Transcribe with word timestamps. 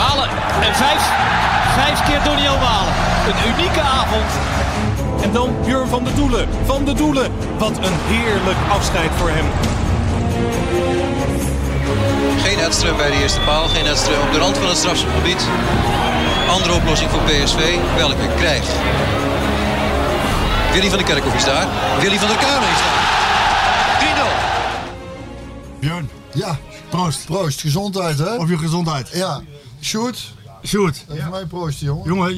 Malen 0.00 0.28
en 0.66 0.74
vijf, 0.74 1.02
vijf 1.74 2.02
keer 2.02 2.22
Doniel 2.24 2.58
Malen. 2.58 2.94
Een 3.28 3.52
unieke 3.52 3.80
avond. 3.80 4.30
En 5.22 5.32
dan 5.32 5.56
Björn 5.64 5.88
van 5.88 6.04
de 6.04 6.14
Doelen. 6.14 6.48
Van 6.66 6.84
de 6.84 6.92
Doelen. 6.92 7.32
Wat 7.58 7.76
een 7.76 7.96
heerlijk 8.12 8.58
afscheid 8.68 9.10
voor 9.18 9.30
hem. 9.30 9.46
Geen 12.44 12.58
Edström 12.58 12.96
bij 12.96 13.10
de 13.10 13.16
eerste 13.22 13.40
paal, 13.40 13.68
geen 13.68 13.84
Edström 13.86 14.20
op 14.26 14.32
de 14.32 14.38
rand 14.38 14.58
van 14.58 14.68
het 14.68 14.76
strafschopgebied. 14.76 15.42
Andere 16.50 16.74
oplossing 16.74 17.10
voor 17.10 17.20
PSV, 17.20 17.76
welke 17.96 18.28
krijg. 18.36 18.64
Willy 20.72 20.88
van 20.88 20.98
der 20.98 21.06
Kerkhoff 21.06 21.34
is 21.36 21.44
daar, 21.44 21.66
Willy 22.00 22.18
van 22.18 22.28
der 22.28 22.36
Kuilen 22.36 22.68
is 22.68 22.80
daar. 22.84 22.98
3-0. 25.78 25.80
Björn, 25.80 26.10
Ja, 26.32 26.58
proost. 26.88 27.24
proost. 27.26 27.60
Gezondheid, 27.60 28.18
hè? 28.18 28.34
Op 28.36 28.48
je 28.48 28.58
gezondheid. 28.58 29.10
Ja. 29.12 29.40
Sjoerd, 29.80 30.34
Sjoerd, 30.66 31.04
even 31.10 31.30
mij 31.30 31.46
proosten, 31.46 31.86
jongen. 31.86 32.04
jongen, 32.06 32.30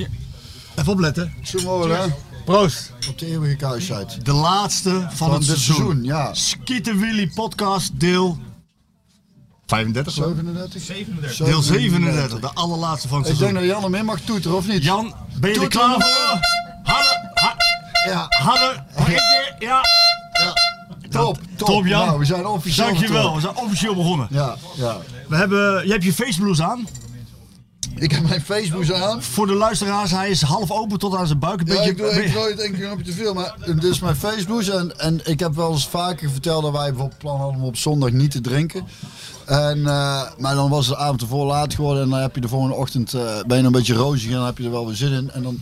even 0.76 0.92
opletten. 0.92 1.32
Zo 1.42 1.58
mooi, 1.62 1.92
hè? 1.92 2.06
Proost. 2.44 2.92
Op 3.08 3.18
de 3.18 3.26
eeuwige 3.26 3.56
kuisheid. 3.56 4.24
De 4.24 4.32
laatste 4.32 4.90
van, 4.90 5.10
Van 5.16 5.32
het 5.32 5.44
seizoen. 5.44 5.74
seizoen, 5.76 6.04
ja. 6.04 6.34
Skieten 6.34 6.98
Willy 6.98 7.28
podcast 7.34 8.00
deel 8.00 8.38
35. 9.66 10.12
geloof 10.14 10.36
ik. 10.36 10.82
37? 10.82 11.46
Deel 11.46 11.62
37, 11.62 12.40
de 12.40 12.50
allerlaatste 12.54 13.08
van 13.08 13.18
het 13.18 13.28
Ik 13.28 13.38
denk 13.38 13.50
seizoen. 13.50 13.68
dat 13.68 13.80
Jan 13.82 13.92
hem 13.92 14.00
in 14.00 14.04
mag 14.04 14.20
toeteren, 14.20 14.56
of 14.56 14.66
niet? 14.66 14.82
Jan, 14.84 15.14
ben 15.40 15.52
je 15.52 15.60
er 15.60 15.68
klaar 15.68 15.92
voor? 15.92 16.40
Hadden, 16.82 17.30
ha- 17.34 17.56
Ja, 18.06 18.26
hadden, 18.28 18.86
ja. 19.58 19.80
ja. 20.30 20.52
Top, 21.10 21.38
top. 21.56 21.66
Top, 21.68 21.86
Jan. 21.86 22.06
Nou, 22.06 22.18
we 22.18 22.24
zijn 22.24 22.46
officieel 22.46 22.86
Dankjewel, 22.86 23.34
we 23.34 23.40
zijn 23.40 23.56
officieel 23.56 23.94
begonnen. 23.94 24.26
Ja, 24.30 24.56
ja. 24.74 24.96
We 25.28 25.36
hebben, 25.36 25.86
je 25.86 25.92
hebt 25.92 26.04
je 26.04 26.12
Facebooks 26.12 26.60
aan. 26.62 26.86
Ik 27.96 28.10
heb 28.12 28.28
mijn 28.28 28.40
Facebook 28.40 28.90
aan. 28.90 29.22
Voor 29.22 29.46
de 29.46 29.54
luisteraars, 29.54 30.10
hij 30.10 30.30
is 30.30 30.42
half 30.42 30.70
open 30.70 30.98
tot 30.98 31.14
aan 31.16 31.26
zijn 31.26 31.38
buik. 31.38 31.60
Een 31.60 31.66
Ja, 31.66 31.72
beetje, 31.74 31.90
ik 31.90 31.96
doe 31.96 32.10
ik 32.10 32.30
gooi 32.30 32.50
het 32.50 32.60
één 32.60 32.74
keer 32.74 32.90
op 32.92 33.02
te 33.02 33.12
veel, 33.12 33.34
maar 33.34 33.54
dit 33.66 33.84
is 33.84 34.00
mijn 34.00 34.16
Facebook 34.16 34.62
en, 34.62 34.98
en 34.98 35.20
ik 35.24 35.40
heb 35.40 35.54
wel 35.54 35.70
eens 35.72 35.88
vaker 35.88 36.30
verteld 36.30 36.62
dat 36.62 36.72
wij 36.72 36.88
bijvoorbeeld 36.90 37.18
plan 37.18 37.40
hadden 37.40 37.60
om 37.60 37.66
op 37.66 37.76
zondag 37.76 38.10
niet 38.10 38.30
te 38.30 38.40
drinken. 38.40 38.84
En, 39.46 39.78
eh, 39.86 40.22
maar 40.38 40.54
dan 40.54 40.70
was 40.70 40.86
de 40.86 40.96
avond 40.96 41.20
ervoor 41.20 41.46
laat 41.46 41.74
geworden 41.74 42.02
en 42.02 42.10
dan 42.10 42.18
heb 42.20 42.34
je 42.34 42.40
de 42.40 42.48
volgende 42.48 42.74
ochtend, 42.74 43.14
eh, 43.14 43.22
ben 43.46 43.58
je 43.58 43.64
een 43.64 43.72
beetje 43.72 43.94
rozig 43.94 44.30
en 44.30 44.36
dan 44.36 44.46
heb 44.46 44.58
je 44.58 44.64
er 44.64 44.70
wel 44.70 44.86
weer 44.86 44.96
zin 44.96 45.12
in. 45.12 45.30
En 45.30 45.42
dan 45.42 45.58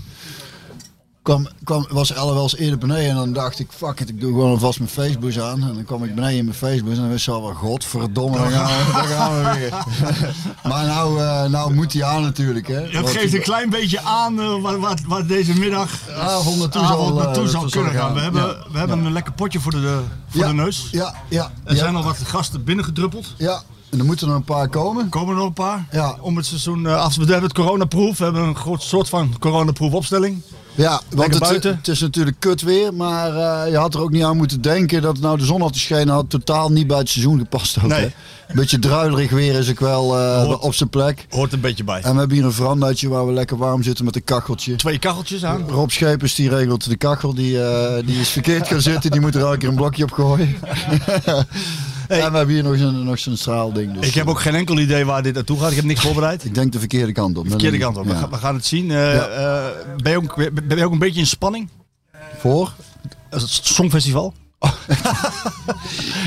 kwam, 1.22 1.48
kwam, 1.64 1.86
was 1.90 2.12
Elle 2.12 2.32
wel 2.32 2.42
eens 2.42 2.56
eerder 2.56 2.78
beneden 2.78 3.10
en 3.10 3.14
dan 3.14 3.32
dacht 3.32 3.58
ik, 3.58 3.68
fuck 3.70 4.00
it, 4.00 4.08
ik 4.08 4.20
doe 4.20 4.30
gewoon 4.32 4.50
alvast 4.50 4.78
mijn 4.78 4.90
Facebook 4.90 5.36
aan. 5.36 5.62
En 5.62 5.74
dan 5.74 5.84
kwam 5.84 6.04
ik 6.04 6.14
beneden 6.14 6.36
in 6.36 6.44
mijn 6.44 6.56
Facebook 6.56 6.90
en 6.90 6.96
dan 6.96 7.08
wist 7.08 7.24
je 7.24 7.30
al 7.30 7.42
wel, 7.42 7.54
godverdomme, 7.54 8.36
daar 8.38 8.50
gaan 8.50 8.86
we, 8.86 8.92
daar 8.92 9.04
gaan 9.04 9.32
we 9.32 9.58
weer. 9.58 9.72
maar 10.72 10.86
nou, 10.86 11.20
eh, 11.20 11.44
nou 11.44 11.74
moet 11.74 11.92
hij 11.92 12.04
aan 12.04 12.22
natuurlijk, 12.22 12.68
hè. 12.68 12.92
Want 12.92 13.10
geeft 13.10 13.34
een 13.34 13.42
klein 13.42 13.70
beetje 13.70 14.00
aan 14.00 14.40
eh, 14.40 14.60
wat, 14.62 14.78
wat, 14.78 15.00
wat 15.06 15.28
deze 15.28 15.58
middag 15.58 16.08
avond 16.08 16.58
naartoe 16.58 16.82
avond 16.82 17.08
zal, 17.08 17.18
eh, 17.18 17.24
naartoe 17.24 17.48
zou 17.48 17.62
naartoe 17.62 17.82
kunnen 17.82 18.00
gaan. 18.00 18.14
We 18.14 18.20
hebben, 18.20 18.42
Ja. 18.42 18.64
we 18.72 18.78
hebben 18.78 19.04
een 19.04 19.12
lekker 19.12 19.32
potje 19.32 19.60
voor 19.60 19.72
de, 19.72 20.00
voor 20.28 20.40
Ja, 20.40 20.48
de 20.48 20.54
neus. 20.54 20.88
Ja, 20.90 21.14
ja. 21.28 21.50
Er 21.64 21.76
zijn 21.76 21.96
al 21.96 22.02
wat 22.02 22.18
gasten 22.18 22.64
binnengedruppeld. 22.64 23.34
Ja, 23.36 23.62
en 23.90 23.98
er 23.98 24.04
moeten 24.04 24.28
er 24.28 24.34
een 24.34 24.44
paar 24.44 24.68
komen. 24.68 25.08
Komen 25.08 25.30
er 25.30 25.36
nog 25.36 25.46
een 25.46 25.52
paar? 25.52 25.86
Ja. 25.90 26.16
Om 26.20 26.36
het 26.36 26.46
seizoen 26.46 26.86
af 26.86 27.12
te 27.12 27.18
We 27.18 27.32
hebben 27.32 27.50
het 27.50 27.58
coronaproof. 27.58 28.18
We 28.18 28.24
hebben 28.24 28.42
een 28.42 28.56
groot 28.56 28.82
soort 28.82 29.08
van 29.08 29.34
coronaproof 29.38 29.92
opstelling. 29.92 30.42
Ja, 30.74 31.00
want 31.14 31.34
het, 31.48 31.62
het 31.64 31.88
is 31.88 32.00
natuurlijk 32.00 32.36
kut 32.40 32.62
weer, 32.62 32.94
maar 32.94 33.36
eh, 33.36 33.70
je 33.70 33.76
had 33.76 33.94
er 33.94 34.00
ook 34.00 34.10
niet 34.10 34.22
aan 34.22 34.36
moeten 34.36 34.60
denken 34.60 35.02
dat 35.02 35.18
nou 35.18 35.38
de 35.38 35.44
zon 35.44 35.60
had 35.60 35.72
geschenen 35.72 36.14
had 36.14 36.30
totaal 36.30 36.68
niet 36.70 36.86
bij 36.86 36.98
het 36.98 37.08
seizoen 37.08 37.38
gepast. 37.38 37.76
Ook, 37.82 37.88
Nee. 37.90 38.14
Een 38.48 38.56
beetje 38.56 38.78
druilerig 38.78 39.30
weer 39.30 39.54
is 39.54 39.70
ook 39.70 39.80
wel 39.80 40.18
eh, 40.18 40.42
Hoort- 40.42 40.60
op 40.60 40.74
zijn 40.74 40.88
plek. 40.88 41.26
Hoort 41.28 41.52
een 41.52 41.60
beetje 41.60 41.84
bij. 41.84 42.00
En 42.02 42.12
we 42.12 42.18
hebben 42.18 42.36
hier 42.36 42.46
een 42.46 42.52
verandaatje 42.52 43.08
waar 43.08 43.26
we 43.26 43.32
lekker 43.32 43.56
warm 43.56 43.82
zitten 43.82 44.04
met 44.04 44.16
een 44.16 44.24
kacheltje. 44.24 44.76
Twee 44.76 44.98
kacheltjes 44.98 45.44
aan. 45.44 45.68
Rob 45.68 45.90
Schepers 45.90 46.34
die 46.34 46.48
regelt 46.48 46.88
de 46.88 46.96
kachel, 46.96 47.34
die, 47.34 47.62
eh, 47.62 48.06
die 48.06 48.20
is 48.20 48.28
verkeerd 48.28 48.66
gaan 48.68 48.80
zitten, 48.80 49.10
die 49.10 49.20
moet 49.20 49.34
er 49.34 49.40
elke 49.40 49.56
keer 49.56 49.68
een 49.68 49.74
blokje 49.74 50.02
op 50.04 50.10
gooien. 50.12 50.56
En 52.10 52.30
we 52.30 52.36
hebben 52.36 52.54
hier 52.54 52.62
nog 52.62 52.76
zo'n 52.78 53.04
nog 53.04 53.18
zo'n 53.18 53.36
straalding. 53.36 53.94
Dus, 53.98 54.08
Ik 54.08 54.14
heb 54.14 54.28
ook 54.28 54.40
geen 54.40 54.54
enkel 54.54 54.78
idee 54.78 55.04
waar 55.04 55.22
dit 55.22 55.34
naartoe 55.34 55.58
gaat. 55.60 55.70
Ik 55.70 55.76
heb 55.76 55.84
niks 55.84 56.00
voorbereid. 56.00 56.44
ik 56.44 56.54
denk 56.54 56.72
de 56.72 56.78
verkeerde 56.78 57.12
kant 57.12 57.38
op. 57.38 57.48
Verkeerde 57.48 57.78
kant 57.78 57.96
op. 57.96 58.04
We, 58.06 58.14
gaan, 58.14 58.30
we 58.30 58.36
gaan 58.36 58.54
het 58.54 58.66
zien. 58.66 58.90
Eh, 58.90 59.16
eh, 59.16 59.64
ben, 59.96 60.12
je 60.12 60.18
ook, 60.18 60.36
ben 60.66 60.76
je 60.78 60.84
ook 60.84 60.92
een 60.92 60.98
beetje 60.98 61.20
in 61.20 61.26
spanning? 61.26 61.68
Voor? 62.38 62.72
Het 63.30 63.48
Songfestival? 63.48 64.34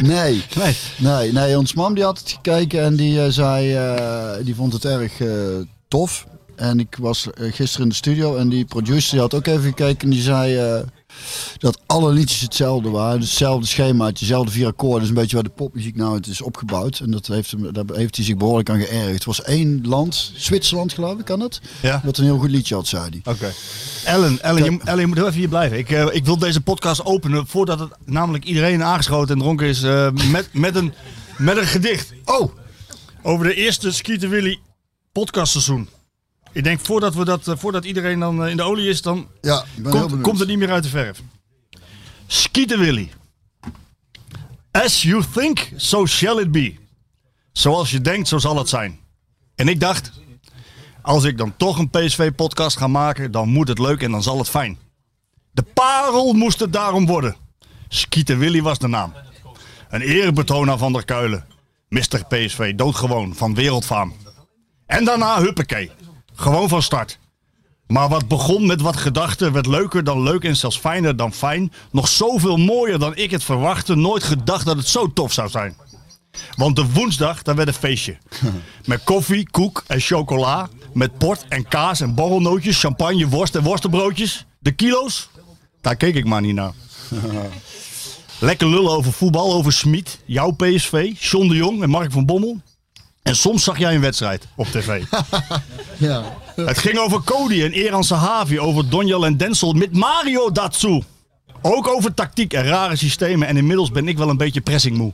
Nee. 0.01 0.43
Nee. 0.57 0.75
Nee, 0.97 1.31
nee, 1.31 1.57
ons 1.57 1.73
mam 1.73 1.93
die 1.95 2.03
had 2.03 2.19
het 2.19 2.29
gekeken 2.31 2.81
en 2.83 2.95
die 2.95 3.23
eh, 3.23 3.29
zei, 3.31 3.73
eh, 3.75 4.45
die 4.45 4.55
vond 4.55 4.73
het 4.73 4.85
erg 4.85 5.19
eh, 5.19 5.27
tof. 5.87 6.25
En 6.55 6.79
ik 6.79 6.97
was 6.99 7.27
eh, 7.31 7.53
gisteren 7.53 7.83
in 7.83 7.89
de 7.89 7.95
studio 7.95 8.35
en 8.35 8.49
die 8.49 8.65
producer 8.65 9.11
die 9.11 9.19
had 9.19 9.33
ook 9.33 9.45
even 9.47 9.63
gekeken 9.63 9.99
en 9.99 10.09
die 10.09 10.21
zei 10.21 10.57
eh, 10.57 10.79
dat 11.57 11.79
alle 11.85 12.11
liedjes 12.11 12.41
hetzelfde 12.41 12.89
waren. 12.89 13.19
Dus 13.19 13.29
hetzelfde 13.29 13.67
schemaatje, 13.67 14.25
dezelfde 14.25 14.51
vier 14.51 14.67
akkoorden. 14.67 14.99
Dus 14.99 15.09
een 15.09 15.15
beetje 15.15 15.35
waar 15.35 15.43
de 15.43 15.49
popmuziek 15.49 15.95
nou 15.95 16.15
het 16.15 16.27
is 16.27 16.41
opgebouwd. 16.41 16.99
En 16.99 17.11
dat 17.11 17.27
heeft, 17.27 17.51
hem, 17.51 17.73
daar 17.73 17.85
heeft 17.93 18.15
hij 18.15 18.25
zich 18.25 18.37
behoorlijk 18.37 18.69
aan 18.69 18.79
geërgerd. 18.79 19.13
Het 19.13 19.25
was 19.25 19.41
één 19.41 19.81
land, 19.87 20.31
Zwitserland 20.35 20.93
geloof 20.93 21.19
ik, 21.19 21.25
kan 21.25 21.39
het? 21.39 21.61
Ja. 21.81 22.01
Wat 22.03 22.17
een 22.17 22.23
heel 22.23 22.37
goed 22.37 22.49
liedje 22.49 22.75
had, 22.75 22.87
zei 22.87 23.09
hij. 23.09 23.33
Oké. 23.33 23.53
Ellen, 24.05 24.41
Ellen, 24.41 24.63
je, 24.63 24.79
Ellen, 24.83 24.99
je 24.99 25.07
moet 25.07 25.17
heel 25.17 25.27
even 25.27 25.39
hier 25.39 25.49
blijven. 25.49 25.77
Ik, 25.77 25.89
eh, 25.89 26.05
ik 26.11 26.25
wil 26.25 26.37
deze 26.37 26.61
podcast 26.61 27.05
openen 27.05 27.47
voordat 27.47 27.79
het 27.79 27.91
namelijk 28.05 28.43
iedereen 28.43 28.83
aangeschoten 28.83 29.35
en 29.35 29.41
dronken 29.41 29.67
is 29.67 29.83
eh, 29.83 30.11
met, 30.11 30.49
met, 30.51 30.75
een, 30.75 30.93
met 31.37 31.57
een 31.57 31.67
gedicht. 31.67 32.13
Oh, 32.25 32.51
Over 33.21 33.45
de 33.45 33.53
eerste 33.53 33.91
Skeeter 33.91 34.29
Willy 34.29 34.59
podcastseizoen. 35.11 35.89
Ik 36.53 36.63
denk 36.63 36.79
voordat, 36.79 37.15
we 37.15 37.25
dat, 37.25 37.47
eh, 37.47 37.55
voordat 37.57 37.85
iedereen 37.85 38.19
dan 38.19 38.43
eh, 38.43 38.49
in 38.49 38.57
de 38.57 38.63
olie 38.63 38.89
is, 38.89 39.01
dan 39.01 39.27
ja, 39.41 39.65
komt, 40.21 40.39
het 40.39 40.47
niet 40.47 40.57
meer 40.57 40.71
uit 40.71 40.83
de 40.83 40.89
verf. 40.89 41.21
Skeeter 42.27 42.79
Willy. 42.79 43.11
As 44.71 45.01
you 45.01 45.23
think, 45.33 45.71
so 45.75 46.05
shall 46.05 46.39
it 46.39 46.51
be. 46.51 46.75
Zoals 47.51 47.91
je 47.91 48.01
denkt, 48.01 48.27
zo 48.27 48.37
zal 48.37 48.57
het 48.57 48.69
zijn. 48.69 48.99
En 49.55 49.67
ik 49.67 49.79
dacht, 49.79 50.11
als 51.01 51.23
ik 51.23 51.37
dan 51.37 51.53
toch 51.57 51.77
een 51.77 51.89
PSV-podcast 51.89 52.77
ga 52.77 52.87
maken, 52.87 53.31
dan 53.31 53.49
moet 53.49 53.67
het 53.67 53.79
leuk 53.79 54.01
en 54.01 54.11
dan 54.11 54.23
zal 54.23 54.37
het 54.37 54.49
fijn. 54.49 54.77
De 55.51 55.63
parel 55.63 56.33
moest 56.33 56.59
het 56.59 56.73
daarom 56.73 57.05
worden. 57.05 57.35
Skeeter 57.87 58.37
Willy 58.37 58.61
was 58.61 58.79
de 58.79 58.87
naam. 58.87 59.13
Een 59.89 60.01
eerbetoon 60.01 60.69
aan 60.69 60.77
Van 60.77 60.93
der 60.93 61.05
Kuilen. 61.05 61.45
Mr. 61.89 62.25
PSV, 62.27 62.75
doodgewoon, 62.75 63.35
van 63.35 63.55
wereldfaam. 63.55 64.13
En 64.85 65.05
daarna 65.05 65.41
huppakee. 65.41 65.91
Gewoon 66.35 66.69
van 66.69 66.81
start. 66.81 67.19
Maar 67.87 68.09
wat 68.09 68.27
begon 68.27 68.65
met 68.65 68.81
wat 68.81 68.97
gedachten 68.97 69.51
werd 69.51 69.65
leuker 69.65 70.03
dan 70.03 70.23
leuk 70.23 70.43
en 70.43 70.55
zelfs 70.55 70.77
fijner 70.77 71.15
dan 71.15 71.33
fijn. 71.33 71.73
Nog 71.91 72.07
zoveel 72.07 72.57
mooier 72.57 72.99
dan 72.99 73.15
ik 73.15 73.31
het 73.31 73.43
verwachtte. 73.43 73.95
Nooit 73.95 74.23
gedacht 74.23 74.65
dat 74.65 74.77
het 74.77 74.87
zo 74.87 75.13
tof 75.13 75.33
zou 75.33 75.49
zijn. 75.49 75.75
Want 76.55 76.75
de 76.75 76.91
woensdag, 76.91 77.41
daar 77.41 77.55
werd 77.55 77.67
een 77.67 77.73
feestje. 77.73 78.17
Met 78.85 79.03
koffie, 79.03 79.49
koek 79.49 79.83
en 79.87 79.99
chocola. 79.99 80.69
Met 80.93 81.17
port 81.17 81.45
en 81.49 81.67
kaas 81.67 82.01
en 82.01 82.15
borrelnootjes, 82.15 82.79
champagne, 82.79 83.27
worst 83.27 83.55
en 83.55 83.63
worstenbroodjes. 83.63 84.45
De 84.59 84.71
kilo's? 84.71 85.29
Daar 85.81 85.95
keek 85.95 86.15
ik 86.15 86.25
maar 86.25 86.41
niet 86.41 86.55
naar. 86.55 86.73
Lekker 88.39 88.67
lullen 88.67 88.91
over 88.91 89.13
voetbal, 89.13 89.53
over 89.53 89.73
Smit, 89.73 90.19
jouw 90.25 90.51
PSV, 90.51 91.11
John 91.19 91.47
de 91.47 91.55
Jong 91.55 91.83
en 91.83 91.89
Mark 91.89 92.11
van 92.11 92.25
Bommel. 92.25 92.61
En 93.23 93.35
soms 93.35 93.63
zag 93.63 93.77
jij 93.77 93.95
een 93.95 94.01
wedstrijd 94.01 94.47
op 94.55 94.67
tv. 94.67 95.03
Ja. 95.97 96.23
Het 96.55 96.77
ging 96.77 96.97
over 96.97 97.23
Cody 97.23 97.63
en 97.63 97.71
Eran 97.71 98.03
Sahavi, 98.03 98.59
over 98.59 98.89
Donjal 98.89 99.25
en 99.25 99.37
Denzel 99.37 99.73
met 99.73 99.93
Mario 99.93 100.51
Datsu. 100.51 101.01
Ook 101.61 101.87
over 101.87 102.13
tactiek 102.13 102.53
en 102.53 102.63
rare 102.63 102.95
systemen 102.95 103.47
en 103.47 103.57
inmiddels 103.57 103.91
ben 103.91 104.07
ik 104.07 104.17
wel 104.17 104.29
een 104.29 104.37
beetje 104.37 104.61
pressingmoe. 104.61 105.13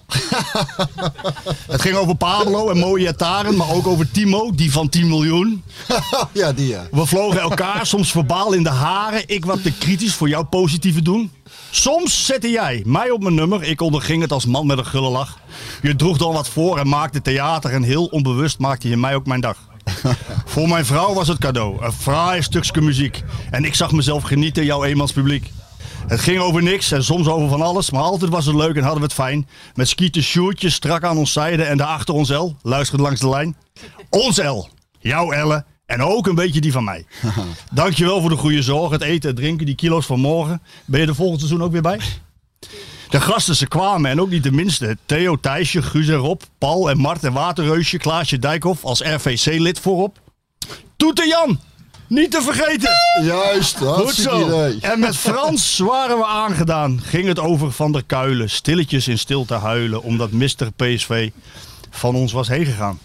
Het 1.72 1.82
ging 1.82 1.96
over 1.96 2.16
Pablo 2.16 2.70
en 2.70 2.78
mooie 2.78 3.16
Taren, 3.16 3.56
maar 3.56 3.70
ook 3.72 3.88
over 3.88 4.12
Timo, 4.12 4.56
die 4.56 4.72
van 4.72 4.90
10 4.90 5.08
miljoen. 5.08 5.64
ja, 6.34 6.54
die 6.54 6.68
ja. 6.68 6.88
We 6.92 7.06
vlogen 7.06 7.40
elkaar 7.40 7.86
soms 7.86 8.12
verbaal 8.12 8.54
in 8.54 8.64
de 8.64 8.70
haren. 8.70 9.24
Ik 9.26 9.46
wat 9.46 9.64
te 9.64 9.72
kritisch 9.72 10.14
voor 10.14 10.30
jouw 10.30 10.44
positieve 10.44 11.02
doen. 11.02 11.32
Soms 11.72 12.26
zette 12.26 12.50
jij 12.50 12.84
mij 12.86 13.10
op 13.10 13.22
mijn 13.22 13.36
nummer. 13.36 13.64
Ik 13.64 13.82
onderging 13.82 14.22
het 14.22 14.32
als 14.32 14.46
man 14.46 14.68
met 14.68 14.78
een 14.78 14.86
gulle 14.86 15.10
lach. 15.10 15.40
Je 15.82 15.96
droeg 15.96 16.18
dan 16.18 16.34
wat 16.34 16.50
voor 16.50 16.78
en 16.78 16.88
maakte 16.88 17.22
theater. 17.22 17.72
En 17.72 17.84
heel 17.84 18.06
onbewust 18.06 18.60
maakte 18.60 18.90
je 18.90 18.98
mij 18.98 19.16
ook 19.16 19.26
mijn 19.26 19.42
dag. 19.42 19.58
voor 20.46 20.68
mijn 20.68 20.86
vrouw 20.86 21.14
was 21.14 21.28
het 21.28 21.38
cadeau. 21.38 21.84
Een 21.86 21.92
fraai 21.92 22.42
stukje 22.42 22.82
muziek. 22.82 23.24
En 23.52 23.66
ik 23.66 23.76
zag 23.76 23.92
mezelf 23.92 24.24
genieten, 24.24 24.66
jouw 24.66 24.84
eenmans 24.84 25.12
publiek. 25.12 25.52
Het 26.08 26.20
ging 26.20 26.40
over 26.40 26.64
niks 26.64 26.92
en 26.92 27.04
soms 27.04 27.28
over 27.28 27.50
van 27.50 27.62
alles, 27.62 27.92
maar 27.92 28.02
altijd 28.02 28.32
was 28.32 28.46
het 28.46 28.56
leuk 28.56 28.76
en 28.76 28.82
hadden 28.82 29.00
we 29.00 29.06
het 29.06 29.14
fijn. 29.14 29.48
Met 29.76 29.88
skieten 29.88 30.24
sjoertjes 30.24 30.74
strak 30.74 31.04
aan 31.04 31.18
ons 31.18 31.34
zijde 31.34 31.64
en 31.64 31.78
daarachter 31.78 32.14
ons 32.14 32.30
L, 32.30 32.56
luisterde 32.62 33.04
langs 33.04 33.20
de 33.20 33.30
lijn. 33.30 33.58
Ons 34.10 34.38
L, 34.38 34.68
jouw 35.00 35.32
Elle 35.32 35.66
en 35.90 36.02
ook 36.04 36.28
een 36.28 36.36
beetje 36.36 36.62
die 36.62 36.72
van 36.72 36.84
mij. 36.84 37.06
Dankjewel 37.72 38.22
voor 38.22 38.30
de 38.30 38.36
goede 38.36 38.62
zorg, 38.62 38.92
het 38.92 39.02
eten, 39.02 39.30
het 39.30 39.38
drinken, 39.38 39.66
die 39.66 39.76
kilo's 39.76 40.06
van 40.06 40.20
morgen. 40.20 40.62
Ben 40.86 41.00
je 41.02 41.08
er 41.08 41.16
volgend 41.16 41.40
seizoen 41.40 41.64
ook 41.64 41.72
weer 41.72 41.82
bij? 41.82 42.00
De 43.10 43.22
gasten 43.22 43.56
ze 43.56 43.68
kwamen 43.68 44.12
en 44.12 44.22
ook 44.22 44.30
niet 44.30 44.44
de 44.44 44.52
minste. 44.52 44.98
Theo, 45.06 45.36
Thijsje, 45.36 45.82
Guus 45.82 46.08
en 46.08 46.16
Rob, 46.16 46.42
Paul 46.58 46.90
en 46.90 46.98
Mart 46.98 47.24
en 47.24 47.34
Waterreusje, 47.34 47.98
Klaasje 47.98 48.40
Dijkhoff 48.40 48.84
als 48.84 49.02
RVC-lid 49.02 49.80
voorop. 49.80 50.20
Toete 50.98 51.28
Jan, 51.28 51.60
niet 52.08 52.32
te 52.32 52.42
vergeten. 52.42 52.92
Juist, 53.24 53.78
Goed 53.78 53.88
hartstikke 53.88 54.36
zo. 54.38 54.46
idee. 54.48 54.80
En 54.82 55.00
met 55.00 55.16
Frans 55.18 55.78
waren 55.94 56.18
we 56.18 56.26
aangedaan. 56.26 57.02
Ging 57.04 57.28
het 57.28 57.40
over 57.40 57.72
Van 57.72 57.92
der 57.92 58.04
Kuilen. 58.06 58.50
Stilletjes 58.50 59.08
in 59.08 59.20
stilte 59.20 59.54
huilen. 59.54 60.04
Omdat 60.04 60.32
Mr. 60.32 60.72
PSV 60.76 61.30
van 61.90 62.16
ons 62.16 62.32
was 62.32 62.48
heen 62.48 62.66
gegaan. 62.66 63.00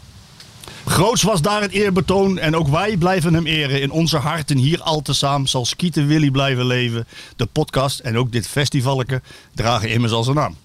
Groots 0.94 1.22
was 1.22 1.42
daar 1.42 1.60
het 1.60 1.70
eerbetoon. 1.70 2.38
En 2.38 2.56
ook 2.56 2.68
wij 2.68 2.96
blijven 2.96 3.34
hem 3.34 3.46
eren. 3.46 3.80
In 3.80 3.90
onze 3.90 4.16
harten 4.16 4.56
hier 4.56 4.82
al 4.82 5.02
te 5.02 5.12
samen 5.12 5.48
zal 5.48 5.64
Skieten 5.64 6.06
Willy 6.06 6.30
blijven 6.30 6.66
leven. 6.66 7.06
De 7.36 7.46
podcast 7.46 7.98
en 7.98 8.18
ook 8.18 8.32
dit 8.32 8.46
festivalke 8.46 9.22
dragen 9.54 9.90
immers 9.90 10.12
al 10.12 10.24
zijn 10.24 10.36
naam. 10.36 10.56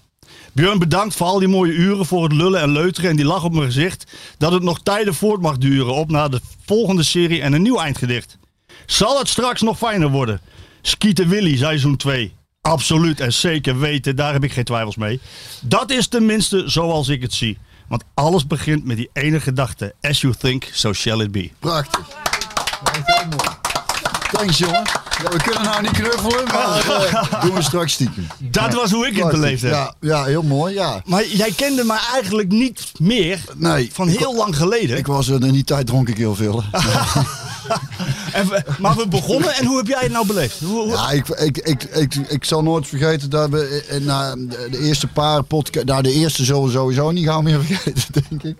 Björn, 0.52 0.78
bedankt 0.78 1.14
voor 1.14 1.26
al 1.26 1.38
die 1.38 1.48
mooie 1.48 1.72
uren, 1.72 2.06
voor 2.06 2.22
het 2.22 2.32
lullen 2.32 2.60
en 2.60 2.72
leuteren 2.72 3.10
en 3.10 3.16
die 3.16 3.24
lach 3.24 3.44
op 3.44 3.52
mijn 3.52 3.64
gezicht. 3.64 4.12
Dat 4.38 4.52
het 4.52 4.62
nog 4.62 4.80
tijden 4.82 5.14
voort 5.14 5.40
mag 5.40 5.58
duren. 5.58 5.94
Op 5.94 6.10
naar 6.10 6.30
de 6.30 6.40
volgende 6.66 7.02
serie 7.02 7.42
en 7.42 7.52
een 7.52 7.62
nieuw 7.62 7.78
eindgedicht. 7.78 8.38
Zal 8.86 9.18
het 9.18 9.28
straks 9.28 9.60
nog 9.60 9.78
fijner 9.78 10.10
worden? 10.10 10.40
Skieten 10.82 11.28
Willy, 11.28 11.56
seizoen 11.56 11.96
2. 11.96 12.32
Absoluut 12.60 13.20
en 13.20 13.32
zeker 13.32 13.78
weten, 13.78 14.16
daar 14.16 14.32
heb 14.32 14.44
ik 14.44 14.52
geen 14.52 14.64
twijfels 14.64 14.96
mee. 14.96 15.20
Dat 15.60 15.90
is 15.90 16.06
tenminste 16.06 16.62
zoals 16.66 17.08
ik 17.08 17.22
het 17.22 17.32
zie. 17.32 17.58
Want 17.90 18.04
alles 18.14 18.46
begint 18.46 18.84
met 18.84 18.96
die 18.96 19.10
ene 19.12 19.40
gedachte. 19.40 19.94
As 20.00 20.20
you 20.20 20.34
think, 20.38 20.68
so 20.72 20.92
shall 20.92 21.20
it 21.20 21.30
be. 21.32 21.50
Prachtig. 21.58 22.06
Thanks 24.32 24.58
jongen. 24.58 24.82
Ja, 25.22 25.30
we 25.30 25.42
kunnen 25.42 25.62
nou 25.62 25.82
niet 25.82 25.90
knuffelen, 25.90 26.44
maar 26.44 26.78
eh, 26.78 27.42
doen 27.42 27.54
we 27.54 27.62
straks 27.62 27.92
stiekem. 27.92 28.26
Dat 28.38 28.74
was 28.74 28.90
hoe 28.90 29.06
ik 29.06 29.16
het 29.16 29.30
beleefd 29.30 29.62
heb. 29.62 29.70
Ja, 29.70 29.94
ja, 30.00 30.24
heel 30.24 30.42
mooi, 30.42 30.74
ja. 30.74 31.02
Maar 31.04 31.26
jij 31.26 31.52
kende 31.52 31.84
me 31.84 31.98
eigenlijk 32.12 32.48
niet 32.48 32.92
meer 32.98 33.40
Nee, 33.56 33.90
van 33.92 34.08
heel 34.08 34.34
lang 34.36 34.56
geleden. 34.56 34.96
Ik 34.96 35.06
was 35.06 35.28
er 35.28 35.44
in 35.44 35.52
die 35.52 35.64
tijd 35.64 35.86
dronk 35.86 36.08
ik 36.08 36.16
heel 36.16 36.34
veel. 36.34 36.62
En 38.32 38.48
maar 38.78 38.96
we 38.96 39.08
begonnen 39.08 39.54
en 39.54 39.66
hoe 39.66 39.76
heb 39.76 39.86
jij 39.86 40.00
het 40.02 40.12
nou 40.12 40.26
beleefd? 40.26 40.60
Hoe, 40.60 40.78
hoe- 40.82 40.88
Ja, 40.92 41.10
ik, 41.10 41.28
ik, 41.28 41.58
ik, 41.58 41.84
ik, 41.84 42.14
ik 42.14 42.44
zal 42.44 42.62
nooit 42.62 42.86
vergeten 42.86 43.30
dat 43.30 43.48
we 43.50 43.84
eh, 43.88 44.00
na 44.00 44.34
de 44.70 44.78
eerste 44.80 45.06
paar 45.06 45.42
podcasts, 45.42 45.88
nou 45.88 46.02
de 46.02 46.12
eerste 46.12 46.44
zullen 46.44 46.62
we 46.64 46.70
sowieso 46.70 47.10
niet 47.10 47.26
gaan 47.26 47.44
meer 47.44 47.60
vergeten, 47.64 48.24
denk 48.28 48.42
ik. 48.42 48.56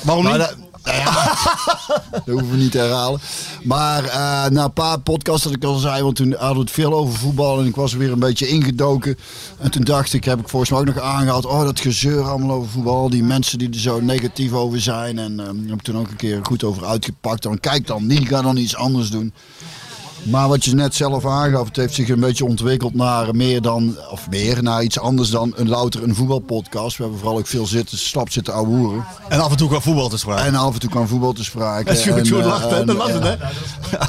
waarom 0.00 0.24
niet? 0.24 0.54
Ja, 0.96 1.36
dat 2.10 2.22
hoeven 2.24 2.50
we 2.50 2.56
niet 2.56 2.70
te 2.70 2.78
herhalen. 2.78 3.20
Maar 3.62 4.04
eh, 4.04 4.50
na 4.50 4.64
een 4.64 4.72
paar 4.72 5.00
podcasts 5.00 5.42
dat 5.44 5.52
ik 5.52 5.64
al 5.64 5.76
zei, 5.76 6.02
want 6.02 6.16
toen 6.16 6.32
hadden 6.32 6.54
we 6.54 6.60
het 6.60 6.70
veel 6.70 6.92
over 6.92 7.18
voetbal 7.18 7.60
en 7.60 7.66
ik 7.66 7.76
was 7.76 7.92
er 7.92 7.98
weer 7.98 8.12
een 8.12 8.18
beetje 8.18 8.48
ingedoken. 8.48 9.18
En 9.58 9.70
toen 9.70 9.84
dacht 9.84 10.12
ik, 10.12 10.24
heb 10.24 10.40
ik 10.40 10.48
volgens 10.48 10.70
mij 10.70 10.80
ook 10.80 10.86
nog 10.86 11.00
aangehaald, 11.00 11.46
oh 11.46 11.62
dat 11.62 11.80
gezeur 11.80 12.22
allemaal 12.22 12.56
over 12.56 12.70
voetbal, 12.70 13.10
die 13.10 13.22
mensen 13.22 13.58
die 13.58 13.68
er 13.70 13.80
zo 13.80 14.00
negatief 14.00 14.52
over 14.52 14.80
zijn. 14.80 15.18
En 15.18 15.36
daar 15.36 15.46
heb 15.46 15.74
ik 15.74 15.82
toen 15.82 15.98
ook 15.98 16.08
een 16.08 16.16
keer 16.16 16.38
goed 16.42 16.64
over 16.64 16.84
uitgepakt. 16.84 17.42
Dan 17.42 17.60
kijk 17.60 17.86
dan 17.86 18.06
niet, 18.06 18.28
ga 18.28 18.42
dan 18.42 18.56
iets 18.56 18.76
anders 18.76 19.10
doen. 19.10 19.32
Maar 20.30 20.48
wat 20.48 20.64
je 20.64 20.74
net 20.74 20.94
zelf 20.94 21.26
aangaf, 21.26 21.66
het 21.66 21.76
heeft 21.76 21.94
zich 21.94 22.08
een 22.08 22.20
beetje 22.20 22.44
ontwikkeld 22.44 22.94
naar 22.94 23.34
meer 23.34 23.62
dan, 23.62 23.96
of 24.10 24.30
meer, 24.30 24.62
naar 24.62 24.82
iets 24.82 24.98
anders 24.98 25.30
dan 25.30 25.52
een 25.56 25.68
louter 25.68 26.02
een 26.02 26.14
voetbalpodcast. 26.14 26.96
We 26.96 27.02
hebben 27.02 27.20
vooral 27.20 27.38
ook 27.38 27.46
veel 27.46 27.66
zitten, 27.66 27.98
slap 27.98 28.30
zitten 28.30 28.54
ouwehoeren. 28.54 29.04
En 29.28 29.40
af 29.40 29.50
en 29.50 29.56
toe 29.56 29.68
qua 29.68 29.80
voetbal 29.80 30.08
te 30.08 30.18
spreken. 30.18 30.44
En 30.44 30.54
af 30.54 30.74
en 30.74 30.80
toe 30.80 30.90
kwam 30.90 31.08
voetbal 31.08 31.32
te 31.32 31.44
sprake. 31.44 31.90
En 31.90 31.96
Sjoerd 31.96 32.18
En, 32.18 32.26
Sjoerd 32.26 32.42
eh, 32.44 32.48
lacht, 32.50 32.72
en, 32.72 32.86
Dat 32.86 32.96
was 32.96 33.12
het, 33.12 33.22
hè? 33.22 33.32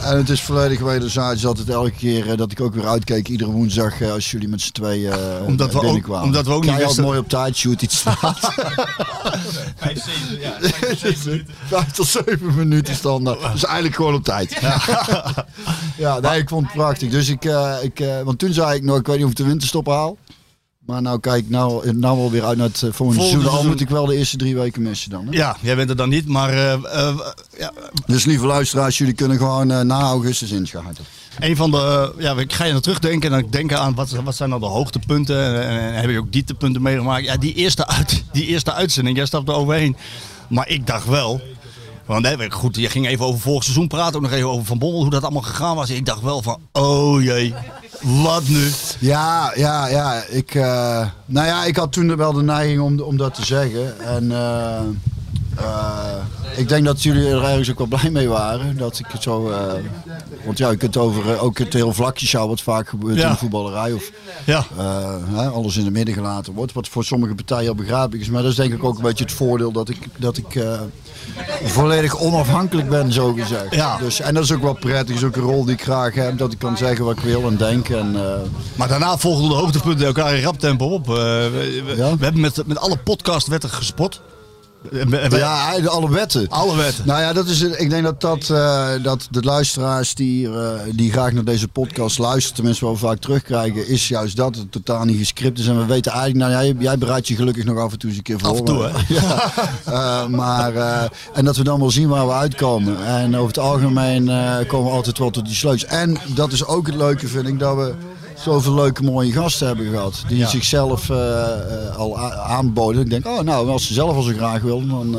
En 0.09 0.17
het 0.17 0.29
is 0.29 0.41
volledig 0.41 0.79
wederzijds 0.79 1.41
dat 1.41 1.57
het 1.57 1.69
elke 1.69 1.91
keer 1.91 2.29
eh, 2.31 2.37
dat 2.37 2.51
ik 2.51 2.61
ook 2.61 2.73
weer 2.73 2.87
uitkeek, 2.87 3.27
iedere 3.27 3.51
woensdag 3.51 4.01
eh, 4.01 4.11
als 4.11 4.31
jullie 4.31 4.47
met 4.47 4.61
z'n 4.61 4.71
tweeën 4.71 5.11
eh, 5.11 5.17
Omdat 5.45 5.73
we 5.73 5.81
ook- 5.81 6.21
omdat 6.23 6.45
we 6.45 6.51
ook 6.51 6.65
niet 6.65 6.75
wisten- 6.77 7.03
mooi 7.03 7.19
op 7.19 7.29
tijd, 7.29 7.55
shoot 7.57 7.81
iets 7.81 7.97
staat. 7.97 8.39
Vijf 9.75 10.03
tot 11.93 12.07
zeven 12.07 12.55
minuten 12.55 12.95
standaard. 12.95 13.51
Dus 13.51 13.65
eigenlijk 13.65 13.95
gewoon 13.95 14.13
op 14.13 14.23
tijd. 14.23 14.57
Ja, 14.61 14.79
nee, 16.17 16.39
ik 16.39 16.49
vond 16.49 16.65
het 16.65 16.73
prachtig. 16.73 17.09
Dus 17.09 17.29
ik, 17.29 17.45
eh, 17.45 17.75
ik 17.81 17.99
eh, 17.99 18.21
want 18.21 18.39
toen 18.39 18.53
zei 18.53 18.75
ik 18.75 18.83
nog, 18.83 18.97
ik 18.97 19.07
weet 19.07 19.15
niet 19.15 19.25
of 19.25 19.31
ik 19.31 19.37
de 19.37 19.43
winterstop 19.43 19.87
haal. 19.87 20.17
Maar 20.85 21.01
nou 21.01 21.19
kijk 21.19 21.43
ik 21.43 21.49
nou, 21.49 21.93
nou 21.93 22.17
wel 22.17 22.31
weer 22.31 22.45
uit 22.45 22.57
naar 22.57 22.67
het 22.67 22.83
eh, 22.83 22.89
volgende 22.91 23.23
seizoen. 23.23 23.51
Al 23.51 23.63
moet 23.63 23.81
ik 23.81 23.89
wel 23.89 24.05
de 24.05 24.15
eerste 24.15 24.37
drie 24.37 24.55
weken 24.55 24.81
missen 24.81 25.09
dan. 25.09 25.25
Hè? 25.25 25.31
Ja, 25.31 25.57
jij 25.61 25.75
bent 25.75 25.89
er 25.89 25.95
dan 25.95 26.09
niet, 26.09 26.27
maar 26.27 26.55
ja, 27.57 27.73
Dus 28.05 28.25
lieve 28.25 28.45
luisteraars, 28.45 28.97
jullie 28.97 29.13
kunnen 29.13 29.37
gewoon 29.37 29.67
na 29.67 30.01
augustus 30.01 30.51
inschakelen. 30.51 30.95
een 31.39 31.55
van 31.55 31.71
de, 31.71 32.13
ja, 32.17 32.35
ik 32.35 32.53
ga 32.53 32.63
je 32.63 32.71
naar 32.71 32.81
terugdenken 32.81 33.33
en 33.33 33.41
dan 33.41 33.51
denken 33.51 33.79
aan 33.79 33.95
wat, 33.95 34.11
wat 34.11 34.35
zijn 34.35 34.49
nou 34.49 34.61
de 34.61 34.67
hoogtepunten 34.67 35.45
en, 35.45 35.69
en, 35.69 35.79
en 35.79 35.93
heb 35.93 36.09
je 36.09 36.19
ook 36.19 36.31
dieptepunten 36.31 36.81
meegemaakt. 36.81 37.25
Ja, 37.25 37.37
die 37.37 37.53
eerste, 37.53 37.87
uit, 37.87 38.23
die 38.31 38.45
eerste 38.45 38.73
uitzending, 38.73 39.17
jij 39.17 39.25
stapt 39.25 39.49
er 39.49 39.55
overheen. 39.55 39.95
Maar 40.49 40.69
ik 40.69 40.87
dacht 40.87 41.05
wel, 41.05 41.41
want 42.09 42.53
goed, 42.53 42.75
je 42.75 42.89
ging 42.89 43.07
even 43.07 43.25
over 43.25 43.39
vorig 43.39 43.63
seizoen 43.63 43.87
praten, 43.87 44.15
ook 44.15 44.21
nog 44.21 44.31
even 44.31 44.49
over 44.49 44.65
Van 44.65 44.77
Bommel, 44.77 45.01
hoe 45.01 45.09
dat 45.09 45.23
allemaal 45.23 45.41
gegaan 45.41 45.75
was. 45.75 45.89
Ik 45.89 46.05
dacht 46.05 46.21
wel 46.21 46.41
van, 46.41 46.59
oh 46.71 47.23
jee, 47.23 47.53
wat 48.01 48.47
nu? 48.47 48.69
Ja, 48.99 49.53
ja, 49.55 49.87
ja. 49.87 50.23
Ik, 50.29 50.55
eh, 50.55 51.07
nou 51.25 51.47
ja, 51.47 51.65
ik 51.65 51.75
had 51.75 51.91
toen 51.91 52.15
wel 52.15 52.33
de 52.33 52.41
neiging 52.41 52.81
om, 52.81 52.99
om 52.99 53.17
dat 53.17 53.33
te 53.33 53.45
zeggen. 53.45 53.99
En 53.99 54.31
eh, 54.31 54.81
ik 56.55 56.69
denk 56.69 56.85
dat 56.85 57.03
jullie 57.03 57.27
er 57.29 57.43
ergens 57.43 57.71
ook 57.71 57.77
wel 57.77 57.87
blij 57.99 58.09
mee 58.11 58.27
waren. 58.27 58.77
Dat 58.77 58.99
ik 58.99 59.05
het 59.07 59.23
zo. 59.23 59.49
eh, 59.51 59.73
want 60.45 60.57
ja, 60.57 60.69
je 60.71 60.77
kunt 60.77 60.97
over 60.97 61.33
eh, 61.33 61.43
ook 61.43 61.57
het 61.57 61.73
heel 61.73 61.93
vlakjesjouw 61.93 62.47
wat 62.47 62.61
vaak 62.61 62.89
gebeurt 62.89 63.17
Ja. 63.17 63.25
in 63.25 63.31
de 63.31 63.37
voetballerij. 63.37 63.91
Of 63.93 64.11
Ja, 64.45 64.65
eh, 64.77 65.13
hè, 65.33 65.47
alles 65.47 65.77
in 65.77 65.83
de 65.83 65.91
midden 65.91 66.13
gelaten 66.13 66.53
wordt. 66.53 66.73
Wat 66.73 66.87
voor 66.87 67.03
sommige 67.03 67.35
partijen 67.35 67.69
al 67.69 67.75
begrijpelijk 67.75 68.21
is. 68.21 68.29
Maar 68.29 68.41
dat 68.41 68.51
is 68.51 68.57
denk 68.57 68.73
ik 68.73 68.83
ook 68.83 68.95
een 68.97 69.03
beetje 69.03 69.23
het 69.23 69.33
voordeel 69.33 69.71
dat 69.71 69.89
ik, 69.89 70.07
dat 70.17 70.37
ik 70.37 70.55
eh, 70.55 70.79
volledig 71.63 72.19
onafhankelijk 72.19 72.89
ben, 72.89 73.11
zo 73.13 73.33
gezegd. 73.33 73.75
Ja. 73.75 73.97
Dus, 73.97 74.19
en 74.21 74.33
dat 74.33 74.43
is 74.43 74.51
ook 74.51 74.61
wel 74.61 74.73
prettig. 74.73 75.15
is 75.15 75.23
ook 75.23 75.35
een 75.35 75.41
rol 75.41 75.65
die 75.65 75.73
ik 75.73 75.83
graag 75.83 76.13
heb. 76.15 76.37
Dat 76.37 76.51
ik 76.51 76.59
kan 76.59 76.77
zeggen 76.77 77.05
wat 77.05 77.17
ik 77.17 77.23
wil 77.23 77.47
en 77.47 77.57
denk. 77.57 77.89
En, 77.89 78.15
eh, 78.15 78.33
maar 78.75 78.87
daarna 78.87 79.17
volgden 79.17 79.49
de 79.49 79.55
hoogtepunten 79.55 80.05
elkaar 80.05 80.35
in 80.35 80.43
rap 80.43 80.59
tempo 80.59 80.85
op. 80.85 81.07
Eh, 81.09 81.15
we, 81.15 81.81
we- 81.85 82.03
hebben 82.19 82.41
met, 82.41 82.67
met 82.67 82.77
alle 82.79 82.97
podcast 82.97 83.47
werd 83.47 83.63
er 83.63 83.69
gespot. 83.69 84.21
Ja, 85.29 85.75
alle 85.85 86.09
wetten. 86.09 86.49
Alle 86.49 86.75
wetten. 86.75 87.05
Nou 87.07 87.21
ja, 87.21 87.33
dat 87.33 87.47
is, 87.47 87.61
ik 87.61 87.89
denk 87.89 88.03
dat, 88.03 88.21
dat, 88.21 88.49
eh, 88.49 88.87
dat 89.03 89.27
de 89.31 89.41
luisteraars 89.41 90.15
die, 90.15 90.47
eh, 90.49 90.69
die 90.95 91.11
graag 91.11 91.31
naar 91.31 91.43
deze 91.43 91.67
podcast 91.67 92.17
luisteren, 92.17 92.55
tenminste 92.55 92.85
wel 92.85 92.95
vaak 92.95 93.17
terugkrijgen, 93.19 93.87
is 93.87 94.07
juist 94.07 94.35
dat 94.35 94.55
het 94.55 94.71
totaal 94.71 95.05
niet 95.05 95.17
gescript 95.17 95.59
is. 95.59 95.67
En 95.67 95.77
we 95.77 95.85
weten 95.85 96.11
eigenlijk, 96.11 96.51
nou 96.51 96.63
jij, 96.65 96.75
jij 96.79 96.97
bereidt 96.97 97.27
je 97.27 97.35
gelukkig 97.35 97.63
nog 97.65 97.77
af 97.77 97.91
en 97.91 97.99
toe 97.99 98.09
eens 98.09 98.17
een 98.17 98.23
keer 98.23 98.39
voor. 98.39 98.49
Af 98.49 98.57
en 98.57 98.65
toe, 98.65 98.77
maar- 98.77 99.05
Ja, 99.19 99.51
Eh, 99.85 100.27
maar, 100.27 100.73
en 101.33 101.45
dat 101.45 101.57
we 101.57 101.63
dan 101.63 101.79
wel 101.79 101.91
zien 101.91 102.07
waar 102.07 102.25
we 102.27 102.33
uitkomen. 102.33 103.05
En 103.05 103.35
over 103.35 103.47
het 103.47 103.59
algemeen 103.59 104.25
komen 104.67 104.89
we 104.91 104.95
altijd 104.95 105.17
wel 105.17 105.29
tot 105.29 105.45
die 105.45 105.55
sleutels. 105.55 105.85
En 105.85 106.17
dat 106.35 106.51
is 106.51 106.65
ook 106.65 106.85
het 106.87 106.95
leuke, 106.95 107.27
vind 107.27 107.47
ik, 107.47 107.59
dat 107.59 107.75
we 107.75 107.93
zoveel 108.43 108.73
leuke 108.73 109.03
mooie 109.03 109.31
gasten 109.31 109.67
hebben 109.67 109.89
gehad. 109.89 110.23
Die 110.27 110.47
zichzelf 110.47 111.09
eh, 111.09 111.87
eh, 111.87 111.95
al 111.95 112.19
aanboden. 112.19 113.01
Ik 113.01 113.09
denk, 113.09 113.27
oh 113.27 113.39
nou, 113.39 113.69
als 113.69 113.87
ze 113.87 113.93
zelf 113.93 114.15
al 114.15 114.21
zo 114.21 114.33
graag 114.33 114.61
wilden, 114.61 114.89
dan... 114.89 115.17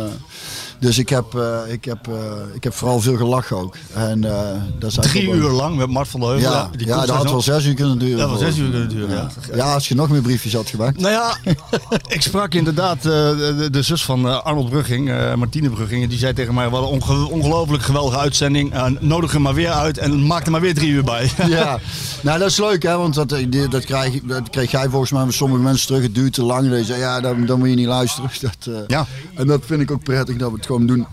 dus 0.81 0.99
ik 0.99 1.09
heb, 1.09 1.35
eh, 1.35 1.59
ik, 1.73 1.85
heb, 1.85 2.09
eh, 2.09 2.15
ik 2.55 2.65
heb 2.65 2.75
vooral 2.75 3.01
veel 3.01 3.17
gelachen 3.17 3.57
ook. 3.57 3.77
En, 3.95 4.25
eigenlijk 4.25 5.03
Drie 5.11 5.31
uur 5.31 5.51
lang 5.51 5.77
met 5.77 5.89
Mart 5.91 6.09
van 6.09 6.21
der 6.21 6.29
Heuvel. 6.29 6.51
Ja, 6.53 6.71
Die 6.77 6.87
ja 6.87 7.07
dat 7.07 7.17
had 7.17 7.31
wel 7.31 7.41
zes 7.43 7.65
uur 7.67 7.75
kunnen 7.75 7.99
duren. 7.99 8.19
Dat 8.19 8.31
was 8.31 8.39
zes 8.39 8.57
uur 8.59 8.71
kunnen 8.71 8.89
duren, 8.89 9.11
Ja. 9.11 9.31
ja, 9.57 9.75
als 9.75 9.89
je 9.89 9.95
nog 9.95 10.09
meer 10.09 10.21
briefjes 10.23 10.53
had 10.55 10.69
gemaakt. 10.69 11.01
Nou 11.01 11.13
ja, 11.13 11.37
ik 12.09 12.23
sprak 12.23 12.55
inderdaad 12.55 13.03
de, 13.03 13.69
de, 13.71 13.83
zus 13.83 14.05
van 14.05 14.45
Arnold 14.45 14.71
Brugging, 14.71 15.35
Martine 15.37 15.71
Brugging. 15.71 16.03
en 16.03 16.09
Die 16.09 16.19
zei 16.19 16.33
tegen 16.33 16.55
mij, 16.55 16.69
wat 16.69 16.83
een 16.83 16.89
onge- 16.89 17.29
ongelooflijk 17.31 17.83
geweldige 17.83 18.19
uitzending. 18.19 18.75
Nodig 19.01 19.35
er 19.35 19.41
maar 19.41 19.55
weer 19.55 19.71
uit 19.71 19.99
en 19.99 20.27
maak 20.27 20.45
er 20.45 20.51
maar 20.51 20.61
weer 20.61 20.75
drie 20.75 20.91
uur 20.91 21.05
bij. 21.05 21.31
Ja, 21.49 21.79
nou 22.21 22.39
dat 22.39 22.51
is 22.51 22.57
leuk 22.59 22.83
hè, 22.83 22.97
want 22.97 23.15
dat, 23.15 23.29
die- 23.29 23.69
dat, 23.69 23.85
krijg, 23.85 24.21
dat 24.23 24.51
kreeg 24.51 24.71
jij 24.71 24.89
volgens 24.89 25.11
mij 25.11 25.25
met 25.25 25.35
sommige 25.35 25.63
mensen 25.63 25.87
terug. 25.87 26.03
Het 26.03 26.15
duurt 26.15 26.33
te 26.33 26.43
lang. 26.43 26.69
Zeggen, 26.71 26.99
ja, 26.99 27.21
dan, 27.21 27.47
dan 27.47 27.59
moet 27.59 27.69
je 27.69 27.75
niet 27.75 27.87
luisteren. 27.87 28.31
Dat, 28.41 28.85
Ja. 28.87 29.07
En 29.35 29.47
dat 29.47 29.61
vind 29.65 29.81
ik 29.81 29.91
ook 29.91 30.03
prettig 30.05 30.37
dat 30.37 30.51
we 30.51 30.57
het 30.57 30.67
doen 30.79 31.07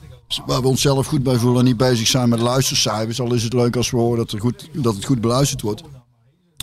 waar 0.46 0.62
we 0.62 0.68
onszelf 0.68 1.08
goed 1.08 1.24
bij 1.24 1.36
voelen 1.36 1.60
en 1.60 1.66
niet 1.66 1.78
bezig 1.78 2.08
zijn 2.08 2.30
met 2.30 2.40
luistercijfers. 2.40 3.22
Al 3.22 3.34
is 3.34 3.44
het 3.44 3.54
leuk 3.54 3.76
als 3.76 3.92
we 3.92 3.98
horen 3.98 4.18
dat, 4.18 4.32
er 4.32 4.40
goed, 4.40 4.70
dat 4.74 4.96
het 4.96 5.06
goed 5.06 5.22
beluisterd 5.22 5.62
wordt. 5.62 5.84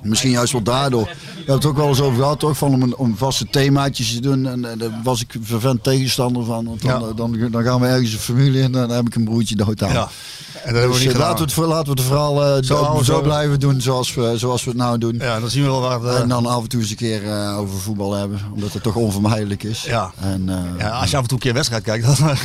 Misschien 0.04 0.30
juist 0.30 0.52
wel 0.52 0.62
daardoor. 0.62 1.02
We 1.04 1.10
hebben 1.36 1.54
het 1.54 1.64
ook 1.66 1.76
wel 1.76 1.88
eens 1.88 2.00
over 2.00 2.18
gehad, 2.18 2.38
toch? 2.38 2.56
Van 2.56 2.72
om, 2.72 2.82
een- 2.82 2.96
om 2.96 3.16
vaste 3.16 3.46
themaatjes 3.50 4.14
te 4.14 4.20
doen. 4.20 4.46
En, 4.46 4.64
eh, 4.72 4.78
daar 4.78 5.00
was 5.04 5.20
ik 5.20 5.34
vervent 5.42 5.82
tegenstander 5.82 6.44
van. 6.44 6.64
Want 6.64 6.82
dan, 6.82 7.00
Ja. 7.00 7.06
eh, 7.06 7.16
dan, 7.16 7.48
dan 7.50 7.62
gaan 7.62 7.80
we 7.80 7.86
ergens 7.86 8.12
een 8.12 8.18
familie 8.18 8.62
en 8.62 8.72
dan 8.72 8.90
heb 8.90 9.06
ik 9.06 9.14
een 9.14 9.24
broertje 9.24 9.56
dood 9.56 9.82
aan. 9.82 9.92
Ja. 9.92 10.08
En 10.54 10.72
dat 10.72 10.82
hebben 10.82 10.82
we 10.82 10.88
Dus, 11.04 11.06
niet 11.06 11.12
eh, 11.14 11.18
laten, 11.28 11.46
we 11.46 11.60
het, 11.60 11.70
laten 11.70 11.84
we 11.94 12.00
het 12.00 12.08
vooral 12.08 12.44
eh, 12.44 12.62
Zo 12.62 13.00
zo, 13.02 13.16
we 13.16 13.22
blijven 13.22 13.60
doen 13.60 13.80
zoals 13.80 14.14
we, 14.14 14.32
zoals 14.38 14.64
we 14.64 14.70
het 14.70 14.78
nou 14.78 14.98
doen. 14.98 15.14
Ja, 15.18 15.40
dan 15.40 15.50
zien 15.50 15.62
we 15.62 15.68
wel 15.68 15.80
waar. 15.80 16.00
de- 16.00 16.08
En 16.08 16.28
dan 16.28 16.46
af 16.46 16.62
en 16.62 16.68
toe 16.68 16.80
eens 16.80 16.90
een 16.90 16.96
keer 16.96 17.22
over 17.56 17.78
voetbal 17.80 18.12
hebben. 18.12 18.40
Omdat 18.54 18.72
het 18.72 18.82
toch 18.82 18.94
onvermijdelijk 18.96 19.62
is. 19.62 19.82
Ja. 19.82 20.12
En, 20.20 20.50
ja, 20.78 20.88
als 20.88 21.10
je 21.10 21.16
af 21.16 21.22
en 21.22 21.28
toe 21.28 21.36
een 21.38 21.44
keer 21.44 21.54
wedstrijd 21.54 21.82
kijkt, 21.82 22.04
dan 22.18 22.36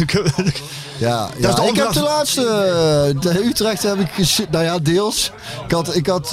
Ja, 0.99 1.29
ja 1.39 1.61
ik 1.63 1.75
heb 1.75 1.91
de 1.91 2.01
laatste, 2.01 2.41
de 3.19 3.45
Utrecht 3.45 3.83
heb 3.83 3.99
ik 3.99 4.09
gezien, 4.11 4.45
nou 4.51 4.63
ja, 4.63 4.79
deels. 4.79 5.31
Ik 5.65 5.71
had, 5.71 5.95
ik 5.95 6.07
had, 6.07 6.31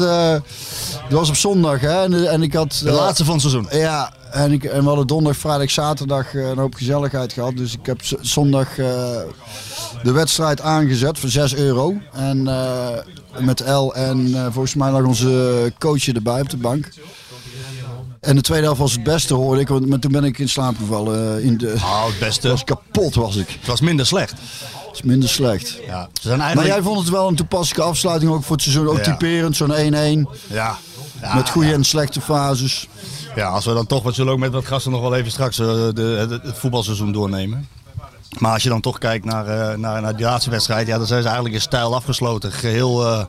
was 1.17 1.29
op 1.29 1.37
zondag 1.37 1.81
hè, 1.81 2.03
en, 2.03 2.31
en 2.31 2.43
ik 2.43 2.53
had... 2.55 2.81
de 2.83 2.89
eh, 2.89 2.95
laatste 2.95 3.25
van 3.25 3.33
het 3.33 3.43
seizoen. 3.43 3.67
Ja, 3.71 4.13
en, 4.31 4.53
ik, 4.53 4.65
en 4.65 4.81
we 4.81 4.87
hadden 4.87 5.07
donderdag, 5.07 5.41
vrijdag, 5.41 5.71
zaterdag 5.71 6.35
eh, 6.35 6.49
een 6.49 6.59
hoop 6.59 6.75
gezelligheid 6.75 7.33
gehad. 7.33 7.57
Dus 7.57 7.73
ik 7.73 7.87
heb 7.87 8.01
zondag 8.21 8.79
eh, 8.79 8.87
de 10.03 10.13
wedstrijd 10.13 10.61
aangezet 10.61 11.19
voor 11.19 11.29
6 11.29 11.55
euro. 11.55 11.95
En 12.13 12.43
met 13.39 13.61
L 13.67 13.93
en 13.95 14.33
volgens 14.53 14.75
mij 14.75 14.91
lag 14.91 15.03
onze 15.05 15.73
coach 15.79 16.09
erbij 16.09 16.41
op 16.41 16.51
de 16.51 16.57
bank. 16.57 16.89
En 18.21 18.37
de 18.37 18.43
tweede 18.43 18.65
helft 18.65 18.81
was 18.81 18.93
het 18.93 19.03
beste 19.03 19.35
hoorde 19.35 19.61
ik, 19.61 19.69
want 19.69 19.87
maar 19.89 19.99
toen 19.99 20.13
ben 20.13 20.25
ik 20.25 20.39
in 20.39 20.49
slaap 20.49 20.77
gevallen. 20.77 21.43
in 21.43 21.57
de, 21.59 21.73
Oh, 21.77 22.07
het 22.07 22.19
beste. 22.19 22.49
was 22.49 22.65
kapot 22.65 23.15
was 23.15 23.37
ik. 23.37 23.49
Het 23.59 23.67
was 23.67 23.81
minder 23.81 24.07
slecht. 24.07 24.35
Dat 24.87 24.95
is 24.95 25.03
minder 25.03 25.29
slecht. 25.29 25.79
Ja, 25.87 26.09
ze 26.13 26.29
zijn 26.29 26.39
Maar 26.39 26.67
jij 26.67 26.83
vond 26.83 26.99
het 27.01 27.09
wel 27.09 27.29
een 27.29 27.35
toepasselijke 27.35 27.89
afsluiting 27.89 28.33
ook 28.33 28.43
voor 28.43 28.55
het 28.57 28.63
seizoen. 28.65 28.89
Ook 28.89 28.97
Ja. 28.97 29.03
typerend, 29.03 29.57
zo'n 29.57 29.73
1-1. 29.75 30.29
Ja. 30.47 30.79
Ja, 31.21 31.35
met 31.35 31.51
goede 31.51 31.69
ja. 31.69 31.75
en 31.75 31.85
slechte 31.85 32.21
fases. 32.21 32.89
Ja, 33.35 33.49
als 33.49 33.65
we 33.65 33.75
dan 33.75 33.87
toch, 33.87 34.03
we 34.03 34.13
zullen 34.13 34.33
ook 34.33 34.39
met 34.39 34.53
wat 34.53 34.67
gasten 34.67 34.93
nog 34.93 35.01
wel 35.01 35.15
even 35.15 35.31
straks 35.31 35.59
eh, 35.59 35.67
de, 35.67 36.27
het, 36.31 36.43
het 36.43 36.59
voetbalseizoen 36.59 37.13
doornemen. 37.13 37.69
Maar 38.39 38.53
als 38.53 38.63
je 38.63 38.69
dan 38.69 38.81
toch 38.81 38.99
kijkt 38.99 39.25
naar, 39.25 39.47
eh, 39.47 39.77
naar, 39.77 40.03
naar 40.03 40.17
die 40.17 40.25
laatste 40.25 40.51
wedstrijd, 40.51 40.87
ja, 40.87 40.99
dan 40.99 41.07
zijn 41.07 41.21
ze 41.21 41.27
eigenlijk 41.27 41.57
in 41.57 41.63
stijl 41.63 41.95
afgesloten. 41.95 42.53
Geheel 42.53 43.07
eh, 43.07 43.25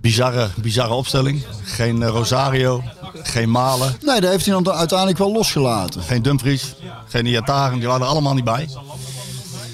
bizarre, 0.00 0.48
bizarre 0.56 0.94
opstelling. 0.94 1.44
Geen 1.62 2.06
Rosario, 2.06 2.82
geen 3.22 3.50
Malen, 3.50 3.96
Nee, 4.00 4.20
daar 4.20 4.30
heeft 4.30 4.46
hij 4.46 4.62
dan 4.62 4.74
uiteindelijk 4.74 5.18
wel 5.18 5.32
losgelaten. 5.32 6.02
geen 6.02 6.22
Dumfries, 6.22 6.74
geen 7.08 7.26
Iataren, 7.26 7.78
die 7.78 7.88
waren 7.88 8.02
er 8.02 8.08
allemaal 8.12 8.34
niet 8.34 8.44
bij. 8.44 8.68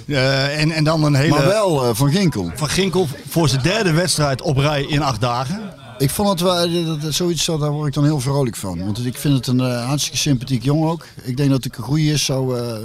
Eh, 0.07 0.61
en, 0.61 0.71
en 0.71 0.85
dan 0.85 1.05
een 1.05 1.15
hele... 1.15 1.31
Maar 1.31 1.47
wel 1.47 1.85
eh, 1.85 1.95
van 1.95 2.11
Ginkel. 2.11 2.51
Van 2.55 2.69
Ginkel 2.69 3.09
voor 3.29 3.49
zijn 3.49 3.63
derde 3.63 3.93
wedstrijd 3.93 4.43
op 4.43 4.57
rij 4.57 4.83
in 4.83 5.03
acht 5.03 5.21
dagen. 5.21 5.61
Ik 6.03 6.11
vond 6.11 6.29
het 6.29 6.41
wel, 6.41 6.59
eh, 6.59 6.87
dat, 6.87 7.01
dat- 7.03 7.15
zoiets, 7.15 7.47
daar 7.47 7.71
word 7.71 7.89
ik 7.89 7.95
dan 7.95 8.05
heel 8.05 8.21
vrolijk 8.21 8.57
van. 8.57 8.85
Want 8.85 9.07
ik 9.07 9.17
vind 9.19 9.35
het 9.35 9.47
een 9.47 9.61
eh, 9.61 9.87
hartstikke 9.87 10.19
sympathiek 10.19 10.63
jongen 10.63 10.91
ook. 10.91 11.07
Ik 11.23 11.37
denk 11.37 11.51
dat 11.51 11.65
het 11.65 11.77
een 11.77 11.85
goede 11.85 12.03
is, 12.05 12.25
zo, 12.25 12.53
eh, 12.55 12.77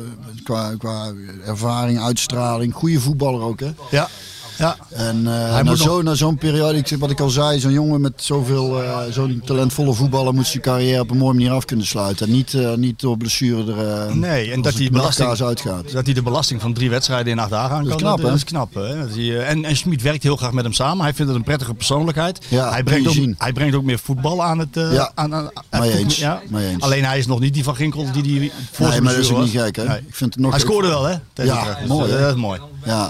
qua, 0.44 0.76
qua 0.78 1.12
ervaring, 1.46 2.00
uitstraling. 2.00 2.74
Goede 2.74 3.00
voetballer 3.00 3.42
ook, 3.42 3.60
hè. 3.60 3.72
Ja, 3.92 4.10
ja. 4.58 4.76
En 4.90 5.28
eh, 5.28 5.34
Hij 5.34 5.64
na, 5.64 5.70
moet 5.70 5.80
zo, 5.80 6.02
na 6.02 6.14
zo'n 6.16 6.38
periode, 6.38 6.78
ik, 6.78 6.88
wat 7.00 7.10
ik 7.10 7.20
al 7.20 7.30
zei, 7.30 7.60
zo'n 7.60 7.72
jongen 7.72 8.02
met 8.02 8.14
zoveel, 8.16 8.84
eh, 8.84 8.98
zo'n 9.12 9.42
talentvolle 9.46 9.94
voetballer 9.94 10.34
moet 10.34 10.48
zijn 10.48 10.62
carrière 10.64 11.02
op 11.02 11.12
een 11.12 11.18
mooie 11.18 11.34
manier 11.34 11.52
af 11.52 11.66
kunnen 11.66 11.86
sluiten. 11.86 12.26
En 12.28 12.32
niet, 12.34 12.54
eh, 12.54 12.74
niet 12.74 13.00
door 13.00 13.18
blessure 13.18 13.74
er, 13.74 14.16
Nee, 14.18 14.52
en 14.52 14.62
dat 14.62 14.80
met 14.80 14.92
belasting- 14.92 15.42
uitgaat. 15.42 15.92
Dat 15.92 16.06
hij 16.06 16.14
de 16.14 16.22
belasting 16.22 16.62
van 16.62 16.74
drie 16.74 16.90
wedstrijden 16.90 17.32
in 17.32 17.40
acht 17.40 17.50
dagen 17.50 17.76
aan 17.76 17.82
is 17.84 17.90
kan. 17.90 17.98
knap, 17.98 18.22
dat, 18.22 18.34
is 18.34 18.44
knap. 18.44 18.74
Hè? 18.74 19.00
Dat 19.00 19.10
hij, 19.16 19.38
eh, 19.38 19.50
en 19.50 19.66
en 19.66 19.76
Schmid 19.78 20.02
werkt 20.02 20.24
heel 20.24 20.36
graag 20.36 20.52
met 20.52 20.64
hem 20.64 20.74
samen. 20.74 21.04
Hij 21.04 21.14
vindt 21.14 21.32
het 21.32 21.40
een 21.40 21.46
prettige 21.46 21.74
persoonlijkheid. 21.74 22.46
Ja, 22.48 22.70
hij, 22.72 22.84
brengt 22.84 23.08
ook, 23.08 23.14
zien. 23.14 23.36
hij 23.38 23.54
brengt 23.54 23.76
ook 23.76 23.84
meer 23.84 24.00
voetbal 24.00 24.44
aan 24.44 24.60
het. 24.60 24.70
Ja, 24.74 25.12
aan, 25.16 25.36
aan, 25.36 25.50
aan- 25.70 25.82
mee 25.82 25.92
voet- 25.92 26.00
eens, 26.00 26.18
Ja. 26.18 26.42
mee 26.50 26.68
eens. 26.68 26.84
Alleen 26.84 27.06
hij 27.06 27.18
is 27.18 27.28
nog 27.28 27.40
niet 27.40 27.54
die 27.54 27.64
van 27.64 27.76
Ginkel 27.76 28.06
die 28.12 28.24
die 28.24 28.52
voor 28.72 28.88
Nee, 28.90 29.02
maar 29.02 29.14
dat 29.14 29.24
is 29.24 29.32
ook 29.32 29.40
niet 29.44 29.50
gek, 29.52 29.76
hè? 29.76 29.84
Nee. 29.84 29.98
Ik 29.98 30.16
vind 30.16 30.34
het 30.34 30.44
nog 30.44 30.52
Hij 30.52 30.60
scoorde 30.60 30.88
wel, 30.88 31.04
hè? 31.06 31.16
tegen 31.34 31.54
Ja, 31.54 31.78
mooi, 31.88 32.12
dat 32.12 32.36
is 32.36 32.42
mooi. 32.42 32.60
Ja. 32.86 33.10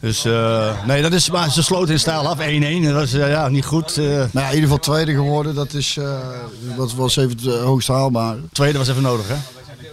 Dus 0.00 0.24
eh, 0.24 0.86
nee, 0.86 1.02
dat 1.02 1.12
is, 1.12 1.30
maar 1.30 1.50
ze 1.50 1.62
sloten 1.62 1.92
in 1.92 2.00
stijl 2.00 2.28
af. 2.28 2.38
1-1. 2.38 2.40
Dat 2.82 2.92
was 2.92 3.12
eh, 3.12 3.28
ja, 3.30 3.48
niet 3.48 3.64
goed. 3.64 3.96
eh 3.96 4.04
Nou 4.06 4.28
ja, 4.32 4.40
in 4.48 4.54
ieder 4.54 4.62
geval 4.62 4.78
tweede 4.78 5.12
geworden. 5.12 5.54
Dat 5.54 5.72
is, 5.72 5.98
dat 6.76 6.92
was 6.94 7.16
even 7.16 7.36
het 7.42 7.60
hoogst 7.60 7.88
haalbare. 7.88 8.38
tweede 8.52 8.78
was 8.78 8.88
even 8.88 9.02
nodig, 9.02 9.28
hè? 9.28 9.34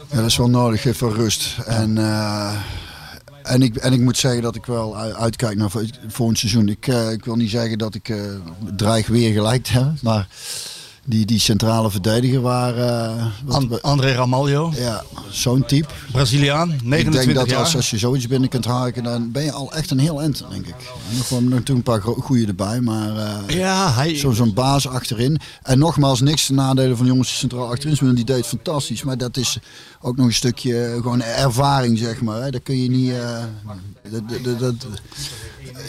Ja, 0.10 0.16
dat 0.16 0.26
is 0.26 0.38
wel 0.38 0.50
nodig, 0.50 0.86
even 0.86 1.14
rust. 1.14 1.56
En, 1.66 1.98
en, 3.44 3.62
ik, 3.62 3.76
en 3.76 3.94
ik 3.94 4.00
moet 4.00 4.18
zeggen 4.18 4.42
dat 4.42 4.56
ik 4.56 4.66
wel 4.66 4.98
uitkijk 4.98 5.58
naar 5.58 5.70
vo- 5.70 5.82
volgend 6.08 6.40
seizoen. 6.40 6.68
Ik, 6.70 6.88
ik 6.88 7.26
wil 7.26 7.36
niet 7.36 7.50
zeggen 7.50 7.78
dat 7.78 7.96
ik 7.96 8.10
eh, 8.10 8.18
dreig 8.76 9.08
weer 9.08 9.34
gelijk 9.34 9.64
te 9.64 9.72
hebben. 9.72 9.98
Maar 10.02 10.28
die, 11.06 11.26
die 11.26 11.40
centrale 11.40 11.92
verdediger 11.92 12.42
waar... 12.42 12.78
eh, 12.78 13.26
André 13.82 14.12
Ramalho, 14.14 14.72
ja, 14.76 15.04
zo'n 15.30 15.66
type. 15.66 15.88
Braziliaan, 16.12 16.72
Ik 16.72 16.84
29 16.84 17.24
denk 17.26 17.36
dat 17.38 17.50
jaar. 17.50 17.60
als, 17.60 17.76
als 17.76 17.90
je 17.90 17.98
zoiets 17.98 18.28
binnen 18.28 18.50
kunt 18.50 18.66
haken, 18.66 19.04
dan 19.04 19.32
ben 19.32 19.44
je 19.44 19.52
al 19.52 19.74
echt 19.74 19.92
een 19.92 20.00
heel 20.00 20.22
eind, 20.22 20.44
denk 20.50 20.68
ik. 20.68 20.76
En 21.32 21.48
nog, 21.50 21.62
toen 21.64 21.76
een 21.76 21.84
paar 21.84 22.02
goeie 22.02 22.48
erbij, 22.48 22.82
maar... 22.82 23.18
eh, 23.18 23.56
Ja, 23.58 23.94
hij, 23.94 24.16
zo- 24.16 24.32
Zo'n 24.32 24.54
baas 24.54 24.88
achterin. 24.88 25.40
En 25.64 25.80
nogmaals, 25.80 26.22
niks 26.22 26.46
te 26.46 26.54
nadelen 26.54 26.98
van 26.98 27.06
jongens 27.06 27.28
die 27.28 27.38
centraal 27.38 27.68
achterin 27.70 27.96
spelen. 27.96 28.16
Die 28.16 28.26
deed 28.26 28.46
fantastisch. 28.46 29.04
Maar 29.04 29.18
dat 29.18 29.38
is 29.38 29.58
ook 30.02 30.16
nog 30.18 30.26
een 30.26 30.34
stukje 30.34 30.84
eh, 30.86 30.94
gewoon 30.94 31.22
ervaring, 31.22 31.98
zeg 31.98 32.22
maar. 32.22 32.42
Hè. 32.42 32.50
Dat 32.52 32.64
kun 32.64 32.82
je 32.82 32.90
niet... 32.90 33.14
dat, 34.12 34.22
dat, 34.44 34.60
dat, 34.60 34.76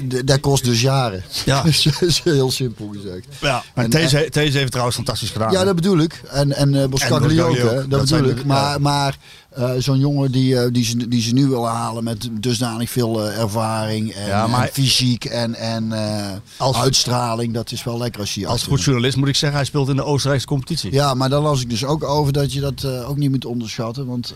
dat, 0.09 0.26
dat 0.26 0.40
kost 0.40 0.64
dus 0.64 0.80
jaren. 0.80 1.23
Ja. 1.44 1.62
dat 1.62 2.02
is 2.02 2.21
heel 2.25 2.50
simpel 2.50 2.90
gezegd. 2.92 3.26
ja, 3.40 3.62
maar 3.75 3.88
deze, 3.90 4.28
heeft 4.30 4.71
trouwens 4.71 4.97
fantastisch 4.97 5.30
gedaan. 5.30 5.52
Ja, 5.52 5.64
dat 5.64 5.75
bedoel 5.75 5.99
ik. 5.99 6.23
En, 6.30 6.52
en 6.52 6.75
uh, 6.75 6.87
Boskagli 6.87 7.42
ook. 7.42 7.56
Dat, 7.88 7.88
bedoel 7.88 8.23
de- 8.23 8.30
ik. 8.30 8.44
Maar, 8.80 9.16
eh, 9.50 9.71
zo'n 9.78 9.99
jongen 9.99 10.33
die, 10.33 10.59
eh, 10.59 10.68
die, 10.73 10.85
ze, 10.85 11.09
die 11.09 11.23
ze 11.23 11.33
nu 11.33 11.47
wil 11.47 11.66
halen 11.68 12.04
met 12.04 12.28
dusdanig 12.33 12.90
veel 12.90 13.28
eh, 13.28 13.38
ervaring 13.38 14.12
en, 14.12 14.68
fysiek 14.73 15.25
en, 15.25 15.54
en 15.54 15.92
eh, 15.92 16.80
uitstraling, 16.83 17.54
dat 17.54 17.73
is 17.73 17.85
wel 17.85 17.99
lekker 17.99 18.21
als 18.21 18.35
je 18.35 18.47
Als 18.47 18.62
goed 18.62 18.83
journalist 18.83 19.16
moet 19.16 19.28
ik 19.28 19.37
zeggen, 19.37 19.59
hij 19.59 19.66
speelt 19.66 19.88
in 19.88 19.97
de 19.97 20.04
Oostenrijkse 20.04 20.47
competitie. 20.47 20.92
Ja, 20.92 21.14
maar 21.14 21.28
daar 21.28 21.40
las 21.40 21.61
ik 21.61 21.71
dus 21.71 21.85
ook 21.85 22.04
over 22.04 22.33
dat 22.33 22.52
je 22.52 22.61
dat 22.61 22.83
eh, 22.83 23.09
ook 23.09 23.16
niet 23.16 23.30
moet 23.30 23.44
onderschatten. 23.44 24.06
Want 24.06 24.35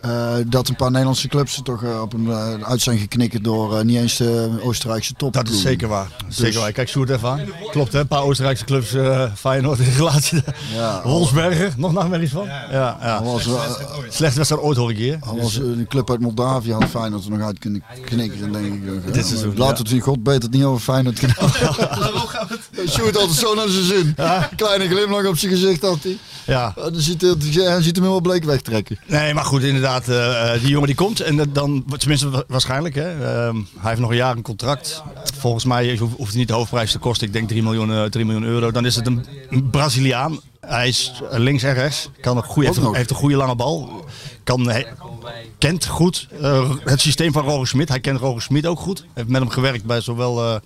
eh, 0.00 0.34
dat 0.46 0.68
een 0.68 0.76
paar 0.76 0.90
Nederlandse 0.90 1.28
clubs 1.28 1.56
er 1.56 1.62
toch 1.62 1.82
eh, 1.82 2.00
op 2.00 2.12
een 2.12 2.30
eh, 2.30 2.54
uit 2.62 2.80
zijn 2.80 2.98
geknikkerd 2.98 3.44
door 3.44 3.84
niet 3.84 3.96
eens 3.96 4.16
de 4.16 4.58
Oostenrijkse 4.62 5.14
top. 5.14 5.32
Dat 5.32 5.48
is 5.48 5.60
zeker 5.60 5.88
waar. 5.88 6.08
Zeker 6.28 6.60
waar. 6.60 6.72
Kijk 6.72 6.88
Sjoerd 6.88 7.10
even 7.10 7.28
aan. 7.28 7.40
Klopt 7.70 7.92
hè, 7.92 8.00
een 8.00 8.06
paar 8.06 8.22
Oostenrijkse 8.22 8.64
clubs, 8.64 8.94
eh 8.94 9.32
Feyenoord 9.34 9.78
in 9.78 9.92
relatie. 9.96 10.42
Ja. 10.74 11.00
Wolfsberger, 11.04 11.72
nog 11.76 11.92
nachtmerries 11.92 12.30
van? 12.30 12.44
Ja, 12.44 12.98
ja. 13.00 13.16
Al 13.16 13.32
was, 13.32 13.42
Slechtste 14.08 14.34
wedstrijd 14.34 14.62
ooit 14.62 14.76
hoor 14.76 14.90
ik 14.90 14.96
hier. 14.96 15.18
al 15.20 15.36
was 15.36 15.54
een 15.54 15.86
club 15.88 16.10
uit 16.10 16.20
Moldavië 16.20 16.72
had 16.72 16.84
Feyenoord 16.84 17.24
er 17.24 17.30
nog 17.30 17.40
uit 17.40 17.58
kunnen 17.58 17.82
knikken. 18.04 18.40
Dan 18.40 18.52
denk 18.52 18.74
ik, 18.74 19.14
ja, 19.14 19.22
seizoen, 19.22 19.52
ja. 19.56 19.72
we 19.72 19.78
het 19.78 19.90
in 19.90 20.00
God 20.00 20.22
beter 20.22 20.42
het 20.42 20.50
niet 20.50 20.64
over 20.64 20.80
Feyenoord 20.80 21.18
kunnen 21.18 21.36
hebben. 21.40 22.88
Sjoerd 22.88 23.16
altijd 23.16 23.38
zo 23.38 23.54
naar 23.54 23.68
zijn 23.68 23.84
zin. 23.84 24.14
Kleine 24.56 24.88
glimlach 24.88 25.26
op 25.26 25.38
zijn 25.38 25.52
gezicht 25.52 25.82
had 25.82 25.98
hij. 26.02 26.18
Ja. 26.46 26.72
Dan 26.74 27.00
ziet 27.00 27.20
hij, 27.20 27.34
hij 27.52 27.82
ziet 27.82 27.96
hem 27.96 28.04
helemaal 28.04 28.20
bleek 28.20 28.44
wegtrekken. 28.44 28.98
Nee, 29.06 29.34
maar 29.34 29.44
goed, 29.44 29.62
inderdaad, 29.62 29.89
eh, 29.98 30.54
eh, 30.54 30.60
die 30.60 30.70
jongen 30.70 30.86
die 30.86 30.96
komt. 30.96 31.20
En 31.20 31.52
dan, 31.52 31.84
tenminste 31.98 32.30
wa- 32.30 32.44
waarschijnlijk, 32.48 32.94
hè. 32.94 33.10
Ehm, 33.10 33.56
hij 33.78 33.88
heeft 33.88 34.00
nog 34.00 34.10
een 34.10 34.16
jaar 34.16 34.36
een 34.36 34.42
contract. 34.42 35.02
Volgens 35.38 35.64
mij 35.64 35.96
hoeft 35.96 36.30
hij 36.30 36.38
niet 36.38 36.48
de 36.48 36.54
hoofdprijs 36.54 36.92
te 36.92 36.98
kosten. 36.98 37.26
Ik 37.26 37.32
denk 37.32 37.48
3 37.48 37.62
miljoen, 37.62 37.92
eh, 37.92 38.02
3 38.04 38.24
miljoen 38.24 38.44
euro. 38.44 38.70
Dan 38.70 38.86
is 38.86 38.96
het 38.96 39.06
een 39.06 39.24
Braziliaan. 39.70 40.40
Hij 40.70 40.88
is 40.88 41.12
eh, 41.30 41.38
links 41.38 41.62
en 41.62 41.74
rechts. 41.74 42.08
Kan 42.20 42.36
een 42.36 42.42
goede, 42.42 42.66
heeft, 42.68 42.78
een- 42.78 42.84
nog. 42.84 42.96
heeft 42.96 43.10
een 43.10 43.16
goede 43.16 43.36
lange 43.36 43.54
bal. 43.54 44.04
Kan, 44.44 44.68
hij 44.68 44.86
kent 45.58 45.86
goed 45.86 46.28
eh, 46.40 46.70
het 46.84 47.00
systeem 47.00 47.32
van 47.32 47.44
Roger 47.44 47.66
Smit. 47.66 47.88
Hij 47.88 48.00
kent 48.00 48.18
Roger 48.20 48.42
Smit 48.42 48.66
ook 48.66 48.78
goed. 48.80 49.04
Heeft 49.14 49.28
met 49.28 49.40
hem 49.40 49.50
gewerkt 49.50 49.84
bij 49.84 50.00
zowel 50.00 50.44
eh, 50.44 50.56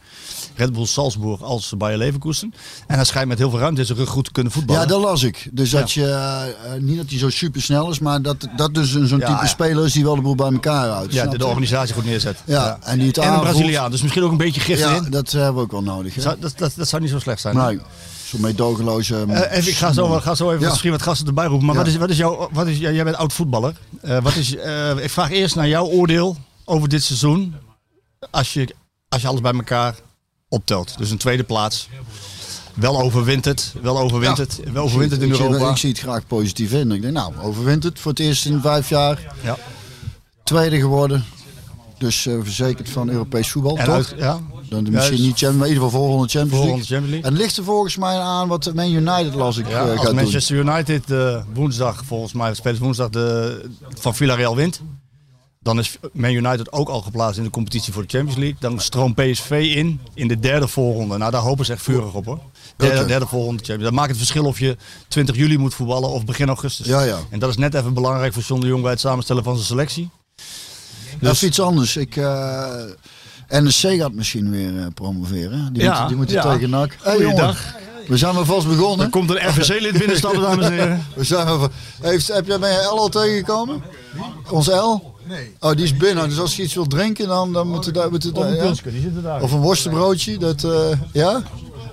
Red 0.56 0.73
Bull 0.73 0.87
Salzburg 0.87 1.42
als 1.42 1.75
Bayer 1.78 1.99
Leverkusen. 1.99 2.54
En 2.87 2.94
hij 2.96 3.04
schijnt 3.04 3.28
met 3.28 3.38
heel 3.38 3.50
veel 3.50 3.58
ruimte 3.58 3.80
in 3.80 3.87
zijn 3.87 3.99
rug 3.99 4.08
goed 4.08 4.25
te 4.25 4.32
kunnen 4.32 4.52
voetballen. 4.52 4.82
Ja, 4.82 4.88
dat 4.88 5.00
las 5.00 5.23
ik. 5.23 5.49
Dus 5.52 5.70
dat 5.70 5.92
je, 5.92 6.04
eh, 6.06 6.42
eh, 6.75 6.80
niet 6.82 6.96
dat 6.96 7.06
hij 7.11 7.18
zo 7.18 7.30
super 7.30 7.62
snel 7.62 7.90
is, 7.90 7.99
maar 7.99 8.23
dat 8.23 8.49
dat 8.56 8.75
dus 8.75 8.92
een- 8.94 9.06
zo'n 9.06 9.18
Ja, 9.18 9.26
type 9.26 9.40
ja. 9.40 9.46
speler 9.46 9.84
is 9.84 9.92
die 9.92 10.04
wel 10.04 10.14
de 10.14 10.20
boel 10.23 10.34
bij 10.34 10.52
elkaar 10.52 10.88
houdt. 10.88 11.12
Ja, 11.12 11.26
de, 11.26 11.38
de 11.38 11.46
organisatie 11.46 11.94
goed 11.94 12.04
neerzet. 12.04 12.37
Ja, 12.44 12.78
en 12.82 12.99
die 12.99 13.06
het 13.06 13.18
En 13.18 13.32
een. 13.32 13.40
Braziliaan, 13.40 13.90
dus 13.90 14.02
misschien 14.02 14.23
ook 14.25 14.30
een 14.30 14.37
beetje 14.37 14.61
gif 14.61 14.78
Ja, 14.78 14.90
erin. 14.94 15.11
dat 15.11 15.30
hebben 15.30 15.54
we 15.54 15.61
ook 15.61 15.70
wel 15.73 15.82
nodig. 15.82 16.14
Hè? 16.14 16.20
Zou- 16.20 16.37
dat, 16.40 16.52
dat, 16.56 16.73
dat 16.76 16.88
zou 16.88 17.02
niet 17.02 17.11
zo 17.11 17.18
slecht 17.18 17.40
zijn. 17.40 17.56
Nee, 17.56 17.80
zo'n 18.25 18.40
meedogenloze... 18.40 19.21
Even, 19.50 19.71
ik 19.71 19.76
ga 19.76 19.93
zo, 19.93 20.09
ga 20.09 20.35
zo 20.35 20.49
even 20.50 20.62
Ja. 20.62 20.69
misschien 20.69 20.90
wat 20.90 21.02
gasten 21.02 21.26
erbij 21.26 21.47
roepen. 21.47 21.66
Maar 21.66 21.75
Ja. 21.75 21.81
wat 21.81 21.90
is, 21.90 21.97
wat 21.97 22.11
is 22.11 22.16
jouw, 22.16 22.49
wat 22.52 22.66
is, 22.66 22.78
jij 22.78 23.04
bent 23.04 23.16
oud 23.16 23.33
voetballer. 23.33 23.76
Eh, 24.00 24.19
wat 24.23 24.35
is, 24.37 24.57
eh, 24.57 24.97
ik 24.97 25.11
vraag 25.11 25.31
eerst 25.31 25.54
naar 25.54 25.69
jouw 25.69 25.87
oordeel 25.87 26.37
over 26.64 26.88
dit 26.88 27.02
seizoen. 27.02 27.54
Als 28.31 28.52
je, 28.52 28.75
als 29.09 29.23
je 29.23 29.28
alles 29.28 29.40
bij 29.40 29.52
elkaar 29.52 29.95
optelt. 30.49 30.99
Dus 30.99 31.11
een 31.11 31.19
tweede 31.19 31.43
plaats. 31.45 31.88
Wel 32.75 33.00
overwint 33.00 33.45
het. 33.45 33.75
Wel 33.83 33.99
overwint 33.99 34.37
Ja. 34.37 34.43
het. 34.43 34.61
Wel 34.73 34.85
overwint 34.85 35.11
het 35.11 35.21
in 35.23 35.28
ik, 35.28 35.35
zie- 35.35 35.45
Europa. 35.45 35.71
Ik 35.71 35.76
zie 35.76 35.88
het 35.90 35.99
graag 35.99 36.26
positief 36.26 36.73
in. 36.73 36.93
Ik 36.93 37.02
denk, 37.02 37.14
nou, 37.14 37.33
overwint 37.43 37.83
het 37.83 38.00
voor 38.00 38.11
het 38.11 38.21
eerst 38.21 38.47
in 38.47 38.61
vijf 38.61 38.88
jaar. 38.88 39.35
Ja. 39.43 39.57
Tweede 40.45 40.78
geworden. 40.78 41.25
Dus 41.99 42.16
verzekerd 42.21 42.88
van 42.90 43.09
Europees 43.09 43.50
voetbal, 43.50 43.78
En 43.78 43.85
toch? 43.85 43.95
uit, 43.95 44.14
ja, 44.19 44.40
Dan 44.68 44.83
misschien 44.90 45.21
niet 45.23 45.38
Champions, 45.38 45.56
maar 45.56 45.66
in 45.66 45.73
ieder 45.73 45.85
geval 45.85 46.00
volgende 46.00 46.28
Champions 46.28 46.50
volgende 46.62 46.76
League. 46.76 46.97
Champions 46.97 47.11
League. 47.11 47.25
En 47.26 47.33
het 47.33 47.42
ligt 47.42 47.56
er 47.56 47.64
volgens 47.64 47.97
mij 47.97 48.18
aan 48.18 48.49
wat 48.49 48.75
Man 48.75 48.90
United 48.90 49.35
las 49.35 49.56
ik 49.56 49.68
Ja, 49.68 49.85
eh, 49.85 49.90
als 49.90 50.06
doen. 50.06 50.14
Manchester 50.14 50.56
United 50.56 51.11
eh, 51.11 51.42
woensdag, 51.54 52.04
volgens 52.04 52.33
mij 52.33 52.54
spelen 52.54 52.80
woensdag 52.80 53.09
de, 53.11 53.61
van 53.99 54.14
Villarreal 54.14 54.56
wint. 54.56 54.80
Dan 55.61 55.78
is 55.78 55.99
Man 56.12 56.30
United 56.30 56.73
ook 56.73 56.88
al 56.88 57.00
geplaatst 57.02 57.38
in 57.38 57.44
de 57.44 57.50
competitie 57.50 57.92
voor 57.92 58.02
de 58.02 58.09
Champions 58.09 58.38
League. 58.38 58.56
Dan 58.61 58.80
stroomt 58.80 59.14
PSV 59.14 59.73
in 59.76 60.00
in 60.14 60.28
de 60.28 60.38
derde 60.38 60.68
voorronde. 60.68 61.16
Nou, 61.16 61.30
daar 61.30 61.40
hopen 61.40 61.64
ze 61.64 61.73
echt 61.73 61.83
vurig 61.83 62.12
op 62.14 62.25
hoor. 62.25 62.38
Derde, 62.76 63.04
derde 63.04 63.26
voorronde 63.26 63.56
Champions. 63.56 63.83
Dat 63.83 63.92
maakt 63.92 64.09
het 64.09 64.16
verschil 64.18 64.44
of 64.44 64.59
je 64.59 64.76
20 65.09 65.37
juli 65.37 65.59
moet 65.59 65.75
voetballen 65.75 66.11
of 66.11 66.25
begin 66.25 66.49
augustus. 66.49 66.87
Ja, 66.87 67.02
ja. 67.02 67.18
En 67.30 67.38
dat 67.38 67.50
is 67.50 67.56
net 67.56 67.75
even 67.75 67.94
belangrijk 67.94 68.33
voor 68.33 68.42
John 68.42 68.61
de 68.61 68.66
Jong 68.66 68.83
bij 68.83 68.90
het 68.90 69.00
samenstellen 69.00 69.44
van 69.44 69.54
zijn 69.54 69.66
selectie. 69.66 70.11
Dus- 71.21 71.30
Even 71.33 71.47
iets 71.49 71.61
anders. 71.61 71.97
Ik, 71.97 72.16
eh 73.49 73.61
NEC 73.61 74.01
gaat 74.01 74.13
misschien 74.13 74.51
weer 74.51 74.79
eh, 74.79 74.87
promoveren. 74.95 75.73
Die 75.73 75.83
Ja, 75.83 75.89
moeten, 75.91 76.09
die 76.09 76.17
moeten 76.17 76.35
ja. 76.37 76.53
tegen 76.53 76.71
NAC. 76.71 76.97
Hey, 77.03 77.15
Goeiedag. 77.15 77.75
We 78.09 78.17
zijn 78.17 78.35
maar 78.35 78.45
vast 78.45 78.69
begonnen. 78.69 79.05
Er 79.07 79.11
komt 79.13 79.31
een 79.31 79.49
RVC-lid 79.49 79.99
binnenstappen, 79.99 80.41
dames 80.41 80.65
en 80.67 80.73
heren. 80.73 81.07
We 81.17 81.25
zijn 81.25 81.47
maar 81.47 81.59
va- 81.59 81.69
Heeft, 82.01 82.29
heb 82.29 82.47
jij 82.47 82.59
ben 82.59 82.71
je 82.73 82.79
L 82.95 82.99
al 82.99 83.09
tegengekomen? 83.09 83.83
Ons 84.51 84.67
L? 84.69 85.13
Nee. 85.29 85.53
Oh, 85.61 85.71
die 85.73 85.85
is 85.85 85.97
binnen. 85.97 86.29
Dus 86.29 86.39
als 86.39 86.57
je 86.57 86.63
iets 86.63 86.75
wilt 86.75 86.91
drinken, 86.91 87.29
dan, 87.29 87.53
dan 87.53 87.69
moet 87.69 87.85
je 87.85 87.91
daar... 87.91 88.11
Moet 88.11 88.23
je 88.23 88.33
daar 88.33 88.55
ja? 88.55 88.63
die 88.83 89.01
zitten 89.01 89.23
daar. 89.23 89.43
Of 89.43 89.53
een 89.53 89.61
worstenbroodje. 89.61 90.39
Dat, 90.39 90.65
eh, 90.65 90.99
ja? 91.13 91.43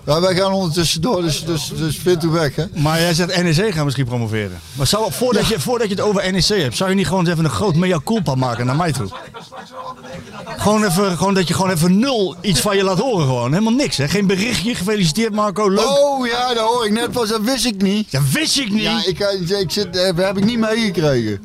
Ja? 0.06 0.22
Wij 0.22 0.36
gaan 0.36 0.52
ondertussen 0.52 1.02
door, 1.02 1.22
dus, 1.22 1.46
dus, 1.46 1.72
dus 1.76 1.98
vind 1.98 2.24
u 2.24 2.28
weg, 2.28 2.56
hè? 2.56 2.66
Maar 2.76 3.00
jij 3.00 3.14
zegt 3.14 3.44
NEC 3.44 3.74
gaat 3.74 3.84
misschien 3.84 4.06
promoveren. 4.06 4.60
Maar 4.74 4.88
zou, 4.88 5.12
voordat, 5.12 5.48
je, 5.48 5.60
voordat 5.60 5.88
je 5.90 5.96
het 5.96 6.04
over 6.04 6.32
NEC 6.32 6.48
hebt, 6.48 6.78
zou 6.78 6.90
je 6.90 6.96
niet 6.96 7.08
gewoon 7.08 7.20
eens 7.20 7.30
even 7.30 7.46
een 7.46 7.52
groot 7.52 7.76
mea 7.76 8.00
culpa 8.04 8.36
maken 8.36 8.66
naar 8.66 8.76
mij 8.76 8.92
toe? 8.92 9.10
Gewoon, 10.58 10.84
even, 10.84 11.18
gewoon 11.18 11.34
dat 11.34 11.48
je 11.48 11.54
gewoon 11.54 11.72
even 11.72 12.00
nul 12.00 12.36
iets 12.42 12.60
van 12.60 12.78
je 12.78 12.84
laat 12.84 13.00
horen 13.00 13.26
gewoon. 13.26 13.52
Helemaal 13.52 13.74
niks 13.74 13.98
hè. 13.98 14.08
Geen 14.08 14.28
berichtje. 14.28 14.76
Gefeliciteerd 14.76 15.34
Marco. 15.34 15.70
Leuk. 15.70 15.88
Oh 15.88 16.28
ja, 16.28 16.54
dat 16.54 16.68
hoor 16.68 16.86
ik 16.86 16.92
net 16.92 17.12
pas. 17.12 17.30
Dat 17.30 17.42
wist 17.42 17.66
ik 17.66 17.82
niet. 17.82 18.12
Ja, 18.12 18.22
wist 18.32 18.60
ik 18.60 18.72
niet. 18.72 18.82
Ja, 18.82 19.06
ik, 19.06 19.20
eh, 19.20 19.60
ik 19.60 19.72
zit, 19.72 19.98
eh, 19.98 20.26
heb 20.26 20.38
ik 20.38 20.46
niet 20.46 20.60
meegekregen. 20.60 21.42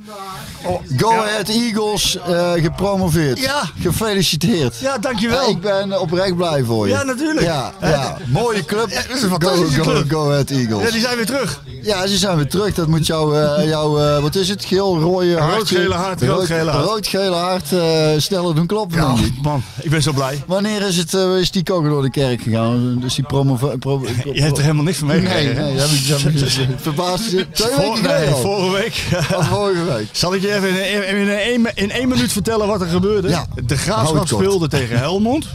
Go 0.96 1.10
Ahead 1.10 1.48
Eagles 1.48 2.18
eh, 2.28 2.52
gepromoveerd. 2.52 3.38
Ja. 3.40 3.62
Gefeliciteerd. 3.80 4.78
Ja, 4.78 4.98
dankjewel. 4.98 5.48
ik 5.50 5.60
ben 5.60 6.00
oprecht 6.00 6.36
blij 6.36 6.62
voor 6.64 6.86
je. 6.88 6.92
Ja, 6.94 7.02
natuurlijk. 7.02 7.46
Ja, 7.46 7.72
ja. 7.80 8.16
mooie 8.26 8.64
club. 8.64 8.88
Ja, 8.96 9.02
dat 9.08 9.16
is 9.16 9.22
een 9.22 9.28
fantastische 9.30 9.74
go, 9.76 9.82
go, 9.82 9.90
club. 9.90 10.10
Go 10.10 10.30
Ahead 10.30 10.50
Eagles. 10.50 10.82
Ja, 10.84 10.90
die 10.90 11.00
zijn 11.00 11.16
weer 11.16 11.26
terug. 11.26 11.62
Ja, 11.82 12.06
ze 12.06 12.16
zijn 12.16 12.36
weer 12.36 12.48
terug. 12.48 12.74
Dat 12.74 12.86
moet 12.86 13.06
jouw, 13.06 13.34
eh, 13.34 13.68
jouw 13.68 13.98
eh, 13.98 14.18
wat 14.22 14.34
is 14.34 14.48
het? 14.48 14.64
Geel, 14.64 14.98
rode 15.00 15.36
hart. 15.38 15.54
Rood-gele 15.56 15.94
hart, 15.94 16.22
rood-gele 16.22 16.70
hart. 16.70 16.84
Rood-gele 16.86 17.34
hart 17.36 17.72
eh, 17.72 18.08
sneller 18.16 18.54
doen 18.54 18.66
kloppen. 18.66 18.96
Ja, 18.98 19.14
man. 19.42 19.62
Ik 19.82 19.90
ben 19.90 20.02
zo 20.02 20.12
blij. 20.12 20.42
Wanneer 20.46 20.82
is, 20.86 20.96
het, 20.96 21.14
eh, 21.14 21.36
is 21.36 21.50
die 21.50 21.62
kogel 21.62 21.90
door 21.90 22.02
de 22.02 22.10
kerk 22.10 22.42
gegaan? 22.42 22.98
Dus 23.00 23.14
die 23.14 23.24
promo... 23.24 23.54
Pro, 23.54 23.76
pro- 23.78 24.02
Je 24.32 24.42
hebt 24.42 24.56
er 24.56 24.62
helemaal 24.62 24.84
niks 24.84 24.98
van 24.98 25.06
Nee, 25.08 25.20
meegekregen. 25.20 25.54
nee, 25.62 25.72
hè? 25.72 25.78
dat 25.78 25.88
heb 25.90 25.98
ik, 25.98 26.08
dat 26.08 26.20
heb 26.22 26.68
ik 26.68 26.76
verbaasd. 26.90 27.24
Twee 27.52 27.70
nee, 28.02 28.28
vorige 28.30 28.70
week. 28.72 29.04
Of 29.36 29.46
vorige 29.48 29.84
week. 29.84 30.06
Zal 30.12 30.34
ik 30.34 30.40
je 30.42 30.48
even 30.56 30.92
in, 30.94 31.08
in, 31.08 31.16
in, 31.16 31.28
één- 31.38 31.74
in 31.74 31.90
één 31.90 32.08
minuut 32.08 32.32
vertellen 32.32 32.66
wat 32.66 32.80
er 32.80 32.86
gebeurde? 32.86 33.28
Ja. 33.28 33.46
De 33.66 33.76
Graafschap 33.76 34.26
speelde 34.26 34.68
tegen 34.68 34.98
Helmond. 34.98 35.46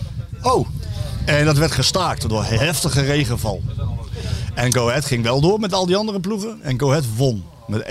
Oh, 0.42 0.68
En 1.26 1.46
dat 1.46 1.58
werd 1.58 1.72
gestaakt 1.72 2.30
door 2.30 2.44
heftige 2.44 3.02
regenval. 3.02 3.62
En 4.54 4.74
Go 4.74 4.88
Ahead 4.90 5.06
ging 5.06 5.24
wel 5.24 5.42
door 5.42 5.60
met 5.60 5.74
al 5.74 5.86
die 5.86 5.96
andere 5.96 6.20
ploegen. 6.20 6.60
En 6.62 6.80
Go 6.80 6.90
Ahead 6.90 7.06
won 7.16 7.44
met 7.68 7.82
1-0 7.84 7.88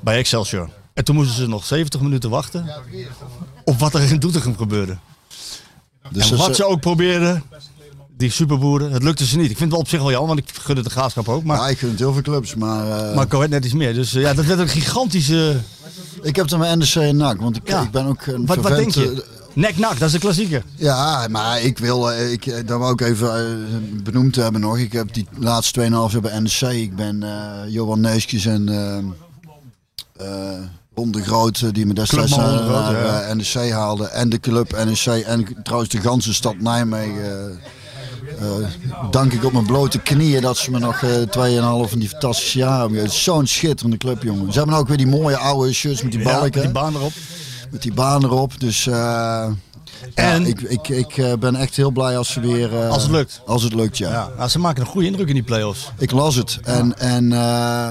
bij 0.00 0.16
Excelsior. 0.18 0.68
En 0.94 1.04
toen 1.04 1.14
moesten 1.16 1.36
ze 1.36 1.48
nog 1.48 1.64
70 1.64 2.00
minuten 2.00 2.30
wachten 2.30 2.66
op 3.64 3.78
wat 3.78 3.94
er 3.94 4.02
in 4.02 4.18
Doetinchem 4.18 4.56
gebeurde. 4.56 4.96
dus 6.10 6.30
en 6.30 6.36
wat 6.36 6.46
ze- 6.46 6.54
ze 6.54 6.64
ook 6.66 6.80
probeerden, 6.80 7.42
die 8.22 8.30
superboeren, 8.30 8.92
het 8.92 9.02
lukte 9.02 9.26
ze 9.26 9.36
niet. 9.36 9.50
Ik 9.50 9.56
vind 9.56 9.60
het 9.60 9.70
wel 9.70 9.80
op 9.80 9.88
zich 9.88 10.00
wel 10.00 10.10
jammer, 10.10 10.28
want 10.28 10.38
ik 10.48 10.54
gun 10.60 10.76
het 10.76 10.84
de 10.84 10.90
Graafschap 10.90 11.28
ook. 11.28 11.44
Maar, 11.44 11.56
ja, 11.56 11.68
ik 11.68 11.78
gun 11.78 11.90
het 11.90 11.98
heel 11.98 12.12
veel 12.12 12.22
clubs, 12.22 12.54
maar, 12.54 12.84
eh, 13.08 13.14
maar 13.16 13.26
Ahead 13.28 13.48
net 13.50 13.64
iets 13.64 13.74
meer. 13.74 13.94
Dus 13.94 14.14
eh, 14.14 14.22
ja, 14.22 14.34
dat 14.34 14.44
werd 14.44 14.58
een 14.60 14.68
gigantische... 14.68 15.56
ik 16.22 16.36
heb 16.36 16.48
het 16.50 16.58
met 16.58 16.78
NEC 16.78 16.94
en 16.94 17.16
NAC, 17.16 17.40
want 17.40 17.56
ik, 17.56 17.68
Ja. 17.68 17.82
ik 17.82 17.90
ben 17.90 18.06
ook 18.06 18.26
een 18.26 18.46
Wat, 18.46 18.56
wat 18.56 18.76
denk 18.76 18.90
je? 18.90 19.12
eh, 19.12 19.18
Nek-nak, 19.54 19.98
dat 19.98 20.06
is 20.06 20.12
de 20.12 20.18
klassieker. 20.18 20.62
Ja, 20.76 21.26
maar 21.30 21.60
ik 21.62 21.78
wil, 21.78 22.10
ik, 22.10 22.66
dat 22.68 22.78
wou 22.78 22.92
ik 22.92 23.00
even 23.00 23.66
benoemd 24.04 24.36
hebben 24.36 24.60
nog. 24.60 24.78
Ik 24.78 24.92
heb 24.92 25.14
die 25.14 25.26
laatste 25.38 25.80
2,5 25.80 25.86
jaar 26.12 26.20
bij 26.20 26.38
NEC. 26.38 26.60
Ik 26.60 26.96
ben 26.96 27.24
Johan 27.68 28.00
Neeskjes 28.00 28.46
en 28.46 28.68
Ron 30.94 31.10
de 31.10 31.22
Groot, 31.22 31.74
die 31.74 31.86
me 31.86 31.94
destijds 31.94 32.36
naar, 32.36 32.92
ja. 33.26 33.34
NEC 33.34 33.70
haalde. 33.70 34.06
En 34.06 34.28
de 34.28 34.40
club 34.40 34.84
NEC 34.84 35.06
en 35.24 35.46
trouwens 35.62 35.90
de 35.90 36.00
ganse 36.00 36.34
stad 36.34 36.60
Nijmegen. 36.60 37.60
Eh, 38.42 38.66
dank 39.10 39.32
ik 39.32 39.44
op 39.44 39.52
mijn 39.52 39.66
blote 39.66 39.98
knieën 39.98 40.40
dat 40.42 40.56
ze 40.56 40.70
me 40.70 40.78
nog 40.78 41.02
eh 41.02 41.10
2,5 41.84 41.90
van 41.90 41.98
die 41.98 42.08
fantastische 42.08 42.58
jaren 42.58 42.78
hebben 42.80 42.98
gegeven. 42.98 43.20
Zo'n 43.22 43.46
schitterende 43.46 43.96
club, 43.96 44.22
jongen. 44.22 44.52
Ze 44.52 44.58
hebben 44.58 44.76
ook 44.76 44.88
weer 44.88 44.96
die 44.96 45.06
mooie 45.06 45.36
oude 45.36 45.72
shirts 45.72 46.02
met 46.02 46.12
die 46.12 46.20
Ja, 46.20 46.26
balken. 46.26 46.50
met 46.54 46.62
die 46.62 46.70
baan 46.72 46.94
erop. 46.94 47.12
Met 47.70 47.82
die 47.82 47.94
baan 47.94 48.24
erop. 48.24 48.60
Dus 48.60 48.86
eh, 48.86 49.44
En- 50.14 50.44
ja, 50.44 50.48
ik, 50.48 50.60
ik, 50.60 50.88
ik 50.88 51.40
ben 51.40 51.54
echt 51.56 51.76
heel 51.76 51.90
blij 51.90 52.16
als 52.18 52.30
ze 52.32 52.40
weer. 52.40 52.76
Als 52.76 53.02
het 53.02 53.12
lukt. 53.12 53.40
Als 53.46 53.62
het 53.62 53.74
lukt, 53.74 53.98
ja. 53.98 54.10
Ja, 54.10 54.28
nou, 54.36 54.48
ze 54.48 54.58
maken 54.58 54.82
een 54.82 54.88
goede 54.88 55.06
indruk 55.06 55.28
in 55.28 55.34
die 55.34 55.42
play-offs. 55.42 55.90
Ik 55.98 56.10
las 56.10 56.34
het. 56.34 56.58
En, 56.62 56.98
en 56.98 57.32
eh, 57.32 57.88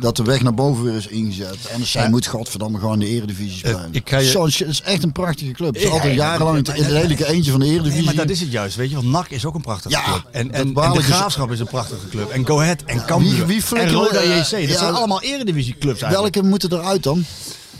dat 0.00 0.16
de 0.16 0.22
weg 0.22 0.42
naar 0.42 0.54
boven 0.54 0.84
weer 0.84 0.94
is 0.96 1.06
ingezet. 1.06 1.56
En 1.70 1.86
zij 1.86 2.02
Ja. 2.02 2.08
moet 2.08 2.26
godverdamme 2.26 2.78
gewoon 2.78 2.98
de 2.98 3.06
eredivisie 3.06 3.56
spelen. 3.58 3.80
Eh, 3.80 3.88
ik 3.90 4.08
ga 4.10 4.18
je- 4.18 4.38
het 4.42 4.60
is 4.68 4.82
echt 4.82 5.02
een 5.02 5.12
prachtige 5.12 5.52
club. 5.52 5.68
Het 5.74 5.76
is 5.76 5.82
Ja, 5.82 5.90
altijd 5.90 6.14
ja, 6.14 6.16
jarenlang 6.24 6.66
het 6.66 6.78
lelijke 6.88 7.26
eentje 7.28 7.50
van 7.50 7.60
de 7.60 7.66
eredivisie. 7.66 7.96
Nee, 7.96 8.04
maar 8.04 8.14
dat 8.14 8.30
is 8.30 8.40
het 8.40 8.50
juist, 8.52 8.76
weet 8.76 8.88
je. 8.90 8.94
Want 8.96 9.08
NAC 9.08 9.28
is 9.30 9.44
ook 9.44 9.54
een 9.54 9.60
prachtige 9.60 9.94
Ja, 9.94 10.02
club. 10.04 10.22
En, 10.30 10.52
en, 10.52 10.74
en 10.74 10.92
de 10.92 10.98
is- 10.98 11.04
Graafschap 11.04 11.50
is 11.50 11.60
een 11.60 11.66
prachtige 11.66 12.08
club. 12.08 12.28
En 12.30 12.46
Go 12.46 12.60
Ahead 12.60 12.82
en 12.86 13.04
Cambuur 13.04 13.46
Wie- 13.46 13.62
wie 13.68 13.78
en 13.80 13.90
Roda 13.92 14.22
JC. 14.22 14.50
Dat 14.50 14.60
ja, 14.60 14.78
zijn 14.78 14.94
allemaal 14.94 15.22
eredivisieclubs 15.22 16.00
eigenlijk. 16.02 16.34
Welke 16.34 16.48
moeten 16.48 16.72
eruit 16.72 17.02
dan? 17.02 17.24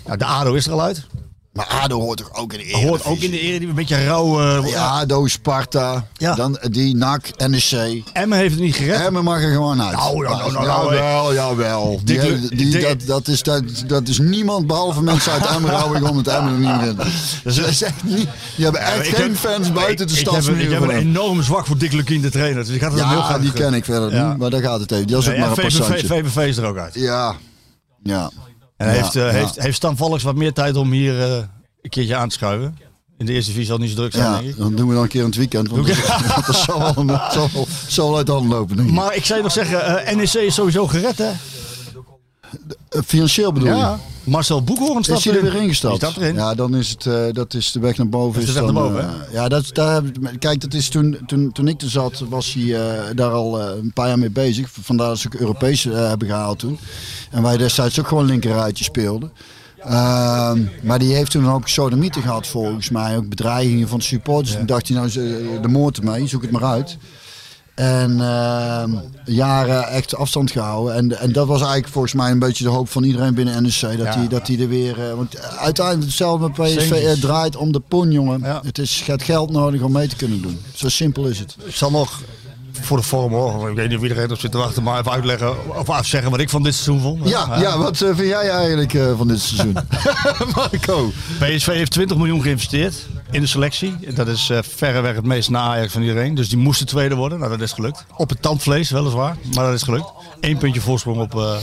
Nou, 0.07 0.19
de 0.19 0.25
ADO 0.25 0.55
is 0.55 0.67
er 0.67 0.73
al 0.73 0.83
uit. 0.83 1.07
Maar 1.57 1.67
ADO 1.67 2.01
hoort 2.01 2.19
toch 2.19 2.35
ook 2.35 2.53
in 2.53 2.59
de 2.59 2.65
eredivisie? 2.65 2.89
Hoort 2.89 3.05
ook 3.05 3.19
in 3.19 3.31
de 3.31 3.39
eredivisie. 3.41 3.69
Een 3.69 3.75
beetje 3.75 4.05
rauw. 4.05 4.41
eh, 4.41 4.71
Ja, 4.71 4.87
ADO, 4.89 5.27
Sparta, 5.27 6.07
Ja. 6.17 6.35
dan 6.35 6.59
die 6.71 6.97
NAC, 6.97 7.31
NEC. 7.49 8.03
Emmen 8.13 8.39
heeft 8.39 8.55
het 8.55 8.63
niet 8.63 8.75
gered. 8.75 9.01
Emmen 9.01 9.25
mag 9.25 9.43
er 9.43 9.53
gewoon 9.53 9.83
uit. 9.83 9.97
Nou, 9.97 10.23
nou, 10.23 10.37
nou, 10.37 10.53
nou, 10.53 10.67
nou, 10.67 10.95
jawel, 10.95 11.35
jawel. 11.35 12.01
Die, 12.05 12.49
die, 12.49 12.71
Dick- 12.71 12.83
dat, 12.83 13.07
dat, 13.07 13.29
is, 13.29 13.43
dat, 13.43 13.63
dat 13.87 14.09
is 14.09 14.19
niemand 14.19 14.67
behalve 14.67 15.03
mensen 15.03 15.33
uit 15.33 15.47
Emmen 15.47 15.71
houden 15.75 16.09
om 16.09 16.17
het 16.17 16.29
Emmen 16.29 16.53
er 16.53 16.59
niet 16.59 16.89
in. 16.91 16.97
Dat 17.45 17.57
is 17.69 17.83
echt 17.83 18.05
niet. 18.05 18.29
Die 18.57 18.65
hebben 18.65 18.81
Ja, 18.83 18.87
echt 18.93 19.07
ik 19.09 19.15
geen 19.15 19.29
heb- 19.29 19.37
fans 19.37 19.73
buiten 19.73 20.07
de 20.07 20.13
ik, 20.13 20.21
ik 20.21 20.59
ik 20.61 20.71
heb 20.71 20.83
een 20.83 20.91
enorm 20.91 21.43
zwak 21.43 21.67
voor 21.67 21.79
Dick 21.79 21.93
Lukien, 21.93 22.21
de 22.21 22.31
trainer. 22.31 22.65
Dus 22.65 22.75
ik 22.75 22.81
had 22.81 22.91
het 22.91 23.01
hem 23.01 23.09
heel 23.11 23.19
Ja, 23.19 23.25
graag 23.25 23.41
die 23.41 23.53
ken 23.53 23.75
ik 23.75 23.85
verder 23.85 24.15
Ja. 24.15 24.29
niet, 24.29 24.39
maar 24.39 24.51
daar 24.51 24.63
gaat 24.63 24.81
het 24.81 24.91
even. 24.93 25.07
Dat 25.07 25.23
is 25.23 25.29
ook 25.29 25.37
maar 25.37 25.45
en 25.45 25.51
een 25.51 25.57
VVV, 25.57 25.79
passantje. 25.79 26.07
VVV 26.07 26.49
is 26.49 26.57
er 26.57 26.65
ook 26.65 26.79
uit. 26.79 26.95
Ja, 26.95 27.35
ja. 28.03 28.31
En 28.77 28.91
heeft, 28.91 29.17
eh, 29.17 29.29
heeft, 29.31 29.63
heeft 29.63 29.77
Stan 29.77 29.97
Valks 29.97 30.23
wat 30.23 30.35
meer 30.35 30.53
tijd 30.53 30.77
om 30.77 30.91
hier 30.93 31.21
eh, 31.23 31.33
een 31.83 31.91
keertje 31.91 32.17
aan 32.17 32.29
te 32.29 32.35
schuiven. 32.35 32.79
In 33.19 33.27
de 33.27 33.33
eerste 33.33 33.51
divisie 33.51 33.69
zal 33.71 33.79
niet 33.79 33.91
zo 33.91 33.97
druk 33.97 34.13
zijn, 34.13 34.25
Ja, 34.25 34.37
denk 34.39 34.49
ik. 34.51 34.57
dan 34.57 34.75
doen 34.75 34.89
we 34.89 34.95
dan 34.95 35.03
een 35.03 35.09
keer 35.09 35.21
in 35.21 35.27
het 35.27 35.37
weekend. 35.37 35.69
Want 35.69 35.87
dat, 36.47 36.57
zal 36.57 36.79
wel, 36.79 36.95
een- 36.97 37.21
zal, 37.33 37.49
zal 37.89 38.17
uit 38.17 38.27
de 38.27 38.33
hand 38.33 38.49
lopen. 38.49 38.77
Denk 38.77 38.89
ik. 38.89 38.95
Maar 38.95 39.15
ik 39.15 39.25
zou 39.25 39.39
je 39.39 39.45
nog 39.45 39.53
zeggen, 39.53 40.07
eh, 40.07 40.17
NEC 40.17 40.33
is 40.33 40.55
sowieso 40.55 40.87
gered, 40.87 41.19
hè? 41.19 41.31
Eh, 42.89 43.01
Financieel 43.07 43.53
bedoel 43.53 43.69
je? 43.69 43.75
Ja. 43.75 43.99
Marcel 44.25 44.63
Boekhoorn 44.63 45.05
staat 45.05 45.19
Is 45.19 45.27
er 45.27 45.43
weer 45.43 45.55
ingestapt? 45.55 45.97
Staat 45.97 46.17
erin. 46.17 46.35
Ja, 46.35 46.55
dan 46.55 46.77
is 46.77 46.91
het, 46.91 47.07
eh, 47.07 47.25
dat 47.33 47.55
is 47.55 47.73
de 47.73 47.81
weg 47.81 47.97
naar 47.97 48.09
boven. 48.09 48.41
Is 48.41 48.47
de 48.47 48.53
is 48.53 48.59
weg 48.59 48.73
naar 48.73 48.83
boven, 48.83 49.01
eh, 49.01 49.33
ja, 49.33 49.49
dat, 49.49 49.75
daar, 49.75 50.03
kijk, 50.39 50.61
dat 50.61 50.75
is 50.75 50.89
toen, 50.89 51.19
toen, 51.27 51.53
toen 51.53 51.69
ik 51.69 51.83
er 51.83 51.91
zat, 51.91 52.23
was 52.29 52.57
hij 52.59 53.15
daar 53.15 53.31
al 53.31 53.61
een 53.61 53.93
paar 53.93 54.09
jaar 54.09 54.19
mee 54.19 54.31
bezig. 54.31 54.69
Vandaar 54.81 55.09
dat 55.09 55.19
ze 55.19 55.27
ook 55.27 55.41
Europees 55.41 55.85
hebben 55.85 56.29
gehaald 56.29 56.59
toen. 56.59 56.79
En 57.31 57.43
wij 57.43 57.57
destijds 57.57 58.01
ook 58.01 58.09
gewoon 58.09 58.25
linkerrijtje 58.25 58.85
speelden. 58.85 59.33
Ehm, 59.79 60.63
maar 60.83 60.99
die 60.99 61.15
heeft 61.15 61.31
toen 61.31 61.51
ook 61.51 61.69
sodomieten 61.69 62.23
gehad 62.23 62.47
volgens 62.47 62.91
mij. 62.91 63.17
Ook 63.17 63.29
bedreigingen 63.29 63.89
van 63.89 63.99
de 63.99 64.05
supporters. 64.05 64.57
Toen 64.57 64.67
dacht 64.67 64.89
hij 64.89 64.97
nou, 64.97 65.11
de 65.61 65.69
moord 65.69 65.99
ermee, 65.99 66.27
zoek 66.27 66.43
het 66.43 66.51
maar 66.51 66.65
uit. 66.65 66.97
En 67.77 68.21
ehm, 68.21 68.91
jaren 69.25 69.89
echt 69.89 70.15
afstand 70.17 70.51
gehouden. 70.51 70.95
En, 70.95 71.19
en 71.19 71.33
dat 71.33 71.47
was 71.47 71.61
eigenlijk 71.61 71.93
volgens 71.93 72.13
mij 72.15 72.31
een 72.31 72.39
beetje 72.39 72.65
de 72.65 72.71
hoop 72.71 72.89
van 72.89 73.03
iedereen 73.03 73.35
binnen 73.35 73.63
NEC. 73.63 73.81
Dat 73.81 73.93
Ja. 73.97 74.17
hij 74.17 74.29
dat 74.29 74.47
die 74.47 74.61
er 74.63 74.69
weer. 74.69 75.09
eh, 75.09 75.15
want 75.15 75.39
uiteindelijk 75.59 76.07
hetzelfde 76.07 76.49
met 76.49 76.53
PSV. 76.77 77.03
Het 77.05 77.21
draait 77.21 77.57
om 77.57 77.73
de 77.73 77.81
pon, 77.81 78.11
jongen. 78.13 78.41
Ja. 78.41 78.61
Het 78.65 78.79
is, 78.79 78.99
je 78.99 79.11
hebt 79.11 79.23
geld 79.23 79.51
nodig 79.51 79.81
om 79.83 79.93
mee 79.93 80.09
te 80.09 80.17
kunnen 80.17 80.43
doen. 80.43 80.59
Zo 80.75 80.89
simpel 80.89 81.25
is 81.27 81.39
het. 81.39 81.57
Ik 81.65 81.75
zal 81.75 81.91
nog 81.91 82.23
voor 82.81 82.97
de 82.97 83.03
vorm 83.03 83.33
hoor. 83.33 83.71
Ik 83.71 83.77
weet 83.77 83.89
niet 83.89 83.97
of 83.97 84.03
iedereen 84.03 84.31
op 84.31 84.39
zit 84.39 84.51
te 84.51 84.59
wachten, 84.59 84.83
maar 84.83 84.99
even 85.01 85.13
uitleggen 85.13 85.77
of 85.79 85.91
afzeggen 85.91 86.31
wat 86.31 86.41
ik 86.41 86.51
van 86.51 86.63
dit 86.63 86.75
seizoen 86.75 87.01
vond. 87.01 87.29
Ja, 87.29 87.61
ja 87.61 87.79
wat 87.79 88.01
eh, 88.01 88.09
vind 88.15 88.29
jij 88.29 88.49
eigenlijk 88.51 88.95
eh, 88.95 89.17
van 89.17 89.29
dit 89.29 89.41
seizoen? 89.41 89.77
Marco. 90.55 91.13
PSV 91.39 91.67
heeft 91.67 91.91
20 91.93 92.17
miljoen 92.17 92.43
geïnvesteerd 92.43 92.95
in 93.31 93.41
de 93.41 93.47
selectie. 93.47 93.97
Dat 94.15 94.29
is 94.29 94.51
eh, 94.51 94.59
verreweg 94.63 95.15
het 95.15 95.25
meest 95.25 95.51
na 95.51 95.61
Ajax 95.61 95.93
van 95.93 96.03
iedereen. 96.03 96.35
Dus 96.35 96.49
die 96.49 96.59
moesten 96.59 96.87
tweede 96.87 97.15
worden. 97.15 97.39
Nou, 97.39 97.51
dat 97.51 97.61
is 97.61 97.73
gelukt. 97.73 98.05
Op 98.17 98.29
het 98.29 98.43
tandvlees 98.43 98.91
weliswaar, 98.91 99.37
maar 99.55 99.65
dat 99.65 99.75
is 99.75 99.83
gelukt. 99.83 100.07
Eén 100.41 100.57
puntje 100.59 100.81
voorsprong 100.81 101.21
op, 101.21 101.35
eh, 101.35 101.57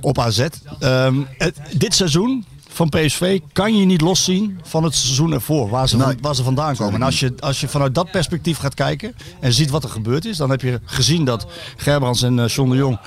op 0.00 0.18
AZ. 0.18 0.46
Ehm, 0.80 1.14
het- 1.38 1.58
dit 1.72 1.94
seizoen 1.94 2.44
van 2.74 2.88
PSV 2.88 3.40
kan 3.52 3.76
je 3.76 3.84
niet 3.84 4.00
loszien 4.00 4.58
van 4.62 4.84
het 4.84 4.94
seizoen 4.94 5.32
ervoor, 5.32 5.68
waar 5.68 5.88
ze, 5.88 5.96
van- 5.98 6.06
Nee. 6.06 6.16
waar 6.20 6.34
ze 6.34 6.42
vandaan 6.42 6.76
komen. 6.76 6.94
En 6.94 7.02
als 7.02 7.20
je, 7.20 7.34
als 7.40 7.60
je 7.60 7.68
vanuit 7.68 7.94
dat 7.94 8.10
perspectief 8.10 8.58
gaat 8.58 8.74
kijken 8.74 9.14
en 9.40 9.52
ziet 9.52 9.70
wat 9.70 9.84
er 9.84 9.90
gebeurd 9.90 10.24
is, 10.24 10.36
dan 10.36 10.50
heb 10.50 10.60
je 10.60 10.80
gezien 10.84 11.24
dat 11.24 11.46
Gerbrands 11.76 12.22
en 12.22 12.38
eh, 12.38 12.48
John 12.48 12.70
de 12.70 12.76
Jong, 12.76 12.98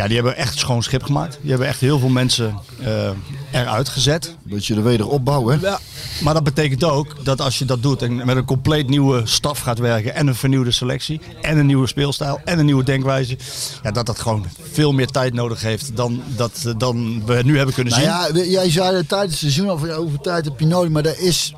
ja, 0.00 0.06
die 0.06 0.14
hebben 0.16 0.36
echt 0.36 0.58
schoon 0.58 0.82
schip 0.82 1.02
gemaakt. 1.02 1.38
Die 1.40 1.50
hebben 1.50 1.68
echt 1.68 1.80
heel 1.80 1.98
veel 1.98 2.08
mensen 2.08 2.54
eh, 2.80 3.10
eruit 3.50 3.88
gezet. 3.88 4.34
Beetje 4.42 4.74
de 4.74 4.80
wederopbouw, 4.80 5.48
hè? 5.48 5.56
Ja, 5.60 5.78
maar 6.22 6.34
dat 6.34 6.44
betekent 6.44 6.84
ook 6.84 7.24
dat 7.24 7.40
als 7.40 7.58
je 7.58 7.64
dat 7.64 7.82
doet 7.82 8.02
en 8.02 8.16
met 8.26 8.36
een 8.36 8.44
compleet 8.44 8.88
nieuwe 8.88 9.22
staf 9.24 9.60
gaat 9.60 9.78
werken 9.78 10.14
en 10.14 10.26
een 10.26 10.34
vernieuwde 10.34 10.70
selectie 10.70 11.20
en 11.42 11.58
een 11.58 11.66
nieuwe 11.66 11.86
speelstijl 11.86 12.40
en 12.44 12.58
een 12.58 12.64
nieuwe 12.64 12.84
denkwijze, 12.84 13.36
ja, 13.82 13.90
dat 13.90 14.06
dat 14.06 14.18
gewoon 14.18 14.46
veel 14.72 14.92
meer 14.92 15.06
tijd 15.06 15.34
nodig 15.34 15.60
heeft 15.62 15.96
dan, 15.96 16.22
dat, 16.36 16.52
eh, 16.66 16.72
dan 16.78 17.22
we 17.26 17.40
nu 17.44 17.56
hebben 17.56 17.74
kunnen 17.74 17.92
Nou 17.92 18.04
zien. 18.32 18.44
ja, 18.44 18.44
jij 18.60 18.70
zei 18.70 18.92
dat 18.96 19.08
tijdens 19.08 19.30
het 19.30 19.40
seizoen 19.40 19.68
al 19.68 19.86
ja, 19.86 19.96
hoeveel 19.96 20.20
tijd 20.20 20.44
heb 20.44 20.60
je 20.60 20.66
nodig, 20.66 20.90
maar 20.90 21.02
dat 21.02 21.18
is, 21.18 21.54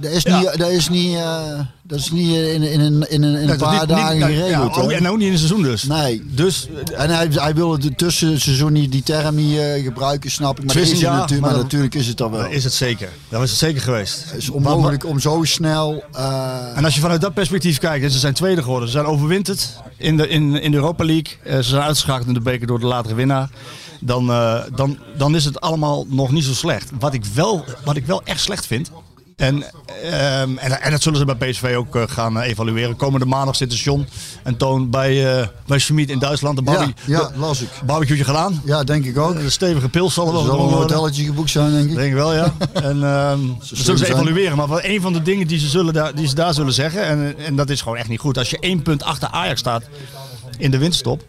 dat 0.00 0.10
is 0.12 0.24
niet, 0.24 0.54
dat 0.56 0.70
is 0.70 0.88
niet, 0.88 1.16
eh, 1.16 1.60
dat 1.82 1.98
is 1.98 2.10
niet 2.10 2.36
in, 2.36 2.62
in, 2.62 2.80
een- 2.80 3.10
in, 3.10 3.22
een- 3.22 3.34
in 3.34 3.40
een 3.42 3.46
Dat 3.46 3.56
paar 3.58 3.78
niet- 3.80 3.88
dagen 3.88 4.16
niet- 4.16 4.24
geregeld. 4.24 4.74
Ja, 4.74 4.82
hè? 4.86 4.92
en 4.92 5.08
ook 5.08 5.16
niet 5.16 5.26
in 5.26 5.32
een 5.32 5.38
seizoen 5.38 5.62
dus. 5.62 5.82
Nee. 5.82 6.22
Dus 6.26 6.68
En 6.96 7.10
hij, 7.10 7.28
hij 7.40 7.54
wilde 7.54 7.78
de 7.78 7.94
tussenseizoen 7.94 8.72
niet 8.72 8.92
die 8.92 9.02
term 9.02 9.34
niet 9.34 9.58
eh, 9.58 9.82
gebruiken, 9.82 10.30
snap 10.30 10.58
ik. 10.58 10.64
Maar, 10.64 10.74
Tussen- 10.74 10.94
is 10.94 11.00
ja, 11.02 11.10
natuurlijk, 11.10 11.30
maar 11.40 11.40
maar 11.40 11.52
dan- 11.52 11.62
natuurlijk 11.62 11.94
is 11.94 12.06
het 12.06 12.16
dan 12.16 12.30
wel. 12.30 12.46
is 12.50 12.64
het 12.64 12.72
zeker. 12.72 13.08
Dat 13.28 13.42
is 13.42 13.50
het 13.50 13.58
zeker 13.58 13.80
geweest. 13.82 14.24
Het 14.26 14.36
is 14.42 14.50
onmogelijk 14.50 15.06
om 15.06 15.20
zo 15.20 15.40
snel. 15.44 16.04
eh, 16.12 16.76
En 16.76 16.84
als 16.84 16.94
je 16.94 17.00
vanuit 17.00 17.20
dat 17.20 17.34
perspectief 17.34 17.78
kijkt, 17.78 18.12
ze 18.12 18.18
zijn 18.18 18.34
tweede 18.34 18.62
geworden. 18.62 18.88
Ze 18.88 18.94
zijn 18.94 19.06
overwinterd 19.06 19.68
in 19.96 20.16
de, 20.16 20.28
in, 20.28 20.60
in 20.60 20.70
de 20.70 20.76
Europa 20.76 21.04
League. 21.04 21.36
Eh, 21.44 21.56
ze 21.56 21.62
zijn 21.62 21.82
uitgeschakeld 21.82 22.28
in 22.28 22.34
de 22.34 22.40
beker 22.40 22.66
door 22.66 22.80
de 22.80 22.86
latere 22.86 23.14
winnaar. 23.14 23.50
Dan, 24.00 24.26
dan, 24.74 24.98
dan 25.16 25.34
is 25.34 25.44
het 25.44 25.60
allemaal 25.60 26.06
nog 26.08 26.30
niet 26.32 26.44
zo 26.44 26.52
slecht. 26.52 26.90
Wat 26.98 27.14
ik 27.14 27.24
wel, 27.24 27.64
wat 27.84 27.96
ik 27.96 28.06
wel 28.06 28.22
echt 28.24 28.40
slecht 28.40 28.66
vind. 28.66 28.90
En, 29.36 29.64
ehm, 30.02 30.56
en, 30.56 30.80
en 30.82 30.90
dat 30.90 31.02
zullen 31.02 31.18
ze 31.18 31.24
bij 31.24 31.50
PSV 31.50 31.74
ook 31.76 31.96
eh, 31.96 32.02
gaan 32.06 32.40
eh, 32.40 32.48
evalueren. 32.48 32.96
Komende 32.96 33.26
maandag 33.26 33.56
zitten 33.56 33.78
John 33.78 34.06
en 34.42 34.56
Toon 34.56 34.90
bij, 34.90 35.38
eh 35.38 35.46
bij 35.66 35.78
Schmid 35.78 36.10
in 36.10 36.18
Duitsland. 36.18 36.56
De 36.56 36.62
ja, 36.64 36.72
barbe- 36.76 36.92
ja, 37.06 37.28
de 37.28 37.38
las 37.38 37.60
ik. 37.60 37.68
barbecue 37.86 38.24
gedaan. 38.24 38.62
Ja, 38.64 38.84
denk 38.84 39.04
ik 39.04 39.18
ook. 39.18 39.34
Een 39.34 39.50
stevige 39.50 39.88
pils 39.88 40.14
zal 40.14 40.26
er 40.26 40.32
wel 40.32 40.44
zal 40.44 40.60
een 40.60 40.72
hotelletje 40.72 41.24
geboekt 41.24 41.50
zijn, 41.50 41.70
denk 41.72 41.90
ik. 41.90 41.94
Denk 41.96 42.08
ik 42.08 42.14
wel, 42.14 42.34
ja. 42.34 42.54
En 42.72 43.04
ehm 43.04 43.46
dat 43.46 43.68
zullen 43.72 43.98
ze 43.98 44.08
evalueren. 44.08 44.56
Maar 44.56 44.84
een 44.84 45.00
van 45.00 45.12
de 45.12 45.22
dingen 45.22 45.46
die 45.46 45.58
ze, 45.58 45.68
zullen 45.68 45.92
daar, 45.92 46.14
die 46.14 46.28
ze 46.28 46.34
daar 46.34 46.54
zullen 46.54 46.72
zeggen, 46.72 47.04
en, 47.04 47.38
en 47.38 47.56
dat 47.56 47.70
is 47.70 47.80
gewoon 47.80 47.98
echt 47.98 48.08
niet 48.08 48.20
goed. 48.20 48.38
Als 48.38 48.50
je 48.50 48.58
één 48.58 48.82
punt 48.82 49.02
achter 49.02 49.28
Ajax 49.28 49.60
staat 49.60 49.82
in 50.58 50.70
de 50.70 50.78
winststop 50.78 51.22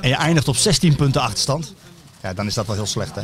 en 0.00 0.08
je 0.08 0.14
eindigt 0.14 0.48
op 0.48 0.56
16 0.56 0.96
punten 0.96 1.20
achterstand, 1.20 1.74
ja, 2.22 2.34
dan 2.34 2.46
is 2.46 2.54
dat 2.54 2.66
wel 2.66 2.76
heel 2.76 2.86
slecht, 2.86 3.14
hè. 3.14 3.22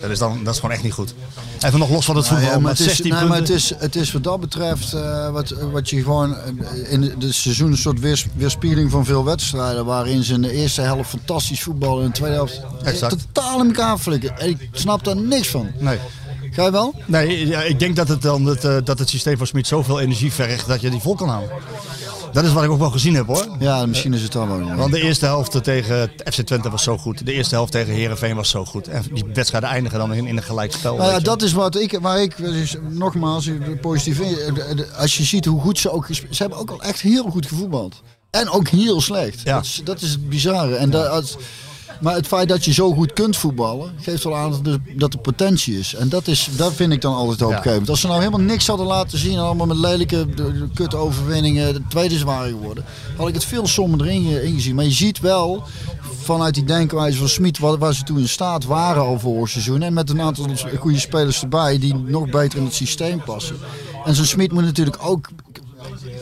Dat 0.00 0.10
is, 0.10 0.18
dan, 0.18 0.44
dat 0.44 0.54
is 0.54 0.60
gewoon 0.60 0.74
echt 0.74 0.84
niet 0.84 0.92
goed. 0.92 1.14
Even 1.60 1.78
nog 1.78 1.90
los 1.90 2.04
van 2.04 2.16
het 2.16 2.26
voetbal, 2.26 2.48
Ja, 2.50 2.58
maar 2.58 2.70
het 2.70 2.80
is, 2.80 2.86
16 2.86 3.04
nee, 3.04 3.12
punten. 3.12 3.28
maar 3.28 3.38
het 3.48 3.50
is, 3.56 3.72
het 3.78 3.96
is 3.96 4.12
wat 4.12 4.24
dat 4.24 4.40
betreft 4.40 4.92
eh, 4.92 5.30
wat, 5.30 5.50
wat 5.72 5.90
je 5.90 6.02
gewoon 6.02 6.36
eh, 6.36 6.92
in 6.92 7.02
het 7.02 7.34
seizoen 7.34 7.70
een 7.70 7.76
soort 7.76 8.00
weers, 8.00 8.26
weerspiegeling 8.34 8.90
van 8.90 9.04
veel 9.04 9.24
wedstrijden 9.24 9.84
waarin 9.84 10.22
ze 10.24 10.34
in 10.34 10.42
de 10.42 10.52
eerste 10.52 10.80
helft 10.80 11.10
fantastisch 11.10 11.62
voetballen 11.62 11.98
en 11.98 12.04
in 12.04 12.10
de 12.10 12.16
tweede 12.16 12.34
helft 12.34 12.60
Exact. 12.84 13.16
totaal 13.32 13.60
in 13.60 13.66
elkaar 13.66 13.98
flikken. 13.98 14.38
En 14.38 14.48
ik 14.48 14.68
snap 14.72 15.04
daar 15.04 15.16
niks 15.16 15.48
van. 15.48 15.70
Nee. 15.78 15.98
Ga 16.50 16.64
je 16.64 16.70
wel? 16.70 16.94
Nee, 17.06 17.46
ja, 17.46 17.62
ik 17.62 17.78
denk 17.78 17.96
dat 17.96 18.08
het, 18.08 18.22
dan 18.22 18.44
het, 18.46 18.64
eh, 18.64 18.76
dat 18.84 18.98
het 18.98 19.08
systeem 19.08 19.36
van 19.36 19.46
Smit 19.46 19.66
zoveel 19.66 20.00
energie 20.00 20.32
vergt 20.32 20.66
dat 20.66 20.80
je 20.80 20.90
die 20.90 21.00
vol 21.00 21.14
kan 21.14 21.28
houden. 21.28 21.50
Dat 22.32 22.44
is 22.44 22.52
wat 22.52 22.64
ik 22.64 22.70
ook 22.70 22.78
wel 22.78 22.90
gezien 22.90 23.14
heb 23.14 23.26
hoor. 23.26 23.46
Ja, 23.58 23.86
misschien 23.86 24.14
is 24.14 24.22
het 24.22 24.34
wel. 24.34 24.46
Want 24.76 24.92
de 24.92 25.00
eerste 25.00 25.24
helft 25.24 25.64
tegen 25.64 26.10
FC 26.32 26.40
Twente 26.40 26.70
was 26.70 26.82
zo 26.82 26.98
goed. 26.98 27.26
De 27.26 27.32
eerste 27.32 27.54
helft 27.54 27.72
tegen 27.72 27.94
Herenveen 27.94 28.36
was 28.36 28.48
zo 28.48 28.64
goed. 28.64 28.88
En 28.88 29.04
die 29.12 29.24
wedstrijden 29.34 29.70
eindigen 29.70 29.98
dan 29.98 30.12
in, 30.14 30.26
in 30.26 30.36
een 30.36 30.42
gelijkspel. 30.42 30.96
Nou 30.96 31.10
ja, 31.12 31.18
dat 31.20 31.42
is 31.42 31.52
wat 31.52 31.76
ik, 31.76 31.98
waar 32.00 32.22
ik 32.22 32.36
dus, 32.36 32.76
nogmaals 32.88 33.50
positief 33.80 34.18
in. 34.20 34.54
de- 34.54 34.88
Als 34.96 35.16
je 35.16 35.24
ziet 35.24 35.44
hoe 35.44 35.60
goed 35.60 35.78
ze 35.78 35.90
ook 35.92 36.06
Ze 36.10 36.22
hebben 36.30 36.58
ook 36.58 36.70
al 36.70 36.82
echt 36.82 37.00
heel 37.00 37.30
goed 37.30 37.46
gevoetbald. 37.46 38.02
En 38.30 38.50
ook 38.50 38.68
heel 38.68 39.00
slecht. 39.00 39.40
Ja. 39.44 39.54
Dat, 39.54 39.64
is, 39.64 39.80
dat 39.84 40.00
is 40.02 40.10
het 40.10 40.28
bizarre. 40.28 40.74
En 40.74 40.90
dat, 40.90 41.08
als, 41.08 41.36
maar 42.00 42.14
het 42.14 42.26
feit 42.26 42.48
dat 42.48 42.64
je 42.64 42.72
zo 42.72 42.92
goed 42.94 43.12
kunt 43.12 43.36
voetballen, 43.36 43.92
geeft 44.00 44.24
wel 44.24 44.36
aan 44.36 44.80
dat 44.96 45.12
er, 45.14 45.18
potentie 45.18 45.78
is. 45.78 45.94
En 45.94 46.08
dat, 46.08 46.26
is, 46.26 46.48
dat 46.56 46.72
vind 46.72 46.92
ik 46.92 47.00
dan 47.00 47.14
altijd 47.14 47.40
hoopgevend. 47.40 47.88
Als 47.90 48.00
ze 48.00 48.06
nou 48.06 48.18
helemaal 48.18 48.40
niks 48.40 48.66
hadden 48.66 48.86
laten 48.86 49.18
zien 49.18 49.32
en 49.32 49.38
allemaal 49.44 49.66
met 49.66 49.76
lelijke 49.76 50.26
de, 50.34 50.34
de 50.34 50.68
kut 50.74 50.94
overwinningen 50.94 51.74
de 51.74 51.82
tweede 51.88 52.18
zware 52.18 52.48
geworden, 52.48 52.84
had 53.16 53.28
ik 53.28 53.34
het 53.34 53.44
veel 53.44 53.66
somber 53.66 54.06
erin 54.06 54.24
ge- 54.24 54.42
ingezien. 54.42 54.74
Maar 54.74 54.84
je 54.84 54.90
ziet 54.90 55.20
wel 55.20 55.62
vanuit 56.22 56.54
die 56.54 56.64
denkwijze 56.64 57.18
van 57.18 57.28
Smit 57.28 57.58
waar, 57.58 57.78
waar 57.78 57.94
ze 57.94 58.02
toen 58.02 58.18
in 58.18 58.28
staat 58.28 58.64
waren 58.64 59.02
al 59.02 59.18
vorig 59.18 59.48
seizoen. 59.48 59.82
En 59.82 59.92
met 59.92 60.10
een 60.10 60.20
aantal 60.20 60.46
goede 60.78 60.98
spelers 60.98 61.42
erbij 61.42 61.78
die 61.78 61.94
nog 61.94 62.30
beter 62.30 62.58
in 62.58 62.64
het 62.64 62.74
systeem 62.74 63.22
passen. 63.24 63.56
En 64.04 64.14
zo'n 64.14 64.24
Smit 64.24 64.52
moet 64.52 64.64
natuurlijk 64.64 64.96
ook 65.00 65.28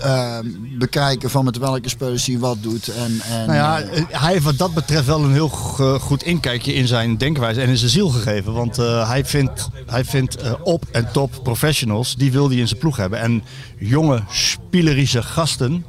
eh, 0.03 0.39
bekijken 0.79 1.31
van 1.31 1.45
met 1.45 1.59
welke 1.59 1.89
spelers 1.89 2.27
hij 2.27 2.39
wat 2.39 2.63
doet. 2.63 2.89
En, 2.89 3.21
en, 3.31 3.47
Nou 3.47 3.53
ja, 3.59 3.81
eh, 3.81 3.99
eh, 3.99 4.05
hij 4.11 4.33
heeft 4.33 4.45
wat 4.45 4.59
dat 4.59 4.75
betreft 4.75 5.07
wel 5.07 5.23
een 5.25 5.33
heel 5.33 5.49
go- 5.49 5.99
goed 5.99 6.23
inkijkje 6.23 6.75
in 6.75 6.87
zijn 6.87 7.17
denkwijze 7.19 7.61
en 7.61 7.69
in 7.69 7.77
zijn 7.77 7.91
ziel 7.91 8.09
gegeven. 8.09 8.53
Want 8.53 8.79
eh, 8.79 9.09
hij 9.09 9.25
vindt, 9.25 9.69
hij 9.87 10.05
vindt 10.05 10.37
eh, 10.37 10.53
op- 10.63 10.85
en 10.93 11.13
top 11.13 11.41
professionals, 11.43 12.17
die 12.17 12.33
wil 12.33 12.49
hij 12.49 12.57
in 12.59 12.69
zijn 12.69 12.81
ploeg 12.81 12.97
hebben. 12.97 13.19
En 13.21 13.43
jonge, 13.79 14.23
spielerische 14.31 15.23
gasten, 15.23 15.85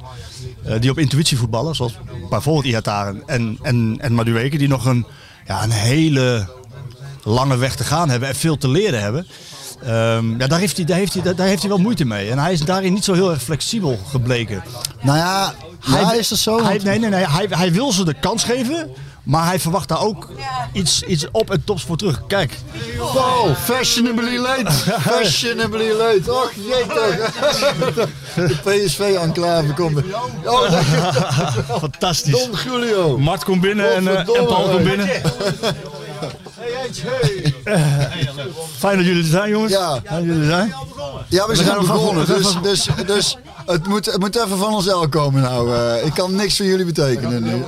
eh, 0.63 0.79
die 0.81 0.89
op 0.91 0.97
intuïtie 0.97 1.37
voetballen, 1.37 1.75
zoals 1.75 1.97
bijvoorbeeld 2.29 2.65
Ihataren 2.65 3.23
en, 3.25 3.57
en, 3.61 3.95
en 3.99 4.13
Madueke, 4.13 4.57
die 4.57 4.67
nog 4.67 4.85
een, 4.85 5.05
ja, 5.47 5.63
een 5.63 5.71
hele 5.71 6.47
lange 7.23 7.57
weg 7.57 7.75
te 7.75 7.83
gaan 7.83 8.09
hebben 8.09 8.29
en 8.29 8.35
veel 8.35 8.57
te 8.57 8.67
leren 8.69 9.01
hebben. 9.01 9.27
Ehm, 9.83 10.39
ja, 10.39 10.47
daar, 10.47 10.59
heeft 10.59 10.75
hij, 10.75 10.85
daar, 10.85 10.97
heeft 10.97 11.13
hij, 11.13 11.35
daar 11.35 11.47
heeft 11.47 11.61
hij 11.61 11.69
wel 11.69 11.77
moeite 11.77 12.05
mee. 12.05 12.29
En 12.31 12.39
hij 12.39 12.53
is 12.53 12.61
daarin 12.61 12.93
niet 12.93 13.03
zo 13.03 13.13
heel 13.13 13.31
erg 13.31 13.41
flexibel 13.41 13.99
gebleken. 14.09 14.63
nou 15.01 15.17
ja, 15.17 15.53
ja, 15.85 16.13
is 16.13 16.27
dat 16.27 16.37
zo? 16.37 16.63
Hij, 16.63 16.79
nee, 16.83 16.99
nee, 16.99 17.09
nee. 17.09 17.27
Hij, 17.27 17.47
hij 17.49 17.71
wil 17.71 17.91
ze 17.91 18.05
de 18.05 18.13
kans 18.13 18.43
geven. 18.43 18.89
Maar 19.23 19.45
hij 19.45 19.59
verwacht 19.59 19.87
daar 19.87 20.01
ook 20.01 20.29
iets, 20.73 21.03
iets 21.03 21.25
op 21.31 21.51
en 21.51 21.63
tops 21.63 21.83
voor 21.83 21.97
terug. 21.97 22.21
Kijk, 22.27 22.57
Wow, 22.97 23.55
fashionably 23.55 24.37
late. 24.37 24.71
Fashionably 25.09 25.91
late. 25.91 26.31
Och, 26.33 26.51
jee 26.53 26.85
toch. 26.87 27.31
De 28.35 28.55
PSV-enclave 28.63 29.73
komt. 29.73 29.97
er. 29.97 30.05
Oh, 30.45 30.71
fantastisch. 31.79 32.31
Don 32.31 32.51
Julio. 32.65 33.17
Mart 33.17 33.43
komt 33.43 33.61
binnen 33.61 33.95
en, 33.95 34.07
eh, 34.07 34.17
en 34.17 34.45
Paul 34.45 34.69
komt 34.69 34.83
binnen. 34.83 35.09
Fijn 38.77 38.97
dat 38.97 39.05
jullie 39.05 39.23
er 39.23 39.29
zijn, 39.29 39.49
jongens. 39.49 39.71
Ja. 39.71 40.01
Fijn 40.05 40.27
dat 40.27 40.35
jullie 40.35 40.41
er 40.41 40.55
zijn. 40.57 40.73
Ja, 41.29 41.47
we 41.47 41.55
zijn 41.55 41.67
gaan- 41.67 41.79
we 41.79 41.85
gaan- 41.85 41.95
begonnen. 41.95 42.25
Dus, 42.25 42.55
dus, 42.61 42.87
dus 43.05 43.37
het, 43.65 43.87
moet, 43.87 44.05
het 44.05 44.19
moet 44.19 44.35
even 44.35 44.57
van 44.57 44.73
ons 44.73 44.87
el 44.87 45.09
komen 45.09 45.41
nou. 45.41 45.75
Eh, 45.75 46.05
ik 46.05 46.13
kan 46.13 46.35
niks 46.35 46.57
voor 46.57 46.65
jullie 46.65 46.85
betekenen 46.85 47.43
nu. 47.43 47.49
Nee, 47.49 47.63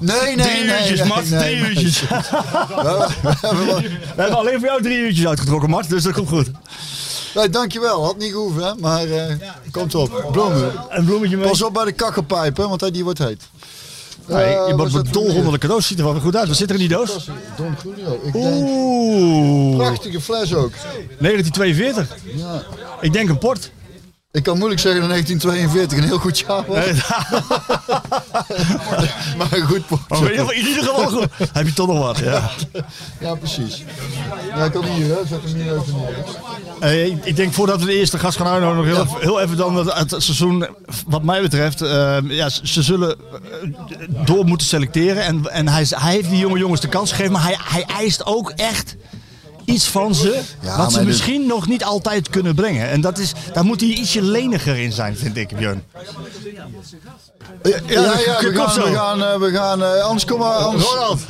nee, 0.00 0.46
Drie 0.46 0.64
nee. 0.64 0.78
uurtjes, 0.78 0.98
nee, 0.98 1.08
Mart. 1.08 1.30
nee, 1.30 1.38
drie 1.40 1.60
nee. 1.60 1.70
uurtjes. 1.70 2.00
We 2.08 3.34
hebben 3.40 3.66
wel- 3.66 3.80
We 3.80 3.90
hebben 4.16 4.36
alleen 4.38 4.58
voor 4.58 4.68
jou 4.68 4.82
drie 4.82 4.98
uurtjes 4.98 5.26
uitgetrokken, 5.26 5.70
Mart. 5.70 5.88
Dus 5.88 6.02
dat 6.02 6.12
komt 6.12 6.28
goed. 6.28 6.50
Nee, 7.34 7.48
dankjewel. 7.48 8.04
Had 8.04 8.16
niet 8.18 8.32
gehoeven, 8.32 8.62
hè. 8.64 8.72
Maar 8.78 9.04
eh, 9.04 9.34
komt 9.70 9.94
op. 9.94 10.28
Bloemen. 10.32 10.72
Een 10.88 11.04
bloemetje 11.04 11.36
mee. 11.36 11.48
Pas 11.48 11.62
op 11.62 11.72
bij 11.74 11.84
de 11.84 11.92
kakkerpijp, 11.92 12.56
hè, 12.56 12.68
want 12.68 12.92
die 12.92 13.04
wordt 13.04 13.18
heet. 13.18 13.42
Nee, 14.36 14.50
je 14.50 14.56
wat 14.58 14.76
wordt 14.76 14.90
zit 14.92 14.98
er 14.98 15.04
met 15.04 15.12
dol 15.12 15.26
meer? 15.26 15.36
onder 15.36 15.52
de 15.52 15.58
cadeaus. 15.58 15.86
Ziet 15.86 15.98
er 15.98 16.04
wel 16.04 16.20
goed 16.20 16.36
uit. 16.36 16.48
Wat 16.48 16.56
zit 16.56 16.68
er 16.68 16.74
in 16.74 16.80
die 16.80 16.96
doos? 16.96 17.28
Don 17.56 17.76
Julio. 17.84 18.20
Ik 18.24 18.32
denk, 18.32 18.46
Oeh. 18.54 19.76
prachtige 19.76 20.20
fles 20.20 20.54
ook. 20.54 20.72
1942. 21.18 22.16
Ja. 22.36 22.62
Ik 23.00 23.12
denk 23.12 23.28
een 23.28 23.38
port. 23.38 23.70
Ik 24.32 24.42
kan 24.42 24.56
moeilijk 24.58 24.80
zeggen 24.80 25.00
dat 25.00 25.10
1942 25.10 25.98
een 25.98 26.04
heel 26.04 26.18
goed 26.18 26.38
jaar 26.38 26.64
was. 26.66 26.84
Nee, 26.84 26.94
Maar 29.38 29.52
een 29.52 29.66
goed 29.66 29.82
ieder 30.10 30.28
geval- 30.28 30.52
in 30.52 30.66
ieder 30.66 30.82
geval 30.84 31.06
goed. 31.08 31.26
Heb 31.52 31.66
je 31.66 31.72
toch 31.72 31.86
nog 31.86 31.98
wat, 31.98 32.18
ja. 32.18 32.50
Ja, 33.20 33.34
precies. 33.34 33.84
Ja, 34.54 34.64
ik 34.64 34.72
kan 34.72 34.84
hier, 34.84 35.06
hè. 35.06 35.14
Zet 35.28 35.42
hem 35.44 35.54
hier 35.54 35.76
even 35.76 35.94
neer. 35.96 36.24
Eh, 36.80 37.06
ik, 37.24 37.36
denk 37.36 37.52
voordat 37.52 37.80
we 37.80 37.86
de 37.86 37.94
eerste 37.98 38.18
gast 38.18 38.36
gaan 38.36 38.46
uitnodigen, 38.46 38.94
nog 38.94 39.06
heel, 39.06 39.16
even- 39.16 39.20
heel 39.20 39.40
even 39.40 39.56
dan 39.56 39.76
het, 39.76 39.92
het 40.10 40.22
seizoen, 40.22 40.66
wat 41.06 41.22
mij 41.22 41.40
betreft. 41.42 41.80
eh, 41.82 42.16
ja, 42.28 42.48
ze 42.48 42.82
zullen 42.82 43.16
eh, 43.18 44.08
door 44.24 44.44
moeten 44.44 44.66
selecteren. 44.66 45.22
En, 45.24 45.50
en 45.52 45.68
hij, 45.68 45.86
hij 45.88 46.12
heeft 46.12 46.28
die 46.30 46.38
jonge 46.38 46.58
jongens 46.58 46.80
de 46.80 46.88
kans 46.88 47.10
gegeven, 47.10 47.32
maar 47.32 47.42
hij, 47.44 47.56
hij 47.64 47.84
eist 47.84 48.26
ook 48.26 48.50
echt 48.50 48.96
iets 49.70 49.88
van 49.88 50.14
ze. 50.14 50.40
Ja, 50.62 50.76
wat 50.76 50.92
ze 50.92 50.98
dit- 50.98 51.06
misschien 51.06 51.46
nog 51.46 51.66
niet 51.66 51.84
altijd 51.84 52.28
kunnen 52.30 52.54
brengen. 52.54 52.88
En 52.88 53.00
dat 53.00 53.18
is, 53.18 53.32
daar 53.52 53.64
moet 53.64 53.80
hij 53.80 53.88
ietsje 53.90 54.22
leniger 54.22 54.76
in 54.78 54.92
zijn, 54.92 55.16
vind 55.16 55.36
ik, 55.36 55.56
Björn. 55.56 55.82
Ja, 57.62 57.78
ja, 58.26 58.34
kom 58.34 58.52
we 58.52 58.52
gaan, 58.54 58.74
we 58.82 58.92
gaan, 58.94 59.22
eh, 59.22 59.36
we 59.36 59.50
gaan 59.50 59.82
eh, 59.82 60.02
anders 60.02 60.24
kom 60.24 60.38
maar, 60.38 60.52
anders. 60.54 60.84
Ronald, 60.84 61.20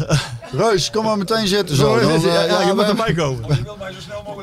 Reus, 0.52 0.90
kom 0.90 1.04
maar 1.04 1.18
meteen 1.18 1.46
zitten 1.46 1.76
zo. 1.76 1.82
Zo 1.82 2.00
Dan, 2.00 2.10
het. 2.12 2.24
eh, 2.24 2.32
Ja, 2.34 2.42
ja, 2.44 2.60
je 2.66 2.74
moet 2.74 2.84
erbij 2.84 3.12
komen. 3.14 3.48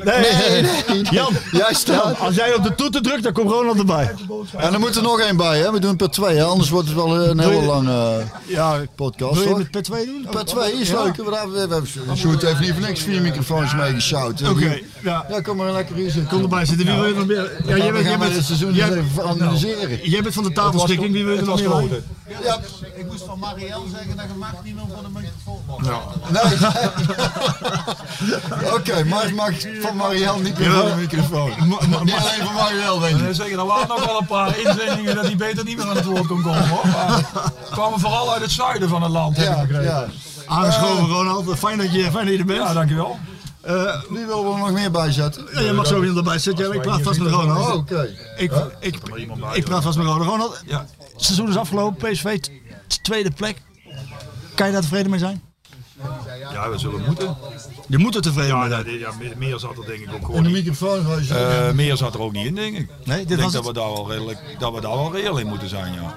Nee, 0.04 0.14
Nee, 0.50 0.62
nee, 0.88 1.02
Jan, 1.10 1.32
Jij 1.52 1.74
staat. 1.74 2.18
als 2.20 2.34
jij 2.34 2.54
op 2.54 2.62
de 2.62 2.74
toeter 2.74 3.02
drukt, 3.02 3.22
dan 3.22 3.32
komt 3.32 3.50
Ronald 3.50 3.78
erbij. 3.78 4.14
En 4.56 4.72
er 4.72 4.78
moet 4.80 4.96
er 4.96 5.02
nog 5.02 5.20
één 5.20 5.36
bij, 5.36 5.58
hè? 5.58 5.72
We 5.72 5.78
doen 5.80 5.96
per 5.96 6.10
twee, 6.10 6.36
hè? 6.36 6.44
anders 6.44 6.70
wordt 6.70 6.86
het 6.88 6.96
wel 6.96 7.16
een 7.28 7.38
hele 7.40 7.62
lange 7.62 8.22
Ja, 8.46 8.80
podcast. 8.94 9.38
wil 9.44 9.48
je 9.48 9.54
het 9.62 9.70
per 9.70 9.82
twee 9.82 10.06
doen? 10.06 10.26
Per 10.30 10.44
twee 10.44 10.72
is 10.72 10.88
Ja. 10.88 11.02
leuk. 11.02 11.16
We 11.16 11.22
hebben, 11.34 11.52
we 11.52 11.58
hebben, 11.58 11.86
Sjoerd 12.16 12.42
heeft 12.42 12.60
niet 12.60 12.72
voor 12.72 12.80
niks 12.80 13.00
vier 13.02 13.22
microfoons 13.22 13.74
meegeshout. 13.74 14.48
Oké, 14.48 14.78
ja. 15.02 15.26
Ja, 15.28 15.40
kom 15.40 15.56
maar 15.56 15.72
lekker 15.72 15.94
hier 15.94 16.10
zitten. 16.10 16.30
Kom 16.30 16.42
erbij 16.42 16.64
zitten. 16.64 16.86
Wie 16.86 16.94
wil 16.94 17.06
je 17.06 17.14
nog 17.14 17.26
meer? 17.26 17.50
Ja, 17.66 17.76
jij 17.76 17.92
bent, 17.92 18.04
jij 18.06 18.28
dit 18.28 18.44
seizoen 18.44 18.72
jij- 18.72 18.88
eens 18.88 18.96
even 18.96 19.24
analyseren. 19.28 20.10
jij 20.10 20.22
bent 20.22 20.34
van 20.34 20.42
de 20.44 20.52
tafelschikking. 20.52 21.12
Wie 21.12 21.24
wil 21.24 21.34
je 21.34 21.40
er 21.40 21.46
nog 21.46 21.60
meer? 21.88 22.02
Ja. 22.44 22.58
Ik 22.96 23.06
moest 23.06 23.24
van 23.24 23.38
Marielle 23.38 23.82
zeggen 23.96 24.16
dat 24.16 24.24
je 24.32 24.38
mag 24.38 24.52
niet 24.64 24.74
meer 24.74 24.84
voor 24.94 25.02
de 25.02 25.08
microfoon 25.20 25.60
Nee. 26.28 26.42
Oké, 28.74 29.04
maar 29.04 29.34
mag 29.34 29.50
van 29.80 29.96
Marielle 29.96 30.42
niet 30.42 30.58
meer 30.58 30.70
voor 30.70 30.88
de 30.88 30.94
microfoon. 30.96 31.50
Niet 32.04 32.14
alleen 32.14 32.44
van 32.44 32.54
Marielle, 32.54 33.00
denk 33.00 33.20
ik. 33.20 33.34
Zeggen, 33.34 33.58
er 33.58 33.66
waren 33.66 33.88
nog 33.88 34.04
wel 34.06 34.18
een 34.20 34.26
paar 34.26 34.58
inzendingen 34.58 35.14
dat 35.14 35.24
hij 35.24 35.36
beter 35.36 35.64
niet 35.64 35.76
meer 35.76 35.88
aan 35.88 35.96
het 35.96 36.04
woord 36.04 36.26
kon 36.26 36.42
komen. 36.42 36.68
Hoor. 36.68 36.86
Maar 36.86 37.22
kwamen 37.70 38.00
vooral 38.00 38.32
uit 38.32 38.42
het 38.42 38.50
zuiden 38.50 38.88
van 38.88 39.02
het 39.02 39.10
land, 39.12 39.36
heb 39.36 39.46
ik 39.46 39.52
Ja, 39.54 39.60
begrepen. 39.60 39.84
ja. 39.84 40.04
Aangeschoven, 40.46 41.06
Ronald. 41.06 41.58
Fijn 41.58 41.78
dat 41.78 41.92
je, 41.92 42.02
fijn 42.02 42.24
dat 42.24 42.34
je 42.34 42.38
er 42.38 42.44
bent. 42.44 42.58
Ja, 42.62 42.72
dankjewel. 42.72 43.18
Eh, 43.60 43.74
Wie 44.08 44.26
willen 44.26 44.44
we 44.44 44.50
er 44.52 44.58
nog 44.58 44.70
meer 44.72 44.90
bij 44.90 45.12
zetten? 45.12 45.46
ja, 45.52 45.60
jij 45.60 45.72
mag 45.72 45.86
zo 45.86 46.00
weer 46.00 46.16
erbij 46.16 46.38
zitten. 46.38 46.68
Ja, 46.68 46.74
ik 46.74 46.82
praat 46.82 47.02
vast 47.02 47.20
met 47.20 47.32
Ronald. 47.32 47.66
Oh, 47.68 47.74
Oké. 47.74 48.08
Ik, 48.36 48.52
ik, 48.80 48.98
ik 49.52 49.64
praat 49.64 49.82
vast 49.82 49.96
met 49.96 50.06
Ronald. 50.06 50.26
Ronald, 50.28 50.62
Ja. 50.66 50.86
het 51.14 51.24
seizoen 51.24 51.48
is 51.48 51.56
afgelopen. 51.56 52.10
PSV 52.12 52.38
tweede 53.02 53.30
plek. 53.30 53.62
Kan 54.54 54.66
je 54.66 54.72
daar 54.72 54.82
tevreden 54.82 55.10
mee 55.10 55.18
zijn? 55.18 55.42
Ja, 56.52 56.70
we 56.70 56.78
zullen 56.78 57.02
moeten. 57.06 57.36
Je 57.88 57.98
moet 57.98 58.14
er 58.14 58.22
tevreden 58.22 58.50
Ja, 58.56 58.60
mee 58.60 58.68
ja, 58.68 58.74
zijn. 58.74 58.86
dit- 58.86 59.00
ja, 59.00 59.10
meer- 59.36 59.58
zat 59.58 59.78
er 59.78 59.86
denk 59.86 59.98
ik 60.00 60.08
ook 60.12 60.18
In 60.18 60.24
gewoon 60.24 60.42
de 60.42 60.48
niet. 60.48 60.56
microfoon. 60.58 61.06
Eh, 61.28 61.70
meer 61.70 61.96
zat 61.96 62.14
er 62.14 62.20
ook 62.20 62.32
niet 62.32 62.46
in, 62.46 62.54
denk 62.54 62.76
ik. 62.76 62.88
Nee, 63.04 63.20
ik 63.20 63.28
denk 63.28 63.52
dat 63.52 63.66
we, 63.66 63.72
daar 63.72 63.92
wel 63.92 64.10
redelijk, 64.10 64.38
dat 64.58 64.72
we 64.74 64.80
daar 64.80 64.90
wel 64.96 65.12
reëel 65.12 65.38
in 65.38 65.46
moeten 65.46 65.68
zijn, 65.68 65.92
ja. 65.92 66.14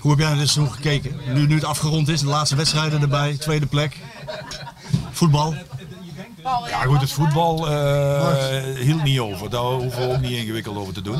Hoe 0.00 0.10
heb 0.10 0.20
jij 0.20 0.28
naar 0.28 0.38
dit 0.38 0.48
seizoen 0.48 0.74
gekeken? 0.74 1.20
Nu, 1.32 1.46
nu 1.46 1.54
het 1.54 1.64
afgerond 1.64 2.08
is, 2.08 2.20
de 2.20 2.26
laatste 2.26 2.56
wedstrijden 2.56 3.00
erbij, 3.02 3.36
tweede 3.36 3.66
plek. 3.66 3.96
Voetbal. 5.10 5.54
Ja 6.68 6.82
goed, 6.82 7.00
het 7.00 7.12
voetbal 7.12 7.68
eh, 7.70 8.62
hield 8.80 9.02
niet 9.02 9.18
over. 9.18 9.50
Daar 9.50 9.60
hoeven 9.62 10.08
we 10.08 10.14
ook 10.14 10.20
niet 10.20 10.30
ingewikkeld 10.30 10.76
over 10.76 10.94
te 10.94 11.02
doen. 11.02 11.18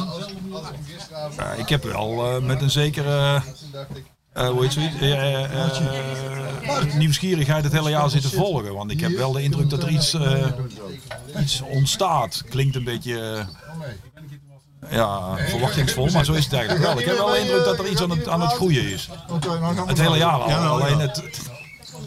Ik 1.57 1.69
heb 1.69 1.85
wel 1.85 2.27
eh, 2.37 2.43
met 2.43 2.63
een 2.63 2.71
zekere 2.71 3.43
eh, 4.35 4.49
hoe 4.49 4.63
heet 4.63 4.73
zoiets? 4.73 4.95
Eh, 5.01 6.95
nieuwsgierigheid 6.95 7.65
het 7.65 7.73
hele 7.73 7.91
jaar 7.91 8.11
zitten 8.11 8.31
volgen. 8.31 8.75
Want 8.75 8.91
ik 8.91 9.01
heb 9.01 9.11
wel 9.11 9.33
de 9.33 9.43
indruk 9.43 9.71
dat 9.71 9.83
er 9.83 9.89
iets, 9.89 10.15
eh, 10.15 10.47
iets 11.41 11.61
ontstaat. 11.61 12.43
Klinkt 12.49 12.77
een 12.77 12.85
beetje 12.85 13.47
ja, 14.91 15.37
verwachtingsvol, 15.37 16.09
maar 16.11 16.25
zo 16.25 16.33
is 16.33 16.45
het 16.45 16.53
eigenlijk 16.53 16.85
wel. 16.85 16.99
Ik 16.99 17.07
heb 17.07 17.17
wel 17.17 17.31
de 17.31 17.39
indruk 17.39 17.65
dat 17.65 17.79
er 17.79 17.89
iets 17.89 18.03
aan 18.03 18.11
het, 18.11 18.29
aan 18.29 18.41
het 18.41 18.53
groeien 18.53 18.91
is. 18.93 19.09
Het 19.87 20.01
hele 20.01 20.17
jaar 20.17 20.41
al. 20.41 20.53
Alleen 20.53 20.99
het, 20.99 21.23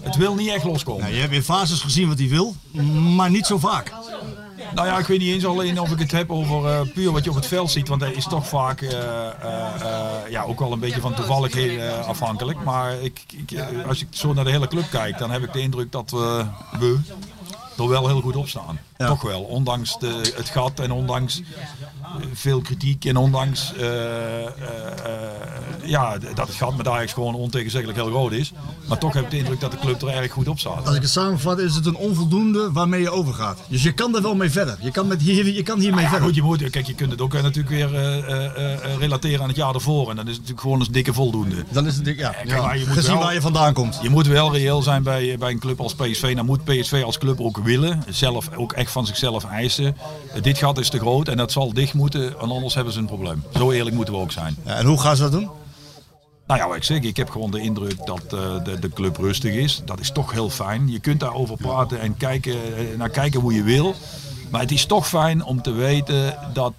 het 0.01 0.15
wil 0.15 0.35
niet 0.35 0.49
echt 0.49 0.63
loskomen. 0.63 1.01
Nou, 1.01 1.13
je 1.13 1.21
hebt 1.21 1.33
in 1.33 1.43
fases 1.43 1.81
gezien 1.81 2.07
wat 2.07 2.17
hij 2.17 2.27
wil, 2.27 2.55
maar 3.15 3.29
niet 3.29 3.45
zo 3.45 3.57
vaak. 3.57 3.91
Nou 4.77 4.89
ja, 4.89 4.97
ik 4.97 5.07
weet 5.07 5.19
niet 5.19 5.33
eens 5.33 5.45
alleen 5.45 5.79
of 5.79 5.91
ik 5.91 5.99
het 5.99 6.11
heb 6.11 6.31
over 6.31 6.65
eh, 6.65 6.81
puur 6.93 7.11
wat 7.11 7.23
je 7.23 7.29
op 7.29 7.35
het 7.35 7.45
veld 7.45 7.71
ziet. 7.71 7.87
Want 7.87 8.01
dat 8.01 8.11
is 8.11 8.27
toch 8.27 8.47
vaak 8.47 8.81
eh, 8.81 9.27
eh, 9.27 10.29
ja, 10.29 10.43
ook 10.43 10.59
wel 10.59 10.71
een 10.71 10.79
beetje 10.79 11.01
van 11.01 11.13
toevalligheden 11.13 12.05
afhankelijk. 12.05 12.63
Maar 12.63 13.01
ik, 13.01 13.21
ik, 13.31 13.59
als 13.87 14.01
ik 14.01 14.07
zo 14.09 14.33
naar 14.33 14.43
de 14.43 14.51
hele 14.51 14.67
club 14.67 14.89
kijk, 14.89 15.17
dan 15.17 15.31
heb 15.31 15.43
ik 15.43 15.53
de 15.53 15.59
indruk 15.59 15.91
dat 15.91 16.11
we, 16.11 16.45
we 16.79 16.99
er 17.77 17.89
wel 17.89 18.07
heel 18.07 18.21
goed 18.21 18.35
op 18.35 18.47
staan. 18.47 18.79
Toch 18.97 19.21
wel, 19.21 19.41
ondanks 19.41 19.99
de, 19.99 20.33
het 20.35 20.49
gat 20.49 20.79
en 20.79 20.91
ondanks 20.91 21.41
eh, 22.01 22.07
veel 22.33 22.61
kritiek 22.61 23.05
en 23.05 23.17
ondanks 23.17 23.73
eh, 23.79 24.45
eh, 24.45 24.51
ja, 25.83 26.17
dat 26.35 26.47
het 26.47 26.55
gat 26.55 26.77
met 26.77 26.87
Ajax 26.87 27.13
gewoon 27.13 27.35
ontegenzeggelijk 27.35 27.99
heel 27.99 28.09
groot 28.09 28.31
is. 28.31 28.51
Maar 28.87 28.97
toch 28.97 29.13
heb 29.13 29.23
ik 29.23 29.29
de 29.31 29.37
indruk 29.37 29.59
dat 29.59 29.71
de 29.71 29.77
club 29.77 30.01
er 30.01 30.07
erg 30.07 30.31
goed 30.31 30.47
op 30.47 30.59
staat. 30.59 30.87
Als 30.87 30.95
ik 30.95 31.01
het 31.01 31.11
samenvat, 31.11 31.59
is 31.59 31.75
het 31.75 31.85
een 31.85 31.95
onvoldoende 31.95 32.71
waarmee 32.71 33.01
je 33.01 33.09
overgaat. 33.09 33.59
Dus 33.67 33.83
je 33.83 33.91
kan 33.93 34.15
er 34.15 34.21
wel 34.21 34.35
mee 34.35 34.49
verder. 34.49 34.77
Je 34.81 34.91
kan, 34.91 35.07
met 35.07 35.21
hier, 35.21 35.53
je 35.53 35.63
kan 35.63 35.79
hiermee 35.79 36.03
ja, 36.03 36.09
verder. 36.09 36.25
goed, 36.27 36.35
je 36.35 36.41
moet, 36.41 36.69
kijk, 36.69 36.87
je 36.87 36.93
kunt 36.95 37.11
het 37.11 37.21
ook 37.21 37.33
natuurlijk 37.33 37.69
weer 37.69 37.89
relateren 38.99 39.41
aan 39.41 39.47
het 39.47 39.57
jaar 39.57 39.73
ervoor. 39.73 40.09
En 40.09 40.15
dan 40.15 40.25
is 40.25 40.31
het 40.31 40.39
natuurlijk 40.41 40.61
gewoon 40.61 40.81
een 40.81 40.87
dikke 40.91 41.13
voldoende. 41.13 41.63
Dan 41.71 41.87
is 41.87 41.95
het 41.95 42.05
dik- 42.05 42.19
ja. 42.19 42.29
Kijk, 42.29 42.61
maar 42.61 42.77
je 42.77 42.85
moet 42.85 42.93
Gezien 42.97 43.11
wel- 43.13 43.21
waar 43.23 43.33
je 43.33 43.41
vandaan 43.41 43.73
komt. 43.73 43.99
Je 44.01 44.09
moet 44.09 44.27
wel 44.27 44.53
reëel 44.53 44.81
zijn 44.81 45.03
bij, 45.03 45.35
bij 45.39 45.51
een 45.51 45.59
club 45.59 45.79
als 45.81 45.95
PSV. 45.95 46.35
Dan 46.35 46.45
moet 46.45 46.63
PSV 46.63 47.01
als 47.05 47.17
club 47.17 47.41
ook 47.41 47.57
willen. 47.57 48.03
Zelf 48.09 48.49
ook 48.55 48.73
echt 48.73 48.86
van 48.89 49.05
zichzelf 49.05 49.45
eisen. 49.45 49.97
Eh, 50.33 50.41
Dit 50.41 50.57
gat 50.57 50.77
is 50.77 50.89
te 50.89 50.99
groot 50.99 51.27
en 51.27 51.37
dat 51.37 51.51
zal 51.51 51.73
dicht 51.73 51.93
moeten. 51.93 52.39
En 52.39 52.49
anders 52.51 52.75
hebben 52.75 52.93
ze 52.93 52.99
een 52.99 53.05
probleem. 53.05 53.43
Zo 53.53 53.71
eerlijk 53.71 53.95
moeten 53.95 54.13
we 54.13 54.19
ook 54.19 54.31
zijn. 54.31 54.57
Ja, 54.65 54.75
en 54.75 54.85
hoe 54.85 54.99
gaan 54.99 55.15
ze 55.15 55.21
dat 55.21 55.31
doen? 55.31 55.49
Nou 56.47 56.59
ja, 56.59 56.67
wat 56.67 56.75
ik 56.75 56.83
zeg, 56.83 56.99
ik 56.99 57.17
heb 57.17 57.29
gewoon 57.29 57.51
de 57.51 57.59
indruk 57.61 58.05
dat 58.05 58.21
eh, 58.33 58.63
de, 58.63 58.79
de 58.79 58.89
club 58.89 59.17
rustig 59.17 59.53
is. 59.53 59.81
Dat 59.85 59.99
is 59.99 60.11
toch 60.11 60.31
heel 60.31 60.49
fijn. 60.49 60.87
Je 60.91 60.99
kunt 60.99 61.19
daarover 61.19 61.57
praten 61.57 61.99
en 61.99 62.17
kijken, 62.17 62.53
eh, 62.53 62.97
naar 62.97 63.09
kijken 63.09 63.39
hoe 63.39 63.53
je 63.53 63.63
wil. 63.63 63.95
Maar 64.51 64.61
het 64.61 64.71
is 64.71 64.85
toch 64.85 65.07
fijn 65.07 65.43
om 65.43 65.61
te 65.61 65.71
weten 65.71 66.37
dat 66.53 66.73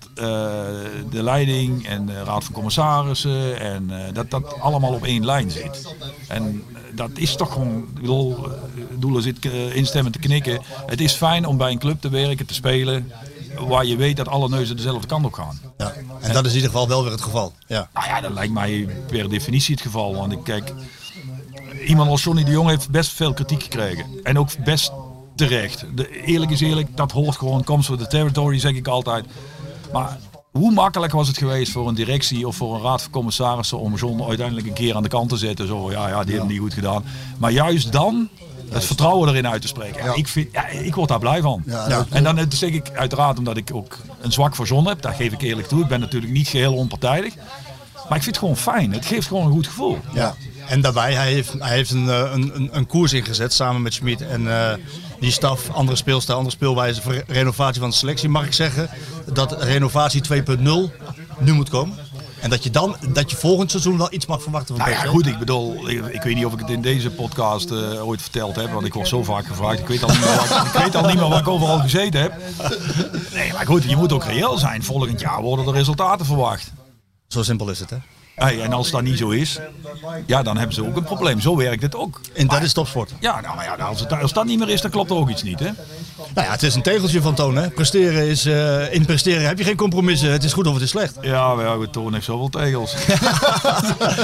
de 1.10 1.22
leiding 1.22 1.86
en 1.86 2.06
de 2.06 2.22
raad 2.24 2.44
van 2.44 2.54
commissarissen 2.54 3.60
en 3.60 3.90
dat 4.12 4.30
dat 4.30 4.60
allemaal 4.60 4.92
op 4.92 5.04
één 5.04 5.24
lijn 5.24 5.50
zit. 5.50 5.94
En 6.28 6.62
dat 6.98 7.10
is 7.14 7.36
toch 7.36 7.52
gewoon, 7.52 7.76
ik 7.76 7.94
bedoel, 7.94 8.36
eh, 8.36 8.52
Doelen 8.98 9.22
zit 9.22 9.44
eh, 9.44 9.76
instemmend 9.76 10.14
te 10.14 10.20
knikken. 10.20 10.60
Het 10.86 11.00
is 11.00 11.12
fijn 11.12 11.46
om 11.46 11.56
bij 11.56 11.70
een 11.70 11.78
club 11.78 12.00
te 12.00 12.08
werken, 12.08 12.46
te 12.46 12.54
spelen, 12.54 13.12
waar 13.68 13.84
je 13.84 13.96
weet 13.96 14.16
dat 14.16 14.28
alle 14.28 14.48
neuzen 14.48 14.76
dezelfde 14.76 15.06
kant 15.06 15.24
op 15.24 15.32
gaan. 15.32 15.60
Ja. 15.76 15.92
En 16.20 16.32
dat 16.32 16.44
is 16.44 16.50
in 16.50 16.56
ieder 16.56 16.70
geval 16.70 16.88
wel 16.88 17.02
weer 17.02 17.12
het 17.12 17.20
geval. 17.20 17.52
Ja. 17.66 17.88
Nou 17.94 18.06
ja, 18.06 18.20
dat 18.20 18.32
lijkt 18.32 18.52
mij 18.52 18.88
per 19.06 19.28
definitie 19.28 19.74
het 19.74 19.82
geval. 19.82 20.14
Want 20.14 20.32
ik 20.32 20.44
kijk, 20.44 20.72
iemand 21.86 22.10
als 22.10 22.22
Johnny 22.22 22.44
de 22.44 22.50
Jong 22.50 22.68
heeft 22.68 22.90
best 22.90 23.12
veel 23.12 23.34
kritiek 23.34 23.62
gekregen. 23.62 24.06
En 24.22 24.38
ook 24.38 24.64
best 24.64 24.92
terecht. 25.36 25.84
De, 25.94 26.22
eerlijk 26.22 26.50
is 26.50 26.60
eerlijk, 26.60 26.96
dat 26.96 27.12
hoort 27.12 27.36
gewoon, 27.36 27.64
comes 27.64 27.88
with 27.88 27.98
the 27.98 28.06
territory, 28.06 28.58
zeg 28.58 28.72
ik 28.72 28.88
altijd. 28.88 29.24
Maar 29.92 30.18
hoe 30.58 30.72
makkelijk 30.72 31.12
was 31.12 31.28
het 31.28 31.38
geweest 31.38 31.72
voor 31.72 31.88
een 31.88 31.94
directie 31.94 32.46
of 32.46 32.56
voor 32.56 32.74
een 32.74 32.82
raad 32.82 33.02
van 33.02 33.10
commissarissen 33.10 33.78
om 33.78 33.94
John 33.94 34.22
uiteindelijk 34.28 34.66
een 34.66 34.72
keer 34.72 34.94
aan 34.96 35.02
de 35.02 35.08
kant 35.08 35.28
te 35.28 35.36
zetten? 35.36 35.66
Zo, 35.66 35.90
ja, 35.90 36.08
ja, 36.08 36.24
die 36.24 36.34
het 36.38 36.48
niet 36.48 36.58
goed 36.60 36.74
gedaan. 36.74 37.04
Maar 37.38 37.50
juist 37.50 37.92
dan 37.92 38.28
het 38.68 38.84
vertrouwen 38.84 39.28
erin 39.28 39.48
uit 39.48 39.62
te 39.62 39.68
spreken. 39.68 40.00
En 40.00 40.16
Ik, 40.16 40.28
vind, 40.28 40.48
ja, 40.52 40.66
ik 40.68 40.94
word 40.94 41.08
daar 41.08 41.18
blij 41.18 41.40
van. 41.40 41.62
Ja, 41.66 41.88
dat- 41.88 42.06
En 42.10 42.22
dan 42.22 42.38
eh, 42.38 42.44
zeg 42.48 42.70
ik 42.70 42.90
uiteraard 42.94 43.38
omdat 43.38 43.56
ik 43.56 43.70
ook 43.74 43.96
een 44.20 44.32
zwak 44.32 44.54
voor 44.54 44.66
John 44.66 44.86
heb. 44.88 45.02
Dat 45.02 45.14
geef 45.14 45.32
ik 45.32 45.40
eerlijk 45.42 45.68
toe. 45.68 45.82
Ik 45.82 45.88
ben 45.88 46.00
natuurlijk 46.00 46.32
niet 46.32 46.48
geheel 46.48 46.74
onpartijdig. 46.74 47.34
Maar 48.08 48.16
ik 48.16 48.22
vind 48.24 48.36
het 48.36 48.38
gewoon 48.38 48.56
fijn. 48.56 48.92
Het 48.92 49.06
geeft 49.06 49.26
gewoon 49.26 49.46
een 49.46 49.52
goed 49.52 49.66
gevoel. 49.66 49.98
Ja. 50.14 50.34
En 50.68 50.80
daarbij, 50.80 51.14
hij 51.14 51.32
heeft, 51.32 51.52
hij 51.58 51.74
heeft 51.76 51.90
een, 51.90 52.08
eh, 52.08 52.30
een, 52.32 52.50
een, 52.54 52.68
een 52.72 52.86
koers 52.86 53.12
ingezet 53.12 53.52
samen 53.52 53.82
met 53.82 53.94
Schmid. 53.94 54.20
En 54.20 54.48
eh, 54.70 54.72
die 55.20 55.30
staf, 55.30 55.70
andere 55.70 55.96
speelstijl, 55.96 56.38
andere 56.38 56.56
speelwijze 56.56 57.02
voor 57.02 57.22
renovatie 57.26 57.80
van 57.80 57.90
de 57.90 57.96
selectie. 57.96 58.28
Mag 58.28 58.46
ik 58.46 58.52
zeggen 58.52 58.90
dat 59.32 59.62
renovatie 59.62 60.22
2.0 60.32 60.62
nu 61.38 61.52
moet 61.52 61.68
komen? 61.68 61.96
En 62.40 62.50
dat 62.50 62.64
je 62.64 62.70
dan, 62.70 62.96
dat 63.08 63.30
je 63.30 63.36
volgend 63.36 63.70
seizoen 63.70 63.98
wel 63.98 64.12
iets 64.12 64.26
mag 64.26 64.42
verwachten 64.42 64.76
van 64.76 64.84
Nou 64.88 64.98
ja, 64.98 65.10
goed, 65.10 65.26
ik 65.26 65.38
bedoel, 65.38 65.88
ik, 65.88 66.06
ik 66.06 66.22
weet 66.22 66.34
niet 66.34 66.44
of 66.44 66.52
ik 66.52 66.58
het 66.58 66.70
in 66.70 66.82
deze 66.82 67.10
podcast 67.10 67.70
eh, 67.70 68.06
ooit 68.06 68.22
verteld 68.22 68.56
heb, 68.56 68.70
want 68.70 68.86
ik 68.86 68.94
word 68.94 69.08
zo 69.08 69.22
vaak 69.22 69.46
gevraagd. 69.46 69.78
Ik 69.78 69.86
weet, 69.86 70.02
al 70.02 70.08
niet 70.08 70.20
meer 70.20 70.36
wat, 70.36 70.66
ik 70.66 70.80
weet 70.82 70.94
al 70.94 71.06
niet 71.06 71.16
meer 71.16 71.28
waar 71.28 71.40
ik 71.40 71.48
overal 71.48 71.78
gezeten 71.78 72.20
heb. 72.20 72.32
Nee, 73.32 73.52
maar 73.52 73.66
goed, 73.66 73.84
je 73.84 73.96
moet 73.96 74.12
ook 74.12 74.24
reëel 74.24 74.58
zijn. 74.58 74.84
Volgend 74.84 75.20
jaar 75.20 75.42
worden 75.42 75.66
er 75.66 75.72
resultaten 75.72 76.26
verwacht. 76.26 76.72
Zo 77.28 77.42
simpel 77.42 77.70
is 77.70 77.80
het, 77.80 77.90
hè? 77.90 77.96
Hey, 78.38 78.62
en 78.62 78.72
als 78.72 78.90
dat 78.90 79.02
niet 79.02 79.18
zo 79.18 79.28
is, 79.28 79.58
ja, 80.26 80.42
dan 80.42 80.56
hebben 80.56 80.74
ze 80.74 80.86
ook 80.86 80.96
een 80.96 81.04
probleem. 81.04 81.40
Zo 81.40 81.56
werkt 81.56 81.82
het 81.82 81.94
ook. 81.96 82.20
En 82.34 82.46
dat 82.46 82.62
is 82.62 82.72
topsport. 82.72 83.10
Ja, 83.20 83.40
nou 83.40 83.56
maar 83.56 83.64
ja, 83.64 83.84
als, 83.84 84.00
het, 84.00 84.20
als 84.22 84.32
dat 84.32 84.44
niet 84.44 84.58
meer 84.58 84.68
is, 84.68 84.80
dan 84.80 84.90
klopt 84.90 85.10
er 85.10 85.16
ook 85.16 85.28
iets 85.30 85.42
niet, 85.42 85.58
hè? 85.58 85.68
Nou 86.34 86.46
ja, 86.46 86.52
het 86.52 86.62
is 86.62 86.74
een 86.74 86.82
tegeltje 86.82 87.22
van 87.22 87.34
Toon, 87.34 87.56
hè? 87.56 87.70
Presteren 87.70 88.26
is, 88.28 88.44
eh, 88.46 88.92
in 88.94 89.04
presteren 89.04 89.46
heb 89.46 89.58
je 89.58 89.64
geen 89.64 89.76
compromissen. 89.76 90.32
Het 90.32 90.44
is 90.44 90.52
goed 90.52 90.66
of 90.66 90.74
het 90.74 90.82
is 90.82 90.90
slecht. 90.90 91.14
Ja, 91.20 91.54
maar 91.54 91.64
ja, 91.64 91.86
Toon 91.90 92.12
heeft 92.12 92.24
zoveel 92.24 92.48
tegels. 92.48 92.94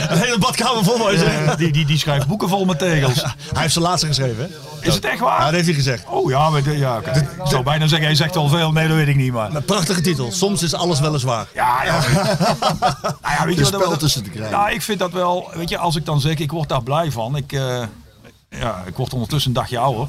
Een 0.09 0.19
hele 0.19 0.39
badkamer 0.39 0.85
vol. 0.85 1.11
Eh, 1.11 1.57
die, 1.57 1.73
die, 1.73 1.87
die 1.87 1.99
schrijft 1.99 2.27
boeken 2.27 2.49
vol 2.49 2.65
met 2.65 2.79
tegels. 2.79 3.23
Hij 3.53 3.63
heeft 3.63 3.73
zijn 3.73 3.85
laatste 3.85 4.07
geschreven, 4.07 4.43
hè? 4.45 4.89
Is 4.89 4.95
het 4.95 5.05
echt 5.05 5.19
Ja, 5.19 5.25
waar? 5.25 5.41
dat 5.45 5.51
heeft 5.53 5.65
hij 5.67 5.75
gezegd. 5.75 6.05
Oh 6.09 6.31
ja, 6.31 6.51
maar 6.51 6.63
de- 6.63 6.79
ja. 6.79 6.99
Ik 7.15 7.25
zou 7.45 7.63
bijna 7.63 7.87
zeggen, 7.87 8.07
hij 8.07 8.17
zegt 8.17 8.37
al 8.37 8.49
veel. 8.49 8.73
Nee, 8.73 8.89
dat 8.89 8.97
weet 8.97 9.09
ik 9.09 9.17
niet, 9.17 9.33
maar... 9.33 9.55
Een 9.55 9.65
prachtige 9.65 10.01
titel. 10.01 10.33
Soms 10.33 10.63
is 10.63 10.75
alles 10.75 11.01
weliswaar. 11.01 11.47
Ja, 11.55 11.85
ja. 11.85 11.93
nou 13.01 13.35
ja, 13.39 13.45
weet 13.45 13.57
je 13.57 13.71
wat- 13.71 14.03
tussen 14.05 14.23
te 14.23 14.31
krijgen. 14.31 14.59
Nou, 14.59 14.73
ik 14.73 14.83
vind 14.83 14.99
dat 14.99 15.13
wel, 15.13 15.51
weet 15.55 15.69
je, 15.69 15.79
als 15.79 15.97
ik 15.97 16.05
dan 16.05 16.21
zeg, 16.21 16.39
ik 16.39 16.51
word 16.51 16.69
daar 16.69 16.83
blij 16.83 17.11
van. 17.11 17.37
Ik, 17.37 17.53
eh, 17.53 17.83
ja, 18.51 18.83
ik 18.87 18.97
word 18.97 19.13
ondertussen 19.13 19.51
een 19.51 19.57
dagje 19.57 19.79
ouder. 19.79 20.09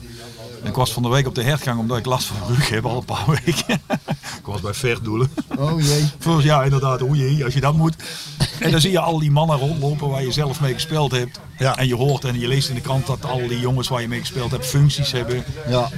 Ik 0.63 0.75
was 0.75 0.93
van 0.93 1.03
de 1.03 1.09
week 1.09 1.27
op 1.27 1.35
de 1.35 1.43
hertgang 1.43 1.79
omdat 1.79 1.97
ik 1.97 2.05
last 2.05 2.25
van 2.27 2.37
mijn 2.39 2.53
rug 2.53 2.69
heb 2.69 2.85
al 2.85 2.97
een 2.97 3.05
paar 3.05 3.25
weken. 3.45 3.81
ik 4.39 4.45
was 4.45 4.61
bij 4.61 4.73
Verdoelen. 4.73 5.31
Oh 5.57 5.81
jee. 5.81 6.41
Jaar 6.43 6.63
inderdaad, 6.63 7.01
o 7.01 7.13
jee, 7.13 7.43
als 7.43 7.53
je 7.53 7.59
dat 7.59 7.75
moet. 7.75 7.95
En 8.59 8.71
dan 8.71 8.81
zie 8.81 8.91
je 8.91 8.99
al 8.99 9.19
die 9.19 9.31
mannen 9.31 9.57
rondlopen 9.57 10.09
waar 10.09 10.23
je 10.23 10.31
zelf 10.31 10.61
mee 10.61 10.73
gespeeld 10.73 11.11
hebt. 11.11 11.39
Ja. 11.57 11.77
En 11.77 11.87
je 11.87 11.95
hoort 11.95 12.23
en 12.25 12.39
je 12.39 12.47
leest 12.47 12.69
in 12.69 12.75
de 12.75 12.81
krant 12.81 13.07
dat 13.07 13.25
al 13.25 13.47
die 13.47 13.59
jongens 13.59 13.87
waar 13.87 14.01
je 14.01 14.07
mee 14.07 14.19
gespeeld 14.19 14.51
hebt 14.51 14.65
functies 14.65 15.11
hebben. 15.11 15.43
Ja, 15.67 15.89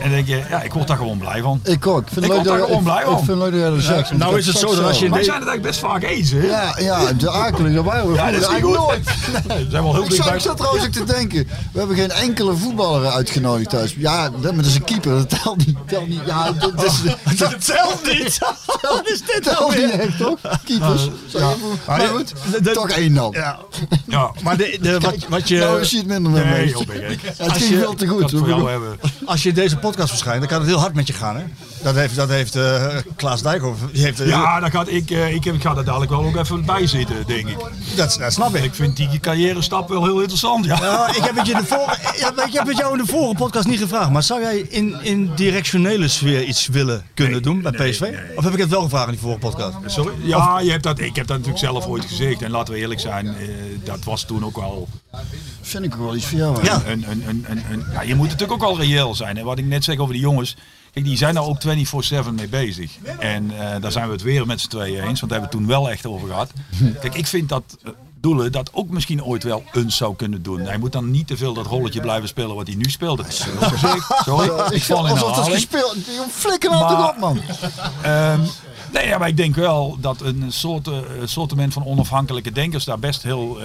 dan 0.00 0.10
denk 0.10 0.26
je, 0.26 0.42
ja, 0.50 0.62
ik 0.62 0.72
word 0.72 0.86
daar 0.88 0.96
gewoon 0.96 1.18
blij 1.18 1.42
van. 1.42 1.60
ik 1.64 1.86
ook. 1.86 2.00
Ik 2.00 2.08
vind 2.12 2.24
Ik 2.24 2.30
het 2.32 2.40
leuk 2.40 2.46
word 2.46 2.58
daar 2.58 2.66
gewoon 2.68 2.82
blij 2.82 3.02
van. 3.04 3.18
ik 3.18 3.24
vind 3.24 3.38
leuk 3.38 3.50
dat 3.50 3.60
jij 3.60 3.70
dat 3.70 3.82
zegt. 3.82 4.12
nou 4.16 4.38
is 4.38 4.46
het 4.46 4.56
zo 4.58 4.74
dat 4.74 4.84
als 4.84 4.98
je. 4.98 5.08
Maar 5.08 5.18
we 5.18 5.24
de- 5.24 5.30
zijn 5.30 5.40
het 5.40 5.48
eigenlijk 5.48 5.62
best 5.62 5.78
vaak 5.78 6.02
eens, 6.02 6.30
hè? 6.30 6.38
Ja, 6.46 6.74
ja, 6.78 7.12
de 7.12 7.30
akelige 7.30 7.84
wij 7.84 8.00
horen 8.00 8.14
Ja, 8.16 8.30
dat 8.30 8.40
is 8.54 8.60
nooit. 8.62 9.04
We 9.46 9.66
zijn 9.70 9.82
wel 9.82 9.92
heel 9.94 10.04
Ik 10.04 10.12
zat, 10.12 10.34
ik 10.34 10.40
zat 10.40 10.56
trouwens 10.56 10.84
ook 10.86 10.92
te 10.92 11.04
denken, 11.04 11.48
we 11.72 11.78
hebben 11.78 11.96
geen 11.96 12.10
enkele 12.10 12.56
voetballer 12.56 13.10
uitgenodigd 13.10 13.70
thuis. 13.70 13.94
Ja, 13.98 14.30
dat 14.30 14.42
maar 14.42 14.54
dat 14.54 14.64
is 14.66 14.74
een 14.74 14.84
keeper, 14.84 15.10
dat 15.12 15.42
telt 15.42 15.66
niet. 15.66 15.76
Telt 15.86 16.08
niet. 16.08 16.20
Ja, 16.26 16.52
dat, 16.60 16.84
is, 16.84 17.02
Dat 17.38 17.66
telt 17.66 18.12
niet. 18.12 18.38
Wat 18.82 19.02
is 19.08 19.22
dit 19.26 19.42
telt 19.42 19.58
nou 19.58 19.76
niet 19.80 19.90
weer? 19.90 20.00
echt, 20.00 20.18
toch? 20.18 20.38
Keepers. 20.64 21.08
Ja. 21.26 21.50
Maar 21.86 22.00
goed, 22.00 22.32
toch 22.72 22.90
één 22.90 23.14
dan. 23.14 23.32
Ja, 23.32 23.58
Ja. 24.06 24.30
maar 24.42 24.56
de, 24.60 24.78
de, 24.80 24.98
wat, 25.00 25.16
wat 25.28 25.48
je... 25.48 25.58
Nou, 25.58 25.78
je 25.78 25.84
ziet 25.84 26.06
minder 26.06 26.32
met 26.32 26.44
Nee, 26.44 26.64
me. 26.64 26.70
joh. 26.70 26.80
Het 27.38 27.40
Als 27.40 27.52
ging 27.58 27.70
je- 27.70 27.78
veel 27.78 27.94
te 27.94 28.06
goed. 28.06 28.34
Als 29.24 29.42
je 29.42 29.48
in 29.48 29.54
deze 29.54 29.76
podcast 29.76 30.08
verschijnt, 30.08 30.40
dan 30.40 30.48
kan 30.48 30.58
het 30.60 30.68
heel 30.68 30.78
hard 30.78 30.94
met 30.94 31.06
je 31.06 31.12
gaan, 31.12 31.36
hè? 31.36 31.44
Dat 31.82 31.94
heeft, 31.94 32.14
dat 32.16 32.28
heeft 32.28 32.56
eh, 32.56 32.86
Klaas 33.16 33.42
Dijkhoff. 33.42 33.80
Die 33.92 34.02
heeft, 34.02 34.20
eh, 34.20 34.28
Ja, 34.28 34.60
dan 34.60 34.70
gaat, 34.70 34.88
ik, 34.88 35.10
eh, 35.10 35.34
ik, 35.34 35.44
heb- 35.44 35.54
ik 35.54 35.62
ga 35.62 35.76
er 35.76 35.84
dadelijk 35.84 36.10
wel 36.10 36.24
ook 36.24 36.36
even 36.36 36.64
bij 36.64 36.86
zitten, 36.86 37.16
denk 37.26 37.48
ik. 37.48 37.56
dat, 37.96 38.16
dat 38.20 38.32
snap 38.32 38.54
ik. 38.54 38.64
Ik 38.64 38.74
vind 38.74 38.96
die 38.96 39.20
carrière 39.20 39.62
stap 39.62 39.88
wel 39.88 40.04
heel 40.04 40.18
interessant, 40.20 40.64
ja. 40.64 40.78
Ja, 40.82 41.08
ik 41.08 41.22
heb 41.24 41.36
het 41.36 41.46
je 41.46 41.54
de 41.54 41.64
vorige, 41.64 42.18
ja, 42.18 42.44
ik 42.46 42.52
heb 42.52 42.66
het 42.66 42.76
jou 42.76 42.92
in 42.98 43.04
de 43.04 43.10
vorige 43.12 43.34
podcast 43.34 43.66
niet 43.68 43.78
gevraagd, 43.78 44.10
maar 44.10 44.22
zou 44.22 44.40
jij 44.40 44.58
in, 44.58 44.96
in 45.02 45.30
directionele 45.34 46.08
sfeer 46.08 46.42
iets 46.44 46.66
willen 46.66 47.04
kunnen 47.14 47.42
doen 47.42 47.60
bij 47.62 47.70
nee, 47.72 47.90
PSV? 47.90 48.00
nee. 48.00 48.12
Of 48.36 48.44
heb 48.44 48.52
ik 48.52 48.58
het 48.58 48.68
wel 48.70 48.82
gevraagd 48.82 49.04
in 49.06 49.12
die 49.12 49.20
vorige 49.20 49.38
podcast? 49.40 49.76
Sorry? 49.86 50.12
Ja, 50.22 50.60
je 50.60 50.70
hebt 50.70 50.82
dat, 50.82 50.98
ik 50.98 51.16
heb 51.16 51.26
dat 51.26 51.36
natuurlijk 51.36 51.64
zelf 51.64 51.86
ooit 51.86 52.04
gezegd. 52.04 52.42
En 52.42 52.50
laten 52.50 52.74
we 52.74 52.80
eerlijk 52.80 53.00
zijn, 53.00 53.26
eh, 53.26 53.48
dat 53.84 54.04
was 54.04 54.24
toen 54.24 54.44
ook 54.44 54.56
wel 54.56 54.88
Vind 55.62 55.84
ik 55.84 55.94
ook 55.94 56.00
wel 56.00 56.16
iets 56.16 56.26
voor 56.26 56.38
jou. 56.38 56.64
Ja. 56.64 56.82
een, 56.86 57.04
een, 57.10 57.24
een, 57.28 57.44
een, 57.48 57.62
een- 57.70 57.84
ja, 57.92 58.02
je 58.02 58.14
moet 58.14 58.26
natuurlijk 58.28 58.52
ook 58.52 58.68
wel 58.76 58.80
reëel 58.80 59.14
zijn. 59.14 59.36
En 59.36 59.44
wat 59.44 59.58
ik 59.58 59.64
net 59.64 59.84
zeg 59.84 59.98
over 59.98 60.12
die 60.12 60.22
jongens, 60.22 60.56
kijk, 60.92 61.04
die 61.04 61.16
zijn 61.16 61.34
daar 61.34 61.44
ook 61.44 61.60
24-7 61.62 62.34
mee 62.34 62.48
bezig. 62.48 62.96
En 63.18 63.50
eh, 63.50 63.80
daar 63.80 63.92
zijn 63.92 64.06
we 64.06 64.12
het 64.12 64.22
weer 64.22 64.46
met 64.46 64.60
z'n 64.60 64.68
tweeën 64.68 65.02
eens, 65.04 65.20
want 65.20 65.32
daar 65.32 65.40
hebben 65.40 65.50
we 65.50 65.56
het 65.56 65.66
toen 65.66 65.66
wel 65.66 65.90
echt 65.90 66.06
over 66.06 66.28
gehad. 66.28 66.52
Kijk, 67.00 67.14
ik 67.14 67.26
vind 67.26 67.48
dat 67.48 67.78
eh, 67.82 67.90
Doelen 68.20 68.52
dat 68.52 68.70
ook 68.72 68.88
misschien 68.90 69.24
ooit 69.24 69.42
wel 69.42 69.62
eens 69.72 69.96
zou 69.96 70.16
kunnen 70.16 70.42
doen. 70.42 70.60
Hij 70.60 70.78
moet 70.78 70.92
dan 70.92 71.10
niet 71.10 71.26
te 71.26 71.36
veel 71.36 71.54
dat 71.54 71.66
rolletje 71.66 72.00
blijven 72.00 72.28
spelen 72.28 72.54
wat 72.54 72.66
hij 72.66 72.76
nu 72.76 72.90
speelt. 72.90 73.24
Sorry, 74.24 74.50
ik 74.70 74.82
val 74.82 75.06
in 75.06 75.14
dat 75.14 75.36
herhaling. 75.36 75.66
Flikker 76.30 76.70
nou 76.70 76.88
toch 76.88 77.10
op, 77.10 77.18
man. 77.18 77.40
Ehm, 78.02 78.40
nee, 78.92 79.06
ja, 79.06 79.18
maar 79.18 79.28
ik 79.28 79.36
denk 79.36 79.54
wel 79.54 79.96
dat 80.00 80.20
een 80.20 80.44
soort, 80.48 80.88
eh, 80.88 80.98
sortiment 81.24 81.72
van 81.72 81.84
onafhankelijke 81.84 82.52
denkers 82.52 82.84
daar 82.84 82.98
best 82.98 83.22
heel 83.22 83.58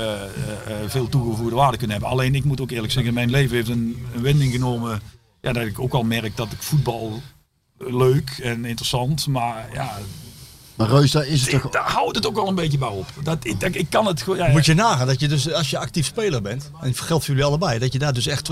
veel 0.88 1.10
toegevoegde 1.10 1.56
waarde 1.56 1.78
kunnen 1.78 1.96
hebben. 1.96 2.14
Alleen 2.14 2.36
ik 2.36 2.44
moet 2.44 2.62
ook 2.62 2.72
eerlijk 2.72 2.94
zeggen, 2.94 3.14
mijn 3.14 3.30
leven 3.30 3.56
heeft 3.56 3.70
een, 3.70 4.06
een 4.16 4.22
wending 4.22 4.52
genomen. 4.52 5.02
Ja, 5.46 5.54
dat 5.54 5.64
ik 5.64 5.80
ook 5.80 5.94
al 5.94 6.04
merk 6.04 6.38
dat 6.38 6.52
ik 6.52 6.62
voetbal 6.62 7.22
leuk 7.78 8.30
en 8.44 8.66
interessant, 8.66 9.28
maar 9.28 9.70
ja, 9.74 9.98
Maar 10.76 10.88
Reus, 10.90 11.12
daar 11.12 11.28
is 11.28 11.52
het 11.52 11.62
toch... 11.62 11.72
daar 11.72 11.90
houdt 11.92 12.16
het 12.16 12.28
ook 12.28 12.36
wel 12.36 12.48
een 12.48 12.56
beetje 12.56 12.78
bij 12.78 12.88
op. 12.88 13.06
Dat, 13.24 13.38
ik, 13.46 13.60
dat- 13.60 13.76
ik 13.76 13.90
kan 13.90 14.06
het 14.06 14.22
gewoon. 14.22 14.38
Ja, 14.38 14.48
Moet 14.52 14.66
je 14.66 14.74
nagaan 14.74 15.08
dat 15.08 15.20
je 15.20 15.28
dus, 15.28 15.52
als 15.54 15.70
je 15.70 15.78
actief 15.78 16.06
speler 16.06 16.42
bent, 16.42 16.72
en 16.82 16.88
het 16.88 17.00
geldt 17.00 17.26
voor 17.26 17.34
jullie 17.34 17.50
allebei, 17.50 17.80
dat 17.80 17.94
je 17.94 18.00
daar 18.00 18.14
dus 18.14 18.28
echt 18.28 18.50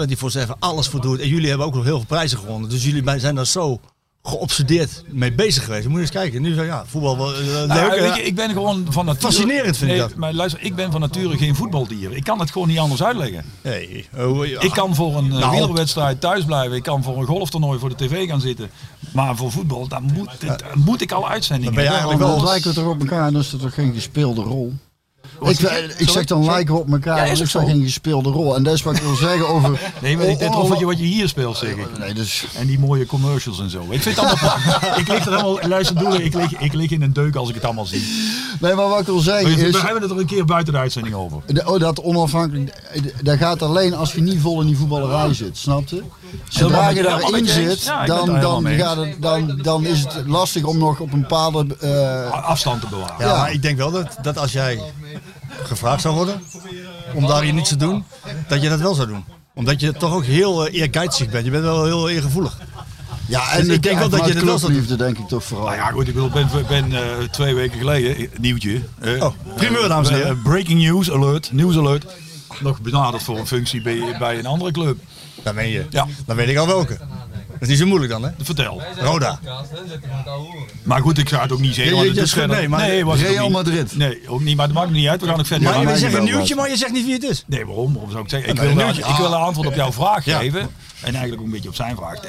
24-7 0.47 0.49
alles 0.59 0.87
voor 0.87 1.01
doet. 1.01 1.19
En 1.19 1.27
jullie 1.27 1.49
hebben 1.49 1.65
ook 1.67 1.73
nog 1.73 1.83
heel 1.83 1.97
veel 1.97 2.05
prijzen 2.07 2.37
gewonnen. 2.37 2.69
Dus 2.69 2.83
jullie 2.83 3.19
zijn 3.19 3.35
daar 3.35 3.45
zo 3.47 3.79
geobsedeerd 4.23 5.03
mee 5.09 5.33
bezig 5.33 5.63
geweest. 5.63 5.85
Moet 5.87 5.95
je 5.95 6.01
eens 6.01 6.11
kijken. 6.11 6.41
Nu 6.41 6.53
zo, 6.53 6.63
ja, 6.63 6.83
voetbal 6.85 7.17
wel, 7.17 7.33
eh, 7.33 7.39
leuk. 7.45 7.67
Nou, 7.67 8.01
weet 8.01 8.15
je, 8.15 8.23
ik 8.23 8.35
ben 8.35 8.49
gewoon 8.49 8.85
van 8.89 9.05
nature... 9.05 9.25
Fascinerend 9.25 9.77
vind 9.77 9.91
ik 9.91 9.97
Nee, 9.97 10.07
dat. 10.07 10.15
Maar 10.15 10.33
luister, 10.33 10.61
ik 10.61 10.75
ben 10.75 10.91
van 10.91 11.01
nature 11.01 11.37
geen 11.37 11.55
voetbaldier. 11.55 12.11
Ik 12.15 12.23
kan 12.23 12.39
het 12.39 12.51
gewoon 12.51 12.67
niet 12.67 12.77
anders 12.79 13.03
uitleggen. 13.03 13.45
Nee, 13.61 14.07
oh, 14.17 14.45
ja. 14.45 14.61
Ik 14.61 14.71
kan 14.71 14.95
voor 14.95 15.15
een 15.17 15.25
uh, 15.25 15.31
Nou. 15.39 15.51
wielerwedstrijd 15.51 16.21
thuis 16.21 16.45
blijven. 16.45 16.75
Ik 16.77 16.83
kan 16.83 17.03
voor 17.03 17.17
een 17.17 17.25
golftoernooi 17.25 17.79
voor 17.79 17.89
de 17.89 17.95
tv 17.95 18.27
gaan 18.27 18.41
zitten. 18.41 18.69
Maar 19.13 19.35
voor 19.35 19.51
voetbal, 19.51 19.87
daar 19.87 20.01
moet, 20.01 20.29
daar 20.39 20.61
moet 20.75 21.01
ik 21.01 21.11
al 21.11 21.29
uitzendingen 21.29 21.73
Dan 21.73 21.83
ben 21.83 21.91
je 21.93 21.99
eigenlijk 21.99 22.19
Dan 22.19 22.35
wel- 22.35 22.43
lijken 22.45 22.69
we 22.69 22.75
toch 22.75 22.87
op 22.87 22.99
elkaar 22.99 23.27
en 23.27 23.33
dan 23.33 23.41
is 23.41 23.51
het 23.51 23.61
toch 23.61 23.73
geen 23.73 23.93
gespeelde 23.93 24.41
rol. 24.41 24.73
Ik, 25.49 25.59
ik 25.97 26.09
zeg 26.09 26.25
dan 26.25 26.45
lijken 26.45 26.73
we 26.73 26.79
op 26.79 26.91
elkaar 26.91 27.17
Ja, 27.17 27.23
ik 27.23 27.39
ook 27.39 27.47
zeg 27.47 27.63
geen 27.63 27.83
gespeelde 27.83 28.29
rol. 28.29 28.55
En 28.55 28.63
dat 28.63 28.73
is 28.73 28.81
wat 28.83 28.95
ik 28.95 29.01
wil 29.01 29.15
zeggen 29.15 29.47
over... 29.47 29.79
Nee, 30.01 30.17
maar 30.17 30.25
dit 30.25 30.41
oh, 30.41 30.53
rolletje 30.55 30.85
wat 30.85 30.97
je 30.97 31.03
hier 31.03 31.27
speelt, 31.27 31.57
zeg 31.57 31.69
ik. 31.69 31.97
Nee, 31.99 32.13
dus... 32.13 32.45
En 32.55 32.67
die 32.67 32.79
mooie 32.79 33.05
commercials 33.05 33.59
en 33.59 33.69
zo. 33.69 33.85
Ik 33.89 34.01
vind 34.01 34.15
het 34.15 34.25
allemaal... 34.25 34.57
ik 34.99 35.07
lig 35.07 35.25
er 35.25 35.31
helemaal... 35.31 35.59
Luister, 35.67 35.95
Doelen, 35.95 36.25
ik 36.25 36.33
lig, 36.33 36.57
ik 36.59 36.73
lig 36.73 36.89
in 36.91 37.01
een 37.01 37.13
deuk 37.13 37.35
als 37.35 37.49
ik 37.49 37.55
het 37.55 37.63
allemaal 37.65 37.85
zie. 37.85 38.07
Nee, 38.59 38.73
maar 38.73 38.87
wat 38.89 38.99
ik 38.99 39.05
wil 39.05 39.19
zeggen 39.19 39.55
We 39.55 39.67
is... 39.67 39.81
hebben 39.81 40.01
het 40.01 40.11
er 40.11 40.17
een 40.19 40.25
keer 40.25 40.45
buiten 40.45 40.73
de 40.73 40.79
uitzending 40.79 41.15
over. 41.15 41.37
de- 41.47 41.61
Oh, 41.65 41.79
dat 41.79 42.01
onafhankelijk... 42.01 42.73
Dat 43.21 43.37
gaat 43.37 43.61
alleen 43.61 43.93
als 43.95 44.13
je 44.13 44.21
niet 44.21 44.41
vol 44.41 44.61
in 44.61 44.67
die 44.67 44.77
voetballerij 44.77 45.33
zit, 45.33 45.57
snap 45.57 45.87
je? 45.87 46.03
Zodra 46.49 46.89
je 46.89 47.01
daarin 47.03 47.47
zit, 47.47 47.81
ik 48.01 48.07
dan, 48.07 48.39
dan, 48.39 48.63
mee 48.63 48.77
gaat 48.77 48.97
het, 48.97 49.15
dan, 49.19 49.59
dan 49.61 49.85
is 49.85 49.99
het 49.99 50.23
lastig 50.27 50.63
om 50.63 50.77
nog 50.77 50.99
op 50.99 51.13
een 51.13 51.21
bepaalde... 51.21 51.75
eh, 51.79 52.31
Afstand 52.43 52.81
te 52.81 52.87
bewaren. 52.89 53.15
Ja, 53.27 53.37
maar 53.37 53.51
ik 53.51 53.61
denk 53.61 53.77
wel 53.77 53.91
dat, 53.91 54.17
dat 54.21 54.37
als 54.37 54.51
jij 54.51 54.79
gevraagd 55.63 56.01
zou 56.01 56.15
worden 56.15 56.41
om 57.13 57.27
daar 57.27 57.41
hier 57.43 57.53
niets 57.53 57.69
te 57.69 57.75
doen, 57.75 58.03
dat 58.47 58.61
je 58.61 58.69
dat 58.69 58.79
wel 58.79 58.93
zou 58.93 59.07
doen. 59.07 59.23
Omdat 59.55 59.79
je 59.79 59.91
toch 59.93 60.13
ook 60.13 60.25
heel 60.25 60.67
uh, 60.67 60.73
eergeizig 60.81 61.29
bent. 61.29 61.45
Je 61.45 61.51
bent 61.51 61.63
wel 61.63 61.85
heel 61.85 62.09
eergevoelig. 62.09 62.57
ja, 63.27 63.51
en 63.51 63.65
Dus 63.65 63.75
ik 63.75 63.83
denk 63.83 63.99
wel 63.99 64.09
dat 64.09 64.25
je 64.25 64.33
de 64.33 64.39
clubliefde 64.39 64.95
denk 64.95 65.17
ik 65.17 65.27
toch 65.27 65.43
vooral. 65.43 65.65
Nou 65.65 65.77
ja, 65.77 65.85
goed, 65.91 66.07
ik 66.07 66.13
bedoel, 66.13 66.29
ben, 66.29 66.47
ben 66.67 66.93
eh, 66.93 67.23
twee 67.31 67.53
weken 67.55 67.77
geleden, 67.77 68.15
eh, 68.15 68.27
nieuwtje. 68.39 68.81
eh, 68.99 69.23
Oh, 69.23 69.33
primeur, 69.55 69.87
dames 69.87 70.09
en 70.09 70.15
heren. 70.15 70.41
breaking 70.41 70.79
news 70.81 71.11
alert, 71.11 71.51
nieuws 71.51 71.77
alert. 71.77 72.05
Nog 72.59 72.81
benaderd 72.81 73.23
voor 73.23 73.37
een 73.37 73.47
functie 73.47 73.81
bij, 73.81 74.15
bij 74.19 74.39
een 74.39 74.45
andere 74.45 74.71
club. 74.71 74.97
Dan 75.43 75.55
ben 75.55 75.69
je. 75.69 75.85
Ja. 75.89 76.07
Dan 76.25 76.35
weet 76.35 76.49
ik 76.49 76.57
al 76.57 76.67
welke. 76.67 76.97
Dat 77.63 77.71
is 77.71 77.77
niet 77.79 77.87
zo 77.87 77.97
moeilijk 77.97 78.11
dan, 78.21 78.23
hè? 78.23 78.43
Vertel. 78.45 78.81
Roda. 78.99 79.39
Maar 80.83 81.01
goed, 81.01 81.17
ik 81.17 81.29
ga 81.29 81.41
het 81.41 81.51
ook 81.51 81.59
niet 81.59 81.75
zeggen. 81.75 82.27
Verder- 82.27 82.57
nee, 82.57 82.67
maar 82.69 83.03
was 83.03 83.19
het 83.19 83.27
ook 83.27 83.33
Real 83.33 83.43
niet. 83.43 83.53
Madrid. 83.53 83.95
Nee, 83.95 84.19
ook 84.27 84.41
niet, 84.41 84.57
maar 84.57 84.65
dat 84.67 84.75
maakt 84.75 84.89
me 84.89 84.95
niet 84.95 85.07
uit. 85.07 85.21
We 85.21 85.27
gaan 85.27 85.39
ook 85.39 85.45
verder. 85.45 85.69
Maar 85.83 85.91
je 85.91 85.97
zegt 85.97 86.13
een 86.13 86.23
nieuwtje, 86.23 86.55
maar 86.55 86.69
je 86.69 86.77
zegt 86.77 86.91
niet 86.91 87.05
wie 87.05 87.13
het 87.13 87.23
is. 87.23 87.43
Nee, 87.47 87.65
waarom? 87.65 87.93
Waarom 87.93 88.11
zou 88.11 88.23
ik 88.23 88.29
zeggen? 88.29 88.49
Ik 88.49 88.59
wil, 88.59 88.69
een 88.69 88.97
ik 88.97 89.15
wil 89.17 89.25
een 89.25 89.33
antwoord 89.33 89.67
op 89.67 89.75
jouw 89.75 89.91
vraag 89.91 90.25
Ja. 90.25 90.39
geven. 90.39 90.61
En 90.61 90.69
eigenlijk 91.13 91.39
ook 91.39 91.45
een 91.45 91.51
beetje 91.51 91.69
op 91.69 91.75
zijn 91.75 91.95
vraag. 91.95 92.19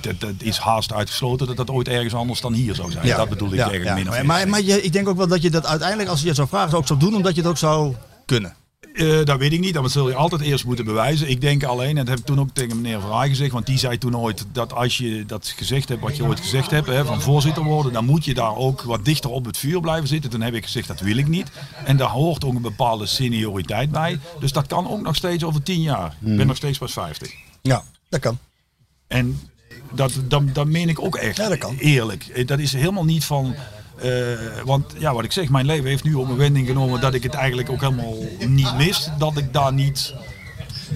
Het, 0.00 0.42
is 0.42 0.58
haast 0.58 0.92
uitgesloten 0.92 1.46
dat 1.46 1.56
dat 1.56 1.70
ooit 1.70 1.88
ergens 1.88 2.14
anders 2.14 2.40
dan 2.40 2.52
hier 2.52 2.74
zou 2.74 2.90
zijn. 2.90 3.06
Dat 3.06 3.28
bedoel 3.28 3.48
ik 3.48 3.54
Ja, 3.54 3.68
eigenlijk 3.70 3.90
ja. 3.90 3.94
min 3.94 4.08
of 4.08 4.08
Maar, 4.08 4.24
meer. 4.24 4.26
maar, 4.26 4.48
maar 4.48 4.62
je, 4.62 4.82
ik 4.82 4.92
denk 4.92 5.08
ook 5.08 5.16
wel 5.16 5.28
dat 5.28 5.42
je 5.42 5.50
dat 5.50 5.66
uiteindelijk, 5.66 6.08
als 6.08 6.20
je 6.20 6.26
het 6.26 6.36
zou 6.36 6.48
vragen, 6.48 6.78
ook 6.78 6.86
zou 6.86 6.98
doen, 6.98 7.14
omdat 7.14 7.34
je 7.34 7.40
het 7.40 7.50
ook 7.50 7.58
zou 7.58 7.94
kunnen. 8.26 8.54
Eh, 8.92 9.24
dat 9.24 9.38
weet 9.38 9.52
ik 9.52 9.60
niet, 9.60 9.74
dat 9.74 9.90
zul 9.90 10.08
je 10.08 10.14
altijd 10.14 10.40
eerst 10.40 10.64
moeten 10.64 10.84
bewijzen. 10.84 11.28
Ik 11.30 11.40
denk 11.40 11.64
alleen, 11.64 11.88
en 11.88 11.94
dat 11.94 12.08
heb 12.08 12.18
ik 12.18 12.24
toen 12.24 12.40
ook 12.40 12.50
tegen 12.52 12.80
meneer 12.80 13.00
Verhaai 13.00 13.28
gezegd, 13.28 13.52
want 13.52 13.66
die 13.66 13.78
zei 13.78 13.98
toen 13.98 14.16
ooit 14.16 14.46
dat 14.52 14.72
als 14.72 14.96
je 14.96 15.24
dat 15.26 15.54
gezegd 15.56 15.88
hebt, 15.88 16.00
wat 16.00 16.16
je 16.16 16.24
ooit 16.24 16.40
gezegd 16.40 16.70
hebt, 16.70 16.86
hè, 16.86 17.04
van 17.04 17.20
voorzitter 17.20 17.62
worden, 17.62 17.92
dan 17.92 18.04
moet 18.04 18.24
je 18.24 18.34
daar 18.34 18.56
ook 18.56 18.82
wat 18.82 19.04
dichter 19.04 19.30
op 19.30 19.44
het 19.44 19.56
vuur 19.58 19.80
blijven 19.80 20.08
zitten. 20.08 20.30
Toen 20.30 20.40
heb 20.40 20.54
ik 20.54 20.64
gezegd, 20.64 20.88
dat 20.88 21.00
wil 21.00 21.16
ik 21.16 21.28
niet. 21.28 21.50
En 21.84 21.96
daar 21.96 22.08
hoort 22.10 22.44
ook 22.44 22.54
een 22.54 22.62
bepaalde 22.62 23.06
senioriteit 23.06 23.90
bij. 23.90 24.18
Dus 24.40 24.52
dat 24.52 24.66
kan 24.66 24.90
ook 24.90 25.00
nog 25.02 25.16
steeds 25.16 25.44
over 25.44 25.62
tien 25.62 25.80
jaar. 25.82 26.16
Ik 26.24 26.36
ben 26.36 26.46
nog 26.46 26.56
steeds 26.56 26.78
pas 26.78 26.92
50. 26.92 27.32
Ja, 27.62 27.82
dat 28.08 28.20
kan. 28.20 28.38
En 29.06 29.40
dat, 29.92 30.12
dat, 30.28 30.54
dat 30.54 30.66
meen 30.66 30.88
ik 30.88 31.00
ook 31.00 31.16
echt. 31.16 31.36
Ja, 31.36 31.48
dat 31.48 31.58
kan. 31.58 31.76
Eerlijk. 31.78 32.26
Eh, 32.26 32.46
Dat 32.46 32.58
is 32.58 32.72
helemaal 32.72 33.04
niet 33.04 33.24
van. 33.24 33.54
Eh, 34.02 34.64
want 34.64 34.94
ja, 34.98 35.14
wat 35.14 35.24
ik 35.24 35.32
zeg, 35.32 35.48
mijn 35.48 35.66
leven 35.66 35.86
heeft 35.86 36.04
nu 36.04 36.14
op 36.14 36.28
een 36.28 36.36
wending 36.36 36.66
genomen 36.66 37.00
dat 37.00 37.14
ik 37.14 37.22
het 37.22 37.34
eigenlijk 37.34 37.70
ook 37.70 37.80
helemaal 37.80 38.14
niet 38.48 38.76
mis. 38.76 39.10
Dat 39.18 39.36
ik 39.36 39.52
daar 39.52 39.72
niet 39.72 40.14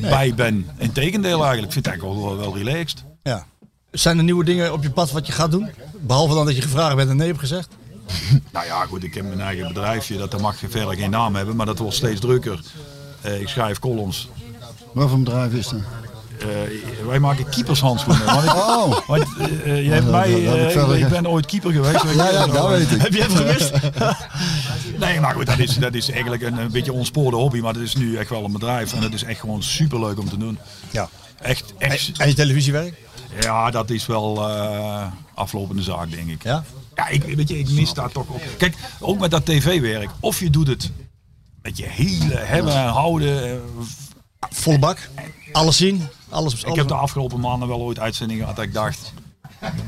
bij 0.01 0.35
ben. 0.35 0.66
Integendeel 0.79 1.45
eigenlijk. 1.45 1.66
Ik 1.66 1.73
vind 1.73 1.87
het 1.87 1.95
eigenlijk 1.95 2.21
wel, 2.21 2.37
wel 2.37 2.57
relaxed. 2.57 3.05
Ja. 3.23 3.47
Zijn 3.90 4.19
er 4.19 4.25
nieuwe 4.25 4.45
dingen 4.45 4.73
op 4.73 4.83
je 4.83 4.90
pad 4.90 5.11
wat 5.11 5.27
je 5.27 5.33
gaat 5.33 5.51
doen? 5.51 5.71
Behalve 6.01 6.35
dan 6.35 6.47
dat 6.47 6.57
je 6.57 6.62
gevraagd 6.62 6.97
bent 6.97 7.11
en 7.11 7.16
nee 7.16 7.27
hebt 7.27 7.38
gezegd? 7.38 7.69
Nou 8.53 8.66
ja, 8.66 8.85
goed, 8.85 9.05
ik 9.05 9.14
heb 9.14 9.25
mijn 9.25 9.40
eigen 9.40 9.69
bedrijfje. 9.69 10.16
Dat 10.16 10.40
mag 10.40 10.57
verder 10.57 10.97
geen 10.97 11.11
naam 11.11 11.35
hebben, 11.35 11.57
maar 11.57 11.66
dat 11.66 11.79
wordt 11.79 11.97
steeds 11.97 12.21
drukker. 12.21 12.61
Eh, 13.21 13.40
ik 13.40 13.49
schrijf 13.49 13.79
columns. 13.79 14.29
Wat 14.92 15.09
voor 15.09 15.19
bedrijf 15.19 15.53
is 15.53 15.69
dat? 15.69 15.81
Eh, 16.40 17.07
wij 17.07 17.18
maken 17.18 17.49
keepershandschoenen. 17.49 18.25
Want 18.27 18.44
ik, 18.44 18.55
Oh. 18.55 19.07
want, 19.07 19.25
je 19.64 19.88
hebt 19.90 20.11
mij, 20.11 20.31
ik 21.01 21.09
ben 21.09 21.29
ooit 21.29 21.46
keeper 21.46 21.72
geweest. 21.72 22.03
Ja, 22.14 22.31
ja, 22.31 22.46
dat 22.46 22.68
weet 22.68 22.90
ik. 22.90 23.01
Heb 23.03 23.12
je 23.12 23.22
het 23.22 23.33
gemist? 23.33 23.70
Nee, 24.99 25.20
maar 25.20 25.35
goed, 25.35 25.46
dat 25.46 25.59
is, 25.59 25.77
dat 25.77 25.94
is 25.94 26.11
eigenlijk 26.11 26.42
een, 26.42 26.59
een 26.59 26.70
beetje 26.70 26.92
ontspoorde 26.92 27.37
hobby. 27.37 27.61
Maar 27.61 27.72
dat 27.72 27.83
is 27.83 27.94
nu 27.96 28.16
echt 28.16 28.31
wel 28.31 28.44
een 28.44 28.53
bedrijf. 28.53 28.92
En 28.92 29.01
dat 29.01 29.12
is 29.12 29.22
echt 29.22 29.40
gewoon 29.40 29.62
superleuk 29.62 30.18
om 30.18 30.29
te 30.29 30.37
doen. 30.37 30.59
Ja. 30.90 31.09
Echt, 31.42 31.75
echt. 31.79 32.12
En 32.18 32.29
je 32.29 32.35
televisiewerk? 32.35 32.94
Ja, 33.40 33.70
dat 33.70 33.90
is 33.90 34.07
wel 34.07 34.49
eh, 34.49 35.07
aflopende 35.35 35.83
zaak, 35.83 36.11
denk 36.11 36.29
ik. 36.29 36.42
Ja. 36.42 36.64
Ja, 36.94 37.09
ik, 37.09 37.22
weet 37.22 37.49
je, 37.49 37.59
ik 37.59 37.70
mis 37.70 37.92
daar 37.94 38.12
toch 38.12 38.29
op. 38.29 38.42
Kijk, 38.59 38.75
ook 39.01 39.18
met 39.18 39.31
dat 39.31 39.46
tv-werk. 39.46 40.09
Of 40.20 40.40
je 40.40 40.51
doet 40.51 40.66
het 40.66 40.90
met 41.62 41.77
je 41.79 41.87
hele 41.87 42.35
hebben 42.37 42.72
en 42.75 42.88
houden. 42.88 43.44
eh, 43.50 43.56
Volle 44.50 44.79
bak. 44.79 45.08
Alles 45.52 45.77
zien. 45.77 46.08
Alles, 46.29 46.52
alles 46.52 46.62
Ik 46.64 46.74
heb 46.74 46.88
de 46.88 46.94
afgelopen 46.94 47.40
maanden 47.40 47.68
wel 47.68 47.81
ooit 47.81 47.98
uitzendingen 47.98 48.42
gehad 48.42 48.56
dat 48.56 48.64
ik 48.64 48.74
dacht, 48.74 49.12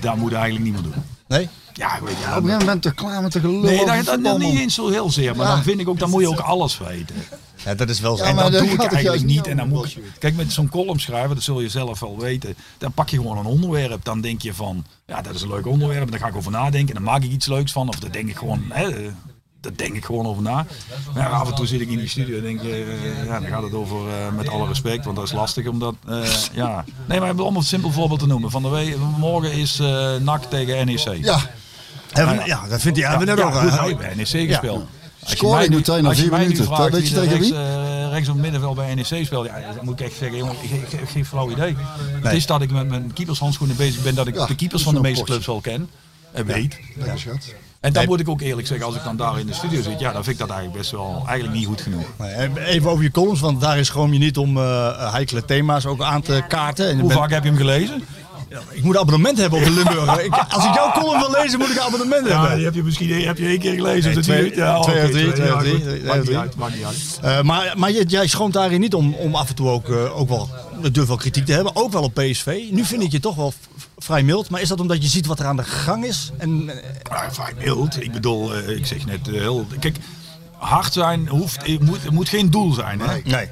dat 0.01 0.17
moet 0.17 0.33
eigenlijk 0.33 0.65
niet 0.65 0.73
meer 0.73 0.83
doen. 0.93 1.03
Nee? 1.29 1.49
Ja, 1.73 1.99
weet 2.05 2.17
je, 2.19 2.25
Op 2.25 2.37
een 2.37 2.43
gegeven 2.43 2.59
moment 2.59 2.83
toch 2.83 2.95
klaar 2.95 3.23
met 3.23 3.33
de 3.33 3.41
gelul 3.41 3.61
Nee, 3.61 3.85
dat, 4.05 4.23
dat, 4.25 4.39
niet 4.39 4.59
eens 4.59 4.75
zo 4.75 4.89
heel 4.89 5.11
zeer. 5.11 5.37
Maar 5.37 5.47
Ja. 5.47 5.55
dan 5.55 5.63
vind 5.63 5.81
ik 5.81 5.89
ook, 5.89 5.99
dan 5.99 6.11
moet 6.13 6.21
je 6.23 6.29
ook 6.29 6.39
alles 6.39 6.79
weten. 6.79 7.17
Ja, 7.65 7.75
dat 7.75 7.89
is 7.89 8.01
wel 8.01 8.17
zo. 8.17 8.23
Ja, 8.23 8.29
en 8.29 8.35
maar 8.35 8.51
dat 8.51 8.63
doe 8.63 8.71
ik 8.73 8.93
eigenlijk 8.93 9.25
niet. 9.25 9.47
En 9.47 9.57
dan 9.57 9.69
moet 9.69 9.97
ik, 9.97 10.03
kijk, 10.19 10.37
met 10.37 10.53
zo'n 10.53 10.69
column 10.69 11.01
schrijven, 11.01 11.35
dat 11.35 11.45
zul 11.45 11.61
je 11.61 11.69
zelf 11.69 12.01
wel 12.01 12.19
weten. 12.19 12.55
Dan 12.79 12.93
pak 12.93 13.09
je 13.09 13.17
gewoon 13.17 13.39
een 13.39 13.45
onderwerp. 13.45 14.05
Dan 14.05 14.21
denk 14.21 14.43
je 14.43 14.55
van, 14.55 14.85
ja, 15.07 15.23
dat 15.23 15.35
is 15.35 15.43
een 15.43 15.49
leuk 15.49 15.67
onderwerp. 15.67 16.11
Daar 16.11 16.21
ga 16.21 16.27
ik 16.27 16.37
over 16.37 16.51
nadenken. 16.51 16.89
En 16.89 16.95
dan 16.95 17.13
maak 17.13 17.23
ik 17.23 17.31
iets 17.31 17.47
leuks 17.47 17.73
van. 17.73 17.89
Of 17.89 17.99
daar 17.99 18.13
denk 18.13 18.29
ik 18.29 18.37
gewoon, 18.37 18.63
hè, 18.69 19.11
daar 19.61 19.73
denk 19.77 19.95
ik 19.95 20.05
gewoon 20.05 20.27
over 20.27 20.43
na. 20.43 20.67
Maar 21.15 21.23
ja, 21.23 21.29
af 21.29 21.49
en 21.49 21.55
toe 21.55 21.67
zit 21.67 21.81
ik 21.81 21.89
in 21.89 21.99
die 21.99 22.09
studio 22.09 22.37
en 22.37 22.43
denk, 22.43 22.61
eh, 22.63 23.25
ja, 23.27 23.41
dan 23.41 23.49
gaat 23.49 23.63
het 23.63 23.75
over, 23.75 23.97
eh, 24.09 24.33
met 24.37 24.49
alle 24.49 24.67
respect, 24.69 25.05
want 25.05 25.17
dat 25.17 25.25
is 25.27 25.33
lastig 25.33 25.67
omdat, 25.67 25.95
eh, 26.09 26.25
ja. 26.53 26.85
Nee, 27.07 27.21
maar 27.21 27.39
om 27.39 27.57
een 27.57 27.63
simpel 27.63 27.91
voorbeeld 27.93 28.21
te 28.21 28.27
noemen. 28.27 28.51
Van 28.51 28.63
de 28.63 28.69
week, 28.69 28.97
morgen 29.19 29.53
is 29.53 29.79
NAC 30.21 30.43
tegen 30.45 30.87
NEC. 30.87 31.25
Ja, 31.25 31.39
Hebben 32.13 32.37
we- 32.37 32.45
ja, 32.47 32.67
dat 32.69 32.81
vindt 32.81 32.99
hij. 32.99 33.09
Hebben 33.09 33.27
we 33.27 33.35
net 33.35 33.43
ja, 33.43 33.51
ook. 33.51 33.61
goed, 33.63 33.71
nou, 33.81 33.97
bij 33.97 34.15
NEC 34.15 34.27
gespeeld. 34.49 34.87
Als 35.23 35.31
je 35.33 35.65
ik 35.65 35.69
nu- 35.71 35.77
meteen 35.77 36.03
na 36.03 36.11
je 36.11 36.17
vier 36.17 36.33
minuten. 36.33 36.65
vraagt 36.65 36.93
Weet 36.93 37.09
je 37.09 37.15
wie 37.15 37.25
tegen 37.29 37.39
rechts, 37.39 37.51
eh, 37.51 38.09
rechts 38.11 38.29
op 38.29 38.35
het 38.35 38.43
middenveld 38.43 38.75
bij 38.77 38.95
NEC 38.95 39.25
speelt, 39.27 39.47
ja, 39.47 39.61
dan 39.75 39.85
moet 39.85 40.01
ik 40.01 40.07
echt 40.07 40.17
zeggen, 40.17 40.39
jongen, 40.39 40.55
ik, 40.63 40.71
ik, 40.71 40.83
ik 40.83 40.91
heb 40.99 41.09
geen 41.09 41.25
flauw 41.27 41.51
idee. 41.51 41.77
Het 42.23 42.33
is 42.33 42.47
dat 42.47 42.63
ik 42.63 42.71
met 42.71 42.89
mijn 42.89 43.13
keepershandschoenen 43.13 43.77
bezig 43.77 44.03
ben, 44.03 44.15
dat 44.15 44.27
ik 44.27 44.35
Ja, 44.35 44.47
de 44.47 44.55
keepers 44.55 44.83
van 44.83 44.95
de 44.95 45.01
meeste 45.01 45.25
clubs 45.25 45.47
wel 45.47 45.61
ken 45.61 45.89
en 46.33 46.45
weet. 46.47 46.79
schat. 47.15 47.55
En 47.81 47.93
dan 47.93 48.07
moet 48.07 48.21
ik 48.21 48.29
ook 48.29 48.41
eerlijk 48.41 48.67
zeggen, 48.67 48.87
als 48.87 48.97
ik 48.97 49.05
dan 49.05 49.17
daar 49.17 49.39
in 49.39 49.47
de 49.47 49.53
studio 49.55 49.83
zit, 49.83 50.01
ja, 50.01 50.13
dan 50.13 50.25
vind 50.25 50.35
ik 50.41 50.47
dat 50.47 50.51
eigenlijk 50.51 50.79
best 50.79 50.91
wel, 50.91 51.23
eigenlijk 51.27 51.59
niet 51.59 51.67
goed 51.67 51.81
genoeg. 51.81 52.07
Nee, 52.19 52.65
Even 52.67 52.91
over 52.91 53.05
je 53.05 53.11
columns, 53.11 53.41
want 53.41 53.61
daar 53.61 53.79
is 53.79 53.89
gewoon 53.89 54.13
je 54.13 54.19
niet 54.19 54.37
om 54.39 54.57
eh 54.57 55.13
heikele 55.13 55.45
thema's 55.45 55.87
ook 55.87 56.03
aan 56.03 56.23
te 56.23 56.45
kaarten. 56.49 56.99
Hoe 56.99 57.09
bent- 57.09 57.13
vaak 57.21 57.31
heb 57.31 57.43
je 57.43 57.49
hem 57.49 57.59
gelezen? 57.59 58.03
Ik 58.71 58.83
moet 58.83 58.95
een 58.95 59.01
abonnement 59.01 59.39
hebben 59.39 59.59
op 59.59 59.65
de 59.65 59.71
Limburger. 59.71 60.25
Ik, 60.25 60.33
als 60.49 60.65
ik 60.65 60.75
jouw 60.75 60.93
column 60.93 61.19
wil 61.21 61.31
lezen, 61.43 61.59
moet 61.59 61.69
ik 61.71 61.77
een 61.77 61.83
abonnement 61.83 62.27
Ja, 62.29 62.39
hebben. 62.41 62.57
die 62.57 62.65
heb 62.65 62.75
je 62.75 62.83
misschien 62.83 63.27
heb 63.27 63.39
je 63.39 63.47
één 63.47 63.59
keer 63.59 63.75
gelezen. 63.75 64.15
Nee, 64.15 64.23
twee- 64.23 64.57
ja, 64.57 64.81
twee 64.81 65.11
drie, 65.11 65.33
twee 65.33 65.47
ja, 65.47 65.59
twee 65.59 66.03
Maakt 66.05 66.27
niet 66.29 66.37
uit, 66.37 66.57
maakt 66.57 66.75
niet 66.75 66.85
uit. 66.85 67.19
Eh, 67.23 67.43
maar 67.43 67.73
maar 67.77 67.91
jij, 67.91 68.27
schroomt 68.27 68.53
daarin 68.53 68.81
niet 68.81 68.95
om, 68.95 69.15
om 69.15 69.35
af 69.35 69.49
en 69.49 69.55
toe 69.55 69.69
ook, 69.69 69.89
eh, 69.89 70.19
ook 70.19 70.29
wel, 70.29 70.49
ik 70.83 70.95
durf 70.95 71.07
wel 71.07 71.17
kritiek 71.17 71.45
te 71.47 71.53
hebben. 71.53 71.77
Ook 71.77 71.93
wel 71.93 72.03
op 72.03 72.15
PSV. 72.15 72.59
Nu 72.71 72.85
vind 72.85 73.03
ik 73.03 73.11
je 73.11 73.21
toch 73.21 73.35
wel 73.35 73.53
vrij 73.99 74.23
mild. 74.23 74.51
Maar 74.51 74.61
is 74.61 74.69
dat 74.69 74.81
omdat 74.81 75.03
je 75.03 75.09
ziet 75.09 75.27
wat 75.27 75.39
er 75.39 75.47
aan 75.47 75.57
de 75.57 75.65
gang 75.65 76.05
is? 76.05 76.31
En, 76.39 76.69
eh, 76.69 76.77
Ja, 77.11 77.33
vrij 77.33 77.53
mild. 77.65 78.03
Ik 78.03 78.13
bedoel, 78.13 78.55
eh, 78.55 78.69
ik 78.77 78.87
zeg 78.87 79.07
net 79.07 79.29
eh, 79.29 79.33
heel. 79.35 79.67
Kijk, 79.81 79.97
hard 80.57 80.93
zijn 80.93 81.29
hoeft, 81.29 81.79
moet, 81.81 82.11
moet 82.11 82.29
geen 82.29 82.51
doel 82.51 82.73
zijn. 82.73 83.01
Hè? 83.01 83.19
nee. 83.25 83.49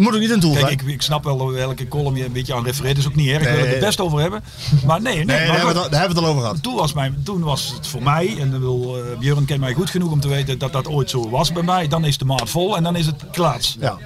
Moet 0.00 0.14
ook 0.14 0.20
niet 0.20 0.30
een 0.30 0.40
doel 0.40 0.54
Kijk, 0.54 0.70
ik, 0.70 0.82
ik 0.82 1.02
snap 1.02 1.24
wel 1.24 1.52
welke 1.52 1.88
column 1.88 2.16
je 2.16 2.24
een 2.24 2.32
beetje 2.32 2.54
aan 2.54 2.64
refereert. 2.64 2.98
is 2.98 3.06
ook 3.06 3.14
niet 3.14 3.28
erg. 3.28 3.42
Ik 3.42 3.48
wil 3.48 3.64
het 3.66 3.74
er 3.74 3.80
best 3.80 4.00
over 4.00 4.20
hebben. 4.20 4.42
Maar 4.86 5.02
nee, 5.02 5.14
nee. 5.14 5.24
Nee, 5.24 5.36
maar 5.36 5.46
daar, 5.46 5.56
hebben 5.56 5.74
we 5.74 5.80
het, 5.80 5.90
daar 5.90 6.00
hebben 6.00 6.16
we 6.18 6.22
het 6.22 6.30
al 6.30 6.36
over 6.36 6.40
gehad. 6.42 6.62
toen, 6.62 6.74
was 6.74 6.92
mijn, 6.92 7.20
toen 7.24 7.42
was 7.42 7.72
het 7.76 7.86
voor 7.86 8.02
mij, 8.02 8.36
en 8.38 8.50
dan 8.50 8.60
wil, 8.60 8.96
eh, 8.96 9.18
Björn 9.18 9.44
kent 9.44 9.60
mij 9.60 9.72
goed 9.74 9.90
genoeg 9.90 10.12
om 10.12 10.20
te 10.20 10.28
weten 10.28 10.58
dat 10.58 10.72
dat 10.72 10.88
ooit 10.88 11.10
zo 11.10 11.30
was 11.30 11.52
bij 11.52 11.62
mij. 11.62 11.88
Dan 11.88 12.04
is 12.04 12.18
de 12.18 12.24
maat 12.24 12.50
vol 12.50 12.76
en 12.76 12.82
dan 12.82 12.96
is 12.96 13.06
het 13.06 13.24
klaar. 13.32 13.60
Ja. 13.80 13.98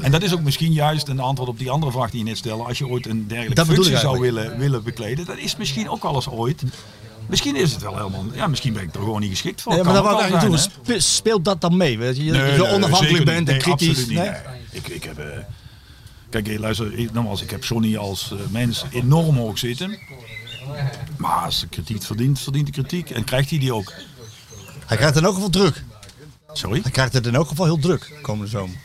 En 0.00 0.10
dat 0.10 0.22
is 0.22 0.32
ook 0.32 0.42
misschien 0.42 0.72
juist 0.72 1.08
een 1.08 1.20
antwoord 1.20 1.48
op 1.50 1.58
die 1.58 1.70
andere 1.70 1.92
vraag 1.92 2.10
die 2.10 2.18
je 2.18 2.24
net 2.24 2.36
stelde. 2.36 2.64
Als 2.64 2.78
je 2.78 2.88
ooit 2.88 3.06
een 3.06 3.24
dergelijke 3.28 3.54
Dat 3.54 3.66
functie 3.66 3.96
zou 3.96 4.20
willen, 4.20 4.58
willen 4.58 4.82
bekleden, 4.82 5.24
dat 5.24 5.36
is 5.36 5.56
misschien 5.56 5.88
ook 5.88 6.04
alles 6.04 6.28
ooit. 6.28 6.62
Misschien 7.26 7.56
is 7.56 7.72
het 7.72 7.82
wel 7.82 7.96
helemaal. 7.96 8.24
Ja, 8.34 8.46
misschien 8.46 8.72
ben 8.72 8.82
ik 8.82 8.94
er 8.94 9.00
gewoon 9.00 9.20
niet 9.20 9.30
geschikt 9.30 9.62
voor. 9.62 9.72
Nee, 9.72 9.82
Kan 9.82 9.92
maar 9.92 10.02
daar 10.02 10.12
wou 10.12 10.24
ik 10.24 10.30
wel 10.30 10.40
eigenlijk 10.40 11.02
Speelt 11.02 11.44
dat 11.44 11.60
dan 11.60 11.76
mee? 11.76 11.98
Weet 11.98 12.16
je, 12.16 12.32
dat 12.32 12.58
Nee, 12.58 12.72
onafhankelijk 12.72 13.24
bent 13.24 13.48
en 13.48 13.54
Nee, 13.54 13.62
kritisch. 13.62 13.88
absoluut 13.88 14.08
niet. 14.08 14.18
Nee? 14.18 14.57
Ik, 14.70 14.88
ik 14.88 15.04
heb, 15.04 15.18
eh, 15.18 15.38
kijk, 16.30 16.48
eh, 16.48 16.58
luister, 16.58 16.98
ik, 16.98 17.12
nogmaals, 17.12 17.42
ik 17.42 17.50
heb 17.50 17.64
Johnny 17.64 17.96
als 17.96 18.32
eh, 18.32 18.38
mens 18.50 18.84
enorm 18.90 19.36
hoog 19.36 19.58
zitten. 19.58 19.98
Maar 21.16 21.44
als 21.44 21.60
de 21.60 21.66
kritiek 21.68 22.02
verdient, 22.02 22.40
verdient 22.40 22.66
de 22.66 22.72
kritiek. 22.72 23.10
En 23.10 23.24
krijgt 23.24 23.50
hij 23.50 23.58
die 23.58 23.72
ook. 23.72 23.92
Hij 24.86 24.96
krijgt 24.96 25.16
in 25.16 25.24
elk 25.24 25.34
geval 25.34 25.50
druk. 25.50 25.84
Sorry? 26.52 26.80
Hij 26.82 26.90
krijgt 26.90 27.12
het 27.12 27.26
in 27.26 27.34
elk 27.34 27.48
geval 27.48 27.64
heel 27.64 27.78
druk 27.78 28.18
komende 28.22 28.50
zomer. 28.50 28.76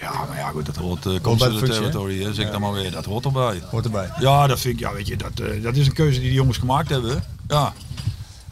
Ja, 0.00 0.24
maar 0.28 0.36
ja, 0.36 0.48
goed, 0.48 0.66
dat 0.66 0.76
hoort 0.76 1.06
uh, 1.06 1.20
bij 1.20 1.48
de 1.48 1.60
territory, 1.60 2.22
hè, 2.22 2.34
zeg 2.34 2.46
ik 2.46 2.52
dan 2.52 2.60
maar 2.60 2.72
weer. 2.72 2.90
Dat 2.90 3.04
hoort 3.04 3.24
erbij. 3.24 3.62
Hoort 3.70 3.84
erbij. 3.84 4.10
Ja, 4.18 4.46
dat 4.46 4.60
vind 4.60 4.74
ik, 4.74 4.80
ja, 4.80 4.92
weet 4.92 5.06
je, 5.06 5.16
dat, 5.16 5.36
dat 5.62 5.76
is 5.76 5.86
een 5.86 5.92
keuze 5.92 6.20
die 6.20 6.28
de 6.28 6.34
jongens 6.34 6.58
gemaakt 6.58 6.88
hebben. 6.88 7.24
Ja. 7.48 7.72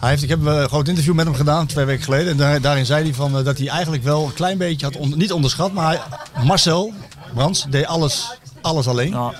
Hij 0.02 0.10
heeft, 0.10 0.22
ik 0.22 0.28
heb 0.28 0.44
een 0.44 0.68
groot 0.68 0.88
interview 0.88 1.14
met 1.14 1.24
hem 1.26 1.34
gedaan, 1.34 1.66
twee 1.66 1.84
weken 1.84 2.04
geleden. 2.04 2.30
En 2.30 2.36
daar- 2.36 2.60
daarin 2.60 2.86
zei 2.86 3.04
hij 3.04 3.14
van, 3.14 3.38
eh, 3.38 3.44
dat 3.44 3.58
hij 3.58 3.68
eigenlijk 3.68 4.02
wel 4.02 4.24
een 4.26 4.32
klein 4.32 4.58
beetje 4.58 4.86
had, 4.86 4.96
on- 4.96 5.18
niet 5.18 5.32
onderschat. 5.32 5.72
Maar 5.72 5.86
hij- 5.86 6.44
Marcel 6.44 6.92
Brands 7.34 7.66
deed 7.70 7.86
alles, 7.86 8.30
alles 8.62 8.86
alleen. 8.86 9.10
Ja. 9.10 9.32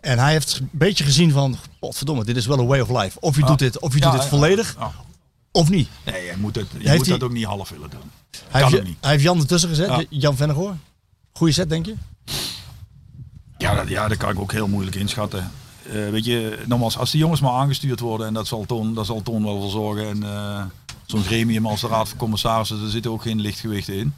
En 0.00 0.18
hij 0.18 0.32
heeft 0.32 0.58
een 0.58 0.68
beetje 0.72 1.04
gezien 1.04 1.30
van, 1.32 1.56
potverdomme, 1.80 2.24
dit 2.24 2.36
is 2.36 2.46
wel 2.46 2.58
een 2.58 2.66
way 2.66 2.80
of 2.80 2.88
life. 3.02 3.20
Of 3.20 3.34
je 3.34 3.40
Ja. 3.40 3.46
doet 3.46 3.58
dit, 3.58 3.78
of 3.80 3.92
je 3.94 3.98
Ja, 3.98 4.04
doet 4.04 4.12
dit 4.12 4.22
ja. 4.22 4.28
volledig, 4.28 4.76
Ja. 4.78 4.92
of 5.52 5.68
niet. 5.70 5.88
Nee, 6.04 6.24
je 6.24 6.32
moet, 6.36 6.54
het, 6.56 6.66
je 6.72 6.78
Heeft 6.78 6.96
moet 6.96 7.06
hij- 7.06 7.18
dat 7.18 7.28
ook 7.28 7.34
niet 7.34 7.44
half 7.44 7.68
willen 7.68 7.90
doen. 7.90 8.10
Hij 8.30 8.60
kan 8.60 8.70
heeft, 8.70 8.82
ook 8.82 8.88
niet. 8.88 8.96
hij 9.00 9.10
heeft 9.10 9.22
Jan 9.22 9.38
ertussen 9.40 9.68
gezet, 9.68 9.88
Ja. 9.88 10.04
Jan 10.08 10.36
Vennegoor. 10.36 10.74
Goeie 11.32 11.54
set, 11.54 11.68
denk 11.68 11.86
je? 11.86 11.94
Ja, 13.58 13.74
dat, 13.74 13.88
ja, 13.88 14.08
dat 14.08 14.16
kan 14.16 14.30
ik 14.30 14.38
ook 14.40 14.52
heel 14.52 14.68
moeilijk 14.68 14.96
inschatten. 14.96 15.50
Eh, 15.92 16.10
weet 16.10 16.24
je, 16.24 16.58
nogmaals, 16.66 16.98
als 16.98 17.10
die 17.10 17.20
jongens 17.20 17.40
maar 17.40 17.52
aangestuurd 17.52 18.00
worden 18.00 18.26
en 18.26 18.34
dat 18.34 18.46
zal 18.46 18.64
Toon, 18.66 18.94
dat 18.94 19.06
zal 19.06 19.22
Toon 19.22 19.44
wel 19.44 19.60
voor 19.60 19.70
zorgen. 19.70 20.08
En 20.08 20.22
eh, 20.22 20.62
zo'n 21.06 21.22
gremium 21.24 21.66
als 21.66 21.80
de 21.80 21.88
Raad 21.88 22.08
van 22.08 22.18
Commissarissen, 22.18 22.80
daar 22.80 22.90
zitten 22.90 23.10
ook 23.10 23.22
geen 23.22 23.40
lichtgewichten 23.40 23.94
in. 23.94 24.14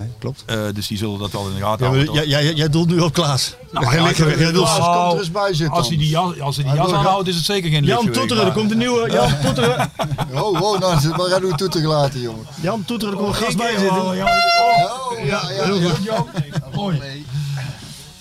Nee, 0.00 0.08
klopt. 0.18 0.42
Eh, 0.46 0.60
dus 0.74 0.86
die 0.86 0.98
zullen 0.98 1.18
dat 1.18 1.30
wel 1.32 1.48
in 1.48 1.54
de 1.54 1.60
gaten 1.60 1.86
Ja, 1.86 1.92
houden. 1.92 2.14
jij, 2.14 2.26
jij, 2.26 2.54
jij 2.54 2.68
doet 2.68 2.86
nu 2.88 2.98
op 3.00 3.12
Klaas. 3.12 3.54
Nou, 3.72 3.84
ja, 3.84 3.90
Jij 3.90 4.00
nou, 4.00 4.58
Als 4.58 4.78
komt 4.78 5.12
er 5.12 5.18
eens 5.18 5.30
bij 5.30 5.54
zitten. 5.54 5.76
Als 5.76 5.88
hij 5.88 5.96
die 5.96 6.08
jas, 6.08 6.40
als 6.40 6.56
hij 6.56 6.64
die 6.64 6.74
jas 6.74 6.92
aanhoudt, 6.92 7.28
is 7.28 7.36
het 7.36 7.44
zeker 7.44 7.70
geen 7.70 7.84
Jan 7.84 8.04
lichtgewicht. 8.04 8.18
Toeteren, 8.18 8.46
er 8.46 8.52
komt 8.52 8.70
een 8.70 8.78
nieuwe. 8.78 9.10
Jan 9.10 9.40
Toeteren. 9.40 9.90
Oh, 10.34 10.60
oh, 10.60 10.78
nou, 10.78 11.08
maar 11.16 11.34
aan 11.34 11.42
uw 11.42 11.54
toeter 11.54 11.80
gelaten, 11.80 12.20
jongen. 12.20 12.46
Jan 12.60 12.84
Toeteren, 12.84 13.14
er 13.14 13.20
komt 13.20 13.36
een 13.36 13.42
gast 13.42 13.56
bij 13.56 13.78
zitten. 13.78 14.16
ja. 14.16 14.24
Oh, 14.24 15.24
ja, 15.24 15.50
ja, 15.50 15.64
ja. 16.02 16.24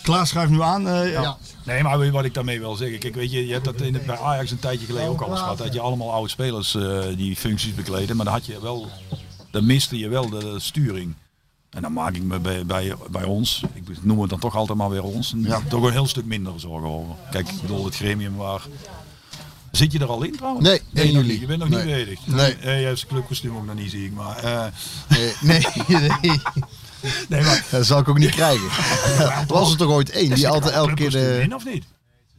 Klaas 0.03 0.29
schuift 0.29 0.51
nu 0.51 0.61
aan. 0.61 0.87
eh, 0.87 1.11
ja. 1.11 1.37
Nee, 1.65 1.83
maar 1.83 2.11
wat 2.11 2.25
ik 2.25 2.33
daarmee 2.33 2.59
wil 2.59 2.75
zeggen. 2.75 2.99
Kijk, 2.99 3.15
weet 3.15 3.31
je, 3.31 3.47
je 3.47 3.53
hebt 3.53 3.65
dat 3.65 3.81
in 3.81 3.93
het, 3.93 4.05
bij 4.05 4.17
Ajax 4.17 4.51
een 4.51 4.59
tijdje 4.59 4.85
geleden 4.85 5.09
ook 5.09 5.21
al 5.21 5.29
eens 5.29 5.39
gehad. 5.39 5.57
Dat 5.57 5.73
je 5.73 5.79
allemaal 5.79 6.11
oude 6.13 6.29
spelers 6.29 6.75
eh, 6.75 6.99
die 7.15 7.35
functies 7.35 7.73
bekleden. 7.75 8.15
Maar 8.15 8.25
dan 8.25 8.33
had 8.33 8.45
je 8.45 8.61
wel, 8.61 8.87
dan 9.51 9.65
miste 9.65 9.97
je 9.97 10.07
wel 10.07 10.29
de, 10.29 10.55
sturing. 10.59 11.13
En 11.69 11.81
dan 11.81 11.93
maak 11.93 12.15
ik 12.15 12.23
me 12.23 12.39
bij, 12.39 12.65
bij, 12.65 12.93
bij 13.09 13.23
ons, 13.23 13.63
ik 13.73 14.03
noem 14.03 14.21
het 14.21 14.29
dan 14.29 14.39
toch 14.39 14.55
altijd 14.55 14.77
maar 14.77 14.89
weer 14.89 15.03
ons, 15.03 15.33
toch 15.67 15.83
een 15.83 15.91
heel 15.91 16.07
stuk 16.07 16.25
minder 16.25 16.53
zorgen 16.59 16.89
over. 16.89 17.15
Kijk, 17.31 17.47
ik 17.49 17.61
bedoel, 17.61 17.85
het 17.85 17.95
gremium 17.95 18.35
waar... 18.35 18.61
Zit 19.71 19.91
je 19.91 19.99
er 19.99 20.07
al 20.07 20.23
in 20.23 20.35
trouwens? 20.35 20.67
Nee, 20.67 20.81
1 20.93 21.13
nog 21.13 21.23
juli. 21.23 21.39
Je 21.39 21.45
bent 21.45 21.59
nog 21.59 21.69
Nee. 21.69 21.77
niet 21.85 21.93
beëdigd. 21.95 22.27
Nee. 22.27 22.57
Je 22.79 22.85
hebt 22.85 22.99
zijn 22.99 23.11
clubkostuum 23.11 23.55
ook 23.57 23.65
nog 23.65 23.75
niet, 23.75 23.91
zie 23.91 24.05
ik. 24.05 24.13
Maar, 24.13 24.37
eh, 24.37 24.65
Nee, 25.07 25.33
nee, 25.41 25.65
nee. 26.21 26.39
nee, 27.29 27.41
maar 27.43 27.65
Dat 27.71 27.85
zal 27.85 27.99
ik 27.99 28.07
ook 28.09 28.17
niet 28.17 28.29
krijgen. 28.31 28.67
Er 29.17 29.43
was 29.53 29.71
er 29.71 29.77
toch 29.77 29.91
ooit 29.91 30.09
één 30.09 30.33
die 30.35 30.47
altijd 30.47 30.73
elke 30.73 30.93
keer 30.93 31.09
de... 31.09 31.39
in 31.41 31.55
of 31.55 31.65
niet? 31.65 31.83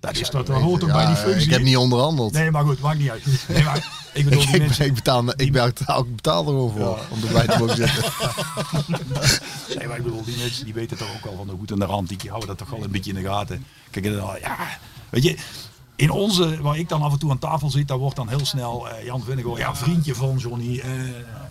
Dat, 0.01 0.17
is, 0.17 0.31
dat, 0.31 0.47
dat 0.47 0.61
hoort 0.61 0.85
ook 0.85 0.93
bij 0.93 1.07
die 1.07 1.15
Ja, 1.15 1.21
functie. 1.21 1.45
ik 1.45 1.51
heb 1.51 1.63
niet 1.63 1.77
onderhandeld. 1.77 2.33
Nee, 2.33 2.51
maar 2.51 2.65
goed, 2.65 2.81
maakt 2.81 2.99
niet 2.99 3.11
uit. 3.11 3.23
Nee, 3.49 3.63
maar 3.65 3.89
ik 4.13 4.25
bedoel, 4.25 4.41
die 4.47 4.55
Ik, 4.55 4.61
mensen... 4.61 4.85
ik, 4.87 4.95
betaal, 4.95 5.25
ik, 5.37 5.53
betaal, 5.53 6.01
ik 6.01 6.15
betaal 6.17 6.41
er 6.41 6.49
gewoon 6.49 6.73
voor 6.73 6.99
om 7.09 7.23
erbij 7.27 7.47
te 7.47 7.59
mogen 7.59 7.77
zitten. 7.77 8.05
Nee, 9.79 9.87
maar 9.89 9.97
ik 9.97 10.03
bedoel, 10.03 10.25
die 10.25 10.37
mensen 10.37 10.65
die 10.65 10.75
weten 10.75 10.97
toch 10.97 11.09
ook 11.17 11.31
al 11.31 11.37
van 11.37 11.47
de 11.47 11.53
goed 11.59 11.71
en 11.71 11.79
de 11.79 11.85
rand. 11.85 12.09
Die 12.09 12.19
houden 12.29 12.49
dat 12.49 12.59
toch 12.59 12.71
wel 12.71 12.85
een 12.85 12.91
beetje 12.91 13.13
in 13.13 13.23
de 13.23 13.29
gaten. 13.29 13.65
Kijk, 13.91 14.05
ja, 14.05 14.69
weet 15.11 15.23
je, 15.23 15.37
in 15.97 16.11
onze, 16.11 16.63
waar 16.63 16.79
ik 16.79 16.89
dan 16.89 17.03
af 17.03 17.13
en 17.13 17.19
toe 17.19 17.31
aan 17.31 17.39
tafel 17.39 17.71
zit, 17.71 17.89
daar 17.89 17.99
wordt 17.99 18.17
dan 18.17 18.29
heel 18.29 18.47
snel 18.47 18.89
eh, 18.89 19.05
Jan 19.05 19.23
Vinnegoor, 19.25 19.59
ja, 19.59 19.75
vriendje 19.77 20.15
van 20.15 20.37
Johnny. 20.37 20.79
eh, 20.79 20.91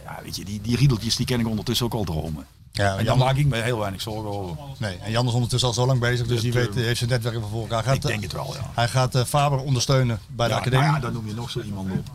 ja, 0.03 0.20
weet 0.24 0.36
je, 0.36 0.45
die, 0.45 0.62
die 0.62 0.76
riedeltjes 0.76 1.16
die 1.16 1.26
ken 1.26 1.39
ik 1.39 1.47
ondertussen 1.47 1.86
ook 1.86 1.93
al 1.93 2.03
dromen. 2.03 2.45
Ja, 2.80 2.89
En 2.89 2.95
daar 2.95 3.03
Jan, 3.05 3.17
maak 3.17 3.36
ik 3.36 3.45
me 3.45 3.61
heel 3.61 3.80
weinig 3.80 4.01
zorgen 4.01 4.30
over. 4.32 4.55
nee, 4.77 4.97
en 4.97 5.11
Jan 5.11 5.27
is 5.27 5.34
ondertussen 5.34 5.67
al 5.67 5.73
zo 5.73 5.86
lang 5.86 5.99
bezig, 5.99 6.27
dus 6.27 6.41
die 6.41 6.53
weet, 6.53 6.69
eh, 6.69 6.84
heeft 6.84 6.97
zijn 6.97 7.09
netwerk 7.09 7.38
voor 7.51 7.61
elkaar. 7.61 7.86
Hij 7.86 7.95
Ik 7.95 8.01
gaat, 8.01 8.11
denk 8.11 8.23
het 8.23 8.32
wel, 8.34 8.53
ja. 8.53 8.71
Hij 8.73 8.88
gaat 8.88 9.15
eh, 9.15 9.23
Faber 9.23 9.59
ondersteunen 9.59 10.19
bij 10.27 10.47
de 10.47 10.53
Ja, 10.53 10.59
academie. 10.59 10.86
nou 10.86 10.95
ja, 10.97 11.01
dan 11.01 11.13
noem 11.13 11.27
je 11.27 11.34
nog 11.34 11.49
zo 11.49 11.61
iemand 11.61 11.91
op. 11.91 12.07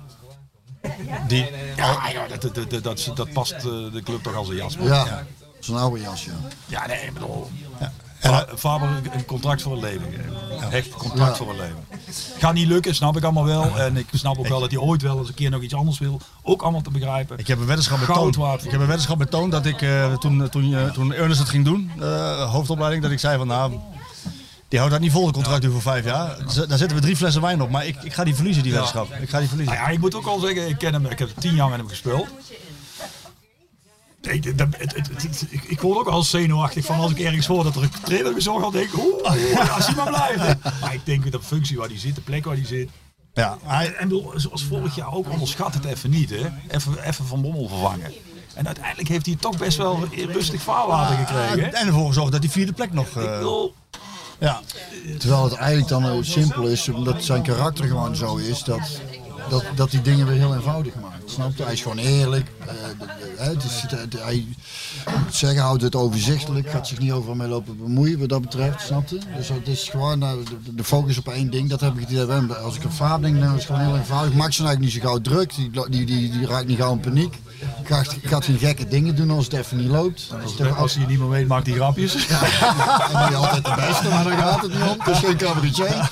die, 1.28 1.46
Ja, 1.76 2.08
ja 2.08 2.26
dat, 2.28 2.54
dat, 2.54 2.70
dat, 2.70 2.82
dat, 2.82 3.10
dat 3.14 3.32
past 3.32 3.52
eh, 3.52 3.62
de 3.62 4.00
club 4.04 4.22
toch 4.22 4.34
als 4.34 4.48
een 4.48 4.54
jas. 4.56 4.76
Ja, 4.80 5.24
zo'n 5.60 5.76
oude 5.76 6.00
jas, 6.00 6.24
ja. 6.24 6.32
Ja, 6.66 6.86
nee, 6.86 7.00
ik 7.06 7.12
bedoel. 7.12 7.50
En 8.24 8.30
Fa- 8.30 8.46
Faber 8.56 8.88
een 9.12 9.24
contract 9.24 9.62
voor 9.62 9.72
een 9.72 9.80
leven 9.80 10.06
geven. 10.10 10.70
Echt 10.72 10.86
een 10.86 10.92
contract 10.98 11.36
voor 11.36 11.50
een 11.50 11.56
leven. 11.56 11.76
Gaat 12.38 12.54
niet 12.54 12.66
lukken, 12.68 12.94
snap 12.94 13.16
ik 13.16 13.22
allemaal 13.24 13.44
wel. 13.44 13.78
En 13.78 13.96
ik 13.96 14.06
snap 14.12 14.38
ook 14.38 14.48
wel 14.48 14.60
dat 14.60 14.70
hij 14.70 14.80
ooit 14.80 15.02
wel 15.02 15.18
eens 15.18 15.28
een 15.28 15.34
keer 15.34 15.50
nog 15.50 15.62
iets 15.62 15.74
anders 15.74 15.98
wil. 15.98 16.20
Ook 16.42 16.62
allemaal 16.62 16.80
te 16.80 16.90
begrijpen. 16.90 17.38
ik 17.38 17.46
heb 17.46 17.58
een 17.58 17.66
weddenschap 17.66 17.98
met 17.98 18.06
Toon. 18.06 18.34
voor. 18.34 18.54
Ik 18.62 18.70
heb 18.70 18.80
een 18.80 18.86
weddenschap 18.86 19.18
met 19.18 19.30
Toon 19.30 19.50
dat 19.50 19.66
ik 19.66 19.82
eh, 19.82 20.12
toen, 20.16 20.48
toen, 20.50 20.74
eh, 20.74 20.90
toen 20.90 21.12
Ernest 21.12 21.38
het 21.40 21.48
ging 21.48 21.64
doen, 21.64 21.90
eh, 22.00 22.50
hoofdopleiding, 22.52 23.02
dat 23.02 23.12
ik 23.12 23.18
zei 23.18 23.36
van 23.38 23.46
nou, 23.46 23.72
die 24.68 24.78
houdt 24.78 24.94
dat 24.94 25.02
niet 25.04 25.12
vol, 25.12 25.26
de 25.26 25.32
contract 25.32 25.62
nu 25.62 25.70
voor 25.70 25.82
vijf 25.82 26.04
jaar. 26.04 26.36
Daar 26.68 26.78
zetten 26.78 26.96
we 26.96 27.00
drie 27.02 27.16
flessen 27.16 27.42
wijn 27.42 27.62
op, 27.62 27.70
maar 27.70 27.86
ik, 27.86 28.02
ik 28.02 28.12
ga 28.14 28.24
die 28.24 28.34
verliezen, 28.34 28.62
die 28.62 28.72
weddenschap. 28.72 29.08
Ik 29.20 29.28
ga 29.28 29.38
die 29.38 29.48
verliezen. 29.48 29.74
Nou 29.74 29.86
ja, 29.86 29.92
ik 29.92 30.00
moet 30.00 30.14
ook 30.14 30.26
al 30.26 30.38
zeggen, 30.38 30.68
ik 30.68 30.78
ken 30.78 30.92
hem, 30.92 31.06
ik 31.06 31.18
heb 31.18 31.28
tien 31.38 31.54
jaar 31.54 31.68
met 31.68 31.78
hem 31.78 31.88
gespeeld. 31.88 32.26
Ik, 34.26 34.44
ik, 35.50 35.64
ik 35.64 35.80
word 35.80 35.98
ook 35.98 36.08
al 36.08 36.22
zenuwachtig 36.22 36.84
van 36.84 36.98
als 36.98 37.10
ik 37.10 37.18
ergens 37.18 37.46
hoor 37.46 37.64
dat 37.64 37.76
er 37.76 37.82
een 37.82 37.90
trainer 38.04 38.32
gezorgd 38.32 38.62
had, 38.62 38.72
denk 38.72 38.86
ik, 38.86 38.98
oeh, 38.98 39.72
als 39.76 39.86
hij 39.86 39.94
maar 39.94 40.08
blijft. 40.08 40.80
Maar 40.80 40.94
ik 40.94 41.00
denk 41.04 41.22
dat 41.22 41.32
de 41.32 41.46
functie 41.46 41.76
waar 41.76 41.88
hij 41.88 41.98
zit, 41.98 42.14
de 42.14 42.20
plek 42.20 42.44
waar 42.44 42.54
hij 42.54 42.66
zit, 42.66 42.90
Ja, 43.34 43.58
hij, 43.62 43.94
En, 43.94 44.08
bedoel, 44.08 44.32
zoals 44.36 44.64
vorig 44.64 44.94
jaar 44.94 45.12
ook, 45.12 45.30
onderschat 45.30 45.74
het 45.74 45.84
even 45.84 46.10
niet, 46.10 46.30
hè. 46.30 46.46
Even, 46.68 47.08
even 47.08 47.26
Van 47.26 47.42
Bommel 47.42 47.68
vervangen. 47.68 48.12
En 48.54 48.66
uiteindelijk 48.66 49.08
heeft 49.08 49.26
hij 49.26 49.36
toch 49.36 49.58
best 49.58 49.76
wel 49.76 50.08
rustig 50.12 50.62
vaarwater 50.62 51.16
gekregen, 51.16 51.60
hè. 51.60 51.66
en 51.66 51.86
ervoor 51.86 52.06
gezorgd 52.06 52.32
dat 52.32 52.40
die 52.40 52.50
vierde 52.50 52.72
plek 52.72 52.92
nog... 52.92 53.06
Ik 53.06 53.16
eh, 53.16 53.38
bedoel, 53.38 53.74
ja. 54.38 54.60
Terwijl 55.18 55.44
het 55.44 55.52
eigenlijk 55.54 55.88
dan 55.88 56.04
heel 56.04 56.24
simpel 56.24 56.66
is, 56.66 56.88
omdat 56.88 57.24
zijn 57.24 57.42
karakter 57.42 57.84
gewoon 57.84 58.16
zo 58.16 58.36
is, 58.36 58.62
dat, 58.62 59.00
dat, 59.48 59.64
dat 59.74 59.90
die 59.90 60.02
dingen 60.02 60.26
weer 60.26 60.36
heel 60.36 60.54
eenvoudig 60.54 60.94
maakt. 60.94 61.13
Snap 61.26 61.56
je? 61.56 61.62
Hij 61.62 61.72
is 61.72 61.82
gewoon 61.82 61.98
eerlijk. 61.98 62.46
eh, 62.66 64.24
hij 64.24 64.46
zeggen, 65.30 65.62
houdt 65.62 65.82
het 65.82 65.94
overzichtelijk, 65.94 66.70
gaat 66.70 66.88
zich 66.88 66.98
niet 66.98 67.12
overal 67.12 67.34
mee 67.34 67.48
lopen 67.48 67.76
bemoeien 67.76 68.18
wat 68.18 68.28
dat 68.28 68.40
betreft, 68.40 68.80
snap? 68.80 69.08
Dus 69.08 69.48
het 69.48 69.68
is 69.68 69.88
gewoon 69.88 70.22
eh, 70.22 70.32
de, 70.74 70.84
focus 70.84 71.18
op 71.18 71.28
één 71.28 71.50
ding, 71.50 71.68
dat 71.68 71.80
heb 71.80 71.98
ik 71.98 72.08
het. 72.08 72.56
Als 72.56 72.76
ik 72.76 72.84
een 72.84 72.92
vaart 72.92 73.22
denk, 73.22 73.40
dan 73.40 73.48
is 73.48 73.54
het 73.54 73.64
gewoon 73.64 73.80
heel 73.80 73.96
eenvoudig. 73.96 74.34
Max 74.34 74.58
is 74.58 74.64
eigenlijk 74.64 74.94
niet 74.94 75.02
zo 75.02 75.08
gauw 75.08 75.20
druk, 75.20 75.54
die, 75.54 75.70
die, 75.90 76.06
die, 76.06 76.30
die 76.30 76.46
raakt 76.46 76.66
niet 76.66 76.78
gauw 76.78 76.92
in 76.92 77.00
paniek. 77.00 77.38
Gaat, 77.84 78.16
gaat 78.22 78.44
geen 78.44 78.58
gekke 78.58 78.88
dingen 78.88 79.16
doen 79.16 79.30
als 79.30 79.44
het 79.44 79.52
even 79.54 79.76
niet 79.76 79.88
loopt. 79.88 80.28
Als 80.42 80.58
het 80.58 80.76
als 80.76 80.94
hij 80.94 81.06
niet 81.06 81.18
meer 81.18 81.28
weet, 81.28 81.46
maakt 81.48 81.66
hij 81.66 81.76
grapjes. 81.76 82.14
en 82.14 82.20
niet 83.28 83.34
altijd 83.34 83.64
de 83.64 83.72
beste, 83.88 84.08
maar 84.08 84.24
daar 84.24 84.38
gaat 84.38 84.62
het 84.62 84.72
niet 84.72 84.82
om. 84.82 84.96
Het 84.98 85.08
is 85.14 85.18
geen 85.18 85.36
cabaretier. 85.36 86.10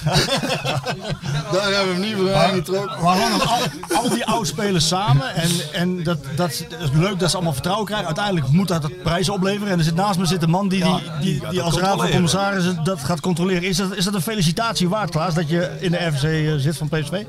Daar 1.52 1.62
hebben 1.72 1.86
we 1.86 1.92
hem 1.92 2.00
niet 2.00 2.14
voor 2.16 2.34
aangetrokken. 2.34 3.02
Maar 3.02 3.16
al, 3.46 3.96
al 3.96 4.08
die 4.08 4.24
oudspelers 4.26 4.88
samen. 4.88 5.34
En, 5.34 5.50
en 5.72 6.02
dat, 6.02 6.18
dat, 6.36 6.50
is- 6.50 6.64
dat 6.68 6.80
is 6.80 6.88
leuk 6.92 7.18
dat 7.18 7.28
ze 7.30 7.34
allemaal 7.34 7.52
vertrouwen 7.52 7.86
krijgen. 7.86 8.06
Uiteindelijk 8.06 8.48
moet 8.48 8.68
dat 8.68 8.82
het 8.82 9.02
prijs 9.02 9.28
opleveren. 9.28 9.72
En 9.72 9.78
er 9.78 9.84
zit 9.84 9.94
naast 9.94 10.18
me 10.18 10.26
zit 10.26 10.42
een 10.42 10.50
man 10.50 10.68
die, 10.68 10.84
die, 10.84 11.00
die, 11.20 11.40
dat 11.40 11.58
als 11.60 11.78
raad 11.78 11.96
van 12.00 12.10
commissarissen 12.10 12.84
dat 12.84 13.00
gaat 13.04 13.20
controleren. 13.20 13.62
Is 13.62 13.76
dat, 13.76 13.96
is 13.96 14.04
dat 14.04 14.14
een 14.14 14.22
felicitatie 14.22 14.88
waard, 14.88 15.10
Klaas, 15.10 15.34
dat 15.34 15.48
je 15.48 15.76
in 15.80 15.90
de 15.90 15.96
RVC 16.06 16.46
eh, 16.46 16.54
zit 16.56 16.76
van 16.76 16.88
PSV? 16.88 17.22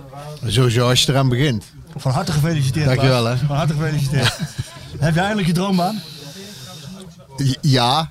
Sowieso 0.46 0.90
als 0.90 1.04
je 1.04 1.12
eraan 1.12 1.30
begint. 1.30 1.66
Van 1.96 2.12
harte 2.12 2.32
gefeliciteerd. 2.32 2.86
Dankjewel, 2.86 3.26
hè. 3.26 3.38
Van 3.38 3.56
harte 3.56 3.74
gefeliciteerd. 3.74 4.38
Heb 5.00 5.14
je 5.14 5.20
eindelijk 5.20 5.48
je 5.48 5.54
droombaan? 5.54 6.02
Ja, 7.62 8.10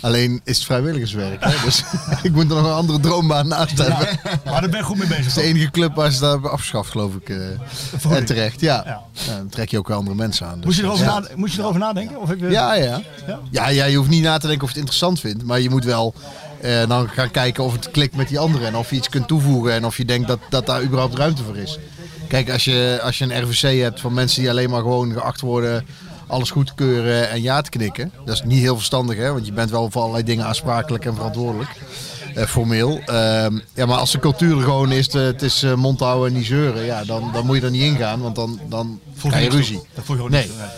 alleen 0.00 0.40
is 0.44 0.56
het 0.56 0.66
vrijwilligerswerk. 0.66 1.44
Hè? 1.44 1.64
Dus 1.64 1.82
ik 2.22 2.32
moet 2.32 2.50
er 2.50 2.56
nog 2.56 2.64
een 2.66 2.72
andere 2.72 3.00
droombaan 3.00 3.48
naast 3.48 3.78
hebben. 3.78 4.08
Maar 4.44 4.60
daar 4.60 4.68
ben 4.70 4.78
je 4.78 4.84
goed 4.84 4.98
mee 4.98 5.06
bezig. 5.08 5.26
Is 5.26 5.34
de 5.34 5.42
enige 5.42 5.70
club 5.70 5.94
waar 5.94 6.10
ze 6.10 6.20
dat 6.20 6.32
hebben 6.32 6.50
afgeschaft, 6.50 6.90
geloof 6.90 7.14
ik. 7.14 7.28
eh, 7.28 7.36
Vergoeding. 7.66 8.20
en 8.20 8.24
terecht, 8.24 8.60
ja. 8.60 8.82
Ja. 8.86 9.00
Ja, 9.26 9.36
Dan 9.36 9.48
trek 9.48 9.68
je 9.70 9.78
ook 9.78 9.88
wel 9.88 9.96
andere 9.98 10.16
mensen 10.16 10.46
aan. 10.46 10.56
dus 10.56 10.64
Moest 10.64 10.76
je, 10.78 10.84
erover 10.84 11.04
is- 11.06 11.12
nade- 11.12 11.30
moest 11.36 11.54
je 11.54 11.60
erover 11.60 11.80
nadenken? 11.80 12.20
Of 12.20 12.30
ik, 12.30 12.42
eh, 12.42 12.50
Ja, 12.50 12.74
ja. 12.74 13.00
Ja? 13.50 13.68
Ja, 13.68 13.84
je 13.84 13.96
hoeft 13.96 14.10
niet 14.10 14.22
na 14.22 14.38
te 14.38 14.46
denken 14.46 14.64
of 14.64 14.72
je 14.74 14.80
het 14.80 14.88
interessant 14.88 15.20
vindt. 15.20 15.44
Maar 15.44 15.60
je 15.60 15.70
moet 15.70 15.84
wel 15.84 16.14
eh, 16.60 16.88
dan 16.88 17.08
gaan 17.08 17.30
kijken 17.30 17.64
of 17.64 17.72
het 17.72 17.90
klikt 17.90 18.16
met 18.16 18.28
die 18.28 18.38
anderen. 18.38 18.66
En 18.66 18.76
of 18.76 18.90
je 18.90 18.96
iets 18.96 19.08
kunt 19.08 19.28
toevoegen. 19.28 19.72
En 19.72 19.84
of 19.84 19.96
je 19.96 20.04
denkt 20.04 20.28
dat, 20.28 20.38
dat 20.50 20.66
daar 20.66 20.82
überhaupt 20.82 21.14
ruimte 21.18 21.42
voor 21.42 21.56
is. 21.56 21.78
Kijk, 22.34 22.50
als 22.50 22.64
je, 22.64 23.00
als 23.02 23.18
je 23.18 23.24
een 23.24 23.42
RVC 23.42 23.80
hebt 23.80 24.00
van 24.00 24.12
mensen 24.14 24.40
die 24.40 24.50
alleen 24.50 24.70
maar 24.70 24.80
gewoon 24.80 25.12
geacht 25.12 25.40
worden 25.40 25.86
alles 26.26 26.50
goed 26.50 26.66
te 26.66 26.74
keuren 26.74 27.30
en 27.30 27.42
ja 27.42 27.60
te 27.60 27.70
knikken. 27.70 28.12
Dat 28.24 28.34
is 28.34 28.42
niet 28.42 28.60
heel 28.60 28.74
verstandig, 28.76 29.16
hè? 29.16 29.32
want 29.32 29.46
je 29.46 29.52
bent 29.52 29.70
wel 29.70 29.90
voor 29.90 30.00
allerlei 30.00 30.24
dingen 30.24 30.46
aansprakelijk 30.46 31.04
en 31.04 31.14
verantwoordelijk. 31.14 31.70
eh, 32.34 32.44
formeel. 32.44 32.98
Ehm, 33.06 33.58
ja, 33.74 33.86
maar 33.86 33.98
als 33.98 34.12
de 34.12 34.18
cultuur 34.18 34.62
gewoon 34.62 34.92
is, 34.92 35.08
eh, 35.08 35.22
het 35.22 35.42
is 35.42 35.62
eh, 35.62 35.74
mond 35.74 36.00
houden 36.00 36.28
en 36.28 36.34
niet 36.38 36.46
zeuren, 36.46 36.84
ja, 36.84 37.04
dan, 37.04 37.30
dan 37.32 37.46
moet 37.46 37.56
je 37.56 37.62
er 37.62 37.70
niet 37.70 37.82
ingaan, 37.82 38.20
want 38.20 38.36
dan, 38.36 38.60
dan 38.68 39.00
krijg 39.28 39.44
je 39.44 39.50
ruzie. 39.50 39.80
Dat 39.94 40.06
je 40.06 40.14
Nee. 40.14 40.46
toe, 40.46 40.56
nee. 40.56 40.68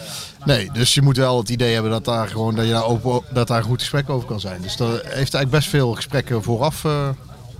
Nee, 0.45 0.71
dus 0.73 0.95
je 0.95 1.03
moet 1.03 1.17
wel 1.17 1.39
het 1.39 1.49
idee 1.49 1.73
hebben 1.73 1.91
dat 1.91 2.05
daar 2.05 2.29
gewoon 2.29 2.55
dat 2.55 2.65
je 2.65 2.73
daar 2.73 2.85
open, 2.85 3.21
dat 3.33 3.49
daar 3.49 3.59
een 3.59 3.65
goed 3.65 3.81
gesprek 3.81 4.11
over 4.11 4.29
kan 4.29 4.41
zijn. 4.41 4.63
Dus 4.63 4.77
dat 4.77 4.89
heeft 4.91 5.13
eigenlijk 5.13 5.51
best 5.51 5.69
veel 5.69 5.93
gesprekken 5.93 6.43
vooraf 6.43 6.85
eh, 6.85 7.09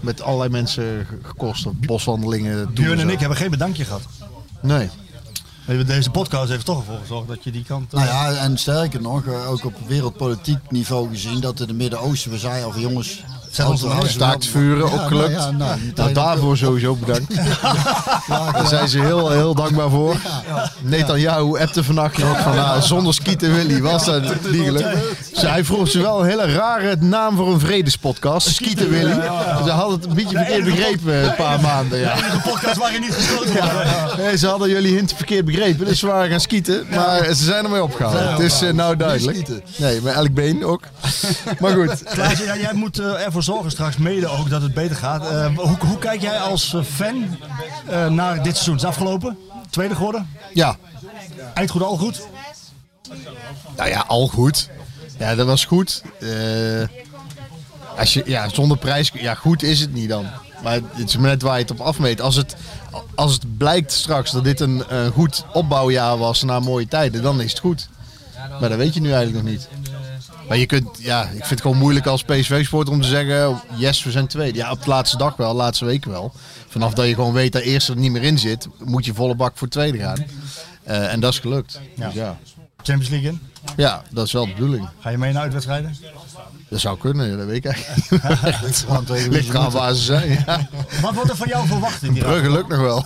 met 0.01 0.23
allerlei 0.23 0.51
mensen 0.51 1.07
ge- 1.07 1.19
gekost. 1.23 1.67
Of 1.67 1.73
boswandelingen. 1.77 2.65
doen 2.65 2.75
Björn 2.75 2.99
en 3.01 3.09
ik 3.11 3.19
hebben 3.19 3.39
geen 3.39 3.51
bedankje 3.51 3.85
gehad. 3.85 4.03
Nee. 4.63 4.89
Deze 5.87 6.11
podcast 6.11 6.51
heeft 6.51 6.65
toch 6.65 6.79
ervoor 6.79 6.99
gezorgd 7.01 7.29
dat 7.29 7.45
je 7.45 7.51
die 7.51 7.65
kant... 7.69 7.93
eh, 7.93 8.01
Nou 8.01 8.13
ja, 8.35 8.41
en 8.43 8.59
sterker 8.59 9.01
nog, 9.01 9.27
eh, 9.27 9.51
ook 9.51 9.65
op 9.65 9.75
wereldpolitiek 9.87 10.59
niveau 10.69 11.09
gezien, 11.09 11.41
dat 11.41 11.61
in 11.61 11.67
het 11.69 11.77
Midden-Oosten, 11.77 12.31
we 12.31 12.39
zeiden 12.39 12.65
al 12.73 12.79
jongens... 12.81 13.23
Als 13.65 13.83
we- 13.83 13.91
Staakt 14.09 14.47
vuren, 14.47 14.87
Ja, 14.87 14.93
ook 14.93 15.07
gelukt. 15.09 15.29
nou 15.37 15.51
ja, 15.53 15.57
nou, 15.57 15.81
Nou, 15.95 16.13
daarvoor 16.13 16.57
sowieso 16.57 16.95
bedankt. 16.97 17.35
Daar 18.53 18.67
zijn 18.67 18.89
ze 18.89 19.01
heel, 19.01 19.31
heel 19.31 19.55
dankbaar 19.55 19.91
voor. 19.91 20.17
Netanyahu 20.81 21.59
appte 21.61 21.85
vannacht 21.85 22.19
nog 22.19 22.41
van 22.41 22.55
nou, 22.55 22.83
zonder 22.83 23.15
Skieten 23.15 23.55
Willy 23.55 23.81
was 23.81 24.05
dat 24.05 24.23
niet 24.23 24.65
gelukt. 24.65 24.87
Dus 25.33 25.43
hij 25.43 25.65
vroeg 25.65 25.89
ze 25.89 26.01
wel 26.01 26.21
een 26.21 26.29
hele 26.29 26.53
rare 26.53 26.97
naam 27.01 27.37
voor 27.37 27.53
een 27.53 27.61
vredespodcast. 27.61 28.49
Skieten 28.55 28.91
Willy. 28.91 29.15
Ze 29.65 29.71
hadden 29.71 29.97
het 30.01 30.07
een 30.09 30.15
beetje 30.15 30.37
verkeerd 30.37 30.65
begrepen 30.65 31.25
een 31.29 31.35
paar 31.35 31.61
maanden. 31.61 31.99
Ja. 31.99 32.13
enige 32.17 32.41
podcast 32.51 32.77
waar 32.77 32.93
je 32.93 32.99
niet 32.99 33.15
gesloten. 33.15 33.55
Ja. 33.55 34.17
Nee, 34.17 34.37
ze 34.39 34.47
hadden 34.47 34.69
jullie 34.69 34.95
hint 34.95 35.13
verkeerd 35.17 35.45
begrepen, 35.45 35.56
dus 35.65 35.99
ze 35.99 36.07
waren 36.07 36.31
gaan 36.31 36.41
skieten. 36.41 36.87
Maar 36.91 37.25
ze 37.25 37.45
zijn 37.45 37.65
ermee 37.65 37.83
opgehouden. 37.83 38.31
Het 38.31 38.41
is 38.41 38.63
eh, 38.63 38.73
nou 38.73 38.97
duidelijk. 38.97 39.49
Nee, 39.77 40.01
met 40.01 40.15
elk 40.15 40.35
been 40.35 40.65
ook. 40.65 40.83
Maar 41.61 41.73
goed. 41.73 42.03
Klaas, 42.15 42.39
ja, 42.39 42.57
jij 42.57 42.73
moet 42.75 42.99
eh, 42.99 43.25
ervoor 43.25 43.43
zorgen 43.43 43.71
straks 43.71 43.97
mede 43.97 44.27
ook 44.27 44.51
dat 44.51 44.63
het 44.63 44.75
beter 44.75 44.97
gaat. 44.97 45.31
Eh, 45.31 45.47
hoe, 45.57 45.77
hoe 45.79 45.99
kijk 45.99 46.21
jij 46.21 46.39
als 46.39 46.77
fan 46.93 47.39
naar 48.15 48.35
dit 48.43 48.53
seizoen? 48.53 48.75
Het 48.75 48.83
is 48.83 48.89
afgelopen. 48.89 49.39
Tweede 49.71 49.95
geworden. 49.95 50.29
Ja, 50.53 50.77
Eind 51.55 51.71
goed, 51.71 51.83
al 51.83 51.97
goed. 51.97 52.27
Nou 53.77 53.89
ja, 53.89 54.05
al 54.07 54.27
goed. 54.27 54.69
Ja, 55.19 55.35
dat 55.35 55.47
was 55.47 55.65
goed. 55.65 56.03
Als 57.99 58.15
je, 58.15 58.23
ja, 58.25 58.49
zonder 58.49 58.79
prijs, 58.79 59.11
ja, 59.15 59.35
goed 59.35 59.63
is 59.63 59.81
het 59.81 59.93
niet 59.93 60.09
dan. 60.09 60.27
Maar 60.63 60.75
het 60.93 61.09
is 61.09 61.17
maar 61.17 61.31
net 61.31 61.43
waar 61.43 61.55
je 61.55 61.63
het 61.63 61.71
op 61.71 61.81
afmeet. 61.81 62.21
Als 62.21 62.37
het, 62.37 62.57
als 63.15 63.33
het 63.33 63.57
blijkt 63.57 63.93
straks 63.93 64.31
dat 64.31 64.45
dit 64.45 64.61
een, 64.61 64.83
goed 65.13 65.45
opbouwjaar 65.53 66.19
was 66.19 66.43
na 66.43 66.61
mooie 66.61 66.89
tijden, 66.89 67.23
dan 67.23 67.41
is 67.41 67.51
het 67.51 67.61
goed. 67.61 67.89
Maar 68.61 68.69
dat 68.69 68.79
weet 68.79 68.95
je 68.95 69.01
nu 69.01 69.13
eigenlijk 69.13 69.45
nog 69.45 69.53
niet. 69.53 69.69
Maar 70.49 70.57
je 70.57 70.67
kunt, 70.67 70.89
ja, 70.99 71.23
ik 71.23 71.29
vind 71.31 71.49
het 71.51 71.61
gewoon 71.61 71.77
moeilijk 71.77 72.07
als 72.07 72.23
PSV-sporter 72.23 72.95
om 72.95 73.01
te 73.01 73.09
zeggen, 73.09 73.61
yes, 73.77 74.03
we 74.03 74.11
zijn 74.11 74.27
tweede. 74.27 74.59
Ja, 74.59 74.71
op 74.71 74.83
de 74.83 74.91
laatste 74.91 75.17
dag 75.17 75.37
wel, 75.37 75.55
laatste 75.55 75.85
weken 75.85 76.11
wel. 76.11 76.33
Vanaf 76.69 76.95
dat 76.95 77.07
je 77.07 77.15
gewoon 77.15 77.33
weet 77.33 77.53
dat 77.53 77.63
eerste 77.63 77.93
er 77.93 77.99
niet 77.99 78.13
meer 78.13 78.23
in 78.23 78.39
zit, 78.39 78.69
moet 78.85 79.05
je 79.05 79.15
volle 79.15 79.35
bak 79.35 79.57
voor 79.57 79.69
tweede 79.69 79.99
gaan. 79.99 80.25
Eh, 80.83 81.13
en 81.13 81.21
dat 81.21 81.33
is 81.33 81.39
gelukt. 81.39 81.81
Dus 81.97 82.15
ja. 82.15 82.39
Champions 82.87 83.09
League 83.09 83.29
in. 83.29 83.41
ja, 83.77 84.03
dat 84.11 84.27
is 84.27 84.33
wel 84.33 84.47
de 84.47 84.53
bedoeling. 84.53 84.89
Ga 85.01 85.11
je 85.11 85.19
mee 85.19 85.33
naar 85.33 85.43
uitwedstrijden? 85.43 85.97
Dat 86.69 86.81
zou 86.81 86.99
kunnen, 86.99 87.39
dat 87.39 87.47
weet 87.47 87.57
ik 87.57 87.65
eigenlijk. 87.65 89.29
Ligt 89.33 89.49
eraan 89.49 89.71
waar 89.71 89.95
ze 89.95 90.03
zijn. 90.03 90.45
Ja. 90.47 90.69
Wat 91.01 91.15
wordt 91.15 91.31
er 91.31 91.37
van 91.37 91.49
jou 91.49 91.67
verwacht 91.67 92.03
in 92.03 92.13
die? 92.13 92.23
Brugge 92.23 92.51
lukt 92.51 92.69
nog 92.69 92.81
wel. 92.81 93.05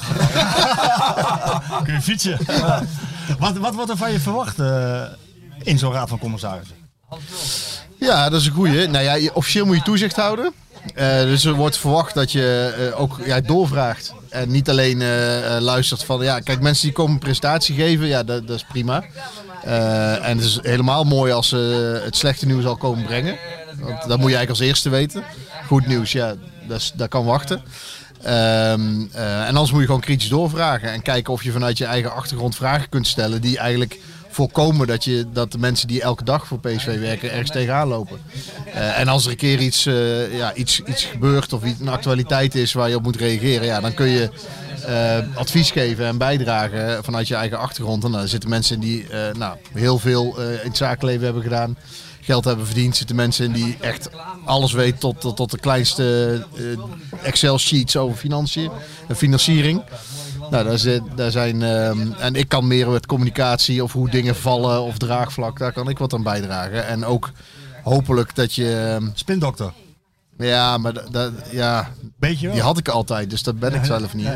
Kun 1.85 1.95
je 1.95 2.01
fietsen? 2.03 2.39
wat, 3.39 3.57
wat 3.57 3.74
wordt 3.74 3.91
er 3.91 3.97
van 3.97 4.12
je 4.12 4.20
verwacht 4.20 4.59
eh, 4.59 5.03
in 5.62 5.78
zo'n 5.78 5.93
raad 5.93 6.09
van 6.09 6.18
commissarissen? 6.18 6.76
Ja, 7.99 8.28
dat 8.28 8.41
is 8.41 8.47
een 8.47 8.53
goeie. 8.53 8.87
Nou 8.87 9.05
ja, 9.05 9.31
officieel 9.33 9.66
moet 9.66 9.76
je 9.76 9.83
toezicht 9.83 10.16
houden. 10.16 10.53
Eh, 10.95 11.20
dus 11.20 11.45
er 11.45 11.55
wordt 11.55 11.76
verwacht 11.76 12.14
dat 12.14 12.33
je 12.33 12.74
eh, 12.93 13.01
ook 13.01 13.20
ja, 13.24 13.41
doorvraagt. 13.41 14.14
En 14.28 14.51
niet 14.51 14.68
alleen 14.68 15.03
luistert 15.61 16.05
van, 16.05 16.22
ja, 16.22 16.41
kijk, 16.41 16.61
mensen 16.61 16.85
die 16.85 16.93
komen 16.93 17.12
een 17.12 17.18
presentatie 17.18 17.74
geven, 17.74 18.07
ja, 18.07 18.22
dat, 18.22 18.47
dat 18.47 18.57
is 18.57 18.64
prima. 18.64 19.05
Eh, 19.64 20.28
en 20.28 20.36
het 20.36 20.46
is 20.46 20.58
helemaal 20.62 21.04
mooi 21.04 21.32
als 21.32 21.48
ze 21.48 22.00
het 22.04 22.16
slechte 22.16 22.46
nieuws 22.46 22.64
al 22.64 22.76
komen 22.76 23.04
brengen. 23.04 23.36
Want 23.80 24.08
dat 24.08 24.18
moet 24.18 24.30
je 24.30 24.36
eigenlijk 24.36 24.50
als 24.50 24.61
eerste 24.61 24.88
weten. 24.88 25.24
Goed 25.66 25.86
nieuws, 25.86 26.12
ja, 26.12 26.34
dat, 26.68 26.92
dat 26.96 27.08
kan 27.08 27.24
wachten. 27.24 27.62
Ehm, 28.22 29.06
eh, 29.12 29.40
en 29.40 29.46
anders 29.46 29.70
moet 29.70 29.80
je 29.80 29.86
gewoon 29.86 30.00
kritisch 30.00 30.28
doorvragen. 30.28 30.92
En 30.92 31.02
kijken 31.02 31.32
of 31.32 31.42
je 31.42 31.52
vanuit 31.52 31.78
je 31.78 31.84
eigen 31.84 32.12
achtergrond 32.12 32.56
vragen 32.56 32.88
kunt 32.88 33.06
stellen 33.06 33.40
die 33.40 33.58
eigenlijk 33.58 33.98
voorkomen 34.30 34.86
dat, 34.86 35.04
je, 35.04 35.26
dat 35.32 35.52
de 35.52 35.58
mensen 35.58 35.88
die 35.88 36.02
elke 36.02 36.24
dag 36.24 36.46
voor 36.46 36.61
PSV 36.61 37.00
werken 37.00 37.30
ergens 37.30 37.50
tegenaan 37.50 37.88
lopen. 37.88 38.20
Eh, 38.74 38.98
en 38.98 39.08
als 39.08 39.24
er 39.24 39.30
een 39.30 39.36
keer 39.36 39.61
iets, 39.61 39.86
eh, 39.86 40.36
ja, 40.36 40.54
iets, 40.54 40.80
iets 40.80 41.04
gebeurt 41.04 41.52
of 41.52 41.64
iets, 41.64 41.80
een 41.80 41.88
actualiteit 41.88 42.54
is 42.54 42.72
waar 42.72 42.88
je 42.88 42.96
op 42.96 43.02
moet 43.02 43.16
reageren, 43.16 43.66
ja, 43.66 43.80
dan 43.80 43.94
kun 43.94 44.08
je 44.08 44.30
eh, 44.87 45.18
advies 45.35 45.70
geven 45.70 46.07
en 46.07 46.18
bijdragen 46.18 47.05
vanuit 47.05 47.28
je 47.28 47.35
eigen 47.35 47.59
achtergrond. 47.59 48.05
En 48.05 48.12
dan 48.12 48.28
zitten 48.28 48.51
mensen 48.51 48.81
die 48.81 49.09
eh, 49.09 49.35
nou, 49.35 49.57
heel 49.72 49.99
veel 49.99 50.39
eh, 50.39 50.53
in 50.53 50.68
het 50.68 50.76
zakenleven 50.76 51.24
hebben 51.24 51.43
gedaan. 51.43 51.76
Geld 52.20 52.45
hebben 52.45 52.66
verdiend. 52.66 52.97
Zitten 52.97 53.16
mensen 53.16 53.45
in 53.45 53.53
die 53.53 53.76
echt 53.81 54.11
alles 54.45 54.72
weten 54.72 54.99
tot, 54.99 55.37
tot, 55.37 55.51
de 55.51 55.59
kleinste 55.59 56.47
Excel-sheets 57.22 57.97
over 57.97 58.16
financiën 58.16 58.70
financiering. 59.14 59.83
Nou, 60.51 60.64
daar, 60.64 60.78
zit, 60.78 61.03
daar 61.16 61.31
zijn. 61.31 61.62
ehm, 61.62 62.12
en 62.12 62.35
ik 62.35 62.49
kan 62.49 62.66
meer 62.66 62.89
met 62.89 63.07
communicatie 63.07 63.83
of 63.83 63.93
hoe 63.93 64.11
dingen 64.11 64.37
vallen 64.37 64.83
of 64.83 64.99
draagvlak, 64.99 65.59
daar 65.59 65.72
kan 65.72 65.89
ik 65.89 65.99
wat 65.99 66.14
aan 66.14 66.22
bijdragen. 66.22 66.87
En 66.87 67.05
ook 67.05 67.31
hopelijk 67.83 68.35
dat 68.35 68.55
je. 68.55 68.97
ehm, 69.01 69.09
Spindokter. 69.14 69.72
Ja, 70.41 70.78
maar 70.78 70.93
dat, 70.93 71.12
dat- 71.12 71.32
ja, 71.51 71.88
Beetje 72.18 72.47
wel. 72.47 72.55
die 72.55 72.64
had 72.64 72.78
ik 72.78 72.88
altijd, 72.88 73.30
dus 73.30 73.43
dat 73.43 73.59
ben 73.59 73.74
ik 73.74 73.84
zelf 73.84 74.14
niet. 74.14 74.28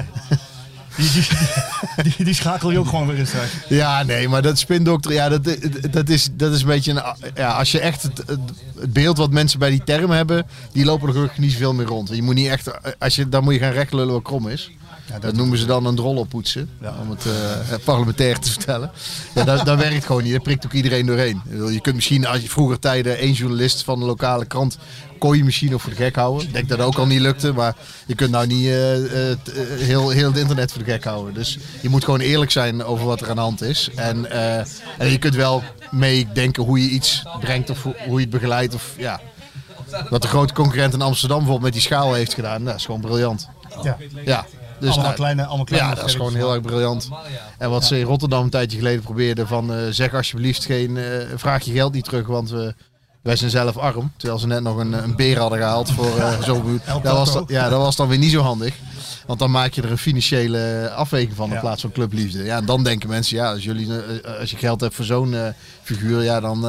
Die, 0.97 1.11
die, 1.11 1.27
die, 2.17 2.25
die 2.25 2.35
schakel 2.35 2.71
je 2.71 2.79
ook 2.79 2.89
gewoon 2.89 3.07
weer 3.07 3.17
in 3.19 3.27
straks. 3.27 3.51
Ja, 3.69 4.03
nee, 4.03 4.29
maar 4.29 4.43
dat 4.43 4.59
spindokter, 4.59 5.13
ja, 5.13 5.29
dat, 5.29 5.45
dat, 5.91 6.09
is, 6.09 6.29
dat 6.33 6.53
is 6.53 6.61
een 6.61 6.67
beetje 6.67 6.93
een. 6.93 7.31
Ja, 7.35 7.51
als 7.53 7.73
je 7.73 7.81
echt 7.81 8.03
het, 8.03 8.23
het, 8.27 8.93
beeld 8.93 9.17
wat 9.19 9.31
mensen 9.31 9.59
bij 9.59 9.71
die 9.71 9.85
term 9.85 10.11
hebben, 10.11 10.47
die 10.73 10.85
lopen 10.85 11.07
er 11.09 11.15
gelukkig 11.15 11.39
niet 11.39 11.53
zoveel 11.53 11.75
meer 11.75 11.87
rond. 11.87 12.09
Je 12.09 12.23
moet 12.23 12.35
niet 12.35 12.49
echt, 12.49 12.71
als 12.99 13.15
je, 13.15 13.29
dan 13.29 13.45
moet 13.45 13.55
je 13.55 13.61
gaan 13.61 13.73
rechtlullen 13.73 14.13
wat 14.15 14.23
krom 14.23 14.49
is. 14.49 14.71
Dat 15.21 15.35
noemen 15.35 15.59
ze 15.59 15.67
dan 15.67 15.87
een 15.87 15.95
drol 15.95 16.17
oppoetsen, 16.17 16.71
om 17.03 17.11
het 17.11 17.27
eh, 17.27 17.77
parlementair 17.85 18.39
te 18.39 18.51
vertellen. 18.51 18.91
Ja, 19.35 19.45
dat, 19.45 19.67
dat 19.67 19.79
werkt 19.79 20.05
gewoon 20.05 20.23
niet, 20.23 20.33
daar 20.33 20.41
prikt 20.41 20.65
ook 20.65 20.73
iedereen 20.73 21.07
doorheen. 21.07 21.43
Je 21.51 21.81
kunt 21.81 21.95
misschien, 21.95 22.27
als 22.27 22.41
je 22.41 22.49
vroeger 22.49 22.79
tijden 22.79 23.19
één 23.19 23.33
journalist 23.33 23.83
van 23.83 23.99
de 23.99 24.05
lokale 24.05 24.47
krant 24.47 24.79
kon 25.19 25.37
je 25.37 25.45
misschien 25.45 25.71
nog 25.71 25.83
voor 25.83 25.91
de 25.91 25.97
gek 25.97 26.17
houden. 26.17 26.47
Ik 26.47 26.53
denk 26.53 26.69
dat 26.69 26.79
dat 26.79 26.87
ook 26.87 26.99
al 26.99 27.07
niet 27.07 27.21
lukte, 27.21 27.53
maar 27.53 27.77
je 28.07 28.15
kunt 28.15 28.31
nou 28.31 28.47
niet 28.47 28.67
eh, 28.67 28.73
heel, 29.79 30.09
heel 30.09 30.29
het 30.29 30.39
internet 30.39 30.73
voor 30.73 30.85
de 30.85 30.91
gek 30.91 31.05
houden. 31.05 31.35
Dus 31.35 31.59
je 31.81 31.89
moet 31.89 32.05
gewoon 32.05 32.21
eerlijk 32.21 32.51
zijn 32.51 32.85
over 32.85 33.07
wat 33.07 33.21
er 33.21 33.29
aan 33.29 33.37
de 33.37 33.43
hand 33.43 33.63
is. 33.63 33.91
En, 33.95 34.31
en 34.99 35.11
je 35.11 35.19
kunt 35.19 35.35
wel 35.35 35.63
meedenken 35.91 36.63
hoe 36.63 36.83
je 36.83 36.89
iets 36.89 37.23
brengt 37.41 37.71
of 37.71 37.83
hoe 37.83 37.95
hoe 38.07 38.15
je 38.15 38.21
het 38.21 38.31
begeleidt. 38.31 38.75
Of, 38.75 38.95
ja. 38.97 39.21
Wat 40.11 40.23
de 40.23 40.29
grote 40.29 40.55
concurrent 40.55 40.95
in 40.95 41.03
Amsterdam 41.03 41.39
bijvoorbeeld 41.39 41.73
met 41.73 41.83
die 41.83 41.91
schaal 41.91 42.15
heeft 42.15 42.35
gedaan, 42.35 42.65
dat 42.65 42.75
is 42.75 42.85
gewoon 42.85 43.01
briljant. 43.01 43.49
Ja. 43.83 43.97
Ja. 44.25 44.47
Dus 44.85 44.93
Allemaal 44.93 45.05
nou, 45.13 45.17
kleine- 45.23 45.45
allemaal 45.47 45.65
kleine 45.65 45.89
ja, 45.89 45.95
dat 45.95 46.05
is 46.09 46.15
gewoon 46.15 46.35
heel 46.35 46.53
erg 46.53 46.63
briljant. 46.63 47.09
En 47.59 47.71
wat 47.71 47.85
ze 47.85 47.99
in 47.99 48.05
Rotterdam 48.07 48.45
een 48.45 48.51
tijdje 48.51 48.79
geleden 48.79 49.03
probeerden 49.03 49.47
van 49.47 49.73
eh, 49.75 49.79
zeg 49.91 50.15
alsjeblieft 50.15 50.65
geen, 50.65 50.97
eh, 50.97 51.05
vraag 51.37 51.65
je 51.65 51.73
geld 51.73 51.93
niet 51.93 52.05
terug, 52.05 52.27
want 52.27 52.51
we, 52.51 52.75
wij 53.23 53.37
zijn 53.37 53.51
zelf 53.51 53.77
arm. 53.77 54.13
Terwijl 54.17 54.39
ze 54.41 54.47
net 54.47 54.63
nog 54.63 54.77
een, 54.77 54.93
een 54.93 55.17
beer 55.17 55.39
hadden 55.39 55.59
gehaald 55.59 55.91
voor 55.91 56.19
eh 56.19 56.43
zo'n 56.43 56.81
dat 57.03 57.17
was, 57.17 57.33
dan- 57.33 57.45
Ja, 57.49 57.69
dat 57.69 57.81
was 57.81 57.97
dan 57.97 58.09
weer 58.09 58.19
niet 58.19 58.31
zo 58.31 58.41
handig. 58.41 58.75
Want 59.27 59.39
dan 59.39 59.51
maak 59.51 59.73
je 59.73 59.83
er 59.83 59.91
een 59.91 59.99
financiële 59.99 60.91
afweging 60.97 61.33
van 61.37 61.49
in 61.49 61.55
Ja. 61.55 61.61
plaats 61.61 61.81
van 61.81 61.93
clubliefde. 61.93 62.45
Ja, 62.45 62.57
en 62.57 62.65
dan 62.65 62.83
denken 62.85 63.09
mensen, 63.09 63.37
ja, 63.37 63.53
als, 63.53 63.65
jullie, 63.65 63.89
als 64.39 64.51
je 64.51 64.57
geld 64.57 64.81
hebt 64.81 64.95
voor 64.95 65.05
zo'n 65.05 65.37
figuur, 65.83 66.23
ja, 66.23 66.41
dan 66.41 66.65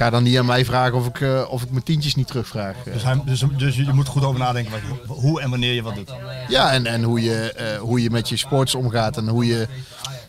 ga 0.00 0.10
dan 0.10 0.22
niet 0.22 0.38
aan 0.38 0.46
mij 0.46 0.64
vragen 0.64 0.94
of 0.98 1.06
ik, 1.06 1.20
eh, 1.20 1.46
of 1.50 1.62
ik 1.62 1.70
mijn 1.70 1.82
tientjes 1.82 2.14
niet 2.14 2.26
terugvraag. 2.26 2.76
Eh, 2.84 2.92
Dus, 2.92 3.02
hij, 3.02 3.20
dus, 3.24 3.44
dus 3.56 3.76
je 3.76 3.92
moet 3.92 4.06
goed 4.08 4.24
over 4.24 4.40
nadenken 4.40 4.72
wat 4.72 4.80
je- 4.80 5.12
hoe 5.12 5.40
en 5.40 5.50
wanneer 5.50 5.72
je 5.74 5.82
wat 5.82 5.94
doet. 5.94 6.12
Ja, 6.48 6.72
en, 6.72 6.86
en 6.86 7.02
hoe, 7.02 7.22
je, 7.22 7.52
eh, 7.52 7.78
hoe 7.78 8.02
je 8.02 8.10
met 8.10 8.28
je 8.28 8.36
sports 8.36 8.74
omgaat 8.74 9.16
en 9.16 9.28
hoe 9.28 9.46
je, 9.46 9.68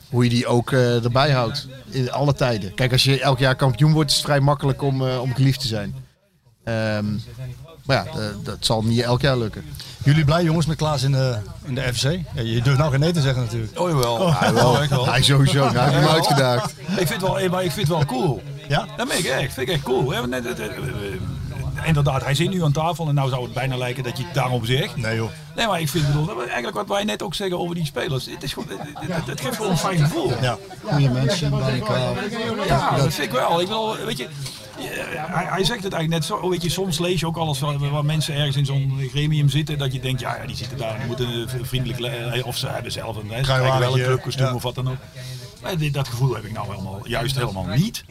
hoe 0.10 0.24
je 0.24 0.30
die 0.30 0.48
ook 0.48 0.72
erbij 0.72 1.32
houdt. 1.32 1.68
In 1.90 2.12
alle 2.12 2.34
tijden. 2.34 2.74
Kijk, 2.74 2.92
als 2.92 3.04
je 3.04 3.22
elk 3.22 3.40
jaar 3.40 3.56
kampioen 3.56 3.92
wordt, 3.94 4.10
is 4.10 4.16
het 4.18 4.26
vrij 4.26 4.40
makkelijk 4.40 4.82
om, 4.82 5.02
om 5.02 5.34
geliefd 5.34 5.60
te 5.60 5.68
zijn. 5.68 5.96
Ehm, 6.64 7.06
maar 7.86 8.06
ja, 8.06 8.32
dat 8.44 8.58
zal 8.60 8.84
niet 8.84 9.02
elk 9.02 9.22
jaar 9.22 9.38
lukken. 9.38 9.64
Jullie 10.04 10.26
blij 10.26 10.44
jongens 10.44 10.66
met 10.66 10.78
Klaas 10.78 11.04
in 11.04 11.12
de, 11.12 11.38
in 11.66 11.76
de 11.76 11.94
FC? 11.94 12.04
Ja, 12.04 12.42
je 12.42 12.62
durft 12.62 12.78
nou 12.80 12.92
geen 12.92 13.00
nee 13.00 13.12
te 13.12 13.22
zeggen 13.22 13.42
natuurlijk. 13.44 13.80
Oh 13.80 13.90
jawel. 13.90 14.14
Oh, 14.16 14.40
hij 14.42 14.54
wel. 14.54 14.80
echt 14.82 14.90
wel. 14.90 15.06
Hij 15.08 15.22
sowieso. 15.24 15.60
Nou, 15.64 15.78
heb 15.78 15.92
je 15.92 15.98
hem 16.00 16.08
uitgedaagd. 16.08 16.72
Ik 16.80 16.96
vind 16.96 17.10
het 17.10 17.22
wel, 17.22 17.40
eh, 17.40 17.50
maar 17.52 17.64
ik 17.64 17.72
vind 17.72 17.88
het 17.88 17.98
wel 17.98 18.06
cool. 18.06 18.42
Ja? 18.68 18.86
Dat 18.98 19.08
meen 19.08 19.18
ik 19.18 19.26
echt. 19.26 19.54
Vind 19.54 19.68
ik 19.68 19.74
echt 19.74 19.84
cool. 19.84 20.12
hè. 20.12 20.30
Eh, 20.30 20.46
eh, 20.46 20.60
eh, 20.60 20.78
Inderdaad, 21.86 22.24
hij 22.24 22.34
zit 22.36 22.50
nu 22.50 22.64
aan 22.64 22.72
tafel 22.72 23.08
en 23.08 23.16
nou 23.16 23.30
zou 23.30 23.44
het 23.44 23.54
bijna 23.54 23.78
lijken 23.78 24.04
dat 24.04 24.18
je 24.18 24.24
het 24.24 24.34
daarom 24.34 24.66
zegt. 24.66 24.96
Nee 24.96 25.16
joh. 25.16 25.30
Nee, 25.56 25.68
maar 25.68 25.82
ik 25.82 25.90
vind 25.90 26.06
bedoel, 26.08 26.26
dat- 26.26 26.38
eigenlijk 26.46 26.76
wat 26.76 26.88
wij 26.88 27.04
net 27.04 27.22
ook 27.24 27.34
zeggen 27.34 27.60
over 27.60 27.76
die 27.76 27.86
spelers. 27.86 28.26
Het, 28.26 28.44
is 28.44 28.54
gewoon, 28.54 28.68
het, 28.70 29.12
het- 29.16 29.26
het 29.28 29.42
geeft 29.42 29.56
gewoon 29.56 29.72
een 29.72 29.78
fijn 29.78 30.00
gevoel. 30.00 30.32
Ja. 30.42 30.58
Goede 30.84 31.10
mensen 31.10 31.50
bij 31.50 31.80
elkaar. 31.80 32.14
Ja, 32.68 32.96
dat 32.98 33.14
vind 33.14 33.28
ik 33.28 33.32
wel. 33.32 33.62
Ik 33.62 33.68
wil, 33.68 33.96
weet 34.06 34.18
je, 34.18 34.28
hij, 34.78 35.46
hij 35.46 35.64
zegt 35.64 35.84
het 35.84 35.94
eigenlijk 35.94 36.10
net 36.10 36.26
zo. 36.26 36.50
Weet 36.50 36.62
je, 36.62 36.70
soms 36.70 37.00
lees 37.00 37.20
je 37.20 37.26
ook 37.26 37.38
alles 37.38 37.60
waar, 37.60 38.06
mensen 38.06 38.36
ergens 38.36 38.56
in 38.56 38.66
zo'n 38.66 39.08
gremium 39.10 39.50
zitten. 39.50 39.78
Dat 39.78 39.94
je 39.94 40.00
denkt, 40.00 40.20
ja, 40.20 40.36
ja 40.36 40.46
die 40.46 40.56
zitten 40.56 40.78
daar, 40.78 40.98
die 40.98 41.08
moeten 41.08 41.48
eh, 41.48 41.56
vriendelijk, 41.62 42.00
le- 42.00 42.42
of 42.46 42.58
ze 42.58 42.68
hebben 42.68 42.92
zelf 42.92 43.16
een, 43.16 43.22
ze 43.22 43.28
wel 43.28 43.38
een 43.38 43.44
Kruiwagenje, 43.44 44.04
clubkostuum 44.04 44.46
ja. 44.46 44.54
of 44.54 44.64
wat 44.64 44.76
dan 44.76 44.90
ook. 44.90 44.98
Dat 45.92 46.08
gevoel 46.08 46.36
heb 46.36 46.44
ik 46.44 46.52
nou 46.52 46.70
helemaal, 46.70 47.00
juist 47.04 47.36
helemaal 47.36 47.66
niet. 47.66 48.04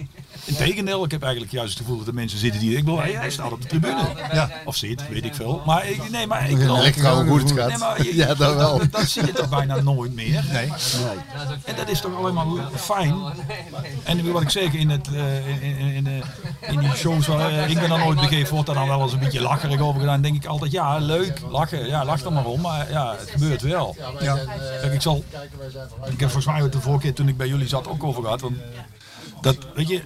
Integendeel, 0.44 1.04
ik 1.04 1.10
heb 1.10 1.22
eigenlijk 1.22 1.52
juist 1.52 1.70
het 1.72 1.78
gevoel 1.82 1.98
dat 1.98 2.06
er 2.06 2.14
mensen 2.14 2.38
zitten 2.38 2.60
die... 2.60 2.70
Ik 2.76 2.84
bedoel, 2.84 3.00
hij, 3.00 3.12
hij 3.12 3.30
staat 3.30 3.52
op 3.52 3.62
de 3.62 3.68
tribune. 3.68 4.02
Ja. 4.32 4.50
Of 4.64 4.76
zit, 4.76 5.08
weet 5.08 5.24
ik 5.24 5.34
veel. 5.34 5.62
Maar 5.66 5.86
ik, 5.88 6.10
nee, 6.10 6.26
maar 6.26 6.50
ik 6.50 6.58
Lekker 6.58 7.10
hoe 7.10 7.26
goed 7.26 7.42
het 7.50 7.58
gaat. 7.58 7.68
Nee, 7.68 7.78
maar 7.78 8.02
je- 8.04 8.16
Ja, 8.16 8.34
dat 8.34 8.54
wel. 8.54 8.80
Dat, 8.90 9.08
zie 9.08 9.26
je 9.26 9.32
toch 9.32 9.48
bijna 9.48 9.80
nooit 9.80 10.14
meer. 10.14 10.44
Nee. 10.52 10.68
En 11.64 11.76
dat 11.76 11.88
is 11.88 12.00
toch 12.00 12.16
alleen 12.16 12.34
maar 12.34 12.46
fijn. 12.76 13.14
En 14.04 14.32
wat 14.32 14.42
ik 14.42 14.50
zeg, 14.50 14.72
in, 14.72 14.90
het, 14.90 15.08
eh, 15.14 15.48
in, 15.48 15.62
in, 15.62 15.76
in, 15.94 16.04
de- 16.04 16.20
in 16.60 16.78
die 16.78 16.94
shows 16.94 17.26
waar 17.26 17.50
eh, 17.50 17.68
ik 17.70 17.78
ben 17.80 17.88
dan 17.88 17.98
nooit 18.00 18.20
begeven, 18.20 18.52
wordt 18.54 18.66
daar 18.66 18.76
dan 18.76 18.88
wel 18.88 19.02
eens 19.02 19.12
een 19.12 19.18
beetje 19.18 19.40
lacherig 19.40 19.80
over 19.80 20.00
gedaan. 20.00 20.22
denk 20.22 20.36
ik 20.36 20.46
altijd, 20.46 20.72
ja, 20.72 20.98
leuk, 20.98 21.40
lachen. 21.50 21.86
Ja, 21.86 22.04
lach 22.04 22.22
er 22.24 22.32
maar 22.32 22.44
om. 22.44 22.60
Maar 22.60 22.90
ja, 22.90 23.14
het 23.18 23.30
gebeurt 23.30 23.62
wel. 23.62 23.96
Ja. 24.20 24.38
Kijk, 24.80 24.92
ik 24.92 25.02
zal... 25.02 25.24
Ik 26.04 26.20
heb 26.20 26.30
volgens 26.30 26.46
mij 26.46 26.60
het 26.62 26.72
de 26.72 26.80
vorige 26.80 27.02
keer 27.02 27.14
toen 27.14 27.28
ik 27.28 27.36
bij 27.36 27.46
jullie 27.48 27.68
zat 27.68 27.88
ook 27.88 28.04
over 28.04 28.22
gehad. 28.22 28.40
Want 28.40 28.56
dat, 29.40 29.56
weet 29.74 29.88
je, 29.88 30.02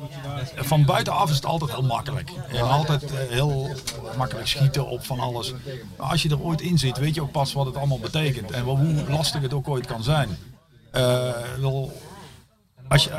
van 0.57 0.85
buitenaf 0.85 1.31
is 1.31 1.37
het 1.37 1.47
altijd 1.47 1.71
heel 1.71 1.83
makkelijk. 1.83 2.31
En 2.49 2.69
altijd 2.69 3.03
eh, 3.03 3.19
heel 3.29 3.75
makkelijk 4.17 4.49
schieten 4.49 4.89
op 4.89 5.05
van 5.05 5.21
alles. 5.21 5.53
Maar 5.99 6.11
als 6.11 6.23
je 6.23 6.29
er 6.29 6.43
ooit 6.43 6.61
in 6.61 6.79
zit, 6.79 6.99
weet 6.99 7.15
je 7.15 7.23
ook 7.23 7.33
pas 7.33 7.53
wat 7.53 7.67
het 7.67 7.77
allemaal 7.77 7.99
betekent. 7.99 8.51
En 8.51 8.63
hoe 8.63 9.05
lastig 9.09 9.43
het 9.43 9.55
ook 9.55 9.69
ooit 9.69 9.87
kan 9.87 10.03
zijn. 10.03 10.39
Eh, 10.91 11.33
als 12.89 13.05
je, 13.05 13.11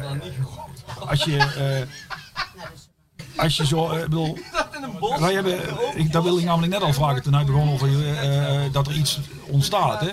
als 1.07 1.23
je, 1.23 1.37
eh, 1.37 1.87
als 3.35 3.57
je 3.57 3.65
zo, 3.65 3.89
eh, 3.89 3.97
ik 3.97 4.03
bedoel, 4.03 4.37
wij 5.19 5.33
hebben, 5.33 5.59
ik, 5.95 6.11
dat 6.11 6.23
wilde 6.23 6.39
ik 6.39 6.45
namelijk 6.45 6.73
net 6.73 6.81
al 6.81 6.93
vragen 6.93 7.23
toen 7.23 7.33
hij 7.33 7.45
begon 7.45 7.73
over 7.73 7.87
eh, 7.87 8.65
eh, 8.65 8.71
dat 8.73 8.87
er 8.87 8.93
iets 8.93 9.19
ontstaat. 9.49 9.99
Hè? 10.01 10.07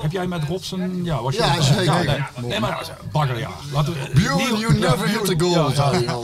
Heb 0.00 0.12
jij 0.12 0.26
met 0.26 0.42
Robson, 0.48 1.00
ja, 1.04 1.22
was 1.22 1.34
je 1.34 1.42
Ja, 1.42 1.54
dat- 1.54 1.64
zeker. 1.64 2.04
nee, 2.04 2.48
nee, 2.50 2.60
maar 2.60 2.90
bagger, 3.12 3.38
ja. 3.38 3.48
Laten 3.72 3.92
we, 3.92 4.20
you 4.22 4.78
ja, 4.78 4.88
never 4.88 5.08
hit 5.08 5.24
the 5.24 5.34
goal, 5.38 5.70
ja, 5.72 5.90
ja. 5.92 6.14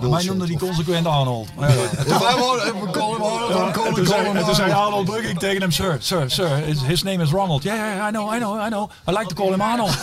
een 0.00 0.10
Wij 0.10 0.24
noemden 0.24 0.46
die 0.46 0.58
consequent 0.58 1.06
Arnold. 1.06 1.48
Maar 1.56 1.68
ja, 1.70 1.74
Ja, 2.06 2.18
wij 2.20 2.36
wonen- 2.36 2.80
we 2.80 2.90
call 2.90 3.12
him 3.12 3.22
Arnold, 3.22 3.48
we 3.48 3.54
ja, 3.54 3.70
call 3.70 3.84
en 3.84 3.94
him 3.94 3.94
toen 3.94 4.06
zei- 4.06 4.18
Arnold. 4.18 4.36
en 4.36 4.44
toen 4.44 4.54
zei 4.54 4.72
Arnold 4.72 5.04
Brugging 5.04 5.38
tegen 5.38 5.60
hem, 5.60 5.70
sir, 5.70 5.96
sir, 6.00 6.30
sir, 6.30 6.48
his, 6.86 7.02
name 7.02 7.22
is 7.22 7.30
Ronald. 7.30 7.62
Yeah, 7.62 7.76
yeah, 7.76 8.08
I 8.08 8.10
know, 8.10 8.34
I 8.34 8.38
know, 8.38 8.60
I 8.66 8.68
know. 8.68 8.90
I 9.08 9.10
like 9.18 9.26
to 9.26 9.34
call 9.34 9.50
him 9.52 9.60
Arnold. 9.60 9.94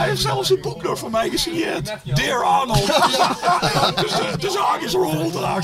Hij 0.00 0.08
heeft 0.08 0.20
zelfs 0.22 0.50
een 0.50 0.58
boek 0.60 0.82
nog 0.82 0.98
voor 0.98 1.10
mij 1.10 1.28
gesigneerd. 1.30 1.96
Dear 2.14 2.44
Arnold. 2.44 2.86
Dus 4.00 4.12
de- 4.40 4.50
zaak 4.50 4.80
is 4.80 4.94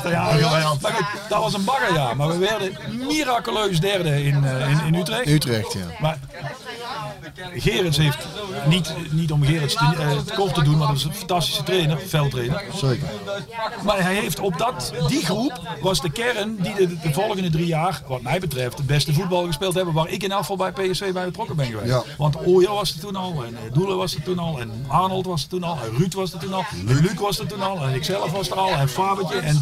Ja, 0.09 0.57
ja. 0.59 0.73
Maar 0.81 0.91
goed, 0.91 1.29
dat 1.29 1.39
was 1.41 1.53
een 1.53 1.63
bagger, 1.63 1.93
ja. 1.93 2.13
Maar 2.13 2.27
we 2.27 2.37
werden 2.37 2.77
miraculeus 3.07 3.79
derde 3.79 4.23
in, 4.23 4.45
eh, 4.45 4.69
in, 4.69 4.79
in 4.85 4.95
Utrecht. 4.95 5.27
Utrecht, 5.27 5.73
ja. 5.73 5.85
Maar 5.99 6.17
Gerrits 7.55 7.97
heeft, 7.97 8.27
niet, 8.67 8.93
niet 9.11 9.31
om 9.31 9.43
Gerrits 9.43 9.73
te, 9.73 9.85
eh, 9.99 10.17
te 10.25 10.33
kort 10.33 10.53
te 10.53 10.63
doen, 10.63 10.77
maar 10.77 10.87
dat 10.87 10.97
is 10.97 11.03
een 11.03 11.13
fantastische 11.13 11.63
trainer, 11.63 11.99
veldtrainer. 11.99 12.63
Zeker. 12.75 13.07
Maar 13.83 14.01
hij 14.01 14.15
heeft 14.15 14.39
op 14.39 14.57
dat, 14.57 14.93
die 15.07 15.25
groep 15.25 15.61
was 15.81 16.01
de 16.01 16.11
kern 16.11 16.55
die 16.59 16.73
de, 16.75 16.99
de 16.99 17.13
volgende 17.13 17.49
drie 17.49 17.65
jaar, 17.65 18.01
wat 18.07 18.21
mij 18.21 18.39
betreft, 18.39 18.77
de 18.77 18.83
beste 18.83 19.13
voetbal 19.13 19.45
gespeeld 19.45 19.73
hebben. 19.73 19.93
Waar 19.93 20.09
ik 20.09 20.23
in 20.23 20.31
geval 20.31 20.55
bij 20.55 20.71
PSV 20.71 21.11
bij 21.13 21.25
betrokken 21.25 21.55
ben 21.55 21.65
geweest. 21.65 21.87
Ja. 21.89 22.03
Want 22.17 22.45
Ooyer 22.45 22.71
was 22.73 22.93
er 22.93 22.99
toen 22.99 23.15
al, 23.15 23.43
en 23.45 23.55
eh, 23.65 23.73
Doelen 23.73 23.97
was 23.97 24.15
er 24.15 24.23
toen 24.23 24.39
al, 24.39 24.59
en 24.59 24.71
Arnold 24.87 25.25
was 25.25 25.43
er 25.43 25.49
toen 25.49 25.63
al, 25.63 25.77
en 25.83 25.97
Ruud 25.97 26.13
was 26.13 26.33
er 26.33 26.39
toen 26.39 26.53
al, 26.53 26.63
en 26.71 26.85
Luc 27.01 27.13
was 27.13 27.39
er 27.39 27.47
toen 27.47 27.61
al, 27.61 27.81
en 27.83 27.93
ikzelf 27.93 28.31
was 28.31 28.49
er 28.49 28.57
al, 28.57 28.69
en 28.69 28.89
Fabertje, 28.89 29.39
en 29.39 29.61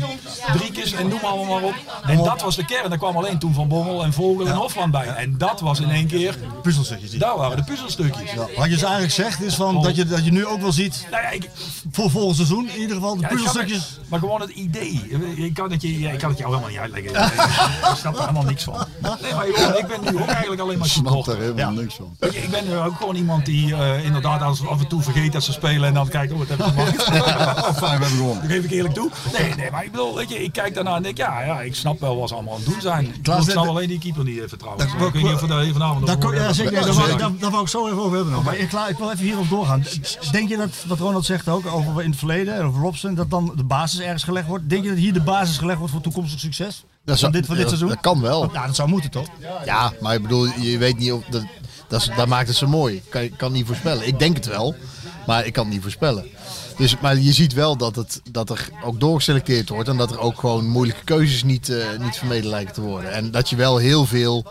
Driekes, 0.58 0.92
en 0.94 1.08
noem 1.08 1.20
allemaal 1.24 1.46
maar 1.60 1.64
op. 1.64 1.74
En 2.04 2.18
dat 2.24 2.42
was 2.42 2.56
de 2.56 2.66
kern. 2.66 2.92
Er 2.92 2.98
kwam 2.98 3.18
alleen 3.18 3.40
toen 3.40 3.54
Van 3.54 3.68
Bommel 3.68 4.04
en 4.04 4.14
Vogel 4.14 4.48
en 4.48 4.54
Hofland 4.54 4.92
bij. 4.92 5.06
En 5.08 5.38
dat 5.38 5.60
was 5.60 5.80
in 5.80 5.90
één 5.90 6.08
keer, 6.08 6.38
Puzzelstukjes. 6.62 7.10
die- 7.10 7.20
daar 7.20 7.38
waren 7.38 7.55
de 7.56 7.64
puzzelstukjes. 7.64 8.34
Wat 8.36 8.64
je 8.64 8.70
dus 8.70 8.82
eigenlijk 8.84 9.14
zegt 9.14 9.42
is 9.42 9.56
van, 9.56 9.82
dat, 9.82 9.96
je, 9.96 10.06
dat 10.06 10.26
je 10.26 10.32
nu 10.32 10.46
ook 10.46 10.62
wel 10.62 10.72
ziet, 10.72 11.08
Nou 11.12 11.24
ja, 11.24 11.30
ik, 11.30 11.50
voor 11.92 12.10
volgend 12.10 12.36
seizoen 12.36 12.70
in 12.70 12.80
ieder 12.82 12.96
geval, 12.96 13.16
de 13.16 13.22
Ja, 13.22 13.28
ik 13.30 13.34
puzzelstukjes. 13.36 13.78
het- 13.78 14.00
maar 14.10 14.20
gewoon 14.20 14.42
het 14.42 14.50
idee. 14.50 15.02
Ik 15.36 15.54
kan 15.54 15.72
het, 15.72 15.82
je, 15.82 15.88
ik 15.90 16.20
kan 16.20 16.30
het 16.30 16.38
jou 16.40 16.50
helemaal 16.50 16.70
niet 16.70 16.80
uitleggen. 16.80 17.24
Ik 17.92 17.98
snap 17.98 18.14
er 18.16 18.20
helemaal 18.20 18.44
niks 18.44 18.64
van. 18.64 18.76
Nee, 19.22 19.34
maar 19.34 19.48
ik, 19.48 19.56
ik 19.58 19.88
ben 19.88 20.14
nu 20.14 20.22
ook 20.22 20.28
eigenlijk 20.28 20.62
alleen 20.62 20.78
maar 20.78 20.88
Snap 20.88 21.06
supporter. 21.06 21.34
daar 21.34 21.42
helemaal 21.44 21.74
Ja. 21.74 21.80
niks 21.82 21.96
van. 21.96 22.16
Je, 22.20 22.28
Ik 22.28 22.50
ben 22.50 22.84
ook 22.86 22.96
gewoon 22.96 23.16
iemand 23.16 23.46
die 23.46 23.76
eh, 23.76 24.06
inderdaad 24.06 24.42
als, 24.42 24.68
af 24.68 24.80
en 24.80 24.88
toe 24.88 25.02
vergeet 25.02 25.32
dat 25.32 25.44
ze 25.44 25.52
spelen 25.52 25.88
en 25.88 25.94
dan 25.94 26.08
kijkt, 26.08 26.32
oh 26.34 26.38
wat 26.38 26.48
heb 26.48 26.60
ik 26.60 26.66
gemaakt. 26.66 27.04
Fijn, 27.04 27.78
we 27.80 27.86
hebben 27.88 28.08
gewonnen. 28.08 28.42
Dat 28.42 28.52
geef 28.52 28.64
ik 28.64 28.72
eerlijk 28.72 28.94
toe. 28.94 29.10
Nee, 29.40 29.54
nee, 29.56 29.72
maar 29.72 29.84
ik 29.84 29.92
bedoel, 29.92 30.16
weet 30.16 30.30
je, 30.30 30.44
ik 30.44 30.52
kijk 30.54 30.74
daarna 30.76 30.96
en 30.96 31.04
denk, 31.04 31.18
ja, 31.18 31.42
ja, 31.42 31.62
ik 31.62 31.76
snap 31.76 32.00
wel 32.00 32.18
wat 32.20 32.28
ze 32.30 32.34
allemaal 32.36 32.54
aan 32.54 32.60
het 32.60 32.70
doen 32.70 32.82
zijn. 32.82 33.06
Ik 33.06 33.50
snap 33.50 33.68
alleen 33.68 33.88
die 33.88 34.00
keeper 34.00 34.24
niet 34.24 34.40
eh, 34.40 34.44
vertrouwen. 34.48 34.88
Dat- 34.98 35.08
Ik 35.08 35.14
weet 35.14 35.24
niet 35.24 35.34
of 35.34 35.42
we 35.42 35.48
daar 35.48 35.62
hier 35.62 35.74
vanavond 35.74 36.10
over 36.10 36.34
ja, 36.34 36.38
hebben. 36.38 36.56
zeker. 36.56 37.45
Daar, 37.46 37.54
wou, 37.54 37.64
ik 37.64 37.70
zo 37.70 37.86
even 37.88 38.00
over 38.00 38.16
hebben. 38.16 38.34
nog. 38.34 38.44
Maar 38.44 38.58
ik, 38.58 38.70
klaar, 38.70 38.90
ik 38.90 38.98
wil 38.98 39.12
even 39.12 39.24
hierop 39.26 39.50
doorgaan. 39.50 39.84
Denk 40.32 40.50
je 40.50 40.58
dat, 40.58 40.70
wat 40.88 41.00
Ronald 41.00 41.26
zegt 41.26 41.48
ook 41.50 41.66
over 41.66 42.04
in 42.04 42.10
het 42.10 42.20
verleden, 42.20 42.64
over 42.64 42.82
Robson, 42.82 43.16
dat 43.16 43.30
dan 43.30 43.52
de 43.56 43.64
basis 43.64 44.00
ergens 44.00 44.24
gelegd 44.24 44.48
wordt? 44.48 44.70
Denk 44.70 44.84
je 44.84 44.90
dat 44.90 44.98
hier 44.98 45.14
de 45.14 45.22
basis 45.22 45.58
gelegd 45.58 45.78
wordt 45.78 45.94
voor 45.94 46.02
toekomstig 46.02 46.40
succes? 46.40 46.84
Dat, 46.86 46.86
van 47.06 47.18
zou- 47.18 47.32
dit, 47.32 47.46
van 47.46 47.56
dit 47.56 47.68
seizoen? 47.68 47.88
dat 47.90 48.00
kan 48.00 48.22
wel. 48.22 48.50
Ja, 48.54 48.66
dat 48.66 48.76
zou 48.76 48.90
moeten 48.90 49.10
toch? 49.12 49.28
Ja, 49.66 49.94
maar 50.02 50.16
ik 50.16 50.22
bedoel, 50.22 50.46
je 50.60 50.78
weet 50.78 50.98
niet 50.98 51.12
of 51.12 51.24
dat, 51.30 51.44
dat, 51.88 52.02
is- 52.02 52.10
dat 52.16 52.28
maakt 52.28 52.48
het 52.48 52.58
zo 52.58 52.68
mooi. 52.68 53.02
Kan, 53.10 53.22
je 53.24 53.30
kan 53.30 53.52
niet 53.52 53.66
voorspellen. 53.66 54.08
Ik 54.08 54.20
denk 54.20 54.36
het 54.36 54.46
wel, 54.46 54.76
maar 55.28 55.46
ik 55.46 55.54
kan 55.54 55.64
het 55.66 55.74
niet 55.74 55.82
voorspellen. 55.82 56.26
Dus, 56.78 57.00
maar 57.00 57.18
je 57.18 57.34
ziet 57.34 57.54
wel 57.54 57.78
dat, 57.78 57.96
het, 57.96 58.22
dat 58.32 58.50
er 58.50 58.70
ook 58.84 59.00
doorgeselecteerd 59.00 59.70
wordt 59.70 59.90
en 59.90 59.98
dat 59.98 60.12
er 60.12 60.20
ook 60.20 60.40
gewoon 60.40 60.68
moeilijke 60.68 61.04
keuzes 61.04 61.44
niet, 61.44 61.70
eh, 61.70 61.86
niet 62.00 62.16
vermeden 62.18 62.50
lijken 62.50 62.74
te 62.74 62.82
worden. 62.82 63.12
En 63.12 63.32
dat 63.32 63.50
je 63.50 63.56
wel 63.56 63.78
heel 63.78 64.06
veel. 64.06 64.46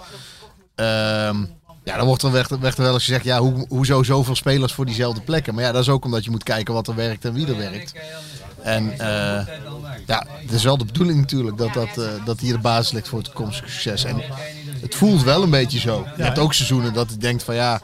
ehm, 0.75 1.45
ja, 1.85 1.97
dan 1.97 2.07
wordt 2.07 2.23
er, 2.23 2.31
wel 2.77 2.93
eens 2.93 3.05
gezegd, 3.05 3.25
ja, 3.25 3.39
hoe, 3.39 3.67
hoezo 3.69 4.03
zoveel 4.03 4.37
spelers 4.37 4.73
voor 4.73 4.87
diezelfde 4.87 5.21
plekken? 5.21 5.55
Maar 5.55 5.65
ja, 5.65 5.73
dat 5.73 5.83
is 5.83 5.89
ook 5.89 6.05
omdat 6.05 6.25
je 6.25 6.31
moet 6.31 6.43
kijken 6.43 6.75
wat 6.75 6.89
er 6.89 6.95
werkt 6.95 7.25
en 7.25 7.33
wie 7.33 7.47
er 7.47 7.57
werkt. 7.57 7.93
En 8.63 8.93
eh, 8.99 9.47
ja, 10.07 10.27
het 10.29 10.53
is 10.53 10.65
wel 10.65 10.79
de 10.79 10.85
bedoeling 10.85 11.19
natuurlijk 11.19 11.57
dat, 11.59 11.75
dat, 11.75 11.99
eh, 11.99 12.25
dat 12.25 12.41
hier 12.41 12.53
de 12.53 12.59
basis 12.59 12.93
ligt 12.93 13.09
voor 13.09 13.19
het 13.19 13.27
toekomstige 13.27 13.71
succes. 13.71 14.05
En 14.05 14.23
het 14.81 14.95
voelt 14.95 15.23
wel 15.23 15.43
een 15.43 15.51
beetje 15.51 15.79
zo. 15.79 16.07
Je 16.17 16.23
hebt 16.23 16.39
ook 16.39 16.55
seizoenen 16.55 16.93
dat 16.93 17.11
je 17.11 17.17
denkt 17.17 17.43
van 17.43 17.55
ja, 17.55 17.81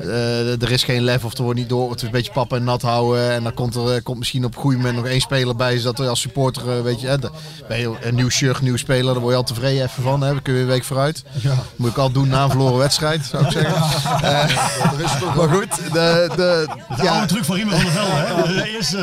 eh, 0.00 0.62
er 0.62 0.70
is 0.70 0.84
geen 0.84 1.02
lef 1.02 1.24
of 1.24 1.36
er 1.36 1.42
wordt 1.42 1.58
niet 1.58 1.68
door. 1.68 1.90
Het 1.90 1.98
is 1.98 2.02
een 2.06 2.10
beetje 2.10 2.32
pap 2.32 2.52
en 2.52 2.64
nat 2.64 2.82
houden. 2.82 3.30
En 3.32 3.42
dan 3.42 3.54
komt 3.54 3.74
er 3.74 3.94
eh, 3.94 4.02
komt 4.02 4.18
misschien 4.18 4.44
op 4.44 4.54
een 4.54 4.60
goed 4.60 4.76
moment 4.76 4.96
nog 4.96 5.06
één 5.06 5.20
speler 5.20 5.56
bij. 5.56 5.78
Zodat 5.78 5.98
er 5.98 6.08
als 6.08 6.20
supporter, 6.20 6.76
eh, 6.76 6.82
weet 6.82 7.00
je, 7.00 7.06
hè, 7.06 7.18
de- 7.18 7.30
ben 7.68 7.78
je 7.78 7.92
een 8.02 8.14
nieuw 8.14 8.28
shirt, 8.28 8.60
nieuw 8.60 8.76
speler. 8.76 9.12
Daar 9.12 9.20
word 9.22 9.32
je 9.32 9.38
al 9.38 9.44
tevreden 9.44 9.82
even 9.84 10.02
van. 10.02 10.20
Hè. 10.22 10.28
Dan 10.32 10.42
kun 10.42 10.54
je 10.54 10.60
een 10.60 10.66
week 10.66 10.84
vooruit. 10.84 11.22
Moet 11.76 11.90
ik 11.90 11.96
al 11.98 12.10
doen 12.10 12.28
na 12.28 12.42
een 12.44 12.50
verloren 12.50 12.78
wedstrijd, 12.78 13.24
zou 13.24 13.44
ik 13.44 13.50
zeggen. 13.52 13.74
Eh, 14.22 15.34
maar 15.36 15.48
goed, 15.48 15.76
de, 15.92 16.30
de, 16.36 16.68
de 16.96 17.10
oude 17.10 17.26
truc 17.26 17.44
van 17.44 17.54
Riemer 17.56 17.74
van 17.74 17.84
der 17.84 17.92
Velde. 17.92 18.52
Hè? 18.52 18.62
Eerst 18.76 18.96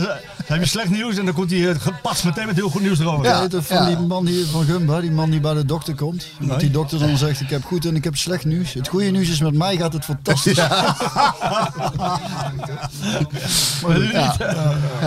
eh, 0.51 0.59
heb 0.59 0.65
je 0.65 0.69
slecht 0.69 0.89
nieuws 0.89 1.17
en 1.17 1.25
dan 1.25 1.33
komt 1.33 1.51
hij 1.51 1.69
eh, 1.69 1.79
gepast 1.79 2.23
meteen 2.23 2.45
met 2.45 2.55
heel 2.55 2.69
goed 2.69 2.81
nieuws 2.81 2.99
erover. 2.99 3.25
Ja, 3.25 3.47
van 3.49 3.85
die 3.85 3.97
man 3.97 4.27
hier 4.27 4.45
van 4.45 4.63
Gumba, 4.65 5.01
die 5.01 5.11
man 5.11 5.29
die 5.29 5.39
bij 5.39 5.53
de 5.53 5.65
dokter 5.65 5.95
komt. 5.95 6.27
Nee. 6.39 6.49
Dat 6.49 6.59
die 6.59 6.71
dokter 6.71 6.99
dan 6.99 7.17
zegt, 7.17 7.41
ik 7.41 7.49
heb 7.49 7.63
goed 7.63 7.85
en 7.85 7.95
ik 7.95 8.03
heb 8.03 8.15
slecht 8.15 8.45
nieuws. 8.45 8.73
Het 8.73 8.87
goede 8.87 9.09
nieuws 9.09 9.29
is, 9.29 9.39
met 9.39 9.53
mij 9.53 9.77
gaat 9.77 9.93
het 9.93 10.05
fantastisch. 10.05 10.55
Ja. 10.55 10.95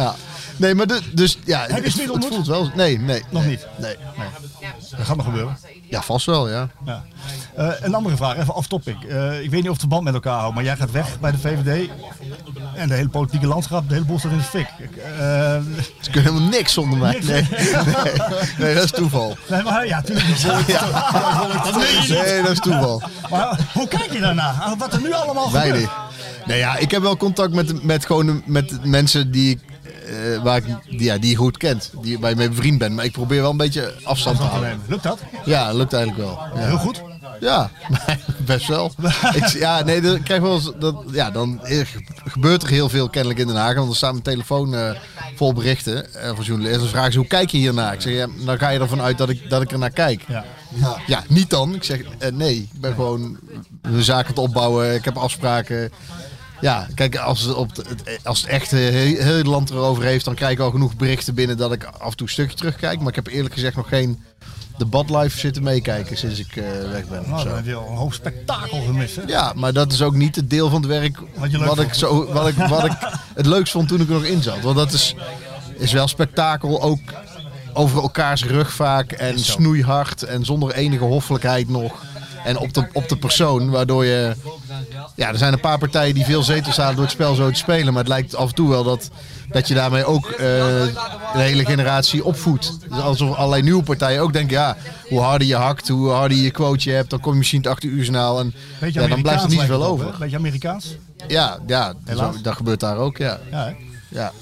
Nee, 0.57 0.75
maar 0.75 0.87
de, 0.87 1.01
dus 1.13 1.39
ja, 1.45 1.61
Heb 1.61 1.85
je 1.85 2.03
het, 2.03 2.15
het 2.15 2.25
voelt 2.25 2.47
wel. 2.47 2.71
Nee, 2.75 2.99
nee. 2.99 3.23
Nog 3.31 3.43
nee, 3.43 3.51
niet? 3.51 3.67
Nee. 3.79 3.97
Dat 4.97 5.07
gaat 5.07 5.17
nog 5.17 5.25
gebeuren. 5.25 5.57
Ja, 5.95 6.03
vast 6.03 6.27
wel, 6.27 6.51
ja. 6.51 6.69
Ja. 6.85 7.05
Eh, 7.57 7.69
een 7.81 7.95
andere 7.95 8.17
vraag, 8.17 8.37
even 8.37 8.55
off 8.55 8.67
topic. 8.67 8.97
Eh, 9.03 9.43
ik 9.43 9.51
weet 9.51 9.63
niet 9.63 9.71
of 9.71 9.79
de 9.79 9.87
band 9.87 10.05
met 10.05 10.15
elkaar 10.15 10.39
houdt, 10.39 10.55
maar 10.55 10.65
jij 10.65 10.77
gaat 10.77 10.91
weg 10.91 11.21
bij 11.21 11.31
de 11.31 11.39
VVD. 11.39 11.89
En 12.75 12.89
de 12.89 12.95
hele 12.95 13.09
politieke 13.09 13.47
landschap, 13.47 13.89
de 13.89 13.95
hele 13.95 14.07
boel 14.07 14.19
staat 14.19 14.31
in 14.33 14.39
de 14.39 14.45
fik. 14.45 14.69
Ik, 14.79 14.97
eh, 14.97 15.07
Ze 16.01 16.11
kunnen 16.11 16.33
helemaal 16.33 16.49
niks 16.49 16.73
zonder 16.73 16.99
mij. 16.99 17.13
Niks. 17.13 17.27
Nee, 17.27 17.43
nee, 17.51 18.13
nee, 18.59 18.75
dat 18.75 18.85
is 18.85 18.91
toeval. 18.91 19.37
nee, 19.49 19.63
maar 19.63 19.87
ja, 19.87 20.03
tuurlijk 20.03 20.29
niet. 20.29 20.43
Nee, 22.09 22.43
dat 22.43 22.51
is 22.51 22.61
toeval. 22.61 23.03
Maar 23.31 23.59
hoe 23.73 23.89
kijk 23.89 24.13
je 24.13 24.21
daarna? 24.21 24.75
Wat 24.79 24.93
er 24.93 25.01
nu 25.01 25.13
allemaal 25.13 25.49
gebeurt? 25.49 25.91
Nee, 26.47 26.59
ja, 26.59 26.77
ik 26.77 26.91
heb 26.91 27.03
wel 27.03 27.17
contact 27.17 27.55
met, 27.55 27.83
met, 27.83 28.07
gewoon, 28.07 28.43
met 28.47 28.85
mensen 28.85 29.31
die, 29.31 29.51
ik, 29.51 29.61
eh, 30.05 30.43
waar 30.43 30.57
ik, 30.57 30.65
die, 30.89 31.03
ja, 31.03 31.19
die 31.19 31.31
je 31.31 31.37
goed 31.37 31.57
kent. 31.57 31.91
Die, 32.03 32.19
waar 32.19 32.31
je 32.31 32.37
mee 32.37 32.49
bevriend 32.49 32.79
bent. 32.79 32.95
Maar 32.95 33.05
ik 33.05 33.13
probeer 33.13 33.41
wel 33.41 33.51
een 33.51 33.57
beetje 33.57 33.95
afstand 34.03 34.37
te 34.37 34.43
houden. 34.43 34.81
Lukt 34.87 35.03
dat? 35.03 35.19
Ja, 35.45 35.73
lukt 35.73 35.93
eigenlijk 35.93 36.25
wel. 36.25 36.39
Ja. 36.55 36.67
Heel 36.67 36.79
goed. 36.79 37.03
Ja, 37.41 37.71
best 38.47 38.67
wel. 38.67 38.93
ik, 39.35 39.47
ja, 39.47 39.83
nee, 39.83 40.01
dan 40.01 40.23
krijg 40.23 40.41
wel 40.41 40.55
eens, 40.55 40.71
dat, 40.79 40.97
ja, 41.13 41.31
dan 41.31 41.61
gebeurt 42.25 42.63
er 42.63 42.69
heel 42.69 42.89
veel 42.89 43.09
kennelijk 43.09 43.41
in 43.41 43.47
Den 43.47 43.57
Haag. 43.57 43.75
Want 43.75 43.91
er 43.91 43.97
staat 43.97 44.11
mijn 44.11 44.23
telefoon 44.23 44.75
eh, 44.75 44.91
vol 45.37 45.53
berichten 45.53 46.15
eh, 46.15 46.31
van 46.35 46.45
journalisten. 46.45 46.81
Dan 46.81 46.91
vragen 46.91 47.13
ze, 47.13 47.19
hoe 47.19 47.27
kijk 47.27 47.51
je 47.51 47.59
hiernaar? 47.59 47.93
Ik 47.93 48.01
zeg, 48.01 48.13
ja, 48.13 48.27
dan 48.45 48.59
ga 48.59 48.69
je 48.69 48.79
ervan 48.79 49.01
uit 49.01 49.19
dat 49.19 49.29
ik, 49.29 49.51
dat 49.51 49.63
ik 49.63 49.73
er 49.73 49.79
naar 49.79 49.91
kijk. 49.91 50.23
Ja. 50.29 50.45
Ja. 50.75 50.97
Ja, 51.07 51.23
niet 51.29 51.51
dan. 51.51 51.75
Ik 51.75 51.85
zeg, 51.85 52.01
nee, 52.33 52.57
ik 52.73 52.81
ben 52.81 52.95
gewoon 52.95 53.39
de 53.83 54.03
zaken 54.03 54.35
te 54.35 54.41
opbouwen. 54.41 54.95
Ik 54.95 55.05
heb 55.05 55.17
afspraken. 55.17 55.93
Ja, 56.65 56.87
kijk, 56.95 57.17
als 57.17 57.41
het, 57.41 57.55
op 57.55 57.75
de- 57.75 57.85
als 58.23 58.41
het 58.41 58.51
echt 58.51 58.71
heel, 58.71 58.91
heel 59.23 59.37
het 59.37 59.47
land 59.47 59.71
erover 59.71 60.03
heeft, 60.05 60.25
dan 60.25 60.35
krijg 60.35 60.53
ik 60.53 60.59
al 60.59 60.71
genoeg 60.71 60.97
berichten 60.97 61.35
binnen 61.35 61.57
dat 61.57 61.73
ik 61.73 61.85
af 61.85 62.11
en 62.11 62.17
toe 62.17 62.27
een 62.27 62.33
stukje 62.33 62.57
terugkijk. 62.57 62.99
Maar 62.99 63.09
ik 63.09 63.15
heb 63.15 63.27
eerlijk 63.27 63.55
gezegd 63.55 63.77
nog 63.77 63.89
geen 63.89 64.23
debat 64.79 65.11
live 65.11 65.39
zitten 65.39 65.63
meekijken 65.63 66.17
sinds 66.17 66.39
ik 66.39 66.57
eh, 66.57 66.65
weg 66.91 67.09
ben. 67.09 67.23
Nou, 67.31 67.45
dan 67.45 67.55
heb 67.57 67.67
je 67.67 67.75
al 67.75 67.89
een 67.91 67.97
hoog 67.97 68.15
spektakel 68.15 68.83
gemist. 68.83 69.17
Hè? 69.17 69.23
Ja, 69.27 69.53
maar 69.57 69.73
dat 69.73 69.93
is 69.93 70.03
ook 70.03 70.15
niet 70.15 70.37
het 70.37 70.51
deel 70.51 70.71
van 70.71 70.81
het 70.81 70.91
werk 70.91 71.19
Wat 71.35 71.51
je 71.51 71.59
leuk 71.59 71.69
wat, 71.69 71.79
ik, 71.79 71.95
zo, 71.95 72.33
wat, 72.33 72.49
ik, 72.49 72.55
wat 72.55 72.85
ik 72.85 72.93
het 73.35 73.47
leukst 73.47 73.73
vond 73.73 73.89
toen 73.89 74.01
ik 74.01 74.09
er 74.09 74.15
nog 74.15 74.25
in 74.25 74.43
zat. 74.43 74.61
Want 74.61 74.77
dat 74.77 74.93
is, 74.93 75.15
is 75.79 75.93
wel 75.93 76.09
spektakel, 76.09 76.83
ook 76.83 77.01
over 77.73 78.03
elkaars 78.03 78.45
rug 78.45 78.73
vaak 78.73 79.13
en 79.13 79.39
snoeihard 79.39 80.23
en 80.23 80.45
zonder 80.45 80.73
enige 80.75 81.05
hoffelijkheid 81.05 81.69
nog. 81.69 82.03
En 82.45 82.59
op 82.59 82.73
de, 82.75 82.87
op 82.93 83.09
de 83.09 83.17
persoon, 83.17 83.71
waardoor 83.71 84.05
je... 84.05 84.35
Ja, 85.15 85.29
er 85.29 85.39
zijn 85.39 85.53
een 85.53 85.61
paar 85.61 85.79
partijen 85.79 86.15
die 86.15 86.25
veel 86.25 86.43
zetels 86.43 86.77
halen 86.77 86.95
door 86.95 87.05
het 87.05 87.13
spel 87.13 87.35
zo 87.35 87.51
te 87.51 87.59
spelen. 87.59 87.93
Maar 87.93 88.03
het 88.03 88.13
lijkt 88.13 88.35
af 88.35 88.49
en 88.49 88.55
toe 88.55 88.69
wel 88.69 88.85
dat, 88.85 89.11
dat 89.49 89.69
je 89.69 89.75
daarmee 89.75 90.05
ook 90.05 90.31
eh, 90.31 90.39
de 91.33 91.41
hele 91.41 91.65
generatie 91.65 92.25
opvoedt. 92.25 92.81
Dus 92.81 93.01
alsof 93.01 93.37
allerlei 93.37 93.63
nieuwe 93.63 93.83
partijen 93.83 94.23
ook 94.23 94.33
denken, 94.33 94.57
ja, 94.57 94.77
hoe 95.09 95.21
harder 95.21 95.47
je 95.47 95.55
hakt, 95.55 95.89
hoe 95.89 96.11
harder 96.11 96.37
je 96.37 96.43
je 96.43 96.51
quoteje 96.51 96.97
hebt, 96.97 97.11
dan 97.11 97.21
kom 97.21 97.33
je 97.33 97.39
misschien 97.39 97.61
het 97.61 97.71
8 97.71 97.85
uur 97.85 97.97
journaal 97.97 98.41
en 98.41 98.55
ja, 98.91 99.07
dan 99.07 99.23
blijft 99.23 99.43
er 99.43 99.49
niet 99.49 99.61
zoveel 99.61 99.85
over. 99.85 100.15
Beetje 100.19 100.37
Amerikaans. 100.37 100.97
Ja, 101.29 101.59
ja 101.67 101.95
zo, 102.17 102.35
dat 102.43 102.57
gebeurt 102.57 102.81
daar 102.81 102.97
ook, 102.97 103.17
ja. 103.17 103.41
Ja, 103.51 103.75
ja. 104.09 104.33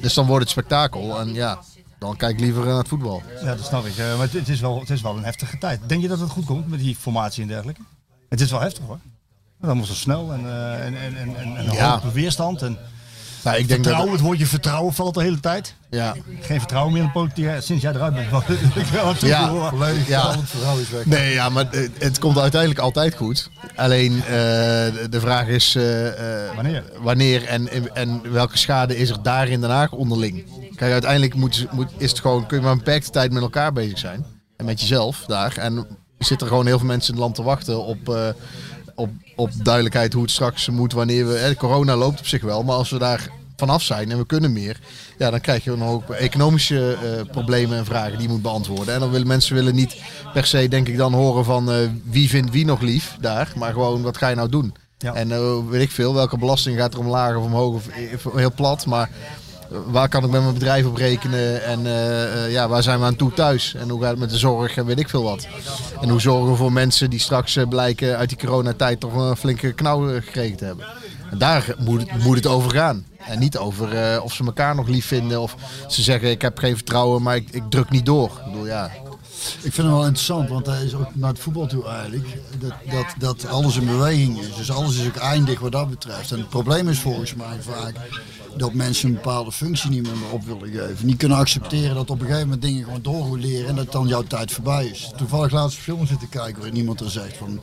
Dus 0.00 0.14
dan 0.14 0.26
wordt 0.26 0.42
het 0.42 0.50
spektakel 0.50 1.20
en 1.20 1.34
ja, 1.34 1.58
dan 1.98 2.16
kijk 2.16 2.32
ik 2.32 2.40
liever 2.40 2.64
naar 2.64 2.78
het 2.78 2.88
voetbal. 2.88 3.22
ja, 3.42 3.54
dat 3.54 3.66
snap 3.66 3.86
ik. 3.86 3.96
Eh, 3.96 4.16
maar 4.16 4.26
het, 4.26 4.32
het 4.32 4.48
is 4.48 4.60
wel, 4.60 4.80
het 4.80 4.90
is 4.90 5.00
wel 5.00 5.16
een 5.16 5.24
heftige 5.24 5.58
tijd. 5.58 5.80
Denk 5.86 6.02
je 6.02 6.08
dat 6.08 6.20
het 6.20 6.30
goed 6.30 6.44
komt 6.44 6.68
met 6.68 6.80
die 6.80 6.96
formatie 6.96 7.42
en 7.42 7.48
dergelijke? 7.48 7.80
Het 8.28 8.40
is 8.40 8.50
wel 8.50 8.60
heftig 8.60 8.84
hoor. 8.86 8.98
Dan 9.60 9.76
moet 9.76 9.88
het 9.88 9.96
snel 9.96 10.32
en, 10.32 10.40
eh, 10.46 10.86
en, 10.86 10.94
en, 10.96 11.16
en, 11.16 11.36
en, 11.36 11.56
en 11.56 11.72
Ja. 11.72 11.92
hoge 11.92 12.12
weerstand. 12.12 12.62
En 12.62 12.78
Nou, 13.44 13.56
ik 13.58 13.68
denk 13.68 13.80
vertrouwen, 13.80 14.06
dat, 14.10 14.18
het 14.18 14.26
woordje 14.28 14.46
vertrouwen 14.46 14.94
valt 14.94 15.14
de 15.14 15.22
hele 15.22 15.40
tijd. 15.40 15.74
ja, 15.90 16.14
Geen 16.40 16.58
vertrouwen 16.58 16.92
meer 16.92 17.02
in 17.02 17.06
de 17.06 17.12
politiek. 17.12 17.48
Sinds 17.58 17.82
jij 17.82 17.92
eruit 17.92 18.14
bent. 18.14 18.26
ik 18.74 18.86
wel 18.86 19.14
Ja. 19.20 19.68
Volledig 19.68 20.08
Ja. 20.08 20.34
verhaal 20.44 20.78
is 20.78 20.88
weg. 20.90 21.04
nee, 21.06 21.32
ja, 21.32 21.48
maar 21.48 21.66
het, 21.70 21.90
het 21.98 22.18
komt 22.18 22.38
uiteindelijk 22.38 22.80
altijd 22.80 23.14
goed. 23.14 23.50
Alleen 23.76 24.16
eh, 24.16 24.26
de, 24.30 25.18
vraag 25.20 25.46
is 25.46 25.74
eh, 25.74 26.46
eh, 26.48 26.54
Wanneer? 26.54 26.84
wanneer 27.00 27.44
en, 27.44 27.94
en 27.94 28.32
welke 28.32 28.58
schade 28.58 28.96
is 28.96 29.10
er 29.10 29.22
daar 29.22 29.48
in 29.48 29.60
Den 29.60 29.70
Haag 29.70 29.92
onderling. 29.92 30.44
Kijk, 30.76 30.92
uiteindelijk 30.92 31.34
moet, 31.34 31.66
moet, 31.70 31.90
is 31.96 32.10
het 32.10 32.20
gewoon, 32.20 32.46
kun 32.46 32.56
je 32.56 32.62
maar 32.62 32.72
een 32.72 32.78
beperkte 32.78 33.10
tijd 33.10 33.32
met 33.32 33.42
elkaar 33.42 33.72
bezig 33.72 33.98
zijn. 33.98 34.24
En 34.56 34.64
met 34.64 34.80
jezelf 34.80 35.24
daar. 35.26 35.56
En 35.56 35.86
zitten 36.18 36.46
er 36.46 36.52
gewoon 36.52 36.66
heel 36.66 36.78
veel 36.78 36.86
mensen 36.86 37.08
in 37.08 37.14
het 37.14 37.22
land 37.24 37.34
te 37.34 37.42
wachten 37.42 37.84
op, 37.84 38.08
eh, 38.08 38.28
op, 38.98 39.10
op 39.36 39.50
duidelijkheid 39.62 40.12
hoe 40.12 40.22
het 40.22 40.30
straks 40.30 40.68
moet 40.68 40.92
wanneer 40.92 41.26
we... 41.26 41.34
Hè, 41.34 41.54
corona 41.54 41.96
loopt 41.96 42.18
op 42.18 42.26
zich 42.26 42.42
wel, 42.42 42.62
maar 42.62 42.74
als 42.74 42.90
we 42.90 42.98
daar 42.98 43.28
vanaf 43.56 43.82
zijn 43.82 44.10
en 44.10 44.18
we 44.18 44.26
kunnen 44.26 44.52
meer... 44.52 44.80
Ja, 45.18 45.30
dan 45.30 45.40
krijg 45.40 45.64
je 45.64 45.76
nog 45.76 45.90
ook 45.90 46.10
economische 46.10 46.92
eh, 46.92 47.30
problemen 47.30 47.78
en 47.78 47.84
vragen 47.84 48.12
die 48.12 48.26
je 48.26 48.32
moet 48.32 48.42
beantwoorden. 48.42 48.94
En 48.94 49.00
dan 49.00 49.10
willen 49.10 49.26
mensen 49.26 49.54
willen 49.54 49.74
niet 49.74 49.96
per 50.32 50.46
se, 50.46 50.68
denk 50.68 50.88
ik, 50.88 50.96
dan 50.96 51.12
horen 51.12 51.44
van 51.44 51.70
eh, 51.70 51.76
wie 52.04 52.28
vindt 52.28 52.50
wie 52.50 52.64
nog 52.64 52.80
lief 52.80 53.16
daar. 53.20 53.52
Maar 53.56 53.72
gewoon, 53.72 54.02
wat 54.02 54.16
ga 54.16 54.28
je 54.28 54.34
nou 54.34 54.48
doen? 54.48 54.74
Ja. 54.98 55.14
En 55.14 55.32
eh, 55.32 55.68
weet 55.68 55.82
ik 55.82 55.90
veel, 55.90 56.14
welke 56.14 56.38
belasting 56.38 56.78
gaat 56.78 56.94
er 56.94 57.00
omlaag 57.00 57.36
of 57.36 57.44
omhoog 57.44 57.74
of 57.74 58.34
heel 58.34 58.52
plat. 58.52 58.86
Maar 58.86 59.10
waar 59.68 60.08
kan 60.08 60.24
ik 60.24 60.30
met 60.30 60.42
mijn 60.42 60.54
bedrijf 60.54 60.86
op 60.86 60.96
rekenen? 60.96 61.64
En 61.64 61.86
eh, 61.86 62.44
eh, 62.44 62.52
ja, 62.52 62.68
waar 62.68 62.82
zijn 62.82 62.98
we 62.98 63.04
aan 63.04 63.16
toe 63.16 63.32
thuis? 63.32 63.74
En 63.74 63.88
hoe 63.88 64.00
gaat 64.00 64.10
het 64.10 64.18
met 64.18 64.30
de 64.30 64.38
zorg 64.38 64.76
en 64.76 64.86
weet 64.86 64.98
ik 64.98 65.08
veel 65.08 65.22
wat? 65.22 65.46
En 66.00 66.08
hoe 66.08 66.20
zorgen 66.20 66.50
we 66.50 66.56
voor 66.56 66.72
mensen 66.72 67.10
die 67.10 67.18
straks 67.18 67.56
eh, 67.56 67.68
blijken 67.68 68.16
uit 68.16 68.28
die 68.28 68.38
coronatijd 68.38 69.00
toch 69.00 69.14
een 69.14 69.36
flinke 69.36 69.72
knauw 69.72 70.20
gekregen 70.20 70.56
te 70.56 70.64
hebben? 70.64 70.86
En 71.30 71.38
daar 71.38 71.74
moet 71.78 72.22
moet 72.22 72.36
het 72.36 72.46
over 72.46 72.70
gaan. 72.70 73.06
En 73.18 73.38
niet 73.38 73.58
over 73.58 74.20
of 74.22 74.32
ze 74.32 74.44
elkaar 74.44 74.74
nog 74.74 74.88
lief 74.88 75.06
vinden. 75.06 75.40
Of 75.40 75.54
ze 75.88 76.02
zeggen 76.02 76.30
ik 76.30 76.42
heb 76.42 76.58
geen 76.58 76.74
vertrouwen, 76.74 77.22
maar 77.22 77.36
ik, 77.36 77.48
ik 77.50 77.62
druk 77.68 77.90
niet 77.90 78.06
door. 78.06 78.30
Ik 78.38 78.44
bedoel, 78.44 78.66
ja, 78.66 78.90
Ik 79.62 79.72
vind 79.72 79.76
het 79.76 79.86
wel 79.86 80.04
interessant, 80.04 80.48
want 80.48 80.66
hij 80.66 80.84
is 80.84 80.94
ook 80.94 81.14
naar 81.14 81.30
het 81.30 81.38
voetbal 81.38 81.66
toe 81.66 81.88
eigenlijk. 81.88 82.26
Dat, 82.58 82.72
dat, 82.90 83.06
dat 83.18 83.50
alles 83.50 83.76
in 83.76 83.86
beweging 83.86 84.38
is. 84.38 84.54
Dus 84.56 84.70
alles 84.70 84.96
is 84.96 85.06
ook 85.06 85.16
eindig 85.16 85.60
wat 85.60 85.72
dat 85.72 85.90
betreft. 85.90 86.32
En 86.32 86.38
het 86.38 86.48
probleem 86.48 86.88
is 86.88 86.98
volgens 86.98 87.34
mij 87.34 87.56
vaak 87.60 87.94
dat 88.58 88.72
mensen 88.74 89.08
een 89.08 89.14
bepaalde 89.14 89.52
functie 89.52 89.90
niet 89.90 90.02
meer 90.02 90.12
op 90.32 90.44
willen 90.44 90.68
geven. 90.68 91.06
Niet 91.06 91.16
kunnen 91.16 91.38
accepteren 91.38 91.94
dat 91.94 92.10
op 92.10 92.20
een 92.20 92.26
gegeven 92.26 92.44
moment 92.48 92.62
dingen 92.62 92.84
gewoon 92.84 93.02
doorroleren 93.02 93.68
en 93.68 93.74
dat 93.74 93.92
dan 93.92 94.06
jouw 94.08 94.22
tijd 94.22 94.52
voorbij 94.52 94.86
is. 94.86 95.10
Toevallig 95.16 95.52
laatst 95.52 95.76
een 95.76 95.82
film 95.82 96.06
zitten 96.06 96.28
kijken 96.28 96.56
waarin 96.56 96.76
iemand 96.76 97.00
er 97.00 97.10
zegt 97.10 97.36
van 97.36 97.60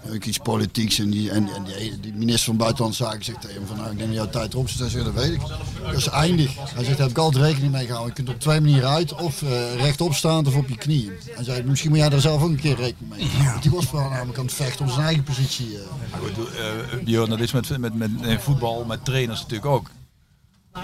heb 0.00 0.14
ik 0.14 0.26
iets 0.26 0.38
politieks 0.38 0.98
en 0.98 1.10
die, 1.10 1.30
en, 1.30 1.48
en 1.54 1.64
die, 1.64 2.00
die 2.00 2.12
minister 2.14 2.44
van 2.44 2.56
Buitenlandse 2.56 3.02
Zaken 3.04 3.24
zegt 3.24 3.40
tegen 3.40 3.56
hem 3.56 3.66
van 3.66 3.76
nou 3.76 3.90
ik 3.90 3.96
denk 3.98 4.08
dat 4.08 4.18
jouw 4.18 4.30
tijd 4.30 4.52
erop 4.52 4.68
zit. 4.68 4.78
Hij 4.78 4.88
zegt 4.88 5.04
dat 5.04 5.14
weet 5.14 5.32
ik. 5.32 5.40
Dat 5.84 5.96
is 5.96 6.08
eindig. 6.08 6.54
Hij 6.56 6.84
zegt 6.84 6.96
daar 6.98 7.06
heb 7.06 7.16
ik 7.16 7.22
altijd 7.22 7.44
rekening 7.44 7.72
mee 7.72 7.86
gehouden. 7.86 8.14
Je 8.16 8.22
kunt 8.22 8.34
op 8.36 8.40
twee 8.40 8.60
manieren 8.60 8.88
uit 8.88 9.14
of 9.14 9.42
eh, 9.42 9.74
rechtop 9.74 10.14
staan 10.14 10.46
of 10.46 10.56
op 10.56 10.68
je 10.68 10.76
knieën. 10.76 11.12
Hij 11.30 11.44
zei 11.44 11.62
misschien 11.62 11.90
moet 11.90 11.98
jij 11.98 12.08
daar 12.08 12.20
zelf 12.20 12.42
ook 12.42 12.48
een 12.48 12.60
keer 12.60 12.76
rekening 12.76 13.10
mee 13.16 13.26
houden. 13.28 13.50
Want 13.50 13.62
die 13.62 13.72
was 13.72 13.84
vooral 13.86 14.08
namelijk 14.10 14.38
aan 14.38 14.44
het 14.44 14.54
vechten 14.54 14.84
om 14.84 14.90
zijn 14.92 15.04
eigen 15.06 15.22
positie. 15.24 15.66
eh. 15.76 15.80
Maar 16.10 16.20
goed, 16.20 16.54
eh, 16.54 17.04
Björn, 17.04 17.30
dat 17.30 17.40
is 17.40 17.52
met, 17.52 17.78
met, 17.78 17.94
met 17.94 18.10
in 18.22 18.40
voetbal, 18.40 18.84
met 18.84 19.04
trainers 19.04 19.40
natuurlijk 19.40 19.70
ook. 19.70 19.90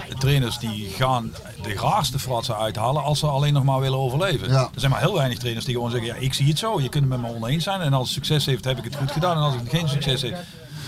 De 0.09 0.15
trainers 0.17 0.57
die 0.59 0.89
gaan 0.89 1.33
de 1.61 1.73
raarste 1.73 2.19
fratsen 2.19 2.57
uithalen 2.57 3.03
als 3.03 3.19
ze 3.19 3.27
alleen 3.27 3.53
nog 3.53 3.63
maar 3.63 3.79
willen 3.79 3.99
overleven. 3.99 4.49
Ja. 4.49 4.69
Er 4.73 4.79
zijn 4.79 4.91
maar 4.91 5.01
heel 5.01 5.13
weinig 5.13 5.37
trainers 5.37 5.65
die 5.65 5.75
gewoon 5.75 5.91
zeggen, 5.91 6.07
ja, 6.07 6.15
ik 6.15 6.33
zie 6.33 6.47
het 6.47 6.59
zo. 6.59 6.81
Je 6.81 6.89
kunt 6.89 7.09
het 7.09 7.21
met 7.21 7.31
me 7.31 7.35
oneens 7.37 7.63
zijn. 7.63 7.81
En 7.81 7.93
als 7.93 8.03
het 8.03 8.13
succes 8.13 8.45
heeft, 8.45 8.65
heb 8.65 8.77
ik 8.77 8.83
het 8.83 8.95
goed 8.95 9.11
gedaan. 9.11 9.37
En 9.37 9.43
als 9.43 9.53
het 9.53 9.69
geen 9.69 9.89
succes 9.89 10.21
heeft... 10.21 10.39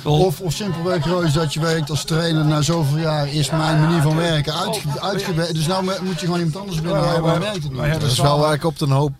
Wel, 0.03 0.20
Of, 0.26 0.41
of 0.41 0.53
simpelweg 0.53 1.06
Roos, 1.06 1.34
dat 1.34 1.53
je 1.53 1.60
werkt 1.60 1.89
als 1.89 2.03
trainer 2.03 2.45
na 2.45 2.62
zoveel 2.62 2.97
jaar 2.97 3.28
is 3.34 3.49
mijn 3.49 3.82
manier 3.82 4.01
van 4.01 4.16
werken 4.16 4.53
uitge, 4.53 5.01
uitgewerkt. 5.01 5.56
Dus 5.56 5.68
nou 5.68 5.86
moet 6.03 6.20
je 6.20 6.26
gewoon 6.26 6.38
iemand 6.39 6.58
anders 6.58 6.82
binnenhalen, 6.82 7.22
maar 7.22 7.39
werkt 7.39 7.53
het 7.53 7.64
niet. 7.64 7.74
maar 7.74 7.88
ja, 7.88 7.97
dat 7.97 8.12
is 8.12 8.20
wel 8.20 8.39
waar 8.39 8.53
ik 8.53 8.64
op, 8.64 8.82
een 8.82 8.89
hoop, 8.91 9.12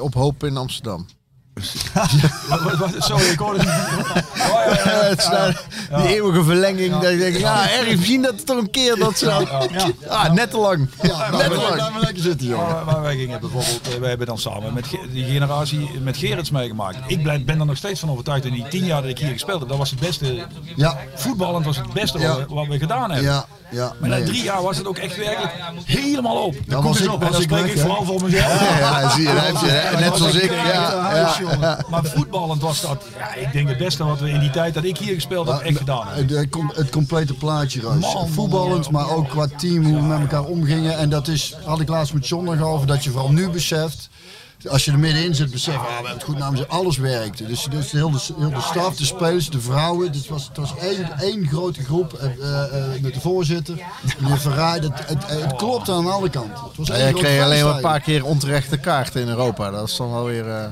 op 0.00 0.14
hoop 0.14 0.44
in 0.44 0.56
Amsterdam. 0.56 1.06
Sorry, 2.98 3.24
ik 3.24 3.38
hoorde 3.38 3.58
het 3.58 3.68
ja, 4.34 5.14
ja, 5.30 5.54
ja. 5.90 5.96
Die 6.02 6.14
eeuwige 6.14 6.44
verlenging. 6.44 6.98
Dat 6.98 7.10
je 7.10 7.18
denkt, 7.18 7.38
ja, 7.38 7.70
erg 7.70 7.96
misschien 7.96 8.22
dat 8.22 8.32
het 8.32 8.46
toch 8.46 8.58
een 8.58 8.70
keer 8.70 8.96
dat 8.96 9.18
ze 9.18 9.24
nou... 9.26 9.46
Ah, 10.08 10.32
net 10.32 10.50
te 10.50 10.58
lang. 10.58 10.88
Ja, 11.02 11.30
net 11.30 11.50
te 11.50 11.56
lang. 11.56 11.76
laat 11.76 11.92
me 11.94 12.00
lekker 12.00 12.22
zitten, 12.22 12.46
jongen. 12.46 12.66
Maar, 12.66 12.84
maar 12.84 13.02
wij 13.02 13.16
gingen 13.16 13.40
bijvoorbeeld, 13.40 13.88
eh, 13.88 13.98
wij 14.00 14.08
hebben 14.08 14.26
dan 14.26 14.38
samen 14.38 14.74
met 14.74 14.84
die 15.12 15.24
generatie 15.24 15.90
met 16.02 16.16
Gerrits 16.16 16.50
meegemaakt. 16.50 16.96
Ik 17.06 17.22
ben, 17.22 17.44
ben 17.44 17.60
er 17.60 17.66
nog 17.66 17.76
steeds 17.76 18.00
van 18.00 18.10
overtuigd 18.10 18.44
in 18.44 18.52
die 18.52 18.68
tien 18.68 18.84
jaar 18.84 19.00
dat 19.02 19.10
ik 19.10 19.18
hier 19.18 19.32
gespeeld 19.32 19.60
heb. 19.60 19.68
Dat 19.68 19.78
was 19.78 19.90
het 19.90 20.00
beste, 20.00 20.46
Ja, 20.76 20.98
voetballend 21.14 21.64
was 21.64 21.76
het 21.76 21.92
beste 21.92 22.18
Ja. 22.18 22.36
wat, 22.48 22.66
we, 22.66 22.72
we 22.72 22.78
gedaan 22.78 23.10
hebben. 23.10 23.30
ja, 23.30 23.46
ja. 23.70 23.92
Maar 24.00 24.08
na 24.08 24.16
nee. 24.16 24.24
drie 24.24 24.42
jaar 24.42 24.62
was 24.62 24.76
het 24.76 24.86
ook 24.86 24.98
echt 24.98 25.16
werkelijk 25.16 25.52
helemaal 25.84 26.36
op. 26.44 26.54
Dan 26.66 26.82
was 26.82 27.00
ik, 27.00 27.08
was 27.08 27.18
dan 27.18 27.28
ik 27.28 27.42
spreek 27.42 27.62
weg, 27.62 27.72
ik 27.74 27.80
vooral 27.80 28.04
voor 28.04 28.22
mezelf. 28.22 28.60
Ja, 28.60 29.00
ja, 29.00 29.10
zie 29.10 29.22
je, 29.22 29.96
net 29.98 30.16
zoals 30.16 30.34
ik. 30.34 30.50
Ja, 30.50 31.34
ja, 31.50 31.60
ja. 31.60 31.78
Maar 31.88 32.04
voetballend 32.04 32.62
was 32.62 32.80
dat, 32.80 33.04
ja, 33.18 33.34
ik 33.34 33.52
denk 33.52 33.68
het 33.68 33.78
beste 33.78 34.04
wat 34.04 34.20
we 34.20 34.30
in 34.30 34.40
die 34.40 34.50
tijd 34.50 34.74
dat 34.74 34.84
ik 34.84 34.98
hier 34.98 35.14
gespeeld 35.14 35.48
heb, 35.48 35.60
echt 35.60 35.78
gedaan 35.78 36.06
hebben. 36.06 36.26
Het, 36.26 36.36
het 36.36 36.48
com- 36.48 36.72
het 36.74 36.90
complete 36.90 37.34
plaatje, 37.34 37.80
Roos. 37.80 38.16
Voetballend, 38.26 38.90
maar 38.90 39.10
ook 39.10 39.28
qua 39.28 39.46
team, 39.56 39.84
hoe 39.84 39.94
we 39.94 40.02
met 40.02 40.20
elkaar 40.20 40.44
omgingen. 40.44 40.98
En 40.98 41.08
dat 41.10 41.28
is, 41.28 41.56
had 41.64 41.80
ik 41.80 41.88
laatst 41.88 42.14
met 42.14 42.28
John 42.28 42.44
nog 42.44 42.60
over, 42.60 42.86
dat 42.86 43.04
je 43.04 43.10
vooral 43.10 43.30
nu 43.32 43.48
beseft. 43.48 44.08
Als 44.70 44.84
je 44.84 44.90
er 44.92 44.98
middenin 44.98 45.34
zit, 45.34 45.50
besef, 45.50 45.74
ah, 45.74 45.86
we 45.86 45.92
hebben 45.92 46.12
het 46.12 46.22
goed 46.22 46.38
namens 46.38 46.68
alles 46.68 46.96
werkte. 46.96 47.46
Dus, 47.46 47.66
dus 47.70 47.92
heel, 47.92 48.10
de, 48.10 48.18
heel 48.38 48.50
de 48.50 48.60
staf, 48.60 48.96
de 48.96 49.04
spelers, 49.04 49.50
de 49.50 49.60
vrouwen. 49.60 50.12
Dus 50.12 50.20
het 50.20 50.30
was, 50.30 50.48
het 50.48 50.56
was 50.56 50.74
één, 50.80 51.18
één 51.18 51.46
grote 51.48 51.84
groep 51.84 52.12
eh, 52.12 52.26
eh, 52.26 52.94
eh, 52.94 53.00
met 53.00 53.14
de 53.14 53.20
voorzitter. 53.20 53.78
Meneer 54.18 54.38
Verraai, 54.38 54.80
het, 54.80 55.06
het, 55.06 55.26
het 55.26 55.56
klopte 55.56 55.92
aan 55.92 56.12
alle 56.12 56.30
kanten. 56.30 56.64
Het 56.64 56.76
was 56.76 56.86
Jij 56.86 57.08
groot 57.08 57.20
kreeg 57.22 57.42
alleen 57.42 57.64
maar 57.64 57.74
een 57.74 57.80
paar 57.80 58.00
keer 58.00 58.24
onterechte 58.24 58.76
kaarten 58.76 59.20
in 59.20 59.28
Europa. 59.28 59.70
Dat 59.70 59.88
is 59.88 59.96
dan 59.96 60.10
wel 60.10 60.24
weer... 60.24 60.48
eh, 60.50 60.64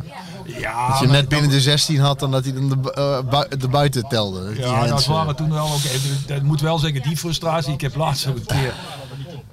Ja, 0.46 0.88
dat 0.88 0.98
je 0.98 1.06
maar 1.06 1.14
net 1.16 1.28
binnen 1.28 1.50
de 1.50 1.60
16 1.60 1.98
had 2.00 2.22
en 2.22 2.30
dat 2.30 2.44
hij 2.44 2.52
dan 2.52 2.68
de, 2.68 2.92
eh, 2.92 3.30
bui- 3.30 3.48
de 3.58 3.68
buiten 3.68 4.08
telde. 4.08 4.52
Ja, 4.56 4.80
dat 4.80 4.88
mensen. 4.88 5.12
waren 5.12 5.36
toen 5.36 5.52
wel 5.52 5.66
ook. 5.72 5.80
Ik 6.36 6.42
moet 6.42 6.60
wel 6.60 6.78
zeggen, 6.78 7.02
die 7.02 7.16
frustratie. 7.16 7.72
Ik 7.72 7.80
heb 7.80 7.94
laatst 7.96 8.26
ook 8.26 8.36
een 8.36 8.46
keer. 8.46 8.74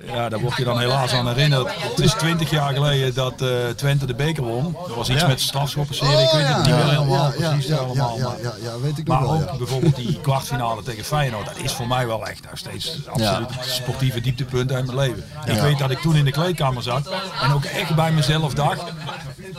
Ja, 0.06 0.30
daar 0.30 0.39
word 0.39 0.56
je 0.56 0.64
dan 0.64 0.80
helaas 0.80 1.14
aan 1.14 1.28
herinnerd. 1.28 1.68
Het 1.82 2.00
is 2.00 2.12
twintig 2.14 2.50
jaar 2.50 2.74
geleden 2.74 3.14
dat 3.14 3.41
eh, 3.41 3.47
Twente 3.76 4.06
de 4.06 4.14
beker 4.14 4.43
won. 4.43 4.76
Er 4.88 4.95
was 4.95 5.10
iets 5.10 5.22
Ja. 5.22 5.28
met 5.28 5.41
strafschoppenserie. 5.41 6.18
Ik 6.24 6.30
weet 6.32 6.47
het 6.47 6.58
niet 6.58 6.66
meer 6.76 6.89
helemaal 6.89 7.32
precies 7.32 7.72
allemaal. 7.72 8.18
maar- 8.18 8.41
ja, 8.41 8.54
ja, 8.64 8.80
weet 8.80 8.97
ik 8.97 9.08
Maar 9.08 9.22
wel. 9.22 9.34
ook 9.34 9.50
ja. 9.50 9.58
bijvoorbeeld 9.58 9.95
die 9.95 10.20
kwartfinale 10.22 10.84
tegen 10.84 11.04
Feyenoord, 11.04 11.45
dat 11.45 11.58
is 11.58 11.72
voor 11.72 11.88
mij 11.88 12.08
wel 12.08 12.28
echt 12.28 12.43
nog 12.50 12.58
steeds 12.58 12.97
absoluut 13.08 13.50
het 13.56 13.66
sportieve 13.70 14.22
dieptepunt 14.22 14.72
uit 14.72 14.86
mijn 14.86 14.97
leven. 14.97 15.24
Ik 15.45 15.60
weet 15.60 15.78
dat 15.78 15.91
ik 15.91 16.00
toen 16.00 16.16
in 16.16 16.26
de 16.26 16.32
kleedkamer 16.32 16.84
zat 16.84 17.10
en 17.41 17.52
ook 17.54 17.64
echt 17.64 17.95
bij 17.95 18.12
mezelf 18.12 18.54
dacht, 18.54 18.84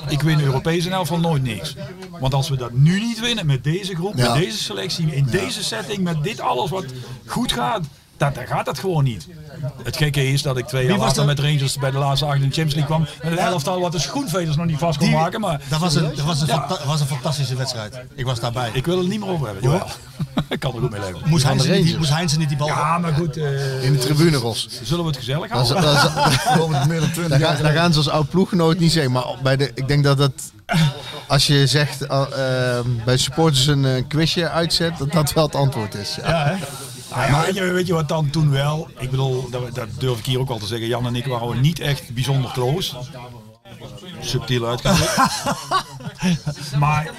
ik 0.08 0.22
win 0.22 0.40
Europees 0.40 0.84
in 0.86 0.92
elk 0.92 1.00
geval 1.00 1.18
nooit 1.18 1.42
niks. 1.42 1.74
Want 2.20 2.34
als 2.34 2.48
we 2.48 2.56
dat 2.56 2.72
nu 2.72 3.00
niet 3.00 3.20
winnen 3.20 3.46
met 3.46 3.64
deze 3.64 3.94
groep, 3.94 4.14
met 4.14 4.32
deze 4.34 4.58
selectie, 4.58 5.14
in 5.14 5.24
deze 5.24 5.64
setting, 5.64 6.02
met 6.02 6.22
dit 6.22 6.40
alles 6.40 6.70
wat 6.70 6.84
goed 7.26 7.52
gaat, 7.52 7.84
dat, 8.20 8.34
dan 8.34 8.46
gaat 8.46 8.64
dat 8.64 8.78
gewoon 8.78 9.04
niet. 9.04 9.26
Het 9.82 9.96
gekke 9.96 10.28
is 10.32 10.42
dat 10.42 10.56
ik 10.56 10.66
twee 10.66 10.86
jaar 10.86 10.98
later 10.98 11.24
met 11.24 11.38
Rangers 11.38 11.76
bij 11.78 11.90
de 11.90 11.98
laatste 11.98 12.26
acht 12.26 12.34
in 12.34 12.48
de 12.48 12.54
Champions 12.54 12.74
League 12.74 12.96
kwam. 12.96 13.06
Met 13.30 13.38
een 13.38 13.44
elftal 13.46 13.80
wat 13.80 13.92
de 13.92 13.98
schoenveters 13.98 14.56
nog 14.56 14.66
niet 14.66 14.78
vast 14.78 14.98
kon 14.98 15.06
Die- 15.06 15.16
maken. 15.16 15.40
Maar 15.40 15.60
Dat 15.68 15.80
was 15.80 15.94
een, 15.94 16.02
dat 16.16 16.24
was 16.24 16.40
een, 16.40 16.46
Ja. 16.46 16.66
fanta- 16.66 16.86
was 16.86 17.00
een 17.00 17.06
fantastische 17.06 17.56
wedstrijd. 17.56 18.00
Ik 18.14 18.24
was 18.24 18.40
daarbij. 18.40 18.70
ik 18.72 18.86
wil 18.86 18.98
het 18.98 19.08
niet 19.08 19.20
meer 19.20 19.28
over 19.28 19.46
hebben. 19.46 19.64
Jawel. 19.64 19.86
ik 20.48 20.60
kan 20.60 20.74
er 20.74 20.80
goed 20.80 20.90
mee 20.90 21.00
leven. 21.00 21.20
moest, 21.24 21.44
Heinze 21.44 21.70
niet, 21.70 21.98
moest 21.98 22.38
niet 22.38 22.48
die 22.48 22.56
bal... 22.56 22.66
Ja, 22.66 22.98
maar 22.98 23.12
goed. 23.12 23.36
eh, 23.36 23.84
In 23.84 23.92
de 23.92 23.98
tribune, 23.98 24.36
Ros. 24.36 24.68
zullen 24.82 25.02
we 25.04 25.10
het 25.10 25.18
gezellig 25.18 25.50
Dat 25.50 25.68
houden? 25.70 25.82
dat 25.94 26.28
is- 26.32 26.44
dan 27.00 27.10
20 27.12 27.28
Daar, 27.28 27.38
jaar 27.40 27.54
gaan- 27.54 27.62
daar 27.62 27.72
gaan 27.72 27.92
ze 27.92 27.98
als 27.98 28.08
oud 28.08 28.28
ploeggenoot 28.30 28.78
niet 28.78 28.92
zeggen. 28.92 29.12
Maar 29.12 29.24
bij 29.42 29.56
de, 29.56 29.70
ik 29.74 29.88
denk 29.88 30.04
dat 30.04 30.18
het, 30.18 30.52
als 31.26 31.46
je 31.46 31.66
zegt 31.66 32.06
eh, 32.06 32.22
eh, 32.78 32.84
bij 33.04 33.16
supporters 33.16 33.66
een 33.66 33.84
eh, 33.84 34.02
quizje 34.08 34.48
uitzet, 34.48 34.98
dat 34.98 35.12
dat 35.12 35.32
wel 35.32 35.44
het 35.44 35.54
antwoord 35.54 35.94
is. 35.94 36.18
Ja. 36.22 36.56
Ah, 37.10 37.28
ja, 37.28 37.44
weet, 37.44 37.54
je, 37.54 37.62
weet 37.72 37.88
wat 37.88 38.08
dan 38.08 38.30
toen 38.30 38.50
wel? 38.50 38.88
Ik 38.98 39.10
bedoel, 39.10 39.50
dat, 39.50 39.74
dat 39.74 39.88
durf 39.98 40.18
ik 40.18 40.24
hier 40.24 40.38
ook 40.38 40.50
al 40.50 40.58
te 40.58 40.66
zeggen. 40.66 40.88
Jan 40.88 41.06
en 41.06 41.16
ik 41.16 41.26
waren 41.26 41.60
niet 41.60 41.80
echt 41.80 42.14
bijzonder 42.14 42.50
close. 42.50 42.96
Subtiel 44.20 44.66
uitgedrukt. 44.68 45.16
maar 46.78 47.10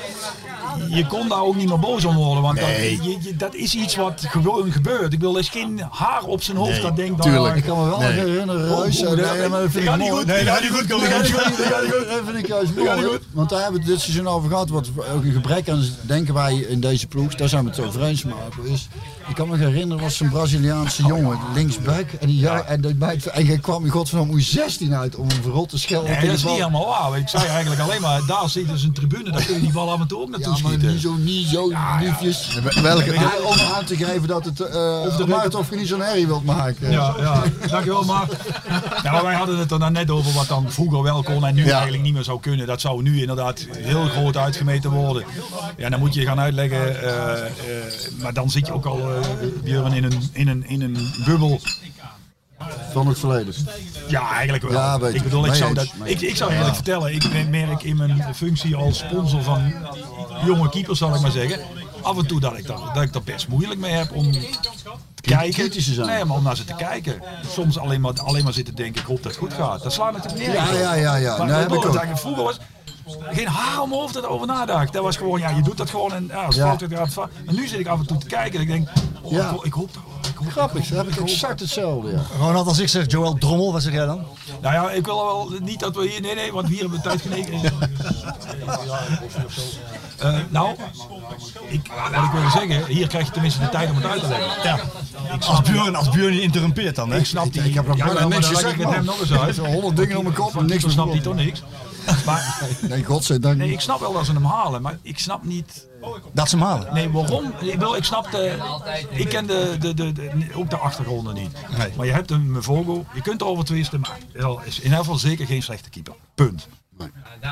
je 0.89 1.05
kon 1.07 1.29
daar 1.29 1.41
ook 1.41 1.55
niet 1.55 1.67
meer 1.69 1.79
boos 1.79 2.05
om 2.05 2.15
worden. 2.15 2.43
Want 2.43 2.59
dat, 2.59 2.67
je, 2.69 2.97
je- 3.21 3.35
dat 3.37 3.55
is 3.55 3.75
iets 3.75 3.95
wat 3.95 4.23
gewoon 4.27 4.71
gebeurt. 4.71 5.13
Ik 5.13 5.19
bedoel, 5.19 5.33
er 5.33 5.39
is 5.39 5.49
geen 5.49 5.81
haar 5.91 6.23
op 6.23 6.43
zijn 6.43 6.57
hoofd 6.57 6.81
dat 6.81 6.95
denkt... 6.95 7.21
tuurlijk. 7.21 7.55
Ik 7.55 7.63
kan 7.63 7.77
me 7.83 7.85
wel 7.89 7.99
Nee. 7.99 8.11
herinneren, 8.11 8.71
Oh, 8.77 8.83
Reus. 8.85 9.03
oh, 9.03 9.09
en- 9.11 9.17
dat- 9.17 9.37
nee, 9.37 9.47
maar 9.49 9.61
dat 9.61 9.71
vind 9.71 9.83
ik 9.83 9.89
gaat 9.89 9.99
niet 9.99 10.09
mooi. 10.09 10.19
goed. 10.19 10.27
Nee, 10.33 10.43
dat 10.45 10.53
gaat 10.53 10.61
niet 10.63 10.71
goed. 10.71 10.89
Dat 10.89 11.01
gaat 11.01 11.23
niet 11.23 11.31
goed. 11.91 12.07
Dat 12.07 12.21
vind 12.25 12.37
ik 12.37 12.47
juist 12.47 12.75
mooi. 12.75 13.19
Want 13.31 13.49
daar 13.49 13.61
hebben 13.61 13.79
we 13.81 13.85
het 13.85 13.95
dit 13.95 14.01
seizoen 14.01 14.27
over 14.27 14.49
gehad. 14.49 14.69
Wat 14.69 14.89
ook 15.15 15.23
een 15.23 15.31
gebrek 15.31 15.69
aan 15.69 15.83
denken 16.01 16.33
wij 16.33 16.55
in 16.55 16.79
deze 16.79 17.07
ploeg. 17.07 17.35
Daar 17.35 17.49
zijn 17.49 17.63
we 17.63 17.69
het 17.69 17.79
over 17.79 18.03
eens. 18.03 18.23
Maar 18.23 18.35
is, 18.63 18.87
ik 19.27 19.35
kan 19.35 19.49
me 19.49 19.57
herinneren, 19.57 20.03
was 20.03 20.19
een 20.19 20.29
Braziliaanse 20.29 21.03
jongen, 21.05 21.39
linksback. 21.53 22.05
En 22.19 22.27
die, 22.27 22.39
ja. 22.39 22.61
en, 22.63 22.81
die 22.81 22.95
bij 22.95 23.13
het- 23.13 23.25
en 23.25 23.61
kwam 23.61 23.85
in 23.85 23.91
godsnaam 23.91 24.27
hoe 24.29 24.41
16 24.41 24.93
uit 24.95 25.15
om 25.15 25.29
een 25.29 25.41
verrot 25.43 25.69
te 25.69 25.77
schelden. 25.79 26.11
Niet 26.51 26.59
helemaal 26.59 26.87
waar. 26.87 27.17
Ik 27.19 27.27
zei 27.27 27.45
eigenlijk 27.45 27.81
alleen 27.81 28.01
maar, 28.01 28.21
daar 28.27 28.49
zit 28.49 28.67
dus 28.67 28.83
een 28.83 28.93
tribune, 28.93 29.31
daar 29.31 29.45
kun 29.45 29.55
je 29.55 29.61
die 29.61 29.71
bal 29.71 29.91
af 29.91 29.99
en 29.99 30.07
toe 30.07 30.21
ook 30.21 30.29
naartoe 30.29 30.55
Ja, 30.55 30.61
maar 30.61 30.71
schieten. 30.71 30.91
niet 30.91 31.01
zo, 31.01 31.13
niet 31.17 31.47
zo 31.47 31.71
liefjes. 31.99 32.59
Welke, 32.81 33.13
Ja, 33.13 33.31
om 33.45 33.57
aan 33.75 33.85
te 33.85 33.95
geven 33.95 34.27
dat 34.27 34.45
het, 34.45 34.59
uh, 34.59 34.67
of, 35.07 35.15
de 35.15 35.57
of 35.57 35.69
je 35.69 35.75
niet 35.75 35.87
zo'n 35.87 36.01
herrie 36.01 36.27
wilt 36.27 36.45
maken. 36.45 36.91
Ja, 36.91 37.15
ja, 37.19 37.43
dankjewel 37.67 38.03
maar. 38.03 38.27
Ja, 39.03 39.11
maar 39.11 39.23
wij 39.23 39.35
hadden 39.35 39.57
het 39.57 39.71
er 39.71 39.79
dan 39.79 39.91
net 39.91 40.09
over 40.09 40.33
wat 40.33 40.47
dan 40.47 40.71
vroeger 40.71 41.03
wel 41.03 41.23
kon 41.23 41.45
en 41.45 41.55
nu 41.55 41.65
Ja. 41.65 41.71
eigenlijk 41.73 42.03
niet 42.03 42.13
meer 42.13 42.23
zou 42.23 42.39
kunnen. 42.39 42.67
Dat 42.67 42.81
zou 42.81 43.01
nu 43.01 43.19
inderdaad 43.21 43.67
heel 43.77 44.05
groot 44.05 44.37
uitgemeten 44.37 44.91
worden. 44.91 45.23
Ja, 45.77 45.89
dan 45.89 45.99
moet 45.99 46.13
je 46.13 46.21
gaan 46.25 46.39
uitleggen. 46.39 47.01
eh, 47.03 47.31
eh, 47.41 47.47
maar 48.21 48.33
dan 48.33 48.49
zit 48.49 48.65
je 48.67 48.73
ook 48.73 48.85
al, 48.85 48.99
eh 48.99 49.27
Björn, 49.63 49.93
in 49.93 50.03
een, 50.03 50.29
in, 50.31 50.47
een, 50.47 50.67
in 50.67 50.81
een 50.81 51.11
bubbel. 51.25 51.59
Van 52.91 53.07
het 53.07 53.19
verleden. 53.19 53.53
Ja, 54.07 54.31
eigenlijk 54.31 54.63
wel. 54.63 54.71
Ja, 54.71 55.07
ik 55.07 55.23
bedoel, 55.23 55.45
ik 55.45 55.53
zou, 55.53 55.73
dat, 55.73 55.87
ik, 56.03 56.21
ik 56.21 56.35
zou 56.35 56.51
eerlijk 56.53 56.75
vertellen, 56.75 57.13
ik 57.13 57.49
merk 57.49 57.83
in 57.83 57.95
mijn 57.97 58.35
functie 58.35 58.75
als 58.75 58.97
sponsor 58.97 59.43
van 59.43 59.73
jonge 60.45 60.69
keepers, 60.69 60.99
zal 60.99 61.15
ik 61.15 61.21
maar 61.21 61.31
zeggen. 61.31 61.59
Af 62.01 62.17
en 62.17 62.25
toe 62.27 62.39
dat 62.39 62.57
ik, 62.57 62.67
dat, 62.67 62.81
dat 62.93 63.03
ik 63.03 63.23
best 63.23 63.47
moeilijk 63.47 63.79
mee 63.79 63.91
heb 63.93 64.11
om 64.15 64.31
te 64.31 64.39
kijken. 65.21 65.53
kritisch 65.53 65.85
te 65.85 65.93
zijn. 65.93 66.07
Nee, 66.07 66.25
maar 66.25 66.37
om 66.37 66.43
naar 66.43 66.55
ze 66.55 66.63
te 66.63 66.73
kijken. 66.75 67.21
Soms 67.47 67.77
alleen 67.77 68.01
maar, 68.01 68.13
alleen 68.23 68.43
maar 68.43 68.53
zitten 68.53 68.75
denken, 68.75 69.01
ik 69.01 69.07
hoop 69.07 69.23
dat 69.23 69.31
het 69.31 69.41
goed 69.41 69.53
gaat. 69.53 69.83
Dat 69.83 69.93
slaat 69.93 70.13
natuurlijk 70.13 70.47
nergens 70.47 70.69
Ja, 70.71 70.77
ja, 70.79 70.93
ja, 70.93 71.15
ja. 71.15 71.37
Maar 71.37 71.45
Nee, 71.47 71.55
ik 71.55 71.59
heb 71.61 71.69
bedoel, 71.69 71.93
ik 71.95 72.01
ook. 72.01 72.07
dat 72.09 72.19
vroeger 72.19 72.43
was 72.43 72.59
geen 73.31 73.47
haar 73.47 73.81
om 73.81 73.91
hoofd 73.91 74.13
dat 74.13 74.23
erover 74.23 74.47
nadacht. 74.47 74.93
Dat 74.93 75.03
was 75.03 75.17
gewoon, 75.17 75.39
ja, 75.39 75.49
je 75.49 75.61
doet 75.61 75.77
dat 75.77 75.89
gewoon 75.89 76.13
en 76.13 76.27
ja, 76.27 76.43
als 76.43 76.55
Ja. 76.55 76.65
fout 76.67 76.81
gaat, 76.81 76.91
gaat 76.91 76.99
het 77.05 77.13
fout. 77.13 77.29
En 77.47 77.55
nu 77.55 77.67
zit 77.67 77.79
ik 77.79 77.87
af 77.87 77.99
en 77.99 78.05
toe 78.05 78.17
te 78.17 78.25
kijken 78.25 78.55
en 78.55 78.61
ik 78.61 78.67
denk, 78.71 78.89
oh, 79.21 79.31
Ja. 79.31 79.55
ik 79.61 79.73
hoop 79.73 79.93
dat. 79.93 80.03
Ik 80.27 80.51
Grappig, 80.51 80.87
dat 80.87 81.05
heb 81.05 81.15
ik 81.15 81.21
exact 81.21 81.59
hetzelfde. 81.59 82.11
Ja. 82.11 82.21
Ronald, 82.39 82.67
als 82.67 82.79
ik 82.79 82.87
zeg 82.87 83.11
Joël 83.11 83.33
Drommel, 83.33 83.71
wat 83.71 83.81
zeg 83.81 83.93
jij 83.93 84.05
dan? 84.05 84.25
Nou 84.61 84.73
ja, 84.73 84.91
ik 84.91 85.05
wil 85.05 85.15
wel 85.15 85.51
niet 85.61 85.79
dat 85.79 85.95
we 85.95 86.07
hier. 86.07 86.21
Nee, 86.21 86.35
nee, 86.35 86.51
want 86.51 86.67
hier 86.67 86.79
hebben 86.79 86.97
we 86.97 87.03
tijd 87.03 87.21
geneken. 87.21 87.61
Eh, 90.17 90.37
nou, 90.49 90.75
ik, 91.67 91.91
wat 92.11 92.23
ik 92.23 92.31
wil 92.31 92.49
zeggen, 92.49 92.85
hier 92.85 93.07
krijg 93.07 93.25
je 93.25 93.31
tenminste 93.31 93.59
de 93.59 93.69
tijd 93.69 93.89
om 93.89 93.95
het 93.95 94.05
uit 94.05 94.21
te 94.21 94.27
leggen. 94.27 94.63
Ja. 94.63 94.79
Als 95.47 95.61
Björn, 95.61 95.95
als 95.95 96.09
Björn 96.09 96.31
niet 96.31 96.41
interrumpeert 96.41 96.95
dan, 96.95 97.11
hè? 97.11 97.17
Ik 97.17 97.25
snap 97.25 97.53
die. 97.53 97.63
Ik 97.63 97.73
heb 97.73 97.87
nog 97.87 97.97
ja, 97.97 98.05
maar 98.05 98.27
niks 98.27 98.47
gezegd, 98.47 98.73
ik 98.73 98.81
het 98.81 98.89
hem 98.95 99.05
nog 99.05 99.19
eens 99.19 99.33
uit. 99.33 99.57
Er 99.57 99.71
honderd 99.73 99.95
dingen 99.95 100.17
om 100.17 100.23
mijn 100.23 100.35
kop 100.35 100.55
en 100.55 100.65
niks 100.65 100.81
Dan 100.81 100.91
snapt 100.91 101.09
hij 101.09 101.17
besproken. 101.21 101.43
toch 101.43 101.45
niks. 101.45 101.63
Maar 102.25 102.67
Nee, 102.89 103.03
godzijdank 103.03 103.57
nee, 103.57 103.71
ik 103.71 103.79
snap 103.79 103.99
wel 103.99 104.13
dat 104.13 104.25
ze 104.25 104.31
hem 104.33 104.45
halen, 104.45 104.81
maar 104.81 104.97
ik 105.01 105.19
snap 105.19 105.43
niet. 105.43 105.89
Dat 106.33 106.49
ze 106.49 106.57
hem 106.57 106.65
halen. 106.65 106.93
Nee, 106.93 107.09
waarom? 107.09 107.53
Ik, 107.95 108.03
snap 108.03 108.31
de. 108.31 108.57
Ik 109.09 109.29
ken 109.29 109.47
de, 109.47 109.75
de, 109.79 109.93
de, 109.93 110.11
de- 110.13 110.47
ook 110.53 110.69
de 110.69 110.77
achtergronden 110.77 111.33
niet. 111.33 111.51
Nee. 111.77 111.89
Maar 111.97 112.05
je 112.05 112.11
hebt 112.11 112.31
een 112.31 112.57
Vogel, 112.59 113.05
je 113.13 113.21
kunt 113.21 113.41
erover 113.41 113.65
twisten, 113.65 113.99
maar 113.99 114.17
hij 114.33 114.55
is 114.65 114.77
in 114.77 114.83
ieder 114.83 114.97
geval 114.97 115.15
zeker 115.17 115.45
geen 115.45 115.63
slechte 115.63 115.89
keeper. 115.89 116.13
Punt. 116.35 116.67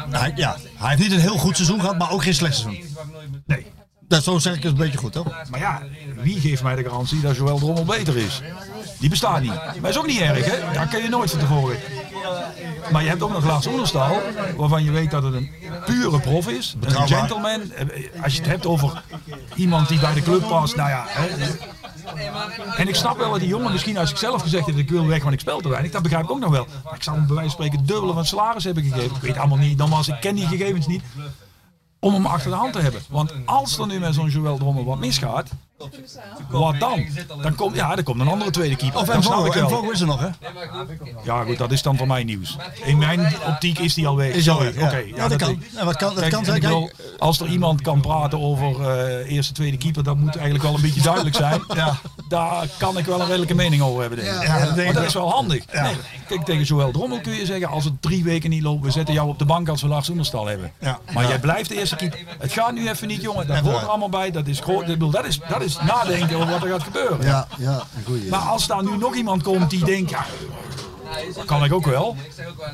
Hij, 0.10 0.34
ja, 0.36 0.56
hij 0.76 0.90
heeft 0.90 1.02
niet 1.02 1.12
een 1.12 1.20
heel 1.20 1.38
goed 1.38 1.56
seizoen 1.56 1.80
gehad, 1.80 1.98
maar 1.98 2.12
ook 2.12 2.24
geen 2.24 2.34
slecht 2.34 2.58
seizoen. 2.58 2.96
Nee. 3.46 3.66
Dat, 4.08 4.24
zo 4.24 4.40
zeg 4.40 4.56
ik 4.56 4.64
het 4.64 4.72
een 4.72 4.78
beetje 4.78 4.98
goed, 4.98 5.12
toch? 5.12 5.28
Maar 5.50 5.60
ja, 5.60 5.82
wie 6.16 6.40
geeft 6.40 6.64
mij 6.64 6.76
de 6.76 6.84
garantie 6.84 7.22
dat 7.22 7.36
Joël 7.36 7.58
Drommel 7.58 7.86
beter 7.86 8.18
is? 8.18 8.42
Die 9.00 9.10
bestaat 9.10 9.42
niet. 9.42 9.82
Maar 9.82 9.90
is 9.90 9.98
ook 9.98 10.08
niet 10.08 10.20
erg, 10.20 10.46
hè? 10.46 10.74
Dat 10.80 10.88
kan 10.90 11.02
je 11.02 11.10
nooit 11.10 11.30
van 11.30 11.40
tevoren. 11.40 11.78
Maar 12.92 13.04
je 13.04 13.10
hebt 13.10 13.22
ook 13.22 13.32
nog 13.32 13.46
Laats 13.46 13.68
Oenerstal, 13.68 14.22
waarvan 14.58 14.84
je 14.84 14.92
weet 14.92 15.12
dat 15.12 15.24
het 15.24 15.34
een 15.34 15.50
pure 15.86 16.20
prof 16.20 16.48
is. 16.48 16.76
Een 16.80 17.08
gentleman. 17.08 17.72
Eh, 17.72 18.24
Als 18.24 18.34
je 18.34 18.40
het 18.42 18.50
hebt 18.50 18.66
over 18.66 19.04
iemand 19.56 19.88
die 19.88 20.00
bij 20.00 20.14
de 20.14 20.22
club 20.22 20.48
past, 20.48 20.76
nou 20.76 20.90
ja. 20.90 21.06
Hè, 21.08 21.28
en 22.76 22.88
ik 22.88 22.96
snap 22.96 23.18
wel 23.18 23.32
dat 23.32 23.40
die 23.40 23.50
jongen 23.50 23.72
misschien 23.72 23.98
als 23.98 24.12
ik 24.12 24.18
zelf 24.18 24.42
gezegd 24.42 24.66
heb 24.66 24.78
ik 24.78 24.90
wil 24.90 25.06
weg, 25.08 25.22
want 25.22 25.34
ik 25.34 25.40
speel 25.40 25.60
te 25.62 25.70
weinig. 25.70 25.92
Dat 25.92 26.02
begrijp 26.02 26.24
ik 26.24 26.32
ook 26.32 26.40
nog 26.40 26.52
wel. 26.52 26.68
Maar 26.84 26.96
ik 26.96 27.04
zou 27.04 27.16
hem 27.18 27.26
bij 27.26 27.36
wijze 27.36 27.56
van 27.56 27.66
spreken 27.66 27.86
dubbele 27.86 28.08
van 28.12 28.18
het 28.18 28.28
salaris 28.28 28.64
hebben 28.64 28.84
gegeven. 28.84 29.16
Ik 29.16 29.22
weet 29.22 29.38
allemaal 29.38 29.58
niet, 29.58 29.78
nogmaals, 29.78 30.08
ik 30.08 30.20
ken 30.20 30.36
die 30.36 30.48
gegevens 30.48 30.88
niet. 30.88 31.04
om 32.00 32.14
hem 32.14 32.26
achter 32.26 32.50
de 32.52 32.58
hand 32.58 32.74
te 32.74 32.80
hebben. 32.80 33.02
Want 33.10 33.34
als 33.46 33.78
er 33.78 33.88
nu 33.88 34.00
met 34.00 34.14
zo'n 34.14 34.30
Joël 34.30 34.58
Drommel 34.58 34.86
wat 34.86 35.00
misgaat, 35.00 35.50
wat 36.50 36.80
dan? 36.80 37.06
Dan 37.42 37.56
komt, 37.56 37.76
ja, 37.76 37.96
dan 37.96 38.04
komt 38.04 38.20
een 38.22 38.28
andere 38.28 38.52
tweede 38.52 38.76
keeper. 38.76 39.00
Of 39.00 39.06
dat 39.06 39.16
en 39.16 39.24
Vogel, 39.70 39.92
is 39.92 40.02
er 40.02 40.08
nog, 40.08 40.20
hè? 40.20 40.28
Ja, 41.24 41.44
goed, 41.44 41.58
dat 41.58 41.72
is 41.72 41.82
dan 41.82 41.98
voor 41.98 42.08
mij 42.08 42.24
nieuws. 42.24 42.58
In 42.84 42.98
mijn 42.98 43.34
optiek 43.48 43.80
is 43.80 43.94
die 43.94 44.08
al 44.08 44.16
weg. 44.16 44.34
Is 44.34 44.50
al 44.50 44.60
weg, 44.60 44.76
ja. 44.76 44.86
Oké, 44.88 45.04
Ja, 45.16 45.28
dat 45.28 45.38
kan. 45.38 45.64
Ja, 45.76 45.86
wat 45.86 45.96
kan- 45.96 46.10
dat 46.10 46.20
Kijk, 46.20 46.32
kan 46.32 46.46
en 46.46 46.62
zijn. 46.62 46.92
Als 47.18 47.40
er 47.40 47.48
iemand 47.48 47.82
kan 47.82 48.02
praten 48.02 48.40
over 48.40 48.90
eh, 48.98 49.32
eerste, 49.32 49.54
tweede 49.54 49.78
keeper, 49.78 50.04
dat 50.04 50.18
moet 50.18 50.36
eigenlijk 50.36 50.64
wel 50.64 50.76
een 50.76 50.82
beetje 50.82 51.02
duidelijk 51.02 51.36
zijn. 51.36 51.62
Ja, 51.80 51.98
daar 52.30 52.68
kan 52.78 52.98
ik 52.98 53.06
wel 53.06 53.20
een 53.20 53.26
redelijke 53.28 53.56
mening 53.56 53.82
over 53.82 54.00
hebben, 54.02 54.20
denk 54.20 54.36
ik. 54.36 54.48
Ja, 54.48 54.66
dat 54.76 54.94
dat 54.94 55.04
is 55.04 55.14
wel 55.14 55.30
handig. 55.32 55.64
Nee, 55.74 55.94
kijk, 56.28 56.46
tegen 56.46 56.64
Joël 56.64 56.92
Drommel 56.92 57.20
kun 57.22 57.34
je 57.34 57.46
zeggen, 57.46 57.68
als 57.68 57.84
het 57.84 58.02
drie 58.02 58.24
weken 58.24 58.50
niet 58.50 58.64
loopt, 58.64 58.84
we 58.86 58.92
zetten 58.92 59.14
jou 59.14 59.30
op 59.30 59.40
de 59.40 59.46
bank 59.46 59.70
als 59.70 59.82
we 59.82 59.88
Lars 59.88 60.10
Oenerstal 60.10 60.46
hebben. 60.48 60.72
Ja. 60.80 61.00
Maar 61.14 61.24
Ja. 61.24 61.30
jij 61.30 61.40
blijft 61.40 61.70
de 61.70 61.76
eerste 61.80 61.96
keeper. 61.96 62.20
Het 62.40 62.52
gaat 62.54 62.74
nu 62.74 62.90
even 62.90 63.08
niet, 63.08 63.22
jongen. 63.22 63.48
Dat 63.48 63.58
hoort 63.58 63.82
er 63.82 63.88
allemaal 63.88 64.10
bij. 64.10 64.32
Dat 64.32 64.48
is, 64.48 64.60
groot, 64.60 65.12
dat 65.12 65.26
is, 65.26 65.40
dat 65.50 65.62
is 65.62 65.69
nadenken 65.78 66.36
over 66.38 66.50
wat 66.50 66.64
er 66.64 66.70
gaat 66.70 66.84
gebeuren. 66.84 67.22
Ja, 67.22 67.48
ja, 67.58 67.74
een 67.98 68.04
goeie. 68.06 68.30
Maar 68.30 68.40
als 68.40 68.68
daar 68.68 68.84
nu 68.84 68.98
nog 68.98 69.16
iemand 69.16 69.44
komt 69.44 69.70
die 69.70 69.86
denkt, 69.86 70.10
ja, 70.10 70.26
dat 71.36 71.46
kan 71.46 71.64
ik 71.64 71.74
ook 71.74 71.86
wel. 71.86 72.16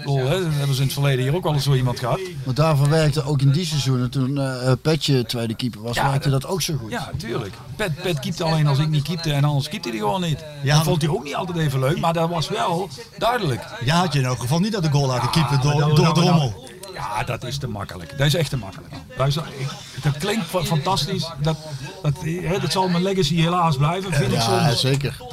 Hè, 0.04 0.30
dat 0.42 0.52
hebben 0.54 0.76
ze 0.76 0.82
in 0.82 0.88
het 0.88 0.94
verleden 0.94 1.24
hier 1.26 1.36
ook 1.36 1.44
wel 1.44 1.54
eens 1.54 1.64
zo 1.64 1.74
iemand 1.74 2.00
gehad. 2.00 2.20
Maar 2.46 2.54
daarvoor 2.54 2.90
werkte 2.90 3.24
ook 3.26 3.42
in 3.42 3.52
die 3.52 3.66
seizoenen, 3.66 4.10
toen 4.10 4.38
eh 4.40 4.72
Petje 4.82 5.26
tweede 5.26 5.56
keeper 5.56 5.82
was, 5.82 5.96
Ja, 5.96 6.10
werkte 6.10 6.30
dat- 6.30 6.42
dat 6.42 6.52
ook 6.52 6.62
zo 6.62 6.74
goed. 6.82 6.92
Ja, 6.92 7.10
tuurlijk. 7.18 7.54
Pet, 7.76 8.02
Pet 8.02 8.20
keepte 8.20 8.44
alleen 8.44 8.68
als 8.68 8.78
ik 8.80 8.90
niet 8.90 9.04
keepte 9.04 9.34
en 9.34 9.44
anders 9.44 9.70
keepte 9.70 9.90
hij 9.90 9.98
gewoon 9.98 10.22
niet. 10.22 10.44
Ja, 10.64 10.76
dat 10.76 10.84
vond 10.84 11.02
hij 11.02 11.12
ook 11.12 11.24
niet 11.24 11.36
altijd 11.36 11.58
even 11.58 11.80
leuk, 11.80 12.00
maar 12.00 12.14
dat 12.14 12.30
was 12.30 12.50
wel 12.50 12.90
duidelijk. 13.18 13.62
Ja, 13.84 13.96
had 14.00 14.14
je 14.14 14.20
in 14.20 14.26
elk 14.26 14.40
geval 14.40 14.60
niet 14.60 14.76
uit 14.76 14.84
de 14.84 14.92
goal 14.92 15.08
laten 15.08 15.30
keepen 15.30 15.62
door, 15.62 15.80
dat- 15.80 15.96
door 15.96 16.06
dat- 16.06 16.16
Drommel. 16.16 16.65
Ja, 16.96 17.24
dat 17.24 17.44
is 17.44 17.58
te 17.58 17.68
makkelijk. 17.68 18.18
Dat 18.18 18.28
is 18.28 18.36
echt 18.36 18.50
te 18.50 18.58
makkelijk. 18.58 18.94
Ik- 18.94 19.68
dat 20.04 20.18
klinkt 20.18 20.46
fa- 20.46 20.64
fantastisch. 20.64 21.26
Dat, 21.42 21.56
dat, 22.04 22.14
hè, 22.24 22.60
dat 22.60 22.72
zal 22.72 22.88
mijn 22.88 23.04
legacy 23.04 23.36
helaas 23.36 23.78
blijven, 23.78 24.14
vind 24.14 24.32
ik 24.32 24.38
Ja, 24.38 24.68
soms. 24.68 24.80
zeker. 24.82 25.18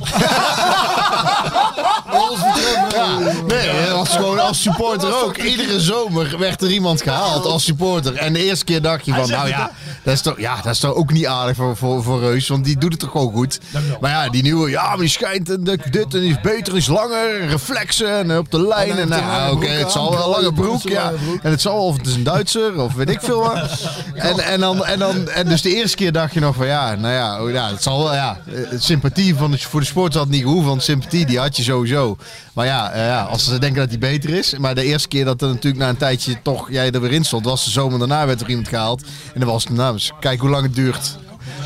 Ja, 2.94 3.18
nee, 3.46 3.90
als, 3.90 4.08
gewoon 4.08 4.38
als 4.38 4.62
supporter 4.62 5.24
ook. 5.24 5.36
Iedere 5.36 5.80
zomer 5.80 6.38
werd 6.38 6.62
er 6.62 6.70
iemand 6.70 7.02
gehaald 7.02 7.44
als 7.44 7.64
supporter. 7.64 8.14
En 8.16 8.32
de 8.32 8.44
eerste 8.44 8.64
keer 8.64 8.82
dacht 8.82 9.04
je 9.04 9.12
van, 9.14 9.30
nou 9.30 9.48
ja, 9.48 9.70
dat 10.02 10.14
is 10.14 10.20
toch, 10.22 10.38
ja, 10.40 10.56
dat 10.62 10.72
is 10.72 10.78
toch 10.78 10.94
ook 10.94 11.12
niet 11.12 11.26
aardig 11.26 11.56
voor, 11.56 11.76
voor, 11.76 12.02
voor 12.02 12.20
Reus. 12.20 12.48
Want 12.48 12.64
die 12.64 12.78
doet 12.78 12.90
het 12.90 13.00
toch 13.00 13.10
gewoon 13.10 13.32
goed. 13.32 13.60
Maar 14.00 14.10
ja, 14.10 14.28
die 14.30 14.42
nieuwe, 14.42 14.70
ja, 14.70 14.88
maar 14.88 14.96
die 14.98 15.08
schijnt 15.08 15.50
en 15.50 15.64
dat- 15.64 15.78
dit 15.90 16.14
en 16.14 16.20
die 16.20 16.30
is 16.30 16.40
beter, 16.40 16.76
is 16.76 16.86
langer, 16.86 17.46
reflexen 17.46 18.18
en 18.18 18.38
op 18.38 18.50
de 18.50 18.66
lijn. 18.66 18.98
En 18.98 19.08
nou, 19.08 19.54
oké, 19.56 19.66
het 19.68 19.92
zal 19.92 20.10
wel 20.10 20.22
een 20.24 20.30
lange 20.42 20.52
broek, 20.52 20.82
ja. 20.82 21.12
En 21.42 21.50
het 21.52 21.60
zal, 21.60 21.86
of 21.86 21.96
het 21.96 22.06
is 22.06 22.14
een 22.14 22.22
Duitser, 22.22 22.80
of 22.80 22.94
weet 22.94 23.10
ik 23.10 23.20
veel 23.20 23.40
wat. 23.40 23.90
En, 24.14 24.38
en, 24.38 24.60
dan, 24.60 24.84
en, 24.84 24.98
dan, 24.98 25.28
en 25.28 25.48
dus 25.48 25.62
de 25.62 25.74
eerste 25.74 25.96
keer 25.96 26.12
dacht 26.12 26.34
je 26.34 26.40
nog 26.40 26.56
van, 26.56 26.66
ja, 26.66 26.94
nou 26.94 27.14
ja, 27.14 27.42
oh 27.42 27.50
ja 27.50 27.70
het 27.70 27.82
zal 27.82 28.02
wel, 28.02 28.14
ja. 28.14 28.38
eh, 28.46 28.78
Sympathie 28.78 29.34
van 29.34 29.50
de, 29.50 29.58
voor 29.58 29.80
de 29.80 29.86
sport 29.86 30.14
had 30.14 30.28
niet 30.28 30.42
gehoeven, 30.42 30.68
want 30.68 30.82
sympathie 30.82 31.26
die 31.26 31.38
had 31.38 31.56
je 31.56 31.62
sowieso. 31.62 32.16
Maar 32.52 32.66
ja, 32.66 32.90
eh, 32.90 33.06
ja, 33.06 33.22
als 33.22 33.44
ze 33.44 33.58
denken 33.58 33.80
dat 33.80 33.88
hij 33.88 33.98
beter 33.98 34.30
is. 34.30 34.58
Maar 34.58 34.74
de 34.74 34.84
eerste 34.84 35.08
keer 35.08 35.24
dat 35.24 35.42
er 35.42 35.48
natuurlijk 35.48 35.82
na 35.82 35.88
een 35.88 35.96
tijdje 35.96 36.42
toch 36.42 36.70
jij 36.70 36.90
er 36.90 37.00
weer 37.00 37.12
in 37.12 37.24
stond, 37.24 37.44
was 37.44 37.64
de 37.64 37.70
zomer 37.70 37.98
daarna 37.98 38.26
werd 38.26 38.40
er 38.40 38.48
iemand 38.48 38.68
gehaald. 38.68 39.02
En 39.34 39.40
dan 39.40 39.48
was 39.48 39.64
het, 39.64 39.72
nou, 39.72 39.92
dus 39.92 40.12
kijk 40.20 40.40
hoe 40.40 40.50
lang 40.50 40.62
het 40.62 40.74
duurt. 40.74 41.16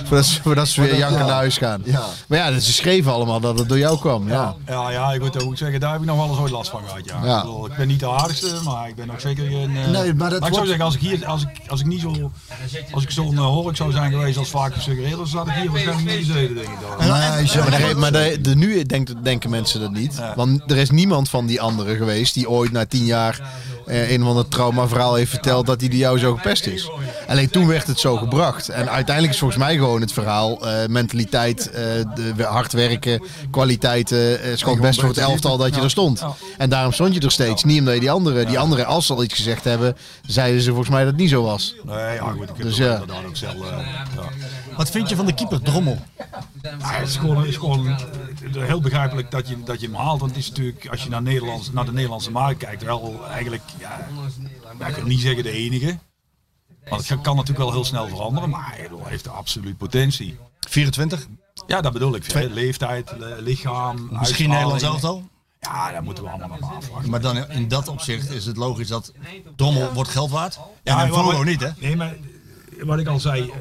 Voordat 0.04 0.26
ze, 0.26 0.42
voordat 0.42 0.68
ze 0.68 0.80
weer 0.80 0.96
janken 0.96 1.18
ja. 1.18 1.24
naar 1.26 1.34
huis 1.34 1.56
gaan. 1.58 1.80
Ja. 1.84 2.02
Maar 2.28 2.38
ja, 2.38 2.58
ze 2.58 2.72
schreven 2.72 3.12
allemaal 3.12 3.40
dat 3.40 3.58
het 3.58 3.68
door 3.68 3.78
jou 3.78 3.98
kwam. 3.98 4.28
Ja. 4.28 4.54
Ja, 4.66 4.90
ja, 4.90 5.12
ik 5.12 5.20
moet 5.20 5.42
ook 5.42 5.56
zeggen, 5.56 5.80
daar 5.80 5.92
heb 5.92 6.00
ik 6.00 6.06
nog 6.06 6.16
wel 6.16 6.28
eens 6.28 6.38
ooit 6.38 6.50
last 6.52 6.70
van 6.70 6.82
gehad. 6.86 7.00
Ja. 7.04 7.20
Ja. 7.24 7.36
Ik, 7.36 7.42
bedoel, 7.42 7.66
ik 7.66 7.76
ben 7.76 7.86
niet 7.88 8.00
de 8.00 8.08
aardigste, 8.10 8.54
maar 8.64 8.88
ik 8.88 8.94
ben 8.94 9.10
ook 9.10 9.20
zeker 9.20 9.46
geen... 9.46 9.76
eh, 9.76 9.86
Nee, 9.88 10.14
maar 10.14 10.30
dat 10.30 10.46
ik 10.46 10.54
zou 10.54 10.66
zeggen, 10.66 10.84
als 10.84 10.94
ik 10.94 11.00
hier, 11.00 11.26
als 11.26 11.42
ik, 11.42 11.48
als 11.68 11.80
ik 11.80 11.86
niet 11.86 12.00
zo, 12.00 12.30
als 12.92 13.02
ik 13.02 13.10
zo'n 13.10 13.32
uh, 13.34 13.40
hork 13.40 13.76
zou 13.76 13.92
zijn 13.92 14.10
geweest 14.12 14.38
als 14.38 14.48
vaak 14.48 14.74
gesuggereerd, 14.74 15.16
dan 15.16 15.26
zat 15.26 15.46
ik 15.46 15.52
hier 15.52 15.70
waarschijnlijk 15.70 16.06
niet 16.16 16.26
gezeten, 16.26 16.54
denk 16.54 16.66
ik. 16.68 16.76
dan. 16.98 17.08
Nee, 17.08 17.46
Ja, 17.46 17.68
maar, 17.70 17.88
de, 17.88 17.94
maar 17.94 18.12
de, 18.12 18.38
de, 18.40 18.56
nu 18.56 18.82
denken, 18.82 19.22
denken 19.22 19.50
mensen 19.50 19.80
dat 19.80 19.92
niet. 19.92 20.20
Want 20.36 20.70
er 20.70 20.76
is 20.76 20.90
niemand 20.90 21.28
van 21.28 21.46
die 21.46 21.60
anderen 21.60 21.96
geweest 21.96 22.34
die 22.34 22.50
ooit 22.50 22.72
na 22.72 22.86
tien 22.86 23.04
jaar 23.04 23.40
eh, 23.86 24.10
een 24.10 24.22
of 24.22 24.28
ander 24.28 24.48
traumaverhaal 24.48 25.14
heeft 25.14 25.30
verteld 25.30 25.66
dat 25.66 25.80
hij 25.80 25.88
door 25.88 25.98
jou 25.98 26.18
zo 26.18 26.34
gepest 26.34 26.66
is. 26.66 26.90
Alleen 27.26 27.50
toen 27.50 27.66
werd 27.66 27.86
het 27.86 27.98
zo 27.98 28.16
gebracht. 28.16 28.68
En 28.68 28.90
uiteindelijk 28.90 29.34
is 29.34 29.40
volgens 29.40 29.60
mij 29.60 29.74
gewoon 29.74 30.00
het 30.00 30.12
verhaal, 30.12 30.66
eh, 30.66 30.86
mentaliteit, 30.88 31.70
eh, 31.70 31.82
de, 32.36 32.42
hard 32.42 32.72
werken, 32.72 33.22
kwaliteiten. 33.50 34.18
het 34.18 34.80
best 34.80 35.00
voor 35.00 35.08
het 35.08 35.18
elftal 35.18 35.56
dat 35.56 35.74
je 35.74 35.80
er 35.80 35.90
stond. 35.90 36.24
En 36.58 36.68
daarom 36.70 36.92
stond 36.92 37.14
je 37.14 37.20
er 37.20 37.30
steeds. 37.30 37.64
Niet 37.64 37.78
omdat 37.78 37.94
je 37.94 38.00
die 38.00 38.10
anderen, 38.10 38.46
die 38.46 38.58
anderen 38.58 38.86
als 38.86 39.06
ze 39.06 39.14
al 39.14 39.22
iets 39.22 39.34
gezegd 39.34 39.64
hebben, 39.64 39.96
zeiden 40.26 40.60
ze 40.60 40.68
volgens 40.68 40.88
mij 40.88 41.00
dat 41.00 41.12
het 41.12 41.20
niet 41.20 41.30
zo 41.30 41.42
was. 41.42 41.74
Nee, 41.84 42.14
ja, 42.14 42.30
goed, 42.30 42.42
ik 42.42 42.56
heb 42.56 42.62
Dus 42.66 42.76
ja. 42.76 43.02
ook 43.26 43.36
zelf... 43.36 43.54
ja. 44.16 44.28
Wat 44.76 44.90
vind 44.90 45.08
je 45.08 45.16
van 45.16 45.26
de 45.26 45.34
keeper, 45.34 45.60
Drommel? 45.62 45.98
Ja, 46.62 46.78
het 46.78 47.08
is 47.08 47.16
gewoon, 47.16 47.46
is 47.46 47.56
gewoon 47.56 47.86
eh, 47.88 47.96
heel 48.54 48.80
begrijpelijk 48.80 49.30
dat 49.30 49.48
je, 49.48 49.62
dat 49.62 49.80
je 49.80 49.86
hem 49.86 49.96
haalt. 49.96 50.20
Want 50.20 50.30
het 50.34 50.40
is 50.40 50.48
natuurlijk, 50.48 50.88
als 50.88 51.02
je 51.02 51.08
naar, 51.10 51.22
Nederlands, 51.22 51.72
naar 51.72 51.84
de 51.84 51.92
Nederlandse 51.92 52.30
markt 52.30 52.58
kijkt, 52.58 52.82
wel 52.82 53.26
eigenlijk, 53.30 53.62
ja, 53.78 54.08
ik 54.88 54.94
wil 54.94 55.04
niet 55.06 55.20
zeggen 55.20 55.42
de 55.42 55.50
enige. 55.50 55.98
Want 56.88 57.08
het 57.08 57.20
kan 57.20 57.36
natuurlijk 57.36 57.64
wel 57.64 57.72
heel 57.72 57.84
snel 57.84 58.08
veranderen, 58.08 58.50
maar 58.50 58.74
hij 58.76 58.88
heeft 59.04 59.28
absoluut 59.28 59.76
potentie. 59.76 60.38
24? 60.68 61.26
Ja, 61.66 61.80
dat 61.80 61.92
bedoel 61.92 62.14
ik. 62.14 62.32
hè. 62.32 62.44
Leeftijd, 62.44 63.12
le- 63.18 63.36
lichaam, 63.40 64.08
Misschien. 64.10 64.48
Nederlands 64.50 64.82
elftal? 64.82 65.28
Ja, 65.60 65.90
daar 65.90 66.02
moeten 66.02 66.24
we 66.24 66.30
allemaal 66.30 66.48
nog 66.48 66.60
maar 66.60 66.70
afwachten. 66.76 67.10
Maar 67.10 67.20
dan 67.20 67.48
in 67.50 67.68
dat 67.68 67.88
opzicht 67.88 68.30
is 68.30 68.46
het 68.46 68.56
logisch 68.56 68.88
dat 68.88 69.12
Drommel 69.56 69.92
wordt 69.92 70.10
geld 70.10 70.30
waard. 70.30 70.58
Ja, 70.82 71.02
en 71.02 71.08
Vogel 71.08 71.42
niet, 71.42 71.60
hè? 71.60 71.68
Nee, 71.78 71.96
maar 71.96 72.16
wat 72.80 72.98
ik 72.98 73.06
al 73.06 73.20
zei, 73.20 73.52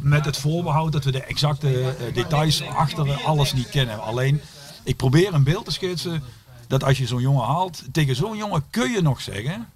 met 0.00 0.24
het 0.24 0.36
voorbehoud 0.36 0.92
dat 0.92 1.04
we 1.04 1.10
de 1.10 1.22
exacte 1.22 1.90
eh, 1.90 2.14
details 2.14 2.62
achter 2.62 3.22
alles 3.24 3.52
niet 3.52 3.68
kennen. 3.68 4.02
Alleen, 4.02 4.40
ik 4.84 4.96
probeer 4.96 5.34
een 5.34 5.44
beeld 5.44 5.64
te 5.64 5.72
schetsen 5.72 6.22
dat 6.66 6.84
als 6.84 6.98
je 6.98 7.06
zo'n 7.06 7.20
jongen 7.20 7.46
haalt, 7.46 7.82
tegen 7.92 8.16
zo'n 8.16 8.36
jongen 8.36 8.64
kun 8.70 8.90
je 8.90 9.02
nog 9.02 9.20
zeggen, 9.20 9.68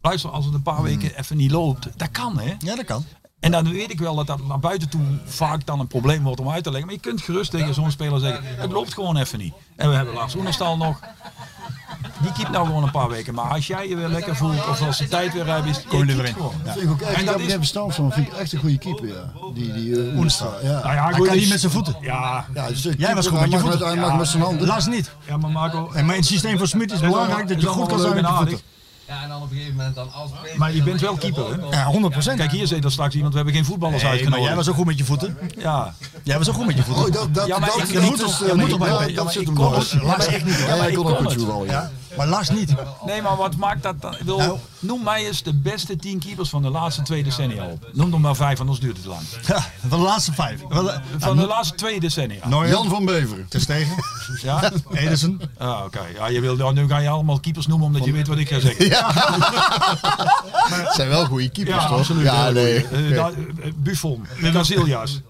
luister, 0.00 0.30
als 0.30 0.44
het 0.44 0.54
een 0.54 0.62
paar 0.62 0.82
weken 0.82 1.18
even 1.18 1.36
niet 1.36 1.50
loopt, 1.50 1.88
dat 1.96 2.10
kan 2.10 2.38
hè. 2.38 2.54
Ja, 2.58 2.74
dat 2.76 2.84
kan. 2.84 3.04
En 3.40 3.50
dan 3.50 3.72
weet 3.72 3.90
ik 3.90 3.98
wel 3.98 4.14
dat 4.14 4.26
dat 4.26 4.46
naar 4.46 4.58
buiten 4.58 4.88
toe 4.88 5.18
vaak 5.24 5.66
dan 5.66 5.80
een 5.80 5.86
probleem 5.86 6.22
wordt 6.22 6.40
om 6.40 6.50
uit 6.50 6.64
te 6.64 6.70
leggen. 6.70 6.86
Maar 6.86 6.96
je 6.96 7.02
kunt 7.02 7.22
gerust 7.22 7.50
tegen 7.50 7.74
zo'n 7.74 7.90
speler 7.90 8.20
zeggen, 8.20 8.44
het 8.44 8.72
loopt 8.72 8.94
gewoon 8.94 9.16
even 9.16 9.38
niet. 9.38 9.54
En 9.76 9.88
we 9.88 9.96
hebben 9.96 10.14
Lars 10.14 10.34
Oenerstal 10.34 10.76
nog. 10.76 11.00
Die 12.20 12.32
keept 12.32 12.50
nou 12.50 12.66
gewoon 12.66 12.82
een 12.82 12.90
paar 12.90 13.08
weken. 13.08 13.34
Maar 13.34 13.44
als 13.44 13.66
jij 13.66 13.88
je 13.88 13.96
weer 13.96 14.08
lekker 14.08 14.36
voelt, 14.36 14.68
of 14.68 14.82
als 14.82 14.98
de 14.98 15.08
tijd 15.08 15.32
weer 15.32 15.44
rijp 15.44 15.64
is, 15.66 15.82
Kom 15.88 16.04
je 16.04 16.10
er 16.10 16.16
weer 16.16 16.26
in. 16.26 16.32
gewoon. 16.32 16.52
Ja. 16.64 16.72
Vind 16.72 16.84
ik 16.84 16.90
ook 16.90 17.00
echt, 17.00 17.18
En 17.18 17.24
dat 17.24 17.34
heb 17.34 17.42
er 17.44 17.48
is- 17.50 17.54
verstand 17.54 17.94
van, 17.94 18.12
vind 18.12 18.26
ik 18.26 18.32
echt 18.32 18.52
een 18.52 18.58
goede 18.60 18.78
keeper, 18.78 19.06
ja. 19.08 19.32
Die, 19.54 19.72
die 19.72 19.88
uh, 19.88 20.18
Oenstra, 20.18 20.48
ja. 20.62 20.68
Nou 20.72 20.82
ja, 20.94 21.04
Hij 21.04 21.12
goed, 21.12 21.24
kan 21.26 21.32
dus- 21.34 21.40
niet 21.42 21.50
met 21.50 21.60
zijn 21.60 21.72
voeten. 21.72 21.96
Ja, 22.00 22.44
Ja, 22.54 22.68
dus 22.68 22.82
Jij 22.82 23.14
was 23.14 23.28
keeper, 23.28 23.30
goed 23.30 23.32
met 23.32 23.32
je 23.32 23.38
hij 23.40 23.48
mag 23.50 23.60
voeten. 23.70 23.86
Hij 23.86 23.96
mag 23.96 24.10
Ja. 24.10 24.16
met 24.16 24.28
zijn 24.28 24.42
handen. 24.42 24.90
Niet. 24.90 25.10
ja, 25.26 25.36
maar 25.36 25.50
Marco, 25.50 25.90
En 25.94 26.06
mijn 26.06 26.22
systeem 26.24 26.58
van 26.58 26.66
Smit 26.66 26.92
is 26.92 27.00
belangrijk 27.00 27.48
dat 27.48 27.60
je 27.60 27.66
goed 27.66 27.88
kan 27.88 27.98
zijn 28.00 28.14
met 28.14 28.26
je 28.26 28.32
voeten. 28.34 28.58
Ja, 29.08 29.22
en 29.22 29.28
dan 29.28 29.42
op 29.42 29.50
een 29.50 29.56
gegeven 29.56 29.76
moment 29.76 29.94
dan 29.94 30.12
als 30.12 30.30
maar 30.56 30.72
je 30.74 30.82
bent 30.82 31.00
wel 31.00 31.14
keeper, 31.16 31.44
hè? 31.70 31.76
Ja, 31.76 31.84
100 31.84 32.12
procent. 32.12 32.38
Kijk, 32.38 32.50
hier 32.50 32.66
zit 32.66 32.84
er 32.84 32.92
straks 32.92 33.14
iemand, 33.14 33.30
we 33.32 33.36
hebben 33.38 33.54
geen 33.56 33.64
voetballers 33.64 34.02
Nee, 34.02 34.10
maar 34.10 34.18
uitgenodigd. 34.20 34.46
jij 34.48 34.56
was 34.56 34.68
ook 34.68 34.74
goed 34.74 34.84
met 34.86 34.98
je 34.98 35.04
voeten. 35.04 35.38
Ja, 35.58 35.94
Jij 36.22 36.38
was 36.38 36.48
ook 36.48 36.54
goed 36.54 36.66
met 36.66 36.76
je 36.76 36.82
voeten. 36.82 37.04
Oh, 37.06 37.12
dat, 37.12 37.34
dat, 37.34 37.46
Ja, 37.46 37.58
maar 37.58 37.68
dat, 37.68 37.88
ik- 37.88 37.94
dat 37.94 38.02
moet 38.02 38.18
dus, 38.18 38.26
eh, 38.42 38.48
ik- 38.48 39.16
dat 39.16 39.26
ik- 39.26 39.30
zit 39.32 39.46
hem 39.46 39.56
het. 39.56 40.02
Lars 40.02 40.26
echt 40.26 40.44
niet. 40.44 40.58
Ja, 40.66 40.76
maar 40.76 40.88
ik 40.88 40.94
kon 40.94 41.06
ook 41.06 41.18
het. 41.18 41.32
voetballen, 41.32 41.66
ja. 41.66 41.90
Maar 42.16 42.26
Lars 42.26 42.48
niet. 42.50 42.74
nee, 43.06 43.22
maar 43.22 43.36
wat 43.36 43.56
maakt 43.56 43.82
dat 43.82 44.00
dan? 44.00 44.12
Ik 44.14 44.20
wil, 44.24 44.38
Nou. 44.38 44.58
Noem 44.78 45.02
mij 45.02 45.26
eens 45.26 45.42
de 45.42 45.54
beste 45.54 45.96
tien 45.96 46.18
keepers 46.18 46.48
van 46.48 46.62
de 46.62 46.68
laatste 46.70 47.02
twee 47.02 47.22
decennia 47.24 47.64
op. 47.64 47.88
Noem 47.92 48.12
er 48.12 48.20
maar 48.20 48.36
vijf, 48.36 48.60
anders 48.60 48.78
duurt 48.80 48.96
het 48.96 49.06
lang. 49.06 49.20
Ja, 49.46 49.66
van 49.88 49.98
de 49.98 50.04
laatste 50.04 50.32
vijf. 50.32 50.60
Eh, 50.70 50.86
Van 51.18 51.36
de 51.36 51.46
laatste 51.46 51.74
twee 51.74 52.00
decennia. 52.00 52.48
Neuer, 52.48 52.68
Jan 52.68 52.88
van 52.88 53.04
Beveren. 53.04 53.46
Ter 53.48 53.60
Stegen, 53.60 53.96
Ja? 54.42 54.70
Ederson. 54.92 55.40
Ah, 55.58 55.80
oké. 55.84 56.00
Ja, 56.14 56.26
je 56.26 56.40
wil, 56.40 56.72
nu 56.72 56.88
ga 56.88 56.98
je 56.98 57.08
allemaal 57.08 57.40
keepers 57.40 57.66
noemen 57.66 57.86
omdat 57.86 58.04
je 58.04 58.12
weet 58.12 58.26
wat 58.26 58.38
ik 58.38 58.48
ga 58.48 58.60
zeggen. 58.60 58.90
Het 60.84 60.94
zijn 60.94 61.08
wel 61.08 61.24
goede 61.24 61.48
keepers, 61.48 61.76
Ja, 61.82 61.88
toch? 61.88 61.98
absoluut. 61.98 62.22
Ja, 62.24 62.50
nee. 62.50 62.86
Eh, 62.86 63.14
da- 63.16 63.30
eh, 63.30 63.72
Buffon, 63.76 64.26
Casillas. 64.52 65.20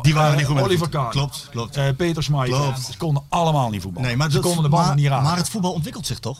Die 0.00 0.14
waren 0.14 0.30
eh, 0.30 0.36
niet 0.36 0.46
goed 0.46 0.54
met 0.54 0.64
Oliver. 0.64 0.88
Kahn. 0.88 1.10
Klopt, 1.10 1.48
klopt. 1.50 1.76
eh, 1.76 1.84
Peter. 1.96 2.24
Klopt. 2.44 2.80
Ze 2.90 2.96
konden 2.96 3.22
allemaal 3.28 3.70
niet 3.70 3.82
voetballen. 3.82 4.08
Nee, 4.08 4.16
maar, 4.16 4.26
ze 4.30 4.34
dat- 4.34 4.42
konden 4.44 4.62
de 4.62 4.68
bal 4.68 4.80
maar, 4.80 4.94
niet 4.94 5.06
raken. 5.06 5.24
maar 5.24 5.36
het 5.36 5.48
voetbal 5.48 5.72
ontwikkelt 5.72 6.06
zich 6.06 6.18
toch? 6.18 6.38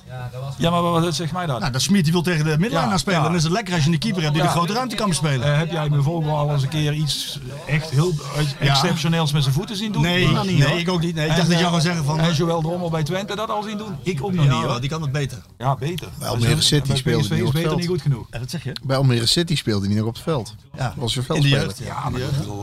Ja, 0.58 0.70
maar 0.70 0.82
wat, 0.82 1.02
wat 1.04 1.14
zegt 1.14 1.32
mij 1.32 1.46
dat? 1.46 1.60
Nou, 1.60 1.72
dat 1.72 1.82
Smit 1.82 2.02
die 2.04 2.12
wil 2.12 2.22
tegen 2.22 2.44
de 2.44 2.50
midline 2.58 2.80
Ja, 2.80 2.88
gaan 2.88 2.98
spelen. 2.98 3.18
ja. 3.18 3.24
Dan 3.26 3.34
is 3.34 3.42
het 3.42 3.52
lekker 3.52 3.74
als 3.74 3.84
je 3.84 3.90
een 3.90 3.98
keeper 3.98 4.22
hebt 4.22 4.34
die 4.34 4.42
Ja. 4.42 4.48
de 4.48 4.54
grote 4.56 4.72
ruimte 4.72 4.94
kan 4.96 5.08
bespelen. 5.08 5.52
Eh, 5.52 5.58
heb 5.58 5.70
jij 5.70 5.88
me 5.88 6.02
Vogel 6.02 6.36
al 6.36 6.52
eens 6.52 6.62
een 6.62 6.68
keer 6.68 6.92
iets 6.92 7.38
echt 7.66 7.90
heel 7.90 8.12
exceptioneels 8.58 9.32
met 9.32 9.42
zijn 9.42 9.54
voeten 9.54 9.76
zien 9.76 9.92
doen? 9.92 10.02
Nee, 10.02 10.22
Ik 10.24 10.30
nog 10.30 10.46
niet, 10.46 10.58
nee, 10.58 10.78
ik 10.78 10.88
ook 10.88 11.00
niet. 11.00 11.14
Nee, 11.14 11.24
ik 11.24 11.30
En, 11.30 11.36
dacht 11.36 11.48
dat 11.50 11.58
jij 11.58 11.66
eh, 11.66 11.70
zou 11.72 11.82
zeggen 11.82 12.04
van, 12.04 12.18
En 12.20 12.30
eh, 12.30 12.36
Joël 12.36 12.60
Drommel 12.60 12.90
bij 12.90 13.02
Twente 13.02 13.36
dat 13.36 13.50
al 13.50 13.62
zien 13.62 13.78
doen? 13.78 13.96
Ik 14.02 14.22
ook 14.24 14.32
nog 14.32 14.44
niet 14.44 14.52
Ja, 14.54 14.60
hoor. 14.66 14.80
die 14.80 14.90
kan 14.90 15.02
het 15.02 15.12
beter. 15.12 15.38
Ja, 15.58 15.76
beter. 15.76 16.08
Bij 16.18 16.28
Almere 16.28 16.60
City 16.60 16.88
Bij 16.88 16.96
speelde 16.96 17.28
hij 17.28 17.42
op 17.42 17.52
het 17.52 17.62
veld. 17.62 17.76
niet 17.76 17.86
goed 17.88 18.02
genoeg. 18.02 18.26
Ja, 18.30 18.38
dat 18.38 18.50
zeg 18.50 18.64
je. 18.64 18.72
Bij 18.82 18.96
Almere 18.96 19.26
City 19.26 19.56
speelde 19.56 19.86
hij 19.86 19.96
nog 19.96 20.06
op 20.06 20.14
het 20.14 20.22
veld. 20.22 20.54
Ja. 20.76 20.94
Was 20.96 21.14
je 21.14 21.22
veldspeler. 21.22 21.60
jeugd. 21.60 21.78
Ja, 21.78 22.10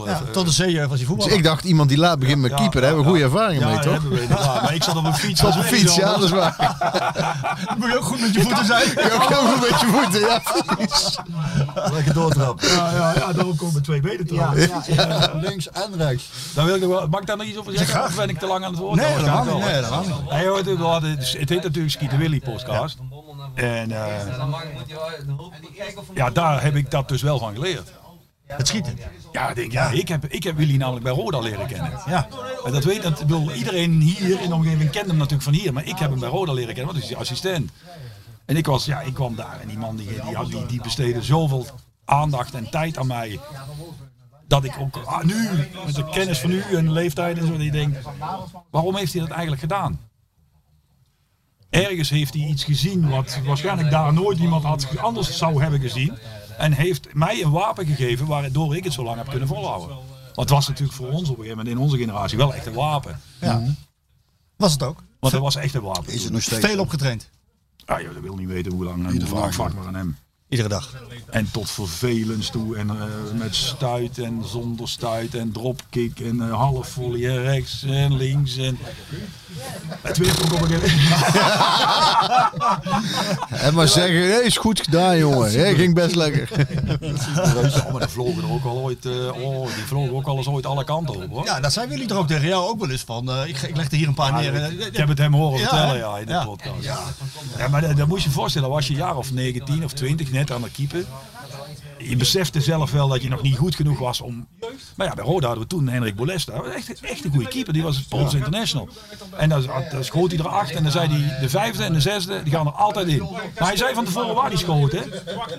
Ja, 0.05 0.11
eh, 0.11 0.17
tot 0.31 0.55
de 0.57 0.63
C-jeugd 0.63 0.77
was 0.87 0.99
je 0.99 1.05
voetbal. 1.05 1.27
Dus 1.27 1.35
ik 1.35 1.43
dacht, 1.43 1.63
iemand 1.63 1.89
die 1.89 1.97
laat 1.97 2.19
begint 2.19 2.41
met 2.41 2.51
Ja, 2.51 2.57
keeper, 2.57 2.81
daar 2.81 2.89
hebben 2.89 3.03
we 3.03 3.09
goede 3.09 3.23
ervaringen 3.25 3.59
Ja, 3.61 3.65
mee, 3.67 3.75
dat 3.75 3.83
toch? 3.83 3.93
hebben 3.93 4.11
we. 4.11 4.27
Maar 4.63 4.73
ik 4.75 4.83
zat 4.83 4.95
op 4.95 5.05
een 5.05 5.13
fiets. 5.25 5.43
Op 5.43 5.49
een 5.51 5.55
dat 5.57 5.65
fiets, 5.65 5.83
iets 5.83 5.95
ja, 5.95 6.09
dat 6.13 6.23
is 6.23 6.29
waar. 6.29 6.55
Moet 7.77 7.89
je 7.91 7.97
ook 7.97 8.03
goed 8.03 8.19
met 8.21 8.33
je 8.33 8.41
voeten 8.41 8.65
zijn? 8.65 8.87
Je 9.03 9.11
ook 9.13 9.27
heel 9.29 9.37
goed 9.51 9.69
met 9.69 9.79
je 9.79 9.85
voeten, 9.87 10.19
ja. 10.19 10.41
Lekker 11.91 12.13
doortrappen. 12.13 12.67
Ja, 12.67 12.91
ja, 12.91 13.13
ja, 13.15 13.33
daarom 13.33 13.55
komen 13.55 13.81
twee 13.83 13.99
benen 14.01 14.27
trouwens. 14.27 14.65
Ja, 14.65 14.83
ja, 14.87 15.07
ja, 15.07 15.31
links 15.41 15.69
en 15.69 15.91
rechts. 15.97 16.29
Daar 16.53 16.65
wil 16.65 16.75
ik 16.75 16.81
nog 16.81 16.89
wel, 16.89 17.07
mag 17.07 17.19
ik 17.21 17.27
daar 17.27 17.37
nog 17.37 17.45
iets 17.45 17.57
over 17.57 17.77
zeggen? 17.77 18.03
Of 18.03 18.15
ben 18.15 18.29
ik 18.29 18.39
te 18.39 18.45
lang 18.47 18.63
aan 18.65 18.71
het 18.71 18.79
woord? 18.79 18.95
Nee, 18.95 19.05
Nou, 19.09 19.19
helemaal 19.19 19.59
waarschijnlijk 19.59 19.91
niet. 19.91 20.29
Nee, 20.29 20.39
niet. 20.39 20.47
Hoor, 20.47 20.57
het, 20.57 20.65
we 20.77 20.83
hadden- 20.83 21.17
het 21.17 21.49
heet 21.49 21.63
natuurlijk 21.63 21.93
Skieten 21.93 22.17
Willy 22.17 22.39
podcast. 22.39 22.97
En 23.53 23.91
eh, 23.91 24.37
Dan 24.37 24.49
mag, 24.49 24.63
moet 24.73 24.83
je 24.87 24.93
wel 25.27 25.51
kijken 25.77 25.97
of 26.01 26.05
ja, 26.13 26.29
daar 26.29 26.61
heb 26.63 26.75
ik 26.75 26.91
dat 26.91 27.07
dus 27.07 27.21
wel 27.21 27.39
van 27.39 27.53
geleerd. 27.53 27.91
Het 28.57 28.67
schieten. 28.67 28.97
Ja, 29.31 29.49
ik 29.49 29.55
denk, 29.55 29.71
ja, 29.71 29.89
ik, 29.89 30.07
heb, 30.07 30.25
ik 30.25 30.43
heb 30.43 30.57
Willy 30.57 30.75
namelijk 30.75 31.03
bij 31.03 31.13
Roda 31.13 31.39
leren 31.39 31.67
kennen. 31.67 31.91
Ja. 32.07 32.27
En 32.65 32.71
dat 32.71 32.83
weet 32.83 33.01
dat, 33.01 33.19
ik 33.19 33.27
bedoel, 33.27 33.53
iedereen 33.53 33.91
hier 33.91 34.41
in 34.41 34.49
de 34.49 34.55
omgeving 34.55 34.89
kent 34.89 35.07
hem 35.07 35.15
natuurlijk 35.15 35.43
van 35.43 35.53
hier. 35.53 35.73
Maar 35.73 35.85
ik 35.85 35.97
heb 35.99 36.09
hem 36.09 36.19
bij 36.19 36.29
Roda 36.29 36.53
leren 36.53 36.73
kennen, 36.73 36.93
want 36.93 36.97
hij 36.97 37.03
is 37.03 37.07
die 37.07 37.17
assistent. 37.17 37.71
En 38.45 38.57
ik, 38.57 38.65
was, 38.65 38.85
ja, 38.85 39.01
ik 39.01 39.13
kwam 39.13 39.35
daar 39.35 39.59
en 39.61 39.67
die 39.67 39.77
man 39.77 39.95
die, 39.95 40.07
die, 40.07 40.47
die, 40.49 40.65
die 40.65 40.81
besteedde 40.81 41.21
zoveel 41.21 41.65
aandacht 42.05 42.53
en 42.53 42.69
tijd 42.69 42.97
aan 42.97 43.07
mij. 43.07 43.39
Dat 44.47 44.63
ik 44.63 44.75
ook 44.79 44.97
ah, 45.05 45.23
nu, 45.23 45.49
met 45.85 45.95
de 45.95 46.09
kennis 46.09 46.39
van 46.39 46.51
u 46.51 46.61
en 46.61 46.85
de 46.85 46.91
leeftijd 46.91 47.37
en 47.37 47.47
zo, 47.47 47.57
die 47.57 47.71
denk, 47.71 47.97
waarom 48.69 48.95
heeft 48.95 49.13
hij 49.13 49.21
dat 49.21 49.31
eigenlijk 49.31 49.61
gedaan? 49.61 49.99
Ergens 51.69 52.09
heeft 52.09 52.33
hij 52.33 52.43
iets 52.43 52.63
gezien 52.63 53.09
wat 53.09 53.39
waarschijnlijk 53.45 53.91
daar 53.91 54.13
nooit 54.13 54.39
iemand 54.39 54.63
had, 54.63 54.87
anders 54.97 55.37
zou 55.37 55.61
hebben 55.61 55.79
gezien. 55.79 56.17
En 56.59 56.73
heeft 56.73 57.13
mij 57.13 57.43
een 57.43 57.51
wapen 57.51 57.85
gegeven 57.85 58.27
waardoor 58.27 58.75
ik 58.75 58.83
het 58.83 58.93
zo 58.93 59.03
lang 59.03 59.17
heb 59.17 59.29
kunnen 59.29 59.47
volhouden. 59.47 59.87
Want 59.87 60.35
het 60.35 60.49
was 60.49 60.67
natuurlijk 60.67 60.97
voor 60.97 61.07
ons 61.07 61.29
op 61.29 61.37
een 61.37 61.43
gegeven 61.43 61.57
moment 61.57 61.75
in 61.75 61.81
onze 61.81 61.97
generatie 61.97 62.37
wel 62.37 62.53
echt 62.53 62.65
een 62.65 62.73
wapen. 62.73 63.21
Ja. 63.41 63.63
Was 64.55 64.71
het 64.71 64.83
ook? 64.83 65.03
Want 65.19 65.33
het 65.33 65.41
was 65.41 65.55
echt 65.55 65.73
een 65.73 65.81
wapen. 65.81 66.13
Is 66.13 66.23
het 66.23 66.31
nog 66.31 66.41
steeds? 66.41 66.65
Veel 66.65 66.79
opgetraind. 66.79 67.29
Ah, 67.85 68.01
joh, 68.01 68.13
dat 68.13 68.23
wil 68.23 68.35
niet 68.35 68.47
weten 68.47 68.71
hoe 68.71 68.83
lang. 68.83 69.19
Dag, 69.19 69.53
vlak 69.53 69.73
maar 69.73 69.87
aan 69.87 69.95
hem. 69.95 70.17
Iedere 70.49 70.69
dag. 70.69 70.93
En 71.29 71.51
tot 71.51 71.69
vervelens 71.71 72.49
toe. 72.49 72.75
En 72.77 72.89
eh, 72.89 72.95
met 73.33 73.55
stuit 73.55 74.17
en 74.17 74.41
zonder 74.45 74.89
stuit. 74.89 75.35
En 75.35 75.51
dropkick. 75.51 76.19
En 76.19 76.41
eh, 76.41 76.53
half 76.53 76.87
volley. 76.87 77.29
En 77.29 77.41
rechts 77.41 77.83
en 77.83 78.17
links. 78.17 78.57
En... 78.57 78.77
Het 80.01 80.17
werd 80.17 80.43
ook 80.45 80.53
op 80.53 80.61
een 80.61 80.81
En 83.59 83.73
maar 83.73 83.87
zeggen, 83.87 84.13
nee, 84.19 84.43
is 84.43 84.57
goed 84.57 84.81
gedaan, 84.81 85.17
jongen. 85.17 85.51
Hè, 85.51 85.75
ging 85.75 85.93
best 85.93 86.15
lekker. 86.15 86.49
Oh, 87.39 87.91
maar 87.91 87.99
die 88.01 88.09
vlogen 88.09 88.43
er 88.43 88.51
ook 88.51 88.63
al 88.65 88.77
ooit. 88.77 89.05
eh, 89.05 89.41
oh, 89.41 89.65
die 89.75 89.83
vlogen 89.85 90.15
ook 90.15 90.25
al 90.27 90.37
eens 90.37 90.47
ooit 90.47 90.65
alle 90.65 90.83
kanten 90.83 91.15
op 91.15 91.29
hoor. 91.29 91.45
Ja, 91.45 91.59
dat 91.59 91.73
zijn 91.73 91.89
jullie 91.89 92.09
er 92.09 92.17
ook 92.17 92.27
tegen 92.27 92.47
jou 92.47 92.69
ook 92.69 92.79
wel 92.79 92.89
eens 92.89 93.03
van. 93.05 93.31
eh, 93.31 93.47
ik, 93.47 93.61
ik 93.61 93.75
leg 93.75 93.91
er 93.91 93.97
hier 93.97 94.07
een 94.07 94.13
paar 94.13 94.33
neer. 94.33 94.71
Ik 94.87 94.97
heb 94.97 95.07
het 95.07 95.17
hem 95.17 95.33
horen 95.33 95.59
Ja, 95.59 95.67
vertellen 95.67 95.97
ja, 95.97 96.17
in 96.17 96.25
de 96.25 96.31
Ja. 96.31 96.43
podcast. 96.45 96.83
Ja. 97.57 97.67
maar 97.71 97.81
dat, 97.81 97.97
dat 97.97 98.07
moet 98.07 98.21
je 98.23 98.27
je 98.29 98.35
voorstellen, 98.35 98.69
was 98.69 98.87
je 98.87 98.93
een 98.93 98.99
jaar 98.99 99.15
of 99.17 99.31
19 99.33 99.83
of 99.83 99.93
20 99.93 100.31
net 100.39 100.51
aan 100.51 100.63
het 100.63 100.71
keeper. 100.71 101.05
Je 102.01 102.15
besefte 102.15 102.61
zelf 102.61 102.91
wel 102.91 103.07
dat 103.07 103.21
je 103.21 103.29
nog 103.29 103.41
niet 103.41 103.57
goed 103.57 103.75
genoeg 103.75 103.99
was 103.99 104.21
om. 104.21 104.47
Maar 104.95 105.07
ja, 105.07 105.13
bij 105.13 105.23
Roda 105.25 105.45
hadden 105.45 105.63
we 105.63 105.69
toen 105.69 105.87
Henrik 105.87 106.15
Bolesta. 106.15 106.53
Echt, 106.53 107.01
echt 107.01 107.23
een 107.25 107.31
goede 107.31 107.47
keeper. 107.47 107.73
Die 107.73 107.83
was 107.83 107.95
het 107.95 108.07
Pools 108.07 108.33
International. 108.33 108.89
En 109.37 109.49
dan, 109.49 109.63
schoot 109.99 110.31
hij 110.31 110.39
er 110.39 110.47
acht. 110.47 110.71
En 110.71 110.83
dan 110.83 110.91
zei 110.91 111.07
hij: 111.07 111.39
de 111.39 111.49
vijfde 111.49 111.83
en 111.83 111.93
de 111.93 112.01
zesde, 112.01 112.43
die 112.43 112.53
gaan 112.53 112.67
er 112.67 112.71
altijd 112.71 113.07
in. 113.07 113.27
Maar 113.59 113.67
hij 113.67 113.77
zei 113.77 113.93
van 113.93 114.05
tevoren 114.05 114.35
waar 114.35 114.49
die 114.49 114.57
schoot. 114.57 114.91
Hè? 114.91 115.01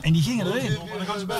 En 0.01 0.13
die 0.13 0.23
gingen 0.23 0.47
erin. 0.47 0.79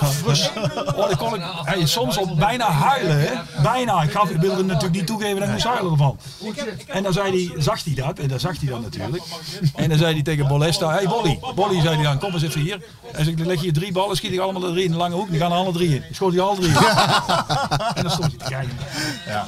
Frus. 0.01 0.49
Oh, 0.85 1.07
dan 1.07 1.17
kon 1.17 1.35
ik 1.35 1.87
soms 1.87 2.17
al 2.17 2.35
bijna 2.35 2.71
huilen. 2.71 3.19
Hè? 3.19 3.61
Bijna. 3.61 4.01
Ik, 4.01 4.11
gaf, 4.11 4.29
ik 4.29 4.41
wilde 4.41 4.63
natuurlijk 4.63 4.93
niet 4.93 5.07
toegeven 5.07 5.35
dat 5.35 5.47
ik 5.47 5.53
moest 5.53 5.65
huilen 5.65 5.91
ervan. 5.91 6.17
En 6.87 7.03
dan 7.03 7.13
zei 7.13 7.47
hij, 7.47 7.61
zag 7.61 7.83
hij 7.83 7.93
dat. 7.93 8.19
En 8.19 8.27
dan 8.27 8.39
zag 8.39 8.59
hij 8.59 8.69
dat 8.69 8.81
natuurlijk. 8.81 9.23
En 9.75 9.89
dan 9.89 9.97
zei 9.97 10.13
hij 10.13 10.23
tegen 10.23 10.47
Bolesta: 10.47 10.91
Hey 10.91 11.07
Bolly. 11.07 11.39
Bolly 11.55 11.81
zei 11.81 11.95
hij 11.95 12.03
dan: 12.03 12.19
Kom 12.19 12.33
eens 12.33 12.43
even 12.43 12.61
hier. 12.61 12.83
En 13.11 13.27
ik: 13.27 13.39
leg 13.39 13.63
je 13.63 13.71
drie 13.71 13.91
ballen, 13.91 14.15
schiet 14.15 14.31
ik 14.31 14.39
allemaal 14.39 14.61
de 14.61 14.71
drie 14.71 14.89
in 14.91 14.97
de 14.97 15.03
lange 15.03 15.15
hoek. 15.15 15.29
Die 15.29 15.39
gaan 15.39 15.51
er 15.51 15.57
alle 15.57 15.71
drie 15.71 15.95
in. 15.95 16.03
Ik 16.09 16.15
schoot 16.15 16.31
die 16.31 16.41
alle 16.41 16.55
drie 16.55 16.69
in. 16.69 16.75
En 17.95 18.03
dan 18.03 18.11
stond 18.11 18.31
hij 18.31 18.37
te 18.37 18.49
kijken. 18.49 18.77
Ja. 19.25 19.47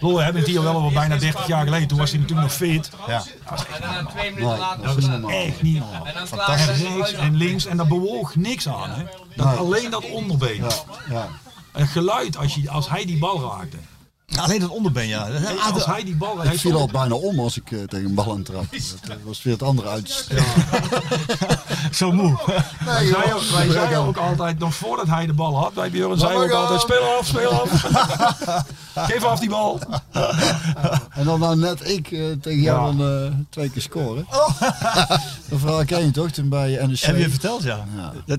Lol, 0.00 0.16
we 0.16 0.22
hebben 0.22 0.42
het 0.42 0.50
hier 0.50 0.62
wel 0.62 0.74
over 0.74 0.92
bijna 0.92 1.16
30 1.16 1.46
jaar 1.46 1.64
geleden. 1.64 1.88
Toen 1.88 1.98
was 1.98 2.10
hij 2.10 2.20
natuurlijk 2.20 2.48
nog 2.48 2.56
fit. 2.56 2.90
Ja. 3.06 3.22
twee 4.10 4.30
minuten 4.30 4.58
later. 4.58 5.20
Dat 5.20 5.30
echt 5.30 5.62
niet 5.62 5.78
normaal. 5.78 6.06
En 6.06 6.14
dan 6.14 6.40
En 6.40 6.66
rechts 6.66 7.12
en 7.12 7.36
links. 7.36 7.66
En 7.66 7.76
daar 7.76 7.86
bewoog 7.86 8.34
niks 8.34 8.68
aan. 8.68 8.90
Hè. 8.90 9.04
Dat, 9.36 9.56
alleen 9.56 9.90
dat 9.90 10.10
onderbeen. 10.10 10.64
Ja. 11.08 11.28
En 11.72 11.80
het 11.80 11.90
geluid 11.90 12.36
als, 12.36 12.54
je, 12.54 12.70
als 12.70 12.88
hij 12.88 13.04
die 13.04 13.18
bal 13.18 13.40
raakte. 13.40 13.76
Alleen 14.36 14.60
dat 14.60 14.70
onderbeen, 14.70 15.08
ja. 15.08 15.28
Als 15.72 15.84
hij 15.84 16.04
die 16.04 16.16
bal 16.16 16.44
Ik 16.44 16.58
viel 16.58 16.78
al 16.78 16.86
bijna 16.86 17.14
om 17.14 17.40
als 17.40 17.56
ik 17.56 17.70
eh, 17.72 17.82
tegen 17.82 18.06
een 18.06 18.14
bal 18.14 18.32
aan 18.32 18.42
trap. 18.42 18.64
Dat 18.70 19.10
eh, 19.10 19.16
was 19.24 19.42
weer 19.42 19.52
het 19.52 19.62
andere 19.62 19.88
uit. 19.88 20.28
Zo 21.98 22.12
moe. 22.12 22.38
Wij 22.84 23.06
zeiden 23.06 23.34
ook, 23.34 23.42
wij 23.42 23.70
zeiden 23.70 23.98
ook 23.98 24.16
altijd, 24.16 24.58
nog 24.58 24.74
voordat 24.74 25.06
hij 25.06 25.26
de 25.26 25.32
bal 25.32 25.56
had, 25.56 25.74
bij 25.74 25.90
Björn 25.90 26.18
zeiden 26.18 26.40
we 26.40 26.46
ook 26.46 26.52
altijd, 26.52 26.80
speel 26.80 27.16
af, 27.18 27.26
speel 27.26 27.50
af. 27.50 27.86
Geef 29.08 29.24
af 29.24 29.40
die 29.40 29.48
bal. 29.48 29.80
En 31.10 31.24
dan 31.24 31.40
nou 31.40 31.56
net 31.56 31.88
ik 31.88 32.10
eh, 32.10 32.20
tegen 32.40 32.60
jou 32.60 32.96
dan 32.96 33.08
eh, 33.08 33.32
twee 33.50 33.70
keer 33.70 33.82
scoren. 33.82 34.26
Dat 35.48 35.58
verhaal 35.58 35.84
ken 35.84 36.04
je 36.04 36.10
toch 36.10 36.30
toen 36.30 36.48
bij 36.48 36.86
NEC? 36.86 37.00
Heb 37.00 37.16
je 37.16 37.30
verteld, 37.30 37.62
ja. 37.62 37.84
Ja. 37.96 38.12
Dat 38.26 38.38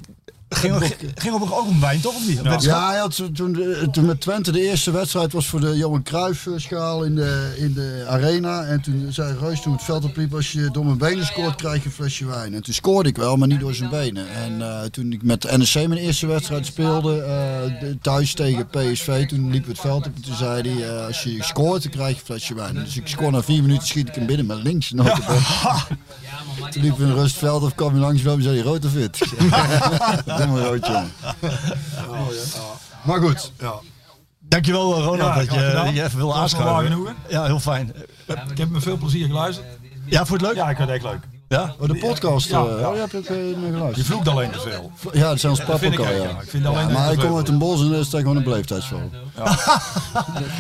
ging, 0.49 0.73
ook- 0.73 0.95
ging 1.15 1.33
op 1.33 1.41
ook 1.51 1.67
om 1.67 1.79
wijn, 1.79 2.01
toch? 2.01 2.15
Of 2.15 2.27
niet? 2.27 2.61
Ja, 2.61 2.89
hij 2.89 2.99
had 2.99 3.21
toen, 3.35 3.57
toen 3.91 4.05
met 4.05 4.21
Twente 4.21 4.51
de 4.51 4.61
eerste 4.61 4.91
wedstrijd 4.91 5.31
was 5.33 5.45
voor 5.47 5.59
de 5.59 5.77
Johan 5.77 6.03
Cruijff 6.03 6.45
eh, 6.47 6.53
schaal 6.57 7.03
in 7.03 7.15
de, 7.15 7.55
in 7.57 7.73
de 7.73 8.05
arena. 8.07 8.63
En 8.63 8.81
toen 8.81 9.07
zei 9.09 9.35
Reus 9.39 9.61
toen 9.61 9.73
het 9.73 9.83
veld 9.83 10.03
opliep, 10.03 10.33
als 10.35 10.51
je 10.51 10.69
door 10.71 10.85
mijn 10.85 10.97
benen 10.97 11.25
scoort 11.25 11.55
krijg 11.55 11.79
je 11.81 11.85
een 11.85 11.91
flesje 11.95 12.25
wijn. 12.25 12.53
En 12.53 12.63
toen 12.63 12.73
scoorde 12.73 13.09
ik 13.09 13.17
wel, 13.17 13.35
maar 13.35 13.47
niet 13.47 13.59
door 13.59 13.73
zijn 13.73 13.89
benen. 13.89 14.25
En 14.29 14.61
eh, 14.61 14.81
toen 14.83 15.11
ik 15.13 15.23
met 15.23 15.57
NEC 15.57 15.87
mijn 15.87 16.01
eerste 16.01 16.27
wedstrijd 16.27 16.65
speelde, 16.65 17.21
eh, 17.21 17.87
thuis 18.01 18.33
tegen 18.33 18.67
PSV, 18.67 19.27
toen 19.27 19.41
liepen 19.51 19.69
we 19.69 19.71
het 19.71 19.81
veld 19.81 20.05
op. 20.05 20.15
En 20.15 20.21
toen 20.21 20.35
zei 20.35 20.61
hij, 20.73 20.89
eh, 20.97 21.05
als 21.05 21.23
je 21.23 21.43
scoort 21.43 21.83
dan 21.83 21.91
krijg 21.91 22.09
je 22.09 22.15
een 22.19 22.25
flesje 22.25 22.53
wijn. 22.53 22.73
Dus 22.73 22.97
ik 22.97 23.07
scoor 23.07 23.31
na 23.31 23.43
vier 23.43 23.61
minuten, 23.61 23.87
schiet 23.87 24.07
ik 24.07 24.15
hem 24.15 24.25
binnen 24.25 24.45
met 24.45 24.63
links. 24.63 24.91
notabene. 24.91 25.39
Toen 26.69 26.81
liepen 26.81 26.99
we 27.05 27.11
in 27.11 27.17
rustveld 27.19 27.63
of 27.63 27.75
kwam 27.75 27.91
hij 27.91 27.99
langs 27.99 28.23
en 28.23 28.41
zei 28.41 28.55
hij 28.55 28.63
rood 28.65 28.85
of 28.85 28.93
wit? 28.93 29.19
Maar 30.47 30.61
rood, 30.61 30.85
jongen. 30.85 31.11
Maar 33.03 33.19
goed. 33.19 33.51
Ja. 33.59 33.73
Dankjewel, 34.39 34.95
eh, 34.95 35.03
Ronald, 35.03 35.19
Ja, 35.19 35.35
dat 35.35 35.53
je, 35.53 35.93
je 35.93 36.03
even 36.03 36.17
wil 36.17 36.35
aanschuiven. 36.37 37.15
Ja, 37.29 37.45
heel 37.45 37.59
fijn. 37.59 37.93
Ik 38.51 38.57
heb 38.57 38.69
met 38.69 38.83
veel 38.83 38.97
plezier 38.97 39.25
geluisterd. 39.25 39.67
Ja, 40.05 40.25
voor 40.25 40.37
het 40.37 40.45
leuk? 40.45 40.55
Ja, 40.55 40.69
ik 40.69 40.77
vind 40.77 40.89
het 40.89 41.03
echt 41.03 41.11
leuk. 41.11 41.38
Ja? 41.49 41.75
Oh, 41.79 41.87
de 41.87 41.95
podcast, 41.95 42.49
Ja, 42.49 42.63
eh, 42.63 42.79
ja. 42.79 42.87
oh, 42.87 42.91
die 42.91 43.01
heb 43.01 43.13
ik 43.13 43.29
eh, 43.29 43.35
naar 43.71 43.91
Je 43.95 44.03
vloekt 44.03 44.27
alleen 44.27 44.51
te 44.51 44.59
veel. 44.59 44.91
Ja, 45.11 45.29
dat 45.29 45.39
zijn 45.39 45.55
vind 45.55 45.67
papa 45.67 45.85
ik 45.85 45.99
ja. 45.99 46.09
ook, 46.09 46.31
ja. 46.31 46.41
Ik 46.41 46.49
vind 46.49 46.65
alleen 46.65 46.87
Ja, 46.87 46.93
maar 46.93 47.13
veel. 47.13 47.23
komt 47.23 47.37
uit 47.37 47.47
een 47.47 47.57
bos 47.57 47.81
en 47.81 47.89
dat 47.89 47.99
is 47.99 48.09
daar 48.09 48.21
gewoon 48.21 48.37
een 48.37 48.43
beleefdheidsval. 48.43 49.09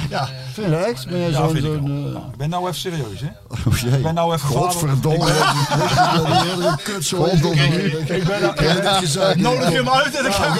Ja. 0.09 0.29
Vind 0.53 0.67
je 0.69 0.75
echt? 0.75 1.07
Ben 1.09 1.19
jij 1.19 1.29
Ja, 1.29 1.37
zo'n... 1.37 1.49
vind 1.49 1.65
ik 1.65 1.71
eh, 1.73 2.21
Ik 2.31 2.37
ben 2.37 2.49
nou 2.49 2.63
even 2.63 2.75
serieus, 2.79 3.19
hè? 3.19 3.27
oh 3.67 3.77
jee. 3.77 3.91
Ik 3.91 4.03
ben 4.03 4.13
nou 4.13 4.33
even. 4.33 4.47
Godverdomme. 4.47 5.25
Die 5.25 6.35
hele 6.35 6.75
kutzooi. 6.83 7.31
Ik 7.31 8.23
ben 8.23 8.41
nou, 8.41 9.35
Nodig 9.35 9.69
je 9.69 9.75
hem 9.75 9.89
uit 9.89 10.15
en 10.15 10.23
dan 10.23 10.31
Ja, 10.31 10.37
ga 10.37 10.53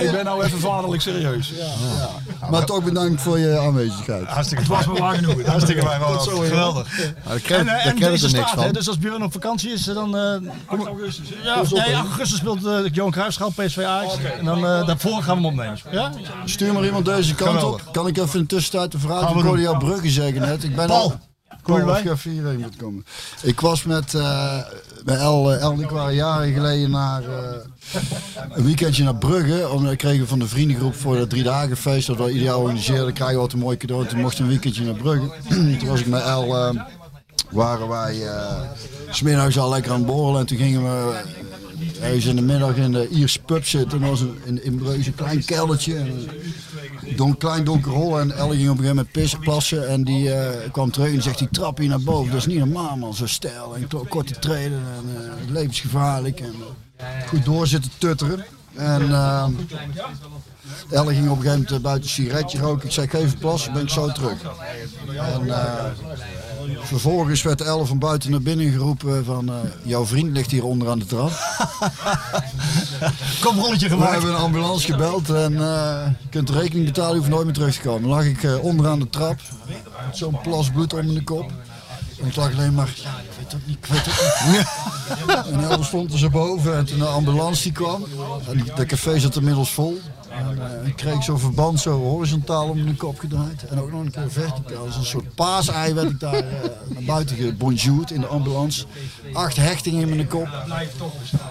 ik 0.00 0.10
ben 0.12 0.24
nou 0.24 0.44
even 0.44 0.58
vaderlijk 0.58 1.02
serieus. 1.02 1.52
Maar 2.50 2.64
toch 2.64 2.82
bedankt 2.82 3.22
voor 3.22 3.38
je 3.38 3.58
aanwezigheid. 3.58 4.26
Hartstikke 4.26 4.62
Het 4.64 4.72
was 4.72 4.86
me 4.86 5.00
waar 5.00 5.14
genoeg. 5.14 5.42
Hartstikke 5.44 5.82
zo. 6.24 6.36
Geweldig. 6.36 6.88
Daar 7.24 7.36
eh, 7.36 7.66
daar 7.66 7.78
en 7.78 7.90
kennen 7.90 8.10
deze 8.10 8.28
ze 8.28 8.36
niks 8.36 8.50
van. 8.50 8.72
dus 8.72 8.88
als 8.88 8.98
Björn 8.98 9.22
op 9.22 9.32
vakantie 9.32 9.44
is, 9.54 9.84
dan... 9.84 10.16
eh, 10.16 10.36
kom- 10.66 10.86
augustus. 10.86 11.28
hè? 11.34 11.48
ja, 11.50 11.62
nee, 11.86 11.94
augustus 11.94 12.38
speelt 12.38 12.64
eh, 12.66 12.78
Johan 12.92 13.10
Cruijffschaal, 13.12 13.50
PSV 13.50 13.78
Ajax. 13.78 14.16
En 14.38 14.44
dan 14.44 14.66
eh, 14.66 14.86
daarvoor 14.86 15.22
gaan 15.22 15.36
we 15.36 15.42
hem 15.42 15.58
opnemen. 15.58 15.78
Ja? 15.90 16.12
Stuur 16.44 16.72
maar 16.72 16.84
iemand 16.84 17.04
deze 17.04 17.34
kant 17.34 17.62
op. 17.64 17.82
Kan 17.92 18.06
ik 18.06 18.16
even 18.18 18.34
in 18.34 18.40
de 18.40 18.46
tussentijd 18.46 18.94
een 18.94 19.00
Gaan 19.00 19.08
we 19.18 19.24
van 19.24 19.32
Cordy 19.32 19.48
doen. 19.48 19.60
jouw 19.60 19.76
Brugge 19.78 20.10
zeggen 20.10 20.40
net? 20.40 20.64
Ik 20.64 20.76
ben 20.76 20.86
Paul, 20.86 21.00
al- 21.00 21.20
kom 21.62 21.78
je 21.96 22.02
je 22.02 22.10
even 22.10 22.30
hierheen 22.30 22.60
moet 22.60 22.76
komen. 22.76 23.04
Ik 23.42 23.60
was 23.60 23.84
met 23.84 24.14
eh 24.14 24.58
bij 25.04 25.16
El, 25.16 25.52
El 25.52 25.72
en 25.72 25.80
ik 25.80 25.90
waren 25.90 26.14
jaren 26.14 26.52
geleden 26.52 26.90
naar 26.90 27.22
eh, 27.22 28.00
een 28.52 28.64
weekendje 28.64 29.04
naar 29.04 29.16
Brugge. 29.16 29.68
Omdat 29.68 29.90
we 29.90 29.96
kregen 29.96 30.28
van 30.28 30.38
de 30.38 30.46
vriendengroep 30.46 30.94
voor 30.94 31.16
het 31.16 31.30
drie 31.30 31.42
dagen 31.42 31.76
feest 31.76 32.06
dat 32.06 32.16
we 32.16 32.28
ieder 32.28 32.42
jaar 32.42 32.56
organiseren. 32.56 33.12
krijgen 33.12 33.34
we 33.36 33.40
altijd 33.40 33.52
een 33.60 33.64
mooi 33.66 33.76
cadeau. 33.76 34.06
Toen 34.06 34.20
mochten 34.20 34.38
we 34.38 34.44
een 34.44 34.50
weekendje 34.50 34.84
naar 34.84 34.94
Brugge. 34.94 35.30
toen 35.78 35.88
was 35.88 36.00
ik 36.00 36.06
met 36.06 36.22
El, 36.22 36.56
eh, 36.56 36.80
waren 37.50 37.88
wij 37.88 38.26
eh 38.26 38.60
smiddags 39.10 39.58
al 39.58 39.68
lekker 39.68 39.92
aan 39.92 39.98
het 39.98 40.06
borrelen. 40.06 40.40
En 40.40 40.46
toen 40.46 40.58
gingen 40.58 40.82
we 40.82 41.22
eh, 41.98 42.06
ergens 42.06 42.24
in 42.24 42.36
de 42.36 42.42
middag 42.42 42.76
in 42.76 42.92
de 42.92 43.08
Ierse 43.08 43.40
pub 43.40 43.66
zitten. 43.66 44.02
En 44.02 44.08
was 44.08 44.20
een, 44.20 44.38
in, 44.44 44.64
in 44.64 44.76
Brugge 44.76 45.06
een 45.06 45.14
klein 45.14 45.44
keldertje. 45.44 45.96
En, 45.96 46.06
een 46.06 47.16
don, 47.16 47.36
klein 47.36 47.64
donker 47.64 47.92
hol 47.92 48.20
en 48.20 48.30
Elle 48.30 48.56
ging 48.56 48.70
op 48.70 48.78
een 48.78 48.84
gegeven 48.84 48.88
moment 48.88 49.10
pissen, 49.10 49.38
plassen 49.38 49.88
en 49.88 50.04
die 50.04 50.32
eh, 50.32 50.70
kwam 50.70 50.90
terug 50.90 51.12
en 51.12 51.22
zegt 51.22 51.38
die 51.38 51.48
trap 51.50 51.78
hier 51.78 51.88
naar 51.88 52.00
boven, 52.00 52.30
dat 52.30 52.40
is 52.40 52.46
niet 52.46 52.58
normaal 52.58 52.96
man, 52.96 53.14
zo 53.14 53.26
stijl 53.26 53.76
en 53.76 53.88
korte 54.08 54.38
treden 54.38 54.82
en 54.96 55.16
eh, 55.16 55.50
levensgevaarlijk 55.50 56.40
en 56.40 56.54
eh, 56.96 57.06
goed 57.28 57.44
door 57.44 57.66
zitten 57.66 57.90
tutteren. 57.98 58.44
En 58.74 59.12
Elle 60.90 61.14
ging 61.14 61.30
op 61.30 61.36
een 61.36 61.42
gegeven 61.42 61.58
moment 61.58 61.70
eh, 61.70 61.78
buiten 61.78 62.02
een 62.02 62.14
sigaretje 62.14 62.58
roken. 62.58 62.86
Ik 62.86 62.92
zei, 62.92 63.08
geef 63.08 63.32
een 63.32 63.38
plas, 63.38 63.72
ben 63.72 63.82
ik 63.82 63.88
zo 63.88 64.12
terug. 64.12 64.42
En 65.16 65.48
eh, 65.48 65.84
vervolgens 66.82 67.42
werd 67.42 67.60
Elle 67.60 67.86
van 67.86 67.98
buiten 67.98 68.30
naar 68.30 68.42
binnen 68.42 68.70
geroepen 68.70 69.24
van... 69.24 69.48
eh, 69.48 69.54
jouw 69.82 70.06
vriend 70.06 70.32
ligt 70.32 70.50
hier 70.50 70.64
onder 70.64 70.88
aan 70.88 70.98
de 70.98 71.06
trap. 71.06 71.30
Kom 73.40 73.58
rolletje 73.58 73.88
We 73.88 73.92
gemaakt. 73.94 74.12
hebben 74.12 74.30
een 74.30 74.36
ambulance 74.36 74.92
gebeld 74.92 75.30
en 75.30 75.52
je 75.52 76.10
kunt 76.30 76.46
de 76.46 76.52
rekening 76.52 76.86
betalen, 76.86 77.12
je 77.12 77.18
hoeft 77.18 77.30
nooit 77.30 77.44
meer 77.44 77.54
terug 77.54 77.74
te 77.74 77.80
komen. 77.80 78.00
Dan 78.02 78.10
lag 78.10 78.24
ik 78.24 78.42
eh, 78.42 78.64
onderaan 78.64 78.98
de 78.98 79.10
trap, 79.10 79.38
met 80.06 80.16
zo'n 80.16 80.40
plas 80.40 80.70
bloed 80.70 80.92
om 80.94 81.14
de 81.14 81.24
kop. 81.24 81.50
En 82.20 82.26
ik 82.26 82.36
lag 82.36 82.52
alleen 82.52 82.74
maar, 82.74 82.88
ja, 82.94 83.10
ik 83.10 83.30
weet 83.38 83.52
het 83.52 83.66
niet, 83.66 83.76
ik 83.76 83.86
weet 83.86 84.04
het 84.04 84.50
niet. 84.50 85.54
en 85.54 85.70
Elder 85.70 85.86
stond 85.86 86.12
er 86.12 86.18
zo 86.18 86.30
boven 86.30 86.76
en 86.76 86.84
toen 86.84 86.98
de 86.98 87.04
ambulance 87.04 87.62
die 87.62 87.72
kwam. 87.72 88.04
En 88.48 88.64
de 88.76 88.86
café 88.86 89.18
zat 89.18 89.36
inmiddels 89.36 89.70
vol. 89.70 90.00
En 90.38 90.58
eh, 90.58 90.86
ik 90.86 90.96
kreeg 90.96 91.22
zo'n 91.22 91.38
verband 91.38 91.80
zo 91.80 91.98
horizontaal 92.02 92.68
om 92.68 92.84
mijn 92.84 92.96
kop 92.96 93.18
gedraaid. 93.18 93.64
En 93.68 93.80
ook 93.80 93.90
nog 93.90 94.00
een 94.00 94.10
keer 94.10 94.30
verticaal. 94.30 94.84
Dus 94.84 94.96
een 94.96 95.04
soort 95.04 95.34
paasei 95.34 95.94
werd 95.94 96.10
ik 96.10 96.20
daar 96.20 96.34
eh, 96.34 96.42
naar 96.88 97.02
buiten 97.06 97.36
gebonjourd 97.36 98.10
in 98.10 98.20
de 98.20 98.26
ambulance. 98.26 98.84
Acht 99.32 99.56
hechtingen 99.56 100.08
in 100.08 100.16
mijn 100.16 100.28
kop. 100.28 100.48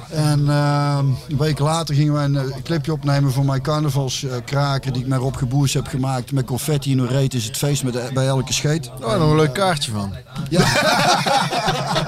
En 0.10 0.50
eh, 0.50 1.00
een 1.28 1.38
week 1.38 1.60
later 1.60 1.96
gingen 1.96 2.14
wij 2.14 2.24
een 2.24 2.38
eh, 2.38 2.62
clipje 2.64 2.92
opnemen 2.92 3.32
voor 3.32 3.46
mijn 3.46 3.62
carnavalskraker 3.62 4.94
die 4.94 5.02
ik 5.02 5.08
met 5.08 5.20
Rob 5.20 5.36
Geboers 5.36 5.74
heb 5.74 5.88
gemaakt. 5.88 6.32
Met 6.32 6.46
confetti 6.46 6.92
in 6.92 7.06
reet 7.06 7.34
is 7.34 7.46
het 7.46 7.58
feest 7.58 7.84
met, 7.84 8.14
bij 8.14 8.28
elke 8.28 8.54
scheet. 8.54 8.92
Oh, 9.02 9.18
nog 9.18 9.30
een 9.30 9.36
leuk 9.36 9.54
kaartje 9.54 9.92
van. 9.92 10.14
Ja. 10.50 10.60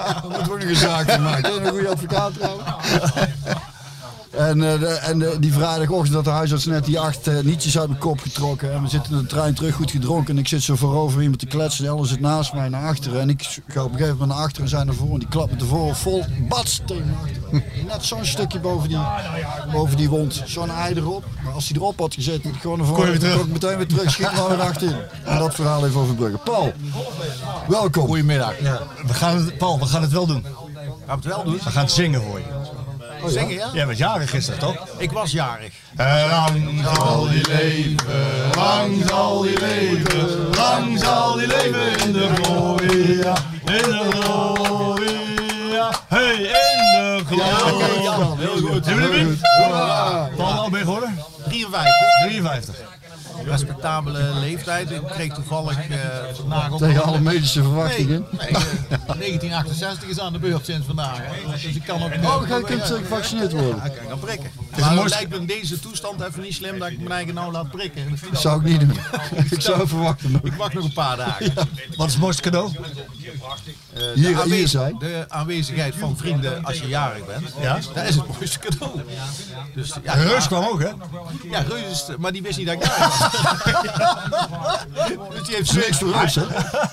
Daar 0.06 0.24
moeten 0.24 0.44
we 0.46 0.52
ook 0.52 0.60
nog 0.60 0.70
een 0.70 0.76
zaak 0.76 1.12
van 1.12 1.24
maken. 1.24 1.44
Dat 1.44 1.52
is 1.52 1.68
een 1.68 1.74
goede 1.74 1.90
advocaat 1.90 2.34
trouwens. 2.34 2.66
En, 4.38 4.72
eh, 4.74 4.80
de- 4.80 4.88
en 4.88 5.20
de- 5.20 5.38
die 5.40 5.54
vrijdagochtend 5.54 6.16
had 6.16 6.24
de 6.24 6.30
huisarts 6.30 6.66
net 6.66 6.86
die 6.86 7.00
acht 7.00 7.28
eh, 7.28 7.40
nietjes 7.40 7.80
uit 7.80 7.88
mijn 7.88 8.00
kop 8.00 8.20
getrokken. 8.20 8.74
En 8.74 8.82
we 8.82 8.88
zitten 8.90 9.12
in 9.14 9.18
de 9.22 9.26
trein 9.26 9.54
terug 9.54 9.76
goed 9.76 9.92
gedronken. 9.92 10.34
En 10.34 10.40
ik 10.40 10.48
zit 10.48 10.64
zo 10.64 10.76
voorover 10.76 11.22
iemand 11.22 11.40
te 11.40 11.46
kletsen. 11.46 11.86
En 11.86 11.92
Ellen 11.92 12.06
zit 12.08 12.20
naast 12.20 12.54
mij 12.54 12.70
naar 12.70 12.88
achteren. 12.90 13.22
En 13.22 13.30
ik 13.30 13.60
ga 13.68 13.84
op 13.84 13.92
een 13.92 13.98
gegeven 13.98 14.18
moment 14.18 14.30
naar 14.38 14.46
achteren 14.46 14.64
en 14.64 14.70
zij 14.70 14.84
naar 14.84 14.94
voren. 14.96 15.14
En 15.14 15.20
die 15.20 15.28
klapt 15.28 15.52
me 15.52 15.58
tevoren 15.58 15.96
vol 15.96 16.26
bats 16.50 16.82
tegen 16.86 17.06
me 17.06 17.14
achteren. 17.24 17.64
Net 17.88 18.06
zo'n 18.06 18.26
stukje 18.26 18.60
boven 18.60 18.90
die, 18.90 18.98
boven 19.72 19.98
die 19.98 20.10
wond. 20.10 20.42
Zo'n 20.46 20.70
ei 20.72 20.94
erop. 20.96 21.24
Maar 21.44 21.54
als 21.54 21.68
hij 21.68 21.78
erop 21.78 22.00
had 22.00 22.16
ik 22.18 22.42
gewoon 22.62 22.78
naar 22.78 22.88
voren. 22.88 23.20
Dan 23.20 23.40
ik 23.40 23.48
meteen 23.48 23.78
weer 23.78 23.88
terug. 23.88 24.12
Schiet 24.12 24.32
maar 24.36 24.48
weer 24.50 24.62
achterin. 24.62 24.96
En 25.26 25.38
dat 25.38 25.56
verhaal 25.56 25.86
even 25.86 26.00
over 26.00 26.16
Brugge. 26.16 26.38
Paul, 26.38 26.74
welkom. 27.68 28.06
Goedemiddag. 28.08 28.54
We 29.08 29.14
gaan 29.14 29.36
het, 29.38 29.58
Paul, 29.58 29.80
we 29.80 29.86
gaan 29.86 30.02
het 30.02 30.12
wel 30.12 30.26
doen. 30.26 30.44
Gaan 30.44 30.56
we 31.06 31.12
het 31.12 31.26
wel 31.26 31.44
doen? 31.44 31.54
We 31.54 31.70
gaan 31.70 31.84
het 31.84 31.92
zingen 31.92 32.22
voor 32.22 32.40
je. 32.40 32.46
Zingen, 33.26 33.56
ja? 33.56 33.70
Jij 33.74 33.86
bent 33.86 33.98
jarig 33.98 34.30
gisteren, 34.30 34.60
toch? 34.60 34.88
Ik 34.98 35.12
was 35.12 35.32
jarig. 35.32 35.74
Lang 35.96 36.84
zal 36.84 37.28
die 37.28 37.48
leven, 37.48 38.50
lang 38.56 39.04
zal 39.08 39.42
die 39.42 39.60
leven, 39.60 40.50
lang 40.56 41.00
zal 41.00 41.34
die 41.34 41.48
leven 41.48 42.00
in 42.00 42.12
de 42.14 42.30
gloria, 42.42 43.36
in 43.66 43.90
de 43.90 44.08
gloria, 44.10 45.92
hey, 46.08 46.36
in 46.36 46.48
de 46.48 47.22
gloria. 47.26 48.36
heel 48.38 48.68
goed. 48.70 48.86
Hebben 48.86 49.40
hoe 50.36 50.46
oud 50.46 50.70
ben 50.70 50.80
je 50.80 50.86
geworden? 50.86 51.20
53. 51.48 51.94
53. 52.28 52.97
Respectabele 53.50 54.34
leeftijd. 54.40 54.92
Ik 54.92 55.02
kreeg 55.10 55.34
toevallig 55.34 55.90
eh, 55.90 55.98
vandaag 56.34 56.72
ook... 56.72 56.80
Tegen 56.80 57.04
alle 57.04 57.20
medische 57.20 57.64
verwachtingen. 57.64 58.26
Nee, 58.32 58.52
nee, 58.52 58.62
eh, 58.90 59.06
1968 59.06 60.10
is 60.10 60.20
aan 60.20 60.34
de 60.34 60.40
beurt 60.40 60.66
sinds 60.66 60.86
vandaag. 60.86 61.18
hè. 61.22 61.52
Dus 61.52 61.64
ik 61.64 61.84
kan 61.86 62.04
ook... 62.04 62.12
Oh, 62.24 62.48
je 62.48 62.64
kunt 62.64 62.84
gevaccineerd 62.84 63.52
worden. 63.52 63.76
Ja, 63.76 63.84
ik 63.84 63.94
kan 64.10 64.20
prikken. 64.20 64.50
het 64.70 64.80
Maar 64.80 64.98
het 64.98 65.10
lijkt 65.10 65.30
me 65.30 65.36
in 65.36 65.46
deze 65.46 65.80
toestand 65.80 66.22
even 66.22 66.42
niet 66.42 66.54
slim 66.54 66.80
dat 66.80 66.90
ik 66.90 67.00
mijn 67.00 67.12
eigen 67.12 67.34
nou 67.34 67.52
laat 67.52 67.72
prikken. 67.72 68.20
Dat 68.32 68.42
zou 68.42 68.60
ik 68.60 68.66
niet 68.68 68.80
doen. 68.80 68.98
ik 69.58 69.62
zou 69.62 69.88
verwachten. 69.88 70.40
Ik 70.44 70.54
wacht 70.54 70.74
nog 70.74 70.84
een 70.84 70.94
paar 70.94 71.18
dagen. 71.18 71.54
Wat 71.96 72.08
is 72.08 72.14
het 72.14 72.22
mooiste 72.22 72.42
cadeau? 72.42 72.72
Eh, 73.98 74.04
de, 74.04 74.12
Hier- 74.16 74.28
hier 74.28 74.40
aanwezig- 74.42 74.70
zijn. 74.70 74.96
de 75.00 75.26
aanwezigheid 75.28 75.94
van 76.00 76.18
vrienden 76.18 76.66
als 76.66 76.80
je 76.80 76.88
jarig 76.88 77.26
bent, 77.26 77.54
Ja. 77.62 77.80
dat 77.94 78.04
is 78.08 78.16
het 78.16 78.28
mooiste 78.28 78.60
cadeau. 78.60 78.92
Dus, 79.76 79.94
ja, 80.04 80.14
Reus 80.14 80.48
kwam 80.48 80.64
ook, 80.66 80.80
hè? 80.82 80.88
Ja, 81.50 81.64
Reus 81.70 81.92
is, 81.92 82.06
maar 82.18 82.32
die 82.32 82.42
wist 82.42 82.58
niet 82.58 82.68
dat 82.68 82.76
ik 82.76 82.84
jarig 82.86 83.20
was. 83.20 83.30
dus 85.34 85.44
die 85.48 85.56
heeft, 85.56 85.74
Niks 85.74 85.98
voor 85.98 86.12
Reus, 86.12 86.36
hè? 86.36 86.42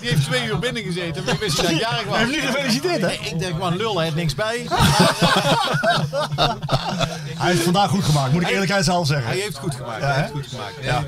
die 0.01 0.09
heeft 0.09 0.24
twee 0.24 0.44
uur 0.44 0.59
binnen 0.59 0.82
gezeten, 0.82 1.24
maar 1.24 1.35
die 1.39 1.48
wist 1.48 1.56
niet 1.56 1.66
dat 1.66 1.70
ik 1.76 1.81
jarig 1.81 2.05
was. 2.05 2.16
Hij 2.16 2.24
heeft 2.26 2.43
niet 2.43 2.51
gefeliciteerd, 2.51 3.01
hè? 3.01 3.06
Nee, 3.06 3.18
ik 3.18 3.39
denk, 3.39 3.59
man, 3.59 3.76
lul, 3.76 3.94
hij 3.97 4.05
heeft 4.05 4.16
niks 4.16 4.35
bij. 4.35 4.66
Hij 7.39 7.51
heeft 7.52 7.62
vandaag 7.64 7.90
goed 7.90 8.05
gemaakt, 8.05 8.32
moet 8.32 8.43
ik 8.43 8.48
eerlijkheidshalve 8.48 9.06
zeggen. 9.06 9.26
Hij 9.26 9.36
heeft 9.39 9.59
goed 9.59 9.74
gemaakt, 9.74 10.01
Ja, 10.01 10.06
hij 10.06 10.20
heeft 10.20 10.32
goed 10.32 10.47
gemaakt. 10.48 10.74
Ja. 10.82 11.05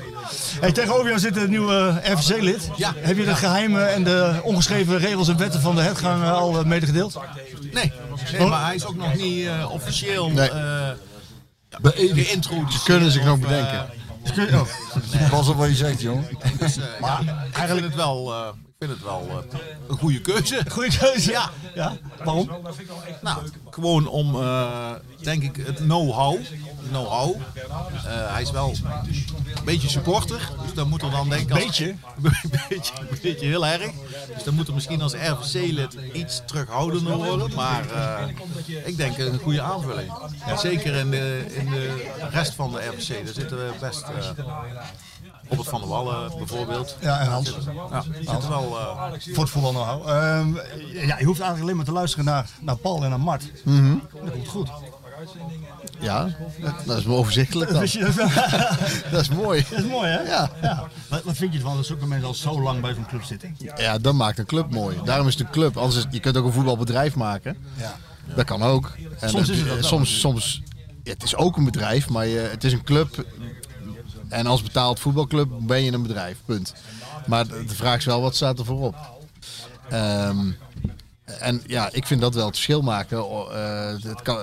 Hey, 0.59 0.71
tegenover 0.71 1.07
jou 1.07 1.19
zit 1.19 1.37
een 1.37 1.49
nieuwe 1.49 2.01
RVC-lid. 2.03 2.69
Ja. 2.75 2.93
Heb 2.95 3.17
je 3.17 3.25
de 3.25 3.35
geheimen 3.35 3.93
en 3.93 4.03
de 4.03 4.39
ongeschreven 4.43 4.97
regels 4.97 5.27
en 5.27 5.37
wetten 5.37 5.61
van 5.61 5.75
de 5.75 5.81
hetgang 5.81 6.23
eh, 6.23 6.31
al 6.31 6.59
eh, 6.59 6.65
medegedeeld? 6.65 7.17
Nee, 7.71 7.91
nee 8.37 8.47
maar 8.47 8.65
hij 8.65 8.75
is 8.75 8.85
ook 8.85 8.95
nog 8.95 9.15
niet 9.15 9.45
eh, 9.47 9.71
officieel 9.71 10.29
Nee. 10.29 10.49
eh 10.49 10.89
Beëdigd. 11.81 12.27
geïntroduceerd. 12.27 12.73
Ze 12.81 12.83
kunnen 12.91 13.11
zich 13.11 13.23
nog 13.25 13.35
eh, 13.35 13.41
bedenken. 13.41 13.85
Pas 15.29 15.47
op 15.47 15.55
wat 15.55 15.67
je 15.67 15.75
zegt, 15.75 16.01
joh. 16.01 16.19
Dus, 16.59 16.77
eh, 16.77 16.83
ja, 17.01 17.67
vind 17.67 17.81
het 17.81 17.95
wel, 17.95 18.33
eh, 18.33 18.47
vind 18.79 18.91
het 18.91 19.03
wel 19.03 19.27
eh, 19.29 19.59
een 19.87 19.97
goede 19.97 20.21
keuze. 20.21 20.61
Goeie 20.69 20.97
keuze. 20.97 21.31
Ja. 21.31 21.49
ja. 21.75 21.97
Waarom? 22.23 22.49
Nou, 23.21 23.47
gewoon 23.69 24.07
om, 24.07 24.35
eh, 24.35 24.91
denk 25.21 25.43
ik, 25.43 25.55
het 25.65 25.75
know-how. 25.75 26.39
Know-how. 26.89 27.35
Eh, 27.35 28.33
hij 28.33 28.41
is 28.41 28.51
wel 28.51 28.73
een 29.55 29.65
beetje 29.65 29.89
supporter. 29.89 30.51
Dus 30.63 30.73
dan 30.73 30.89
moet 30.89 31.01
er 31.01 31.11
dan 31.11 31.29
denk 31.29 31.41
ik... 31.41 31.51
Als, 31.51 31.59
Beetje? 31.65 31.87
een 31.87 31.97
beetje? 32.69 32.93
Een 32.99 33.19
beetje 33.21 33.45
heel 33.45 33.65
erg. 33.65 33.91
Dus 34.33 34.43
dan 34.43 34.53
moet 34.53 34.67
er 34.67 34.73
misschien 34.73 35.01
als 35.01 35.13
RVC-lid 35.13 35.97
iets 36.13 36.41
terughoudender 36.45 37.15
worden. 37.15 37.55
Maar 37.55 37.89
eh, 37.89 38.27
ik 38.85 38.97
denk 38.97 39.17
een 39.17 39.39
goede 39.39 39.61
aanvulling. 39.61 40.11
Zeker 40.57 40.93
in 40.93 41.11
de, 41.11 41.45
in 41.49 41.69
de 41.69 42.05
rest 42.31 42.53
van 42.53 42.71
de 42.71 42.77
RVC. 42.77 43.25
Daar 43.25 43.33
zitten 43.33 43.57
we 43.57 43.71
best... 43.79 44.05
Robert 45.49 45.67
van 45.69 45.79
der 45.79 45.89
Wallen 45.89 46.31
bijvoorbeeld. 46.37 46.97
Ja, 47.01 47.19
en 47.19 47.27
Hans. 47.27 47.53
Ja, 47.89 48.01
zitten 48.31 48.49
wel... 48.49 48.77
eh, 48.79 49.11
Voor 49.33 49.43
het 49.43 49.49
voetbal 49.51 49.71
know-how. 49.71 50.07
Ehm, 50.09 50.53
ja, 51.07 51.17
je 51.19 51.25
hoeft 51.25 51.39
eigenlijk 51.39 51.61
alleen 51.61 51.75
maar 51.75 51.85
te 51.85 51.91
luisteren 51.91 52.25
naar, 52.25 52.49
naar 52.61 52.75
Paul 52.77 53.03
en 53.03 53.09
naar 53.09 53.19
Mart. 53.19 53.43
Mhm. 53.63 53.95
Dat 54.23 54.31
komt 54.31 54.47
goed. 54.47 54.69
Ja, 55.99 56.27
dat 56.85 56.97
is 56.97 57.03
wel 57.05 57.17
overzichtelijk 57.17 57.71
dan. 57.71 57.79
Dat 59.11 59.21
is 59.21 59.29
mooi. 59.29 59.65
Dat 59.69 59.79
is 59.79 59.85
mooi, 59.85 60.07
hè? 60.09 60.21
Ja. 60.21 60.49
Wat, 61.09 61.23
wat 61.23 61.35
vind 61.35 61.51
je 61.53 61.59
ervan 61.59 61.75
dat 61.75 61.85
zulke 61.85 62.05
mensen 62.07 62.27
al 62.27 62.33
zo 62.33 62.61
lang 62.61 62.81
bij 62.81 62.93
zo'n 62.93 63.05
club 63.07 63.23
zitten? 63.23 63.55
Ja, 63.75 63.97
dat 63.97 64.13
maakt 64.13 64.39
een 64.39 64.45
club 64.45 64.71
mooi. 64.71 64.97
Daarom 65.05 65.27
is 65.27 65.33
het 65.33 65.43
een 65.47 65.51
club. 65.51 65.77
Anders 65.77 65.95
is, 65.97 66.05
je 66.11 66.19
kunt 66.19 66.37
ook 66.37 66.45
een 66.45 66.51
voetbalbedrijf 66.53 67.15
maken. 67.15 67.57
Ja. 67.77 67.95
Dat 68.35 68.45
kan 68.45 68.63
ook. 68.63 68.91
En 69.19 69.29
Soms 69.29 69.49
is 69.49 69.57
het 69.57 69.67
dat 69.67 69.79
wel. 69.79 69.87
soms, 69.87 70.19
soms 70.19 70.61
ja, 71.03 71.13
het 71.13 71.23
is 71.23 71.35
ook 71.35 71.57
een 71.57 71.65
bedrijf, 71.65 72.09
maar 72.09 72.27
je, 72.27 72.39
het 72.39 72.63
is 72.63 72.73
een 72.73 72.83
club. 72.83 73.25
En 74.29 74.47
als 74.47 74.63
betaald 74.63 74.99
voetbalclub 74.99 75.49
ben 75.61 75.83
je 75.83 75.91
een 75.91 76.01
bedrijf. 76.01 76.37
Punt. 76.45 76.73
Maar 77.25 77.47
de 77.47 77.75
vraag 77.75 77.97
is 77.97 78.05
wel, 78.05 78.21
wat 78.21 78.35
staat 78.35 78.59
er 78.59 78.65
voorop? 78.65 78.95
Ehm, 79.89 80.51
en 81.39 81.61
ja, 81.65 81.89
ik 81.91 82.07
vind 82.07 82.21
dat 82.21 82.35
wel 82.35 82.45
het 82.45 82.53
verschil 82.55 82.81
maken. 82.81 83.17
Eh, 83.17 84.03
het 84.03 84.21
kan, 84.21 84.37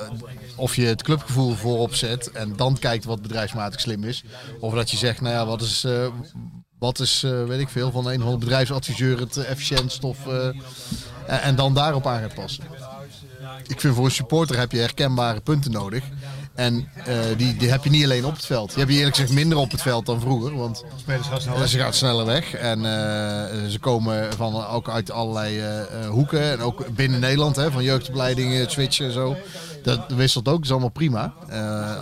of 0.56 0.76
je 0.76 0.86
het 0.86 1.02
clubgevoel 1.02 1.54
voorop 1.54 1.94
zet 1.94 2.30
en 2.30 2.56
dan 2.56 2.78
kijkt 2.78 3.04
wat 3.04 3.22
bedrijfsmatig 3.22 3.80
slim 3.80 4.04
is. 4.04 4.24
Of 4.60 4.74
dat 4.74 4.90
je 4.90 4.96
zegt, 4.96 5.20
nou 5.20 5.34
ja, 5.34 5.46
wat 5.46 5.62
is, 5.62 5.84
eh, 5.84 6.06
wat 6.78 6.98
is 6.98 7.22
eh, 7.22 7.44
weet 7.44 7.60
ik 7.60 7.68
veel, 7.68 7.90
van 7.90 8.10
een 8.10 8.22
of 8.22 8.38
bedrijfsadviseur 8.38 9.20
het 9.20 9.36
efficiëntst 9.36 10.04
of, 10.04 10.18
en 11.26 11.54
dan 11.54 11.74
daarop 11.74 12.06
aan 12.06 12.20
gaat 12.20 12.34
passen. 12.34 12.64
Ik 13.66 13.80
vind 13.80 13.94
voor 13.94 14.04
een 14.04 14.10
supporter 14.10 14.58
heb 14.58 14.72
je 14.72 14.78
herkenbare 14.78 15.40
punten 15.40 15.70
nodig. 15.70 16.04
En 16.54 16.88
eh, 17.04 17.16
die, 17.36 17.56
die 17.56 17.70
heb 17.70 17.84
je 17.84 17.90
niet 17.90 18.04
alleen 18.04 18.24
op 18.24 18.34
het 18.34 18.46
veld. 18.46 18.68
Die 18.68 18.78
heb 18.78 18.88
je 18.88 18.96
eerlijk 18.96 19.16
gezegd 19.16 19.32
minder 19.32 19.58
op 19.58 19.70
het 19.70 19.82
veld 19.82 20.06
dan 20.06 20.20
vroeger. 20.20 20.56
Want 20.56 20.84
gaan 21.06 21.68
ze 21.68 21.78
gaan 21.78 21.92
sneller 21.92 22.26
weg. 22.26 22.54
En 22.54 22.78
eh, 22.78 23.68
ze 23.68 23.78
komen 23.80 24.32
van, 24.32 24.66
ook 24.66 24.88
uit 24.88 25.10
allerlei 25.10 25.60
eh, 25.60 26.08
hoeken. 26.08 26.50
En 26.50 26.60
ook 26.60 26.94
binnen 26.94 27.20
Nederland, 27.20 27.56
hè, 27.56 27.70
van 27.70 27.82
jeugdopleidingen, 27.82 28.70
switchen 28.70 29.06
en 29.06 29.12
zo. 29.12 29.36
Dat 29.82 30.00
wisselt 30.08 30.48
ook, 30.48 30.54
dat 30.54 30.64
is 30.64 30.70
allemaal 30.70 30.88
prima. 30.88 31.34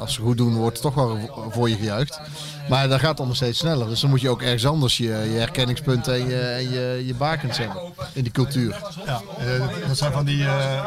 Als 0.00 0.14
ze 0.14 0.20
goed 0.20 0.36
doen, 0.36 0.54
wordt 0.54 0.82
het 0.82 0.82
toch 0.82 0.94
wel 0.94 1.18
voor 1.50 1.68
je 1.68 1.76
gejuicht. 1.76 2.20
Maar 2.68 2.88
dat 2.88 3.00
gaat 3.00 3.16
allemaal 3.18 3.36
steeds 3.36 3.58
sneller. 3.58 3.88
Dus 3.88 4.00
dan 4.00 4.10
moet 4.10 4.20
je 4.20 4.28
ook 4.28 4.42
ergens 4.42 4.66
anders 4.66 4.96
je, 4.96 5.04
je 5.04 5.38
herkenningspunten 5.38 6.14
en 6.14 6.28
je, 6.28 6.68
je, 6.70 7.02
je 7.06 7.14
bakens 7.14 7.58
hebben 7.58 7.82
in 8.12 8.22
die 8.22 8.32
cultuur. 8.32 8.76
Ja, 9.06 9.22
eh, 9.38 9.88
dat 9.88 9.98
zijn 9.98 10.12
van 10.12 10.24
die. 10.24 10.44
eh, 10.44 10.78
eh, 10.78 10.84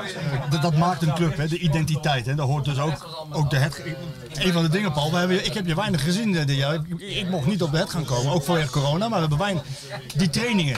dat, 0.49 0.61
dat 0.61 0.77
maakt 0.77 1.01
een 1.01 1.13
club, 1.13 1.37
hè, 1.37 1.47
de 1.47 1.57
identiteit. 1.57 2.25
Hè. 2.25 2.35
Daar 2.35 2.45
hoort 2.45 2.65
dus 2.65 2.79
ook, 2.79 3.27
ook 3.31 3.49
de 3.49 3.57
het. 3.57 3.81
een 4.33 4.53
van 4.53 4.63
de 4.63 4.69
dingen, 4.69 4.91
Paul, 4.91 5.11
we 5.11 5.17
hebben, 5.17 5.45
ik 5.45 5.53
heb 5.53 5.65
je 5.67 5.75
weinig 5.75 6.03
gezien 6.03 6.31
dit 6.31 6.49
jaar. 6.49 6.73
Ik, 6.73 6.99
ik 6.99 7.29
mocht 7.29 7.47
niet 7.47 7.61
op 7.61 7.71
de 7.71 7.77
het 7.77 7.89
gaan 7.89 8.05
komen, 8.05 8.31
ook 8.33 8.43
vanwege 8.43 8.69
corona, 8.69 9.07
maar 9.07 9.09
we 9.09 9.19
hebben 9.19 9.37
weinig. 9.37 9.63
Die 10.15 10.29
trainingen. 10.29 10.77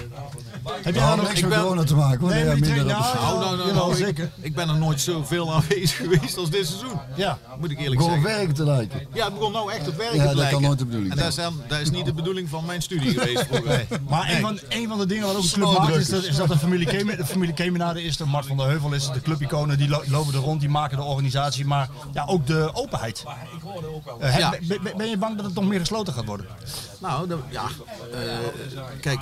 Heb 0.63 0.93
jij 0.93 0.93
Ja, 0.93 1.07
daar 1.07 1.17
nog 1.17 1.25
niks 1.27 1.38
ik 1.39 1.45
met 1.45 1.53
ben- 1.53 1.61
corona 1.63 1.84
te 1.84 1.95
maken, 1.95 2.19
hoor. 2.19 2.29
Nee, 2.29 2.43
Nee, 2.43 2.55
minder 2.55 2.85
nou, 2.85 2.88
Nou, 3.15 3.39
nou, 3.39 3.57
nou, 3.57 3.73
nou, 3.73 3.91
ik, 3.91 3.97
zeker. 3.97 4.31
ik 4.41 4.55
ben 4.55 4.69
er 4.69 4.75
nooit 4.77 5.01
zoveel 5.01 5.53
aanwezig 5.53 5.95
geweest 6.11 6.38
als 6.38 6.49
dit 6.49 6.67
seizoen. 6.67 6.99
Ja. 7.15 7.38
Moet 7.59 7.71
ik 7.71 7.79
eerlijk 7.79 7.97
Begon 7.97 8.13
op 8.13 8.21
zeggen. 8.21 8.38
werk 8.39 8.55
te 8.55 8.63
lijken. 8.63 9.07
Ja, 9.13 9.25
het 9.25 9.34
begon 9.34 9.51
nou 9.51 9.71
echt 9.71 9.88
op 9.88 9.95
werk 9.97 10.13
Ja, 10.13 10.17
te 10.19 10.23
dat 10.23 10.27
kan 10.34 10.38
lijken. 10.38 10.61
nooit 10.61 10.79
de 10.79 10.85
bedoeling 10.85 11.11
En 11.11 11.17
dat 11.17 11.27
is, 11.27 11.35
dan- 11.35 11.61
dat 11.67 11.79
is 11.79 11.89
niet 11.89 12.05
de 12.05 12.13
bedoeling 12.13 12.49
van 12.49 12.65
mijn 12.65 12.81
studie 12.81 13.11
geweest 13.19 13.45
vroeger. 13.51 13.85
Maar 14.09 14.29
een 14.31 14.41
van, 14.41 14.59
een 14.69 14.88
van 14.88 14.97
de 14.97 15.05
dingen 15.05 15.27
wat 15.27 15.35
ook 15.35 15.43
een 15.43 15.49
club 15.49 15.77
maakt 15.77 15.95
is 15.95 16.09
dat, 16.09 16.23
is 16.23 16.35
dat 16.35 16.47
de 16.47 16.57
familie, 16.57 16.88
Kemen, 16.88 17.17
de 17.17 17.25
familie 17.25 17.53
Kemenade 17.53 18.03
is. 18.03 18.17
De 18.17 18.25
Mart 18.25 18.45
van 18.45 18.57
der 18.57 18.65
Heuvel 18.67 18.93
is 18.93 19.11
de 19.11 19.21
clubiconen, 19.21 19.77
die 19.77 19.89
lo- 19.89 20.03
lopen 20.07 20.34
er 20.34 20.39
rond, 20.39 20.59
die 20.59 20.69
maken 20.69 20.97
de 20.97 21.03
organisatie. 21.03 21.65
Maar 21.65 21.89
ja, 22.13 22.23
ook 22.25 22.47
de 22.47 22.69
openheid. 22.73 23.23
Eh, 24.19 24.31
heb- 24.31 24.39
Ja. 24.39 24.49
ben, 24.67 24.84
ben- 24.84 24.97
ben 24.97 25.09
je 25.09 25.17
bang 25.17 25.35
dat 25.35 25.45
het 25.45 25.53
nog 25.53 25.65
meer 25.65 25.79
gesloten 25.79 26.13
gaat 26.13 26.25
worden? 26.25 26.45
Nou, 26.99 27.29
ja. 27.49 27.63
eh, 28.13 28.19
kijk, 29.01 29.19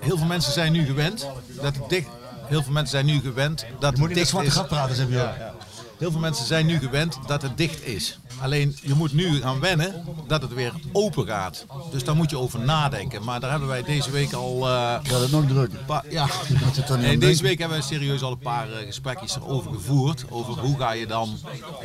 heel 0.00 0.16
veel 0.18 0.26
mensen 0.26 0.52
zijn 0.52 0.72
nu 0.72 0.84
gewend 0.86 1.26
dat 1.62 1.76
het 1.76 1.88
dicht. 1.88 2.08
Heel 2.46 2.62
veel 2.62 2.72
mensen 2.72 2.90
zijn 2.90 3.06
nu 3.06 3.20
gewend 3.20 3.64
dat 3.78 3.98
het 3.98 4.14
dicht 4.14 4.40
is. 4.42 4.52
gat 4.52 4.68
praten, 4.68 4.96
heb 4.96 5.08
je. 5.08 5.14
Ja. 5.14 5.54
Heel 5.98 6.10
veel 6.10 6.20
mensen 6.20 6.46
zijn 6.46 6.66
nu 6.66 6.78
gewend 6.78 7.18
dat 7.26 7.42
het 7.42 7.56
dicht 7.56 7.86
is. 7.86 8.18
Alleen 8.40 8.76
je 8.82 8.94
moet 8.94 9.12
nu 9.12 9.40
gaan 9.40 9.60
wennen 9.60 10.04
dat 10.26 10.42
het 10.42 10.54
weer 10.54 10.72
open 10.92 11.26
gaat. 11.26 11.66
Dus 11.90 12.04
daar 12.04 12.16
moet 12.16 12.30
je 12.30 12.38
over 12.38 12.60
nadenken. 12.60 13.24
Maar 13.24 13.40
daar 13.40 13.50
hebben 13.50 13.68
wij 13.68 13.82
deze 13.82 14.10
week 14.10 14.32
al. 14.32 14.68
eh, 14.68 14.72
Gaat 15.02 15.20
het 15.20 15.30
nog 15.30 15.46
drukker? 15.46 15.78
pa- 15.86 16.04
ja. 16.10 16.26
Nee, 16.98 17.18
deze 17.18 17.42
week 17.42 17.58
hebben 17.58 17.78
we 17.78 17.84
serieus 17.84 18.22
al 18.22 18.32
een 18.32 18.38
paar 18.38 18.72
eh, 18.72 18.86
gesprekjes 18.86 19.36
erover 19.36 19.72
gevoerd. 19.74 20.24
Over 20.30 20.58
hoe 20.58 20.78
ga 20.78 20.92
je 20.92 21.06
dan 21.06 21.38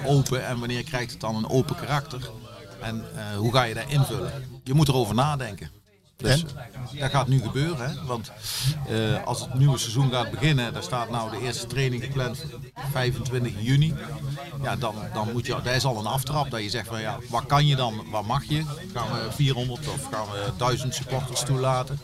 open 0.05 0.45
en 0.47 0.59
wanneer 0.59 0.83
krijgt 0.83 1.11
het 1.11 1.19
dan 1.21 1.35
een 1.35 1.49
open 1.49 1.75
karakter. 1.75 2.29
En 2.81 3.05
eh, 3.15 3.37
hoe 3.37 3.51
ga 3.53 3.63
je 3.63 3.73
daar 3.73 3.91
invullen. 3.91 4.31
Je 4.63 4.73
moet 4.73 4.87
erover 4.87 5.15
nadenken. 5.15 5.69
Dus 6.17 6.45
dat 6.99 7.09
gaat 7.11 7.27
nu 7.27 7.41
gebeuren. 7.41 7.89
Hè? 7.89 8.05
Want 8.05 8.31
eh, 8.87 9.23
als 9.25 9.39
het 9.41 9.53
nieuwe 9.53 9.77
seizoen 9.77 10.11
gaat 10.11 10.31
beginnen, 10.31 10.73
daar 10.73 10.83
staat 10.83 11.09
nou 11.09 11.31
de 11.31 11.41
eerste 11.41 11.67
training 11.67 12.03
gepland 12.03 12.45
voor 12.73 12.91
25 12.91 13.53
juni. 13.59 13.93
Ja, 14.63 14.75
dan, 14.75 14.95
dan 15.13 15.29
moet 15.31 15.45
je, 15.45 15.51
dat 15.63 15.75
is 15.75 15.85
al 15.85 15.99
een 15.99 16.05
aftrap 16.05 16.51
dat 16.51 16.63
je 16.63 16.69
zegt 16.69 16.87
van 16.87 17.01
ja, 17.01 17.19
wat 17.29 17.45
kan 17.45 17.65
je 17.65 17.75
dan, 17.75 18.05
wat 18.11 18.25
mag 18.25 18.43
je? 18.43 18.63
Gaan 18.93 19.07
we 19.11 19.31
400 19.31 19.87
of 19.87 20.07
gaan 20.11 20.25
we 20.25 20.51
1000 20.57 20.95
supporters 20.95 21.41
toelaten? 21.41 21.99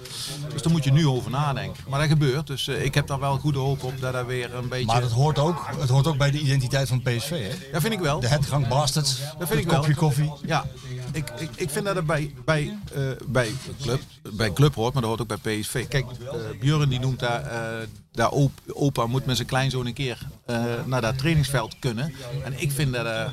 Dus 0.52 0.62
daar 0.62 0.72
moet 0.72 0.84
je 0.84 0.92
nu 0.92 1.08
over 1.08 1.32
nadenken. 1.32 1.84
Maar 1.88 2.00
dat 2.00 2.10
gebeurt, 2.10 2.48
dus 2.48 2.68
eh, 2.68 2.86
ik 2.86 2.94
heb 2.96 3.08
daar 3.08 3.20
wel 3.20 3.38
goede 3.38 3.60
hoop 3.60 3.84
op 3.84 4.02
dat 4.02 4.14
dat 4.14 4.26
weer 4.26 4.56
een 4.56 4.70
beetje... 4.70 4.86
Maar 4.86 5.02
het 5.02 5.12
hoort 5.12 5.40
ook, 5.40 5.68
het 5.80 5.90
hoort 5.90 6.08
ook 6.08 6.18
bij 6.18 6.32
de 6.32 6.40
identiteit 6.40 6.88
van 6.88 7.02
PSV, 7.02 7.30
hè? 7.30 7.72
Dat 7.72 7.82
vind 7.82 7.94
ik 7.94 8.00
wel. 8.00 8.20
De 8.20 8.28
headgang 8.28 8.68
bastards, 8.68 9.20
Dat 9.40 9.48
vind 9.48 9.60
ik 9.60 9.70
wel. 9.70 9.80
kopje 9.80 9.96
koffie. 9.96 10.32
Ja, 10.46 10.66
ik, 11.12 11.30
ik, 11.38 11.50
ik 11.56 11.70
vind 11.70 11.86
dat 11.86 11.96
het 11.96 12.06
bij, 12.06 12.34
bij, 12.46 12.78
eh, 12.94 13.02
bij, 13.28 13.52
club, 13.82 14.02
bij 14.34 14.54
club 14.54 14.76
hoort, 14.76 14.94
maar 14.94 15.02
dat 15.02 15.12
hoort 15.18 15.32
ook 15.32 15.42
bij 15.42 15.60
PSV. 15.60 15.88
Kijk, 15.88 16.06
eh 16.12 16.60
Björn 16.60 16.90
die 16.90 17.00
noemt 17.00 17.20
daar, 17.20 17.42
eh, 17.46 17.88
daar 18.14 18.30
op, 18.30 18.52
opa 18.74 19.06
moet 19.06 19.26
met 19.26 19.36
zijn 19.36 19.48
kleinzoon 19.48 19.86
een 19.86 19.94
keer 19.94 20.18
eh, 20.46 20.64
naar 20.86 21.02
dat 21.02 21.18
trainingsveld 21.18 21.76
kunnen. 21.80 22.14
En 22.44 22.54
ik 22.62 22.72
vind 22.72 22.94
dat 22.94 23.06
eh 23.06 23.28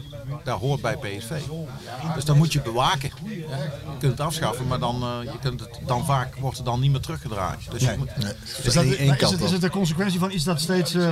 dat 0.45 0.59
hoort 0.61 0.81
bij 0.81 0.97
PSV. 0.97 1.31
Dus 2.15 2.25
dan 2.25 2.37
moet 2.37 2.53
je 2.53 2.61
bewaken. 2.61 3.11
Je 3.25 3.45
kunt 3.99 4.13
het 4.13 4.21
afschaffen, 4.21 4.67
maar 4.67 4.79
dan, 4.79 5.03
eh, 5.03 5.33
je 5.33 5.39
kunt 5.41 5.61
het, 5.61 5.81
dan 5.87 6.05
vaak 6.05 6.37
wordt 6.37 6.57
het 6.57 6.67
dan 6.67 6.81
niet 6.81 6.91
meer 6.91 7.01
teruggedraaid. 7.01 7.59
Dus 7.71 7.83
Nee. 7.83 7.97
moet, 7.97 8.09
Is, 8.63 8.73
dat, 8.75 8.85
is, 8.85 8.99
het, 9.31 9.41
is 9.41 9.51
het 9.51 9.63
een 9.63 9.71
consequentie 9.71 10.19
van 10.19 10.31
iets 10.31 10.45
dat 10.45 10.61
steeds, 10.61 10.95
eh, 10.95 11.11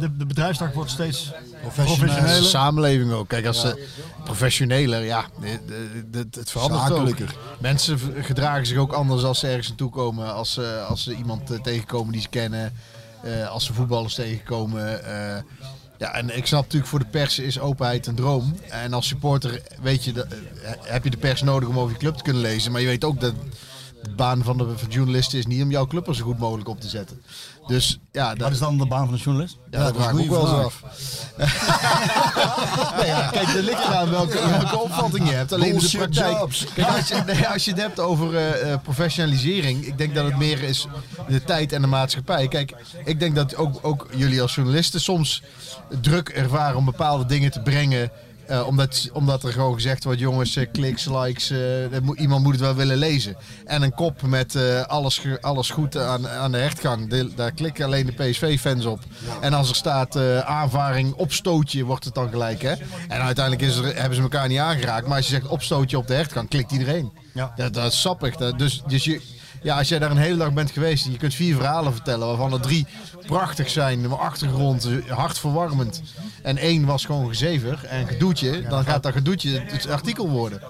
de, 0.00 0.16
de 0.16 0.26
bedrijfstak 0.26 0.74
wordt 0.74 0.90
steeds 0.90 1.30
professioneler? 1.62 2.44
Samenleving 2.44 3.12
ook. 3.12 3.28
Kijk, 3.28 3.46
als 3.46 3.60
ze 3.60 3.86
professioneler, 4.24 5.04
ja, 5.04 5.24
de- 5.40 5.60
de- 5.66 6.04
de- 6.30 6.38
het 6.40 6.50
verandert 6.50 6.82
Zakelijker. 6.82 7.24
ook. 7.28 7.60
Mensen 7.60 7.98
gedragen 8.22 8.66
zich 8.66 8.78
ook 8.78 8.92
anders 8.92 9.22
als 9.22 9.38
ze 9.38 9.46
ergens 9.46 9.68
naartoe 9.68 9.90
komen. 9.90 10.34
Als 10.34 10.52
ze, 10.52 10.84
als 10.88 11.02
ze 11.02 11.14
iemand 11.14 11.62
tegenkomen 11.62 12.12
die 12.12 12.22
ze 12.22 12.28
kennen. 12.28 12.72
Eh, 13.22 13.48
als 13.48 13.64
ze 13.64 13.72
voetballers 13.72 14.14
tegenkomen. 14.14 15.04
eh. 15.04 15.42
ja, 15.98 16.12
en 16.12 16.36
ik 16.36 16.46
snap 16.46 16.62
natuurlijk 16.62 16.90
voor 16.90 16.98
de 16.98 17.04
pers 17.04 17.38
is 17.38 17.60
openheid 17.60 18.06
een 18.06 18.14
droom. 18.14 18.56
En 18.70 18.92
als 18.92 19.06
supporter 19.06 19.62
weet 19.82 20.04
je, 20.04 20.22
eh, 20.22 20.72
heb 20.82 21.04
je 21.04 21.10
de 21.10 21.16
pers 21.16 21.42
nodig 21.42 21.68
om 21.68 21.78
over 21.78 21.92
je 21.92 21.98
club 21.98 22.16
te 22.16 22.22
kunnen 22.22 22.42
lezen. 22.42 22.72
Maar 22.72 22.80
je 22.80 22.86
weet 22.86 23.04
ook 23.04 23.20
dat 23.20 23.34
de 24.02 24.10
baan 24.10 24.44
van 24.44 24.58
de 24.58 24.78
van 24.78 24.88
journalisten 24.88 25.38
is 25.38 25.46
niet 25.46 25.62
om 25.62 25.70
jouw 25.70 25.86
club 25.86 26.08
er 26.08 26.14
zo 26.14 26.24
goed 26.24 26.38
mogelijk 26.38 26.68
op 26.68 26.80
te 26.80 26.88
zetten. 26.88 27.22
Dus 27.68 27.98
ja, 28.12 28.28
dat, 28.28 28.38
Wat 28.38 28.50
is 28.50 28.58
dan 28.58 28.78
de 28.78 28.86
baan 28.86 29.04
van 29.04 29.14
de 29.14 29.20
journalist? 29.22 29.58
ja, 29.70 29.84
dat 29.84 29.94
vraag 29.96 30.10
ik 30.10 30.18
ook 30.18 30.28
wel 30.28 30.40
eens 30.40 30.64
af. 30.64 30.82
nee, 32.96 33.06
ja, 33.06 33.28
kijk, 33.30 33.48
er 33.48 33.62
ligt 33.62 33.84
eraan 33.84 34.10
welke, 34.10 34.48
welke 34.48 34.78
opvatting 34.78 35.28
je 35.28 35.34
hebt. 35.34 35.52
Alleen 35.52 35.74
in 35.74 35.78
de 35.78 35.96
praktijk. 35.96 36.36
Kijk, 36.74 36.88
als, 36.88 37.08
je, 37.08 37.22
nee, 37.26 37.48
als 37.48 37.64
je 37.64 37.70
het 37.70 37.80
hebt 37.80 38.00
over 38.00 38.36
eh, 38.36 38.72
eh, 38.72 38.80
professionalisering, 38.82 39.84
ik 39.84 39.98
denk 39.98 40.14
dat 40.14 40.24
het 40.24 40.36
meer 40.36 40.62
is 40.62 40.86
de 41.28 41.44
tijd 41.44 41.72
en 41.72 41.80
de 41.80 41.86
maatschappij. 41.86 42.48
Kijk, 42.48 42.74
ik 43.04 43.20
denk 43.20 43.34
dat 43.34 43.56
ook, 43.56 43.78
ook 43.82 44.06
jullie 44.14 44.42
als 44.42 44.54
journalisten 44.54 45.00
soms 45.00 45.42
druk 46.00 46.28
ervaren 46.28 46.76
om 46.76 46.84
bepaalde 46.84 47.26
dingen 47.26 47.50
te 47.50 47.60
brengen. 47.60 48.10
Eh, 48.48 48.66
omdat, 48.66 49.08
omdat 49.12 49.42
er 49.44 49.52
gewoon 49.52 49.74
gezegd 49.74 50.04
wordt, 50.04 50.20
jongens, 50.20 50.56
eh, 50.56 50.66
kliks, 50.72 51.04
likes, 51.04 51.50
eh, 51.50 51.58
moet- 52.02 52.18
iemand 52.18 52.42
moet 52.42 52.52
het 52.52 52.60
wel 52.60 52.74
willen 52.74 52.96
lezen. 52.96 53.36
En 53.64 53.82
een 53.82 53.94
kop 53.94 54.22
met 54.22 54.56
alles, 54.86 55.20
alles 55.40 55.70
goed 55.70 55.96
aan, 55.96 56.28
aan 56.28 56.52
de 56.52 56.58
hertgang, 56.58 57.08
de- 57.10 57.34
daar 57.34 57.52
klikken 57.52 57.84
alleen 57.84 58.06
de 58.06 58.12
PSV-fans 58.12 58.84
op. 58.84 59.00
En 59.40 59.52
als 59.52 59.68
er 59.68 59.74
staat 59.74 60.16
aanvaring, 60.44 61.12
opstootje, 61.14 61.84
wordt 61.84 62.04
het 62.04 62.14
dan 62.14 62.28
gelijk. 62.30 62.62
Hè? 62.62 62.72
En 63.08 63.20
uiteindelijk 63.20 63.68
is 63.70 63.76
er, 63.76 63.96
hebben 63.96 64.14
ze 64.16 64.22
elkaar 64.22 64.48
niet 64.48 64.58
aangeraakt. 64.58 65.06
Maar 65.06 65.16
als 65.16 65.26
je 65.28 65.32
zegt 65.34 65.46
opstootje 65.46 65.98
op 65.98 66.06
de 66.06 66.14
hertgang, 66.14 66.48
klikt 66.48 66.72
iedereen. 66.72 67.12
Ja. 67.34 67.52
Dat, 67.56 67.74
dat 67.74 67.92
is 67.92 68.00
sappig. 68.00 68.36
Dat, 68.36 68.58
dus, 68.58 68.82
dus 68.86 69.04
je, 69.04 69.20
ja, 69.62 69.78
als 69.78 69.88
jij 69.88 69.98
daar 69.98 70.10
een 70.10 70.16
hele 70.16 70.36
dag 70.36 70.52
bent 70.52 70.70
geweest 70.70 71.04
en 71.04 71.12
je 71.12 71.18
kunt 71.18 71.34
vier 71.34 71.56
verhalen 71.56 71.92
vertellen, 71.92 72.26
waarvan 72.26 72.52
er 72.52 72.60
drie 72.60 72.86
prachtig 73.26 73.70
zijn, 73.70 74.02
de 74.02 74.08
achtergrond 74.08 74.88
hartverwarmend. 75.08 76.02
En 76.42 76.56
één 76.56 76.84
was 76.84 77.04
gewoon 77.04 77.28
gezever 77.28 77.84
en 77.84 78.06
gedoetje, 78.06 78.62
dan 78.68 78.84
gaat 78.84 79.02
dat 79.02 79.12
gedoetje 79.12 79.62
het 79.66 79.88
artikel 79.88 80.28
worden. 80.28 80.62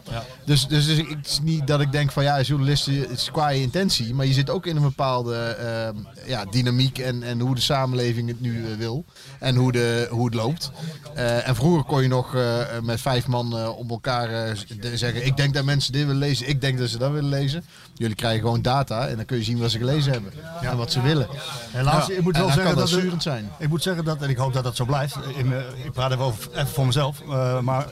Dus, 0.44 0.66
dus, 0.66 0.86
dus 0.86 0.96
het 0.96 1.26
is 1.26 1.40
niet 1.42 1.66
dat 1.66 1.80
ik 1.80 1.92
denk 1.92 2.12
van 2.12 2.22
ja, 2.22 2.40
journalisten, 2.40 3.00
het 3.00 3.10
is 3.10 3.30
qua 3.30 3.48
je 3.48 3.60
intentie, 3.60 4.14
maar 4.14 4.26
je 4.26 4.32
zit 4.32 4.50
ook 4.50 4.66
in 4.66 4.76
een 4.76 4.82
bepaalde 4.82 5.36
eh, 5.36 6.28
ja, 6.28 6.44
dynamiek 6.44 6.98
en, 6.98 7.22
en 7.22 7.40
hoe 7.40 7.54
de 7.54 7.60
samenleving 7.60 8.28
het 8.28 8.40
nu 8.40 8.64
eh, 8.64 8.76
wil 8.78 9.04
en 9.38 9.56
hoe, 9.56 9.72
de, 9.72 10.06
hoe 10.10 10.24
het 10.24 10.34
loopt. 10.34 10.70
Eh, 11.14 11.48
en 11.48 11.54
vroeger 11.54 11.84
kon 11.84 12.02
je 12.02 12.08
nog 12.08 12.34
eh, 12.34 12.58
met 12.82 13.00
vijf 13.00 13.26
man 13.26 13.68
op 13.68 13.90
elkaar 13.90 14.56
zeggen, 14.94 15.26
ik 15.26 15.36
denk 15.36 15.54
dat 15.54 15.64
mensen 15.64 15.92
dit 15.92 16.02
willen 16.06 16.18
lezen, 16.18 16.48
ik 16.48 16.60
denk 16.60 16.78
dat 16.78 16.88
ze 16.88 16.98
dat 16.98 17.10
willen 17.12 17.30
lezen. 17.30 17.64
Jullie 17.94 18.16
krijgen 18.16 18.40
gewoon 18.40 18.62
data 18.78 19.06
en 19.08 19.16
dan 19.16 19.24
kun 19.24 19.36
je 19.36 19.44
zien 19.44 19.58
wat 19.58 19.70
ze 19.70 19.78
gelezen 19.78 20.12
hebben 20.12 20.32
en 20.60 20.76
wat 20.76 20.92
ze 20.92 21.00
willen. 21.02 21.28
Helaas, 21.70 22.06
Ja, 22.06 22.14
ik 22.14 22.22
moet 22.22 22.34
en 22.34 22.40
wel 22.40 22.50
zeggen 22.50 22.68
dat, 22.76 22.78
dat 22.78 22.88
zurend 22.88 23.22
zijn. 23.22 23.50
Ik 23.58 23.68
moet 23.68 23.82
zeggen 23.82 24.04
dat, 24.04 24.22
en 24.22 24.28
ik 24.30 24.36
hoop 24.36 24.52
dat 24.52 24.64
dat 24.64 24.76
zo 24.76 24.84
blijft. 24.84 25.16
In, 25.36 25.52
eh, 25.52 25.58
ik 25.84 25.92
praat 25.92 26.10
even, 26.12 26.24
over, 26.24 26.50
even 26.52 26.66
voor 26.68 26.86
mezelf, 26.86 27.20
eh, 27.30 27.60
maar 27.60 27.86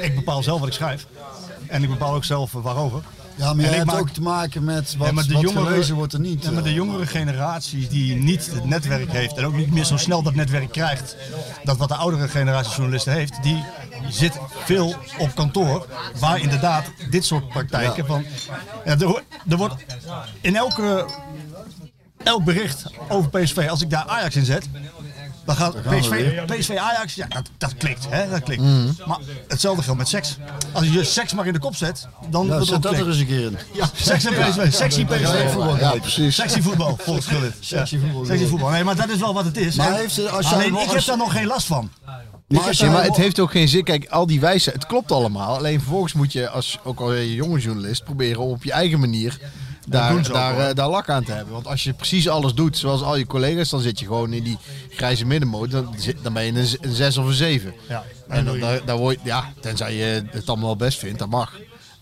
ik 0.00 0.14
bepaal 0.14 0.42
zelf 0.42 0.58
wat 0.58 0.68
ik 0.68 0.74
schrijf. 0.74 1.06
En 1.66 1.82
ik 1.82 1.88
bepaal 1.88 2.14
ook 2.14 2.24
zelf 2.24 2.54
eh, 2.54 2.60
waarover. 2.62 3.02
Ja, 3.36 3.54
maar 3.54 3.64
En 3.64 3.70
ik 3.70 3.76
hebt 3.76 3.86
maak- 3.86 4.00
ook 4.00 4.08
te 4.08 4.20
maken 4.22 4.64
met 4.64 4.94
wat, 4.96 5.06
Ja, 5.06 5.12
maar 5.12 5.26
de 5.26 5.32
wat 5.32 5.42
jongere- 5.42 5.66
gelezen 5.66 5.94
wordt 5.94 6.12
er 6.12 6.20
niet. 6.20 6.44
Ja, 6.44 6.50
maar 6.50 6.62
de 6.62 6.68
eh. 6.68 6.74
jongere 6.74 7.06
generatie 7.06 7.88
die 7.88 8.14
niet 8.14 8.50
het 8.52 8.64
netwerk 8.64 9.10
heeft 9.12 9.36
en 9.36 9.44
ook 9.46 9.54
niet 9.56 9.72
meer 9.72 9.84
zo 9.84 9.96
snel 9.96 10.22
dat 10.22 10.34
netwerk 10.34 10.72
krijgt, 10.72 11.16
dat 11.64 11.76
wat 11.76 11.88
de 11.88 11.94
oudere 11.94 12.28
generatie 12.28 12.72
journalisten 12.74 13.12
heeft, 13.12 13.42
die 13.42 13.64
zit 14.08 14.38
veel 14.64 14.94
op 15.18 15.34
kantoor 15.34 15.86
waar 16.18 16.38
inderdaad 16.40 16.84
dit 17.10 17.24
soort 17.24 17.48
praktijken 17.48 18.06
van. 18.06 18.24
Ja, 18.84 18.92
er, 18.98 19.22
er 19.48 19.56
wordt 19.56 19.74
in 20.40 20.56
elke, 20.56 21.06
elk 22.24 22.44
bericht 22.44 22.82
over 23.08 23.30
PSV, 23.30 23.66
als 23.70 23.80
ik 23.82 23.90
daar 23.90 24.04
Ajax 24.06 24.36
in 24.36 24.44
zet, 24.44 24.68
dan 25.44 25.56
gaat 25.56 25.74
PSV. 25.82 26.44
PSV 26.44 26.76
Ajax, 26.76 27.14
ja, 27.14 27.26
dat, 27.28 27.50
dat 27.58 27.74
klikt. 27.76 28.06
Hè, 28.10 28.30
dat 28.30 28.42
klikt. 28.42 28.62
Mhm. 28.62 28.90
Maar 29.06 29.18
hetzelfde 29.48 29.82
geldt 29.82 29.98
met 29.98 30.08
seks. 30.08 30.36
Als 30.72 30.86
je 30.88 31.04
seks 31.04 31.32
maar 31.32 31.46
in 31.46 31.52
de 31.52 31.58
kop 31.58 31.76
zet, 31.76 32.08
dan 32.30 32.46
Ja, 32.46 32.60
zet 32.62 32.82
dat 32.82 32.92
klikt. 32.92 32.98
er 33.00 33.06
eens 33.10 33.18
een 33.18 33.26
keer 33.26 33.44
in. 33.44 33.58
Ja, 33.72 33.88
seks 33.94 34.24
en 34.24 34.32
PSV. 34.32 34.72
Sexy 34.74 35.04
PSV. 35.04 35.50
voetbal. 35.52 35.76
Ja, 35.78 35.90
precies. 35.90 36.34
Sexy 36.34 36.60
voetbal, 36.60 36.96
volgens 37.00 37.26
Gullit. 37.26 37.54
Sexy 37.60 37.98
voetbal. 37.98 38.24
Sexy 38.24 38.46
voetbal. 38.46 38.68
Nee, 38.70 38.84
maar 38.84 38.96
dat 38.96 39.08
is 39.08 39.18
wel 39.18 39.34
wat 39.34 39.44
het 39.44 39.56
is. 39.56 39.76
Maar 39.76 39.92
heeft 39.94 40.14
ze- 40.14 40.28
als 40.30 40.48
jij 40.48 40.58
Alleen, 40.58 40.76
ik 40.76 40.90
heb 40.90 41.04
daar 41.04 41.16
nog 41.16 41.32
geen 41.32 41.46
last 41.46 41.66
van. 41.66 41.90
Maar 42.48 42.74
Ja, 42.76 43.02
het 43.02 43.16
heeft 43.16 43.40
ook 43.40 43.50
geen 43.50 43.68
zin. 43.68 43.84
Kijk, 43.84 44.08
al 44.08 44.26
die 44.26 44.40
wijze, 44.40 44.70
het 44.70 44.86
klopt 44.86 45.12
allemaal. 45.12 45.56
Alleen 45.56 45.78
vervolgens 45.78 46.12
moet 46.12 46.32
je, 46.32 46.48
als 46.48 46.78
ook 46.84 47.00
al 47.00 47.12
je 47.12 47.34
jonge 47.34 47.58
journalist, 47.58 48.04
proberen 48.04 48.40
om 48.40 48.50
op 48.50 48.64
je 48.64 48.72
eigen 48.72 49.00
manier 49.00 49.38
daar, 49.88 50.22
daar, 50.22 50.68
eh, 50.68 50.74
daar 50.74 50.88
lak 50.88 51.08
aan 51.08 51.24
te 51.24 51.32
hebben. 51.32 51.52
Want 51.52 51.66
als 51.66 51.84
je 51.84 51.92
precies 51.92 52.28
alles 52.28 52.54
doet 52.54 52.76
zoals 52.76 53.02
al 53.02 53.16
je 53.16 53.26
collega's, 53.26 53.68
dan 53.68 53.80
zit 53.80 53.98
je 53.98 54.06
gewoon 54.06 54.32
in 54.32 54.42
die 54.42 54.58
grijze 54.90 55.26
middenmoot. 55.26 55.70
Dan, 55.70 55.94
dan 56.22 56.32
ben 56.32 56.44
je 56.44 56.52
een, 56.80 56.94
zes 56.94 57.16
of 57.16 57.26
een 57.26 57.32
zeven. 57.32 57.74
Ja, 57.88 58.04
En 58.28 58.44
dan, 58.44 58.60
daar, 58.60 58.84
daar 58.84 58.96
word 58.96 59.18
je, 59.22 59.28
ja, 59.28 59.52
tenzij 59.60 59.94
je 59.94 60.24
het 60.30 60.48
allemaal 60.48 60.66
wel 60.66 60.76
best 60.76 60.98
vindt, 60.98 61.18
dat 61.18 61.28
mag. 61.28 61.58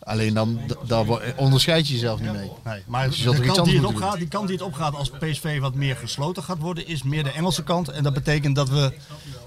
Alleen 0.06 0.34
dan, 0.34 0.60
daar 0.86 1.04
onderscheid 1.36 1.86
je 1.88 1.92
jezelf 1.94 2.20
niet 2.20 2.32
mee. 2.32 2.50
Nee, 2.64 2.82
maar 2.86 3.06
Dus 3.06 3.16
je 3.16 3.22
zult 3.22 3.36
de 3.36 3.42
er 3.42 3.48
iets 3.48 3.56
kant, 3.56 3.68
die 3.68 3.78
het 3.78 3.86
opgaat, 3.86 4.16
die 4.18 4.28
kant 4.28 4.46
die 4.48 4.56
het 4.56 4.66
opgaat 4.66 4.94
als 4.94 5.10
PSV 5.10 5.60
wat 5.60 5.74
meer 5.74 5.96
gesloten 5.96 6.42
gaat 6.42 6.58
worden, 6.58 6.86
is 6.86 7.02
meer 7.02 7.24
de 7.24 7.30
Engelse 7.30 7.62
kant. 7.62 7.88
En 7.88 8.02
dat 8.02 8.14
betekent 8.14 8.54
dat 8.56 8.68
we 8.68 8.92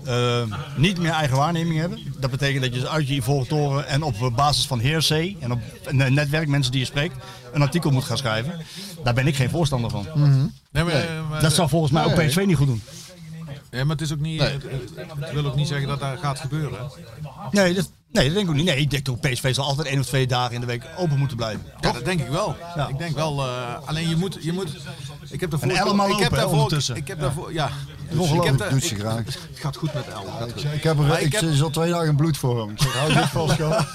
eh, 0.06 0.58
niet 0.78 0.98
meer 1.00 1.12
eigen 1.12 1.38
waarneming 1.38 1.80
hebben. 1.80 2.00
Dat 2.20 2.32
betekent 2.32 2.64
dat 2.64 2.74
je 2.74 2.80
dus 2.80 2.90
uit 2.90 3.08
je 3.08 3.14
ivoren 3.16 3.48
toren 3.48 3.88
en 3.88 4.02
op 4.04 4.32
basis 4.36 4.68
van 4.68 4.82
hearsay 4.82 5.36
en 5.40 5.52
op 5.52 5.60
een 5.86 6.14
netwerk, 6.14 6.48
mensen 6.48 6.72
die 6.72 6.82
je 6.82 6.88
spreekt, 6.88 7.16
een 7.54 7.62
artikel 7.62 7.92
moet 7.92 8.04
gaan 8.04 8.18
schrijven. 8.18 8.54
Daar 9.04 9.14
ben 9.14 9.28
ik 9.28 9.36
geen 9.36 9.50
voorstander 9.50 9.90
van. 9.90 10.06
Nee, 10.72 10.84
maar, 10.84 10.94
Nee. 10.94 11.02
eh, 11.04 11.30
maar- 11.30 11.42
dat 11.42 11.54
zou 11.54 11.70
volgens 11.70 11.92
mij 11.92 12.06
ook. 12.06 12.16
PSV 12.26 12.44
niet 12.46 12.58
goed 12.58 12.68
doen. 12.68 12.82
Ja, 13.72 13.84
maar 13.84 13.96
het 13.96 14.02
is 14.02 14.14
ook 14.14 14.20
niet. 14.20 14.40
Nee. 14.40 14.52
Het, 14.52 14.64
het 15.20 15.32
wil 15.32 15.46
ook 15.46 15.56
niet 15.56 15.68
zeggen 15.68 15.88
dat 15.88 16.00
dat 16.00 16.20
gaat 16.20 16.40
gebeuren. 16.40 16.80
Nee, 17.52 17.74
dat, 17.74 17.92
nee, 18.12 18.26
dat 18.26 18.34
denk 18.34 18.46
ik 18.46 18.50
ook 18.50 18.56
niet. 18.56 18.66
Nee, 18.66 18.78
ik 18.78 18.90
denk 18.92 19.04
toch 19.06 19.20
PSV 19.20 19.54
zal 19.56 19.66
altijd 19.66 19.88
één 19.88 20.00
of 20.00 20.06
twee 20.06 20.28
dagen 20.28 20.54
in 20.56 20.60
de 20.62 20.68
week 20.68 20.84
open 20.98 21.18
moeten 21.18 21.38
blijven. 21.38 21.62
Ja, 21.80 21.92
dat 21.92 22.06
denk 22.06 22.20
ik 22.20 22.28
wel. 22.28 22.56
Ik 22.90 22.98
denk 22.98 23.16
wel. 23.16 23.46
eh, 23.46 23.76
alleen 23.88 24.10
je 24.10 24.16
moet, 24.16 24.38
je 24.42 24.54
moet. 24.54 24.76
Ik 25.30 25.40
heb 25.40 25.50
daarvoor. 25.52 25.70
En 25.70 25.76
Elle 25.76 25.94
maar 25.94 26.06
ik 26.10 26.12
heb 26.12 26.22
lopen, 26.22 26.38
daarvoor. 26.38 26.54
ondertussen. 26.58 26.96
Ik 26.96 27.08
heb 27.08 27.18
Ja. 27.18 27.24
daarvoor. 27.24 27.54
Ja. 27.54 27.70
Ongelooflijk, 28.12 28.44
ik 28.54 28.60
heb 28.60 28.70
doet 28.70 28.84
ze 28.84 28.94
ik- 28.96 29.00
graag. 29.00 29.16
Het 29.26 29.38
gaat 29.54 29.76
goed 29.76 29.94
met 29.94 30.04
goed. 30.54 30.64
Ik 30.74 30.84
heb 30.84 30.98
er, 31.00 31.04
Maar 31.06 31.22
ik, 31.22 31.32
heb- 31.32 31.42
zit 31.42 31.62
al 31.62 31.70
twee 31.70 31.92
dagen 31.92 32.08
in 32.08 32.16
bloed 32.16 32.38
voor 32.38 32.60
hem. 32.60 32.70
Ik 32.70 32.82
zeg, 32.82 32.94
hou 32.94 33.14
dit 33.14 33.24
vast, 33.30 33.54
gewoon. 33.54 33.86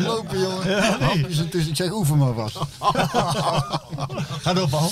Lopen, 0.06 0.40
jongen. 0.40 0.70
Ja, 0.70 0.96
nee. 1.00 1.26
Ik 1.68 1.76
zeg, 1.76 1.92
oefen 1.92 2.18
maar 2.18 2.34
vast. 2.34 2.58
Ga 4.42 4.52
door, 4.54 4.68
Paul. 4.68 4.90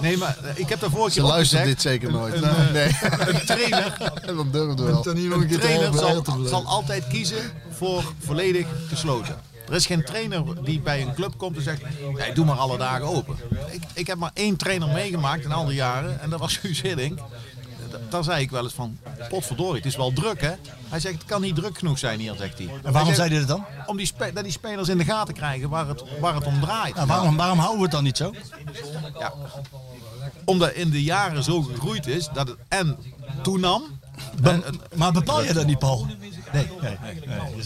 Nee, 0.00 0.16
maar 0.16 0.36
eh, 0.42 0.50
ik 0.58 0.68
heb 0.68 0.80
daarvoor 0.80 1.04
een 1.04 1.10
Ze 1.10 1.22
luistert 1.22 1.64
dit 1.64 1.80
zeker 1.80 2.08
een- 2.08 2.14
nooit. 2.14 2.34
Een, 2.34 2.42
eh, 2.44 2.70
Nee. 2.72 2.96
een 3.18 3.46
trainer. 3.46 3.96
En 4.26 4.36
dan 4.36 4.48
durft 4.50 4.78
het 4.78 4.80
wel. 4.88 5.02
Dan 5.02 5.16
hier 5.16 5.28
nog 5.28 5.42
een 5.42 5.52
Een 5.52 5.60
trainer 5.60 5.92
zal 6.48 6.64
altijd 6.66 7.06
kiezen 7.06 7.50
voor 7.76 8.02
volledig 8.24 8.66
gesloten. 8.88 9.36
Er 9.68 9.74
is 9.74 9.86
geen 9.86 10.04
trainer 10.04 10.64
die 10.64 10.80
bij 10.80 11.02
een 11.02 11.14
club 11.14 11.36
komt 11.36 11.56
en 11.56 11.62
zegt: 11.62 11.82
doe 12.34 12.44
maar 12.44 12.56
alle 12.56 12.78
dagen 12.78 13.06
open. 13.06 13.36
Ik, 13.70 13.82
ik 13.94 14.06
heb 14.06 14.18
maar 14.18 14.30
één 14.34 14.56
trainer 14.56 14.88
meegemaakt 14.88 15.44
in 15.44 15.52
al 15.52 15.64
die 15.66 15.74
jaren 15.74 16.20
en 16.20 16.30
dat 16.30 16.40
was 16.40 16.56
Guus 16.62 16.80
Hiddink. 16.82 17.18
Da- 17.90 17.98
Daar 18.10 18.24
zei 18.24 18.40
ik 18.42 18.50
wel 18.50 18.62
eens 18.64 18.72
van: 18.72 18.98
potverdorie, 19.28 19.76
het 19.76 19.84
is 19.86 19.96
wel 19.96 20.12
druk 20.12 20.40
hè. 20.40 20.52
Hij 20.88 21.00
zegt: 21.00 21.14
het 21.14 21.24
kan 21.24 21.40
niet 21.40 21.54
druk 21.54 21.78
genoeg 21.78 21.98
zijn 21.98 22.20
hier, 22.20 22.34
zegt 22.38 22.58
hij. 22.58 22.66
En 22.66 22.92
waarom 22.92 23.04
Hij 23.06 23.14
zei 23.14 23.28
hij 23.30 23.38
dat 23.38 23.48
dan? 23.48 23.64
Om 23.86 23.96
die, 23.96 24.10
dat 24.34 24.42
die 24.42 24.52
spelers 24.52 24.88
in 24.88 24.98
de 24.98 25.04
gaten 25.04 25.34
krijgen 25.34 25.68
waar 25.68 25.88
het, 25.88 26.02
waar 26.20 26.34
het 26.34 26.44
om 26.46 26.60
draait. 26.60 26.94
Nou, 26.94 27.06
waarom, 27.06 27.36
waarom 27.36 27.58
houden 27.58 27.78
we 27.78 27.84
het 27.84 27.92
dan 27.92 28.04
niet 28.04 28.16
zo? 28.16 28.32
Ja. 29.18 29.32
Omdat 30.44 30.72
in 30.72 30.90
de 30.90 31.02
jaren 31.02 31.42
zo 31.44 31.62
gegroeid 31.62 32.06
is 32.06 32.28
dat 32.34 32.48
het 32.48 32.56
en 32.68 32.96
toenam. 33.42 33.82
Maar 34.94 35.12
bepaal 35.12 35.44
je 35.44 35.52
dat 35.52 35.66
niet, 35.66 35.78
Paul? 35.78 36.06
Nee, 36.52 36.66
nee, 36.80 36.96
nee, 37.00 37.12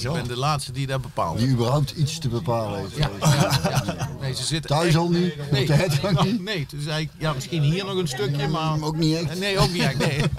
ik 0.01 0.13
ben 0.13 0.29
de 0.29 0.37
laatste 0.37 0.73
die 0.73 0.87
dat 0.87 1.03
bepaalt. 1.03 1.39
Die 1.39 1.49
überhaupt 1.49 1.91
iets 1.91 2.19
te 2.19 2.29
bepalen 2.29 2.79
heeft. 2.81 2.97
Ja, 2.97 3.11
ja, 3.21 3.61
ja. 3.71 4.09
Nee, 4.21 4.35
ze 4.35 4.45
zitten 4.45 4.71
Thuis 4.71 4.87
echt- 4.87 4.97
al 4.97 5.09
niet, 5.09 5.51
Nee, 5.51 5.61
op 5.61 5.67
de 5.67 5.73
hertgang 5.75 6.23
niet. 6.23 6.43
Nee, 6.43 6.67
toen 6.67 6.81
zei 6.81 7.03
ik, 7.03 7.11
ja, 7.19 7.33
misschien 7.33 7.63
hier 7.63 7.85
nog 7.85 7.97
een 7.97 8.09
stukje, 8.09 8.49
maar... 8.49 8.83
Ook 8.83 8.97
niet 8.97 9.17
echt. 9.17 9.39
Nee, 9.39 9.59
ook 9.59 9.73
niet 9.73 9.83
echt, 9.83 9.99
nee. 9.99 10.21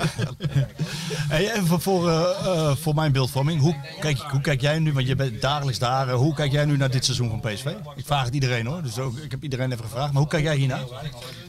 Hey, 1.28 1.54
even 1.56 1.82
voor, 1.82 2.10
eh, 2.10 2.22
eh, 2.46 2.76
voor 2.76 2.96
mijn 2.96 3.12
beeldvorming. 3.12 3.62
Hoe 3.62 3.76
kijk, 4.00 4.18
hoe 4.18 4.42
kijk 4.42 4.62
jij 4.62 4.80
nu, 4.80 4.94
want 4.94 5.08
je 5.08 5.16
bent 5.16 5.42
dagelijks 5.42 5.80
daar, 5.80 6.12
hoe 6.12 6.34
kijk 6.34 6.52
jij 6.52 6.66
nu 6.66 6.78
naar 6.78 6.92
dit 6.92 7.06
seizoen 7.06 7.30
van 7.30 7.40
PSV? 7.40 7.66
Ik 7.96 8.06
vraag 8.06 8.26
het 8.26 8.34
iedereen 8.34 8.66
hoor, 8.66 8.82
dus 8.84 9.00
ook, 9.00 9.18
ik 9.18 9.32
heb 9.32 9.44
iedereen 9.44 9.72
even 9.72 9.84
gevraagd. 9.84 10.12
Maar 10.12 10.22
hoe 10.22 10.32
kijk 10.32 10.44
jij 10.44 10.56
hiernaar? 10.56 10.84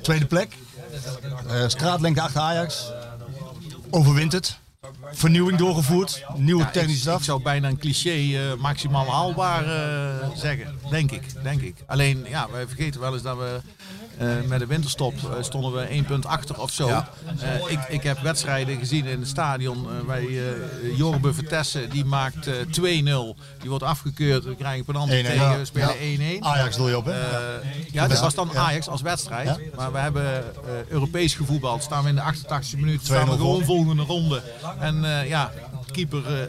Tweede 0.03 0.27
plek, 0.27 0.53
eh, 1.49 1.69
straatlengte 1.69 2.21
achter 2.21 2.41
Ajax, 2.41 2.91
overwint 3.91 4.33
het, 4.33 4.59
vernieuwing 5.13 5.59
doorgevoerd, 5.59 6.25
nieuwe 6.37 6.63
Ja, 6.63 6.71
technische 6.71 6.97
ik, 6.97 7.03
staf. 7.03 7.19
ik 7.19 7.25
zou 7.25 7.43
bijna 7.43 7.69
een 7.69 7.79
cliché 7.79 8.11
eh, 8.11 8.55
maximaal 8.59 9.11
haalbaar 9.11 9.65
eh, 9.65 10.29
zeggen, 10.35 10.79
denk 10.91 11.11
ik, 11.11 11.23
denk 11.43 11.61
ik. 11.61 11.75
Alleen, 11.87 12.25
ja, 12.29 12.51
wij 12.51 12.67
vergeten 12.67 13.01
wel 13.01 13.13
eens 13.13 13.23
dat 13.23 13.37
we 13.37 13.61
met 14.47 14.59
de 14.59 14.67
winterstop 14.67 15.15
eh, 15.15 15.31
stonden 15.41 15.73
we 15.73 15.81
één 15.81 16.05
punt 16.05 16.27
achter 16.27 16.61
of 16.61 16.71
zo. 16.71 16.87
Ja. 16.89 17.09
Eh, 17.41 17.71
ik, 17.73 17.79
ik 17.89 18.03
heb 18.03 18.19
wedstrijden 18.21 18.79
gezien 18.79 19.07
in 19.07 19.19
het 19.19 19.29
stadion 19.29 19.87
eh, 19.87 20.07
bij 20.07 20.23
uh, 20.23 20.43
Jorbe 20.97 21.35
Vertessen, 21.35 21.91
die 21.91 22.05
maakt 22.05 22.47
eh, 22.47 22.55
2-0. 22.55 23.39
Die 23.61 23.69
wordt 23.69 23.85
afgekeurd, 23.85 24.45
we 24.45 24.57
krijgen 24.57 24.85
penalty 24.85 25.23
1-1. 25.23 25.27
tegen, 25.27 25.67
spelen 25.67 26.11
Ja. 26.11 26.37
1-1. 26.39 26.41
Ajax 26.41 26.77
doe 26.77 26.89
je 26.89 26.97
op, 26.97 27.05
hè? 27.05 27.13
Eh, 27.13 27.93
ja, 27.93 28.09
dat 28.09 28.21
was 28.21 28.35
dan 28.35 28.51
Ja. 28.53 28.61
Ajax 28.61 28.89
als 28.89 29.01
wedstrijd. 29.03 29.75
Maar 29.77 29.93
we 29.93 29.99
hebben 29.99 30.25
eh, 30.25 30.43
Europees 30.89 31.35
gevoetbald. 31.35 31.83
Staan 31.83 32.03
we 32.03 32.09
in 32.09 32.15
de 32.15 32.23
88e 32.23 32.77
minuut. 32.77 33.01
2-0 33.01 33.05
Staan 33.05 33.29
we 33.29 33.37
gewoon 33.37 33.65
volgende 33.65 34.03
ronde. 34.03 34.43
En 34.79 35.05
eh, 35.05 35.29
ja, 35.29 35.53
keeper 35.93 36.27
eh, 36.27 36.43
eh, 36.43 36.49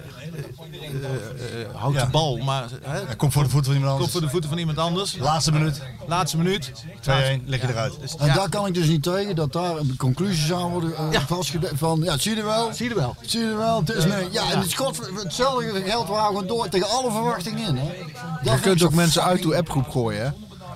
eh, 1.61 1.75
houdt 1.75 1.97
Ja. 1.97 2.05
de 2.05 2.11
bal. 2.11 2.37
Maar 2.37 2.69
komt 3.17 3.33
voor 3.33 3.43
de 3.43 3.49
voeten 3.49 3.71
van 3.71 3.81
iemand 3.81 3.91
komt 3.97 4.03
anders. 4.03 4.11
voor 4.11 4.21
de 4.21 4.29
voeten 4.29 4.49
van 4.49 4.57
iemand 4.59 4.77
anders. 4.77 5.17
Laatste 5.17 5.51
minuut, 5.51 5.81
Laatste 6.07 6.37
minuut. 6.37 6.71
2-1, 6.99 7.43
leg 7.45 7.61
je 7.61 7.67
eruit. 7.67 7.93
Dus, 8.01 8.15
En 8.15 8.25
ja, 8.25 8.33
daar 8.33 8.49
kan 8.49 8.65
ik 8.65 8.73
dus 8.73 8.87
niet 8.87 9.03
tegen 9.03 9.35
dat 9.35 9.53
daar 9.53 9.73
conclusies 9.97 10.53
aan 10.53 10.69
worden 10.71 10.89
uh, 10.89 11.11
Ja. 11.11 11.21
vastgedaan. 11.27 11.77
Van 11.77 12.01
ja, 12.03 12.17
zie 12.17 12.35
je 12.35 12.43
wel? 12.43 12.73
zie 12.73 12.89
je 12.89 12.95
wel. 12.95 13.15
Zie 13.21 13.39
je 13.39 13.55
wel? 13.55 13.79
Het 13.79 13.89
is 13.89 14.05
nee. 14.05 14.27
Ja, 14.31 14.51
en 14.51 14.59
het 14.59 14.69
schot, 14.69 15.09
hetzelfde 15.23 15.81
geld 15.85 16.07
waren 16.07 16.25
gewoon 16.27 16.47
door 16.47 16.69
tegen 16.69 16.89
alle 16.89 17.11
verwachtingen 17.11 17.67
in. 17.67 17.77
Hè? 17.77 18.51
Je 18.51 18.59
kunt 18.59 18.83
ook 18.83 18.93
mensen 18.93 19.23
uit 19.23 19.41
uw 19.43 19.55
appgroep 19.55 19.89
gooien, 19.89 20.21
hè? 20.25 20.29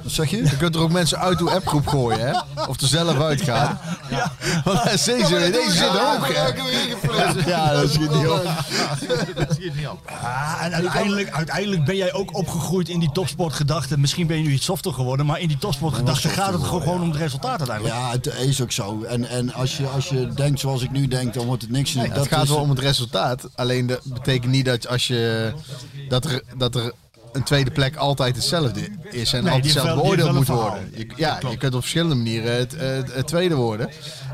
Zeg 0.05 0.29
je? 0.29 0.37
Je 0.37 0.57
kunt 0.57 0.75
er 0.75 0.81
ook 0.81 0.91
mensen 0.91 1.19
uit 1.19 1.39
uw 1.39 1.49
appgroep 1.49 1.87
gooien, 1.87 2.27
hè? 2.27 2.63
Of 2.67 2.81
er 2.81 2.87
zelf 2.87 3.19
uitgaan. 3.19 3.79
Want 4.63 4.83
deze, 4.83 5.49
deze 5.51 5.71
zit 5.71 5.89
ook, 5.89 6.27
hè? 6.27 6.47
Ja, 7.49 7.73
dat 7.73 7.89
schiet 7.89 8.11
niet 8.11 8.27
op. 8.27 8.43
dat 9.35 9.47
schiet 9.51 9.75
niet 9.75 9.87
op. 9.87 10.11
Ah, 10.21 10.57
en 10.61 10.73
uiteindelijk, 10.73 11.31
uiteindelijk 11.31 11.85
ben 11.85 11.95
jij 11.95 12.13
ook 12.13 12.35
opgegroeid 12.37 12.89
in 12.89 12.99
die 12.99 13.11
topsportgedachte. 13.11 13.99
Misschien 13.99 14.27
ben 14.27 14.37
je 14.37 14.43
nu 14.43 14.51
iets 14.51 14.65
softer 14.65 14.93
geworden, 14.93 15.25
maar 15.25 15.39
in 15.39 15.47
die 15.47 15.57
topsportgedachte 15.57 16.29
gaat 16.29 16.53
het 16.53 16.63
gewoon, 16.63 17.01
om 17.01 17.09
het 17.09 17.17
resultaat 17.17 17.59
uiteindelijk. 17.59 17.95
Ja, 17.95 18.11
het 18.11 18.25
is 18.47 18.61
ook 18.61 18.71
zo. 18.71 19.03
En, 19.03 19.29
en 19.29 19.53
als, 19.53 19.77
je, 19.77 19.87
als 19.87 20.09
je 20.09 20.33
denkt 20.33 20.59
zoals 20.59 20.81
ik 20.81 20.91
nu 20.91 21.07
denk, 21.07 21.33
dan 21.33 21.45
wordt 21.45 21.61
het 21.61 21.71
niks. 21.71 21.93
Nee, 21.93 22.11
het 22.11 22.27
gaat 22.27 22.47
wel 22.47 22.57
om 22.57 22.69
het 22.69 22.79
resultaat. 22.79 23.49
Alleen 23.55 23.87
dat 23.87 24.01
betekent 24.03 24.51
niet 24.51 24.65
dat 24.65 24.87
als 24.87 25.07
je 25.07 25.53
dat 26.09 26.25
er, 26.25 26.41
dat 26.57 26.75
er 26.75 26.93
een 27.33 27.43
tweede 27.43 27.71
plek 27.71 27.95
altijd 27.95 28.35
hetzelfde 28.35 28.81
is 29.11 29.33
en 29.33 29.43
Nee, 29.43 29.53
altijd 29.53 29.73
hetzelfde 29.73 30.01
beoordeeld 30.01 30.33
moet 30.33 30.47
worden. 30.47 30.91
Je, 30.95 31.07
ja, 31.15 31.39
je 31.49 31.57
kunt 31.57 31.73
op 31.75 31.81
verschillende 31.81 32.15
manieren 32.15 32.55
het, 32.55 32.71
het, 32.77 33.13
het 33.13 33.27
tweede 33.27 33.55
worden. 33.55 33.89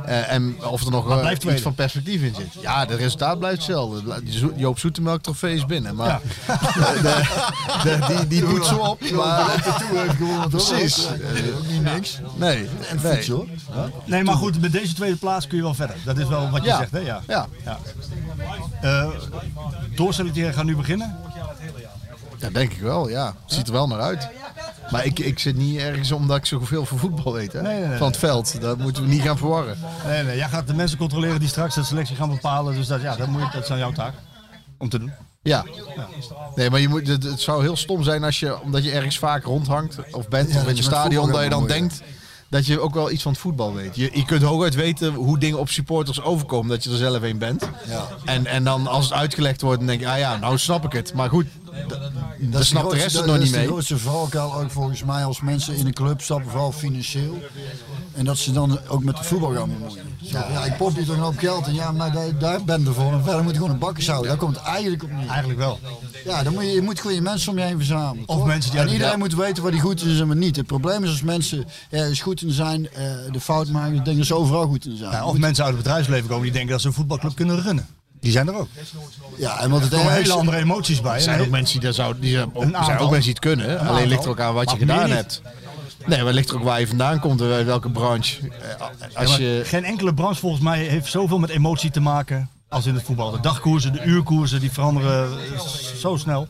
Eh, 0.05 0.31
en 0.31 0.55
of 0.65 0.85
er 0.85 0.91
nog 0.91 1.05
blijft 1.05 1.31
iets 1.31 1.39
tweede. 1.39 1.61
van 1.61 1.73
perspectief 1.75 2.21
in 2.21 2.35
zit. 2.35 2.61
Ja, 2.61 2.79
het 2.79 2.91
resultaat 2.91 3.39
blijft 3.39 3.57
hetzelfde. 3.57 4.21
Joop 4.55 4.79
Zoetemelk 4.79 5.21
trofee 5.21 5.55
is 5.55 5.65
binnen. 5.65 5.95
Maar 5.95 6.19
de, 7.01 7.25
de- 7.83 8.05
die, 8.07 8.27
die 8.27 8.49
doet 8.49 8.65
zo 8.65 8.75
op. 8.77 9.11
Maar, 9.11 9.63
precies. 10.49 11.07
Ook 11.07 11.67
niet 11.67 11.83
niks. 11.83 12.19
Nee, 12.35 12.67
En 12.89 12.99
nee. 13.03 13.31
hoor. 13.31 13.45
Nee, 14.05 14.23
maar 14.23 14.35
goed, 14.35 14.61
met 14.61 14.71
deze 14.71 14.93
tweede 14.93 15.15
plaats 15.17 15.47
kun 15.47 15.57
je 15.57 15.63
wel 15.63 15.73
verder. 15.73 15.95
Dat 16.05 16.17
is 16.17 16.27
wel 16.27 16.49
wat 16.49 16.61
je 16.61 16.67
Ja. 16.67 16.77
zegt, 16.77 16.91
hè? 16.91 16.99
Ja. 16.99 17.21
Ja. 17.27 17.47
ja. 17.65 17.79
Eh, 18.81 19.07
doorselecteren 19.95 20.53
gaat 20.53 20.65
nu 20.65 20.75
beginnen. 20.75 21.17
Ja, 22.39 22.49
denk 22.49 22.71
ik 22.73 22.81
wel, 22.81 23.09
ja. 23.09 23.25
Het 23.25 23.53
ziet 23.53 23.67
er 23.67 23.73
wel 23.73 23.87
naar 23.87 23.99
uit. 23.99 24.29
Maar 24.91 25.05
ik, 25.05 25.19
ik 25.19 25.39
zit 25.39 25.55
niet 25.55 25.77
ergens 25.77 26.11
omdat 26.11 26.37
ik 26.37 26.45
zoveel 26.45 26.85
van 26.85 26.97
voetbal 26.97 27.33
weet. 27.33 27.53
Hè? 27.53 27.61
Nee, 27.61 27.79
nee, 27.79 27.87
nee. 27.87 27.97
Van 27.97 28.07
het 28.07 28.17
veld. 28.17 28.61
Dat 28.61 28.77
moeten 28.77 29.03
we 29.03 29.09
niet 29.09 29.21
gaan 29.21 29.37
verwarren. 29.37 29.77
Nee, 30.05 30.23
nee, 30.23 30.37
jij 30.37 30.49
gaat 30.49 30.67
de 30.67 30.73
mensen 30.73 30.97
controleren 30.97 31.39
die 31.39 31.49
straks 31.49 31.75
de 31.75 31.83
selectie 31.83 32.15
gaan 32.15 32.29
bepalen. 32.29 32.75
Dus 32.75 32.87
dat, 32.87 33.01
ja, 33.01 33.15
dat, 33.15 33.27
moet 33.27 33.41
je, 33.41 33.47
dat 33.53 33.63
is 33.63 33.69
aan 33.69 33.77
jouw 33.77 33.91
taak 33.91 34.13
om 34.77 34.89
te 34.89 34.99
doen. 34.99 35.11
Ja. 35.41 35.65
Nee, 36.55 36.69
maar 36.69 36.79
je 36.79 36.87
moet, 36.87 37.07
het, 37.07 37.23
het 37.23 37.39
zou 37.39 37.61
heel 37.61 37.75
stom 37.75 38.03
zijn 38.03 38.23
als 38.23 38.39
je, 38.39 38.61
omdat 38.61 38.83
je 38.83 38.91
ergens 38.91 39.19
vaak 39.19 39.43
rondhangt 39.43 39.97
of 40.11 40.27
bent 40.27 40.49
Ja, 40.49 40.55
of 40.55 40.61
dat 40.61 40.69
in 40.69 40.75
je 40.75 40.83
stadion, 40.83 41.31
dat 41.31 41.43
je 41.43 41.49
dan 41.49 41.67
denkt 41.67 42.01
dat 42.49 42.65
je 42.65 42.79
ook 42.79 42.93
wel 42.93 43.11
iets 43.11 43.23
van 43.23 43.31
het 43.31 43.41
voetbal 43.41 43.73
weet. 43.73 43.95
Je, 43.95 44.09
je 44.13 44.25
kunt 44.25 44.41
hooguit 44.41 44.75
weten 44.75 45.13
hoe 45.13 45.39
dingen 45.39 45.59
op 45.59 45.69
supporters 45.69 46.21
overkomen, 46.21 46.69
dat 46.69 46.83
je 46.83 46.89
er 46.89 46.97
zelf 46.97 47.21
een 47.21 47.37
bent. 47.37 47.69
Ja. 47.87 48.07
En, 48.25 48.45
en 48.45 48.63
dan 48.63 48.87
als 48.87 49.03
het 49.03 49.13
uitgelegd 49.13 49.61
wordt, 49.61 49.77
dan 49.77 49.87
denk 49.87 49.99
je, 49.99 50.09
ah 50.09 50.17
ja, 50.17 50.37
nou 50.37 50.57
snap 50.57 50.85
ik 50.85 50.91
het. 50.91 51.13
Maar 51.13 51.29
goed, 51.29 51.45
is 52.59 52.67
snapt 52.67 52.91
de 52.91 52.97
rest 52.97 53.15
het 53.15 53.25
nog 53.25 53.35
dat 53.35 53.37
niet 53.37 53.45
is 53.45 53.51
mee. 53.51 53.61
de 53.61 53.67
grootste 53.67 53.97
valkuil 53.97 54.55
ook 54.55 54.71
volgens 54.71 55.03
mij 55.03 55.23
als 55.23 55.41
mensen 55.41 55.75
in 55.75 55.85
een 55.85 55.93
club 55.93 56.21
stappen, 56.21 56.49
vooral 56.49 56.71
financieel. 56.71 57.37
En 58.13 58.25
dat 58.25 58.37
ze 58.37 58.51
dan 58.51 58.79
ook 58.87 59.03
met 59.03 59.17
het 59.17 59.27
voetbal 59.27 59.53
gaan 59.53 59.69
bemoeien. 59.69 60.17
Ja, 60.17 60.65
ik 60.65 60.77
pop 60.77 60.95
je 60.95 61.05
toch 61.05 61.15
een 61.15 61.21
hoop 61.21 61.37
geld 61.37 61.67
en 61.67 61.73
ja, 61.73 61.91
maar 61.91 62.11
daar, 62.11 62.37
daar 62.37 62.63
ben 62.63 62.81
je 62.81 62.87
ervoor. 62.87 63.13
En 63.13 63.23
verder 63.23 63.43
moet 63.43 63.51
je 63.51 63.57
gewoon 63.57 63.73
een 63.73 63.79
bakkers 63.79 64.07
houden. 64.07 64.29
Daar 64.29 64.37
komt 64.39 64.55
het 64.55 64.65
eigenlijk 64.65 65.03
op 65.03 65.11
neer. 65.11 65.27
Eigenlijk 65.27 65.59
wel. 65.59 65.79
Ja, 66.25 66.43
dan 66.43 66.53
moet 66.53 66.63
je, 66.63 66.69
je 66.69 66.81
moet 66.81 66.99
gewoon 66.99 67.15
je 67.15 67.21
mensen 67.21 67.51
om 67.51 67.57
je 67.57 67.63
heen 67.63 67.77
verzamelen. 67.77 68.23
Of 68.27 68.35
toch? 68.35 68.45
mensen 68.45 68.71
die 68.71 68.79
en 68.79 68.87
iedereen 68.87 69.11
ja. 69.11 69.17
moet 69.17 69.35
weten 69.35 69.63
waar 69.63 69.71
die 69.71 69.81
goed 69.81 70.05
is 70.05 70.19
en 70.19 70.27
waar 70.27 70.35
niet. 70.35 70.55
Het 70.55 70.65
probleem 70.65 71.03
is 71.03 71.09
als 71.09 71.21
mensen 71.21 71.65
ergens 71.89 72.21
goed 72.21 72.41
in 72.41 72.51
zijn, 72.51 72.89
eh, 72.89 73.03
de 73.31 73.39
fout 73.39 73.67
maken, 73.67 73.93
denken 73.93 74.17
dat 74.17 74.25
ze 74.25 74.35
overal 74.35 74.67
goed 74.67 74.85
in 74.85 74.97
zijn. 74.97 75.11
Ja, 75.11 75.25
of 75.25 75.37
mensen 75.37 75.63
uit 75.63 75.73
het 75.73 75.83
bedrijfsleven 75.83 76.27
komen 76.27 76.43
die 76.43 76.51
denken 76.51 76.71
dat 76.71 76.81
ze 76.81 76.87
een 76.87 76.93
voetbalclub 76.93 77.35
kunnen 77.35 77.61
runnen. 77.61 77.87
Die 78.19 78.31
zijn 78.31 78.47
er 78.47 78.55
ook. 78.55 78.67
Ja, 79.37 79.59
en 79.59 79.69
wat 79.69 79.81
het 79.81 79.91
Er 79.91 79.97
komen 79.97 80.13
hele 80.13 80.33
andere 80.33 80.57
emoties 80.57 81.01
bij. 81.01 81.13
Er 81.15 81.21
zijn 81.21 81.41
ook 81.41 81.49
mensen 81.49 81.79
die 81.79 81.87
dat 81.87 81.95
zouden, 81.95 82.21
die 82.21 82.31
zijn 82.31 82.49
ook, 82.53 82.63
zijn 82.63 82.97
mensen 82.99 83.21
die 83.21 83.29
het 83.29 83.39
kunnen. 83.39 83.71
Een 83.71 83.87
Alleen 83.87 84.07
ligt 84.07 84.23
er 84.23 84.29
ook 84.29 84.39
aan 84.39 84.53
wat 84.53 84.71
je 84.71 84.77
gedaan 84.77 85.09
hebt. 85.09 85.41
Nee, 86.05 86.23
maar 86.23 86.33
ligt 86.33 86.49
er 86.49 86.55
ook 86.55 86.63
waar 86.63 86.79
je 86.79 86.87
vandaan 86.87 87.19
komt, 87.19 87.39
welke 87.39 87.89
branche. 87.89 88.49
Eh, 88.49 89.17
Als 89.17 89.35
je, 89.37 89.61
Geen 89.65 89.83
enkele 89.83 90.13
branche 90.13 90.39
volgens 90.39 90.61
mij 90.61 90.79
heeft 90.83 91.11
zoveel 91.11 91.39
met 91.39 91.49
emotie 91.49 91.91
te 91.91 91.99
maken 91.99 92.49
als 92.69 92.85
in 92.85 92.93
het 92.93 93.03
voetbal. 93.03 93.31
De 93.31 93.39
dagkoersen, 93.39 93.93
de 93.93 94.03
uurkoersen, 94.03 94.59
die 94.59 94.71
veranderen 94.71 95.29
zo 95.97 96.15
snel. 96.17 96.47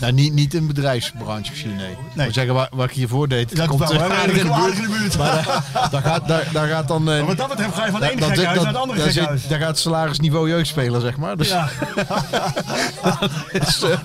Nou, 0.00 0.12
niet, 0.12 0.32
niet 0.32 0.54
in 0.54 0.66
bedrijfsbranche 0.66 1.50
misschien, 1.50 1.76
nee. 1.76 1.90
Ik 1.90 2.24
moet 2.24 2.34
zeggen, 2.34 2.54
waar, 2.54 2.68
waar 2.70 2.88
ik 2.88 2.94
hiervoor 2.94 3.28
deed, 3.28 3.56
Dat 3.56 3.66
komt 3.66 3.80
wel, 3.80 3.92
er 3.92 4.12
aardig 4.12 4.36
in 4.36 4.46
de 4.46 4.52
buurt. 4.62 4.76
in 4.76 4.82
de 4.82 4.98
buurt. 4.98 5.18
Maar 5.18 5.44
daar, 5.72 5.88
daar 5.90 6.02
gaat, 6.02 6.28
daar, 6.28 6.48
daar 6.52 6.68
gaat 6.68 6.88
dan... 6.88 7.00
eh, 7.00 7.04
Maar 7.06 7.26
wat 7.26 7.36
dat 7.36 7.48
betreft 7.48 7.74
ga 7.74 7.84
je 7.84 7.90
van 7.90 8.00
dat- 8.00 8.08
gekhuis 8.10 8.38
naar 8.38 8.66
het 8.66 8.76
andere 8.76 8.98
daar 8.98 9.10
gekhuis. 9.10 9.46
Daar 9.48 9.58
gaat 9.58 9.68
het 9.68 9.78
salarisniveau 9.78 10.48
jeugdspeler, 10.48 11.00
zeg 11.00 11.16
maar. 11.16 11.36
Dus, 11.36 11.48
Ja. 11.48 11.68
dat, 13.02 13.30
is, 13.68 13.82
eh, 13.82 13.98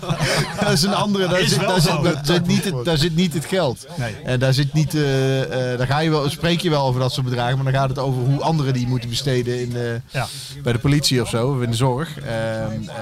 dat 0.59 0.71
is 0.71 0.83
een 0.83 0.93
andere. 0.93 1.27
Daar, 1.27 1.39
Is 1.39 1.49
zit, 1.49 1.59
daar, 1.59 1.81
zit, 1.81 2.01
daar, 2.03 2.19
zit 2.23 2.47
niet 2.47 2.63
het, 2.65 2.85
daar 2.85 2.97
zit 2.97 3.15
niet 3.15 3.33
het 3.33 3.45
geld. 3.45 3.85
Nee. 3.95 4.15
En 4.23 4.39
daar 4.39 4.53
zit 4.53 4.73
niet. 4.73 4.95
eh, 4.95 5.71
eh, 5.71 5.77
daar 5.77 5.87
ga 5.87 5.99
je 5.99 6.09
wel, 6.09 6.29
spreek 6.29 6.61
je 6.61 6.69
wel 6.69 6.85
over 6.85 6.99
dat 7.01 7.11
soort 7.13 7.25
bedragen, 7.25 7.55
maar 7.55 7.71
dan 7.71 7.81
gaat 7.81 7.89
het 7.89 7.99
over 7.99 8.21
hoe 8.23 8.41
anderen 8.41 8.73
die 8.73 8.87
moeten 8.87 9.09
besteden 9.09 9.61
in, 9.61 9.75
eh, 9.75 9.81
Ja. 10.11 10.27
bij 10.63 10.73
de 10.73 10.79
politie 10.79 11.21
of 11.21 11.29
zo, 11.29 11.47
of 11.55 11.61
in 11.61 11.69
de 11.71 11.77
zorg. 11.77 12.17
Ehm, 12.17 12.25
eh, 12.27 12.95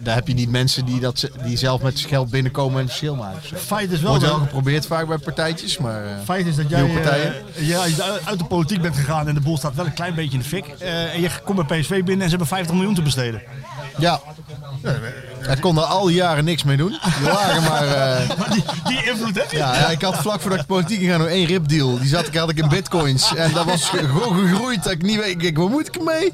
daar 0.00 0.14
heb 0.14 0.28
je 0.28 0.34
niet 0.34 0.50
mensen 0.50 0.84
die, 0.84 1.00
dat, 1.00 1.28
die 1.44 1.56
zelf 1.56 1.82
met 1.82 2.00
geld 2.00 2.30
binnenkomen 2.36 2.80
en 2.80 2.86
verschil 2.86 3.14
maken. 3.14 3.40
Feit 3.58 3.90
is 3.90 4.00
wel 4.00 4.10
Wordt 4.10 4.24
wel 4.24 4.32
dat- 4.34 4.42
geprobeerd 4.42 4.86
vaak 4.86 5.06
bij 5.06 5.18
partijtjes, 5.18 5.78
maar. 5.78 6.04
eh, 6.06 6.10
Feit 6.24 6.46
is 6.46 6.56
dat 6.56 6.68
jij 6.70 6.80
eh, 6.80 7.68
ja, 7.68 7.82
uit 8.24 8.38
de 8.38 8.44
politiek 8.44 8.80
bent 8.82 8.96
gegaan 8.96 9.28
en 9.28 9.34
de 9.34 9.40
boel 9.40 9.56
staat 9.56 9.74
wel 9.74 9.86
een 9.86 9.94
klein 9.94 10.14
beetje 10.14 10.32
in 10.32 10.38
de 10.38 10.44
fik. 10.44 10.66
Eh, 10.78 11.14
en 11.14 11.20
je 11.20 11.30
komt 11.44 11.66
bij 11.66 11.80
PSV 11.80 11.88
binnen 11.90 12.14
en 12.20 12.22
ze 12.22 12.28
hebben 12.28 12.46
50 12.46 12.74
miljoen 12.74 12.94
te 12.94 13.02
besteden. 13.02 13.42
Ja. 13.98 14.20
Ik 15.50 15.60
kon 15.60 15.76
er 15.76 15.82
al 15.84 16.06
die 16.06 16.14
jaren 16.16 16.44
niks 16.44 16.64
mee 16.64 16.76
doen. 16.76 16.88
Die 17.18 17.28
lagen 17.32 17.62
maar... 17.62 17.86
eh, 17.88 18.28
Maar 18.38 18.50
die, 18.50 18.64
die 18.84 19.10
invloed 19.10 19.34
heb 19.34 19.50
je. 19.50 19.56
Ja, 19.56 19.74
ja, 19.74 19.88
ik 19.88 20.02
had 20.02 20.16
vlak 20.16 20.40
voordat 20.40 20.60
ik 20.60 20.66
politiek 20.66 20.98
ging 20.98 21.10
gaan 21.10 21.20
nog 21.20 21.28
één 21.28 21.46
ripdeal. 21.46 21.98
Die 21.98 22.08
zat, 22.08 22.26
ik 22.26 22.34
had 22.36 22.50
ik 22.50 22.58
in 22.58 22.68
bitcoins. 22.68 23.34
En 23.34 23.52
dat 23.52 23.64
was 23.64 23.88
ge- 23.88 23.98
gewoon 24.08 24.48
gegroeid. 24.48 24.82
Dat 24.82 24.92
ik 24.92 25.02
niet 25.02 25.20
weet, 25.20 25.42
ik 25.42 25.56
waar 25.58 25.68
moet 25.68 25.88
ik 25.88 25.96
ermee? 25.96 26.32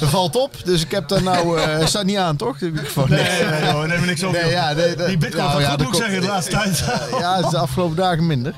Dat 0.00 0.08
valt 0.08 0.36
op. 0.36 0.54
Dus 0.64 0.82
ik 0.82 0.90
heb 0.90 1.08
daar 1.08 1.22
nou, 1.22 1.60
eh 1.60 1.86
staat 1.86 2.04
niet 2.04 2.16
aan 2.16 2.36
toch? 2.36 2.60
Nee, 2.60 2.70
nee, 3.08 3.44
nee, 3.60 3.70
hoor, 3.72 3.86
neem 3.88 4.04
niks 4.04 4.22
op, 4.22 4.32
Nee, 4.32 4.42
joh. 4.42 4.50
ja, 4.50 4.72
nee. 4.72 4.96
Die 4.96 5.16
bitcoin 5.18 5.44
Nou, 5.44 5.60
ja, 5.60 5.70
goed, 5.70 5.78
moet 5.82 5.88
ik 5.88 6.02
zeggen, 6.02 6.20
de 6.20 6.26
laatste 6.26 6.50
tijd. 6.56 6.84
Ja, 7.20 7.36
het 7.36 7.44
is 7.44 7.50
de 7.50 7.58
afgelopen 7.58 7.96
dagen 7.96 8.26
minder. 8.26 8.54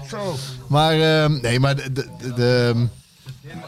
Maar, 0.67 1.01
ehm, 1.01 1.39
nee, 1.43 1.61
maar 1.61 1.77
de, 1.77 1.93
de, 1.93 2.07
de- 2.23 2.35
de- 2.35 2.87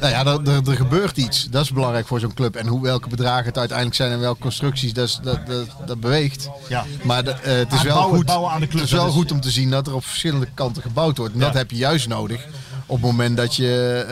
nou 0.01 0.13
ja, 0.13 0.27
er, 0.27 0.49
er, 0.49 0.69
er 0.71 0.77
gebeurt 0.77 1.17
iets. 1.17 1.45
Dat 1.51 1.63
is 1.65 1.73
belangrijk 1.73 2.07
voor 2.07 2.21
zo'n 2.21 2.35
club. 2.35 2.57
En 2.57 2.67
hoe, 2.67 2.83
welke 2.83 3.09
bedragen 3.09 3.45
het 3.47 3.59
uiteindelijk 3.59 3.97
zijn 3.97 4.13
en 4.13 4.21
welke 4.21 4.41
constructies, 4.41 4.93
dat, 4.93 5.09
is- 5.09 5.19
dat, 5.23 5.47
dat, 5.47 5.67
dat 5.87 6.01
beweegt. 6.01 6.49
Ja. 6.69 6.85
Maar 7.03 7.25
de, 7.25 7.35
het 7.41 7.73
is 7.73 7.79
Ah, 7.79 7.85
wel 7.85 7.95
bouwen- 7.95 8.17
goed. 8.17 8.27
bouwen 8.27 8.51
aan 8.51 8.61
de 8.61 8.67
club, 8.67 8.81
het 8.81 8.91
is 8.91 8.97
wel 8.97 9.07
is- 9.07 9.13
goed 9.15 9.33
om 9.33 9.41
te 9.41 9.51
zien 9.51 9.71
dat 9.71 9.87
er 9.87 9.95
op 9.95 10.05
verschillende 10.05 10.49
kanten 10.55 10.83
gebouwd 10.83 11.17
wordt. 11.19 11.35
En 11.35 11.41
dat 11.41 11.55
heb 11.55 11.71
je 11.71 11.77
juist 11.77 12.09
nodig 12.09 12.47
op 12.87 12.97
het 13.03 13.11
moment 13.11 13.37
dat 13.37 13.55
je, 13.57 14.05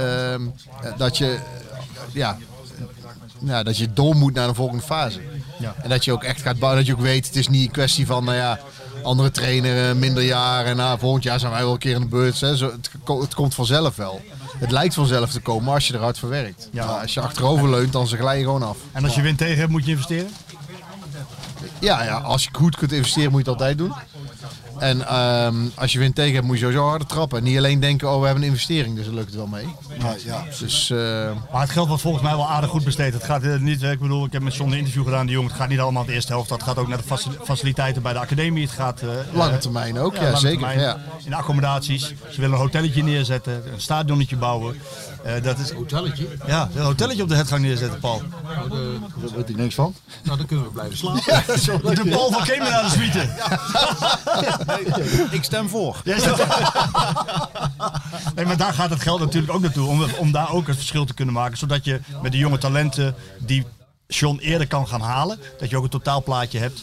eh, 0.84 0.96
dat 0.98 1.18
je, 1.18 1.38
ja, 2.12 2.36
ja, 3.44 3.62
dat 3.62 3.76
je 3.76 3.92
door 3.92 4.16
moet 4.16 4.34
naar 4.34 4.48
de 4.48 4.54
volgende 4.54 4.82
fase. 4.82 5.20
Ja. 5.58 5.74
En 5.82 5.88
dat 5.88 6.04
je 6.04 6.12
ook 6.12 6.24
echt 6.24 6.42
gaat 6.42 6.58
bouwen. 6.58 6.78
Dat 6.78 6.86
je 6.88 6.94
ook 6.94 7.00
weet, 7.06 7.26
het 7.26 7.36
is 7.36 7.48
niet 7.48 7.66
een 7.66 7.72
kwestie 7.72 8.06
van, 8.06 8.24
nou 8.24 8.36
ja, 8.36 8.58
andere 9.02 9.30
trainer, 9.30 9.88
eh, 9.90 9.94
minder 9.94 10.22
jaar. 10.22 10.64
En 10.64 10.76
nou, 10.76 10.98
volgend 10.98 11.22
jaar 11.24 11.38
zijn 11.40 11.52
wij 11.52 11.62
wel 11.62 11.72
een 11.72 11.78
keer 11.78 11.94
in 11.94 12.00
de 12.00 12.06
beurt. 12.06 12.40
Hè. 12.40 12.56
Zo, 12.56 12.70
het, 12.70 12.90
ko- 13.04 13.20
het 13.20 13.34
komt 13.34 13.54
vanzelf 13.54 13.96
wel. 13.96 14.20
Het 14.60 14.70
lijkt 14.70 14.94
vanzelf 14.94 15.30
te 15.30 15.40
komen 15.40 15.74
als 15.74 15.86
je 15.86 15.94
er 15.94 16.00
hard 16.00 16.18
voor 16.18 16.28
werkt. 16.28 16.68
Ja. 16.72 16.86
Maar 16.86 17.00
als 17.00 17.14
je 17.14 17.20
achterover 17.20 17.70
leunt, 17.70 17.92
dan 17.92 18.06
glij 18.06 18.38
je 18.38 18.44
gewoon 18.44 18.62
af. 18.62 18.78
En 18.92 19.04
als 19.04 19.14
je 19.14 19.22
wind 19.22 19.38
tegen 19.38 19.58
hebt, 19.58 19.70
moet 19.70 19.84
je 19.84 19.90
investeren? 19.90 20.30
Ja, 21.78 22.04
ja, 22.04 22.16
als 22.16 22.44
je 22.44 22.50
goed 22.52 22.76
kunt 22.76 22.92
investeren, 22.92 23.30
moet 23.30 23.44
je 23.44 23.50
het 23.50 23.60
altijd 23.60 23.78
doen. 23.78 23.92
En 24.80 25.06
ehm, 25.06 25.54
als 25.74 25.92
je 25.92 25.98
wint 25.98 26.14
tegen 26.14 26.34
hebt, 26.34 26.46
moet 26.46 26.54
je 26.58 26.62
sowieso 26.64 26.88
harder 26.88 27.06
trappen. 27.06 27.38
En 27.38 27.44
niet 27.44 27.56
alleen 27.58 27.80
denken, 27.80 28.08
oh, 28.12 28.18
we 28.20 28.24
hebben 28.24 28.42
een 28.42 28.48
investering, 28.50 28.96
dus 28.96 29.04
dan 29.04 29.14
lukt 29.14 29.26
het 29.26 29.36
wel 29.36 29.46
mee. 29.46 29.66
Ja, 29.98 30.14
ja. 30.24 30.44
Dus, 30.60 30.90
eh, 30.90 30.98
Maar 31.52 31.60
het 31.60 31.70
geld 31.70 31.86
wordt 31.88 32.02
volgens 32.02 32.22
mij 32.22 32.32
wel 32.36 32.48
aardig 32.48 32.70
goed 32.70 32.84
besteed. 32.84 33.12
Het 33.12 33.24
gaat 33.24 33.42
eh, 33.42 33.56
niet, 33.58 33.82
ik 33.82 33.98
bedoel, 34.00 34.24
ik 34.24 34.32
heb 34.32 34.42
met 34.42 34.54
John 34.56 34.70
een 34.72 34.78
interview 34.78 35.04
gedaan. 35.04 35.26
Die 35.26 35.34
jongen, 35.34 35.50
het 35.50 35.58
gaat 35.60 35.68
niet 35.68 35.80
allemaal 35.80 36.04
de 36.04 36.12
eerste 36.12 36.32
helft. 36.32 36.48
Dat 36.48 36.62
gaat 36.62 36.78
ook 36.78 36.88
naar 36.88 36.98
de 36.98 37.04
faci- 37.04 37.30
faciliteiten 37.44 38.02
bij 38.02 38.12
de 38.12 38.18
academie. 38.18 38.62
Het 38.62 38.72
gaat... 38.72 39.00
eh, 39.02 39.08
Lange 39.32 39.58
termijn 39.58 39.98
ook, 39.98 40.14
ja, 40.16 40.34
zeker, 40.36 40.58
termijn. 40.58 40.80
ja. 40.80 40.98
In 41.24 41.30
de 41.30 41.36
accommodaties. 41.36 42.06
Ze 42.30 42.40
willen 42.40 42.54
een 42.56 42.62
hotelletje 42.62 43.02
neerzetten, 43.02 43.72
een 43.72 43.80
stadionnetje 43.80 44.36
bouwen. 44.36 44.80
Eh, 45.24 45.42
dat 45.42 45.58
is, 45.58 45.70
Hotelletje? 45.70 46.26
ja, 46.46 46.68
een 46.74 46.82
hotelletje 46.82 47.22
op 47.22 47.28
de 47.28 47.34
hetgang 47.34 47.62
neerzetten, 47.62 48.00
Paul. 48.00 48.22
Daar 48.70 49.34
weet 49.36 49.48
ik 49.48 49.56
niks 49.56 49.74
van. 49.74 49.94
Nou, 50.24 50.36
dan 50.36 50.46
kunnen 50.46 50.64
we 50.66 50.70
blijven 50.72 50.96
slapen. 50.98 51.94
De 51.94 52.08
Paul 52.10 52.30
van 52.32 52.42
Kemen 52.44 52.70
naar 52.70 52.82
de 52.82 52.90
suite. 52.90 53.28
Ik 55.30 55.44
stem 55.44 55.68
voor. 55.68 55.96
Zegt- 56.04 56.46
nee, 58.34 58.44
maar 58.46 58.56
daar 58.56 58.72
gaat 58.74 58.90
het 58.90 59.02
geld 59.02 59.20
natuurlijk 59.20 59.52
ook 59.52 59.60
naartoe. 59.60 59.88
Om, 59.88 60.04
om 60.18 60.32
daar 60.32 60.52
ook 60.52 60.66
het 60.66 60.76
verschil 60.76 61.04
te 61.04 61.14
kunnen 61.14 61.34
maken. 61.34 61.58
Zodat 61.58 61.84
je 61.84 62.00
met 62.22 62.32
de 62.32 62.38
jonge 62.38 62.58
talenten 62.58 63.14
die 63.38 63.66
John 64.06 64.38
eerder 64.38 64.66
kan 64.66 64.88
gaan 64.88 65.00
halen. 65.00 65.38
Dat 65.58 65.70
je 65.70 65.76
ook 65.76 65.84
een 65.84 65.90
totaalplaatje 65.90 66.58
hebt. 66.58 66.82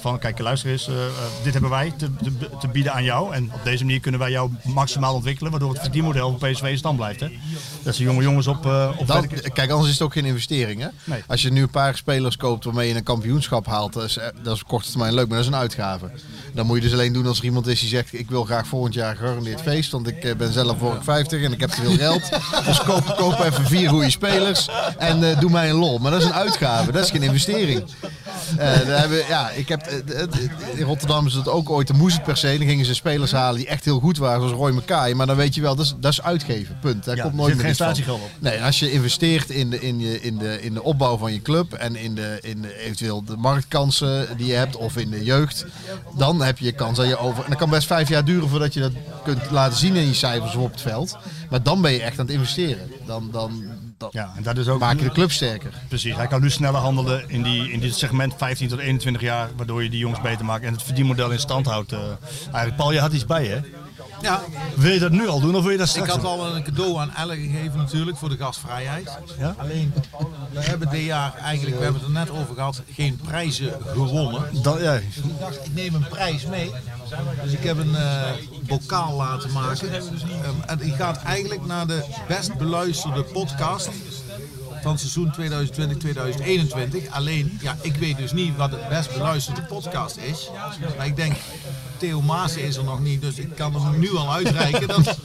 Van 0.00 0.18
kijk, 0.18 0.38
luister 0.38 0.70
eens, 0.70 0.88
eh, 0.88 1.06
eh, 1.06 1.12
dit 1.42 1.52
hebben 1.52 1.70
wij 1.70 1.92
te, 1.96 2.10
te, 2.16 2.32
te 2.60 2.68
bieden 2.68 2.92
aan 2.92 3.04
jou. 3.04 3.34
En 3.34 3.50
op 3.54 3.64
deze 3.64 3.84
manier 3.84 4.00
kunnen 4.00 4.20
wij 4.20 4.30
jou 4.30 4.50
maximaal 4.64 5.14
ontwikkelen. 5.14 5.50
Waardoor 5.50 5.72
het 5.72 5.80
verdienmodel 5.82 6.38
van 6.38 6.50
PSV 6.50 6.62
in 6.62 6.78
stand 6.78 6.96
blijft. 6.96 7.20
Hè? 7.20 7.28
Dat 7.82 7.94
ze 7.94 8.02
jonge 8.02 8.22
jongens 8.22 8.46
op... 8.46 8.66
eh, 8.66 8.90
op 8.96 9.06
kijk, 9.52 9.70
anders 9.70 9.86
is 9.88 9.92
het 9.94 10.02
ook 10.02 10.12
geen 10.12 10.24
investering. 10.24 10.80
Hè? 10.80 10.88
Nee. 11.04 11.22
Als 11.26 11.42
je 11.42 11.50
nu 11.52 11.62
een 11.62 11.70
paar 11.70 11.96
spelers 11.96 12.36
koopt 12.36 12.64
waarmee 12.64 12.88
je 12.88 12.94
een 12.94 13.02
kampioenschap 13.02 13.66
haalt, 13.66 13.92
dat 13.92 14.04
is, 14.04 14.16
eh, 14.16 14.26
dat 14.42 14.54
is 14.54 14.62
op 14.62 14.68
korte 14.68 14.90
termijn 14.90 15.14
leuk, 15.14 15.28
maar 15.28 15.36
dat 15.36 15.46
is 15.46 15.52
een 15.52 15.58
uitgave. 15.60 16.10
Dan 16.54 16.66
moet 16.66 16.76
je 16.76 16.82
dus 16.82 16.92
alleen 16.92 17.12
doen 17.12 17.26
als 17.26 17.38
er 17.38 17.44
iemand 17.44 17.66
is 17.66 17.80
die 17.80 17.88
zegt: 17.88 18.12
Ik 18.18 18.28
wil 18.30 18.44
graag 18.44 18.66
volgend 18.66 18.94
jaar 18.94 19.16
gegarandeerd 19.16 19.60
feest, 19.60 19.90
want 19.90 20.06
ik 20.06 20.24
eh, 20.24 20.34
ben 20.36 20.52
zelf 20.52 20.78
voor 20.78 20.98
50 21.02 21.42
en 21.42 21.52
ik 21.52 21.60
heb 21.60 21.70
te 21.70 21.80
veel 21.80 21.96
geld. 21.96 22.22
dus 22.66 22.82
koop, 22.82 23.14
koop 23.16 23.38
even 23.40 23.64
vier 23.66 23.88
goede 23.88 24.10
spelers 24.10 24.68
en 24.98 25.36
doe 25.40 25.50
mij 25.50 25.70
een 25.70 25.76
lol. 25.76 25.98
Maar 25.98 26.10
dat 26.10 26.20
is 26.20 26.26
een 26.26 26.34
uitgave, 26.34 26.92
dat 26.92 27.04
is 27.04 27.10
geen 27.10 27.22
investering. 27.22 27.84
Daar 28.56 28.98
hebben, 29.00 29.18
ja, 29.28 29.50
ik 29.50 29.68
heb, 29.68 29.86
in 30.74 30.84
Rotterdam 30.84 31.26
is 31.26 31.34
het 31.34 31.48
ook 31.48 31.70
ooit 31.70 31.86
de 31.86 31.92
moest 31.92 32.14
het 32.16 32.24
per 32.24 32.36
se. 32.36 32.58
Dan 32.58 32.66
gingen 32.66 32.84
ze 32.86 32.94
spelers 32.94 33.32
halen 33.32 33.56
die 33.58 33.68
echt 33.68 33.84
heel 33.84 34.00
goed 34.00 34.18
waren, 34.18 34.40
zoals 34.40 34.54
Roy 34.54 34.70
McKay. 34.70 35.12
Maar 35.12 35.26
dan 35.26 35.36
weet 35.36 35.54
je 35.54 35.60
wel, 35.60 35.74
dat 35.76 35.84
is, 35.84 35.94
dat 36.00 36.12
is 36.12 36.22
uitgeven. 36.22 36.78
Punt. 36.80 37.04
Daar 37.04 37.16
Ja, 37.16 37.22
komt 37.22 37.34
nooit 37.34 37.56
meer 37.56 37.64
geen 37.68 37.70
iets 37.70 37.78
van. 37.78 37.94
statiegeld 37.94 38.20
op. 38.20 38.30
Nee, 38.38 38.62
als 38.62 38.78
je 38.78 38.92
investeert 38.92 39.50
in 39.50 39.70
de, 39.70 39.80
in, 39.80 40.00
je, 40.00 40.20
in, 40.20 40.38
de, 40.38 40.62
in 40.62 40.74
de 40.74 40.82
opbouw 40.82 41.16
van 41.16 41.32
je 41.32 41.42
club 41.42 41.72
en 41.72 41.96
in, 41.96 42.14
de, 42.14 42.38
in 42.42 42.62
de, 42.62 42.78
eventueel 42.78 43.24
de 43.24 43.36
marktkansen 43.36 44.36
die 44.36 44.46
je 44.46 44.52
hebt 44.54 44.76
of 44.76 44.96
in 44.96 45.10
de 45.10 45.24
jeugd, 45.24 45.66
dan 46.16 46.42
heb 46.42 46.58
je 46.58 46.72
kans 46.72 46.96
dat 46.96 47.06
je 47.06 47.18
over. 47.18 47.44
En 47.44 47.50
dat 47.50 47.58
kan 47.58 47.70
best 47.70 47.86
vijf 47.86 48.08
jaar 48.08 48.24
duren 48.24 48.48
voordat 48.48 48.74
je 48.74 48.80
dat 48.80 48.92
kunt 49.24 49.50
laten 49.50 49.78
zien 49.78 49.96
in 49.96 50.06
je 50.06 50.14
cijfers 50.14 50.54
of 50.54 50.62
op 50.62 50.70
het 50.70 50.80
veld. 50.80 51.18
Maar 51.50 51.62
dan 51.62 51.80
ben 51.82 51.92
je 51.92 52.02
echt 52.02 52.18
aan 52.18 52.24
het 52.26 52.34
investeren. 52.34 52.90
Dan, 53.06 53.28
dan, 53.32 53.62
dan 53.98 54.08
ja, 54.12 54.32
en 54.36 54.42
dat 54.42 54.56
is 54.58 54.68
ook, 54.68 54.80
maak 54.80 54.98
je 54.98 55.04
de 55.04 55.12
club 55.12 55.30
sterker. 55.32 55.72
Precies, 55.88 56.16
hij 56.16 56.26
kan 56.26 56.40
nu 56.40 56.50
sneller 56.50 56.80
handelen 56.80 57.24
in, 57.28 57.42
die, 57.42 57.72
in 57.72 57.80
dit 57.80 57.94
segment 57.94 58.34
15 58.36 58.68
tot 58.68 58.78
21 58.78 59.22
jaar, 59.22 59.48
waardoor 59.56 59.82
je 59.82 59.90
die 59.90 59.98
jongens 59.98 60.20
beter 60.20 60.44
maakt 60.44 60.64
en 60.64 60.72
het 60.72 60.82
verdienmodel 60.82 61.30
in 61.30 61.38
stand 61.38 61.66
houdt. 61.66 61.92
eh. 61.92 61.98
eigenlijk, 62.42 62.76
Paul, 62.76 62.92
je 62.92 63.00
had 63.00 63.12
iets 63.12 63.26
bij 63.26 63.46
hè? 63.46 63.58
Ja. 64.22 64.40
Wil 64.76 64.92
je 64.92 64.98
dat 64.98 65.10
nu 65.10 65.28
al 65.28 65.40
doen 65.40 65.54
of 65.56 65.62
wil 65.62 65.70
je 65.70 65.76
dat 65.78 65.86
Ik 65.86 65.92
straks 65.92 66.10
had 66.10 66.20
doen? 66.20 66.30
al 66.30 66.56
een 66.56 66.62
cadeau 66.62 66.98
aan 66.98 67.14
Elle 67.14 67.36
gegeven 67.36 67.78
natuurlijk 67.78 68.16
voor 68.16 68.28
de 68.28 68.36
gastvrijheid. 68.36 69.18
Ja? 69.38 69.54
Alleen, 69.58 69.92
we 70.52 70.60
hebben 70.60 70.90
dit 70.90 71.04
jaar 71.04 71.34
eigenlijk, 71.34 71.76
we 71.76 71.82
hebben 71.82 72.00
het 72.00 72.10
er 72.10 72.16
net 72.16 72.30
over 72.30 72.54
gehad, 72.54 72.82
geen 72.92 73.20
prijzen 73.24 73.72
gewonnen. 73.86 74.42
Ja. 74.52 74.92
Dus 74.94 75.16
ik 75.16 75.40
dacht, 75.40 75.66
ik 75.66 75.74
neem 75.74 75.94
een 75.94 76.08
prijs 76.08 76.46
mee. 76.46 76.70
Dus 77.42 77.52
ik 77.52 77.62
heb 77.64 77.78
een 77.78 77.96
eh, 77.96 78.22
bokaal 78.66 79.16
laten 79.16 79.52
maken. 79.52 79.92
Ehm, 79.92 80.02
en 80.66 80.78
die 80.78 80.92
gaat 80.92 81.22
eigenlijk 81.22 81.66
naar 81.66 81.86
de 81.86 82.04
best 82.28 82.56
beluisterde 82.56 83.22
podcast 83.22 83.88
van 84.82 84.98
seizoen 84.98 85.32
2020-2021. 85.40 87.10
Alleen, 87.10 87.58
ja, 87.62 87.76
ik 87.80 87.94
weet 87.96 88.16
dus 88.16 88.32
niet 88.32 88.56
wat 88.56 88.70
het 88.70 88.88
best 88.88 89.12
beluisterde 89.12 89.62
podcast 89.62 90.16
is. 90.16 90.50
Maar 90.96 91.06
ik 91.06 91.16
denk, 91.16 91.36
Theo 91.96 92.20
Maassen 92.22 92.62
is 92.62 92.76
er 92.76 92.84
nog 92.84 93.00
niet, 93.00 93.20
dus 93.20 93.38
ik 93.38 93.54
kan 93.56 93.74
hem 93.82 93.98
nu 93.98 94.16
al 94.16 94.32
uitreiken. 94.32 94.88
Dat, 94.88 95.18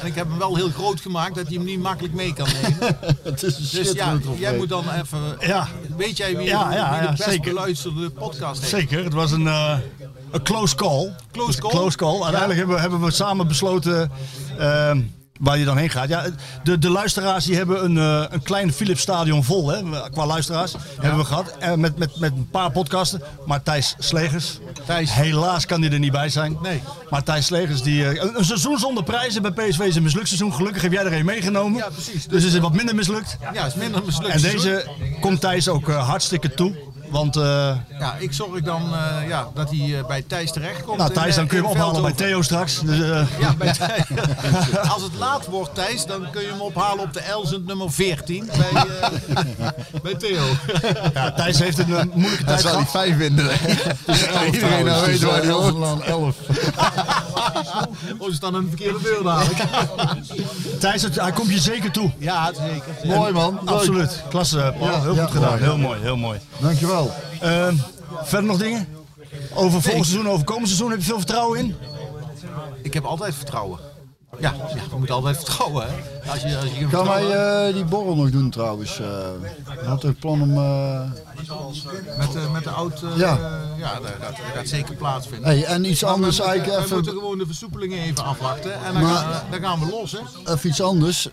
en 0.00 0.06
ik 0.06 0.14
heb 0.14 0.28
hem 0.28 0.38
wel 0.38 0.56
heel 0.56 0.70
groot 0.70 1.00
gemaakt 1.00 1.34
dat 1.34 1.46
hij 1.46 1.56
hem 1.56 1.64
niet 1.64 1.80
makkelijk 1.80 2.14
mee 2.14 2.32
kan 2.32 2.48
nemen. 2.62 2.98
Het 3.22 3.42
is 3.42 3.56
een 3.56 3.82
Dus 3.82 3.92
ja, 3.92 4.18
jij 4.38 4.56
moet 4.56 4.68
dan 4.68 4.84
even... 4.90 5.36
Ja. 5.40 5.68
Weet 5.96 6.16
jij 6.16 6.36
wie, 6.36 6.46
Ja, 6.46 6.72
ja, 6.72 6.90
wie 6.90 6.98
de 6.98 7.04
ja, 7.04 7.10
best 7.10 7.22
zeker. 7.22 7.54
beluisterde 7.54 8.10
podcast 8.10 8.60
heeft? 8.60 8.72
Zeker, 8.72 9.04
het 9.04 9.12
was 9.12 9.30
een, 9.30 9.46
eh, 9.46 9.78
een 10.30 10.42
close 10.42 10.74
call. 10.74 11.12
Close 11.32 11.60
call? 11.60 11.70
Close 11.70 11.96
call. 11.96 12.22
Uiteindelijk 12.22 12.58
hebben, 12.58 12.76
we, 12.76 12.80
hebben 12.80 13.00
we 13.00 13.10
samen 13.10 13.48
besloten 13.48 14.10
ehm, 14.58 15.00
waar 15.42 15.58
je 15.58 15.64
dan 15.64 15.76
heen 15.76 15.90
gaat. 15.90 16.08
Ja, 16.08 16.24
de, 16.62 16.78
de 16.78 16.90
luisteraars 16.90 17.44
die 17.44 17.56
hebben 17.56 17.84
een, 17.84 17.98
eh, 17.98 18.24
een 18.30 18.42
klein 18.42 18.72
Philips 18.72 19.00
stadion 19.00 19.44
vol, 19.44 19.68
hè, 19.68 19.82
qua 20.10 20.26
luisteraars. 20.26 20.74
Hebben 21.00 21.18
we 21.20 21.24
gehad. 21.24 21.56
En 21.58 21.80
met, 21.80 21.98
met, 21.98 22.20
met 22.20 22.32
een 22.32 22.48
paar 22.50 22.70
podcasten. 22.70 23.22
Maar 23.46 23.62
Thijs 23.62 23.94
Slegers, 23.98 24.58
Thijs. 24.86 25.12
helaas 25.12 25.66
kan 25.66 25.82
hij 25.82 25.92
er 25.92 25.98
niet 25.98 26.12
bij 26.12 26.28
zijn. 26.28 26.58
Nee. 26.62 26.82
Maar 27.10 27.22
Thijs 27.22 27.46
Slegers, 27.46 27.82
die, 27.82 28.04
eh, 28.08 28.22
een, 28.22 28.38
een 28.38 28.44
seizoen 28.44 28.78
zonder 28.78 29.04
prijzen 29.04 29.42
bij 29.42 29.50
PSV 29.50 29.80
is 29.80 29.96
een 29.96 30.02
mislukt 30.02 30.28
seizoen. 30.28 30.54
Gelukkig 30.54 30.82
heb 30.82 30.92
jij 30.92 31.04
er 31.04 31.12
een 31.12 31.24
meegenomen. 31.24 31.78
Ja, 31.78 31.88
precies. 31.88 32.26
Dus 32.26 32.44
is 32.44 32.52
het 32.52 32.62
wat 32.62 32.72
minder 32.72 32.94
mislukt. 32.94 33.36
Ja, 33.52 33.66
is 33.66 33.74
minder 33.74 34.02
mislukt. 34.04 34.34
En 34.34 34.40
deze 34.40 34.86
komt 35.20 35.40
Thijs 35.40 35.68
ook 35.68 35.88
eh, 35.88 36.08
hartstikke 36.08 36.54
toe. 36.54 36.74
Want 37.12 37.36
eh, 37.36 37.42
Ja, 37.98 38.14
ik 38.18 38.32
zorg 38.32 38.60
dan 38.62 38.82
eh, 38.94 39.28
ja, 39.28 39.46
dat 39.54 39.70
hij 39.70 39.98
eh, 39.98 40.06
bij 40.06 40.22
Thijs 40.22 40.52
terechtkomt. 40.52 40.98
nou, 40.98 41.10
in, 41.12 41.16
Thijs, 41.20 41.34
dan 41.34 41.46
kun 41.46 41.56
je 41.56 41.62
hem 41.62 41.72
ophalen 41.72 42.02
bij. 42.02 42.12
Theo 42.12 42.42
straks. 42.42 42.80
Dus, 42.80 43.00
eh, 43.00 43.22
Ja, 43.40 43.54
bij 43.58 43.72
Thijs. 43.72 44.02
Als 44.94 45.02
het 45.02 45.14
laat 45.18 45.46
wordt, 45.46 45.74
Thijs, 45.74 46.06
dan 46.06 46.26
kun 46.30 46.42
je 46.42 46.48
hem 46.48 46.60
ophalen 46.60 47.04
op 47.04 47.12
de 47.12 47.20
Elzend 47.20 47.66
nummer 47.66 47.92
14 47.92 48.50
bij, 48.72 48.82
eh, 48.82 49.68
bij 50.02 50.14
Theo. 50.14 50.42
ja, 51.14 51.32
Thijs 51.32 51.58
heeft 51.58 51.78
een 51.78 52.10
moeilijke 52.14 52.44
Dat 52.44 52.46
tijd 52.46 52.60
zal 52.60 52.70
hij 52.76 52.84
gehad. 52.84 52.90
vijf 52.90 53.16
vinden. 53.16 53.50
Iedereen 54.52 54.84
nou 54.84 55.06
weet 55.06 55.22
waar 55.22 55.42
hij 55.42 55.50
hoort. 55.50 55.84
aan 55.84 56.02
11. 56.04 56.36
Oh, 58.18 58.28
ze 58.28 58.34
staan 58.34 58.54
aan 58.54 58.62
de 58.62 58.68
verkeerde 58.68 58.98
deur 59.02 59.22
dadelijk. 59.22 59.58
Thijs, 60.80 61.02
het- 61.02 61.20
hij 61.20 61.32
komt 61.32 61.48
je 61.50 61.58
zeker 61.60 61.90
toe. 61.90 62.10
Ja, 62.18 62.50
zeker. 62.54 63.16
Mooi 63.16 63.32
man. 63.32 63.60
Absoluut. 63.64 64.22
Klasse, 64.28 64.74
Paul. 64.78 64.90
Ja, 64.90 65.00
heel 65.00 65.14
ja, 65.14 65.22
goed 65.24 65.30
gedaan. 65.32 65.48
mooi. 65.50 65.62
Heel 65.62 65.76
mooi, 65.78 66.00
heel 66.00 66.16
mooi. 66.16 66.38
Dankjewel. 66.58 67.01
Ehm, 67.40 67.74
verder 68.22 68.46
nog 68.50 68.58
dingen? 68.58 68.88
Over 69.54 69.82
volgend 69.82 70.06
seizoen, 70.06 70.28
over 70.28 70.44
komend 70.44 70.66
seizoen, 70.66 70.90
heb 70.90 70.98
je 70.98 71.04
veel 71.04 71.16
vertrouwen 71.18 71.58
in? 71.58 71.76
Ik 72.82 72.94
heb 72.94 73.04
altijd 73.04 73.34
vertrouwen. 73.34 73.78
Ja, 74.40 74.52
ja 74.74 74.74
je 74.90 74.96
moet 74.98 75.10
altijd 75.10 75.36
vertrouwen. 75.36 75.86
Hè. 75.86 76.30
Als 76.30 76.42
je, 76.42 76.56
als 76.56 76.64
je 76.64 76.70
Gaan 76.70 76.78
vertrouwen- 76.90 77.28
wij 77.28 77.66
eh, 77.68 77.74
die 77.74 77.84
borrel 77.84 78.14
nog 78.16 78.30
doen 78.30 78.50
trouwens? 78.50 79.00
eh 79.00 79.06
ik 79.72 79.86
had 79.86 80.04
een 80.04 80.14
plan 80.16 80.42
om... 80.42 80.56
eh, 80.56 81.00
met, 82.18 82.32
de- 82.32 82.48
met 82.52 82.64
de 82.64 82.70
oud... 82.70 83.00
Ja. 83.16 83.38
ja, 83.78 83.94
dat 84.00 84.10
gaat, 84.20 84.20
dat 84.20 84.36
gaat 84.54 84.68
zeker 84.68 84.94
plaatsvinden. 84.94 85.48
Hey, 85.48 85.64
en 85.64 85.84
iets 85.84 86.00
Maar 86.02 86.10
we 86.10 86.16
anders 86.16 86.36
moeten- 86.36 86.52
eigenlijk 86.54 86.78
We 86.80 86.84
even- 86.84 86.96
moeten 86.96 87.12
gewoon 87.14 87.38
de 87.38 87.46
versoepelingen 87.46 87.98
even 87.98 88.24
afwachten. 88.24 88.72
En 88.84 88.92
dan, 88.92 89.02
Maar- 89.02 89.14
gaan, 89.14 89.30
we, 89.50 89.58
dan 89.60 89.68
gaan 89.70 89.80
we 89.80 89.90
los, 89.90 90.12
hè. 90.12 90.52
Even 90.52 90.68
iets 90.70 90.82
anders, 90.82 91.28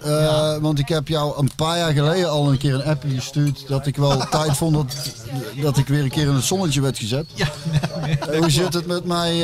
want 0.62 0.80
ik 0.80 0.88
heb 0.88 1.08
jou 1.08 1.38
een 1.40 1.52
paar 1.56 1.78
jaar 1.78 1.92
geleden 1.94 2.30
al 2.30 2.50
een 2.52 2.58
keer 2.58 2.74
een 2.74 2.84
appje 2.86 3.10
gestuurd 3.16 3.68
dat 3.68 3.86
ik 3.86 3.96
wel 3.98 4.18
tijd 4.30 4.58
vond 4.58 4.74
dat, 4.76 4.96
dat 5.62 5.78
ik 5.78 5.88
weer 5.88 6.04
een 6.04 6.10
keer 6.10 6.28
in 6.28 6.34
het 6.36 6.44
zonnetje 6.44 6.82
werd 6.82 6.98
gezet. 6.98 7.26
Ja. 7.34 7.48
Hoe 8.40 8.50
zit 8.50 8.74
het 8.74 8.86
met 8.88 9.06
mijn, 9.06 9.38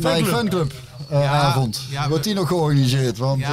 mijn 0.00 0.24
fanclub 0.26 0.72
avond? 1.12 1.80
ja, 1.90 2.02
we- 2.02 2.08
Wordt 2.08 2.24
die 2.24 2.34
nog 2.34 2.48
georganiseerd? 2.48 3.18
Want 3.18 3.40
Ja, 3.40 3.48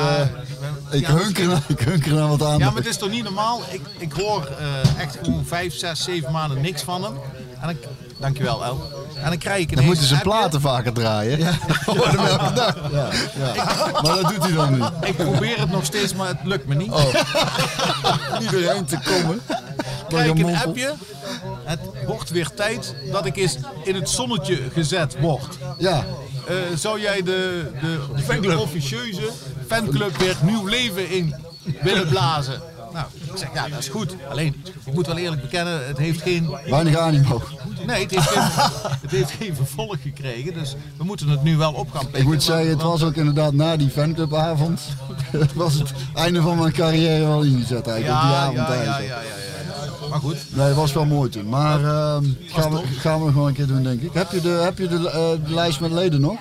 eh, 0.89 0.99
ik, 0.99 1.07
ja, 1.07 1.13
hunker 1.13 1.47
naar, 1.47 1.61
ik 1.77 1.79
hunker 1.79 2.13
naar 2.13 2.27
wat 2.27 2.43
aan. 2.43 2.57
Ja, 2.57 2.65
maar 2.67 2.75
het 2.75 2.85
is 2.85 2.97
toch 2.97 3.09
niet 3.09 3.23
normaal? 3.23 3.61
Ik, 3.69 3.81
ik 3.97 4.11
hoor 4.13 4.45
eh, 4.59 5.01
echt 5.01 5.17
gewoon 5.23 5.45
vijf, 5.45 5.75
zes, 5.75 6.03
zeven 6.03 6.31
maanden 6.31 6.61
niks 6.61 6.81
van 6.81 7.03
hem. 7.03 7.13
En 7.61 7.69
ik, 7.69 7.77
dankjewel 8.19 8.63
El. 8.65 8.81
En 9.21 9.29
dan 9.29 9.37
krijg 9.37 9.59
ik 9.61 9.67
Dan 9.75 9.83
ineens 9.83 9.99
moeten 9.99 10.17
ze 10.17 10.23
platen 10.23 10.61
vaker 10.61 10.93
draaien. 10.93 11.39
Ja. 11.39 11.51
Elke 11.85 12.53
dag. 12.53 12.75
Ja, 12.91 13.09
ja. 13.37 13.65
Maar 14.03 14.15
dat 14.21 14.29
doet 14.33 14.43
hij 14.43 14.53
dan 14.53 14.73
niet. 14.79 14.91
Ik 15.01 15.15
probeer 15.15 15.59
het 15.59 15.71
nog 15.71 15.85
steeds, 15.85 16.13
maar 16.15 16.27
het 16.27 16.37
lukt 16.43 16.67
me 16.67 16.75
niet. 16.75 16.91
Oh. 16.91 17.03
Niet 18.39 18.51
doorheen 18.51 18.85
te 18.85 18.97
komen. 19.03 19.41
Krijg 20.07 20.31
ik 20.31 20.39
een 20.39 20.55
appje. 20.55 20.93
Het 21.63 21.79
wordt 22.07 22.29
weer 22.29 22.49
tijd 22.55 22.95
dat 23.11 23.25
ik 23.25 23.35
eens 23.35 23.57
in 23.83 23.95
het 23.95 24.09
zonnetje 24.09 24.59
gezet 24.73 25.19
word. 25.19 25.57
Ja. 25.77 26.05
Eh, 26.47 26.55
zou 26.75 27.01
jij 27.01 27.21
de, 27.23 27.71
de, 27.81 28.39
de 28.39 28.59
officieuze 28.59 29.29
fanclub 29.67 30.17
weer 30.17 30.37
nieuw 30.41 30.65
leven 30.65 31.09
in 31.09 31.35
willen 31.81 32.07
blazen? 32.07 32.61
Nou, 32.93 33.07
ik 33.31 33.37
zeg 33.37 33.49
ja, 33.53 33.67
dat 33.67 33.79
is 33.79 33.87
goed. 33.87 34.15
Alleen, 34.29 34.63
ik 34.85 34.93
moet 34.93 35.07
wel 35.07 35.17
eerlijk 35.17 35.41
bekennen, 35.41 35.87
het 35.87 35.97
heeft 35.97 36.21
geen... 36.21 36.49
Weinig 36.69 36.97
animo. 36.97 37.41
Nee, 37.85 38.01
het 38.01 38.11
heeft 38.11 38.27
geen, 38.27 38.71
het 39.01 39.11
heeft 39.11 39.31
geen 39.31 39.55
vervolg 39.55 39.95
gekregen. 40.01 40.53
Dus 40.53 40.75
we 40.97 41.03
moeten 41.03 41.27
het 41.27 41.43
nu 41.43 41.57
wel 41.57 41.73
op 41.73 41.91
gaan 41.91 42.03
pikken. 42.03 42.19
Ik 42.21 42.27
moet 42.27 42.43
zeggen, 42.43 42.69
het 42.69 42.81
was 42.81 43.03
ook 43.03 43.15
inderdaad 43.15 43.53
na 43.53 43.77
die 43.77 43.89
fanclubavond. 43.89 44.81
Het 45.31 45.53
was 45.53 45.73
het 45.73 45.93
einde 46.13 46.41
van 46.41 46.57
mijn 46.57 46.71
carrière 46.71 47.25
wel 47.25 47.41
ingezet 47.41 47.87
eigenlijk. 47.87 48.21
op 48.21 48.21
die 48.21 48.31
Ja, 48.31 48.41
avond 48.41 48.57
ja, 48.57 48.73
ja, 48.73 48.83
ja, 48.83 48.97
ja, 48.99 48.99
ja, 48.99 49.21
ja. 49.21 49.54
Maar 50.09 50.19
goed. 50.19 50.37
Nee, 50.49 50.73
was 50.73 50.93
wel 50.93 51.05
mooi 51.05 51.29
toen. 51.29 51.49
Maar 51.49 51.83
ehm, 51.83 52.25
gaan, 52.47 52.71
we, 52.71 52.81
gaan 52.99 53.19
we 53.19 53.25
nog 53.25 53.33
wel 53.35 53.47
een 53.47 53.53
keer 53.53 53.67
doen, 53.67 53.83
denk 53.83 54.01
ik. 54.01 54.13
Heb 54.13 54.31
je 54.31 54.41
de, 54.41 54.49
heb 54.49 54.77
je 54.77 54.87
de, 54.87 55.09
eh, 55.09 55.47
de 55.47 55.53
lijst 55.53 55.79
met 55.79 55.91
leden 55.91 56.21
nog? 56.21 56.37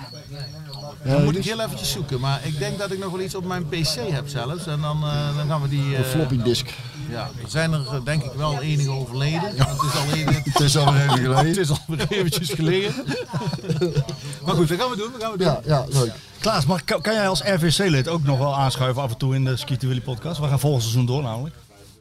Dan 1.03 1.23
moet 1.23 1.35
ik 1.37 1.45
heel 1.45 1.59
eventjes 1.61 1.91
zoeken. 1.91 2.19
Maar 2.19 2.39
ik 2.43 2.57
denk 2.59 2.77
dat 2.79 2.91
ik 2.91 2.99
nog 2.99 3.11
wel 3.11 3.21
iets 3.21 3.35
op 3.35 3.45
mijn 3.45 3.65
PC 3.67 3.87
heb 4.11 4.27
zelfs. 4.27 4.67
En 4.67 4.81
dan, 4.81 5.03
eh, 5.03 5.37
dan 5.37 5.47
gaan 5.47 5.61
we 5.61 5.67
die... 5.69 5.93
eh, 5.93 5.97
Een 5.99 6.05
floppy 6.05 6.41
disk. 6.41 6.69
Ja, 7.09 7.29
er 7.43 7.49
zijn 7.49 7.73
er 7.73 7.85
denk 8.03 8.23
ik 8.23 8.31
wel 8.37 8.59
enige 8.61 8.89
overleden. 8.91 9.41
Want 9.57 9.81
Het 9.81 9.89
is 9.93 9.97
al 9.97 10.13
even, 10.15 10.33
Het 10.53 10.59
is 10.59 10.77
alweer 10.77 11.01
even 11.03 11.17
geleden. 11.19 11.47
Het 11.47 11.57
is 11.57 11.69
alweer 11.87 12.05
eventjes 12.09 12.49
geleden. 12.49 12.93
maar 14.45 14.55
goed, 14.55 14.67
dat 14.67 14.79
gaan 14.79 14.89
we 14.89 14.95
doen. 14.97 15.09
Dat 15.11 15.21
gaan 15.21 15.31
we 15.31 15.37
doen. 15.37 15.47
Ja, 15.47 15.59
ja, 15.65 15.85
leuk. 15.89 16.11
Klaas, 16.39 16.65
maar 16.65 16.81
kan, 16.85 17.01
kan 17.01 17.13
jij 17.13 17.27
als 17.29 17.41
RVC-lid 17.41 18.07
ook 18.07 18.23
nog 18.23 18.37
wel 18.37 18.55
aanschuiven 18.55 19.01
af 19.01 19.11
en 19.11 19.17
toe 19.17 19.35
in 19.35 19.43
de 19.45 19.57
Ski 19.57 19.77
Willy 19.79 20.01
podcast? 20.01 20.39
We 20.39 20.47
gaan 20.47 20.59
volgend 20.59 20.81
seizoen 20.83 21.05
door 21.05 21.23
namelijk. 21.23 21.55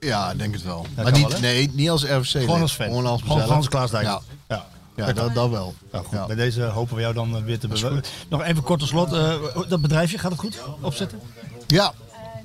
Ja, 0.04 0.30
ik 0.30 0.38
denk 0.38 0.54
het 0.54 0.62
wel. 0.62 0.86
maar 0.96 1.12
niet, 1.12 1.28
wel, 1.32 1.40
nee, 1.40 1.70
niet 1.74 1.90
als 1.90 2.04
RFC. 2.04 2.30
Gewoon 2.30 2.60
als 2.60 2.72
fan. 2.72 2.86
Gewoon 2.86 3.06
als 3.06 3.20
Gewoon- 3.22 3.36
mezelf. 3.38 3.42
gewoon 3.42 3.56
als 3.56 3.68
Klaas 3.68 3.90
Dijk. 3.90 4.04
Ja, 4.04 4.20
Ja, 4.48 4.64
ja 5.06 5.12
dat, 5.12 5.34
dat 5.34 5.50
wel. 5.50 5.74
Nou 5.92 6.04
goed, 6.04 6.26
bij 6.26 6.36
deze 6.36 6.62
hopen 6.62 6.94
we 6.94 7.00
jou 7.00 7.14
dan 7.14 7.36
eh, 7.36 7.42
weer 7.42 7.58
te 7.58 7.68
bewegen. 7.68 8.02
Nog 8.28 8.42
even 8.42 8.62
kort 8.62 8.78
tot 8.80 8.88
slot. 8.88 9.12
eh, 9.12 9.32
dat 9.68 9.80
bedrijfje, 9.80 10.18
gaat 10.18 10.30
het 10.30 10.40
goed 10.40 10.58
opzetten? 10.80 11.20
Ja. 11.66 11.92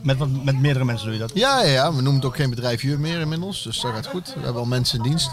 Met, 0.02 0.18
wat- 0.18 0.44
met 0.44 0.60
meerdere 0.60 0.86
mensen 0.86 1.06
doe 1.06 1.14
je 1.16 1.22
dat? 1.22 1.32
Ja, 1.34 1.62
ja, 1.64 1.70
ja, 1.72 1.88
we 1.90 1.96
noemen 1.96 2.16
het 2.16 2.26
ook 2.26 2.36
geen 2.36 2.50
bedrijfje 2.50 2.98
meer 2.98 3.20
inmiddels. 3.20 3.64
Dus 3.64 3.82
dat 3.82 3.92
gaat 3.94 4.08
goed. 4.08 4.34
We 4.34 4.44
hebben 4.44 4.62
al 4.62 4.68
mensen 4.68 4.98
in 4.98 5.04
dienst. 5.04 5.32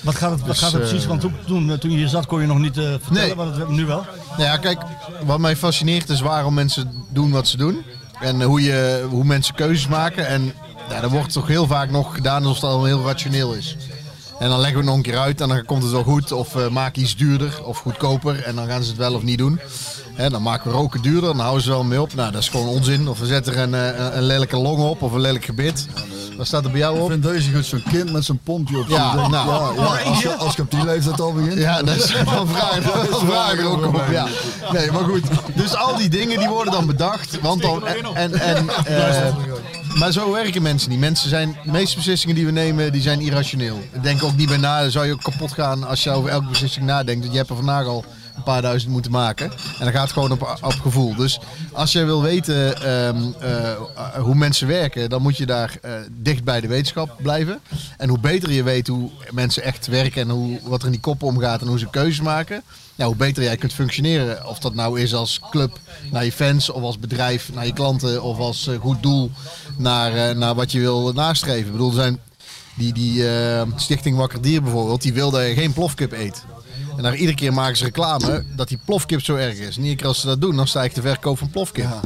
Wat 0.00 0.14
gaat 0.14 0.30
het, 0.30 0.40
wat 0.40 0.48
Dus, 0.48 0.58
gaat 0.58 0.72
het 0.72 0.82
eh, 0.82 0.88
precies? 0.88 1.06
Want 1.06 1.20
toen, 1.20 1.34
toen, 1.46 1.78
toen 1.78 1.90
je 1.90 1.96
hier 1.96 2.08
zat 2.08 2.26
kon 2.26 2.40
je 2.40 2.46
nog 2.46 2.58
niet 2.58 2.78
eh, 2.78 2.84
vertellen, 2.84 3.12
Nee. 3.26 3.34
maar 3.34 3.58
dat 3.58 3.68
nu 3.68 3.86
wel. 3.86 4.04
Nou 4.30 4.42
ja, 4.42 4.56
kijk, 4.56 4.82
wat 5.24 5.38
mij 5.38 5.56
fascineert 5.56 6.08
is 6.08 6.20
waarom 6.20 6.54
mensen 6.54 7.04
doen 7.08 7.30
wat 7.30 7.48
ze 7.48 7.56
doen. 7.56 7.82
En 8.20 8.42
hoe, 8.42 8.62
je, 8.62 9.06
hoe 9.10 9.24
mensen 9.24 9.54
keuzes 9.54 9.86
maken. 9.88 10.26
En 10.26 10.52
ja, 10.88 11.00
dat 11.00 11.10
wordt 11.10 11.32
toch 11.32 11.46
heel 11.46 11.66
vaak 11.66 11.90
nog 11.90 12.14
gedaan 12.14 12.44
alsof 12.44 12.62
het 12.62 12.70
al 12.70 12.84
heel 12.84 13.04
rationeel 13.04 13.52
is. 13.52 13.76
En 14.38 14.48
dan 14.48 14.60
leggen 14.60 14.78
we 14.78 14.84
het 14.84 14.86
nog 14.86 14.96
een 14.96 15.12
keer 15.12 15.18
uit 15.18 15.40
en 15.40 15.48
dan 15.48 15.64
komt 15.64 15.82
het 15.82 15.92
wel 15.92 16.02
goed. 16.02 16.32
Of 16.32 16.54
uh, 16.54 16.68
maak 16.68 16.96
iets 16.96 17.16
duurder 17.16 17.64
of 17.64 17.78
goedkoper 17.78 18.42
en 18.42 18.54
dan 18.54 18.66
gaan 18.66 18.82
ze 18.82 18.88
het 18.88 18.98
wel 18.98 19.14
of 19.14 19.22
niet 19.22 19.38
doen. 19.38 19.60
Hè, 20.14 20.30
dan 20.30 20.42
maken 20.42 20.70
we 20.70 20.76
roken 20.76 21.02
duurder, 21.02 21.30
dan 21.30 21.38
houden 21.38 21.62
ze 21.62 21.68
er 21.68 21.74
wel 21.74 21.84
mee 21.84 22.00
op. 22.00 22.14
Nou, 22.14 22.32
dat 22.32 22.40
is 22.40 22.48
gewoon 22.48 22.68
onzin. 22.68 23.08
Of 23.08 23.18
we 23.18 23.26
zetten 23.26 23.54
er 23.54 23.62
een, 23.62 23.72
een, 23.72 24.16
een 24.16 24.22
lelijke 24.22 24.56
long 24.56 24.78
op 24.78 25.02
of 25.02 25.12
een 25.12 25.20
lelijk 25.20 25.44
gebit. 25.44 25.88
Wat 26.36 26.46
staat 26.46 26.64
er 26.64 26.70
bij 26.70 26.80
jou 26.80 26.98
op? 26.98 27.04
Ik 27.04 27.10
vind 27.10 27.22
deze 27.22 27.52
goed, 27.52 27.66
zo'n 27.66 27.82
kind 27.90 28.12
met 28.12 28.24
zijn 28.24 28.38
pompje 28.38 28.78
op. 28.78 28.88
Ja, 28.88 29.14
nou. 29.28 29.30
ja, 29.30 29.82
ja, 29.82 30.10
als, 30.10 30.22
je, 30.22 30.34
als 30.34 30.56
je 30.56 30.62
op 30.62 30.70
die 30.70 30.84
leeftijd 30.84 31.20
al 31.20 31.32
begint. 31.32 31.58
Ja, 31.58 31.82
dat 31.82 31.96
is 31.96 32.12
van 32.12 32.48
vragen, 32.48 32.82
van 32.82 33.26
vragen 33.26 33.64
ook 33.64 33.86
op. 33.86 34.02
Ja. 34.10 34.26
Nee, 34.72 34.90
maar 34.90 35.04
goed. 35.04 35.22
Dus 35.54 35.76
al 35.76 35.96
die 35.96 36.08
dingen 36.08 36.38
die 36.38 36.48
worden 36.48 36.72
dan 36.72 36.86
bedacht. 36.86 37.40
Want 37.40 37.62
dan, 37.62 37.86
en, 37.86 38.14
en, 38.14 38.40
en, 38.40 38.66
uh, 38.88 39.53
maar 39.98 40.12
zo 40.12 40.32
werken 40.32 40.62
mensen 40.62 40.90
niet. 40.90 40.98
Mensen 40.98 41.28
zijn, 41.28 41.56
de 41.64 41.70
meeste 41.70 41.96
beslissingen 41.96 42.34
die 42.34 42.44
we 42.46 42.50
nemen, 42.52 42.92
die 42.92 43.02
zijn 43.02 43.20
irrationeel. 43.20 43.80
Denk 44.02 44.22
ook 44.22 44.36
niet 44.36 44.48
bij 44.48 44.56
na, 44.56 44.80
dan 44.80 44.90
zou 44.90 45.06
je 45.06 45.12
ook 45.12 45.22
kapot 45.22 45.52
gaan 45.52 45.84
als 45.84 46.02
je 46.02 46.10
over 46.10 46.30
elke 46.30 46.48
beslissing 46.48 46.86
nadenkt. 46.86 47.20
Want 47.20 47.32
je 47.32 47.38
hebt 47.38 47.50
er 47.50 47.56
vandaag 47.56 47.86
al 47.86 48.04
een 48.36 48.42
paar 48.42 48.62
duizend 48.62 48.92
moeten 48.92 49.10
maken. 49.10 49.50
En 49.50 49.84
dan 49.84 49.92
gaat 49.92 50.02
het 50.02 50.12
gewoon 50.12 50.32
op, 50.32 50.58
op 50.62 50.72
gevoel. 50.72 51.14
Dus 51.14 51.40
als 51.72 51.92
je 51.92 52.04
wil 52.04 52.22
weten 52.22 52.90
um, 52.90 53.34
uh, 53.42 53.70
hoe 54.16 54.34
mensen 54.34 54.66
werken, 54.66 55.10
dan 55.10 55.22
moet 55.22 55.36
je 55.36 55.46
daar 55.46 55.78
uh, 55.84 55.92
dicht 56.10 56.44
bij 56.44 56.60
de 56.60 56.68
wetenschap 56.68 57.16
blijven. 57.22 57.60
En 57.96 58.08
hoe 58.08 58.18
beter 58.18 58.52
je 58.52 58.62
weet 58.62 58.86
hoe 58.86 59.10
mensen 59.30 59.62
echt 59.62 59.86
werken 59.86 60.22
en 60.22 60.28
hoe, 60.28 60.58
wat 60.62 60.80
er 60.80 60.86
in 60.86 60.92
die 60.92 61.00
koppen 61.00 61.26
omgaat 61.26 61.60
en 61.60 61.66
hoe 61.66 61.78
ze 61.78 61.90
keuzes 61.90 62.20
maken, 62.20 62.62
hoe 62.96 63.16
beter 63.16 63.42
jij 63.42 63.56
kunt 63.56 63.72
functioneren. 63.72 64.46
Of 64.46 64.58
dat 64.58 64.74
nou 64.74 65.00
is 65.00 65.14
als 65.14 65.40
club 65.50 65.78
naar 66.10 66.24
je 66.24 66.32
fans, 66.32 66.70
of 66.70 66.82
als 66.82 66.98
bedrijf 66.98 67.50
naar 67.54 67.66
je 67.66 67.72
klanten, 67.72 68.22
of 68.22 68.38
als 68.38 68.66
uh, 68.66 68.80
goed 68.80 69.02
doel 69.02 69.30
naar, 69.76 70.36
naar 70.36 70.54
wat 70.54 70.72
je 70.72 70.80
wil 70.80 71.12
nastreven. 71.12 71.66
Ik 71.66 71.72
bedoel, 71.72 71.88
er 71.88 71.94
zijn 71.94 72.18
die, 72.74 72.92
die 72.92 73.24
Stichting 73.76 74.16
Wakker 74.16 74.42
Dier 74.42 74.62
bijvoorbeeld, 74.62 75.02
die 75.02 75.12
wil 75.12 75.30
dat 75.30 75.46
je 75.46 75.54
geen 75.54 75.72
plofkip 75.72 76.12
eet. 76.12 76.44
En 76.96 77.02
daar 77.02 77.16
iedere 77.16 77.36
keer 77.36 77.52
maken 77.52 77.76
ze 77.76 77.84
reclame 77.84 78.44
dat 78.56 78.68
die 78.68 78.78
plofkip 78.84 79.22
zo 79.22 79.36
erg 79.36 79.58
is. 79.58 79.76
En 79.76 79.82
iedere 79.82 79.96
keer 79.96 80.06
als 80.06 80.20
ze 80.20 80.26
dat 80.26 80.40
doen, 80.40 80.56
dan 80.56 80.66
stijgt 80.66 80.94
de 80.94 81.00
verkoop 81.00 81.38
van 81.38 81.50
plofkip. 81.50 81.84
Ja. 81.84 82.00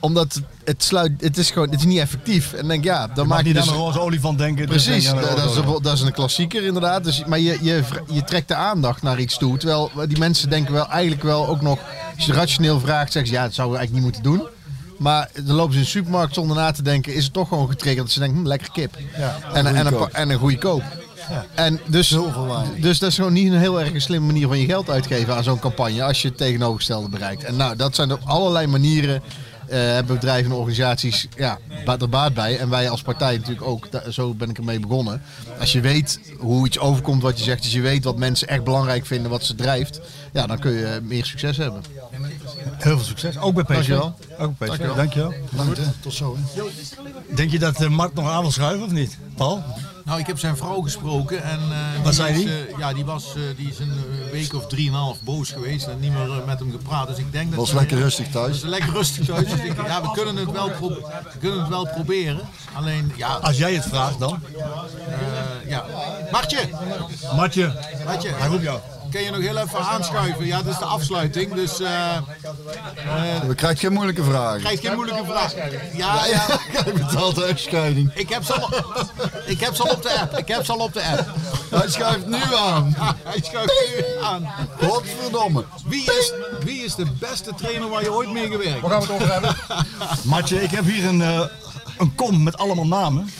Omdat 0.00 0.40
het 0.64 0.82
sluit, 0.82 1.12
het 1.20 1.38
is 1.38 1.50
gewoon, 1.50 1.68
het 1.68 1.78
is 1.78 1.86
niet 1.86 1.98
effectief. 1.98 2.52
En 2.52 2.68
denk 2.68 2.84
ja, 2.84 3.06
dan 3.06 3.24
je 3.24 3.30
maak 3.30 3.38
je 3.38 3.44
niet 3.44 3.54
dus... 3.54 3.68
aan 3.68 3.74
een 3.74 3.80
roze 3.80 4.00
olifant 4.00 4.38
denken. 4.38 4.66
dus 4.66 4.84
Precies, 4.84 5.04
denk 5.04 5.16
een 5.16 5.36
dat, 5.36 5.50
is 5.50 5.56
een, 5.56 5.82
dat 5.82 5.92
is 5.92 6.00
een 6.00 6.12
klassieker 6.12 6.64
inderdaad. 6.64 7.04
Dus, 7.04 7.24
maar 7.24 7.38
je, 7.38 7.58
je, 7.62 7.82
je 8.06 8.24
trekt 8.24 8.48
de 8.48 8.54
aandacht 8.54 9.02
naar 9.02 9.20
iets 9.20 9.38
toe. 9.38 9.58
Terwijl 9.58 9.90
die 10.08 10.18
mensen 10.18 10.50
denken 10.50 10.72
wel 10.72 10.88
eigenlijk 10.88 11.22
wel 11.22 11.48
ook 11.48 11.60
nog, 11.60 11.78
als 12.16 12.26
je 12.26 12.32
rationeel 12.32 12.80
vraagt, 12.80 13.12
zeggen 13.12 13.30
ze 13.30 13.36
ja, 13.36 13.44
dat 13.44 13.54
zouden 13.54 13.78
we 13.78 13.82
eigenlijk 13.82 14.14
niet 14.14 14.24
moeten 14.24 14.38
doen. 14.38 14.48
Maar 14.98 15.30
dan 15.44 15.56
lopen 15.56 15.72
ze 15.72 15.78
in 15.78 15.84
de 15.84 15.90
supermarkt 15.90 16.34
zonder 16.34 16.56
na 16.56 16.70
te 16.70 16.82
denken, 16.82 17.14
is 17.14 17.24
het 17.24 17.32
toch 17.32 17.48
gewoon 17.48 17.68
getriggerd 17.68 18.04
dat 18.04 18.14
ze 18.14 18.20
denken, 18.20 18.38
hm, 18.38 18.46
lekker 18.46 18.70
kip. 18.72 18.96
Ja, 19.18 19.36
en, 19.52 19.66
en, 19.66 19.86
een, 19.86 20.12
en 20.12 20.30
een 20.30 20.38
goede 20.38 20.58
koop. 20.58 20.82
En 21.54 21.80
dus, 21.86 22.16
dus 22.80 22.98
dat 22.98 23.10
is 23.10 23.16
gewoon 23.16 23.32
niet 23.32 23.52
een 23.52 23.58
heel 23.58 23.80
erg 23.80 24.02
slimme 24.02 24.26
manier 24.26 24.46
van 24.46 24.58
je 24.58 24.66
geld 24.66 24.90
uitgeven 24.90 25.34
aan 25.34 25.44
zo'n 25.44 25.58
campagne 25.58 26.02
als 26.04 26.22
je 26.22 26.28
het 26.28 26.36
tegenovergestelde 26.36 27.08
bereikt. 27.08 27.44
En 27.44 27.56
nou, 27.56 27.76
dat 27.76 27.94
zijn 27.94 28.12
op 28.12 28.20
allerlei 28.24 28.66
manieren 28.66 29.22
uh, 29.70 29.72
hebben 29.74 30.14
bedrijven 30.14 30.50
en 30.50 30.56
organisaties 30.56 31.28
ja, 31.36 31.58
er 31.98 32.08
baat 32.08 32.34
bij. 32.34 32.58
En 32.58 32.68
wij 32.68 32.90
als 32.90 33.02
partij 33.02 33.36
natuurlijk 33.36 33.66
ook, 33.66 33.88
zo 34.10 34.34
ben 34.34 34.50
ik 34.50 34.58
ermee 34.58 34.80
begonnen. 34.80 35.22
Als 35.60 35.72
je 35.72 35.80
weet 35.80 36.20
hoe 36.38 36.66
iets 36.66 36.78
overkomt 36.78 37.22
wat 37.22 37.38
je 37.38 37.44
zegt, 37.44 37.62
als 37.62 37.72
je 37.72 37.80
weet 37.80 38.04
wat 38.04 38.16
mensen 38.16 38.48
echt 38.48 38.64
belangrijk 38.64 39.06
vinden, 39.06 39.30
wat 39.30 39.44
ze 39.44 39.54
drijft, 39.54 40.00
ja, 40.32 40.46
dan 40.46 40.58
kun 40.58 40.72
je 40.72 41.00
meer 41.02 41.24
succes 41.24 41.56
hebben. 41.56 41.82
Heel 42.76 42.96
veel 42.96 43.06
succes. 43.06 43.38
Ook 43.38 43.54
bij 43.54 43.64
PSV. 43.64 43.74
Dankjewel. 43.74 44.14
Ook 44.38 44.58
bij 44.58 44.68
PSV. 44.68 44.78
Dankjewel. 44.78 45.34
Dankjewel. 45.50 45.92
Tot 46.00 46.12
zo. 46.12 46.36
hè. 46.54 46.62
Denk 47.34 47.50
je 47.50 47.58
dat 47.58 47.80
eh, 47.80 47.88
Mart 47.88 48.14
nog 48.14 48.30
aan 48.30 48.40
wil 48.40 48.50
schuiven 48.50 48.86
of 48.86 48.92
niet? 48.92 49.18
Paul? 49.36 49.62
Nou, 50.06 50.20
ik 50.20 50.26
heb 50.26 50.38
zijn 50.38 50.56
vrouw 50.56 50.80
gesproken 50.80 51.42
en 51.42 51.58
eh, 51.58 52.02
Wat 52.04 52.14
zei 52.14 52.46
eh, 52.46 52.78
ja, 52.78 52.92
die, 52.92 53.04
was, 53.04 53.34
eh, 53.34 53.42
die 53.56 53.68
is 53.68 53.78
een 53.78 53.92
week 54.30 54.54
of 54.54 54.66
drieënhalf 54.66 55.22
boos 55.22 55.50
geweest 55.50 55.86
en 55.86 56.00
niet 56.00 56.12
meer 56.12 56.42
met 56.46 56.58
hem 56.58 56.70
gepraat. 56.70 57.08
Dus 57.08 57.18
ik 57.18 57.32
denk 57.32 57.48
dat 57.48 57.58
Was 57.58 57.72
lekker 57.72 57.98
rustig 57.98 58.28
thuis. 58.28 58.60
Was 58.60 58.70
lekker 58.70 58.92
rustig 58.92 59.26
thuis. 59.26 59.48
Dus 59.48 59.60
ik, 59.60 59.86
ja, 59.86 60.02
we 60.02 60.10
kunnen, 60.10 60.36
het 60.36 60.50
wel 60.50 60.68
we 60.68 61.38
kunnen 61.38 61.60
het 61.60 61.68
wel 61.68 61.88
proberen. 61.94 62.40
Alleen, 62.72 63.12
ja, 63.16 63.28
Als 63.28 63.56
jij 63.58 63.74
het 63.74 63.84
vraagt 63.84 64.18
dan. 64.18 64.40
eh, 65.08 65.70
ja. 65.70 65.84
Martje, 66.30 66.58
Martje, 67.36 67.72
Martje, 68.04 68.28
hij 68.28 68.48
roept 68.48 68.62
jou. 68.62 68.80
Kun 69.10 69.22
je 69.22 69.30
nog 69.30 69.40
heel 69.40 69.56
even 69.56 69.78
aanschuiven? 69.80 70.46
Ja, 70.46 70.62
dit 70.62 70.72
is 70.72 70.78
de 70.78 70.84
afsluiting, 70.84 71.54
dus 71.54 71.80
eh 71.80 72.16
eh, 72.16 72.22
We 73.46 73.54
krijgen 73.54 73.78
geen 73.78 73.92
moeilijke 73.92 74.24
vragen. 74.24 74.60
krijg 74.60 74.80
geen 74.80 74.94
moeilijke 74.94 75.24
vraag. 75.24 75.54
Ja, 75.92 76.26
ja. 76.26 76.46
Hij 76.72 76.92
betaalt 77.06 77.34
de 77.34 77.44
echtscheiding. 77.44 78.10
Ik 78.14 78.28
heb 78.28 78.44
ze 78.44 78.52
al, 78.54 78.68
ik 79.46 79.60
heb 79.60 79.74
ze 79.74 79.82
al 79.82 79.90
op 79.94 80.02
de 80.02 80.20
app. 80.20 80.38
Ik 80.38 80.48
heb 80.48 80.64
ze 80.64 80.72
al 80.72 80.78
op 80.78 80.92
de 80.92 81.02
app. 81.02 81.24
Hij 81.70 81.88
schuift 81.90 82.26
nu 82.26 82.42
aan. 82.56 82.94
Hij 83.24 83.40
schuift 83.42 83.72
nu 83.96 84.04
aan. 84.22 84.48
Godverdomme. 84.82 85.64
Wie 85.86 86.02
is, 86.04 86.32
wie 86.60 86.84
is 86.84 86.94
de 86.94 87.06
beste 87.18 87.54
trainer 87.54 87.88
waar 87.88 88.02
je 88.02 88.12
ooit 88.12 88.32
mee 88.32 88.48
gewerkt 88.50 88.80
Waar 88.80 88.90
gaan 88.90 89.00
we 89.00 89.06
het 89.12 89.22
over 89.22 89.32
hebben? 89.32 89.56
Martje, 90.22 90.62
ik 90.62 90.70
heb 90.70 90.84
hier 90.84 91.04
een, 91.06 91.22
eh, 91.22 91.40
een 91.98 92.14
kom 92.14 92.42
met 92.42 92.58
allemaal 92.58 92.86
namen. 92.86 93.28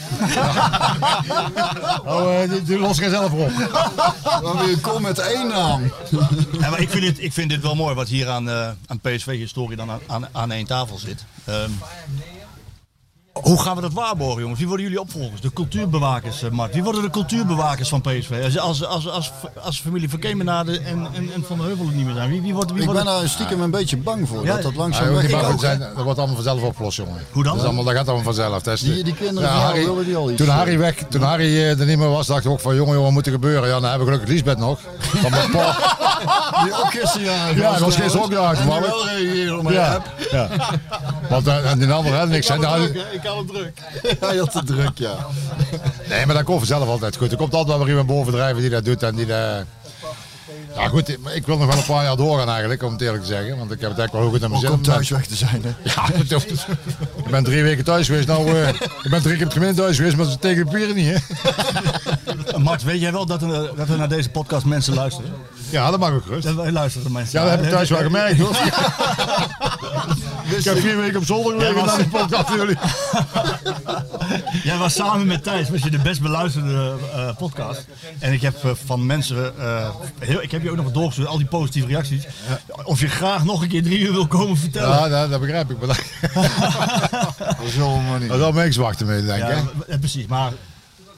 oh, 2.05 2.41
eh, 2.41 2.49
die, 2.49 2.63
die 2.63 2.79
los 2.79 2.97
jij 2.97 3.09
zelf 3.09 3.31
op. 3.31 3.49
We 3.49 4.29
hebben 4.31 4.63
hier 4.65 4.73
een 4.73 4.81
kom 4.81 5.01
met 5.01 5.19
één 5.19 5.47
naam. 5.47 5.91
Ja, 6.59 6.69
maar 6.69 6.79
ik, 6.79 6.89
vind 6.89 7.01
dit, 7.03 7.23
ik 7.23 7.33
vind 7.33 7.49
dit 7.49 7.61
wel 7.61 7.75
mooi 7.75 7.95
wat 7.95 8.07
hier 8.07 8.29
aan, 8.29 8.49
eh, 8.49 8.69
aan 8.85 8.99
PSV-historie 8.99 9.77
dan 9.77 9.91
aan, 9.91 9.99
aan, 10.07 10.27
aan 10.31 10.51
één 10.51 10.65
tafel 10.65 10.97
zit. 10.97 11.25
Ehm, 11.45 11.71
hoe 13.41 13.61
gaan 13.61 13.75
we 13.75 13.81
dat 13.81 13.93
waarborgen, 13.93 14.39
jongens? 14.41 14.59
Wie 14.59 14.67
worden 14.67 14.85
jullie 14.85 15.01
opvolgers? 15.01 15.41
De 15.41 15.53
cultuurbewakers, 15.53 16.43
eh, 16.43 16.49
Mart. 16.51 16.73
Wie 16.73 16.83
worden 16.83 17.01
de 17.01 17.09
cultuurbewakers 17.09 17.89
van 17.89 18.01
PSV? 18.01 18.41
Als, 18.43 18.57
als, 18.59 18.85
als, 18.85 19.09
als, 19.09 19.31
als 19.63 19.79
familie 19.81 20.09
van 20.09 20.19
Kemenade 20.19 20.79
en, 20.79 21.07
en, 21.13 21.29
en 21.35 21.43
Van 21.47 21.57
der 21.57 21.65
Heuvel 21.65 21.85
het 21.85 21.95
niet 21.95 22.05
meer 22.05 22.15
zijn. 22.15 22.29
Wie, 22.29 22.41
wie 22.41 22.53
wordt, 22.53 22.71
wie 22.71 22.79
Ik 22.79 22.85
wordt 22.85 23.03
ben 23.03 23.13
daar 23.13 23.29
stiekem 23.29 23.61
een 23.61 23.71
beetje 23.71 23.97
bang 23.97 24.27
voor. 24.27 24.45
Ja, 24.45 24.53
Dat 24.53 24.61
dat 24.63 24.71
Ja, 24.71 24.77
langzaam 24.79 25.13
bakken 25.31 25.59
zijn, 25.59 25.79
dat 25.79 26.03
wordt 26.03 26.17
allemaal 26.17 26.35
vanzelf 26.35 26.61
opgelost, 26.61 26.97
jongen. 26.97 27.25
Hoe 27.31 27.43
dan? 27.43 27.55
Dat, 27.57 27.65
allemaal, 27.65 27.83
dat 27.83 27.93
gaat 27.93 28.05
allemaal 28.05 28.23
vanzelf. 28.23 28.61
Dat 28.63 28.73
is 28.73 28.81
de- 28.81 28.93
Die- 28.93 29.03
die 29.03 29.13
kinderen 29.13 29.49
Ja, 29.49 29.55
Harry- 29.55 29.85
willen 29.85 30.05
die 30.05 30.15
al 30.15 30.31
iets, 30.31 30.41
Toen. 30.41 30.49
Harry, 30.49 30.77
weg, 30.77 30.95
toen 31.09 31.21
Harry 31.21 31.45
eh, 31.57 31.79
er 31.79 31.85
niet 31.85 31.97
meer 31.97 32.09
was, 32.09 32.27
dacht 32.27 32.45
ik 32.45 32.51
ook 32.51 32.59
van, 32.59 32.75
jongen, 32.75 32.89
jongen, 32.93 33.03
wat 33.05 33.11
moet 33.13 33.25
er 33.25 33.31
gebeuren? 33.31 33.67
Ja, 33.69 33.79
dan 33.79 33.89
hebben 33.89 34.07
we 34.07 34.13
gelukkig 34.13 34.33
Lisbeth 34.35 34.57
nog. 34.57 34.79
Van 34.99 35.31
mijn 35.31 35.51
pa. 35.51 35.75
Die 36.63 36.73
ook 36.73 36.91
gisteren 36.91 37.25
jarig 37.27 37.57
Ja, 37.57 37.71
dat 37.71 37.79
was 37.79 37.95
gisteren 37.95 38.25
ook 38.25 38.31
jarig, 38.31 38.59
En 38.59 38.67
wel 38.67 38.79
reageren 39.07 39.57
op 39.57 39.63
mijn 39.63 39.75
Ja, 39.75 39.93
app. 39.93 40.07
ja. 40.31 40.49
Want 41.29 41.47
en 41.47 41.79
die 41.79 41.91
andere 41.91 42.15
had 42.15 42.27
niks. 42.29 42.47
En 42.49 42.61
dan- 42.61 42.81
Ik 42.83 43.21
had 43.27 43.37
het 43.37 43.47
druk. 43.47 43.79
Hij 44.27 44.37
had 44.37 44.51
te 44.51 44.63
druk, 44.63 44.91
ja. 44.97 45.15
Nee, 46.09 46.25
maar 46.25 46.35
dat 46.35 46.43
komt 46.43 46.57
vanzelf 46.57 46.87
altijd 46.87 47.15
goed. 47.17 47.31
Er 47.31 47.37
komt 47.37 47.53
altijd 47.53 47.77
wel 47.77 47.85
weer 47.85 47.87
iemand 47.97 48.07
bovendrijven 48.07 48.61
die 48.61 48.69
dat 48.69 48.85
doet 48.85 49.03
en 49.03 49.15
die 49.15 49.25
dat... 49.25 49.63
Ja 50.75 50.87
goed, 50.87 51.09
ik- 51.09 51.19
ik 51.33 51.45
wil 51.45 51.57
nog 51.57 51.67
wel 51.67 51.77
een 51.77 51.83
paar 51.85 52.03
jaar 52.03 52.15
doorgaan 52.15 52.49
eigenlijk, 52.49 52.83
om 52.83 52.91
het 52.91 53.01
eerlijk 53.01 53.21
te 53.23 53.27
zeggen. 53.29 53.57
Want 53.57 53.71
ik 53.71 53.81
heb 53.81 53.89
het 53.89 53.99
eigenlijk 53.99 54.11
wel 54.11 54.21
heel 54.21 54.31
goed 54.31 54.43
aan 54.43 54.49
mijn 54.49 54.61
zin. 54.61 54.71
om 54.71 54.81
thuis 54.81 55.09
weg 55.09 55.25
te 55.25 55.35
zijn, 55.35 55.63
hè. 55.63 55.71
Ja, 55.83 56.09
ik 57.25 57.29
ben 57.31 57.43
drie 57.43 57.63
weken 57.63 57.83
thuis 57.83 58.05
geweest. 58.07 58.27
Nou, 58.27 58.49
eh, 58.61 58.67
ik 59.03 59.09
ben 59.09 59.21
drie 59.21 59.33
keer 59.35 59.45
op 59.45 59.53
het 59.53 59.53
gemeente 59.53 59.81
thuis 59.81 59.95
geweest, 59.97 60.15
maar 60.15 60.25
ze 60.25 60.39
tegen 60.39 60.65
de 60.65 60.71
pieren 60.71 60.95
niet, 60.95 61.13
hè? 61.13 62.57
Mart, 62.59 62.83
weet 62.83 63.01
jij 63.01 63.11
wel 63.11 63.25
dat 63.25 63.41
er, 63.41 63.75
dat 63.75 63.89
er 63.89 63.97
naar 63.97 64.09
deze 64.09 64.29
podcast 64.29 64.65
mensen 64.65 64.93
luisteren? 64.93 65.31
Ja, 65.69 65.91
dat 65.91 65.99
mag 65.99 66.11
ook 66.11 66.23
gerust. 66.25 66.43
Dat 66.43 66.55
wij 66.55 66.71
luisteren 66.71 67.11
mensen. 67.11 67.39
Ja, 67.39 67.45
dat 67.45 67.55
heb 67.55 67.65
ik 67.65 67.71
thuis 67.71 67.89
wel 67.89 68.01
gemerkt, 68.01 68.39
hoor. 68.39 68.55
Dus 70.49 70.57
Ik 70.57 70.63
heb 70.73 70.77
vier 70.79 70.97
weken 70.97 71.17
op 71.17 71.25
zolder 71.25 71.51
gelegen 71.53 71.73
Jij 71.75 71.83
was- 71.83 71.91
naar 71.95 71.97
die 72.09 72.19
podcast 72.19 72.47
van 72.47 72.57
jullie. 72.57 72.77
Jij 74.63 74.77
was 74.77 74.93
samen 74.93 75.27
met 75.27 75.43
Thijs, 75.43 75.69
was 75.69 75.81
je 75.81 75.89
de 75.89 75.99
best 75.99 76.21
beluisterde 76.21 76.93
eh, 77.13 77.35
podcast. 77.37 77.85
En 78.19 78.33
ik 78.33 78.41
heb 78.41 78.63
eh, 78.63 78.71
van 78.85 79.05
mensen, 79.05 79.59
eh, 79.59 79.89
heel, 80.19 80.41
ik 80.41 80.51
heb 80.51 80.63
je 80.63 80.69
ook 80.69 80.75
nog 80.75 80.85
wat 80.85 80.93
doorgestuurd, 80.93 81.27
al 81.27 81.37
die 81.37 81.47
positieve 81.47 81.87
reacties. 81.87 82.23
Of 82.83 82.99
je 82.99 83.07
graag 83.07 83.43
nog 83.43 83.61
een 83.61 83.67
keer 83.67 83.83
drie 83.83 83.99
uur 83.99 84.11
wil 84.11 84.27
komen 84.27 84.57
vertellen. 84.57 84.89
Ja, 84.89 85.07
dat, 85.09 85.29
dat 85.29 85.39
begrijp 85.39 85.71
ik. 85.71 85.77
Maar 85.77 85.87
dat, 85.87 85.97
Dat 87.37 87.55
zullen 87.69 87.93
we 87.93 88.01
maar 88.09 88.19
niet. 88.19 88.29
dat 88.29 88.53
niks 88.53 88.75
wachten 88.75 89.05
mee, 89.07 89.25
denk 89.25 89.43
ik. 89.43 89.49
Ja, 89.49 89.63
hè? 89.87 89.99
precies, 89.99 90.25
maar 90.25 90.51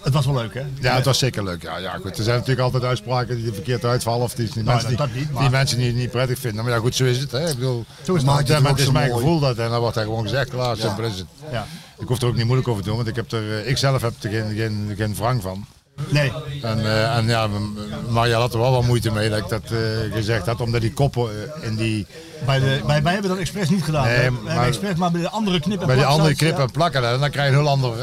het 0.04 0.14
was 0.14 0.26
wel 0.26 0.36
leuk 0.36 0.54
hè? 0.54 0.64
Ja, 0.80 0.96
het 0.96 1.06
was 1.06 1.18
zeker 1.18 1.44
leuk. 1.44 1.62
Ja, 1.64 1.78
ja, 1.78 1.92
goed. 2.02 2.18
Er 2.18 2.24
zijn 2.24 2.36
natuurlijk 2.38 2.62
altijd 2.66 2.84
uitspraken 2.84 3.36
die 3.36 3.54
verkeerd 3.54 3.86
uitvallen. 3.86 4.24
Of 4.24 4.34
die, 4.34 4.46
die 4.46 4.64
Nou, 4.64 4.66
mensen, 4.78 4.98
dat- 4.98 5.08
die, 5.14 5.20
niet, 5.22 5.32
maar- 5.32 5.42
die 5.42 5.52
mensen 5.52 5.78
die 5.78 5.88
het 5.88 5.96
niet 5.96 6.12
prettig 6.12 6.40
vinden. 6.40 6.64
Maar 6.64 6.74
ja, 6.74 6.80
goed, 6.80 6.96
zo 6.96 7.04
is 7.04 7.18
het. 7.20 7.32
Hè. 7.32 7.50
Ik 7.50 7.56
bedoel, 7.56 7.86
Zo 8.04 8.12
is 8.12 8.18
het. 8.18 8.26
maar 8.26 8.38
het 8.38 8.48
het 8.48 8.80
is 8.80 8.92
mijn 8.92 9.10
mooi. 9.10 9.22
gevoel 9.22 9.40
dat. 9.40 9.58
En 9.58 9.70
dan 9.70 9.80
wordt 9.80 9.96
er 9.98 10.04
gewoon 10.04 10.24
gezegd, 10.24 10.50
klaar, 10.50 10.76
simpel 10.78 11.04
is 11.04 11.18
het. 11.18 11.28
Ja. 11.52 11.68
Ik 12.00 12.08
hoef 12.08 12.22
er 12.22 12.28
ook 12.28 12.36
niet 12.36 12.46
moeilijk 12.46 12.68
over 12.68 12.82
te 12.82 12.88
doen, 12.88 12.98
want 12.98 13.10
ik, 13.10 13.16
heb 13.16 13.32
er, 13.32 13.60
eh, 13.62 13.70
ik 13.70 13.78
zelf 13.78 14.02
heb 14.02 14.14
er 14.22 14.30
geen, 14.30 14.56
geen, 14.56 14.94
geen 14.98 15.16
wrang 15.16 15.42
van. 15.42 15.66
Nee, 16.08 16.32
En, 16.62 16.80
eh, 16.80 17.16
en 17.18 17.28
ja, 17.28 17.48
had 18.40 18.54
er 18.54 18.60
wel 18.60 18.72
wat 18.72 18.84
moeite 18.84 19.12
mee 19.12 19.30
dat 19.30 19.40
ik 19.40 19.50
dat 19.50 19.64
eh, 19.64 19.78
gezegd 20.14 20.46
had, 20.46 20.62
omdat 20.62 20.82
die 20.82 20.94
koppen 20.94 21.30
eh, 21.62 21.68
in 21.68 21.76
die, 21.76 22.08
bij 22.46 22.60
de, 22.60 22.82
bij, 22.88 23.04
wij 23.04 23.12
hebben 23.14 23.30
dat 23.30 23.40
expres 23.40 23.70
niet 23.70 23.84
gedaan. 23.84 24.06
Nee, 24.08 24.30
maar- 24.30 24.68
expres 24.68 24.96
maar 24.96 25.12
bij 25.12 25.22
de 25.22 25.30
andere 25.30 25.60
knip 25.60 25.82
en 25.82 25.88
bij 25.88 25.96
die 25.96 26.06
andere 26.06 26.24
plaksites, 26.24 26.54
knip 26.56 26.68
en 26.68 26.72
plakken, 26.72 27.10
en 27.10 27.20
dan 27.20 27.30
krijg 27.30 27.50
je 27.50 27.56
een 27.56 27.62
heel 27.62 27.72
ander, 27.72 27.94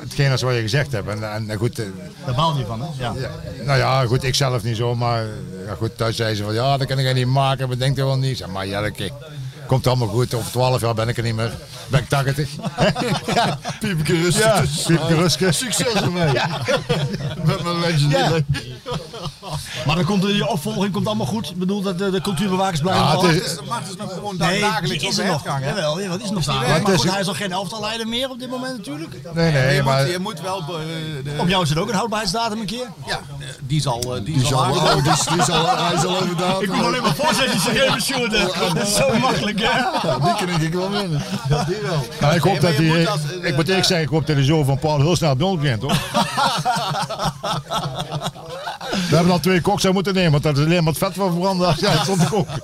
hetgeen 0.00 0.30
als 0.30 0.42
wat 0.42 0.54
je 0.54 0.60
gezegd 0.60 0.92
hebt. 0.92 1.08
En, 1.08 1.50
en, 1.50 1.56
goed, 1.56 1.76
Ja, 1.76 1.84
daar 2.26 2.34
baal 2.34 2.58
je 2.58 2.64
van 2.64 2.80
hè? 2.80 2.86
Ja. 3.04 3.12
ja, 3.16 3.30
nou 3.64 3.78
ja, 3.78 4.06
goed, 4.06 4.22
ik 4.22 4.34
zelf 4.34 4.62
niet 4.62 4.76
zo, 4.76 4.94
maar 4.94 5.22
ja, 5.66 5.74
goed, 5.74 5.96
thuis 5.96 6.16
zei 6.16 6.34
ze 6.34 6.44
van 6.44 6.54
ja, 6.54 6.76
dat 6.76 6.86
kan 6.86 6.98
ik 6.98 7.14
niet 7.14 7.26
maken, 7.26 7.78
denkt 7.78 7.98
er 7.98 8.04
wel 8.04 8.18
niet. 8.18 8.46
Maar 8.46 8.66
ja, 8.66 8.80
dat 8.80 8.92
komt 9.66 9.86
allemaal 9.86 10.08
goed, 10.08 10.34
over 10.34 10.50
12 10.50 10.80
jaar 10.80 10.94
ben 10.94 11.08
ik 11.08 11.16
er 11.16 11.22
niet 11.22 11.34
meer, 11.34 11.52
ben 11.88 12.00
ik 12.00 12.08
80. 12.08 12.50
ja, 13.34 13.58
Piepke 13.80 14.20
rustig. 14.22 14.86
ja, 14.88 14.96
rustig. 15.08 15.54
Succes 15.54 15.94
ermee. 15.94 16.32
Met 17.44 17.62
mijn 17.62 17.80
legend. 17.80 18.10
Ja. 18.12 18.30
Maar 19.86 19.96
dan 19.96 20.04
komt 20.04 20.22
de, 20.22 20.32
die 20.32 20.48
opvolging 20.48 20.92
komt 20.92 21.06
allemaal 21.06 21.26
goed. 21.26 21.50
Ik 21.50 21.56
bedoel 21.58 21.82
dat 21.82 21.98
de, 21.98 22.10
de 22.10 22.20
cultuurbewakers 22.20 22.80
blijven 22.80 23.02
Ja, 23.04 23.20
het 23.20 23.42
is- 23.42 23.56
Mart 23.68 23.88
is 23.88 23.96
nog 23.96 24.12
gewoon 24.12 24.36
Nee, 24.38 24.60
dagelijks 24.60 24.98
die 24.98 25.08
is 25.08 25.18
op 25.18 25.24
er 25.24 25.24
de 25.24 25.30
nog. 25.32 25.58
hè? 25.58 25.68
Jawel, 25.68 26.00
jawel, 26.00 26.16
die 26.16 26.26
is 26.26 26.30
nog. 26.32 26.46
Maar 26.46 26.82
Maar, 26.82 26.98
goed, 26.98 27.10
hij 27.10 27.20
is 27.20 27.26
nog 27.26 27.36
geen 27.36 27.52
elftalleider 27.52 28.08
meer 28.08 28.30
op 28.30 28.38
dit 28.38 28.50
moment 28.50 28.76
natuurlijk. 28.76 29.14
Nee, 29.34 29.52
nee, 29.52 29.74
je, 29.74 29.82
maar... 29.82 30.02
moet, 30.02 30.12
je 30.12 30.18
moet 30.18 30.40
wel... 30.40 30.58
eh, 30.60 30.66
de, 31.24 31.34
Op 31.38 31.48
jou 31.48 31.66
zit 31.66 31.78
ook 31.78 31.88
een 31.88 31.94
houdbaarheidsdatum 31.94 32.60
een 32.60 32.66
keer. 32.66 32.86
ja, 33.06 33.20
eh, 33.38 33.46
die 33.60 33.80
zal, 33.80 34.00
eh, 34.00 34.24
die 34.24 34.34
Die 34.38 34.46
zal 34.46 34.58
oh, 34.58 34.92
die, 34.94 35.02
die 35.36 35.42
zal, 35.44 35.76
hij 35.76 35.98
zal 35.98 36.14
even. 36.22 36.60
Ik 36.62 36.68
kom 36.68 36.80
alleen 36.80 37.02
maar 37.02 37.14
voorzetjes 37.14 37.62
geven, 37.62 38.02
Sjoerd. 38.02 38.30
Dat 38.74 38.86
is 38.86 38.94
zo 38.96 39.18
makkelijk, 39.18 39.53
Ja, 39.56 40.00
die 40.02 40.34
kan 40.46 40.60
ik 40.60 40.72
wel 40.74 40.90
winnen. 40.90 41.22
die 41.66 41.76
wel. 41.82 42.06
Nou, 42.20 42.34
ik 42.34 42.42
hoop 42.42 42.60
Nee, 42.60 42.60
dat 42.60 42.76
hij. 42.76 43.48
ik 43.48 43.56
moet 43.56 43.68
eerlijk 43.68 43.86
zeggen, 43.86 44.06
ik 44.06 44.08
hoop 44.08 44.26
dat 44.26 44.36
hij 44.36 44.44
zo 44.44 44.62
van 44.64 44.78
Paul 44.78 45.00
heel 45.00 45.16
snel 45.16 45.30
op 45.30 45.38
nul 45.38 45.58
begint, 45.58 45.82
hoor. 45.82 45.96
We 49.08 49.16
hebben 49.16 49.32
al 49.32 49.40
twee 49.40 49.60
koks 49.60 49.86
aan 49.86 49.92
moeten 49.92 50.14
nemen, 50.14 50.30
want 50.30 50.42
dat 50.42 50.58
is 50.58 50.64
alleen 50.64 50.84
maar 50.84 50.92
het 50.92 51.02
vet 51.02 51.14
van 51.14 51.30
verbranden. 51.30 51.74
Ja, 51.78 51.90
het 51.90 52.00
stond 52.00 52.28
koken. 52.28 52.60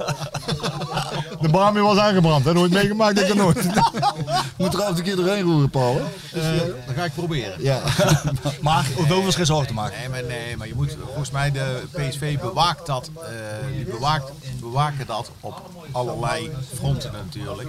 De 1.40 1.48
bami 1.48 1.80
was 1.80 1.98
aangebrand, 1.98 2.44
hè? 2.44 2.52
nooit 2.52 2.72
meegemaakt, 2.72 3.20
ik 3.20 3.28
er 3.28 3.36
nooit. 3.36 3.64
Moet 4.58 4.74
er 4.74 4.78
altijd 4.78 4.98
een 4.98 5.04
keer 5.04 5.16
doorheen 5.16 5.42
roeren, 5.42 5.70
Paul. 5.70 6.00
Hè? 6.32 6.40
Eh, 6.40 6.60
dat 6.86 6.94
ga 6.96 7.04
ik 7.04 7.12
proberen. 7.14 7.62
Ja. 7.62 7.80
Maar 8.60 8.82
we 8.82 8.94
hoeven 8.96 9.24
ons 9.24 9.34
geen 9.34 9.46
zorgen 9.46 9.66
te 9.66 9.74
maken. 9.74 9.98
Nee, 9.98 10.08
maar, 10.08 10.22
nee, 10.24 10.56
maar 10.56 10.66
je 10.66 10.74
moet 10.74 10.96
volgens 11.04 11.30
mij 11.30 11.50
de 11.50 11.82
PSV 11.90 12.38
bewaakt 12.38 12.86
dat, 12.86 13.10
eh, 13.14 13.30
die 13.76 13.84
bewaakt, 13.84 14.32
bewaken 14.60 15.06
dat 15.06 15.30
op 15.40 15.70
allerlei 15.92 16.50
fronten 16.74 17.12
natuurlijk. 17.12 17.68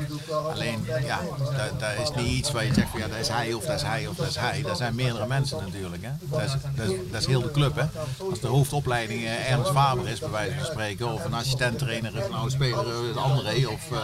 Alleen, 0.53 0.87
ja, 1.05 1.19
dat, 1.39 1.79
dat 1.79 1.89
is 2.09 2.23
niet 2.23 2.37
iets 2.37 2.51
waar 2.51 2.65
je 2.65 2.73
zegt 2.73 2.89
van 2.89 2.99
ja, 2.99 3.07
dat 3.07 3.17
is 3.17 3.27
hij 3.27 3.53
of 3.53 3.65
dat 3.65 3.75
is 3.75 3.81
hij 3.81 4.07
of 4.07 4.15
dat 4.15 4.27
is 4.27 4.35
hij. 4.35 4.61
Dat 4.61 4.77
zijn 4.77 4.95
meerdere 4.95 5.27
mensen 5.27 5.57
natuurlijk. 5.57 6.03
Hè. 6.03 6.09
Dat, 6.19 6.41
is, 6.41 6.51
dat, 6.75 6.89
is, 6.89 6.97
dat 7.11 7.21
is 7.21 7.27
heel 7.27 7.41
de 7.41 7.51
club. 7.51 7.75
Hè. 7.75 7.85
Als 8.29 8.39
de 8.39 8.47
hoofdopleiding 8.47 9.23
eh, 9.23 9.51
Ernst 9.51 9.71
Faber 9.71 10.07
is, 10.07 10.19
bij 10.19 10.29
wijze 10.29 10.55
van 10.55 10.65
spreken, 10.65 11.13
of 11.13 11.25
een 11.25 11.33
assistent-trainer 11.33 12.15
is, 12.17 12.25
een 12.25 12.33
oude 12.33 12.51
speler, 12.51 12.85
eh, 12.85 13.60
de 13.61 13.69
of 13.69 13.81
uh, 13.91 13.97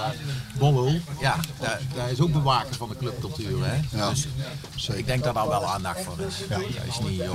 Bollel. 0.60 0.94
Ja, 1.22 1.36
dat, 1.60 1.70
dat 1.96 2.10
is 2.12 2.20
ook 2.20 2.32
bewakers 2.32 2.78
van 2.78 2.90
de 2.90 2.96
clubcultuur. 2.98 3.58
Hè. 3.66 3.98
Ja. 3.98 4.10
Dus 4.74 4.90
ik 4.90 5.06
denk 5.06 5.24
dat 5.24 5.34
daar 5.34 5.48
wel 5.48 5.66
aandacht 5.66 6.00
voor 6.04 6.16
is. 6.28 6.36
Ja. 6.50 6.58
Dat 6.58 6.66
is 6.88 7.00
niet, 7.10 7.18
joh, 7.18 7.26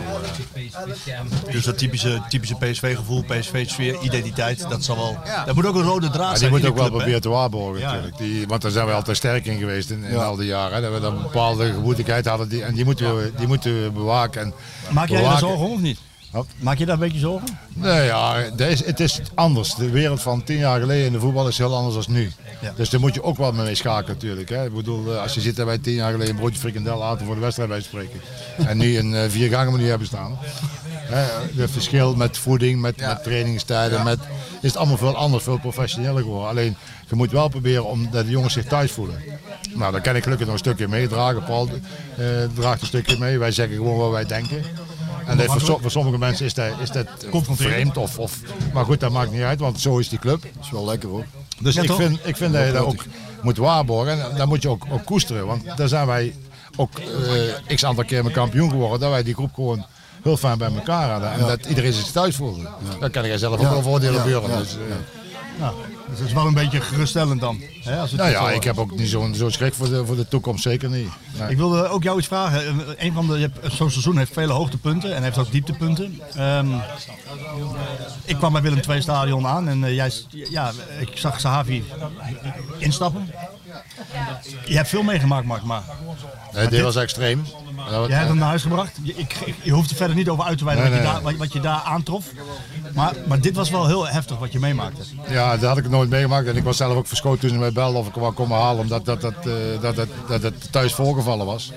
eh, 1.45 1.53
Dus 1.53 1.65
dat 1.65 1.79
typische, 1.79 2.23
typische 2.29 2.55
PSV-gevoel, 2.55 3.23
PSV-sfeer, 3.23 4.01
identiteit, 4.01 4.69
dat 4.69 4.85
zal 4.85 4.97
wel... 4.97 5.17
Ja. 5.25 5.45
Dat 5.45 5.55
moet 5.55 5.67
ook 5.67 5.75
een 5.75 5.83
rode 5.83 6.11
draad 6.11 6.19
Maar 6.21 6.29
die 6.29 6.39
zijn 6.39 6.51
moet 6.51 6.61
in 6.61 6.67
ook 6.69 6.75
wel 6.75 6.85
club, 6.85 6.97
proberen 6.97 7.21
te 7.21 7.29
waarborgen 7.29 7.81
Ja. 7.81 7.87
natuurlijk. 7.87 8.19
Die, 8.19 8.47
want 8.47 8.63
daar 8.63 8.71
zijn 8.71 8.87
we 8.87 8.93
altijd 8.93 9.17
sterk 9.17 9.47
in 9.47 9.59
geweest 9.59 9.91
in, 9.91 10.05
in 10.05 10.17
al 10.17 10.37
die 10.37 10.47
jaren. 10.47 10.75
Hè. 10.75 10.81
Dat 10.81 10.93
we 10.93 11.01
dan 11.01 11.17
een 11.17 11.23
bepaalde 11.23 11.73
gemoedigheid 11.73 12.27
hadden 12.27 12.49
die, 12.49 12.63
en 12.65 12.75
die 12.75 12.85
moeten, 12.85 13.17
we, 13.17 13.33
die 13.37 13.47
moeten 13.47 13.83
we 13.83 13.91
bewaken. 13.91 14.43
En 14.43 14.55
Maak 14.91 15.09
jij 15.09 15.17
je 15.19 15.23
daar 15.25 15.33
bewaken- 15.35 15.49
zorgen 15.49 15.67
om 15.67 15.73
of 15.73 15.81
niet? 15.81 15.99
Maak 16.59 16.79
je 16.79 16.85
daar 16.87 16.95
een 16.95 17.01
beetje 17.01 17.19
zorgen? 17.19 17.59
Nee, 17.75 18.05
ja, 18.05 18.37
is, 18.57 18.85
het 18.85 19.01
is 19.01 19.21
anders. 19.35 19.75
De 19.75 19.91
wereld 19.91 20.23
van 20.23 20.45
tien 20.45 20.59
jaar 20.59 20.81
geleden 20.81 21.07
in 21.07 21.13
de 21.13 21.21
voetbal 21.21 21.49
is 21.49 21.59
heel 21.59 21.75
anders 21.77 22.07
dan 22.07 22.15
nu. 22.15 22.33
Ja. 22.61 22.73
Dus 22.77 22.91
daar 22.91 23.01
moet 23.01 23.15
je 23.15 23.23
ook 23.23 23.37
wel 23.37 23.53
mee 23.53 23.75
schakelen 23.75 24.15
natuurlijk. 24.15 24.49
Hè. 24.49 24.65
Ik 24.65 24.75
bedoel, 24.75 25.13
eh, 25.15 25.23
als 25.23 25.35
je 25.35 25.41
zit 25.41 25.57
daar 25.57 25.67
bij 25.67 25.79
tien 25.79 25.95
jaar 25.95 26.11
geleden 26.13 26.35
een 26.35 26.41
broodje 26.41 26.59
frikandel 26.59 27.05
aten 27.05 27.27
voor 27.27 27.35
de 27.35 27.41
wedstrijd 27.41 27.69
bij 27.69 27.81
spreken. 27.81 28.21
En 28.67 28.77
nu 28.79 28.99
een 28.99 29.15
eh, 29.15 29.31
vier 29.31 29.49
gangen 29.49 29.73
menu 29.73 29.89
hebben 29.89 30.07
staan. 30.07 30.39
De 31.57 31.69
verschil 31.69 32.15
met 32.15 32.39
voeding, 32.39 32.81
met, 32.81 32.95
Ja. 32.97 33.09
met 33.09 33.23
trainingstijden, 33.23 33.99
Ja. 33.99 34.05
met, 34.05 34.19
is 34.61 34.69
het 34.69 34.77
allemaal 34.77 34.97
veel 34.97 35.17
anders, 35.17 35.45
veel 35.45 35.59
professioneler 35.59 36.23
geworden. 36.23 36.49
Alleen, 36.49 36.77
je 37.09 37.15
moet 37.15 37.31
wel 37.31 37.49
proberen 37.49 37.85
om 37.85 38.09
dat 38.11 38.25
de 38.25 38.31
jongens 38.31 38.53
zich 38.53 38.65
thuis 38.65 38.93
voelen. 38.93 39.17
Nou, 39.75 39.93
daar 39.93 40.01
kan 40.01 40.17
ik 40.17 40.23
gelukkig 40.23 40.47
nog 40.47 40.55
een 40.55 40.63
stukje 40.63 40.89
meedragen. 40.89 41.45
Paul 41.45 41.69
eh, 42.17 42.27
draagt 42.55 42.81
een 42.81 42.87
stukje 42.87 43.19
mee. 43.19 43.39
Wij 43.39 43.51
zeggen 43.53 43.77
gewoon 43.77 43.99
wat 43.99 44.11
wij 44.11 44.25
denken. 44.27 44.63
En 45.27 45.37
dat, 45.37 45.47
voor, 45.47 45.61
so- 45.61 45.79
voor 45.83 45.91
sommige 45.91 46.19
mensen 46.19 46.47
is 46.47 46.55
dat, 46.55 46.67
is 46.83 46.91
dat 46.91 47.07
vreemd. 47.51 47.97
Of, 47.97 48.19
of, 48.19 48.39
maar 48.73 48.85
goed, 48.85 49.01
dat 49.01 49.11
maakt 49.13 49.33
niet 49.33 49.43
uit, 49.43 49.61
want 49.61 49.81
zo 49.81 49.99
is 49.99 50.09
die 50.09 50.19
club. 50.19 50.43
Dat 50.43 50.65
is 50.65 50.71
wel 50.71 50.85
lekker 50.85 51.09
hoor. 51.09 51.25
Dus 51.61 51.75
Ja, 51.75 51.83
ik, 51.83 51.89
toch? 51.89 51.97
vind, 51.97 52.19
ik 52.25 52.37
vind 52.37 52.53
dat 52.53 52.67
je 52.67 52.73
dat 52.73 52.85
ook 52.85 53.05
moet 53.43 53.57
waarborgen. 53.57 54.31
En 54.31 54.37
dat 54.37 54.47
moet 54.47 54.63
je 54.63 54.69
ook, 54.69 54.87
ook 54.91 55.05
koesteren. 55.05 55.47
Want 55.47 55.77
daar 55.77 55.89
zijn 55.89 56.07
wij 56.07 56.35
ook 56.77 56.99
eh, 57.69 57.75
x 57.77 57.85
aantal 57.85 58.05
keer 58.05 58.25
met 58.25 58.33
kampioen 58.33 58.71
geworden. 58.71 59.01
Dat 59.01 59.11
wij 59.11 59.23
die 59.23 59.35
groep 59.35 59.55
gewoon 59.55 59.85
heel 60.23 60.37
fijn 60.37 60.59
bij 60.59 60.71
elkaar 60.75 61.11
hadden. 61.11 61.33
En 61.33 61.41
dat 61.47 61.67
iedereen 61.67 61.93
zich 61.93 62.11
thuis 62.11 62.37
voelde. 62.37 62.69
Daar 63.01 63.11
kan 63.11 63.27
jij 63.27 63.39
zelf 63.39 63.55
ook 63.55 63.61
Ja. 63.61 63.71
wel 63.71 63.83
voordelen 63.83 64.15
Ja, 64.15 64.23
beuren. 64.25 64.51
ja, 64.51 64.59
Dus, 64.59 64.73
eh, 64.75 64.81
Ja, 65.63 65.73
dus 66.09 66.19
het 66.19 66.27
is 66.29 66.33
wel 66.35 66.47
een 66.47 66.55
beetje 66.55 66.81
geruststellend 66.81 67.41
dan. 67.41 67.61
Hè, 67.83 67.99
als 68.01 68.11
het 68.11 68.21
nou 68.21 68.33
ja, 68.33 68.41
zo- 68.49 68.55
ik 68.55 68.65
heb 68.65 68.79
ook 68.79 68.97
niet 68.99 69.09
zo'n 69.09 69.35
zo'n 69.35 69.51
schrik 69.51 69.75
voor 69.75 69.89
de, 69.89 70.07
voor 70.07 70.17
de 70.17 70.29
toekomst. 70.29 70.63
Zeker 70.63 70.89
niet. 70.91 71.09
Nee. 71.39 71.51
Ik 71.51 71.57
wilde 71.57 71.89
ook 71.89 72.03
jou 72.03 72.19
iets 72.19 72.27
vragen. 72.27 72.85
Een 73.05 73.13
van 73.13 73.27
de, 73.27 73.39
je 73.39 73.51
hebt- 73.53 73.73
zo'n 73.75 73.91
seizoen 73.91 74.17
heeft 74.19 74.33
vele 74.33 74.53
hoogtepunten 74.53 75.15
en 75.15 75.23
heeft 75.23 75.39
ook 75.39 75.51
dieptepunten. 75.51 76.21
Ehm, 76.37 76.67
ik 78.25 78.37
kwam 78.37 78.53
bij 78.53 78.63
Willem 78.63 78.81
II 78.89 79.03
stadion 79.03 79.47
aan 79.47 79.69
en 79.69 79.85
eh, 79.85 79.95
jij, 79.95 80.11
ja, 80.51 80.71
ik 81.01 81.11
zag 81.15 81.41
Sahavi 81.41 81.85
instappen. 82.79 83.31
Je 84.67 84.77
hebt 84.77 84.89
veel 84.89 85.03
meegemaakt, 85.03 85.47
Mark, 85.47 85.63
maar... 85.63 85.83
Nee, 86.53 86.69
dit 86.69 86.81
was 86.81 86.97
extreem. 86.97 87.45
Jij 87.91 88.17
hebt 88.17 88.29
hem 88.29 88.39
naar 88.39 88.49
huis 88.49 88.63
gebracht. 88.63 88.99
Je, 89.03 89.15
ik, 89.15 89.55
je 89.63 89.71
hoeft 89.71 89.91
er 89.91 89.97
verder 89.97 90.17
niet 90.17 90.29
over 90.29 90.45
uit 90.45 90.59
te 90.59 90.65
wijden 90.65 90.83
Nee, 90.85 90.93
wat, 90.93 91.13
je 91.13 91.21
daar, 91.23 91.37
wat, 91.37 91.53
je 91.53 91.61
daar 91.61 91.81
aantrof. 91.81 92.27
Maar, 92.95 93.15
maar 93.27 93.41
dit 93.41 93.57
was 93.57 93.71
wel 93.71 93.87
heel 93.87 94.07
heftig 94.07 94.39
wat 94.39 94.53
je 94.53 94.59
meemaakte. 94.59 95.03
Ja, 95.29 95.57
dat 95.57 95.69
had 95.69 95.79
ik 95.79 95.89
nooit 95.89 96.11
meegemaakt. 96.11 96.47
En 96.47 96.57
ik 96.57 96.65
was 96.65 96.77
zelf 96.77 96.97
ook 96.97 97.07
verschoten 97.07 97.41
toen 97.41 97.49
ze 97.49 97.57
mij 97.57 97.73
belden 97.73 98.01
of 98.01 98.09
ik 98.09 98.15
wou 98.15 98.33
komen 98.33 98.59
halen. 98.59 98.81
Omdat 98.81 99.05
dat, 99.05 99.21
dat, 99.21 99.35
eh, 99.47 99.53
dat, 99.81 99.97
dat, 99.97 100.09
dat 100.29 100.43
het 100.43 100.73
thuis 100.73 100.95
voorgevallen 100.95 101.47
was. 101.47 101.73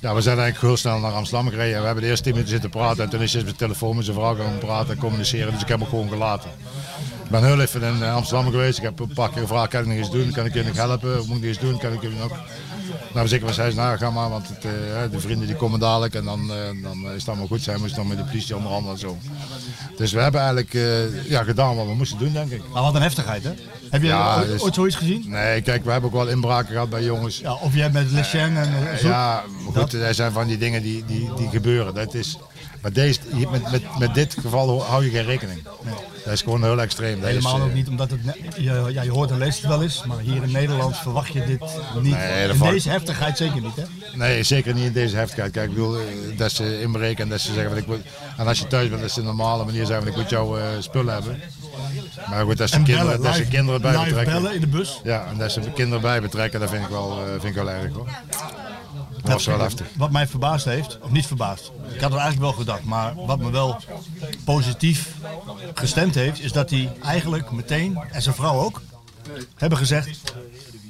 Ja, 0.00 0.14
we 0.14 0.20
zijn 0.20 0.38
eigenlijk 0.38 0.66
heel 0.66 0.76
snel 0.76 0.98
naar 0.98 1.12
Amsterdam 1.12 1.48
gereden. 1.48 1.80
We 1.80 1.86
hebben 1.86 2.02
de 2.02 2.08
eerste 2.08 2.24
tien 2.24 2.32
minuten 2.32 2.52
zitten 2.52 2.70
praten. 2.70 3.04
En 3.04 3.10
toen 3.10 3.22
is 3.22 3.32
hij 3.32 3.42
met 3.42 3.50
de 3.50 3.56
telefoon 3.58 3.96
met 3.96 4.04
zijn 4.04 4.16
vrouw 4.16 4.34
gaan 4.36 4.58
praten 4.58 4.90
en 4.90 4.98
communiceren. 4.98 5.52
Dus 5.52 5.62
ik 5.62 5.68
heb 5.68 5.80
hem 5.80 5.88
gewoon 5.88 6.08
gelaten. 6.08 6.50
Ik 7.24 7.30
ben 7.30 7.44
heel 7.44 7.60
even 7.60 7.82
in 7.82 8.02
eh, 8.02 8.14
Amsterdam 8.14 8.50
geweest. 8.50 8.78
Ik 8.78 8.84
heb 8.84 9.00
een 9.00 9.12
paar 9.12 9.30
keer 9.30 9.40
gevraagd, 9.40 9.70
kan 9.70 9.80
ik 9.80 9.86
nog 9.86 9.96
iets 9.96 10.10
doen? 10.10 10.32
Kan 10.32 10.44
ik 10.44 10.54
je 10.54 10.64
nog 10.64 10.76
helpen? 10.76 11.26
Moet 11.26 11.36
ik 11.36 11.44
iets 11.44 11.58
doen? 11.58 11.78
Kan 11.78 11.92
ik 11.92 12.02
je 12.02 12.08
nog... 12.08 12.32
Nou, 13.14 13.28
zeker 13.28 13.46
van 13.46 13.54
zij 13.54 13.72
nou, 13.72 13.98
ga 13.98 14.10
maar, 14.10 14.30
want 14.30 14.48
het, 14.48 14.64
eh, 14.64 14.70
de 15.10 15.20
vrienden 15.20 15.46
die 15.46 15.56
komen 15.56 15.80
dadelijk 15.80 16.14
en 16.14 16.24
dan, 16.24 16.40
eh, 16.52 16.82
dan 16.82 17.04
is 17.04 17.18
het 17.18 17.28
allemaal 17.28 17.46
goed. 17.46 17.62
Zij 17.62 17.76
moesten 17.76 17.96
dan 17.96 18.06
met 18.08 18.18
de 18.18 18.24
politie 18.24 18.56
onderhandelen 18.56 18.94
en 18.94 19.00
zo. 19.00 19.18
Dus 19.96 20.12
we 20.12 20.20
hebben 20.20 20.40
eigenlijk 20.40 20.74
eh, 20.74 21.30
ja, 21.30 21.42
gedaan 21.42 21.76
wat 21.76 21.86
we 21.86 21.94
moesten 21.94 22.18
doen, 22.18 22.32
denk 22.32 22.50
ik. 22.50 22.62
Maar 22.72 22.82
wat 22.82 22.94
een 22.94 23.02
heftigheid, 23.02 23.44
hè? 23.44 23.52
Heb 23.90 24.02
je 24.02 24.06
Ja, 24.08 24.44
dus- 24.44 24.62
ooit 24.62 24.74
zoiets 24.74 24.96
gezien? 24.96 25.24
Nee, 25.26 25.60
kijk, 25.60 25.84
we 25.84 25.90
hebben 25.90 26.10
ook 26.10 26.16
wel 26.16 26.28
inbraken 26.28 26.72
gehad 26.72 26.90
bij 26.90 27.02
jongens. 27.02 27.38
Ja, 27.38 27.52
of 27.54 27.74
jij 27.74 27.90
met 27.90 28.10
Le 28.10 28.38
en 28.38 28.98
zo? 28.98 29.08
Ja, 29.08 29.42
goed, 29.74 29.92
er 29.92 30.14
zijn 30.14 30.32
van 30.32 30.46
die 30.46 30.58
dingen 30.58 30.82
die, 30.82 31.04
die, 31.06 31.30
die 31.36 31.48
gebeuren. 31.48 31.94
Dat 31.94 32.14
is, 32.14 32.38
maar 32.80 32.92
deze, 32.92 33.18
met, 33.50 33.70
met, 33.70 33.98
met 33.98 34.14
dit 34.14 34.36
geval 34.40 34.82
hou 34.82 35.04
je 35.04 35.10
geen 35.10 35.24
rekening. 35.24 35.62
Dat 36.24 36.32
is 36.32 36.42
gewoon 36.42 36.62
heel 36.62 36.80
extreem. 36.80 37.20
Dat 37.20 37.28
is, 37.28 37.34
Helemaal 37.34 37.56
eh, 37.56 37.64
ook 37.64 37.72
niet, 37.72 37.88
omdat 37.88 38.10
het, 38.10 38.20
je, 38.56 38.84
ja, 38.92 39.02
je 39.02 39.10
hoort 39.10 39.30
en 39.30 39.38
leest 39.38 39.58
het 39.58 39.66
wel 39.66 39.82
eens, 39.82 40.04
maar 40.04 40.18
hier 40.18 40.42
in 40.42 40.50
Nederland 40.52 40.96
verwacht 40.96 41.32
je 41.32 41.44
dit 41.44 41.60
niet. 42.00 42.14
Nee, 42.16 42.48
in 42.48 42.58
deze 42.58 42.90
heftigheid 42.90 43.36
zeker 43.36 43.60
niet, 43.60 43.76
hè? 43.76 43.82
Nee, 44.16 44.42
zeker 44.42 44.74
niet 44.74 44.84
in 44.84 44.92
deze 44.92 45.16
heftigheid. 45.16 45.52
Kijk, 45.52 45.68
ik 45.68 45.74
bedoel, 45.74 45.96
eh, 45.96 46.02
dat 46.36 46.52
ze 46.52 46.80
inbreken 46.80 47.24
en 47.24 47.30
dat 47.30 47.40
ze 47.40 47.52
zeggen, 47.52 47.76
ik 47.76 47.86
moet, 47.86 48.00
en 48.36 48.46
als 48.46 48.58
je 48.58 48.66
thuis 48.66 48.88
bent, 48.88 49.00
dat 49.00 49.10
ze 49.10 49.18
een 49.18 49.26
normale 49.26 49.64
manier 49.64 49.86
zeggen, 49.86 50.06
ik 50.06 50.16
moet 50.16 50.30
jouw 50.30 50.58
eh, 50.58 50.64
spullen 50.78 51.14
hebben. 51.14 51.40
Maar 52.28 52.44
goed, 52.44 52.56
dat 52.58 52.68
ze, 52.68 52.74
En 52.74 52.82
kinderen, 52.84 53.06
bellen, 53.10 53.22
dat 53.24 53.34
ze 53.34 53.44
kinderen 53.44 53.80
bij 53.80 53.92
betrekken. 54.04 54.32
bellen 54.32 54.54
in 54.54 54.60
de 54.60 54.66
bus? 54.66 55.00
Ja, 55.04 55.26
en 55.30 55.38
dat 55.38 55.52
ze 55.52 55.60
kinderen 55.74 56.00
bij 56.02 56.20
betrekken, 56.20 56.60
dat 56.60 56.70
vind 56.70 56.82
ik 56.82 56.88
wel, 56.90 57.18
vind 57.30 57.44
ik 57.44 57.54
wel 57.54 57.70
erg 57.70 57.92
hoor. 57.92 58.08
Dat 59.22 59.32
was 59.32 59.46
wel 59.46 59.60
heftig. 59.60 59.86
Wat 59.96 60.10
mij 60.10 60.26
verbaasd 60.26 60.64
heeft, 60.64 60.98
of 61.02 61.10
niet 61.10 61.26
verbaasd, 61.26 61.72
ik 61.92 62.00
had 62.00 62.10
het 62.10 62.20
eigenlijk 62.20 62.40
wel 62.40 62.52
gedacht, 62.52 62.84
maar 62.84 63.14
wat 63.14 63.38
me 63.38 63.50
wel 63.50 63.76
positief 64.44 65.14
gestemd 65.74 66.14
heeft, 66.14 66.42
is 66.42 66.52
dat 66.52 66.70
hij 66.70 66.92
eigenlijk 67.02 67.50
meteen, 67.50 67.98
en 68.10 68.22
zijn 68.22 68.34
vrouw 68.34 68.60
ook, 68.60 68.82
hebben 69.54 69.78
gezegd, 69.78 70.34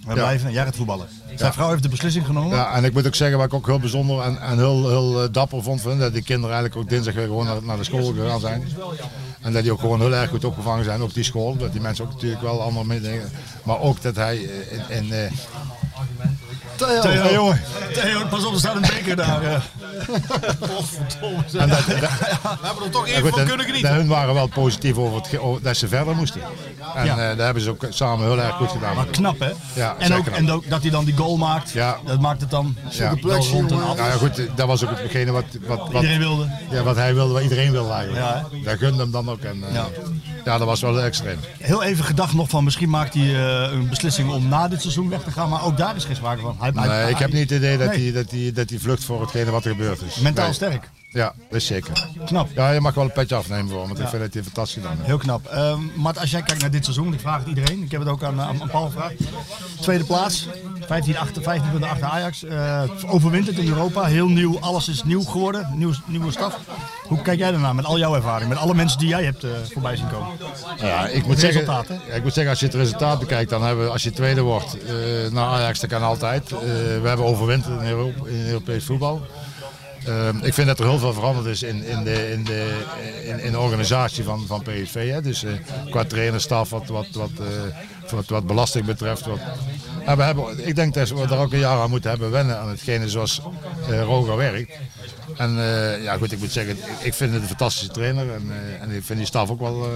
we 0.07 0.13
blijven 0.15 0.53
jij 0.53 0.65
gaat 0.65 0.77
voetballen. 0.77 1.09
Zijn 1.35 1.53
vrouw 1.53 1.69
heeft 1.71 1.83
de 1.83 1.89
beslissing 1.89 2.27
genomen. 2.27 2.57
Ja, 2.57 2.73
en 2.75 2.85
ik 2.85 2.93
moet 2.93 3.07
ook 3.07 3.15
zeggen, 3.15 3.39
wat 3.39 3.47
ik 3.47 3.55
ook 3.55 3.67
heel 3.67 3.79
bijzonder 3.79 4.21
en, 4.21 4.41
en 4.41 4.59
heel, 4.59 4.89
heel 4.89 5.23
eh, 5.23 5.29
dapper 5.33 5.63
vond, 5.63 5.81
van, 5.81 5.99
dat 5.99 6.13
die 6.13 6.23
kinderen 6.23 6.55
eigenlijk 6.57 6.85
ook 6.85 6.89
dinsdag 6.89 7.15
weer 7.15 7.27
gewoon 7.27 7.47
naar, 7.47 7.63
naar 7.63 7.77
de 7.77 7.85
school 7.85 8.13
gegaan 8.13 8.41
zijn. 8.41 8.69
En 9.41 9.53
dat 9.53 9.63
die 9.63 9.73
ook 9.73 9.81
gewoon 9.81 10.01
heel 10.01 10.15
erg 10.15 10.31
goed 10.31 10.45
opgevangen 10.45 10.85
zijn 10.85 11.03
op 11.03 11.15
die 11.15 11.25
school. 11.25 11.57
Dat 11.57 11.73
die 11.73 11.81
mensen 11.81 12.05
ook 12.05 12.13
natuurlijk 12.13 12.43
wel 12.43 12.63
allemaal 12.63 12.85
meedenken. 12.85 13.31
Maar 13.63 13.81
ook 13.81 14.03
dat 14.03 14.17
hij 14.17 14.37
eh, 14.37 14.97
in... 14.97 15.05
in 15.05 15.13
eh, 15.13 15.31
Theo, 16.87 17.01
Theo, 17.01 17.33
jongen. 17.33 17.61
Theo, 17.93 18.27
pas 18.31 18.45
op, 18.45 18.53
er 18.53 18.59
staat 18.59 18.75
een 18.75 18.81
beker 18.81 19.17
daar. 19.17 19.43
eh. 19.43 19.53
En 21.61 21.69
dat, 21.69 21.85
We 21.87 21.95
hebben 22.63 22.85
er 22.85 22.91
toch 22.91 23.07
Ja, 23.07 23.13
even 23.13 23.23
goed, 23.23 23.31
van 23.31 23.41
en- 23.41 23.47
kunnen 23.47 23.67
en 23.67 23.73
genieten. 23.73 23.95
hun 23.95 24.09
waren 24.09 24.35
wel 24.35 24.47
positief 24.47 24.97
over, 24.97 25.17
het, 25.23 25.39
over 25.39 25.63
dat 25.63 25.77
ze 25.77 25.89
verder 25.89 26.15
moesten. 26.17 26.41
En 26.95 27.05
Ja. 27.05 27.19
eh, 27.19 27.29
dat 27.29 27.45
hebben 27.45 27.63
ze 27.63 27.71
ook 27.71 27.87
samen 27.89 28.27
heel 28.27 28.41
erg 28.41 28.55
goed 28.55 28.71
gedaan. 28.71 28.95
Maar 28.97 29.07
knap, 29.07 29.39
hè? 29.41 29.51
Ja, 29.73 29.95
en, 29.99 30.15
ook, 30.15 30.25
knap. 30.25 30.37
en 30.37 30.51
ook 30.51 30.69
dat 30.69 30.83
hij 30.83 30.91
dan 30.91 31.05
die 31.05 31.17
goal 31.17 31.37
maakt, 31.37 31.71
Ja. 31.71 31.97
dat 32.07 32.21
maakt 32.21 32.41
het 32.41 32.51
dan 32.51 32.77
Ja. 32.91 33.15
wel 33.23 33.37
rond 33.47 33.71
en 33.71 33.83
af. 33.83 33.97
Nou 33.97 34.09
ja, 34.09 34.17
goed, 34.17 34.43
dat 34.57 34.67
was 34.67 34.85
ook 34.85 34.91
hetgene 34.99 35.31
wat, 35.33 35.45
wat, 35.67 35.79
wat 35.79 35.93
Iedereen 35.95 36.19
wilde. 36.19 36.49
Ja, 36.71 36.83
wat 36.83 36.97
hij 36.97 37.15
wilde, 37.15 37.33
wat 37.33 37.43
iedereen 37.43 37.71
wilde 37.73 37.93
eigenlijk. 37.93 38.25
Ja, 38.27 38.45
dat 38.65 38.79
gunde 38.79 39.03
hem 39.03 39.11
dan 39.11 39.31
ook. 39.31 39.41
En, 39.41 39.63
eh, 39.69 39.75
Ja. 39.75 39.87
ja. 40.45 40.59
dat 40.59 40.67
was 40.67 40.81
wel 40.81 41.01
extreem. 41.01 41.39
Heel 41.59 41.83
even 41.83 42.05
gedacht 42.05 42.33
nog 42.35 42.49
van 42.49 42.65
misschien 42.65 42.91
maakt 42.91 43.15
hij 43.15 43.23
eh, 43.23 43.73
een 43.73 43.89
beslissing 43.89 44.31
om 44.33 44.49
na 44.49 44.69
dit 44.69 44.81
seizoen 44.81 45.09
weg 45.09 45.23
te 45.23 45.31
gaan, 45.31 45.49
maar 45.49 45.65
ook 45.65 45.77
daar 45.77 45.97
is 45.97 46.05
geen 46.05 46.17
sprake 46.17 46.41
van. 46.41 46.57
Hij- 46.59 46.70
Nee, 46.75 47.11
ik 47.11 47.19
heb 47.19 47.33
niet 47.33 47.51
het 47.51 47.59
idee 47.59 47.79
dat, 47.79 47.95
hij, 47.95 48.13
dat, 48.13 48.31
hij, 48.31 48.53
dat 48.55 48.71
hij 48.71 48.79
vlucht 48.79 49.05
voor 49.05 49.21
hetgene 49.21 49.51
wat 49.51 49.65
er 49.65 49.71
gebeurd 49.71 50.03
is. 50.03 50.17
Mentaal 50.17 50.53
sterk. 50.53 50.89
Ja, 51.13 51.33
dat 51.49 51.57
is 51.61 51.67
zeker. 51.67 52.09
Knap. 52.27 52.49
Ja, 52.55 52.71
je 52.71 52.81
mag 52.81 52.95
wel 52.95 53.05
een 53.05 53.13
petje 53.13 53.35
afnemen 53.35 53.75
want 53.75 53.99
ik 53.99 54.09
vind 54.09 54.23
dat 54.23 54.35
hij 54.35 54.43
fantastisch 54.43 54.83
heeft. 54.83 54.95
Heel 55.03 55.19
knap. 55.19 55.47
Ehm, 55.47 55.79
maar 55.95 56.19
als 56.19 56.31
jij 56.31 56.43
kijkt 56.43 56.61
naar 56.61 56.71
dit 56.71 56.85
seizoen, 56.85 57.13
ik 57.13 57.21
vraag 57.21 57.39
het 57.39 57.49
iedereen, 57.49 57.83
ik 57.83 57.91
heb 57.91 58.01
het 58.01 58.09
ook 58.09 58.23
aan, 58.23 58.41
aan, 58.41 58.61
aan 58.63 58.69
Paul 58.71 58.85
gevraagd. 58.87 59.15
Tweede 59.81 60.05
plaats, 60.05 60.49
15, 60.87 61.17
achter, 61.19 61.43
15 61.43 61.71
punten 61.71 61.91
achter 61.91 62.07
Ajax. 62.09 62.45
eh 62.45 62.83
overwinterd 63.07 63.59
in 63.59 63.69
Europa, 63.69 64.05
heel 64.05 64.29
nieuw, 64.29 64.59
alles 64.61 64.89
is 64.89 65.05
nieuw 65.05 65.23
geworden, 65.23 65.69
nieuw, 65.75 65.93
nieuwe 66.07 66.31
staf. 66.33 66.59
Hoe 67.07 67.23
kijk 67.23 67.39
jij 67.39 67.51
daarnaar 67.51 67.75
met 67.75 67.85
al 67.85 67.99
jouw 67.99 68.15
ervaring, 68.15 68.49
met 68.49 68.59
alle 68.59 68.75
mensen 68.75 68.99
die 68.99 69.09
jij 69.09 69.25
hebt 69.25 69.45
eh, 69.45 69.51
voorbij 69.73 69.97
zien 69.97 70.09
komen? 70.09 70.29
Ja, 70.81 71.07
ik 71.07 71.27
moet, 71.27 71.39
zeggen, 71.39 71.61
Resultaten. 71.61 72.01
ja, 72.09 72.15
ik 72.15 72.23
moet 72.23 72.33
zeggen, 72.33 72.51
als 72.53 72.61
je 72.61 72.67
het 72.67 72.75
resultaat 72.75 73.19
bekijkt, 73.19 73.51
dan 73.51 73.63
hebben 73.63 73.85
we, 73.85 73.91
als 73.91 74.03
je 74.03 74.11
tweede 74.13 74.41
wordt, 74.41 74.77
eh 74.85 75.33
naar 75.33 75.47
Ajax, 75.47 75.81
dat 75.81 75.91
kan 75.91 76.03
altijd. 76.03 76.49
We 76.49 77.01
hebben 77.05 77.27
overwinterd 77.27 77.81
in, 77.81 77.87
Europa, 77.89 78.27
in 78.29 78.47
Europees 78.47 78.85
voetbal. 78.85 79.21
Ehm, 80.11 80.37
ik 80.45 80.55
vind 80.55 80.67
dat 80.67 80.79
er 80.79 80.85
heel 80.85 80.99
veel 80.99 81.13
veranderd 81.13 81.47
is 81.47 81.63
in, 81.63 81.85
in, 81.85 82.05
de, 82.05 82.31
in, 82.31 82.45
de, 82.45 82.85
in, 83.43 83.53
de 83.53 83.59
organisatie 83.59 84.25
van, 84.25 84.47
van 84.47 84.63
PSV. 84.63 85.11
Hè. 85.11 85.23
Dus 85.23 85.45
eh, 85.45 85.53
qua 85.91 86.05
trainerstaf, 86.05 86.71
wat, 86.71 86.87
wat, 86.87 87.07
wat, 87.13 87.31
eh, 87.39 88.11
wat, 88.11 88.29
wat 88.29 88.47
belasting 88.47 88.85
betreft. 88.85 89.27
Wat, 89.27 89.39
en 90.05 90.17
we 90.17 90.23
hebben, 90.23 90.67
ik 90.67 90.75
denk 90.75 90.95
dat 90.95 91.09
we 91.09 91.27
daar 91.27 91.39
ook 91.39 91.53
een 91.53 91.59
jaar 91.59 91.81
aan 91.81 91.91
moeten 91.91 92.11
hebben 92.11 92.31
wennen 92.31 92.59
aan 92.59 92.69
hetgene 92.69 93.09
zoals 93.09 93.41
eh 93.91 94.03
Roger 94.03 94.37
werkt. 94.37 94.79
En 95.37 95.51
ja, 96.03 96.17
goed, 96.17 96.33
ik 96.33 96.39
moet 96.39 96.53
zeggen, 96.53 96.77
ik, 97.01 97.15
vind 97.15 97.33
het 97.33 97.43
een 97.43 97.49
fantastische 97.49 97.93
trainer 97.93 98.33
en, 98.33 98.53
en 98.81 98.91
ik 98.91 99.05
vind 99.05 99.19
die 99.19 99.29
staf 99.29 99.51
ook 99.51 99.61
wel, 99.61 99.89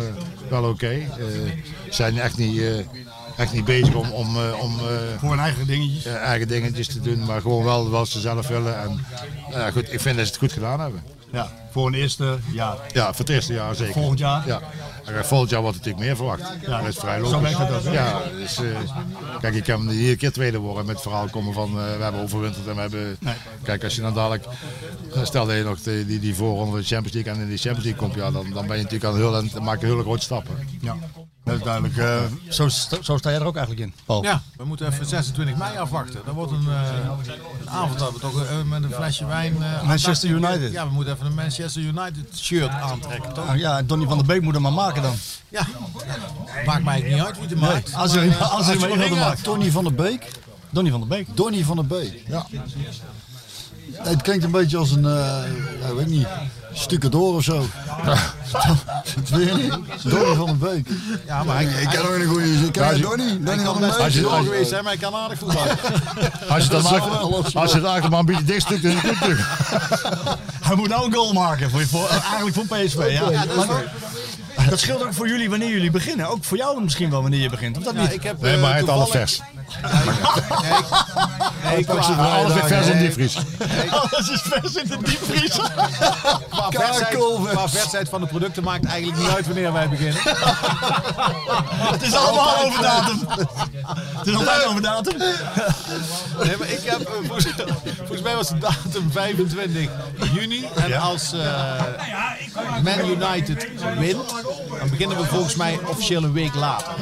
wel 0.48 0.68
oké. 0.68 0.96
Zijn 1.88 2.18
echt 2.18 2.36
niet, 2.36 2.62
echt 3.36 3.52
niet 3.52 3.64
bezig 3.64 3.94
om, 3.94 4.10
om, 4.10 4.36
eh, 4.36 4.60
om 4.60 4.78
eh, 4.78 5.28
hun 5.28 5.38
eigen 5.38 5.66
dingetjes. 5.66 6.04
eh, 6.04 6.14
eigen 6.14 6.48
dingetjes 6.48 6.86
te 6.86 7.00
doen, 7.00 7.24
maar 7.24 7.40
gewoon 7.40 7.64
wel 7.64 7.90
wat 7.90 8.08
ze 8.08 8.20
zelf 8.20 8.48
willen. 8.48 8.80
En 8.80 9.04
ja, 9.50 9.70
goed, 9.70 9.92
ik 9.92 10.00
vind 10.00 10.16
dat 10.16 10.26
ze 10.26 10.32
het 10.32 10.40
goed 10.40 10.52
gedaan 10.52 10.80
hebben. 10.80 11.02
Ja, 11.32 11.50
voor 11.70 11.86
een 11.86 11.94
eerste 11.94 12.38
jaar. 12.52 12.76
Ja, 12.92 13.06
voor 13.06 13.18
het 13.18 13.28
eerste 13.28 13.52
jaar 13.52 13.74
zeker. 13.74 13.92
Volgend 13.92 14.18
jaar? 14.18 14.46
Ja. 14.46 14.60
En 15.04 15.24
volgend 15.24 15.50
jaar 15.50 15.60
wordt 15.60 15.76
natuurlijk 15.76 16.04
meer 16.04 16.16
verwacht. 16.16 16.52
Ja, 16.66 16.78
dat 16.78 16.88
is 16.88 16.96
vrij 16.96 17.16
zo 17.16 17.22
logisch. 17.22 17.40
werkt 17.40 17.58
het 17.58 17.78
ook, 17.78 17.84
hè? 17.84 17.92
Ja, 17.92 18.22
dus, 18.38 18.60
kijk, 19.40 19.54
ik 19.54 19.64
kan 19.64 19.90
iedere 19.90 20.16
keer 20.16 20.32
tweede 20.32 20.58
worden 20.58 20.86
met 20.86 20.94
het 20.94 21.04
verhaal 21.04 21.28
komen 21.28 21.54
van 21.54 21.74
we 21.74 21.80
hebben 22.02 22.20
overwinterd 22.22 22.66
en 22.66 22.74
we 22.74 22.80
hebben... 22.80 23.16
Nee. 23.20 23.34
Kijk, 23.62 23.84
als 23.84 23.94
je 23.94 24.00
dan 24.00 24.14
dadelijk, 24.14 24.44
stel 25.22 25.46
dat 25.46 25.56
je 25.56 25.62
nog 25.62 25.80
de, 25.80 26.06
die, 26.06 26.20
die 26.20 26.34
voorronde 26.34 26.70
van 26.70 26.80
de 26.80 26.86
Champions 26.86 27.14
League 27.14 27.32
en 27.32 27.40
in 27.40 27.48
die 27.48 27.58
Champions 27.58 27.84
League 27.84 28.02
komt, 28.02 28.14
ja, 28.14 28.30
dan, 28.30 28.50
dan 28.52 28.66
ben 28.66 28.76
je 28.76 28.82
natuurlijk 28.82 29.12
al 29.12 29.16
heel, 29.16 29.30
dan 29.30 29.64
maak 29.64 29.80
je 29.80 29.86
hele 29.86 30.02
grote 30.02 30.22
stappen. 30.22 30.68
Ja, 30.80 30.96
dat 31.44 31.54
is 31.56 31.62
duidelijk. 31.62 31.96
Eh, 31.96 32.20
zo, 32.48 32.68
sta- 32.68 33.02
zo 33.02 33.16
sta 33.16 33.30
jij 33.30 33.40
er 33.40 33.46
ook 33.46 33.56
eigenlijk 33.56 33.86
in, 33.86 33.94
Paul. 34.04 34.22
Ja, 34.22 34.42
we 34.56 34.64
moeten 34.64 34.86
even 34.86 35.06
26 35.06 35.56
mei 35.56 35.76
afwachten. 35.78 36.20
Dat 36.24 36.34
wordt 36.34 36.52
een, 36.52 36.66
eh, 36.68 36.76
een 37.60 37.70
avond 37.70 37.98
dat 37.98 38.12
we 38.12 38.18
toch 38.18 38.44
eh, 38.44 38.62
met 38.62 38.82
een 38.82 38.92
flesje 38.92 39.26
wijn... 39.26 39.62
eh, 39.62 39.82
Manchester 39.82 40.28
United. 40.30 40.72
Ja, 40.72 40.86
we 40.86 40.92
moeten 40.92 41.14
even 41.14 41.26
een 41.26 41.34
Manchester 41.34 41.82
United 41.82 42.38
shirt 42.38 42.68
aantrekken, 42.70 43.32
toch? 43.32 43.48
Ah, 43.48 43.56
ja, 43.56 43.82
Donny 43.82 44.06
van 44.06 44.16
der 44.16 44.26
Beek 44.26 44.42
moet 44.42 44.52
hem 44.54 44.62
maar 44.62 44.72
maken 44.72 45.02
dan. 45.02 45.14
Ja, 45.48 45.66
maakt 46.66 46.84
mij 46.84 47.00
niet 47.02 47.20
uit 47.22 47.38
wie 47.38 47.48
het 47.48 47.60
maakt. 47.60 47.94
als 47.94 48.14
er, 48.14 48.26
Maar, 48.26 48.36
eh, 48.40 48.52
als 48.54 48.68
er 48.68 48.80
maar 48.80 48.90
iemand 48.90 49.10
ingaat. 49.10 49.28
maakt. 49.28 49.44
Donny 49.44 49.70
van 49.70 49.84
der 49.84 49.94
Beek. 49.94 50.30
Donny 50.70 50.90
van 50.90 51.00
der 51.00 51.08
Beek. 51.08 51.36
Donny 51.36 51.64
van 51.64 51.76
der 51.76 51.86
Beek. 51.86 52.22
Ja. 52.28 52.46
Het 53.98 54.22
klinkt 54.22 54.44
een 54.44 54.50
beetje 54.50 54.76
als 54.76 54.90
een, 54.90 55.04
eh 55.04 55.42
ja, 55.80 55.94
weet 55.94 56.06
ik 56.06 56.12
niet, 56.12 56.26
stucadoor 56.72 57.34
of 57.34 57.44
zo. 57.44 57.66
Het 59.14 59.30
weer 59.30 59.56
niet. 59.56 59.78
Donny 60.02 60.34
van 60.34 60.46
den 60.46 60.58
Beek. 60.58 60.86
Ja, 61.26 61.44
maar 61.44 61.54
hij- 61.56 61.64
ik 61.64 61.88
ken 61.88 62.02
ook 62.08 62.14
een 62.14 62.26
goede. 62.26 62.44
Ik 62.46 62.72
ken 62.72 63.00
Donny. 63.00 63.38
Donny 63.40 63.64
van 63.64 63.80
best 63.80 63.96
Beek. 63.98 64.12
wel 64.14 64.30
door 64.30 64.42
geweest 64.42 64.68
zijn, 64.68 64.84
maar 64.84 64.92
hij 64.92 65.00
kan 65.02 65.14
aardig 65.14 65.38
voetballen. 65.38 65.76
Als 66.48 66.62
je, 66.64 66.70
Dat 66.70 66.82
dan 66.82 67.30
los. 67.30 67.54
als 67.56 67.72
je 67.72 67.80
de 67.80 67.86
achterman 67.88 68.18
een 68.18 68.26
beetje 68.26 68.44
dicht 68.44 68.62
stukt, 68.62 68.82
dan 68.82 68.90
is 68.92 69.02
het 69.02 69.10
goed 69.10 69.20
terug. 69.20 69.58
Hij 70.68 70.76
moet 70.76 70.88
nou 70.88 71.06
een 71.06 71.12
goal 71.14 71.32
maken, 71.32 71.70
voor, 71.70 71.86
voor, 71.86 72.08
eigenlijk 72.08 72.54
voor 72.54 72.64
PSV. 72.66 72.96
Ja. 72.96 73.30
Ja, 73.30 73.46
dat 73.46 73.66
Maar- 73.66 73.84
scheelt 74.78 75.02
ook 75.02 75.14
voor 75.14 75.28
jullie 75.28 75.50
wanneer 75.50 75.68
jullie 75.70 75.90
beginnen. 75.90 76.28
Ook 76.28 76.44
voor 76.44 76.56
jou 76.56 76.82
misschien 76.82 77.10
wel 77.10 77.22
wanneer 77.22 77.40
je 77.40 77.50
begint. 77.50 77.76
Of 77.76 77.82
dat 77.84 77.94
Ja, 77.94 78.00
niet? 78.00 78.12
ik 78.12 78.22
heb, 78.22 78.40
Nee, 78.40 78.52
eh, 78.54 78.60
maar 78.60 78.68
hij 78.70 78.78
heeft 78.78 78.90
alles 78.92 79.10
vers. 79.10 79.40
Nee, 79.82 80.78
ik, 80.78 80.86
nee, 81.64 81.76
ik, 81.78 81.86
pak 81.86 82.02
ze 82.04 82.12
qua, 82.12 82.28
vrij. 82.28 82.40
Alles 82.40 82.52
weer 82.52 82.66
vers 82.66 82.86
in 82.86 82.98
die 82.98 83.12
vries. 83.12 83.36
Alles 83.90 84.28
is 84.28 84.42
vers 84.42 84.74
in 84.74 84.88
de 84.88 84.98
diepvries. 85.02 85.60
qua, 87.50 87.68
versheid, 87.68 88.08
van 88.08 88.20
de 88.20 88.26
producten 88.26 88.62
maakt 88.62 88.84
eigenlijk 88.84 89.18
niet 89.18 89.30
uit 89.30 89.46
wanneer 89.46 89.72
wij 89.72 89.88
beginnen. 89.88 90.20
Het 91.92 92.02
is 92.02 92.14
allemaal 92.14 92.64
over 92.64 92.82
datum. 92.82 93.26
Het 94.18 94.26
is 94.26 94.34
altijd 94.34 94.66
over 94.66 94.82
datum. 94.82 95.18
Nee, 95.18 96.56
maar 96.58 96.68
ik 96.68 96.80
heb, 96.84 97.00
eh, 97.00 97.12
volgens, 97.26 97.46
volgens 97.96 98.22
mij 98.22 98.34
was 98.34 98.48
de 98.48 98.58
datum 98.58 99.10
25 99.12 99.90
juni. 100.32 100.64
En 100.74 101.00
als 101.00 101.32
eh, 101.32 101.82
Man 102.82 103.08
United 103.08 103.68
wint, 103.98 104.34
dan 104.78 104.90
beginnen 104.90 105.16
we 105.16 105.24
volgens 105.24 105.54
mij 105.54 105.78
officieel 105.86 106.22
een 106.22 106.32
week 106.32 106.54
later. 106.54 106.92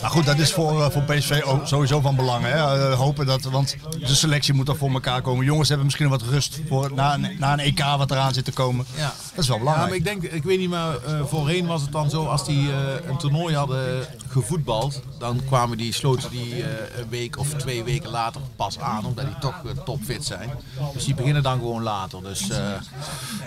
Maar 0.00 0.10
goed, 0.10 0.26
dat 0.26 0.38
is 0.38 0.52
voor, 0.52 0.84
eh, 0.84 0.90
voor 0.90 1.02
PSV 1.02 1.42
ook 1.44 1.66
sowieso 1.70 2.00
van 2.00 2.16
belang. 2.16 2.44
Hè? 2.44 2.50
Eh, 2.50 2.98
hopen 2.98 3.26
dat, 3.26 3.42
want 3.42 3.76
de 4.00 4.14
selectie 4.14 4.54
moet 4.54 4.68
er 4.68 4.76
voor 4.76 4.90
elkaar 4.90 5.22
komen. 5.22 5.44
Jongens 5.44 5.68
hebben 5.68 5.86
misschien 5.86 6.08
wat 6.08 6.22
rust 6.22 6.60
voor, 6.68 6.92
na, 6.94 7.14
een, 7.14 7.36
na 7.38 7.52
een 7.52 7.58
EK 7.58 7.78
wat 7.96 8.10
eraan 8.10 8.34
zit 8.34 8.44
te 8.44 8.52
komen. 8.52 8.86
Ja. 8.96 9.12
Dat 9.34 9.42
is 9.44 9.48
wel 9.48 9.56
Ja, 9.56 9.62
belangrijk. 9.62 9.88
maar 9.88 9.98
ik 9.98 10.04
denk, 10.04 10.32
ik 10.32 10.42
weet 10.42 10.58
niet, 10.58 10.68
maar 10.68 10.96
eh, 11.04 11.24
voorheen 11.24 11.66
was 11.66 11.82
het 11.82 11.92
dan 11.92 12.10
zo, 12.10 12.24
als 12.24 12.44
die 12.44 12.70
eh, 12.70 13.08
een 13.08 13.16
toernooi 13.16 13.54
hadden 13.54 14.04
gevoetbald, 14.28 15.02
dan 15.18 15.40
kwamen 15.46 15.76
die, 15.76 15.92
sloten 15.92 16.30
die 16.30 16.62
een 16.98 17.08
week 17.08 17.38
of 17.38 17.54
twee 17.54 17.84
weken 17.84 18.10
later 18.10 18.40
pas 18.56 18.78
aan, 18.78 19.04
omdat 19.04 19.24
die 19.24 19.38
toch 19.40 19.62
topfit 19.84 20.24
zijn. 20.24 20.50
Dus 20.92 21.04
die 21.04 21.14
beginnen 21.14 21.42
dan 21.42 21.58
gewoon 21.58 21.82
later. 21.82 22.22
Dus 22.22 22.46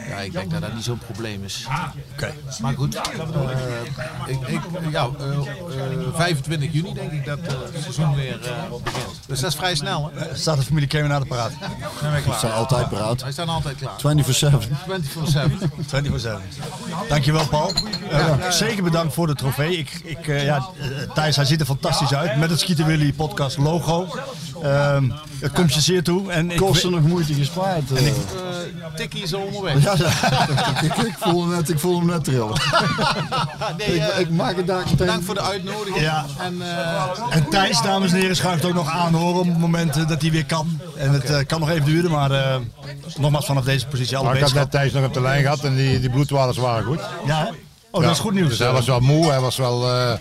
ja, 0.09 0.19
ik 0.19 0.31
denk 0.31 0.51
dat 0.51 0.61
dat 0.61 0.73
niet 0.73 0.83
zo'n 0.83 0.97
probleem 0.97 1.43
is. 1.43 1.67
Oké. 2.13 2.33
Maar 2.61 2.73
goed, 2.73 2.95
ik, 4.27 4.47
ik, 4.47 4.61
ja, 4.91 5.09
eh, 5.19 5.37
eh, 5.37 6.15
25 6.15 6.73
juni 6.73 6.93
denk 6.93 7.11
ik 7.11 7.25
dat 7.25 7.39
het 7.41 7.81
seizoen 7.81 8.12
weer 8.15 8.39
eh, 8.41 8.51
begint. 8.83 9.19
Dus 9.27 9.39
dat 9.39 9.49
is 9.49 9.55
vrij 9.55 9.75
snel, 9.75 10.11
hè? 10.13 10.35
Staat 10.35 10.57
de 10.57 10.63
familie 10.63 10.87
Kemen 10.87 11.09
naar 11.09 11.19
de 11.19 11.25
paraat? 11.25 11.51
Zijn 11.99 12.23
klaar? 12.23 12.33
Ze 12.33 12.39
zijn 12.39 12.53
altijd 12.53 12.89
paraat. 12.89 13.21
Wij 13.21 13.31
staan 13.31 13.49
altijd 13.49 13.77
klaar. 13.77 13.99
24-7. 13.99 13.99
24-7. 13.99 15.69
24 15.87 16.39
Dankjewel 17.09 17.47
Paul. 17.47 17.73
Eh, 18.09 18.49
Zeker 18.49 18.83
bedankt 18.83 19.13
voor 19.13 19.27
de 19.27 19.35
trofee. 19.35 19.77
Ik, 19.77 20.01
ik, 20.03 20.27
eh, 20.27 20.43
ja, 20.43 20.55
eh, 20.57 21.11
Thijs, 21.13 21.35
hij 21.35 21.45
ziet 21.45 21.59
er 21.59 21.65
fantastisch 21.65 22.13
uit. 22.13 22.37
Met 22.37 22.49
het 22.49 22.59
Skieten 22.59 22.85
Willy 22.85 23.13
podcast 23.13 23.57
logo. 23.57 24.07
Ehm, 24.63 25.09
het 25.39 25.51
komt 25.51 25.73
je 25.73 25.81
zeer 25.81 26.03
toe. 26.03 26.31
En 26.31 26.51
ik, 26.51 26.57
Kosten 26.57 26.91
nog 26.91 27.01
moeite 27.01 27.33
gespaard. 27.33 27.91
eh. 27.91 28.07
Eh, 28.07 28.13
Tikkie 28.95 29.23
is 29.23 29.33
al 29.33 29.41
onderweg. 29.41 29.83
Ja, 29.83 29.93
ja. 29.97 30.07
ik, 30.87 30.95
ik, 30.95 31.13
voel 31.19 31.41
hem 31.41 31.49
net, 31.49 31.69
ik 31.69 31.79
voel 31.79 31.97
hem 31.97 32.05
net 32.07 32.23
trillen. 32.23 32.61
Nee, 33.77 33.87
ik, 33.95 34.01
eh, 34.01 34.19
ik 34.19 34.29
maak 34.29 34.55
het 34.55 34.67
daar 34.67 34.77
meteen. 34.79 34.95
Bedankt 34.97 35.25
voor 35.25 35.33
de 35.35 35.41
uitnodiging. 35.41 35.99
Ja. 35.99 36.25
En, 36.39 36.61
eh, 36.61 37.03
En 37.29 37.49
Thijs, 37.49 37.81
dames 37.81 38.11
en 38.11 38.19
heren, 38.19 38.35
schuift 38.35 38.65
ook 38.65 38.73
nog 38.73 38.89
aan 38.89 39.13
hoor, 39.13 39.39
op 39.39 39.45
het 39.45 39.57
moment 39.59 40.07
dat 40.09 40.21
hij 40.21 40.31
weer 40.31 40.45
kan. 40.45 40.79
En 40.97 41.11
het 41.11 41.45
kan 41.45 41.59
nog 41.59 41.69
even 41.69 41.85
duren, 41.85 42.11
maar 42.11 42.31
eh, 42.31 42.55
nogmaals 43.17 43.45
vanaf 43.45 43.63
deze 43.63 43.87
positie 43.87 44.17
alle 44.17 44.25
Maar 44.25 44.35
ik 44.35 44.41
had 44.41 44.53
net. 44.53 44.71
Thijs 44.71 44.93
nog 44.93 45.05
op 45.05 45.13
de 45.13 45.21
lijn 45.21 45.41
gehad 45.41 45.63
en 45.63 45.75
die, 45.75 45.99
die 45.99 46.09
bloedwaardes 46.09 46.57
waren 46.57 46.83
goed. 46.85 46.99
Ja? 47.25 47.49
Oh, 47.91 48.01
dat 48.01 48.11
is 48.11 48.19
goed 48.19 48.33
nieuws. 48.33 48.49
Dus 48.49 48.59
hij 48.59 48.71
was 48.71 48.85
wel 48.85 48.99
moe, 48.99 49.29
hij 49.29 49.39
was 49.39 49.57
wel... 49.57 49.89
eh, 49.91 50.13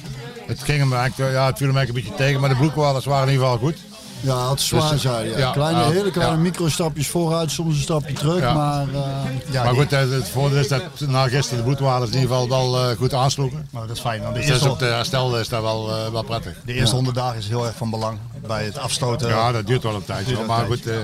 het 0.47 0.62
ging 0.62 0.78
hem 0.78 0.93
eigenlijk, 0.94 1.32
ja, 1.32 1.47
het 1.47 1.56
viel 1.59 1.66
hem 1.66 1.77
eigenlijk 1.77 1.89
een 1.89 2.12
beetje 2.12 2.24
tegen, 2.24 2.40
maar 2.40 2.48
de 2.51 2.56
bloedwaardes 2.56 3.05
waren 3.05 3.27
in 3.27 3.32
ieder 3.32 3.47
geval 3.47 3.60
goed. 3.60 3.77
Ja, 4.23 4.51
het 4.51 4.59
is 4.59 4.66
zwaar, 4.66 4.90
Dus, 4.90 5.03
zei 5.03 5.31
hij. 5.31 5.39
ja, 5.39 5.51
kleine, 5.51 5.82
hele 5.85 6.11
kleine 6.11 6.35
ja. 6.36 6.40
microstapjes 6.40 7.09
vooruit, 7.09 7.51
soms 7.51 7.74
een 7.77 7.82
stapje 7.82 8.12
terug. 8.15 8.40
Ja. 8.40 8.53
Maar, 8.55 8.86
eh, 8.94 9.53
ja, 9.53 9.65
maar 9.65 9.74
goed, 9.74 9.93
eh, 9.93 9.99
het 10.11 10.28
voordeel 10.28 10.59
is 10.59 10.69
dat 10.69 10.82
na 10.99 11.28
gisteren 11.28 11.57
de 11.59 11.65
bloedwaardes 11.65 12.09
in 12.11 12.15
ieder 12.20 12.31
geval 12.31 12.49
wel 12.49 12.90
eh, 12.90 12.97
goed 12.97 13.15
aansloegen. 13.15 13.69
Nou, 13.70 13.86
dat 13.86 13.97
is 13.97 14.03
fijn. 14.03 14.23
Want 14.23 14.35
de 14.35 14.40
Dus 14.40 14.49
eerste, 14.51 14.70
op 14.70 14.78
de 14.78 14.85
herstel 14.85 15.39
is 15.39 15.49
dat 15.49 15.62
wel, 15.62 15.90
eh, 15.90 16.12
wel 16.12 16.23
prettig. 16.23 16.57
de 16.65 16.73
eerste 16.73 16.94
100 16.94 17.16
dagen 17.16 17.39
is 17.39 17.49
heel 17.49 17.66
erg 17.66 17.77
van 17.77 17.90
belang 17.90 18.19
bij 18.47 18.65
het 18.65 18.78
afstoten. 18.78 19.28
Ja, 19.28 19.53
dat 19.53 19.66
duurt 19.66 19.82
wel 19.82 19.94
een 19.94 20.05
tijdje. 20.05 20.36
Maar 20.47 20.66
goed, 20.66 20.86
eh, 20.86 20.97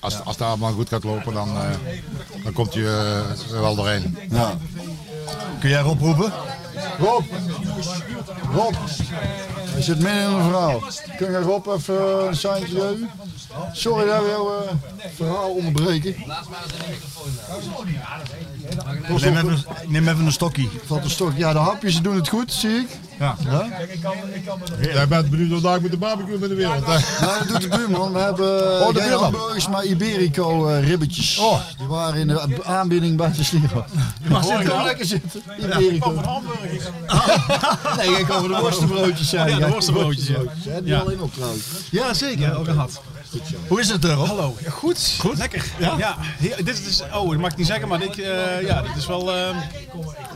als, 0.00 0.14
als 0.24 0.36
het 0.38 0.46
allemaal 0.46 0.72
goed 0.72 0.88
gaat 0.88 1.04
lopen, 1.04 1.32
dan, 1.34 1.48
eh, 1.56 1.62
dan 2.44 2.52
komt 2.52 2.74
hij 2.74 2.82
er 2.84 3.60
wel 3.60 3.74
doorheen. 3.74 4.18
ja. 4.30 4.54
Kun 5.60 5.68
jij 5.70 5.80
Rob 5.80 6.00
roepen? 6.00 6.32
Rob! 6.98 7.24
Rob! 8.54 8.74
Hij 9.76 9.82
zit 9.82 9.98
midden 9.98 10.22
in 10.22 10.28
een 10.28 10.42
verhaal. 10.42 10.82
Kun 11.16 11.30
je 11.30 11.40
Rob 11.40 11.66
even 11.66 12.26
een 12.26 12.36
seintje 12.36 12.80
geven? 12.80 13.10
Sorry 13.72 14.06
dat 14.06 14.22
we 14.22 14.28
jouw 14.28 14.62
eh, 14.62 14.72
verhaal 15.16 15.50
onderbreken. 15.50 16.14
Neem 19.20 19.36
even, 19.36 19.64
neem 19.86 20.08
even 20.08 20.26
een 20.26 20.32
stokkie. 20.32 20.70
Valt 20.86 21.04
een 21.04 21.10
stok. 21.10 21.32
Ja, 21.36 21.52
de 21.52 21.58
hapjes 21.58 22.00
doen 22.02 22.14
het 22.16 22.28
goed, 22.28 22.52
zie 22.52 22.70
ik. 22.70 22.88
Ja. 23.18 23.36
Ja? 23.44 23.66
Jij 24.80 25.08
bent 25.08 25.30
benieuwd 25.30 25.50
wat 25.50 25.62
daar 25.62 25.80
met 25.82 25.90
de 25.90 25.96
barbecue 25.96 26.38
met 26.38 26.48
de 26.48 26.54
wereld. 26.54 26.86
Nou, 26.86 27.00
dat 27.38 27.48
doet 27.48 27.60
de 27.60 27.68
buurman. 27.76 28.12
We 28.12 28.18
hebben 28.18 28.80
Oh, 28.82 28.88
de 28.94 29.00
geen 29.00 29.08
buurman. 29.08 29.22
hamburgers, 29.22 29.68
maar 29.68 29.84
Iberico 29.84 30.68
eh, 30.68 30.86
ribbetjes. 30.88 31.38
Oh. 31.38 31.60
Die 31.78 31.86
waren 31.86 32.20
in 32.20 32.26
de 32.26 32.64
aanbieding 32.64 33.16
bij 33.16 33.32
de 33.32 33.44
Sliro. 33.44 33.84
Maar 34.28 34.42
zit 34.42 34.52
nou? 34.52 34.64
gewoon 34.64 34.84
lekker 34.84 35.06
zitten. 35.06 35.42
Iberico. 35.60 36.14
Nee, 37.96 38.08
ik 38.18 38.32
over 38.32 38.48
de 38.48 38.58
worstenbroodjes 38.60 39.28
zijn. 39.28 39.48
Ja, 39.48 39.58
de 39.58 39.68
worstenbroodjes, 39.72 40.26
ja. 40.26 40.38
Die 40.64 40.80
Ja. 40.84 40.98
al 40.98 41.10
in 41.10 41.20
op 41.20 41.34
trouwens. 41.34 41.64
Ja, 41.90 42.14
zeker. 42.14 42.56
Ook 42.58 42.64
gehad. 42.64 43.00
Hoe 43.68 43.80
is 43.80 43.88
het 43.88 44.04
er, 44.04 44.10
Rob? 44.12 44.26
Hallo. 44.26 44.56
Ja, 44.64 44.70
goed. 44.70 45.16
Goed. 45.18 45.38
Lekker. 45.38 45.64
Ja. 45.78 46.16
Heer- 46.38 46.64
dit 46.64 46.86
is, 46.86 47.02
oh, 47.14 47.30
dat 47.30 47.38
mag 47.38 47.50
ik 47.50 47.56
niet 47.56 47.66
zeggen, 47.66 47.88
maar 47.88 47.98
dit, 47.98 48.18
eh, 48.18 48.62
ja, 48.66 48.82
dit 48.82 48.96
is 48.96 49.06
wel 49.06 49.32
eh, 49.36 49.56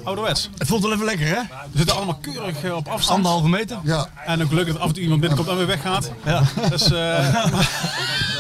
ouderwets. 0.05 0.48
Het 0.59 0.68
voelt 0.68 0.82
wel 0.82 0.93
even 0.93 1.05
lekker, 1.05 1.27
hè? 1.27 1.40
We 1.70 1.78
zitten 1.78 1.97
allemaal 1.97 2.18
keurig 2.20 2.62
eh, 2.64 2.77
op 2.77 2.89
afstand. 2.89 3.16
Anderhalve 3.16 3.48
meter. 3.48 3.78
Ja, 3.85 4.09
En 4.27 4.43
ook 4.43 4.48
gelukkig 4.48 4.72
dat 4.72 4.82
af 4.82 4.89
en 4.89 4.94
toe 4.94 5.02
iemand 5.02 5.20
binnenkomt 5.20 5.51
en 5.51 5.56
weer 5.56 5.66
weggaat. 5.66 6.10
Ja. 6.24 6.43
Dus, 6.70 6.90
eh 6.90 7.35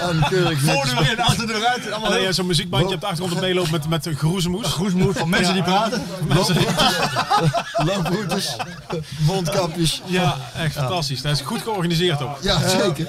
en 0.00 0.24
keurig 0.28 0.60
Voor 0.64 0.72
niks. 0.74 0.90
de 1.06 1.10
in, 1.10 1.20
achter 1.20 1.46
de 1.46 1.66
uit. 1.68 1.92
Allemaal 1.92 2.16
ja, 2.18 2.32
zo'n 2.32 2.46
muziekbandje 2.46 2.94
op 2.94 3.00
de 3.00 3.06
achtergrond 3.06 3.34
op 3.36 3.40
meeloopt 3.40 3.70
met, 3.70 3.88
met 3.88 4.08
groezemoes. 4.16 4.66
Groesmoed 4.66 5.18
van 5.18 5.28
mensen 5.28 5.54
die 5.54 5.62
praten. 5.62 6.02
Looproutes, 7.86 8.56
mondkapjes. 9.18 10.02
Ja, 10.06 10.36
echt 10.56 10.74
fantastisch. 10.74 11.22
Dat 11.22 11.32
is 11.32 11.40
goed 11.40 11.62
georganiseerd 11.62 12.22
ook. 12.22 12.38
Ja, 12.42 12.68
zeker. 12.68 13.06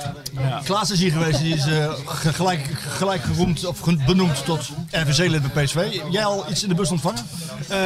Klaas 0.63 0.91
is 0.91 0.99
hier 0.99 1.11
geweest, 1.11 1.39
die 1.41 1.55
is 1.55 1.65
eh, 1.65 1.91
ge- 2.05 2.33
gelijk, 2.33 2.67
gelijk 2.97 3.23
geroemd 3.23 3.65
of 3.65 3.79
benoemd 4.05 4.45
tot 4.45 4.69
RVC-lid 4.91 5.53
bij 5.53 5.63
PSV. 5.63 5.99
Jij 6.09 6.25
al 6.25 6.45
iets 6.49 6.63
in 6.63 6.69
de 6.69 6.75
bus 6.75 6.91
ontvangen? 6.91 7.25
Eh, 7.67 7.77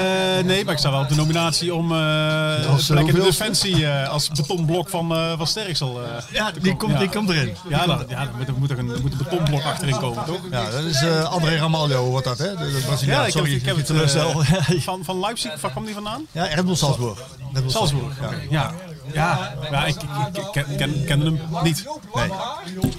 nee, 0.45 0.64
maar 0.65 0.73
ik 0.73 0.80
sta 0.80 0.91
wel 0.91 1.02
op 1.02 1.10
de 1.10 1.15
nominatie 1.15 1.73
om 1.73 1.91
eh 1.91 2.69
Als, 2.69 2.86
plek 2.86 3.07
in 3.07 3.14
de 3.15 3.22
defensie 3.22 3.88
als 3.90 4.30
betonblok 4.30 4.90
van, 4.90 5.07
van 5.38 5.48
Sterksel. 5.48 6.02
Ja, 6.32 6.52
die 6.61 6.76
komt, 6.76 6.91
Ja. 6.91 6.99
die 6.99 7.10
komt 7.10 7.30
erin. 7.30 7.56
Ja, 7.69 7.86
dan, 7.86 8.03
ja, 8.10 8.26
dan 8.26 8.34
moet, 8.38 8.48
er, 8.48 8.53
moet, 8.57 8.72
er 8.72 8.80
een, 8.80 8.86
moet 9.02 9.11
een 9.11 9.18
betonblok 9.18 9.64
achterin 9.64 9.98
komen, 9.99 10.26
toch? 10.26 10.40
Ja, 10.52 10.69
dat 10.69 10.84
is 10.84 11.03
André 11.23 11.56
Ramalho, 11.57 12.03
wordt 12.06 12.26
dat, 12.26 12.38
hè? 12.38 12.56
De, 12.56 12.72
de 12.72 12.82
Braziliaan. 12.86 13.22
Ja, 13.22 13.27
ik 13.27 13.34
heb, 13.65 13.77
ik 13.77 13.88
het 13.88 14.84
van, 14.84 14.99
van 15.03 15.19
Leipzig, 15.19 15.61
waar 15.61 15.72
kwam 15.72 15.86
die 15.86 15.94
vandaan? 15.94 16.26
ja, 16.32 16.44
Red 16.45 16.65
Bull 16.65 16.76
Salzburg. 16.76 17.19
Red 17.53 17.61
Bull 17.64 17.72
Salzburg. 17.72 18.03
oké. 18.23 18.36
Ja, 18.49 18.61
ja. 18.61 18.73
Ja 19.14 19.86
ik, 19.86 19.95
ik, 19.95 20.38
ik 20.38 20.52
ken, 20.52 20.65
ken, 20.77 21.06
kende 21.06 21.26
hem 21.26 21.40
niet. 21.64 21.86
Nee. 22.14 22.27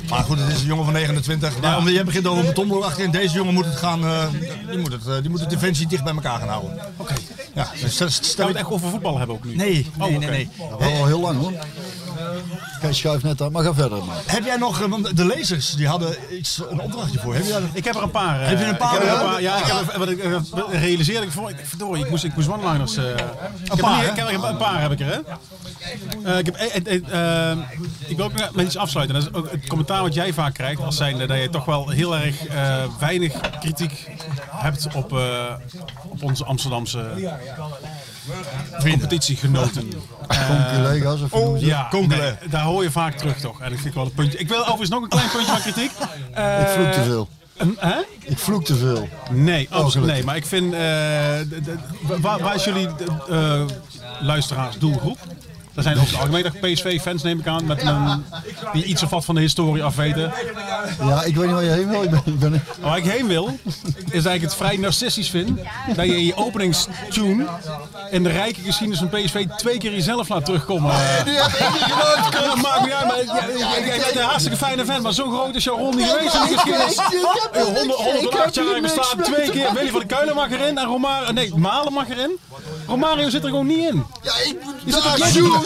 Maar 0.09 0.25
goed, 0.25 0.39
het 0.39 0.53
is 0.53 0.61
een 0.61 0.67
jongen 0.67 0.85
van 0.85 0.93
29. 0.93 1.61
Maar 1.61 1.79
omdat 1.79 1.93
jij 1.95 2.05
begint 2.05 2.27
over 2.27 2.41
een 2.41 2.47
betonblok 2.47 2.85
achterin. 2.85 3.11
Deze 3.11 3.35
jongen 3.35 3.55
moet 3.55 3.65
het 3.65 3.77
gaan, 3.77 4.05
eh, 4.05 4.27
die, 4.71 4.79
moet 4.79 4.93
het, 4.93 5.07
eh, 5.07 5.15
die 5.21 5.31
moet 5.31 5.41
de 5.41 5.47
defensie 5.47 5.87
dicht 5.87 6.05
bij 6.05 6.15
elkaar 6.15 6.39
gaan 6.39 6.49
houden. 6.49 6.79
Oké. 6.97 7.15
Ja, 7.55 7.71
dus 7.81 8.19
stel, 8.21 8.47
het 8.47 8.57
echt 8.57 8.71
over 8.71 8.89
voetbal 8.89 9.19
hebben 9.19 9.37
ook 9.37 9.45
nu? 9.45 9.55
Nee, 9.55 9.91
nee, 9.97 10.13
Oh, 10.13 10.19
nee, 10.19 10.29
nee. 10.29 10.49
Ja, 10.59 10.77
wel 10.79 10.93
al 10.93 11.07
heel 11.07 11.21
lang 11.21 11.39
hoor. 11.39 11.53
Kijk, 12.81 12.95
schuif 12.95 13.23
net 13.23 13.43
aan, 13.43 13.53
maar 13.53 13.65
ga 13.65 13.75
verder 13.75 13.99
man. 13.99 14.15
Heb 14.27 14.45
jij 14.45 14.57
nog, 14.57 14.81
eh, 14.83 14.89
want 14.89 15.17
de 15.17 15.25
lezers 15.25 15.71
die 15.75 15.89
hadden 15.89 16.17
iets, 16.31 16.61
een 16.71 16.81
opdrachtje 16.81 17.19
voor. 17.19 17.35
Heb 17.35 17.45
jij 17.45 17.61
Ik 17.73 17.85
heb 17.85 17.95
er 17.95 18.03
een 18.03 18.11
paar. 18.11 18.41
eh, 18.41 18.49
Heb 18.49 18.59
je 18.59 18.65
een 18.65 18.77
paar, 18.77 18.95
Ik 18.95 19.01
heb 19.03 19.09
er 19.09 19.15
ja? 19.15 19.21
een 19.21 19.27
paar 19.31 19.43
ja, 19.43 19.57
ik 19.59 19.65
heb 19.65 19.97
wat 19.97 20.09
ik 20.09 20.19
eh, 20.19 20.81
realiseerde 20.81 21.27
ik 21.27 21.33
voor. 21.33 21.51
Ik, 21.51 21.57
verdorie, 21.65 22.05
ik 22.05 22.11
moest, 22.11 22.25
ik 22.25 22.35
moest 22.37 22.49
one-liners. 22.49 22.97
eh, 22.97 23.05
ik 23.11 23.17
heb 23.65 23.79
paar, 23.81 24.05
ik 24.05 24.17
heb 24.17 24.29
er 24.29 24.45
een 24.45 24.57
paar 24.57 24.81
heb 24.81 24.93
ik 24.93 25.01
er, 25.01 25.07
hè? 25.07 25.19
Eh, 26.33 26.39
ik, 26.39 26.47
heb, 26.47 26.55
eh, 26.55 26.77
eh, 27.13 27.51
eh, 27.51 27.59
ik 28.07 28.17
wil 28.17 28.25
ook 28.27 28.53
met 28.55 28.67
iets 28.67 28.77
afsluiten. 28.77 29.15
Dat 29.17 29.25
is 29.25 29.33
ook 29.33 29.51
het 29.51 29.67
commentaar 29.67 30.03
wat 30.03 30.15
jij 30.15 30.33
vaak 30.33 30.55
krijgt, 30.55 30.83
als 30.83 30.97
zijnde 30.97 31.27
dat 31.27 31.39
je 31.39 31.49
toch 31.51 31.65
wel 31.65 31.89
heel 31.89 32.17
erg 32.17 32.47
eh, 32.47 32.85
weinig 32.99 33.33
kritiek 33.61 34.11
hebt 34.51 34.89
op, 34.95 35.13
eh, 35.19 35.55
op 36.09 36.23
onze 36.23 36.45
Amsterdamse 36.45 37.05
competitiegenoten. 38.81 39.93
Conculega's 40.27 41.21
of 41.23 41.31
dat? 41.31 41.61
Ja, 41.61 41.89
nee, 41.93 42.33
daar 42.51 42.63
hoor 42.65 42.83
je 42.83 42.91
vaak 42.91 43.15
terug 43.17 43.39
toch. 43.41 43.61
En 43.61 43.71
dat 43.71 43.75
vind 43.75 43.89
ik 43.89 43.95
wel 43.95 44.05
een 44.05 44.13
puntje. 44.13 44.39
Ik 44.39 44.49
wil 44.49 44.61
overigens 44.61 44.91
nog 44.91 45.03
een 45.03 45.09
klein 45.09 45.29
puntje 45.31 45.53
van 45.53 45.61
kritiek. 45.61 45.91
Eh, 46.33 46.61
Ik 46.63 46.69
vloek 46.69 46.93
te 46.93 47.03
veel. 47.03 47.29
Een, 47.57 47.77
hè? 47.79 47.99
Ik 48.21 48.39
vloek 48.39 48.65
te 48.65 48.77
veel. 48.77 49.09
Nee, 49.31 49.67
absoluut 49.71 49.93
gelukkig. 49.93 50.15
nee. 50.15 50.25
Maar 50.25 50.37
ik 50.37 50.47
vind, 50.47 50.73
eh, 50.73 52.21
waar, 52.21 52.39
waar 52.39 52.55
is 52.55 52.65
jullie 52.65 52.89
eh, 53.29 53.63
luisteraars 54.21 54.79
doelgroep? 54.79 55.19
Dat 55.77 55.85
zijn 55.85 55.99
over 55.99 56.19
het 56.19 56.21
algemeen 56.21 56.75
PSV-fans, 56.75 57.23
neem 57.23 57.39
ik 57.39 57.47
aan, 57.47 57.67
met 57.67 57.83
een, 57.83 58.25
die 58.73 58.85
iets 58.85 59.03
of 59.03 59.11
wat 59.11 59.25
van 59.25 59.35
de 59.35 59.41
historie 59.41 59.83
afweten. 59.83 60.33
Ja, 61.01 61.23
ik 61.23 61.37
weet 61.37 61.47
niet 61.47 61.55
waar 61.55 61.65
je 61.65 61.71
heen 61.71 61.89
wil. 61.89 62.03
Ik 62.03 62.11
ben, 62.11 62.23
ik 62.25 62.39
ben, 62.39 62.65
Waar 62.81 62.97
ik 62.97 63.05
heen 63.05 63.27
wil, 63.27 63.59
is 64.11 64.23
dat 64.23 64.35
ik 64.35 64.41
het 64.41 64.55
vrij 64.55 64.77
narcistisch 64.77 65.31
vind 65.31 65.61
dat 65.97 66.07
je 66.07 66.17
in 66.17 66.25
je 66.25 66.37
openingstune 66.37 67.47
in 68.11 68.23
de 68.23 68.29
rijke 68.29 68.61
geschiedenis 68.61 68.99
van 68.99 69.09
PSV 69.09 69.47
twee 69.57 69.79
keer 69.79 69.93
jezelf 69.93 70.29
laat 70.29 70.45
terugkomen. 70.45 70.95
die 71.25 71.35
heb 71.35 71.53
ik 71.53 71.73
niet 71.73 71.97
maakt 72.17 72.37
uit, 72.37 72.63
maar 72.63 72.89
jij 72.89 73.97
bent 74.05 74.17
een 74.17 74.23
hartstikke 74.23 74.57
fijne 74.59 74.85
vent, 74.85 75.03
maar 75.03 75.13
zo 75.13 75.31
groot 75.31 75.55
is 75.55 75.65
jouw 75.65 75.77
rol 75.77 75.93
niet 75.93 76.09
geweest 76.09 76.35
in 76.35 76.41
de 76.41 76.49
geschiedenis. 76.49 76.97
Eh, 77.53 77.63
100 77.63 77.99
108 77.99 78.55
jaar 78.55 78.81
bestaat 78.81 79.15
twee 79.23 79.51
keer. 79.51 79.73
Willy 79.73 79.91
van 79.91 80.01
de 80.01 80.07
Kuilen 80.07 80.35
mag 80.35 80.51
erin 80.51 80.79
en 80.79 80.87
Romario, 80.87 81.33
nee, 81.33 81.55
Malen 81.55 81.93
mag 81.93 82.09
erin. 82.09 82.39
Romario 82.87 83.29
zit 83.31 83.43
er 83.43 83.49
gewoon 83.49 83.67
niet 83.67 83.89
in. 83.91 84.05
Ja, 84.23 84.33
ik 84.45 84.59
zit 84.87 85.66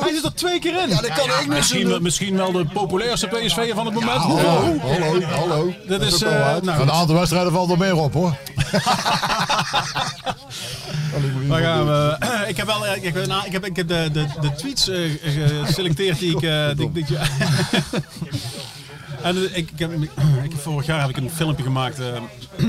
Hij 0.00 0.12
zit 0.14 0.24
er 0.24 0.34
twee 0.34 0.58
keer 0.58 0.82
in. 0.82 0.88
Ja, 0.88 1.00
dat 1.00 1.12
kan 1.12 1.24
ik 1.28 1.38
niet 1.40 2.00
misschien, 2.00 2.36
wel 2.36 2.52
de 2.52 2.64
populairste 2.72 3.26
PSV'er 3.26 3.74
van 3.74 3.84
het 3.86 3.94
moment. 3.94 4.18
Hallo, 4.22 4.78
hallo, 4.78 5.20
hallo. 5.22 5.74
Dat 5.88 6.02
is, 6.02 6.14
ook 6.14 6.20
wel 6.20 6.32
eh, 6.32 6.38
waar. 6.40 6.64
nou, 6.64 6.78
Van 6.78 6.88
een 6.88 6.94
aantal 6.94 7.14
wedstrijden 7.16 7.52
valt 7.52 7.70
er 7.70 7.78
meer 7.78 7.96
op 7.96 8.12
hoor. 8.12 8.36
Waar 11.48 11.62
gaan 11.62 11.86
we? 11.86 12.16
Ik 12.48 12.56
heb 12.56 12.66
wel, 12.66 12.86
ik 12.86 13.02
heb, 13.02 13.16
ik 13.46 13.52
heb, 13.52 13.64
ik 13.66 13.76
heb 13.76 13.88
de, 13.88 14.08
de, 14.12 14.26
de 14.40 14.52
tweets 14.52 14.88
eh, 14.88 14.98
geselecteerd 15.64 16.18
die 16.18 16.36
ik 16.36 16.42
eh, 16.42 16.66
die, 16.76 16.86
ik 16.86 16.94
dit 16.94 17.08
jaar. 17.08 17.30
en 19.22 19.36
eh, 19.36 19.42
ik, 19.42 19.70
ik 19.70 19.78
heb, 19.78 19.92
ik, 19.92 20.10
heb- 20.42 20.60
vorig 20.60 20.86
jaar 20.86 21.00
heb 21.00 21.08
ik 21.10 21.16
een 21.16 21.30
filmpje 21.30 21.62
gemaakt. 21.64 21.98
eh 22.00 22.06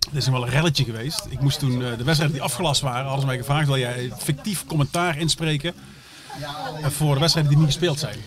dit 0.00 0.22
is 0.22 0.28
wel 0.28 0.42
een 0.42 0.48
relletje 0.48 0.84
geweest. 0.84 1.26
Ik 1.28 1.40
moest 1.40 1.58
toen 1.58 1.72
eh, 1.72 1.96
de 1.96 2.04
wedstrijden 2.04 2.32
die 2.32 2.42
afgelast 2.42 2.80
waren, 2.80 3.06
hadden 3.06 3.26
mij 3.26 3.36
gevraagd: 3.36 3.66
wil 3.66 3.78
jij 3.78 4.12
fictief 4.18 4.66
commentaar 4.66 5.18
inspreken 5.18 5.74
eh, 6.82 6.90
voor 6.90 7.14
de 7.14 7.20
wedstrijden 7.20 7.52
die 7.52 7.60
niet 7.60 7.70
gespeeld 7.72 7.98
zijn? 7.98 8.18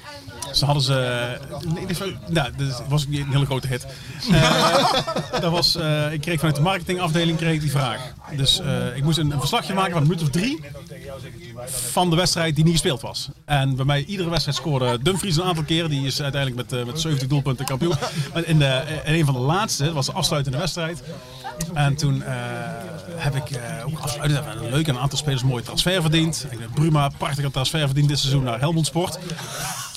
Dus 0.53 0.61
dan 0.61 0.69
hadden 0.69 0.87
ze. 0.87 1.37
Nee, 1.73 1.85
dit 1.85 1.97
was, 1.97 2.07
nou, 2.27 2.49
dat 2.57 2.83
was 2.87 3.07
niet 3.07 3.19
een 3.19 3.31
hele 3.31 3.45
grote 3.45 3.67
hit. 3.67 3.85
Eh, 4.31 4.93
dat 5.41 5.51
was, 5.51 5.75
eh, 5.75 6.11
ik 6.11 6.21
kreeg 6.21 6.37
vanuit 6.37 6.55
de 6.55 6.61
marketingafdeling 6.61 7.37
kreeg 7.37 7.61
die 7.61 7.71
vraag. 7.71 8.13
Dus 8.35 8.59
eh, 8.59 8.95
ik 8.95 9.03
moest 9.03 9.17
een, 9.17 9.31
een 9.31 9.39
verslagje 9.39 9.73
maken 9.73 9.91
van 9.91 10.01
een 10.01 10.07
minuut 10.07 10.23
of 10.23 10.29
drie 10.29 10.59
van 11.65 12.09
de 12.09 12.15
wedstrijd 12.15 12.55
die 12.55 12.63
niet 12.63 12.73
gespeeld 12.73 13.01
was. 13.01 13.29
En 13.45 13.75
bij 13.75 13.85
mij 13.85 14.03
iedere 14.03 14.29
wedstrijd 14.29 14.57
scoorde 14.57 14.99
Dumfries 15.01 15.37
een 15.37 15.43
aantal 15.43 15.63
keren. 15.63 15.89
Die 15.89 16.05
is 16.05 16.21
uiteindelijk 16.21 16.69
met, 16.69 16.79
eh, 16.79 16.85
met 16.85 16.99
70 16.99 17.27
doelpunten 17.27 17.65
kampioen. 17.65 17.95
Maar 18.33 18.45
in, 18.45 18.59
de, 18.59 18.83
in 19.03 19.13
een 19.13 19.25
van 19.25 19.33
de 19.33 19.39
laatste, 19.39 19.83
dat 19.83 19.93
was 19.93 20.05
de 20.05 20.11
afsluitende 20.11 20.57
wedstrijd. 20.57 21.03
En 21.73 21.95
toen 21.95 22.23
eh, 22.23 22.33
heb 23.15 23.35
ik 23.35 23.49
eh, 23.51 23.61
een 24.21 24.69
leuk 24.69 24.87
een 24.87 24.97
aantal 24.97 25.17
spelers 25.17 25.43
mooi 25.43 25.63
transfer 25.63 26.01
verdiend. 26.01 26.45
Ik 26.49 26.59
heb 26.59 26.69
Bruma 26.73 27.09
prachtige 27.17 27.51
transfer 27.51 27.85
verdiend 27.85 28.07
dit 28.07 28.19
seizoen 28.19 28.43
naar 28.43 28.59
Helmond 28.59 28.85
Sport. 28.85 29.19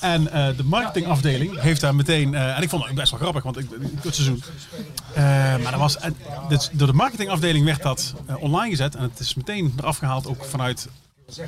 En 0.01 0.33
eh, 0.33 0.46
de 0.57 0.65
marketingafdeling 0.65 1.61
heeft 1.61 1.81
daar 1.81 1.95
meteen, 1.95 2.35
eh, 2.35 2.57
en 2.57 2.63
ik 2.63 2.69
vond 2.69 2.85
het 2.87 2.95
best 2.95 3.11
wel 3.11 3.21
grappig, 3.21 3.43
want 3.43 3.59
ik, 3.59 3.67
het 4.01 4.15
seizoen. 4.15 4.43
Eh, 5.15 5.23
maar 5.63 5.71
dat 5.71 5.81
was, 5.81 5.97
dit- 6.49 6.71
door 6.73 6.87
de 6.87 6.93
marketingafdeling 6.93 7.65
werd 7.65 7.83
dat 7.83 8.15
eh, 8.27 8.43
online 8.43 8.71
gezet 8.71 8.95
en 8.95 9.03
het 9.03 9.19
is 9.19 9.35
meteen 9.35 9.75
eraf 9.79 9.99
gehaald 9.99 10.27
ook 10.27 10.45
vanuit 10.45 10.89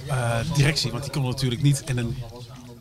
eh, 0.09 0.31
directie, 0.55 0.91
want 0.91 1.03
die 1.03 1.13
konden 1.13 1.31
natuurlijk 1.31 1.63
niet 1.63 1.83
in 1.87 1.99
een 1.99 2.17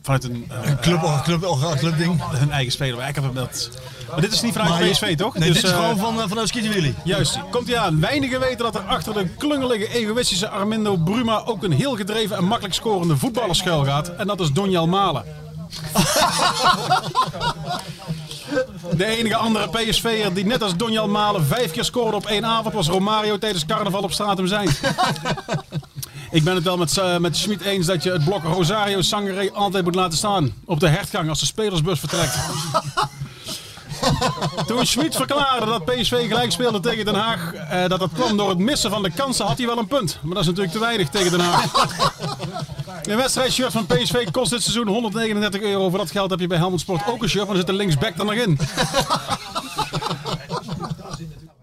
vanuit 0.01 0.23
een, 0.23 0.45
eh, 0.63 0.79
club, 0.81 1.21
club, 1.23 1.41
club 1.77 1.97
ding. 1.97 2.21
hun 2.29 2.51
eigen 2.51 2.71
speler. 2.71 2.97
Maar, 2.97 3.09
ik 3.09 3.15
heb 3.15 3.23
hem 3.23 3.33
dat, 3.33 3.69
maar 4.11 4.21
dit 4.21 4.31
is 4.31 4.41
niet 4.41 4.51
vanuit 4.53 4.69
Maar 4.71 4.83
je- 4.85 4.91
PSV, 4.91 5.15
toch? 5.17 5.33
Nee, 5.37 5.47
Dus, 5.47 5.55
dit 5.61 5.63
is 5.65 5.71
eh, 5.71 5.77
gewoon 5.77 5.97
van, 5.97 6.21
eh, 6.21 6.27
vanuit 6.27 6.53
Willy. 6.53 6.95
Juist, 7.03 7.39
komt 7.51 7.67
hij 7.67 7.77
aan. 7.77 7.99
Weinigen 7.99 8.39
weten 8.39 8.57
dat 8.57 8.75
er 8.75 8.81
achter 8.81 9.13
de 9.13 9.27
klungelige, 9.37 9.87
egoïstische 9.93 10.49
Armindo 10.49 10.95
Bruma 10.97 11.41
ook 11.45 11.63
een 11.63 11.71
heel 11.71 11.95
gedreven 11.95 12.37
en 12.37 12.43
makkelijk 12.45 12.73
scorende 12.75 13.17
voetballer 13.17 13.55
schuil 13.55 13.83
gaat. 13.85 14.09
En 14.15 14.27
dat 14.27 14.39
is 14.39 14.51
Donjal 14.51 14.87
Malen. 14.87 15.23
De 18.95 19.05
enige 19.05 19.35
andere 19.35 19.69
PSV'er 19.69 20.33
die 20.33 20.45
net 20.45 20.63
als 20.63 20.75
Donjal 20.75 21.07
Malen 21.07 21.45
vijf 21.45 21.71
keer 21.71 21.83
scoorde 21.83 22.17
op 22.17 22.25
één 22.25 22.45
avond 22.45 22.73
was 22.73 22.87
Romario 22.87 23.37
tijdens 23.37 23.65
carnaval 23.65 24.01
op 24.01 24.11
Stratum 24.11 24.47
Zijnd. 24.47 24.79
Ik 26.31 26.43
ben 26.43 26.55
het 26.55 26.63
wel 26.63 26.77
met, 26.77 26.97
eh, 26.97 27.17
met 27.17 27.37
Schmid 27.37 27.61
eens 27.61 27.85
dat 27.85 28.03
je 28.03 28.11
het 28.11 28.23
blok 28.23 28.43
Rosario 28.43 29.01
Sangare 29.01 29.51
altijd 29.53 29.83
moet 29.83 29.95
laten 29.95 30.17
staan. 30.17 30.53
Op 30.65 30.79
de 30.79 30.87
hertgang 30.87 31.29
als 31.29 31.39
de 31.39 31.45
spelersbus 31.45 31.99
vertrekt. 31.99 32.35
Toen 34.67 34.85
Schmid 34.85 35.15
verklaarde 35.15 35.65
dat 35.65 35.85
PSV 35.85 36.27
gelijk 36.27 36.51
speelde 36.51 36.79
tegen 36.79 37.05
Den 37.05 37.15
Haag, 37.15 37.53
eh, 37.53 37.87
dat 37.87 37.99
dat 37.99 38.09
kwam 38.13 38.37
door 38.37 38.49
het 38.49 38.57
missen 38.57 38.89
van 38.89 39.03
de 39.03 39.11
kansen, 39.11 39.45
had 39.45 39.57
hij 39.57 39.67
wel 39.67 39.77
een 39.77 39.87
punt. 39.87 40.19
Maar 40.21 40.33
dat 40.33 40.41
is 40.41 40.47
natuurlijk 40.47 40.73
te 40.73 40.79
weinig 40.79 41.09
tegen 41.09 41.31
Den 41.31 41.39
Haag. 41.39 41.71
Een 43.03 43.17
wedstrijdshirt 43.17 43.71
van 43.71 43.85
PSV 43.85 44.31
kost 44.31 44.49
dit 44.49 44.61
seizoen 44.63 44.87
139 44.87 45.61
euro. 45.61 45.89
Voor 45.89 45.97
dat 45.97 46.11
geld 46.11 46.29
heb 46.29 46.39
je 46.39 46.47
bij 46.47 46.57
Helmond 46.57 46.81
Sport 46.81 47.07
ook 47.07 47.23
een 47.23 47.29
shirt, 47.29 47.43
maar 47.45 47.53
er 47.53 47.59
zit 47.59 47.69
een 47.69 47.75
linksback 47.75 48.17
er 48.17 48.25
nog 48.25 48.33
in. 48.33 48.57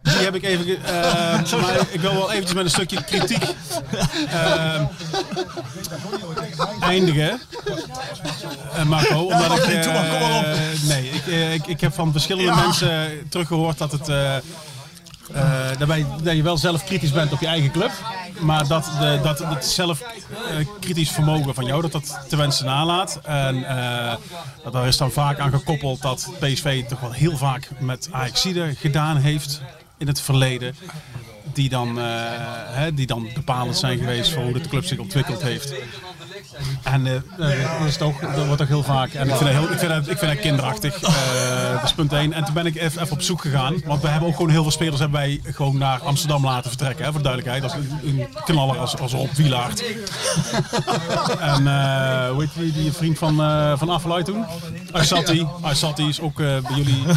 Die 0.02 0.12
heb 0.12 0.34
ik 0.34 0.42
even. 0.42 0.84
eh, 0.84 1.60
maar 1.60 1.76
ik 1.90 2.00
wil 2.00 2.12
wel 2.14 2.30
eventjes 2.30 2.54
met 2.54 2.64
een 2.64 2.70
stukje 2.70 3.04
kritiek 3.04 3.42
eh, 4.28 4.80
eindigen. 6.80 7.40
Eh, 8.74 8.84
Marco, 8.84 9.18
omdat 9.22 9.58
ik. 9.58 9.66
Nee, 10.86 11.10
ik, 11.10 11.26
ik, 11.54 11.66
ik 11.66 11.80
heb 11.80 11.94
van 11.94 12.12
verschillende 12.12 12.50
Ja. 12.52 12.60
mensen 12.66 13.10
teruggehoord 13.28 13.78
dat 13.78 13.92
het. 13.92 14.06
daarbij, 15.78 16.06
dat 16.22 16.36
je 16.36 16.42
wel 16.42 16.58
zelf 16.58 16.84
kritisch 16.84 17.12
bent 17.12 17.32
op 17.32 17.40
je 17.40 17.46
eigen 17.46 17.70
club. 17.70 17.90
Maar 18.44 18.66
dat, 18.68 18.90
de, 19.00 19.20
dat 19.22 19.38
het 19.38 19.64
zelf 19.64 20.00
eh, 20.00 20.66
kritisch 20.80 21.10
vermogen 21.10 21.54
van 21.54 21.64
jou 21.64 21.82
dat 21.82 21.92
dat 21.92 22.18
te 22.28 22.36
wensen 22.36 22.66
nalaat. 22.66 23.20
En 23.22 23.64
eh, 23.64 24.14
dat 24.64 24.72
daar 24.72 24.86
is 24.86 24.96
dan 24.96 25.12
vaak 25.12 25.38
aan 25.38 25.50
gekoppeld 25.50 26.02
dat 26.02 26.30
PSV 26.38 26.84
toch 26.84 27.00
wel 27.00 27.12
heel 27.12 27.36
vaak 27.36 27.68
met 27.78 28.08
Ajaxide 28.10 28.74
gedaan 28.74 29.16
heeft 29.16 29.60
in 29.98 30.06
het 30.06 30.20
verleden. 30.20 30.76
Die 31.52 31.68
dan, 31.68 31.98
eh, 31.98 32.04
hè, 32.66 32.94
die 32.94 33.06
dan 33.06 33.28
bepalend 33.34 33.76
zijn 33.76 33.98
geweest 33.98 34.32
voor 34.32 34.42
hoe 34.42 34.52
de 34.52 34.68
club 34.68 34.84
zich 34.84 34.98
ontwikkeld 34.98 35.42
heeft. 35.42 35.74
En 36.82 37.06
eh, 37.06 37.14
eh, 37.14 37.78
dat, 37.78 37.88
is 37.88 37.96
toch, 37.96 38.20
dat 38.34 38.46
wordt 38.46 38.62
ook 38.62 38.68
heel 38.68 38.82
vaak. 38.82 39.12
En 39.12 39.28
ik 39.28 39.34
vind 39.34 39.38
dat, 39.40 39.48
heel, 39.60 39.72
ik 39.72 39.78
vind 39.78 39.90
dat, 39.92 40.08
ik 40.08 40.18
vind 40.18 40.32
dat 40.32 40.40
kinderachtig. 40.40 41.02
Eh, 41.02 41.72
dat 41.72 41.82
is 41.84 41.92
punt 41.92 42.12
1. 42.12 42.32
En 42.32 42.44
toen 42.44 42.54
ben 42.54 42.66
ik 42.66 42.76
even, 42.76 43.02
even 43.02 43.12
op 43.12 43.22
zoek 43.22 43.40
gegaan. 43.40 43.74
Want 43.84 44.02
we 44.02 44.08
hebben 44.08 44.28
ook 44.28 44.34
gewoon 44.36 44.50
heel 44.50 44.62
veel 44.62 44.70
spelers 44.70 44.98
hebben 45.00 45.20
wij 45.20 45.40
gewoon 45.44 45.78
naar 45.78 45.98
Amsterdam 46.00 46.44
laten 46.44 46.70
vertrekken. 46.70 47.04
Hè, 47.04 47.10
voor 47.12 47.22
de 47.22 47.28
duidelijkheid. 47.28 47.62
Als 47.72 47.72
een, 47.82 47.98
een 48.18 48.26
knaller 48.44 48.78
als, 48.78 48.98
als 48.98 49.12
Rob 49.12 49.30
Wielaert. 49.32 49.84
en 51.40 51.66
eh, 51.66 52.28
hoe 52.30 52.40
heet 52.42 52.50
die, 52.54 52.72
die 52.72 52.92
vriend 52.92 53.18
van, 53.18 53.40
eh 53.42 53.72
van 53.76 53.88
Affeluit 53.88 54.24
toen? 54.24 54.44
Aysati. 54.92 55.46
Aysati 55.60 56.08
is 56.08 56.20
ook 56.20 56.40
eh, 56.40 56.46
bij 56.46 56.76
jullie. 56.76 57.02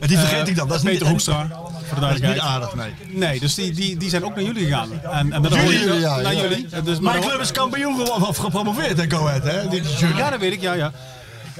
Die 0.00 0.18
vergeet 0.18 0.48
ik 0.48 0.56
dan. 0.56 0.68
Dat 0.68 0.76
is 0.76 0.82
niet- 0.82 0.92
Peter 0.92 1.06
Hoekstra. 1.08 1.48
Voor 1.90 2.00
de 2.00 2.06
is 2.06 2.12
niet 2.12 2.22
duidelijkheid. 2.22 2.62
aardig, 2.62 2.74
nee. 2.74 2.94
Nee, 3.28 3.40
dus 3.40 3.54
die, 3.54 3.72
die, 3.72 3.96
die 3.96 4.10
zijn 4.10 4.24
ook 4.24 4.34
naar 4.34 4.44
jullie 4.44 4.64
gegaan. 4.64 5.02
En, 5.02 5.32
en 5.32 5.42
met 5.42 5.54
Jullie, 5.54 5.78
jullie, 5.78 6.00
ja, 6.00 6.20
naar 6.20 6.34
ja. 6.34 6.40
jullie. 6.40 6.66
Dus, 6.84 7.00
Mijn 7.00 7.20
club 7.20 7.40
is 7.40 7.52
kampioen 7.52 7.96
geworden 7.96 8.28
of 8.28 8.36
gepromoveerd 8.36 8.98
in 8.98 9.10
Go 9.10 9.26
Ahead, 9.26 9.42
hè? 9.42 9.74
Is 9.76 9.98
jullie. 9.98 10.16
Ja, 10.16 10.30
dat 10.30 10.40
weet 10.40 10.52
ik, 10.52 10.60
ja, 10.60 10.72
ja. 10.72 10.92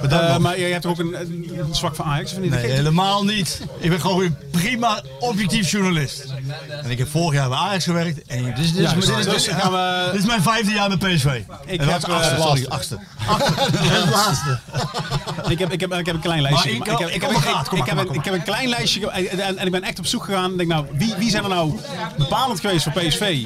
Bedankt, 0.01 0.25
Eh, 0.27 0.37
maar 0.37 0.59
jij 0.59 0.71
hebt 0.71 0.85
ook 0.85 0.99
een, 0.99 1.15
zwak 1.71 1.95
voor 1.95 2.05
Ajax, 2.05 2.33
niet? 2.37 2.49
Nee, 2.51 2.65
helemaal 2.71 3.23
niet. 3.25 3.61
Ik 3.79 3.89
ben 3.89 4.01
gewoon 4.01 4.23
een 4.23 4.35
prima 4.51 5.01
objectief 5.19 5.71
journalist. 5.71 6.25
En 6.83 6.89
ik 6.89 6.97
heb 6.97 7.09
vorig 7.09 7.33
jaar 7.39 7.49
bij 7.49 7.57
Ajax 7.57 7.83
gewerkt. 7.83 8.21
En 8.27 8.43
dit 8.43 8.57
is, 8.57 8.71
dit 8.73 8.85
is, 8.85 8.93
dit 8.93 9.03
is, 9.03 9.05
dit 9.25 9.33
is- 9.33 9.43
dit 10.11 10.19
is 10.19 10.25
mijn 10.25 10.41
vijfde 10.41 10.71
jaar 10.71 10.89
met 10.89 10.99
PSV. 10.99 11.25
Ik 11.65 11.79
En 11.81 11.87
heb, 11.87 12.03
achtste, 12.03 12.35
eh, 12.35 12.41
sorry, 12.45 12.65
achtste. 12.69 12.97
Laatste. 14.11 14.59
Ik 15.49 15.59
heb, 15.59 15.71
ik, 15.71 15.79
heb, 15.79 15.93
ik 15.93 16.05
heb 16.05 16.15
een 16.15 16.21
klein 16.21 16.41
lijstje. 16.41 16.69
Maar 16.69 16.77
ik- 16.79 16.85
Maar 16.85 16.99
heb, 16.99 16.99
maar, 17.95 18.05
een- 18.15 18.31
maar, 18.31 18.39
klein 18.39 18.69
lijstje 18.69 19.09
en, 19.09 19.39
en, 19.39 19.57
en 19.57 19.65
ik 19.65 19.71
ben 19.71 19.83
echt 19.83 19.99
op 19.99 20.05
zoek 20.05 20.23
gegaan. 20.23 20.51
Ik 20.51 20.57
denk, 20.57 20.69
nou, 20.69 20.85
wie, 20.93 21.13
wie 21.17 21.29
zijn 21.29 21.43
er 21.43 21.49
nou 21.49 21.79
bepalend 22.17 22.59
geweest 22.59 22.83
voor 22.83 22.91
PSV? 22.91 23.45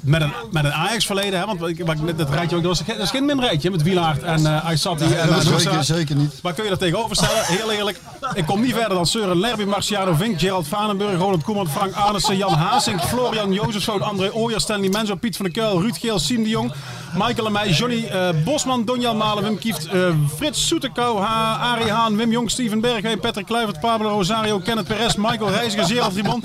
Met 0.00 0.22
een, 0.22 0.32
met 0.50 0.64
een 0.64 0.72
Ajax-verleden, 0.72 1.38
hè? 1.38 1.46
want 1.46 1.66
ik, 1.68 2.16
dat 2.16 2.30
rijtje 2.30 2.56
ook, 2.56 2.62
dat 2.62 2.82
is 2.98 3.10
geen 3.10 3.24
min 3.24 3.40
rijtje 3.40 3.70
met 3.70 3.82
Wielaert 3.82 4.22
en 4.22 4.62
Aysati 4.62 5.04
Nee, 5.04 5.14
en 5.14 5.28
dat 5.28 5.44
Hoekstra. 5.44 5.70
zeker, 5.70 5.84
zeker 5.84 6.16
niet. 6.16 6.38
Maar 6.42 6.52
kun 6.52 6.64
je 6.64 6.70
dat 6.70 6.78
tegenover 6.78 7.16
stellen? 7.16 7.44
Heel 7.44 7.70
eerlijk. 7.70 8.00
Ik 8.34 8.46
kom 8.46 8.60
niet 8.60 8.72
verder 8.72 8.94
dan 8.94 9.06
Søren 9.06 9.36
Lerby, 9.40 9.64
Marciano 9.64 10.14
Vink, 10.14 10.40
Gerald 10.40 10.68
Vanenburg, 10.68 11.18
Ronald 11.18 11.42
Koeman, 11.42 11.68
Frank 11.68 11.94
Arnissen, 11.94 12.36
Jan 12.36 12.52
Haasink, 12.52 13.00
Florian 13.00 13.52
Jozefzoon, 13.52 14.02
André 14.02 14.30
Ooyer, 14.32 14.60
Stanley 14.60 14.88
Menzo, 14.88 15.14
Piet 15.14 15.36
van 15.36 15.44
der 15.44 15.54
Kuil, 15.54 15.80
Ruud 15.80 15.96
Geel, 16.00 16.18
Siem 16.18 16.42
de 16.42 16.48
Jong, 16.48 16.72
Michael 17.14 17.46
en 17.46 17.52
mij, 17.52 17.68
Johnny 17.68 18.04
eh, 18.06 18.28
Bosman, 18.44 18.84
Donjan 18.84 19.16
Malen, 19.16 19.44
Wim 19.44 19.58
Kieft, 19.58 19.86
eh, 19.86 20.00
Frits 20.36 20.66
Soetekou, 20.66 21.20
ha 21.20 21.54
Arie 21.56 21.90
Haan, 21.90 22.16
Wim 22.16 22.30
Jong, 22.30 22.50
Steven 22.50 22.80
Bergwijn, 22.80 23.20
Patrick 23.20 23.46
Kluivert, 23.46 23.80
Pablo 23.80 24.08
Rosario, 24.08 24.58
Kenneth 24.58 24.86
Perez, 24.86 25.14
Michael 25.14 25.50
Reiziger, 25.50 25.86
Gerald 25.86 26.14
Ribon, 26.14 26.42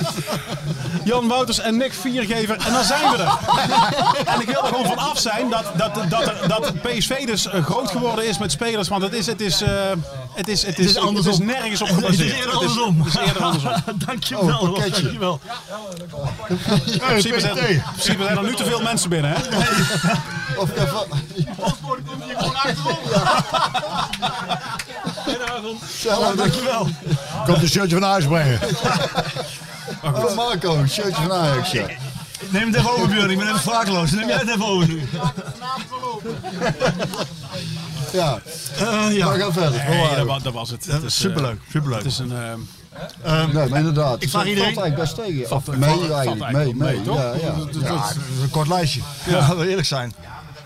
Jan 1.03 1.27
Wouters 1.27 1.59
en 1.59 1.77
Nick 1.77 1.93
Viergever. 1.93 2.57
En 2.67 2.73
dan 2.73 2.83
zijn 2.83 3.11
we 3.11 3.17
er. 3.17 3.37
en 4.33 4.41
ik 4.41 4.47
wil 4.47 4.61
er 4.61 4.67
gewoon 4.67 4.85
van 4.85 4.97
af 4.97 5.19
zijn 5.19 5.49
dat, 5.49 5.63
dat, 5.75 6.09
dat, 6.09 6.27
er, 6.27 6.47
dat 6.47 6.73
PSV 6.81 7.25
dus 7.25 7.47
eh, 7.47 7.63
groot 7.63 7.91
geworden 7.91 8.27
is 8.27 8.37
met 8.37 8.51
spelers. 8.51 8.87
Want 8.87 9.01
het 9.03 9.13
is, 9.13 9.25
het 9.25 9.41
is, 9.41 9.61
eh, 9.61 9.69
het 10.33 10.47
is, 10.47 10.65
het 10.65 10.79
is, 10.79 10.85
is 10.85 10.97
andersom. 10.97 11.31
het 11.31 11.41
is 11.41 11.47
nergens 11.47 11.81
op 11.81 11.87
gebaseerd. 11.87 12.17
Het 12.17 12.27
is 12.27 12.33
eerder 12.33 12.53
andersom. 12.53 13.01
Het 13.01 13.07
is, 13.07 13.19
eerder 13.19 13.43
andersom. 13.43 13.73
Dankjewel, 14.05 14.43
Oh, 14.45 14.61
Rob, 14.61 14.79
dankjewel. 14.79 15.39
In 16.85 16.99
principe 16.99 17.39
zijn, 17.39 17.57
in 17.57 17.83
principe 17.91 18.23
zijn 18.23 18.37
er 18.37 18.43
nu 18.43 18.55
te 18.55 18.65
veel 18.65 18.81
mensen 18.81 19.09
binnen, 19.09 19.31
hè? 19.31 19.37
Of 20.57 20.69
even... 20.71 21.23
Zelf, 25.99 26.35
dankjewel. 26.35 26.87
Komt 27.45 27.61
een 27.61 27.69
shirtje 27.69 27.97
van 27.99 28.09
huis 28.09 28.25
brengen. 28.25 28.59
Marco, 30.35 30.75
een 30.75 30.89
shirtje 30.89 31.21
van 31.21 31.33
Ajax. 31.33 31.71
Ja. 31.71 31.85
Neem 32.49 32.67
het 32.67 32.75
even 32.75 32.91
over, 32.91 33.07
Björn. 33.07 33.29
Ik 33.29 33.37
ben 33.37 33.47
even 33.47 33.59
vraagloos. 33.59 34.11
Neem 34.11 34.27
jij 34.27 34.37
het 34.37 34.47
even 34.49 34.65
over 34.65 34.87
nu. 34.87 35.01
Ja. 38.13 38.39
Eh, 38.77 39.15
ja. 39.17 39.25
Maar 39.25 39.37
ga 39.39 39.51
verder. 39.51 39.83
Nee, 39.89 40.15
dat, 40.15 40.25
wa- 40.25 40.39
dat 40.39 40.53
was 40.53 40.69
het. 40.69 40.85
het 40.85 41.03
is, 41.03 41.13
eh, 41.13 41.19
superleuk, 41.29 41.59
superleuk. 41.71 41.97
Het 41.97 42.07
is 42.07 42.17
een... 42.19 42.31
ehm, 42.31 43.53
nee, 43.53 43.67
maar 43.69 43.77
inderdaad. 43.79 44.21
ik 44.23 44.29
vraag 44.29 44.45
iedereen- 44.45 44.73
valt 44.73 44.85
eigenlijk 44.85 45.15
best 45.15 45.27
tegen. 45.27 45.47
Valt- 45.47 45.77
mee 45.77 45.89
valt- 45.89 45.99
valt 45.99 46.11
eigenlijk. 46.11 46.51
Mee, 46.51 46.73
mee. 46.73 46.93
mee, 46.95 47.01
toch? 47.01 47.17
Ja, 47.17 47.33
ja. 47.33 47.51
Dat- 47.55 47.67
Ja. 47.81 47.87
Ja, 47.93 48.09
is 48.09 48.41
een 48.41 48.49
kort 48.49 48.67
lijstje. 48.67 49.01
Ja, 49.25 49.37
laten 49.37 49.57
we 49.57 49.67
eerlijk 49.69 49.87
zijn. 49.87 50.13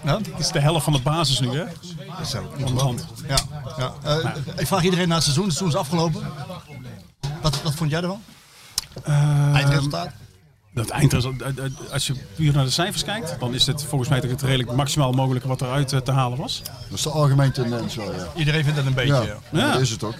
Ja? 0.04 0.18
Het 0.18 0.28
is 0.38 0.48
de 0.52 0.60
helft 0.60 0.84
van 0.84 0.94
de 0.94 1.00
basis 1.02 1.40
nu, 1.40 1.48
hè? 1.58 1.64
Zo, 2.26 2.52
Onderhand. 2.66 3.06
Ja, 3.28 3.38
ja. 3.78 3.94
Eh, 4.04 4.30
ik 4.58 4.68
vraag 4.68 4.84
iedereen 4.84 5.08
naar 5.08 5.16
het 5.16 5.24
seizoen. 5.26 5.46
Het 5.48 5.58
seizoen 5.58 5.80
is 5.82 5.86
afgelopen. 5.88 6.22
Wat, 7.42 7.62
wat 7.62 7.74
vond 7.76 7.90
jij 7.92 8.02
ervan? 8.02 8.22
Ehm, 9.04 9.56
Eindresultaat? 9.56 10.10
Dat 10.74 10.90
eindresultaat, 10.90 11.56
eh, 11.56 11.66
eh, 11.66 11.72
als 11.92 12.08
je 12.08 12.14
puur 12.36 12.54
naar 12.54 12.64
de 12.64 12.70
cijfers 12.70 13.04
kijkt, 13.04 13.36
dan 13.40 13.54
is 13.54 13.64
dit 13.66 13.84
volgens 13.84 14.10
mij 14.10 14.20
toch 14.20 14.30
het 14.30 14.42
redelijk 14.42 14.72
maximaal 14.72 15.12
mogelijke 15.12 15.48
wat 15.48 15.62
eruit 15.62 15.94
eh, 15.94 16.00
te 16.00 16.12
halen 16.12 16.38
was. 16.38 16.62
Dat 16.64 16.98
is 16.98 17.02
de 17.02 17.10
algemene 17.10 17.52
tendens 17.52 17.96
wel, 17.96 18.14
ja. 18.14 18.28
Iedereen 18.36 18.64
vindt 18.64 18.78
het 18.78 18.88
een 18.88 18.94
beetje. 18.94 19.14
Ja, 19.14 19.60
ja. 19.60 19.72
Dat 19.72 19.82
is 19.82 19.90
het 19.90 20.04
ook. 20.04 20.16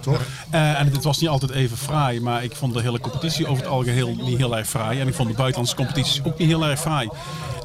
Toch? 0.00 0.20
Eh, 0.50 0.80
en 0.80 0.92
het 0.92 1.04
was 1.04 1.18
niet 1.18 1.30
altijd 1.30 1.50
even 1.50 1.76
fraai, 1.76 2.20
maar 2.20 2.44
ik 2.44 2.56
vond 2.56 2.74
de 2.74 2.80
hele 2.80 3.00
competitie 3.00 3.46
over 3.46 3.62
het 3.62 3.72
algeheel 3.72 4.14
niet 4.14 4.36
heel 4.36 4.56
erg 4.56 4.68
fraai. 4.68 5.00
En 5.00 5.08
ik 5.08 5.14
vond 5.14 5.28
de 5.28 5.34
buitenlandse 5.34 5.76
competities 5.76 6.24
ook 6.24 6.38
niet 6.38 6.48
heel 6.48 6.64
erg 6.64 6.80
fraai. 6.80 7.08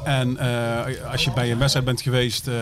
En 0.06 0.36
eh, 0.36 1.10
als 1.12 1.24
je 1.24 1.32
bij 1.32 1.50
een 1.50 1.58
wedstrijd 1.58 1.86
bent 1.86 2.00
geweest 2.00 2.48
eh, 2.48 2.54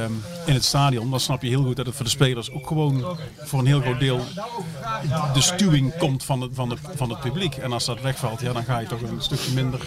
in 0.47 0.55
het 0.55 0.65
stadion, 0.65 1.11
dan 1.11 1.21
snap 1.21 1.43
je 1.43 1.49
heel 1.49 1.63
goed 1.63 1.77
dat 1.77 1.87
het 1.87 1.95
voor 1.95 2.05
de 2.05 2.11
spelers 2.11 2.51
ook 2.51 2.67
gewoon 2.67 3.05
voor 3.43 3.59
een 3.59 3.67
heel 3.67 3.81
groot 3.81 4.01
deel 4.01 4.21
de 5.35 5.41
stuwing 5.41 5.97
komt 5.97 6.25
van 6.25 6.41
het, 6.41 6.51
van 6.55 6.71
het, 6.71 6.79
van 6.95 7.11
het 7.11 7.21
publiek. 7.21 7.57
En 7.57 7.73
als 7.73 7.85
dat 7.85 8.01
wegvalt, 8.01 8.41
ja, 8.41 8.53
dan 8.53 8.65
ga 8.65 8.79
je 8.79 8.87
toch 8.87 9.01
een 9.01 9.23
stukje 9.23 9.53
minder 9.53 9.81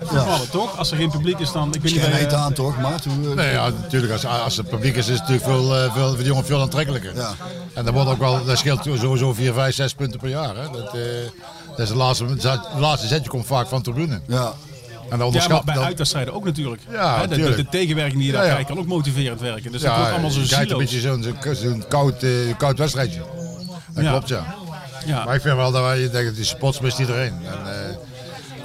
vallen, 0.00 0.50
toch? 0.50 0.78
Als 0.78 0.90
er 0.90 0.96
geen 0.96 1.10
publiek 1.10 1.38
is, 1.38 1.52
dan... 1.52 1.74
Ik 1.74 1.82
weet 1.82 1.92
niet, 1.92 2.02
Geen 2.02 2.10
bij, 2.10 2.20
eten 2.20 2.38
aan 2.38 2.52
toch, 2.52 2.80
Maart? 2.80 3.04
Hoe, 3.04 3.28
eh, 3.28 3.34
Nee, 3.34 3.52
ja, 3.52 3.68
natuurlijk. 3.68 4.12
Als, 4.12 4.26
als 4.26 4.56
het 4.56 4.68
publiek 4.68 4.96
is, 4.96 5.08
is 5.08 5.18
het 5.18 5.28
natuurlijk 5.28 5.44
veel, 5.44 5.76
eh, 5.76 5.94
veel, 5.94 6.08
voor 6.08 6.16
de 6.18 6.24
jongen 6.24 6.44
veel 6.44 6.60
aantrekkelijker. 6.60 7.16
Ja. 7.16 7.34
En 7.74 7.84
dat, 7.84 7.94
wordt 7.94 8.10
ook 8.10 8.18
wel, 8.18 8.44
dat 8.44 8.58
scheelt 8.58 8.82
sowieso 8.82 9.32
4, 9.32 9.52
5, 9.52 9.74
6 9.74 9.94
punten 9.94 10.20
per 10.20 10.28
jaar. 10.28 10.56
Hè. 10.56 10.70
Dat, 10.70 10.94
eh, 10.94 11.02
dat 11.68 11.78
is 11.78 11.88
de 11.88 11.96
laatste, 11.96 12.24
het 12.24 12.60
laatste 12.78 13.06
zetje 13.06 13.30
komt 13.30 13.46
vaak 13.46 13.68
van 13.68 13.82
tribune. 13.82 14.20
Ja. 14.26 14.52
En 15.12 15.18
Ja, 15.32 15.48
maar 15.48 15.64
bij 15.64 15.74
dat- 15.74 15.84
uitwedstrijden 15.84 16.34
ook 16.34 16.44
natuurlijk. 16.44 16.82
Ja, 16.90 17.22
de, 17.22 17.28
de, 17.28 17.34
tuurlijk. 17.34 17.56
de 17.56 17.66
tegenwerking 17.68 18.16
die 18.18 18.26
je 18.26 18.32
daar 18.32 18.44
Ja, 18.44 18.50
krijgt 18.50 18.68
kan 18.68 18.78
ook 18.78 18.86
motiverend 18.86 19.40
werken. 19.40 19.72
Dus 19.72 19.80
dat 19.82 19.96
wordt 19.96 20.10
allemaal 20.10 20.30
zo 20.30 20.40
je 20.40 20.46
krijgt 20.46 20.70
een 20.70 20.78
beetje 20.78 21.00
zo'n 21.54 21.84
koud, 21.88 22.22
eh, 22.22 22.30
koud 22.58 22.78
wedstrijdje. 22.78 23.20
Dat 23.94 24.06
klopt, 24.06 24.28
ja. 24.28 24.44
Maar 25.24 25.34
ik 25.34 25.40
vind 25.42 25.56
wel 25.56 25.72
dat 25.72 25.82
wij, 25.82 26.10
denk 26.10 26.26
dat 26.26 26.34
die 26.34 26.44
spots 26.44 26.80
mist 26.80 26.98
iedereen. 26.98 27.32
En, 27.46 27.72
eh, 27.74 27.96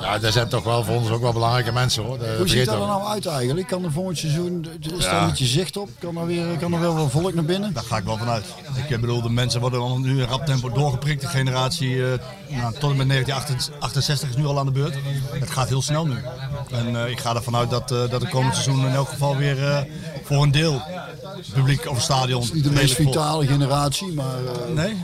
ja, 0.02 0.18
daar 0.20 0.32
zijn 0.32 0.48
toch 0.48 0.64
wel 0.64 0.84
voor 0.84 0.96
ons 0.96 1.10
ook 1.10 1.22
wel 1.22 1.34
belangrijke 1.34 1.72
mensen 1.72 2.04
hoor. 2.04 2.18
Dat 2.18 2.28
Hoe 2.38 2.48
ziet 2.48 2.66
dat 2.66 2.74
er 2.74 2.88
nou 2.88 3.04
uit 3.08 3.26
eigenlijk? 3.26 3.68
Kan 3.68 3.84
er 3.84 3.92
volgend 3.92 4.18
seizoen, 4.18 4.68
is 4.80 4.90
Ja. 5.04 5.12
daar 5.12 5.22
een 5.22 5.28
beetje 5.30 5.46
zicht 5.46 5.78
op? 5.78 5.90
Kan 6.00 6.18
er, 6.18 6.26
weer, 6.26 6.46
kan 6.60 6.74
er 6.74 6.80
wel 6.80 6.96
wat 6.96 7.12
volk 7.12 7.34
naar 7.34 7.44
binnen? 7.46 7.74
Daar 7.74 7.84
ga 7.84 7.98
ik 7.98 8.04
wel 8.04 8.18
vanuit. 8.18 8.46
Ik 8.76 8.90
eh, 8.92 9.00
bedoel, 9.00 9.22
de 9.22 9.30
mensen 9.30 9.60
worden 9.62 9.80
al 9.80 10.00
nu 10.00 10.22
in 10.22 10.28
rap 10.28 10.46
tempo 10.46 10.70
doorgeprikt. 10.72 11.22
De 11.22 11.28
generatie 11.28 12.12
eh, 12.12 12.20
nou, 12.50 12.74
tot 12.74 12.92
en 12.92 12.98
met 12.98 13.08
1968 13.10 14.30
is 14.30 14.36
nu 14.36 14.46
al 14.46 14.60
aan 14.60 14.66
de 14.66 14.72
beurt. 14.72 14.96
Het 15.32 15.50
gaat 15.50 15.68
heel 15.68 15.82
snel 15.82 16.06
nu. 16.06 16.16
En 16.72 16.96
eh, 17.04 17.12
ik 17.12 17.20
ga 17.20 17.36
ervan 17.36 17.56
uit 17.56 17.70
dat, 17.70 17.92
eh, 17.92 17.98
dat 18.10 18.22
het 18.22 18.30
komend 18.30 18.54
seizoen 18.54 18.86
in 18.88 18.94
elk 18.94 19.10
geval 19.10 19.36
weer 19.38 19.64
eh, 19.68 19.80
voor 20.24 20.44
een 20.44 20.52
deel 20.52 20.82
publiek 21.54 21.90
of 21.90 22.02
stadion. 22.02 22.50
Niet 22.54 22.64
de 22.64 22.72
meest 22.72 22.96
vitale 22.96 23.48
generatie, 23.48 24.14
maar... 24.14 24.26
eh, 24.46 24.74
Nee? 24.76 24.98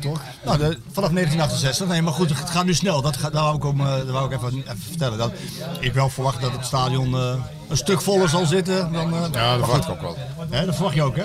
Toch? 0.00 0.20
Nou, 0.44 0.58
de- 0.58 0.78
vanaf 0.92 1.10
1968. 1.10 1.86
Nee, 1.86 2.02
maar 2.02 2.12
goed, 2.12 2.28
het 2.38 2.50
gaat 2.50 2.64
nu 2.64 2.74
snel. 2.74 3.02
Dat, 3.02 3.16
gaat, 3.16 3.32
daar 3.32 3.42
wou 3.42 3.56
ik, 3.56 3.64
ook, 3.64 3.78
eh, 3.78 3.96
dat 3.96 4.10
wou 4.10 4.32
ik 4.32 4.36
even, 4.42 4.56
even 4.58 4.78
vertellen. 4.88 5.18
Dat 5.18 5.32
ik 5.80 5.92
wel 5.94 6.08
verwacht 6.08 6.40
dat 6.40 6.52
het 6.52 6.64
stadion 6.66 7.14
eh, 7.14 7.34
een 7.68 7.76
stuk 7.76 8.00
voller 8.02 8.28
zal 8.28 8.46
zitten. 8.46 8.92
Dan, 8.92 9.14
eh, 9.14 9.20
Ja, 9.32 9.56
dat 9.56 9.64
verwacht 9.64 9.84
ik 9.84 9.90
ook 9.90 10.00
wel. 10.00 10.16
Hè, 10.50 10.64
dat 10.66 10.74
verwacht 10.74 10.94
je 10.94 11.02
ook, 11.02 11.16
hè? 11.16 11.24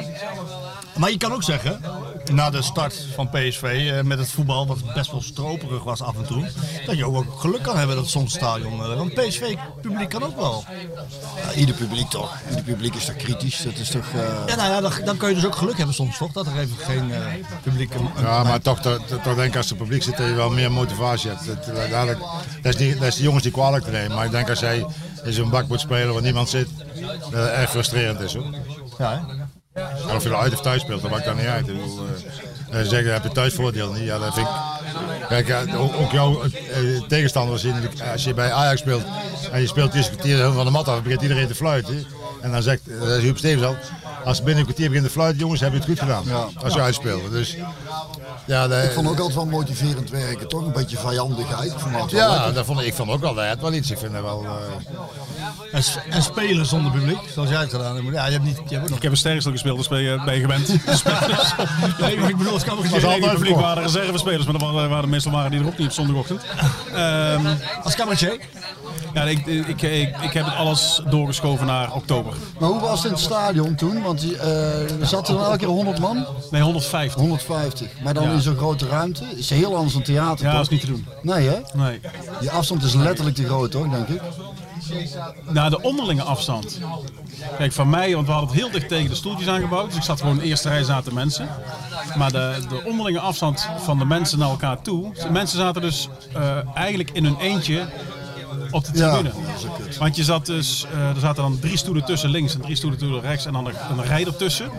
Maar 0.96 1.10
je 1.12 1.18
kan 1.18 1.34
ook 1.34 1.44
zeggen, 1.44 1.82
na 2.32 2.50
de 2.50 2.62
start 2.62 3.06
van 3.14 3.30
PSV 3.30 3.92
eh, 3.94 4.02
met 4.04 4.20
het 4.20 4.32
voetbal, 4.32 4.68
wat 4.68 4.94
best 4.94 5.12
wel 5.12 5.22
stroperig 5.22 5.84
was 5.84 6.02
af 6.02 6.16
en 6.16 6.26
toe, 6.26 6.46
dat 6.86 6.98
je 6.98 7.06
ook 7.06 7.14
wel 7.14 7.26
geluk 7.38 7.62
kan 7.64 7.78
hebben 7.78 7.96
dat 7.96 8.08
soms 8.10 8.34
stadion. 8.34 8.82
eh, 8.84 8.96
want 8.98 9.14
PSV-publiek 9.14 10.10
kan 10.10 10.24
ook 10.24 10.36
wel. 10.36 10.64
Ja, 11.46 11.54
ieder 11.54 11.76
publiek 11.76 12.10
toch. 12.10 12.38
Ieder 12.50 12.64
publiek 12.64 12.96
is 12.96 13.06
toch 13.06 13.16
kritisch. 13.16 13.62
Dat 13.64 13.76
is 13.78 13.90
toch... 13.90 14.06
eh, 14.14 14.22
Ja, 14.48 14.56
nou 14.56 14.70
ja, 14.72 14.82
dan, 14.82 14.92
dan 15.06 15.18
kun 15.18 15.30
je 15.30 15.36
dus 15.36 15.46
ook 15.46 15.56
geluk 15.56 15.78
hebben 15.78 15.96
soms, 15.96 16.18
toch? 16.18 16.32
Dat 16.32 16.46
er 16.48 16.58
even 16.60 16.78
geen 16.78 17.12
eh, 17.14 17.20
publiek. 17.64 17.94
een- 17.94 18.10
Ja, 18.24 18.44
maar 18.44 18.62
toch, 18.62 18.80
toch, 18.80 19.00
toch 19.24 19.36
denk 19.36 19.40
ik 19.50 19.56
als 19.56 19.70
het 19.70 19.78
publiek 19.78 20.04
zit 20.04 20.18
dat 20.18 20.28
je 20.28 20.34
wel 20.34 20.50
meer 20.50 20.72
motivatie 20.72 21.30
hebt. 21.30 21.46
Dat, 21.46 21.66
dat, 21.66 22.18
dat, 22.62 22.74
is, 22.74 22.80
niet, 22.80 23.00
dat 23.00 23.08
is 23.08 23.16
de 23.16 23.24
jongens 23.24 23.44
die 23.44 23.52
kwalijk 23.52 23.84
te 23.84 23.92
nemen. 23.92 24.16
Maar 24.16 24.26
ik 24.26 24.32
denk 24.32 24.50
als 24.50 24.60
jij 24.60 24.86
in 25.24 25.34
zo'n 25.34 25.50
bak 25.50 25.68
moet 25.68 25.80
spelen 25.80 26.14
waar 26.14 26.22
niemand 26.24 26.50
zit, 26.50 26.68
dat 27.32 27.32
het 27.42 27.50
erg 27.50 27.70
frustrerend 27.70 28.20
is 28.20 28.34
hoor. 28.34 28.46
Ja, 28.98 29.12
hè? 29.28 29.43
Of 30.16 30.24
je 30.24 30.30
nou 30.30 30.42
uit 30.44 30.54
of 30.54 30.62
thuis 30.62 30.82
speelt, 30.82 31.02
dat 31.02 31.12
maakt 31.12 31.26
dan 31.26 31.36
niet 31.36 31.46
uit. 31.46 31.68
Ik 31.68 31.74
bedoel, 31.74 32.00
eh, 32.72 32.82
zeggen, 32.82 33.14
heb 33.14 33.24
je 33.24 33.32
thuisvoordeel 33.32 33.92
niet? 33.92 34.04
Ja, 34.04 34.20
dat 34.20 34.34
vind 34.34 34.48
ik... 34.48 34.54
Kijk, 35.28 35.76
ook, 35.76 36.12
jouw 36.12 36.44
eh, 36.44 36.50
tegenstanders, 37.08 37.66
als 38.12 38.24
je 38.24 38.34
bij 38.34 38.52
Ajax 38.52 38.80
speelt 38.80 39.04
en 39.52 39.62
je 39.62 39.68
speelt 39.68 39.94
een 39.94 40.02
kwartier 40.02 40.52
van 40.52 40.66
de 40.66 40.72
mat 40.72 40.88
af, 40.88 41.02
begint 41.02 41.22
iedereen 41.22 41.48
te 41.48 41.56
fluiten. 41.56 42.06
En 42.42 42.52
dan 42.52 42.64
zegt 42.64 42.82
Huub 43.20 43.38
Stevens 43.38 43.66
al, 43.66 43.76
als 44.26 44.38
binnen 44.38 44.58
een 44.58 44.64
kwartier 44.64 44.86
beginnen 44.88 45.12
te 45.12 45.16
fluiten, 45.18 45.40
jongens, 45.42 45.62
heb 45.62 45.72
je 45.72 45.78
het 45.78 45.88
goed 45.88 46.00
gedaan. 46.00 46.24
Als 46.64 46.74
je 46.74 46.82
uitspeelt. 46.82 47.32
Dus, 47.32 47.56
ja, 48.46 48.68
dat- 48.68 48.84
Ik 48.84 48.92
vond 48.92 49.08
ook 49.08 49.18
altijd 49.18 49.36
wel 49.36 49.46
motiverend 49.46 50.10
werken, 50.10 50.48
toch? 50.48 50.66
Een 50.66 50.72
beetje 50.72 50.98
vijandigheid. 50.98 51.74
Vond 51.78 51.94
dat 51.94 52.12
wel 52.12 52.32
ja, 52.34 52.52
dat 52.52 52.66
vond 52.66 52.80
ik, 52.80 52.86
ik 52.86 52.94
vond 52.94 53.10
ook 53.12 53.22
wel, 53.22 53.34
dat 53.34 53.48
had 53.48 53.60
wel 53.60 53.74
iets. 53.74 53.92
Ik 53.92 53.98
vind 53.98 54.14
dat 54.14 54.22
wel... 54.22 54.46
eh, 54.46 54.52
En, 55.72 55.84
en 56.10 56.24
spelen 56.24 56.66
zonder 56.66 56.92
publiek, 56.92 57.18
zoals 57.34 57.50
jij 57.50 57.60
het 57.60 57.70
gedaan 57.70 57.96
hebt. 57.96 58.08
Ja, 58.14 58.26
je 58.26 58.32
hebt 58.32 58.44
niet. 58.44 58.62
Je 58.68 58.76
hebt 58.76 58.88
nog... 58.88 58.98
Ik 58.98 59.04
heb 59.04 59.12
een 59.12 59.18
sterkstel 59.18 59.52
gespeeld, 59.52 59.78
dus 59.78 59.88
ben 59.88 60.02
je, 60.02 60.22
ben 60.26 60.34
je 60.36 60.42
gewend. 60.42 60.68
Nee, 62.00 62.16
ik 62.16 62.38
bedoel, 62.38 62.54
het 62.54 62.64
kan 62.64 62.78
ook 62.78 62.84
Het 62.84 62.92
was 62.92 63.04
altijd 63.04 63.34
publiek 63.34 63.56
waren 63.56 63.84
reservespelers, 63.84 64.46
maar 64.46 64.56
er 64.56 64.74
waren, 64.74 64.90
waren, 64.90 65.10
meestal 65.10 65.32
waren 65.32 65.52
die 65.52 65.60
er 65.60 65.66
ook 65.66 65.78
niet 65.78 65.88
op 65.88 65.94
zondagochtend. 65.94 66.42
Ehm, 66.94 67.46
Als 67.84 67.96
cabaretier? 67.96 68.40
Ja, 69.14 69.24
ik, 69.24 69.46
ik, 69.46 69.68
ik, 69.82 70.18
ik 70.22 70.34
heb 70.34 70.46
het 70.46 70.56
alles 70.56 71.02
doorgeschoven 71.10 71.66
naar 71.66 71.94
oktober. 71.94 72.34
Maar 72.60 72.70
hoe 72.70 72.80
was 72.80 72.96
het 72.98 73.06
in 73.06 73.12
het 73.12 73.20
stadion 73.22 73.76
toen? 73.76 74.02
Want 74.02 74.20
die, 74.20 74.38
eh, 74.38 75.00
er 75.02 75.08
zaten 75.08 75.34
dan 75.34 75.44
elke 75.44 75.58
keer 75.58 75.68
100 75.68 76.00
man? 76.00 76.26
Nee, 76.52 76.62
150. 76.62 77.22
150. 77.22 77.88
Maar 78.04 78.14
dan 78.14 78.24
Ja. 78.24 78.32
in 78.32 78.42
zo'n 78.42 78.56
grote 78.58 78.88
ruimte. 78.88 79.24
Is 79.36 79.50
heel 79.50 79.76
anders 79.76 79.94
dan 79.94 80.02
theater, 80.04 80.46
Ja, 80.46 80.52
toch? 80.52 80.62
dat 80.62 80.62
is 80.62 80.70
niet 80.70 80.82
te 80.82 80.88
doen. 80.88 81.08
Nee, 81.22 81.48
hè? 81.48 81.60
Nee. 81.74 82.00
Die 82.40 82.52
afstand 82.52 82.84
is 82.84 82.94
letterlijk 82.94 83.36
te 83.36 83.46
groot, 83.46 83.72
toch, 83.72 83.90
denk 83.90 84.08
ik? 84.08 84.22
Nou, 85.50 85.70
de 85.70 85.82
onderlinge 85.82 86.22
afstand. 86.24 86.80
Kijk, 87.58 87.72
van 87.74 87.90
mij, 87.90 88.14
want 88.16 88.26
we 88.26 88.32
hadden 88.32 88.50
het 88.52 88.60
heel 88.60 88.72
dicht 88.72 88.88
tegen 88.88 89.10
de 89.10 89.16
stoeltjes 89.16 89.48
aangebouwd. 89.48 89.86
Dus 89.88 89.96
ik 89.96 90.04
zat 90.04 90.20
gewoon 90.20 90.36
in 90.36 90.42
de 90.42 90.48
eerste 90.48 90.70
rij 90.70 90.84
zaten 90.84 91.14
mensen. 91.14 91.48
Maar 92.18 92.32
de, 92.32 92.56
de 92.70 92.82
onderlinge 92.86 93.20
afstand 93.20 93.68
van 93.78 93.98
de 93.98 94.06
mensen 94.06 94.40
naar 94.40 94.50
elkaar 94.50 94.82
toe. 94.82 95.14
De 95.14 95.30
mensen 95.32 95.58
zaten 95.58 95.82
dus 95.82 96.08
eh, 96.34 96.58
eigenlijk 96.76 97.10
in 97.14 97.24
hun 97.26 97.38
eentje 97.40 97.86
op 98.74 98.86
de 98.86 98.92
tribune. 98.92 99.32
Want 100.00 100.16
je 100.16 100.24
zat 100.24 100.46
dus, 100.46 100.86
eh, 100.94 101.10
er 101.10 101.20
zaten 101.20 101.44
dan 101.44 101.60
drie 101.60 101.78
stoelen 101.78 102.06
tussen 102.06 102.30
links 102.30 102.54
en 102.56 102.62
drie 102.62 102.76
stoelen 102.76 103.00
tussen 103.00 103.22
rechts 103.22 103.46
en 103.46 103.54
dan 103.54 103.66
een, 103.68 103.74
een 103.92 104.04
rij 104.04 104.26
ertussen. 104.26 104.70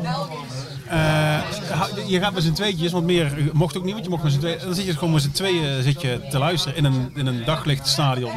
Ha- 1.70 1.88
je 2.06 2.20
gaat 2.20 2.34
met 2.34 2.42
z'n 2.42 2.52
tweetjes, 2.52 2.92
want 2.92 3.04
meer 3.04 3.32
mocht 3.52 3.76
ook 3.76 3.84
niet, 3.84 3.92
want 3.92 4.04
je 4.04 4.10
mocht 4.10 4.22
met 4.22 4.32
z'n 4.32 4.38
tweeën. 4.38 4.58
Dan 4.64 4.74
zit 4.74 4.84
je 4.84 4.92
gewoon 4.92 5.12
met 5.12 5.22
z'n 5.22 5.30
tweeën 5.30 5.82
zit 5.82 6.00
je 6.00 6.20
te 6.30 6.38
luisteren 6.38 6.76
in 6.76 6.84
een, 6.84 7.12
in 7.14 7.26
een 7.26 7.44
daglichtstadion. 7.44 8.32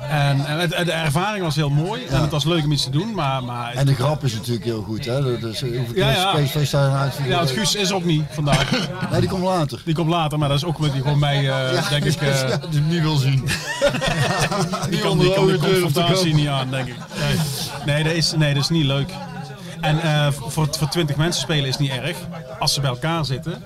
En, 0.00 0.46
en 0.46 0.58
het- 0.58 0.70
de 0.86 0.92
ervaring 0.92 1.44
was 1.44 1.54
heel 1.54 1.70
mooi 1.70 2.04
en 2.04 2.20
het 2.20 2.30
was 2.30 2.44
leuk 2.44 2.64
om 2.64 2.72
iets 2.72 2.82
te 2.84 2.90
doen, 2.90 3.14
maar... 3.14 3.44
maar 3.44 3.72
En 3.74 3.86
de 3.86 3.94
grap 3.94 4.24
is 4.24 4.32
natuurlijk 4.34 4.64
heel 4.64 4.82
goed, 4.82 5.04
hè? 5.04 5.38
Dus, 5.38 5.60
hoeveel 5.60 5.80
Ja, 5.94 6.12
keer 6.12 6.20
ja. 6.20 6.32
PSV 6.44 6.66
staan 6.66 6.92
uit? 6.92 7.12
ja, 7.26 7.40
het 7.40 7.50
Guus 7.50 7.74
is 7.74 7.92
ook 7.92 8.04
niet 8.04 8.24
vandaag. 8.30 8.70
Nee, 9.10 9.20
die 9.20 9.28
komt 9.28 9.42
later. 9.42 9.82
Die 9.84 9.94
komt 9.94 10.08
later, 10.10 10.38
maar 10.38 10.48
dat 10.48 10.56
is 10.56 10.64
ook 10.64 10.78
met 10.78 10.92
die 10.92 11.02
gewoon 11.02 11.18
mij, 11.18 11.36
eh, 11.36 11.44
Ja, 11.72 11.88
denk 11.90 12.04
ik... 12.04 12.14
eh, 12.20 12.48
ja, 12.48 12.58
die 12.70 12.80
niet 12.80 13.00
wil 13.02 13.16
zien. 13.16 13.44
die 14.90 15.08
onder 15.08 15.26
die 15.26 15.34
kan 15.34 15.46
de 15.46 15.58
confrontatie 15.58 16.34
niet 16.34 16.48
aan, 16.48 16.70
denk 16.70 16.86
ik. 16.88 16.96
Nee, 17.18 17.36
nee, 17.94 18.04
dat, 18.04 18.12
is, 18.12 18.32
nee 18.36 18.54
dat 18.54 18.62
is 18.62 18.68
niet 18.68 18.84
leuk. 18.84 19.10
En 19.80 20.00
eh, 20.02 20.26
voor, 20.32 20.68
voor 20.78 20.88
20 20.88 21.16
mensen 21.16 21.42
spelen 21.42 21.68
is 21.68 21.76
niet 21.78 21.90
erg. 21.90 22.16
Als 22.58 22.74
ze 22.74 22.80
bij 22.80 22.90
elkaar 22.90 23.24
zitten. 23.24 23.62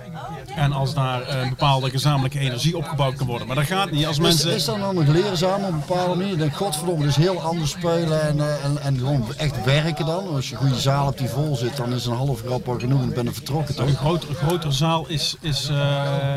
En 0.57 0.73
als 0.73 0.95
daar 0.95 1.23
eh, 1.23 1.43
een 1.43 1.49
bepaalde 1.49 1.91
gezamenlijke 1.91 2.39
energie 2.39 2.77
opgebouwd 2.77 3.15
kan 3.15 3.27
worden. 3.27 3.47
Maar 3.47 3.57
dat 3.57 3.65
gaat 3.65 3.91
niet 3.91 4.07
als 4.07 4.17
Is, 4.17 4.23
mensen... 4.23 4.55
is 4.55 4.65
dat 4.65 4.79
dan 4.79 4.95
nog 4.95 5.07
leerzaam 5.07 5.65
op 5.65 5.73
een 5.73 5.79
bepaalde 5.87 6.15
manier? 6.15 6.33
Ik 6.33 6.39
denk, 6.39 6.55
godverdomme, 6.55 7.05
dus 7.05 7.17
heel 7.17 7.41
anders 7.41 7.71
spelen 7.71 8.23
en, 8.23 8.41
eh, 8.41 8.65
en, 8.65 8.83
en 8.83 8.99
gewoon 8.99 9.35
echt 9.37 9.65
werken 9.65 10.07
dan. 10.07 10.29
Als 10.29 10.49
je 10.49 10.55
een 10.55 10.61
goede 10.61 10.81
zaal 10.81 11.07
hebt 11.07 11.19
die 11.19 11.29
vol 11.29 11.57
zit, 11.57 11.77
dan 11.77 11.93
is 11.93 12.07
een 12.07 12.17
half 12.17 12.41
grap 12.41 12.69
al 12.69 12.79
genoeg 12.79 13.03
en 13.03 13.15
ben 13.15 13.25
je 13.25 13.33
vertrokken 13.33 13.75
toch? 13.75 13.87
Een, 13.87 13.97
groot, 13.97 14.29
een 14.29 14.35
grotere 14.35 14.73
zaal 14.73 15.05
is, 15.09 15.37
is, 15.41 15.69
eh, 15.69 16.37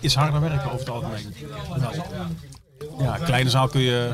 is 0.00 0.14
harder 0.14 0.40
werken 0.40 0.72
over 0.72 0.78
het 0.78 0.90
algemeen. 0.90 1.34
Ja, 2.98 3.18
een 3.18 3.24
kleine 3.24 3.50
zaal 3.50 3.68
kun 3.68 3.80
je, 3.80 4.12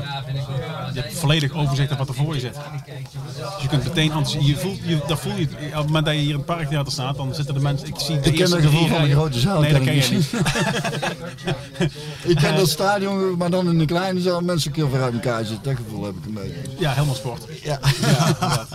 je 0.93 0.99
hebt 1.01 1.13
volledig 1.13 1.53
overzicht 1.53 1.91
op 1.91 1.97
wat 1.97 2.07
er 2.07 2.13
voor 2.13 2.33
je 2.33 2.39
zit. 2.39 2.53
Dus 2.53 3.61
je 3.61 3.67
kunt 3.67 3.83
meteen, 3.83 4.11
enthousi- 4.11 4.45
je 4.45 4.57
voelt, 4.57 4.79
je, 4.83 4.99
dat 5.07 5.19
voel 5.19 5.35
je, 5.35 5.45
op 5.45 5.59
het 5.59 5.85
moment 5.85 6.05
dat 6.05 6.13
je 6.13 6.19
hier 6.21 6.29
in 6.29 6.35
het 6.35 6.45
parktheater 6.45 6.91
staat, 6.91 7.15
dan 7.15 7.35
zitten 7.35 7.53
de 7.53 7.59
mensen, 7.59 7.87
ik 7.87 7.93
zie 7.97 8.07
de 8.07 8.15
Ik 8.15 8.23
ken 8.23 8.33
eerste 8.39 8.55
het 8.55 8.65
gevoel 8.65 8.87
van 8.87 9.01
een 9.01 9.11
grote 9.11 9.39
zaal. 9.39 9.61
Nee, 9.61 9.71
dat 9.73 9.81
ken 9.81 9.95
je 9.95 10.07
niet. 10.11 10.31
ik 12.31 12.35
ken 12.35 12.55
dat 12.55 12.69
stadion, 12.69 13.37
maar 13.37 13.49
dan 13.49 13.69
in 13.69 13.79
een 13.79 13.85
kleine 13.85 14.21
zaal 14.21 14.41
mensen 14.41 14.69
een 14.69 14.75
keer 14.75 14.89
ver 14.89 15.01
uit 15.03 15.13
elkaar 15.13 15.45
zitten. 15.45 15.63
Dat 15.63 15.83
gevoel 15.85 16.03
heb 16.05 16.15
ik 16.15 16.25
een 16.25 16.33
beetje. 16.33 16.55
Ja, 16.77 16.91
helemaal 16.93 17.15
sport. 17.15 17.43
Ja. 17.63 17.79
inderdaad. 17.95 18.67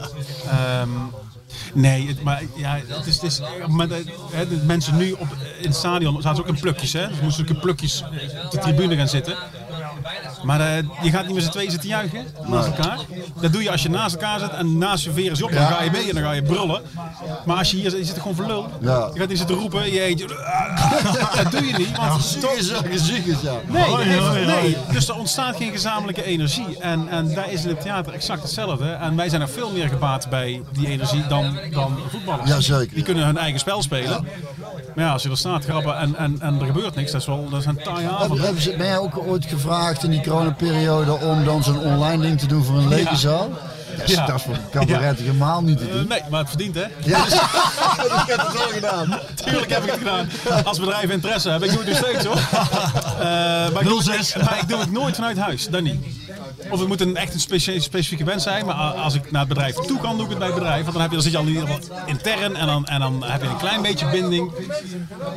Ehm, 0.50 0.88
nee, 1.74 2.06
het, 2.08 2.22
maar 2.22 2.42
ja, 2.56 2.78
het 2.86 3.06
is, 3.06 3.14
het 3.14 3.22
is 3.24 3.40
hè, 4.32 4.48
de 4.48 4.56
mensen 4.66 4.96
nu 4.96 5.12
op, 5.12 5.28
in 5.60 5.66
het 5.68 5.76
stadion 5.76 6.22
zaten 6.22 6.42
ook 6.42 6.48
in 6.48 6.60
plukjes, 6.60 6.92
hè? 6.92 7.08
Dus 7.08 7.20
moesten 7.20 7.44
ook 7.44 7.50
in 7.50 7.60
plukjes 7.60 8.04
op 8.44 8.50
de 8.50 8.58
tribune 8.58 8.96
gaan 8.96 9.08
zitten. 9.08 9.36
Maar 10.42 10.60
eh, 10.60 10.76
je 11.02 11.10
gaat 11.10 11.26
niet 11.26 11.34
met 11.34 11.44
z'n 11.44 11.50
tweeën 11.50 11.70
zitten 11.70 11.88
juichen 11.88 12.26
naast 12.46 12.66
elkaar. 12.66 12.98
Dat 13.40 13.52
doe 13.52 13.62
je 13.62 13.70
als 13.70 13.82
je 13.82 13.88
naast 13.90 14.14
elkaar 14.14 14.38
zit 14.38 14.50
en 14.50 14.78
naast 14.78 15.04
je 15.04 15.12
veren 15.12 15.32
is 15.32 15.42
op, 15.42 15.52
dan 15.52 15.66
ga 15.66 15.82
je 15.82 15.90
mee 15.90 16.08
en 16.08 16.14
dan 16.14 16.24
ga 16.24 16.32
je 16.32 16.42
brullen. 16.42 16.82
Maar 17.44 17.56
als 17.56 17.70
je 17.70 17.76
hier 17.76 17.90
zit, 17.90 17.98
je 17.98 18.04
zit 18.04 18.18
gewoon 18.18 18.34
voor 18.34 18.46
lul. 18.46 18.68
Je 18.80 19.18
gaat 19.20 19.28
niet 19.28 19.38
zitten 19.38 19.56
roepen, 19.56 19.92
je 19.92 20.04
eet, 20.04 20.18
dat 21.42 21.50
doe 21.50 21.66
je 21.66 21.76
niet. 21.76 21.96
Want 21.96 22.24
Ziekes, 22.24 23.06
ziekes, 23.06 23.40
ja. 23.40 23.54
Nee, 23.66 24.44
nee, 24.46 24.76
dus 24.92 25.08
er 25.08 25.14
ontstaat 25.14 25.56
geen 25.56 25.72
gezamenlijke 25.72 26.24
energie. 26.24 26.78
En, 26.78 27.08
en 27.08 27.34
daar 27.34 27.50
is 27.52 27.62
in 27.62 27.68
het 27.68 27.80
theater 27.80 28.12
exact 28.12 28.42
hetzelfde. 28.42 28.90
En 28.90 29.16
wij 29.16 29.28
zijn 29.28 29.40
er 29.40 29.48
veel 29.48 29.70
meer 29.70 29.88
gebaat 29.88 30.28
bij 30.30 30.62
die 30.72 30.88
energie 30.88 31.26
dan, 31.26 31.58
dan 31.70 31.98
voetballers. 32.10 32.50
Ja, 32.50 32.60
zeker. 32.60 32.94
Die 32.94 33.02
kunnen 33.04 33.24
hun 33.24 33.36
eigen 33.38 33.60
spel 33.60 33.82
spelen. 33.82 34.26
Maar 34.94 35.04
ja, 35.04 35.12
als 35.12 35.22
je 35.22 35.30
er 35.30 35.36
staat 35.36 35.64
grappen 35.64 35.96
en, 35.98 36.16
en, 36.16 36.36
en 36.40 36.60
er 36.60 36.66
gebeurt 36.66 36.94
niks, 36.94 37.10
dat 37.12 37.20
is 37.20 37.26
wel 37.26 37.48
dat 37.48 37.60
is 37.60 37.66
een 37.66 37.80
Hebben, 37.84 38.10
avond. 38.10 38.40
hebben 38.40 38.62
ze, 38.62 38.76
jij 38.76 38.98
ook 38.98 39.18
ooit 39.18 39.46
gevraagd 39.46 39.85
in 39.94 40.10
die 40.10 40.20
coronaperiode 40.22 41.12
om 41.12 41.44
dan 41.44 41.62
zo'n 41.64 41.78
online 41.84 42.22
ding 42.22 42.38
te 42.38 42.46
doen 42.46 42.64
voor 42.64 42.76
een 42.76 42.88
lege 42.88 43.10
Ja. 43.10 43.16
zaal? 43.16 43.48
Dat 43.96 44.08
is, 44.08 44.14
Ja. 44.14 44.26
dat 44.26 44.36
is 44.36 44.42
voor 44.42 44.56
cabaret 44.70 45.18
helemaal 45.18 45.62
niet 45.62 45.78
te 45.78 45.84
Eh, 45.86 45.92
doen. 45.92 46.06
nee, 46.08 46.20
maar 46.30 46.40
het 46.40 46.48
verdient 46.48 46.74
hè? 46.74 46.84
Ja, 47.04 47.24
ik 47.26 48.24
heb 48.26 48.38
het 48.40 48.52
wel 48.52 48.68
gedaan. 48.68 49.18
Tuurlijk 49.44 49.70
heb 49.72 49.84
ik 49.84 49.90
het 49.90 49.98
gedaan. 49.98 50.28
Als 50.64 50.78
bedrijf 50.78 51.10
interesse 51.10 51.50
hebben, 51.50 51.68
ik 51.70 51.74
doe 51.76 51.84
het 51.84 51.92
nog 52.00 52.08
steeds 52.10 52.24
hoor. 52.24 52.36
Eh, 52.36 53.72
maar, 53.72 53.82
ik 53.82 53.88
doe, 53.88 54.02
het- 54.12 54.36
maar 54.44 54.58
ik 54.60 54.68
doe 54.68 54.78
het 54.78 54.92
nooit 54.92 55.14
vanuit 55.14 55.38
huis, 55.38 55.68
dat 55.68 55.82
niet. 55.82 56.04
Of 56.70 56.78
het 56.78 56.88
moet 56.88 57.00
een 57.00 57.16
echt 57.16 57.34
een 57.34 57.40
specifieke 57.80 58.24
wens 58.24 58.42
zijn, 58.42 58.66
maar 58.66 58.74
als 58.74 59.14
ik 59.14 59.30
naar 59.30 59.40
het 59.40 59.48
bedrijf 59.48 59.74
toe 59.74 59.98
kan, 60.00 60.14
doe 60.16 60.24
ik 60.24 60.28
het 60.30 60.38
bij 60.38 60.46
het 60.48 60.56
bedrijf. 60.56 60.80
Want 60.82 60.92
dan, 60.92 61.00
heb 61.02 61.10
je, 61.10 61.14
dan 61.16 61.24
zit 61.24 61.32
je 61.32 61.38
al 61.38 61.44
in 61.44 61.52
ieder 61.52 61.66
geval 61.68 61.98
intern 62.06 62.56
en 62.56 62.66
dan, 62.66 62.86
en 62.86 63.00
dan 63.00 63.22
heb 63.24 63.42
je 63.42 63.48
een 63.48 63.56
klein 63.56 63.82
beetje 63.82 64.06
binding. 64.10 64.52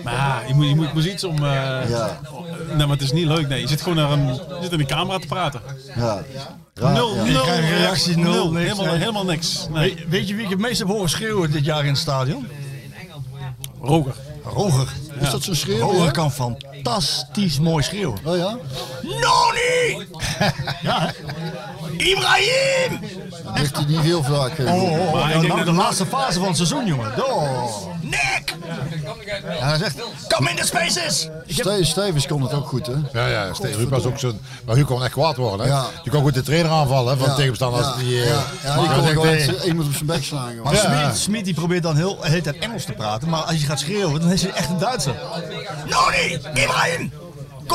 Maar 0.04 0.14
ja, 0.14 0.42
je 0.48 0.54
moet, 0.54 0.68
je 0.68 0.76
moet, 0.76 0.88
je 0.88 0.94
moet 0.94 1.06
iets 1.06 1.24
om... 1.24 1.36
eh, 1.36 1.90
Ja. 1.90 2.20
Nee, 2.68 2.78
maar 2.88 2.96
het 2.96 3.02
is 3.02 3.12
niet 3.12 3.26
leuk. 3.28 3.48
Nee, 3.48 3.62
je 3.62 3.68
zit 3.68 3.82
gewoon 3.82 3.98
naar 3.98 4.12
een, 4.12 4.26
je 4.28 4.58
zit 4.62 4.72
in 4.72 4.78
de 4.78 4.86
camera 4.86 5.18
te 5.20 5.28
praten. 5.28 5.62
Ja. 5.96 6.24
Ja, 6.80 6.92
nul, 6.92 7.16
ja. 7.16 7.24
nul, 7.24 7.36
Ik 7.36 7.42
krijg 7.42 7.70
reacties, 7.70 8.16
nul, 8.16 8.52
niks, 8.52 8.64
helemaal, 8.64 8.86
nee. 8.86 8.98
helemaal 8.98 9.26
niks. 9.26 9.68
Nee. 9.72 9.96
Weet, 9.96 10.10
weet 10.10 10.28
je 10.28 10.36
wie 10.36 10.44
ik 10.44 10.50
het 10.50 10.60
meest 10.60 10.80
heb 10.80 10.88
horen 10.88 11.10
schreeuwen 11.10 11.52
dit 11.52 11.66
jaar 11.66 11.82
in 11.82 11.90
het 11.90 11.98
stadion? 11.98 12.48
Roger. 13.82 14.14
Roger. 14.44 14.88
Is 15.20 15.32
dat 15.32 15.44
zo'n 15.44 15.56
schreeuw? 15.56 15.80
Roger 15.80 16.04
ja? 16.04 16.12
kan 16.12 16.32
fantastisch 16.32 17.60
mooi 17.60 17.84
schreeuwen. 17.84 18.18
Oh 18.24 18.38
ja? 18.38 18.58
Noni! 19.02 20.08
ja, 20.82 21.02
hè? 21.02 21.12
Ibrahim! 22.00 23.00
Dat 23.44 23.58
heeft 23.58 23.76
hij 23.76 23.86
niet 23.86 24.00
heel 24.00 24.24
vaak. 24.24 24.58
eh, 24.58 24.74
Oh, 24.74 24.84
oh, 24.84 25.00
oh. 25.00 25.14
Nou, 25.14 25.30
denk 25.42 25.48
nou, 25.48 25.64
de 25.66 25.72
laatste 25.72 26.06
fase 26.06 26.40
van 26.40 26.48
het 26.48 26.56
seizoen, 26.56 26.86
jongen. 26.86 27.26
Oh. 27.26 27.88
Nick! 28.02 28.56
En 29.60 29.68
hij 29.68 29.78
zegt, 29.78 29.96
come 30.28 30.50
in 30.50 30.56
the 30.56 30.66
spaces! 30.66 31.30
Ste- 31.48 31.84
Stevens 31.86 32.28
kon 32.28 32.42
het 32.42 32.54
ook 32.54 32.68
goed, 32.68 32.88
hè? 32.88 32.94
Ja, 33.14 33.28
ja, 33.28 33.54
Ste- 33.54 33.68
Huub 33.68 33.90
was 33.90 34.06
ook 34.06 34.20
zo. 34.20 34.32
Maar 34.66 34.76
Huub 34.76 34.86
kon 34.86 35.04
echt 35.04 35.12
kwaad 35.12 35.36
worden. 35.36 35.66
Hè? 35.66 35.72
Ja. 35.72 35.86
Je 36.04 36.10
kon 36.10 36.22
goed 36.22 36.34
de 36.34 36.42
trainer 36.42 36.72
aanvallen 36.72 37.12
hè, 37.14 37.18
van 37.20 37.28
Ja, 37.30 37.36
de 37.36 37.42
tegenstander. 37.42 37.82
ja, 37.82 37.94
die, 37.98 38.22
eh, 38.22 38.28
ja, 38.30 38.42
ja, 38.64 39.02
die 39.02 39.14
kon 39.14 39.28
echt, 39.28 39.56
eh, 39.56 39.66
iemand 39.66 39.88
op 39.88 39.94
zijn 39.94 40.06
bek 40.06 40.24
slaan. 40.24 40.62
Maar 40.64 40.74
Ja. 40.74 41.02
Smit, 41.04 41.18
Smit 41.18 41.46
die 41.46 41.54
probeert 41.54 41.84
dan 41.84 41.96
heel, 41.96 42.18
de 42.22 42.28
hele 42.30 42.42
tijd 42.42 42.58
Engels 42.58 42.86
te 42.86 42.92
praten, 42.92 43.30
maar 43.30 43.42
als 43.42 43.60
je 43.60 43.66
gaat 43.66 43.80
schreeuwen, 43.80 44.22
dan 44.22 44.32
is 44.32 44.42
hij 44.42 44.52
echt 44.52 44.70
een 44.70 44.78
Duitser. 44.78 45.16
Noni! 45.90 46.40
Ibrahim! 46.54 47.12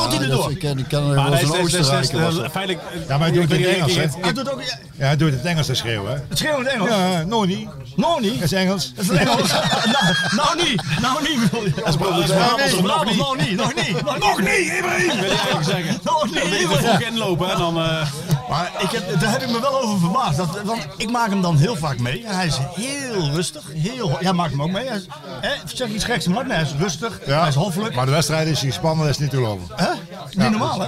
Hij 0.03 0.27
dat- 0.27 0.37
door? 0.37 0.51
Ik 0.51 0.59
ken, 0.59 0.77
ik 0.79 0.87
ken 0.87 1.13
Maar 1.13 1.31
eens 1.31 1.41
is, 1.41 1.73
is, 1.73 1.73
is, 1.73 1.87
dat. 1.87 2.51
feitelijk... 2.51 2.79
Ja, 3.07 3.17
maar 3.17 3.27
hij 3.27 3.31
doet 3.31 3.51
ik 3.51 3.65
het 3.65 3.75
Engels, 3.75 3.95
hè? 3.95 4.05
Hij 4.21 4.33
doet 4.33 4.51
ook 4.51 4.61
ja, 4.97 5.05
hij 5.05 5.15
doet 5.15 5.31
het 5.31 5.45
Engels 5.45 5.65
te 5.65 5.73
schreeuwen. 5.75 6.11
Hè? 6.11 6.17
het 6.29 6.37
schreeuwen 6.37 6.59
in 6.59 6.65
het 6.65 6.73
Engels. 6.73 6.89
Ja, 6.89 7.23
Noni. 7.23 7.69
Noni? 7.95 8.33
Dat 8.33 8.41
is 8.41 8.51
Engels. 8.51 8.93
Dat 8.95 9.03
is 9.03 9.09
het 9.09 9.19
Engels. 9.19 9.51
nou, 9.95 10.13
nou 10.35 10.63
niet, 10.63 10.81
nou 11.01 11.29
niet. 11.29 11.75
Dat 11.75 11.87
is 11.87 11.95
Brabants, 11.95 12.75
nog 12.81 13.05
niet? 13.05 13.17
Nog 13.17 13.35
niet, 13.35 13.57
nog 13.57 13.73
niet, 13.75 14.19
nog 14.19 14.39
niet, 14.39 14.71
Ibrahim! 14.77 15.07
wil 15.07 15.29
je 15.31 15.37
eigenlijk 15.39 15.63
zeggen. 15.63 15.99
Nog 16.03 16.19
Dan 16.19 16.29
niet, 16.33 16.49
ben 16.49 16.59
je 16.59 16.67
vroeg 16.67 16.99
inlopen 17.01 17.51
en 17.51 17.57
dan... 17.57 17.77
eh, 17.77 18.07
Maar 18.49 18.71
ik 18.79 18.89
heb, 18.91 19.19
daar 19.19 19.31
heb 19.31 19.41
ik 19.41 19.49
me 19.49 19.59
wel 19.61 19.81
over 19.81 19.99
verbaasd. 19.99 20.37
Dat, 20.37 20.61
want 20.63 20.87
ik 20.97 21.11
maak 21.11 21.29
hem 21.29 21.41
dan 21.41 21.57
heel 21.57 21.75
vaak 21.75 21.99
mee. 21.99 22.23
Hij 22.25 22.45
is 22.45 22.57
heel 22.75 23.29
rustig. 23.33 23.63
Heel, 23.73 24.17
ja, 24.19 24.31
maakt 24.31 24.51
hem 24.51 24.61
ook 24.61 24.71
mee. 24.71 24.87
Hij 24.87 24.97
is, 24.97 25.05
hè, 25.41 25.51
zeg 25.65 25.89
iets 25.89 26.03
geks, 26.03 26.27
maar 26.27 26.45
nee, 26.47 26.53
hij 26.57 26.65
is 26.65 26.73
rustig. 26.79 27.19
Hij 27.25 27.47
is 27.47 27.55
hoffelijk. 27.55 27.95
Maar 27.95 28.05
de 28.05 28.11
wedstrijd 28.11 28.47
is 28.47 28.59
gespannen, 28.59 29.05
dat 29.05 29.13
is 29.13 29.19
niet 29.21 29.29
te 29.29 29.35
geloven. 29.35 29.67
Hè? 29.75 29.89
Niet 30.31 30.49
normaal, 30.49 30.79
hè? 30.81 30.87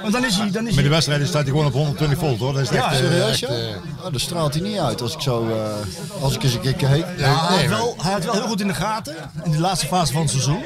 Want 0.00 0.12
dan 0.12 0.24
is 0.24 0.36
hij... 0.36 0.50
Dan 0.50 0.66
is 0.68 0.74
Met 0.74 0.84
de 0.84 0.90
wedstrijd 0.90 1.26
staat 1.28 1.42
hij 1.42 1.50
gewoon 1.50 1.66
op 1.66 1.72
120 1.72 2.18
volt 2.18 2.38
hoor. 2.38 2.52
Dat 2.52 2.62
is 2.62 2.68
Ja, 2.68 2.74
echt, 2.92 3.00
eh, 3.00 3.06
Serieus, 3.08 3.28
echt, 3.30 3.38
ja? 3.40 3.46
eh, 3.46 4.04
Oh, 4.04 4.12
dat 4.12 4.20
straalt 4.20 4.54
hij 4.54 4.62
niet 4.62 4.78
uit 4.78 5.00
als 5.02 5.14
ik 5.14 5.20
zo, 5.20 5.48
eh, 5.48 6.22
als 6.22 6.34
ik 6.34 6.42
eens 6.42 6.54
een 6.54 6.60
keer 6.60 6.74
keek. 6.74 6.88
Ja, 6.88 7.46
hij, 7.46 7.56
nee, 7.56 7.68
had 7.68 7.78
wel, 7.78 7.94
hij 8.02 8.12
had 8.12 8.24
wel 8.24 8.34
heel 8.34 8.46
goed 8.46 8.60
in 8.60 8.66
de 8.66 8.74
gaten, 8.74 9.14
in 9.44 9.50
de 9.50 9.58
laatste 9.60 9.86
fase 9.86 10.12
van 10.12 10.22
het 10.22 10.30
seizoen, 10.30 10.62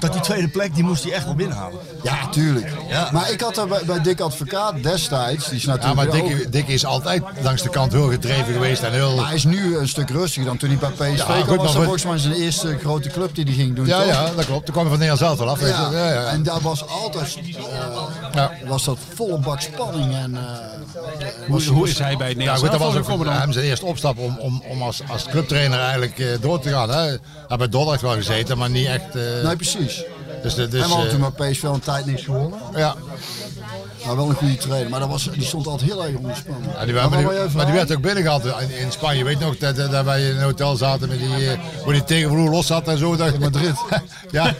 dat 0.00 0.12
die 0.12 0.20
tweede 0.22 0.48
plek, 0.48 0.74
die 0.74 0.84
moest 0.84 1.02
hij 1.04 1.12
echt 1.12 1.24
wel 1.24 1.34
binnenhalen. 1.34 1.78
Ja, 2.02 2.28
tuurlijk. 2.28 2.72
Ja. 2.88 3.08
Maar 3.12 3.30
ik 3.30 3.40
had 3.40 3.54
daar 3.54 3.66
bij, 3.68 3.82
bij 3.86 4.00
Dick 4.02 4.20
Advocaat 4.20 4.82
destijds, 4.82 5.48
die 5.48 5.56
is 5.56 5.62
Ja, 5.64 5.68
natuurlijk 5.74 6.10
maar 6.10 6.20
ook- 6.20 6.28
Dick, 6.28 6.52
Dick 6.52 6.68
is 6.68 6.84
altijd 6.84 7.22
langs 7.42 7.62
de 7.62 7.68
kant 7.68 7.92
heel 7.92 8.08
gedreven 8.10 8.52
geweest 8.52 8.82
en 8.82 8.92
heel... 8.92 9.16
Maar 9.16 9.26
hij 9.26 9.34
is 9.34 9.44
nu 9.44 9.76
een 9.76 9.88
stuk 9.88 10.10
rustiger 10.10 10.44
dan 10.48 10.56
toen 10.56 10.68
hij 10.68 10.78
bij 10.78 10.90
PSV 10.90 11.16
Ja, 11.18 11.24
kwam. 11.24 11.36
goed, 11.38 11.46
was 11.46 11.56
maar 11.56 11.66
dat 11.66 11.82
volgens 11.82 12.04
mij 12.04 12.18
zijn 12.18 12.32
eerste 12.34 12.78
grote 12.78 13.08
club 13.08 13.34
die 13.34 13.44
hij 13.44 13.54
ging 13.54 13.76
doen, 13.76 13.86
Ja, 13.86 13.98
toch? 13.98 14.08
ja, 14.08 14.30
dat 14.36 14.44
klopt. 14.46 14.64
Toen 14.64 14.74
kwam 14.74 14.86
hij 14.88 14.96
van 14.96 15.06
Nederland 15.06 15.18
zelf 15.18 15.38
wel 15.38 15.48
af. 15.48 15.58
weet 15.60 15.70
Ja. 15.70 15.90
je. 15.90 15.96
Ja, 15.96 16.12
ja. 16.12 16.24
En 16.26 16.42
daar 16.42 16.60
was 16.60 16.86
altijd 16.88 17.38
eh, 17.56 18.07
Ja. 18.34 18.52
was 18.66 18.84
dat 18.84 18.98
volle 19.14 19.38
bak 19.38 19.60
spanning. 19.60 20.14
En, 20.14 20.36
eh, 20.36 21.48
hoe, 21.48 21.64
hoe 21.64 21.88
is 21.88 21.98
hij 21.98 22.16
bij 22.16 22.28
het 22.28 22.36
Ja, 22.36 22.44
Nederlands 22.44 22.60
goed, 22.60 22.70
dat 22.70 22.80
was 22.80 22.96
ook 22.96 23.04
voor 23.04 23.32
hem 23.32 23.52
zijn 23.52 23.64
eerste 23.64 23.86
opstap 23.86 24.18
om, 24.18 24.38
om, 24.38 24.62
om 24.68 24.82
als, 24.82 25.02
als 25.08 25.24
clubtrainer 25.24 25.78
eigenlijk 25.80 26.18
eh, 26.18 26.26
door 26.40 26.60
te 26.60 26.68
gaan. 26.68 26.90
Hè. 26.90 26.96
Hij 26.96 27.18
heeft 27.48 27.58
bij 27.58 27.68
Dordrecht 27.68 28.02
wel 28.02 28.14
gezeten, 28.14 28.58
maar 28.58 28.70
niet 28.70 28.86
echt... 28.86 29.16
eh, 29.16 29.22
nee, 29.44 29.56
precies. 29.56 30.04
Dus, 30.42 30.54
dus, 30.54 30.82
hadden 30.82 31.06
eh, 31.06 31.10
toen 31.10 31.32
bij 31.36 31.50
PSV 31.50 31.62
een 31.62 31.80
tijd 31.80 32.06
niks 32.06 32.22
gewonnen. 32.22 32.60
ja. 32.74 32.94
Maar 34.06 34.16
wel 34.16 34.28
een 34.28 34.34
goede 34.34 34.56
trainer. 34.56 34.90
Maar 34.90 35.00
dat 35.00 35.08
was, 35.08 35.30
die 35.32 35.44
stond 35.44 35.66
altijd 35.66 35.90
heel 35.90 36.04
erg 36.04 36.16
onder 36.16 36.36
spanning. 36.36 36.72
Ja, 36.72 36.84
die, 36.84 36.94
Maar 36.94 37.10
maar, 37.10 37.18
die, 37.18 37.56
maar 37.56 37.72
werd 37.72 37.92
ook 37.92 38.00
binnengehaald 38.00 38.44
in, 38.44 38.78
in 38.78 38.92
Spanje. 38.92 39.24
Weet 39.24 39.38
je 39.38 39.44
nog 39.44 39.56
dat, 39.58 39.76
dat, 39.76 40.04
wij 40.04 40.28
in 40.28 40.36
een 40.36 40.42
hotel 40.42 40.76
zaten 40.76 41.08
met 41.08 41.18
die, 41.18 41.50
eh, 41.50 41.58
waar 41.84 41.92
die 41.92 42.04
tegenvloer 42.04 42.50
los 42.50 42.66
zat 42.66 42.88
en 42.88 42.98
zo. 42.98 43.16
Dat, 43.16 43.32
In 43.32 43.40
Madrid. 43.40 43.74
ja. 44.30 44.54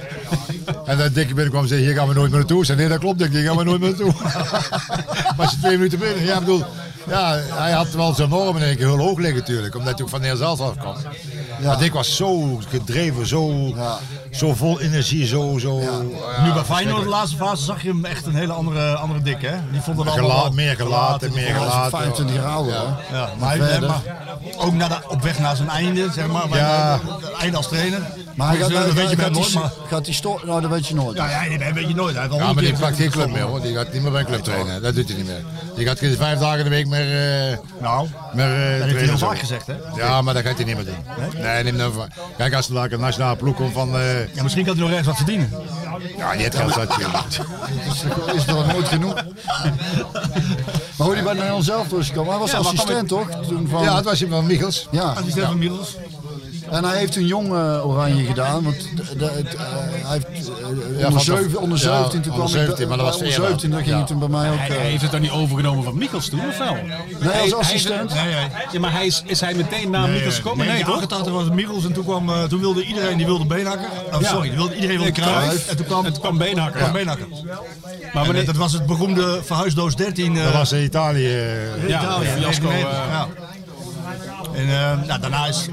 En 0.85 0.99
dat 0.99 1.15
Dikke 1.15 1.35
binnenkwam 1.35 1.63
en 1.63 1.69
zei, 1.69 1.81
hier 1.81 1.95
gaan 1.95 2.09
we 2.09 2.15
nooit 2.15 2.31
meer 2.31 2.39
naartoe. 2.39 2.59
Ik 2.59 2.65
zei, 2.65 2.79
nee 2.79 2.89
dat 2.89 2.99
klopt 2.99 3.19
Dick, 3.19 3.33
hier 3.33 3.43
gaan 3.43 3.57
we 3.57 3.65
nooit 3.65 3.81
meer 3.81 3.89
naartoe. 3.91 4.13
maar 5.37 5.51
je 5.51 5.57
twee 5.61 5.77
minuten 5.77 5.99
binnen, 5.99 6.25
ja 6.25 6.35
ik 6.35 6.39
bedoel... 6.41 6.65
Ja, 7.09 7.39
hij 7.55 7.73
had 7.73 7.91
wel 7.91 8.15
zijn 8.15 8.29
normen 8.29 8.63
in 8.63 8.69
één 8.69 8.77
keer 8.77 8.87
heel 8.87 8.99
hoog 8.99 9.19
liggen 9.19 9.39
natuurlijk. 9.39 9.75
Omdat 9.75 9.95
hij 9.95 10.03
ook 10.03 10.09
van 10.09 10.21
Nederland 10.21 10.59
zelf 10.59 10.71
afkwam. 10.71 10.95
Maar 11.65 11.79
Dick 11.79 11.93
was 11.93 12.17
zo 12.17 12.61
gedreven, 12.69 13.27
zo, 13.27 13.75
zo 14.31 14.55
vol 14.55 14.81
energie, 14.81 15.27
zo... 15.27 15.59
zo 15.59 15.81
ja, 15.81 15.99
nu 16.45 16.53
bij 16.53 16.65
Feyenoord 16.65 17.03
de 17.03 17.09
laatste 17.09 17.37
fase 17.37 17.65
zag 17.65 17.83
je 17.83 17.89
hem 17.89 18.05
echt 18.05 18.27
een 18.27 18.35
hele 18.35 18.53
andere, 18.53 18.95
andere 18.97 19.23
dik, 19.23 19.43
hè? 19.43 19.55
Die 19.71 19.81
vond 19.81 19.99
het 19.99 20.09
allemaal 20.09 20.51
meer 20.51 20.77
gelaten, 20.77 21.33
meer 21.35 21.55
gelaten. 21.55 21.91
25 21.99 22.35
jaar 22.37 22.45
ouder, 22.47 22.73
Ja. 22.73 22.99
hè? 22.99 23.17
Ja, 23.19 23.29
maar, 23.39 23.57
hij, 23.57 23.81
maar 23.81 24.03
ook 24.59 24.73
naar 24.75 24.89
de, 24.89 24.99
op 25.09 25.23
weg 25.23 25.39
naar 25.39 25.57
zijn 25.57 25.69
einde, 25.69 26.09
zeg 26.15 26.27
maar. 26.27 26.49
bij- 26.49 26.59
Ja. 26.59 27.01
Het 27.21 27.33
einde 27.41 27.57
als 27.57 27.69
trainer. 27.69 28.01
Maar 28.39 28.49
hij 28.49 28.57
Dus, 28.59 28.67
gaat, 28.77 28.85
dat 28.87 28.93
weet 28.95 29.11
je 29.11 29.17
gaat, 29.17 29.31
nooit, 29.33 29.47
die, 29.47 29.59
maar... 29.59 29.71
gaat 29.89 30.05
die 30.05 30.15
sto- 30.15 30.41
Nou, 30.45 30.61
dat 30.61 30.71
weet 30.71 30.87
je 30.87 30.95
nooit. 30.95 31.17
Ja, 31.17 31.31
ja, 31.31 31.59
dat 31.59 31.73
weet 31.75 31.89
je 31.89 31.95
nooit. 31.95 32.15
Hij 32.15 32.23
heeft 32.29 32.35
Ja, 32.37 32.53
maar 32.53 32.63
die 32.63 32.73
pakt 32.79 32.97
geen 32.97 33.11
club 33.11 33.31
meer 33.31 33.43
hoor. 33.43 33.61
Die 33.61 33.75
gaat 33.75 33.93
niet 33.93 34.03
meer 34.03 34.11
bij 34.11 34.21
een 34.21 34.27
club 34.27 34.41
trainen. 34.45 34.83
Dat 34.83 34.95
doet 34.95 35.09
hij 35.09 35.17
niet 35.17 35.27
meer. 35.27 35.43
Die 35.77 35.87
gaat 35.87 35.99
geen 35.99 36.17
vijf 36.17 36.39
dagen 36.39 36.65
de 36.65 36.71
week 36.71 36.87
meer. 36.87 37.01
eh 37.51 37.57
Nou, 37.81 38.09
meer, 38.33 38.45
eh, 38.47 38.79
dat 38.79 38.83
heeft 38.89 38.99
hij 38.99 39.09
heel 39.09 39.19
vaak 39.19 39.39
gezegd, 39.39 39.67
hè? 39.67 39.75
Ja, 39.97 40.23
maar 40.23 40.35
dat 40.35 40.43
gaat 40.43 40.57
hij 40.57 40.65
niet 40.65 40.75
meer 40.77 40.85
doen. 40.85 41.43
Nee, 41.43 41.63
neem 41.65 41.77
nou 41.77 41.93
van. 41.93 42.09
Kijk, 42.37 42.55
als 42.55 42.69
er 42.71 42.93
een 42.93 43.01
nationale 43.01 43.37
ploeg 43.37 43.57
komt 43.57 43.73
van. 43.73 43.97
eh 43.97 44.35
Ja, 44.35 44.43
misschien 44.43 44.65
kan 44.65 44.73
hij 44.73 44.81
nog 44.83 44.91
ergens 44.91 45.09
wat 45.09 45.17
verdienen. 45.17 45.51
ja, 46.17 46.35
niet 46.35 46.45
het 46.45 46.55
geld 46.57 46.73
zat 46.73 46.95
je. 46.95 47.07
Dat 48.27 48.35
is 48.35 48.45
toch 48.45 48.73
nooit 48.73 48.89
genoeg. 48.89 49.15
maar 49.15 51.07
hoe 51.07 51.15
die 51.15 51.23
bij 51.25 51.33
Nederland 51.35 51.65
zelf 51.65 51.89
dus 51.89 52.07
gekomen? 52.09 52.31
Hij 52.31 52.41
was 52.41 52.55
assistent, 52.55 53.09
toch? 53.09 53.29
Toen 53.49 53.69
van... 53.71 53.83
Ja, 53.83 53.97
het 53.97 54.05
was 54.05 54.23
iemand 54.23 54.41
van 54.45 54.51
Michels. 54.53 54.89
Ja. 54.91 55.03
Assistent 55.03 55.47
van 55.47 55.59
Middels. 55.59 55.97
En 56.71 56.85
hij 56.85 56.99
heeft 56.99 57.17
een 57.17 57.27
jong 57.27 57.47
eh, 57.53 57.87
oranje 57.87 58.25
gedaan. 58.25 58.63
Want 58.65 58.77
de, 58.97 59.17
de- 59.17 59.25
het, 59.25 59.55
eh, 59.55 59.61
hij 60.09 60.21
heeft 60.29 60.49
eh, 60.49 60.55
Ja, 61.01 61.07
onder, 61.07 61.23
van- 61.25 61.37
zeven, 61.37 61.61
onder 61.61 61.79
ja, 61.79 61.85
17, 61.85 62.21
toen 62.23 62.33
onder 62.33 62.49
kwam 62.49 62.61
ik 62.61 62.67
17, 62.67 62.89
maar 62.89 62.97
dat 62.97 63.07
was 63.07 63.15
onder 63.17 63.29
eerder. 63.33 63.47
17, 63.47 63.71
daar 63.71 63.83
ging 63.83 63.97
het 63.97 64.07
toen 64.07 64.19
bij 64.19 64.29
mij 64.29 64.51
ook. 64.51 64.57
Hij, 64.59 64.77
hij 64.77 64.87
heeft 64.87 65.03
het 65.03 65.11
dan 65.11 65.21
niet 65.21 65.31
overgenomen 65.31 65.85
van 65.85 65.99
Mikkels 65.99 66.29
toen, 66.29 66.41
of 66.49 66.59
wel? 66.59 66.77
Nee, 67.21 67.41
als 67.41 67.55
assistent. 67.55 68.15
Nee, 68.15 68.25
nee. 68.25 68.47
Ja, 68.73 68.81
maar 68.81 68.93
hij 68.93 69.07
is, 69.07 69.23
is 69.27 69.41
hij 69.41 69.55
meteen 69.55 69.91
na 69.91 70.03
Nee, 70.05 70.13
Mikkels 70.13 70.35
gekomen? 70.35 70.67
Nee, 70.67 70.75
nee, 70.75 70.85
toch? 70.85 70.95
88 70.95 71.33
was 71.33 71.45
het 71.45 71.53
Mikkels 71.55 71.85
en 71.85 71.93
toen, 71.93 72.05
kwam, 72.05 72.31
toen 72.49 72.61
wilde 72.61 72.85
iedereen 72.85 73.17
die 73.17 73.27
wilde 73.27 73.47
Beenhakker. 73.47 73.89
Oh, 74.13 74.23
sorry, 74.23 74.49
die 74.49 74.57
wilde, 74.59 74.75
iedereen 74.75 74.97
wilde. 74.97 75.13
Cruijff. 75.13 75.69
En 75.69 75.77
toen 75.77 75.87
kwam, 75.87 76.05
toen 76.05 76.21
kwam 76.21 76.39
Beenhakker. 76.39 76.77
kwam 76.81 76.87
Ja. 76.87 76.93
Beenhakker. 76.99 77.27
Maar 78.13 78.25
wanneer- 78.25 78.45
dat 78.47 78.57
was 78.57 78.73
het 78.73 78.87
beroemde 78.87 79.41
verhuisdoos 79.45 79.97
13. 79.97 80.37
eh, 80.37 80.45
Dat 80.45 80.53
was 80.53 80.73
in 80.73 80.83
Italië. 80.83 81.29
Ja, 81.87 82.01
Italië, 82.03 82.27
fiasco, 82.27 82.69
99, 82.69 82.99
ja. 83.11 83.29
En 84.59 84.69
eh, 84.69 85.07
nou, 85.07 85.21
daarna 85.21 85.47
is, 85.47 85.67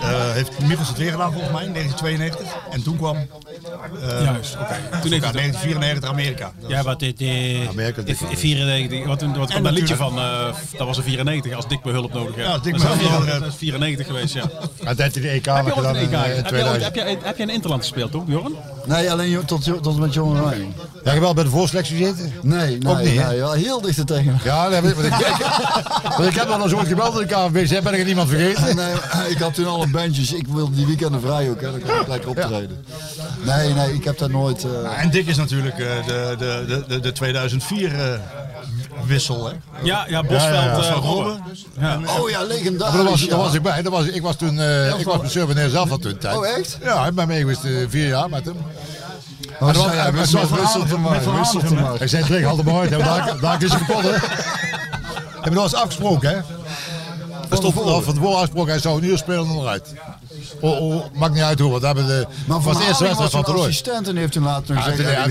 eh, 0.00 0.08
heeft 0.32 0.58
Mikkels 0.66 0.88
het 0.88 0.96
weer 0.98 1.10
gedaan 1.10 1.32
volgens 1.32 1.52
mij 1.52 1.64
in 1.64 1.72
1992. 1.72 2.46
En 2.70 2.82
toen 2.82 2.96
kwam... 2.96 3.16
eh, 3.16 4.24
Juist, 4.24 4.54
oké. 4.60 4.74
Toen 5.02 5.10
heeft 5.12 5.24
het- 5.24 5.32
1994 5.34 6.08
Amerika. 6.10 6.52
Dat 6.60 6.70
Ja, 6.70 6.82
wat 6.82 6.98
dit... 6.98 7.20
eh, 7.20 7.68
Amerika, 7.68 8.02
wel. 8.02 8.14
94, 8.34 9.06
wat, 9.06 9.22
wat 9.22 9.50
kwam 9.50 9.62
dat 9.62 9.72
liedje 9.72 9.96
van, 9.96 10.18
eh, 10.18 10.44
dat 10.78 10.86
was 10.86 10.96
een 10.96 11.02
94, 11.02 11.52
als 11.52 11.68
Dick 11.68 11.82
behulp 11.82 12.12
nodig 12.12 12.34
heeft. 12.34 12.46
Ja, 12.46 12.52
als 12.52 12.62
Dick 12.62 12.72
Dat 12.78 12.82
is 12.82 12.88
behulp 12.88 13.12
nodig 13.12 13.26
dat 13.32 13.40
heeft. 13.42 13.52
is 13.52 13.58
94 13.58 14.06
geweest, 14.06 14.34
ja. 14.34 14.42
Hij 14.84 14.94
deed 14.94 15.14
hij 15.14 15.22
de 15.22 15.28
EK 15.28 15.44
Heb 15.46 15.64
je 15.66 15.72
gedaan 15.72 15.96
een 15.96 16.00
in, 16.02 16.12
EK? 16.12 16.12
in 16.12 16.18
Heb 16.18 16.26
je, 16.28 16.34
ooit- 16.34 16.46
2000. 16.48 16.84
heb, 16.84 16.94
je, 16.94 17.16
heb 17.26 17.36
je 17.36 17.42
een 17.42 17.50
Interland 17.50 17.80
gespeeld, 17.80 18.10
toch, 18.12 18.24
Bjorn? 18.24 18.54
Nee, 18.84 19.10
alleen 19.10 19.44
tot, 19.44 19.64
tot 19.82 19.98
met 19.98 20.14
Jong 20.14 20.38
Oranje. 20.40 20.66
Ja, 21.04 21.12
je 21.12 21.20
wel 21.20 21.34
bij 21.34 21.44
de 21.44 21.50
voorselectie 21.50 21.96
gezeten? 21.96 22.32
Nee, 22.42 22.78
nee, 22.78 22.92
Ook 22.92 22.98
niet, 22.98 23.14
nee, 23.28 23.58
heel 23.64 23.80
dicht 23.80 23.98
er 23.98 24.04
tegen. 24.04 24.40
Ja, 24.44 24.68
nee, 24.68 24.80
want 24.94 25.06
ik, 25.06 25.12
want 26.16 26.28
ik 26.28 26.34
heb 26.34 26.48
wel 26.48 26.62
eens 26.62 26.72
ooit 26.74 26.86
gebeld 26.88 27.20
in 27.20 27.26
de 27.26 27.34
KNVB, 27.34 27.66
ben 27.90 28.00
ik 28.00 28.06
niemand 28.06 28.28
vergeten? 28.28 28.76
Nee, 28.76 28.94
ik 29.28 29.38
had 29.38 29.54
toen 29.54 29.66
al 29.66 29.82
een 29.82 29.90
bandjes. 29.90 30.32
Ik 30.32 30.46
wilde 30.48 30.74
die 30.74 30.86
weekenden 30.86 31.20
vrij 31.20 31.50
ook, 31.50 31.60
hè. 31.60 31.70
Dan 31.70 31.80
kon 31.80 32.00
ik 32.00 32.06
lekker 32.08 32.28
optreden. 32.28 32.84
Nee, 33.42 33.72
nee, 33.74 33.94
ik 33.94 34.04
heb 34.04 34.18
dat 34.18 34.30
nooit... 34.30 34.64
eh, 34.64 35.02
en 35.02 35.10
Dick 35.10 35.26
is 35.26 35.36
natuurlijk 35.36 35.78
eh, 35.78 35.86
de, 36.06 36.34
de, 36.38 36.64
de, 36.68 36.84
de, 36.88 37.00
de 37.00 37.12
2004 37.12 37.94
eh, 38.00 38.18
wissel. 39.06 39.46
Hè? 39.46 39.52
Ja, 39.82 40.04
ja, 40.08 40.22
Bosveld, 40.22 40.84
Ja, 40.84 40.90
eh, 40.92 40.96
Robben. 41.02 41.42
Oh 42.20 42.30
ja, 42.30 42.42
legendarisch. 42.42 42.94
Maar 42.94 43.02
daar 43.02 43.10
was, 43.10 43.20
ja. 43.22 43.28
daar 43.28 43.38
was 43.38 43.54
ik 43.54 43.62
bij. 43.62 43.82
Daar 43.82 43.92
was, 43.92 44.04
ik 44.06 44.22
was 44.22 44.36
toen, 44.36 44.60
eh, 44.60 44.98
ik 44.98 45.04
was 45.06 45.20
met 45.20 45.30
Surveneer 45.30 45.68
zelf 45.68 45.90
al 45.90 45.98
toen 45.98 46.18
tijd. 46.18 46.36
Oh, 46.36 46.46
echt? 46.46 46.78
Ja, 46.82 47.06
ik 47.06 47.14
ben 47.14 47.26
mee 47.28 47.38
geweest 47.40 47.64
eh, 47.64 47.70
vier 47.88 48.06
jaar 48.08 48.28
met 48.28 48.44
hem. 48.44 48.56
Oh, 49.60 49.66
dat 49.66 49.76
was- 49.76 50.10
wissel- 50.10 50.40
te 50.86 50.98
maar, 50.98 51.20
maar. 51.74 51.98
Hij 51.98 52.08
zei, 52.08 52.24
trek 52.24 52.44
altijd 52.44 52.66
maar 52.66 52.80
uit. 52.80 52.90
Daar, 52.90 53.36
daar 53.40 53.62
is 53.62 53.70
hij 53.72 53.80
kapot, 53.86 54.02
hè. 54.02 54.10
En 55.42 55.52
dat 55.52 55.62
was 55.62 55.74
afgesproken, 55.74 56.30
hè. 56.30 56.36
Dat 57.50 57.58
stond 57.58 57.74
van 57.74 58.02
van 58.02 58.14
tevoren 58.14 58.34
afgesproken, 58.34 58.70
hij 58.70 58.80
zou 58.80 58.98
een 58.98 59.08
uur 59.08 59.18
spelen 59.18 59.48
en 59.48 59.58
eruit. 59.58 59.94
Oh, 60.60 60.80
oh, 60.80 61.04
maakt 61.14 61.34
niet 61.34 61.42
uit 61.42 61.58
hoe, 61.58 61.70
want 61.70 61.80
we 61.80 61.86
hebben 61.86 62.06
de, 62.06 62.26
Maar 62.46 62.60
Van 62.60 62.72
de 62.76 62.84
eerste 62.84 63.04
wedstrijd 63.04 63.30
van 63.30 63.44
assistent 63.44 64.08
en 64.08 64.16
heeft 64.16 64.34
nog 64.40 64.62
Ja, 64.66 64.80
gezegd... 64.80 64.96
toen, 64.96 65.06
ja, 65.06 65.26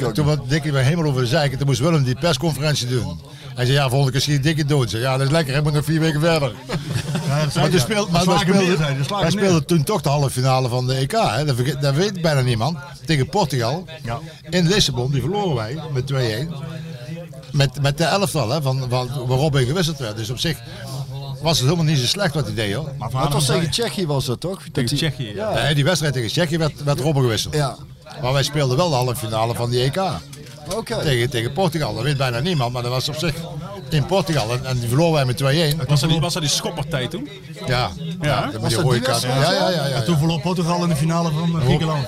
ja, 0.00 0.12
toen, 0.12 0.24
was 0.24 0.36
Dikkie 0.46 0.72
weer 0.72 0.82
helemaal 0.82 1.06
over 1.06 1.20
de 1.20 1.26
zeiken. 1.26 1.58
Toen 1.58 1.66
moest 1.66 1.80
Willem 1.80 2.04
die 2.04 2.18
persconferentie 2.18 2.88
doen. 2.88 3.20
Hij 3.54 3.64
zei, 3.64 3.78
ja, 3.78 3.88
volgende 3.88 4.12
keer 4.12 4.20
zie 4.20 4.32
je 4.32 4.40
Dikkie. 4.40 4.82
Ik 4.82 4.88
zei, 4.88 5.02
ja, 5.02 5.16
dat 5.16 5.26
is 5.26 5.32
lekker, 5.32 5.52
hij 5.52 5.62
moet 5.62 5.72
nog 5.72 5.84
vier 5.84 6.00
weken 6.00 6.20
verder. 6.20 6.52
Ja, 7.28 7.44
dat 7.44 7.54
Maar, 7.54 7.70
hij. 7.70 7.78
speelde, 7.78 8.10
maar 8.10 8.26
wij 8.26 8.36
hem 8.36 8.56
neer, 8.56 8.72
speelden, 9.02 9.38
hij, 9.38 9.48
hem 9.48 9.64
toen 9.64 9.82
toch 9.82 10.00
de 10.00 10.08
halve 10.08 10.30
finale 10.30 10.68
van 10.68 10.86
de 10.86 10.94
EK. 10.94 11.12
Hè. 11.12 11.44
Dat, 11.80 11.94
weet 11.94 12.20
bijna 12.20 12.40
niemand. 12.40 12.78
Tegen 13.04 13.28
Portugal. 13.28 13.84
In 14.50 14.68
Lissabon, 14.68 15.10
die 15.10 15.20
verloren 15.20 15.54
wij 15.54 15.78
met 15.92 16.12
2-1. 16.12 16.16
Met, 17.52 17.82
met 17.82 17.98
de 17.98 18.04
elftal, 18.04 18.50
hè, 18.50 18.62
van, 18.62 18.86
van, 18.88 19.08
waar 19.26 19.38
Robin 19.38 19.66
gewisseld 19.66 19.98
werd. 19.98 20.16
Dus 20.16 20.30
op 20.30 20.38
zich 20.38 20.58
was 21.42 21.58
het 21.58 21.68
helemaal 21.68 21.86
niet 21.90 21.98
zo 21.98 22.06
slecht 22.06 22.34
wat 22.34 22.44
hij 22.46 22.54
deed, 22.54 22.74
hoor. 22.74 22.90
Maar 22.98 23.22
het 23.22 23.32
was 23.32 23.46
tegen 23.46 23.70
Tsjechië 23.70 24.06
was 24.06 24.24
dat 24.24 24.40
toch? 24.40 24.62
Tegen 24.72 24.88
die- 24.88 24.96
Tsjechië, 24.98 25.34
ja. 25.34 25.50
Ja. 25.56 25.62
Nee, 25.62 25.74
die 25.74 25.84
wedstrijd 25.84 26.14
tegen 26.14 26.28
Tsjechië 26.28 26.58
werd, 26.58 26.82
werd 26.84 27.00
Robben 27.00 27.22
gewisseld. 27.22 27.54
Ja. 27.54 27.76
Maar 28.22 28.32
wij 28.32 28.42
speelden 28.42 28.76
wel 28.76 28.88
de 28.88 28.94
halve 28.94 29.16
finale 29.16 29.54
van 29.54 29.70
die 29.70 29.82
EK. 29.82 30.00
Oké. 30.76 31.02
Tegen, 31.02 31.30
tegen 31.30 31.52
Portugal. 31.52 31.94
Dat 31.94 32.02
weet 32.02 32.16
bijna 32.16 32.40
niemand, 32.40 32.72
maar 32.72 32.82
dat 32.82 32.90
was 32.90 33.08
op 33.08 33.16
zich 33.16 33.34
in 33.88 34.06
Portugal. 34.06 34.52
En, 34.52 34.66
en 34.66 34.78
die 34.78 34.88
verloren 34.88 35.12
wij 35.12 35.24
met 35.24 35.74
2-1. 35.76 35.88
Was 35.88 36.00
dat 36.00 36.10
die, 36.10 36.20
was 36.20 36.32
dat 36.32 36.42
die 36.42 36.50
schoppartij 36.50 37.08
toen? 37.08 37.28
Ja, 37.66 37.90
ja. 38.20 38.48
dat 38.52 38.60
met 38.60 38.70
die 38.70 38.80
rode 38.80 39.00
kaart. 39.00 39.22
Ja, 39.22 39.28
ja, 39.28 39.50
ja. 39.52 39.70
ja, 39.70 39.94
En 39.94 40.04
toen 40.04 40.18
verloor 40.18 40.40
Portugal 40.40 40.82
in 40.82 40.88
de 40.88 40.96
finale 40.96 41.30
van 41.30 41.58
eh, 41.60 41.64
Griekenland. 41.64 42.06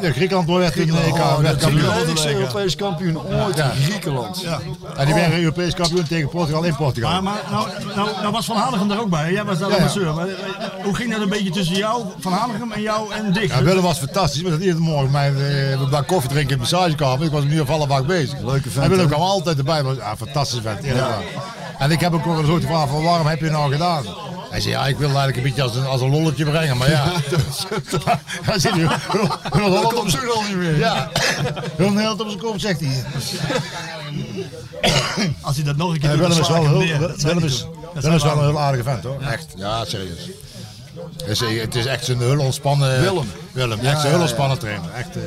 Ja, 0.00 0.10
Griekenland 0.12 0.48
werd 0.48 0.72
toen 0.76 0.86
de 0.86 0.92
EK 1.00 1.14
Oh, 1.14 1.38
werd 1.38 1.60
dat 1.60 1.70
is 1.70 1.76
kampioen. 1.76 1.94
de 1.98 2.04
leukste 2.06 2.34
Europees 2.34 2.76
kampioen 2.76 3.18
ooit 3.18 3.56
Ja. 3.56 3.70
in 3.72 3.82
Griekenland. 3.82 4.40
Ja. 4.40 4.60
En 4.96 5.06
die 5.06 5.14
werden 5.14 5.38
Europees 5.38 5.74
kampioen 5.74 6.06
tegen 6.06 6.28
Portugal 6.28 6.62
in 6.62 6.76
Portugal. 6.76 7.10
Maar, 7.10 7.22
maar 7.22 7.40
nou, 7.50 7.68
nou, 7.96 8.08
nou 8.20 8.32
was 8.32 8.46
Van 8.46 8.56
Hanegem 8.56 8.90
er 8.90 9.00
ook 9.00 9.10
bij. 9.10 9.32
Jij 9.32 9.44
was 9.44 9.58
daar 9.58 9.70
Ja, 9.70 9.90
ja. 10.00 10.12
Maar, 10.12 10.26
eh, 10.28 10.34
hoe 10.84 10.94
ging 10.94 11.12
dat 11.12 11.20
een 11.20 11.28
beetje 11.28 11.50
tussen 11.50 11.76
jou, 11.76 12.04
Van 12.18 12.32
Hanegem 12.32 12.72
en 12.72 12.82
jou 12.82 13.12
en 13.14 13.32
Dick? 13.32 13.48
Ja, 13.48 13.62
Willem 13.62 13.82
was 13.82 13.98
fantastisch. 13.98 14.42
We 14.42 14.48
zaten 14.48 14.64
iedere 14.64 14.80
morgen 14.82 15.10
mijn 15.10 15.36
uh, 15.36 15.90
bak 15.90 16.06
koffie 16.06 16.30
drinken 16.30 16.50
in 16.50 16.62
de 16.62 16.70
massagekamer. 16.70 17.26
Ik 17.26 17.32
was 17.32 17.42
een 17.42 17.52
uur 17.52 17.62
of 17.62 17.68
acht 17.96 18.06
bezig. 18.06 18.38
Leuke 18.40 18.70
vent, 18.70 18.84
En 18.84 18.90
Willem 18.90 19.06
hè? 19.06 19.10
kwam 19.14 19.26
altijd 19.26 19.58
erbij. 19.58 19.82
Maar, 19.82 19.94
ja, 19.94 20.16
fantastisch 20.16 20.60
vent. 20.62 20.82
eerlijk 20.82 21.06
waar. 21.06 21.22
En 21.78 21.90
ik 21.90 22.00
heb 22.00 22.12
ook 22.12 22.24
nog 22.24 22.38
eens 22.38 22.48
ooit 22.48 22.62
gevraagd 22.64 22.90
van 22.90 23.02
waarom 23.02 23.26
heb 23.26 23.38
je 23.38 23.44
het 23.44 23.54
nou 23.54 23.72
gedaan? 23.72 24.04
Hij 24.50 24.60
zei, 24.60 24.74
ja, 24.74 24.86
ik 24.86 24.96
wil 24.96 25.06
eigenlijk 25.06 25.36
een 25.36 25.42
beetje 25.42 25.62
als 25.62 25.74
een, 25.76 25.86
als 25.86 26.00
een 26.00 26.10
lolletje 26.10 26.44
brengen, 26.44 26.76
maar 26.76 26.90
ja. 26.90 27.04
Hij 28.50 28.58
zit 28.58 28.74
nu. 28.74 28.86
Dat 29.52 29.92
komt 29.94 30.10
zo 30.10 30.18
al 30.34 30.42
niet 30.42 30.56
meer. 30.56 30.78
Ja. 30.78 31.10
Heel 31.76 31.92
de 31.92 32.00
hele 32.00 32.16
tijd 32.16 32.20
op 32.20 32.28
zijn 32.28 32.40
kop, 32.40 32.60
zegt 32.60 32.80
hij. 32.80 33.04
Als 35.40 35.56
hij 35.56 35.64
dat 35.64 35.76
nog 35.76 35.92
een 35.92 35.98
keer 36.00 36.10
Ja, 36.10 36.16
doet, 36.16 36.28
dan 36.28 36.40
is 36.40 36.48
wel, 36.48 36.62
Willem 36.62 36.78
hij 36.78 36.86
is, 37.44 37.66
een 38.02 38.20
hij. 38.20 38.36
heel 38.46 38.60
aardige 38.60 38.82
vent 38.82 39.04
hoor. 39.04 39.20
Echt. 39.20 39.46
Ja, 39.56 39.84
serieus. 39.84 40.30
Het 41.24 41.28
is, 41.28 41.60
het 41.60 41.74
is 41.74 41.86
echt 41.86 42.08
een 42.08 42.18
heel 42.18 42.38
ontspannen... 42.38 43.00
Willem. 43.52 43.80
Echt 43.80 44.04
een 44.04 44.10
heel 44.10 44.20
ontspannen 44.20 44.58
trainer. 44.58 44.90
Echt, 44.90 45.16
eh, 45.16 45.22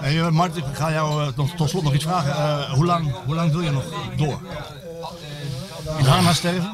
Hey, 0.00 0.20
eh, 0.20 0.28
Mart, 0.28 0.56
ik 0.56 0.64
ga 0.72 0.92
jou 0.92 1.22
eh, 1.22 1.28
tot, 1.56 1.68
slot 1.70 1.82
nog 1.82 1.94
iets 1.94 2.04
vragen. 2.04 2.70
Hoe, 2.74 2.84
lang, 2.86 3.14
hoe 3.26 3.34
lang 3.34 3.50
wil 3.52 3.60
je 3.60 3.70
nog 3.70 3.84
door? 4.16 4.40
In 5.98 6.04
Ghana 6.04 6.32
sterven? 6.32 6.70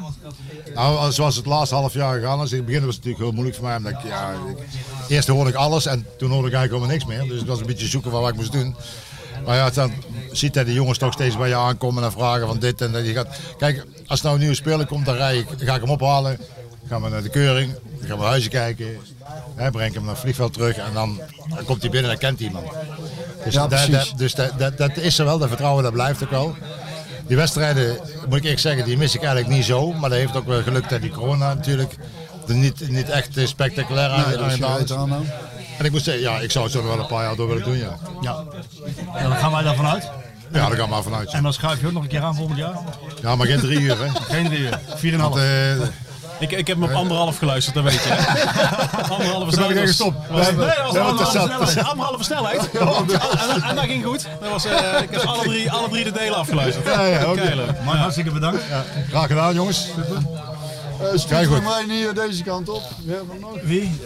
Nou, 0.74 1.12
zoals 1.12 1.36
het 1.36 1.46
laatste 1.46 1.74
half 1.74 1.92
jaar 1.92 2.14
gegaan 2.18 2.42
is. 2.42 2.50
In 2.50 2.56
het 2.56 2.66
begin 2.66 2.84
was 2.86 2.94
het 2.94 3.04
natuurlijk 3.04 3.24
heel 3.24 3.32
moeilijk 3.32 3.56
voor 3.56 3.66
mij. 3.66 3.76
Omdat 3.76 3.92
ik, 3.92 3.98
ja, 4.10 4.30
ik- 4.30 4.66
eerst 5.08 5.28
hoorde 5.28 5.50
ik 5.50 5.56
alles 5.56 5.86
en 5.86 6.06
toen 6.18 6.30
hoorde 6.30 6.48
ik 6.48 6.54
eigenlijk 6.54 6.84
helemaal 6.84 6.90
niks 6.90 7.04
meer. 7.04 7.28
Dus 7.32 7.38
het 7.38 7.48
was 7.48 7.60
een 7.60 7.66
beetje 7.66 7.86
zoeken 7.86 8.10
van 8.10 8.20
wat 8.20 8.30
ik 8.30 8.36
moest 8.36 8.52
doen. 8.52 8.76
Maar 9.46 9.56
ja, 9.56 9.70
dan 9.70 9.92
ziet 10.32 10.54
hij 10.54 10.64
de 10.64 10.72
jongens 10.72 10.98
toch 10.98 11.12
steeds 11.12 11.36
bij 11.36 11.48
je 11.48 11.54
aankomen 11.54 12.04
en 12.04 12.12
vragen 12.12 12.46
van 12.46 12.58
dit 12.58 12.80
en 12.80 12.92
dat. 12.92 13.06
Je 13.06 13.12
gaat, 13.12 13.28
kijk, 13.58 13.84
als 14.06 14.18
er 14.18 14.24
nou 14.24 14.34
een 14.36 14.40
nieuwe 14.40 14.56
speler 14.56 14.86
komt, 14.86 15.06
dan, 15.06 15.14
rij 15.14 15.38
ik, 15.38 15.46
ga 15.58 15.74
ik 15.74 15.80
hem 15.80 15.90
ophalen. 15.90 16.38
Dan 16.88 17.00
gaan 17.00 17.02
we 17.02 17.14
naar 17.14 17.22
de 17.22 17.28
keuring, 17.28 17.72
dan 17.72 18.08
gaan 18.08 18.16
we 18.16 18.22
naar 18.22 18.30
huizen 18.30 18.50
kijken. 18.50 18.86
Hè, 19.54 19.70
breng 19.70 19.88
ik 19.88 19.94
hem 19.94 20.02
naar 20.02 20.12
het 20.12 20.22
vliegveld 20.22 20.52
terug 20.52 20.76
en 20.76 20.92
dan, 20.94 21.20
dan 21.48 21.64
komt 21.64 21.80
hij 21.82 21.90
binnen 21.90 22.10
en 22.10 22.18
dan 22.18 22.28
kent 22.28 22.38
hij 22.38 22.48
iemand. 22.48 22.66
Dus, 23.44 23.54
Ja, 23.54 23.66
dat, 23.66 24.12
dus 24.16 24.34
dat, 24.34 24.58
dat, 24.58 24.78
dat 24.78 24.96
is 24.96 25.18
er 25.18 25.24
wel, 25.24 25.38
dat 25.38 25.48
vertrouwen 25.48 25.82
dat 25.82 25.92
blijft 25.92 26.22
ook 26.22 26.30
wel. 26.30 26.54
Die 27.26 27.36
wedstrijden, 27.36 27.96
moet 28.26 28.36
ik 28.36 28.42
eerlijk 28.42 28.60
zeggen, 28.60 28.84
die 28.84 28.96
mis 28.96 29.14
ik 29.14 29.22
eigenlijk 29.22 29.54
niet 29.54 29.64
zo. 29.64 29.92
Maar 29.92 30.10
dat 30.10 30.18
heeft 30.18 30.36
ook 30.36 30.46
wel 30.46 30.62
gelukt 30.62 30.90
dat 30.90 31.00
die 31.00 31.10
corona 31.10 31.54
natuurlijk 31.54 31.96
er 32.48 32.54
niet, 32.54 32.88
niet 32.88 33.08
echt 33.08 33.36
eh, 33.36 33.46
spectaculair 33.46 34.08
aan, 34.10 34.48
Nee, 34.48 34.64
aan. 34.64 35.26
En 35.78 35.84
ik 35.84 35.90
moet 35.90 36.02
zeggen, 36.02 36.22
ja, 36.22 36.38
ik 36.38 36.50
zou 36.50 36.64
het 36.64 36.72
zo 36.72 36.82
nog 36.82 36.90
wel 36.90 37.00
een 37.00 37.06
paar 37.06 37.24
jaar 37.24 37.36
door 37.36 37.48
willen 37.48 37.64
doen, 37.64 37.76
ja. 37.76 37.98
Ja. 38.20 38.44
ja. 39.14 39.22
Dan 39.22 39.36
gaan 39.36 39.52
wij 39.52 39.62
daarvan 39.62 39.86
uit. 39.86 40.02
Ja, 40.52 40.68
daar 40.68 40.76
gaan 40.76 40.84
we 40.84 40.90
maar 40.90 41.02
vanuit. 41.02 41.32
En 41.32 41.42
dan 41.42 41.52
schuif 41.52 41.80
je 41.80 41.86
ook 41.86 41.92
nog 41.92 42.02
een 42.02 42.08
keer 42.08 42.20
aan 42.20 42.34
volgend 42.34 42.58
jaar? 42.58 42.74
Ja, 43.22 43.36
maar 43.36 43.46
geen 43.46 43.60
drie 43.60 43.80
uur, 43.80 43.98
hè. 43.98 44.08
Geen 44.10 44.44
drie 44.44 44.58
uur. 44.58 44.80
Vier 44.94 45.12
en 45.12 45.18
een 45.20 45.24
half. 45.24 45.40
Ik, 46.38 46.50
ik 46.52 46.66
heb 46.66 46.76
hem 46.80 46.84
op 46.90 46.92
anderhalf 46.96 47.38
geluisterd, 47.38 47.74
dat 47.74 47.84
weet 47.84 47.92
je. 48.02 48.10
Anderhalve 49.14 49.50
Toen 49.56 49.68
ben 49.68 49.82
ik 49.82 49.88
snelheid. 49.88 49.98
was- 49.98 49.98
We 49.98 50.34
Nee, 50.34 50.42
hebben- 50.44 50.66
dat 50.66 50.76
was 50.86 50.96
anderhalve 50.96 51.30
snelheid. 51.30 51.84
Anderhalve 51.84 52.24
snelheid. 52.24 52.70
En, 53.54 53.62
en 53.62 53.76
dat 53.76 53.84
ging 53.84 54.04
goed. 54.04 54.26
Dat 54.40 54.50
was, 54.50 54.64
eh, 54.64 55.02
ik 55.02 55.08
heb 55.10 55.22
alle 55.22 55.42
drie, 55.42 55.70
alle 55.72 55.88
drie 55.88 56.04
de 56.04 56.12
delen 56.12 56.36
afgeluisterd. 56.36 56.86
Ja, 56.86 57.04
ja, 57.06 57.30
oké. 57.30 57.40
Keilen. 57.40 57.76
Maar 57.84 57.96
hartstikke 57.96 58.30
bedankt. 58.30 58.62
graag 59.08 59.26
gedaan, 59.26 59.54
jongens. 59.54 59.88
Uh, 61.02 61.24
Kijk 61.28 61.46
goed. 61.46 61.56
voor 61.56 61.64
mij 61.64 61.84
niet 61.86 62.06
eh, 62.06 62.14
deze 62.14 62.42
kant 62.42 62.68
op. 62.68 62.82
Wie? 63.62 64.00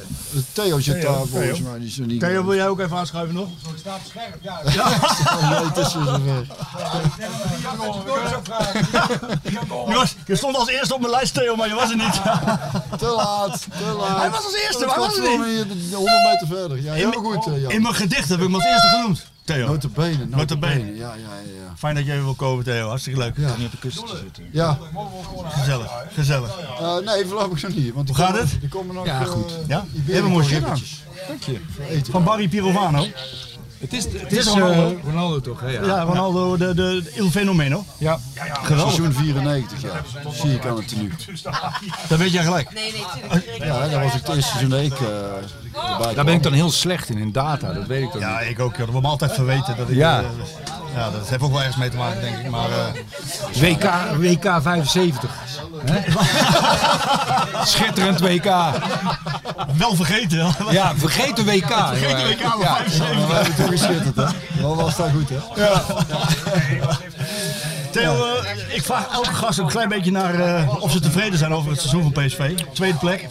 Theo 0.53 0.81
zit 0.81 1.01
Theo, 1.01 1.13
daar 1.13 1.27
volgens 1.27 1.59
Theo. 1.59 1.69
mij. 1.71 1.79
Die 1.79 1.89
is 1.89 1.99
er 1.99 2.07
niet. 2.07 2.21
Theo, 2.21 2.45
wil 2.45 2.55
jij 2.55 2.69
ook 2.69 2.81
even 2.81 2.97
aanschuiven 2.97 3.35
nog? 3.35 3.49
Oh, 3.49 3.55
nee, 5.51 5.65
het 5.65 5.77
is 5.77 5.95
weer 5.95 6.11
zover. 8.31 8.69
Je, 9.89 9.95
was, 9.95 10.15
je 10.27 10.37
stond 10.37 10.57
als 10.57 10.69
eerste 10.69 10.95
op 10.95 11.01
mijn 11.01 11.13
lijst, 11.13 11.35
Theo, 11.35 11.57
maar 11.57 11.69
je 11.69 11.75
was 11.75 11.91
er 11.91 11.97
niet. 11.97 12.13
Te 12.99 13.07
laat, 13.17 13.67
te 13.79 13.85
laat. 13.99 14.19
Hij 14.21 14.31
was 14.31 14.45
als 14.45 14.55
eerste, 14.55 14.87
waar 14.87 14.99
was 14.99 15.15
gewoon 15.15 15.45
hier 15.45 15.67
100 15.95 16.23
meter 16.25 16.47
verder. 16.47 16.83
Ja, 16.83 16.93
heel 16.93 17.13
goed, 17.13 17.47
eh, 17.47 17.61
Jan. 17.63 17.71
In 17.71 17.83
mijn 17.83 17.95
gedicht 17.95 18.29
heb 18.29 18.39
ik 18.39 18.45
hem 18.45 18.55
als 18.55 18.65
eerste 18.65 18.89
genoemd. 18.89 19.27
Theo. 19.45 19.67
Notabene, 19.67 20.09
Notabene. 20.09 20.37
notabene. 20.37 20.97
Ja, 20.97 21.15
ja, 21.15 21.15
ja. 21.15 21.60
Fijn 21.79 21.95
dat 21.95 22.05
je 22.05 22.13
even 22.13 22.25
wil 22.25 22.35
komen, 22.35 22.65
Theo. 22.65 22.89
Hartstikke 22.89 23.19
leuk. 23.19 23.35
Ja. 23.37 23.55
Niet 23.57 23.67
op 23.67 23.71
de 23.73 23.79
kussen 23.79 24.05
te 24.07 24.17
zitten. 24.17 24.45
Ja. 24.53 24.79
Gezellig, 25.49 25.91
gezellig. 26.15 26.59
Uh, 26.81 26.97
nee, 26.99 27.27
voorlopig 27.27 27.63
nog 27.63 27.75
niet. 27.75 27.95
Want 27.95 28.09
Hoe 28.09 28.17
gaat 28.17 28.27
komen- 28.27 28.43
het? 28.43 28.59
Er 28.63 28.69
komen 28.69 28.95
nog 28.95 29.07
Ja, 29.07 29.21
eh, 29.21 29.27
goed. 29.27 29.53
Ja? 29.69 29.85
Iberico 29.95 30.23
Heel 30.29 30.31
mooi. 30.31 30.61
Dank 31.29 31.43
je. 31.43 31.61
Van 32.11 32.25
Barry 32.25 32.49
Pirovano. 32.49 33.07
Het 33.79 33.93
is, 33.93 34.05
het 34.05 34.33
is, 34.33 34.39
is 34.39 34.47
Ronaldo. 34.47 34.89
eh, 34.97 35.05
Ronaldo 35.05 35.41
toch? 35.41 35.61
hè? 35.61 35.69
Ja, 35.71 35.85
Ja. 35.85 36.03
Ronaldo, 36.03 36.57
de, 36.57 36.75
de 36.75 37.11
Il 37.15 37.31
Fenomeno. 37.31 37.85
Ja. 37.99 38.19
Geweldig. 38.63 38.95
Seizoen 38.95 39.13
94, 39.13 39.81
ja. 39.83 39.91
Zie 40.33 40.55
ik 40.55 40.67
aan 40.67 40.77
het 40.77 40.89
tenue. 40.89 41.11
Dat 42.09 42.19
weet 42.19 42.33
jij 42.33 42.45
gelijk. 42.45 42.71
Ja, 43.59 43.89
dat 43.89 44.01
was 44.03 44.15
ik 44.15 44.27
het 44.27 44.29
eerste 44.29 44.51
seizoen 44.51 44.71
dat 44.71 44.81
ik 44.81 44.93
eh, 45.01 45.93
erbij 45.93 46.15
Daar 46.15 46.25
ben 46.25 46.35
ik 46.35 46.43
dan 46.43 46.53
heel 46.53 46.71
slecht 46.71 47.09
in, 47.09 47.19
in 47.19 47.33
data. 47.33 47.73
Dat 47.73 47.87
weet 47.87 48.03
ik 48.03 48.13
dan 48.13 48.21
Ja, 48.21 48.41
niet. 48.41 48.49
ik 48.49 48.61
ook. 48.61 48.71
joh. 48.71 48.79
Dat 48.79 48.89
wordt 48.89 49.03
me 49.05 49.09
altijd 49.13 49.33
verweten. 49.33 49.77
Dat 49.77 49.89
ik, 49.89 49.97
Ja. 49.97 50.21
eh, 50.21 50.27
ja, 50.95 51.11
dat 51.11 51.29
heeft 51.29 51.43
ook 51.43 51.51
wel 51.51 51.59
ergens 51.59 51.77
mee 51.77 51.89
te 51.91 51.97
maken, 51.97 52.21
denk 52.21 52.37
ik. 52.39 52.51
Maar, 52.51 52.69
eh, 52.71 52.87
WK, 53.61 53.91
WK 54.17 54.63
75. 54.63 55.31
Hè? 55.85 56.01
Schitterend 57.65 58.21
WK. 58.21 58.45
Wel 59.77 59.95
vergeten. 59.95 60.39
hè? 60.39 60.71
Ja, 60.71 60.93
vergeet 60.97 61.37
de 61.37 61.45
WK. 61.45 61.67
Vergeet 61.71 62.17
de 62.17 62.29
WK, 62.29 62.43
maar 62.45 62.59
Ja. 62.59 62.75
75. 62.77 63.27
We 63.29 63.35
hebben 63.35 63.55
toch 63.55 63.69
geschitterd, 63.69 64.17
hè? 64.17 64.61
Wel 64.61 64.77
was 64.77 64.97
dat 64.97 65.11
goed, 65.11 65.29
hè? 65.29 65.63
Ja. 65.65 65.83
Theo, 67.91 68.25
eh, 68.25 68.75
ik 68.75 68.83
vraag 68.85 69.07
elke 69.13 69.35
gast 69.35 69.59
een 69.59 69.67
klein 69.67 69.89
beetje 69.89 70.11
naar 70.11 70.35
eh, 70.35 70.83
of 70.83 70.93
ze 70.93 71.01
tevreden 71.01 71.39
zijn 71.39 71.55
over 71.55 71.71
het 71.71 71.81
seizoen 71.81 72.03
van 72.13 72.25
PSV. 72.25 72.55
Tweede 72.73 72.99
plek. 72.99 73.27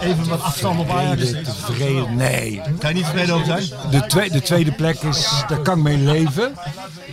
Even 0.00 0.28
wat 0.28 0.42
afstand 0.42 0.78
op 0.80 0.90
Ajax. 0.90 1.30
Tevreden? 1.30 2.16
Nee. 2.16 2.60
Kan 2.78 2.88
je 2.88 2.94
niet 2.94 3.04
tevreden 3.04 3.34
over 3.34 3.46
zijn? 3.46 3.90
De, 3.90 4.06
tweede, 4.06 4.32
de 4.34 4.42
tweede 4.42 4.72
plek 4.72 5.00
is, 5.02 5.42
daar 5.48 5.58
kan 5.58 5.76
ik 5.78 5.82
mee 5.82 5.96
leven. 5.96 6.54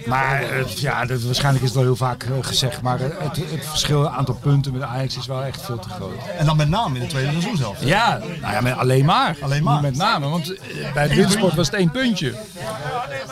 Maar 0.06 0.42
eh, 0.44 0.68
ja, 0.68 1.06
dat, 1.06 1.22
waarschijnlijk 1.22 1.64
is 1.64 1.70
het 1.70 1.78
al 1.78 1.84
heel 1.84 1.96
vaak 1.96 2.24
eh, 2.24 2.32
gezegd. 2.42 2.82
Maar 2.82 3.00
het, 3.00 3.36
het 3.36 3.66
verschil 3.66 4.10
aantal 4.10 4.36
punten 4.36 4.74
met 4.74 4.82
Ajax 4.82 5.18
is 5.18 5.26
wel 5.26 5.44
echt 5.44 5.62
veel 5.62 5.80
te 5.80 5.90
groot. 5.90 6.16
En 6.38 6.46
dan 6.46 6.58
met 6.58 6.70
name 6.70 6.96
in 6.96 7.02
het 7.02 7.10
tweede 7.10 7.32
seizoen 7.32 7.58
zelf. 7.58 7.78
Ja, 7.86 8.18
nou 8.42 8.54
ja, 8.54 8.62
met, 8.62 8.78
alleen 8.78 9.06
maar. 9.06 9.38
Alleen 9.42 9.64
maar. 9.64 9.74
Niet 9.74 9.82
met 9.82 9.96
name, 9.96 10.28
want 10.30 10.54
eh, 10.54 10.94
bij 10.94 11.08
wintersport 11.08 11.40
puntje. 11.40 11.56
was 11.58 11.66
het 11.68 11.76
één 11.76 11.92
puntje. 11.92 12.34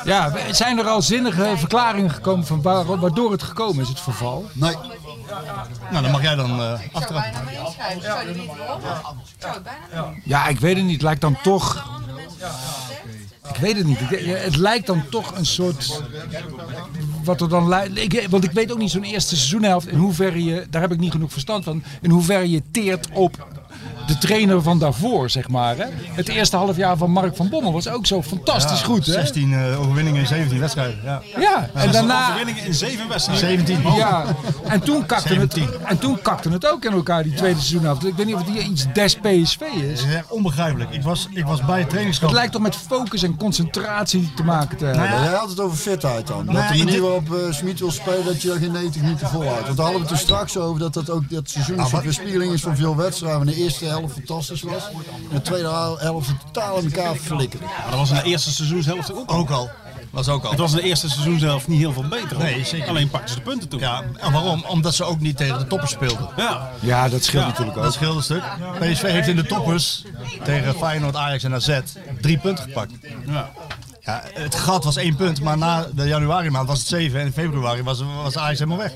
Ja, 0.05 0.33
zijn 0.51 0.79
er 0.79 0.85
al 0.87 1.01
zinnige 1.01 1.53
verklaringen 1.57 2.11
gekomen 2.11 2.45
van 2.45 2.61
waar- 2.61 2.99
waardoor 2.99 3.31
het 3.31 3.43
gekomen 3.43 3.81
is, 3.83 3.89
het 3.89 3.99
verval? 3.99 4.45
Nee. 4.53 4.75
Nou, 5.91 6.03
dan 6.03 6.11
mag 6.11 6.21
jij 6.21 6.35
dan 6.35 6.61
eh 6.61 6.79
aftrappen. 6.91 7.31
Ja, 10.23 10.47
ik 10.47 10.59
weet 10.59 10.75
het 10.75 10.85
niet. 10.85 10.93
Het 10.93 11.01
lijkt 11.01 11.21
dan 11.21 11.37
toch. 11.43 11.91
Ik 13.49 13.55
weet 13.55 13.77
het 13.77 13.85
niet. 13.85 13.99
Het 14.25 14.55
lijkt 14.55 14.87
dan 14.87 15.03
toch 15.09 15.37
een 15.37 15.45
soort. 15.45 16.01
Wat 17.23 17.41
er 17.41 17.49
dan 17.49 17.67
lijkt. 17.67 17.97
Ik, 17.97 18.27
want 18.29 18.43
ik 18.43 18.51
weet 18.51 18.71
ook 18.71 18.77
niet 18.77 18.91
zo'n 18.91 19.03
eerste 19.03 19.35
seizoenhelft. 19.35 19.87
In 19.87 19.97
hoeverre 19.97 20.43
je. 20.43 20.67
Daar 20.69 20.81
heb 20.81 20.91
ik 20.91 20.99
niet 20.99 21.11
genoeg 21.11 21.31
verstand 21.31 21.63
van. 21.63 21.83
In 22.01 22.09
hoeverre 22.09 22.49
je 22.49 22.61
teert 22.71 23.07
op 23.13 23.47
de 24.05 24.17
trainer 24.17 24.61
van 24.61 24.79
daarvoor, 24.79 25.29
zeg 25.29 25.49
maar. 25.49 25.77
Hè? 25.77 25.85
Het 26.13 26.27
eerste 26.27 26.55
half 26.55 26.77
jaar 26.77 26.97
van 26.97 27.11
Mark 27.11 27.35
van 27.35 27.49
Bommel 27.49 27.73
was 27.73 27.87
ook 27.87 28.05
zo 28.05 28.21
fantastisch 28.21 28.79
Ja, 28.79 28.85
goed. 28.85 29.05
Hè? 29.05 29.11
16 29.11 29.53
eh, 29.53 29.79
overwinningen 29.79 30.21
in 30.21 30.27
17 30.27 30.59
wedstrijden. 30.59 30.99
Ja, 31.03 31.21
Ja, 31.39 31.69
en 31.73 31.91
daarna. 31.91 32.23
Overwinningen 32.23 32.65
in 32.65 32.73
zeven 32.73 33.07
wedstrijden. 33.07 33.47
17. 33.47 33.81
Ja, 33.95 34.25
en 34.67 34.79
toen, 34.79 35.05
kakte 35.05 35.33
het, 35.33 35.57
en 35.85 35.97
toen 35.97 36.21
kakte 36.21 36.49
het 36.49 36.67
ook 36.67 36.85
in 36.85 36.91
elkaar, 36.91 37.23
die 37.23 37.33
tweede 37.33 37.59
seizoenhelft. 37.59 38.05
Ik 38.05 38.15
weet 38.15 38.25
niet 38.25 38.35
of 38.35 38.41
het 38.41 38.49
hier 38.49 38.61
iets 38.61 38.85
des 38.93 39.15
PSV 39.15 39.61
is. 39.61 39.99
Dat 39.99 40.09
is 40.09 40.21
onbegrijpelijk. 40.27 40.91
Ik 40.91 41.03
was, 41.03 41.27
ik 41.31 41.45
was 41.45 41.65
bij 41.65 41.79
het 41.79 41.89
trainingskamp. 41.89 42.31
Het 42.31 42.39
lijkt 42.39 42.53
toch 42.53 42.61
met 42.61 42.75
focus 42.75 43.23
en 43.23 43.37
concentratie 43.37 44.31
te 44.35 44.43
maken 44.43 44.77
te 44.77 44.85
hebben. 44.85 45.23
Jij 45.23 45.33
had 45.33 45.49
het 45.49 45.59
over 45.59 45.77
fitheid 45.77 46.27
dan. 46.27 46.45
Nou 46.45 46.57
Dat 46.57 46.67
de 46.67 46.83
manier 46.83 47.01
waarop 47.01 47.33
eh 47.33 47.53
Smit 47.53 47.79
wil 47.79 47.91
spelen, 47.91 48.25
dat 48.25 48.41
je 48.41 48.51
er 48.51 48.57
geen 48.59 48.71
90 48.71 49.01
minuten 49.01 49.27
volhoudt. 49.27 49.65
Want 49.65 49.77
daar 49.77 49.85
hadden 49.85 50.03
we 50.03 50.07
het 50.07 50.17
er 50.17 50.23
straks 50.23 50.57
over 50.57 50.79
dat 50.79 50.93
dat 50.93 51.09
ook 51.09 51.29
dat 51.29 51.49
seizoen 51.49 51.79
een 51.79 51.85
soort 51.85 52.03
weerspiegeling 52.03 52.53
is 52.53 52.61
van 52.61 52.75
veel 52.75 52.95
wedstrijden. 52.95 53.45
De 53.45 53.55
eerste 53.55 53.85
helft 53.93 54.13
fantastisch 54.13 54.61
was. 54.61 54.83
En 55.29 55.35
de 55.35 55.41
tweede 55.41 55.67
helft 55.97 56.29
totaal 56.45 56.77
in 56.77 56.93
elkaar 56.93 57.15
flikkerde. 57.15 57.65
Maar 57.65 57.89
dat 57.89 57.99
was 57.99 58.09
in 58.09 58.15
de 58.15 58.23
eerste 58.23 58.51
seizoenshelft 58.51 59.13
ook 59.13 59.29
al. 59.29 59.35
Ook 59.37 59.49
al. 59.49 59.69
Was 60.09 60.27
ook 60.27 60.43
al. 60.43 60.49
Het 60.49 60.59
was 60.59 60.71
in 60.71 60.77
de 60.77 60.83
eerste 60.83 61.09
seizoenshelft 61.09 61.67
niet 61.67 61.79
heel 61.79 61.93
veel 61.93 62.07
beter. 62.07 62.35
hoor. 62.35 62.43
Nee, 62.43 62.65
zeker 62.65 62.87
Alleen 62.87 63.09
pakten 63.09 63.29
ze 63.29 63.35
de 63.35 63.41
punten 63.41 63.69
toe. 63.69 63.79
Ja, 63.79 64.03
en 64.19 64.31
waarom? 64.31 64.63
Omdat 64.67 64.95
ze 64.95 65.03
ook 65.03 65.19
niet 65.19 65.37
tegen 65.37 65.59
de 65.59 65.67
toppers 65.67 65.91
speelden. 65.91 66.29
Ja. 66.37 66.69
Ja, 66.79 67.09
dat 67.09 67.23
scheelt 67.23 67.43
Ja, 67.43 67.49
natuurlijk 67.49 67.77
ook. 67.77 67.83
Dat 67.83 67.93
scheelt 67.93 68.15
een 68.15 68.23
stuk. 68.23 68.43
PSV 68.79 69.01
heeft 69.01 69.27
in 69.27 69.35
de 69.35 69.45
toppers 69.45 70.03
tegen 70.43 70.75
Feyenoord, 70.75 71.15
Ajax 71.15 71.43
en 71.43 71.53
AZ 71.53 71.79
drie 72.21 72.37
punten 72.37 72.63
gepakt. 72.63 72.91
Ja. 73.27 73.51
Ja, 74.01 74.23
het 74.33 74.55
gat 74.55 74.83
was 74.83 74.95
één 74.95 75.15
punt, 75.15 75.41
maar 75.41 75.57
na 75.57 75.87
de 75.95 76.07
januari 76.07 76.49
maand 76.49 76.67
was 76.67 76.79
het 76.79 76.87
zeven 76.87 77.19
en 77.19 77.25
in 77.25 77.31
februari 77.33 77.83
was, 77.83 78.03
was 78.23 78.37
Ajax 78.37 78.59
helemaal 78.59 78.77
weg. 78.77 78.93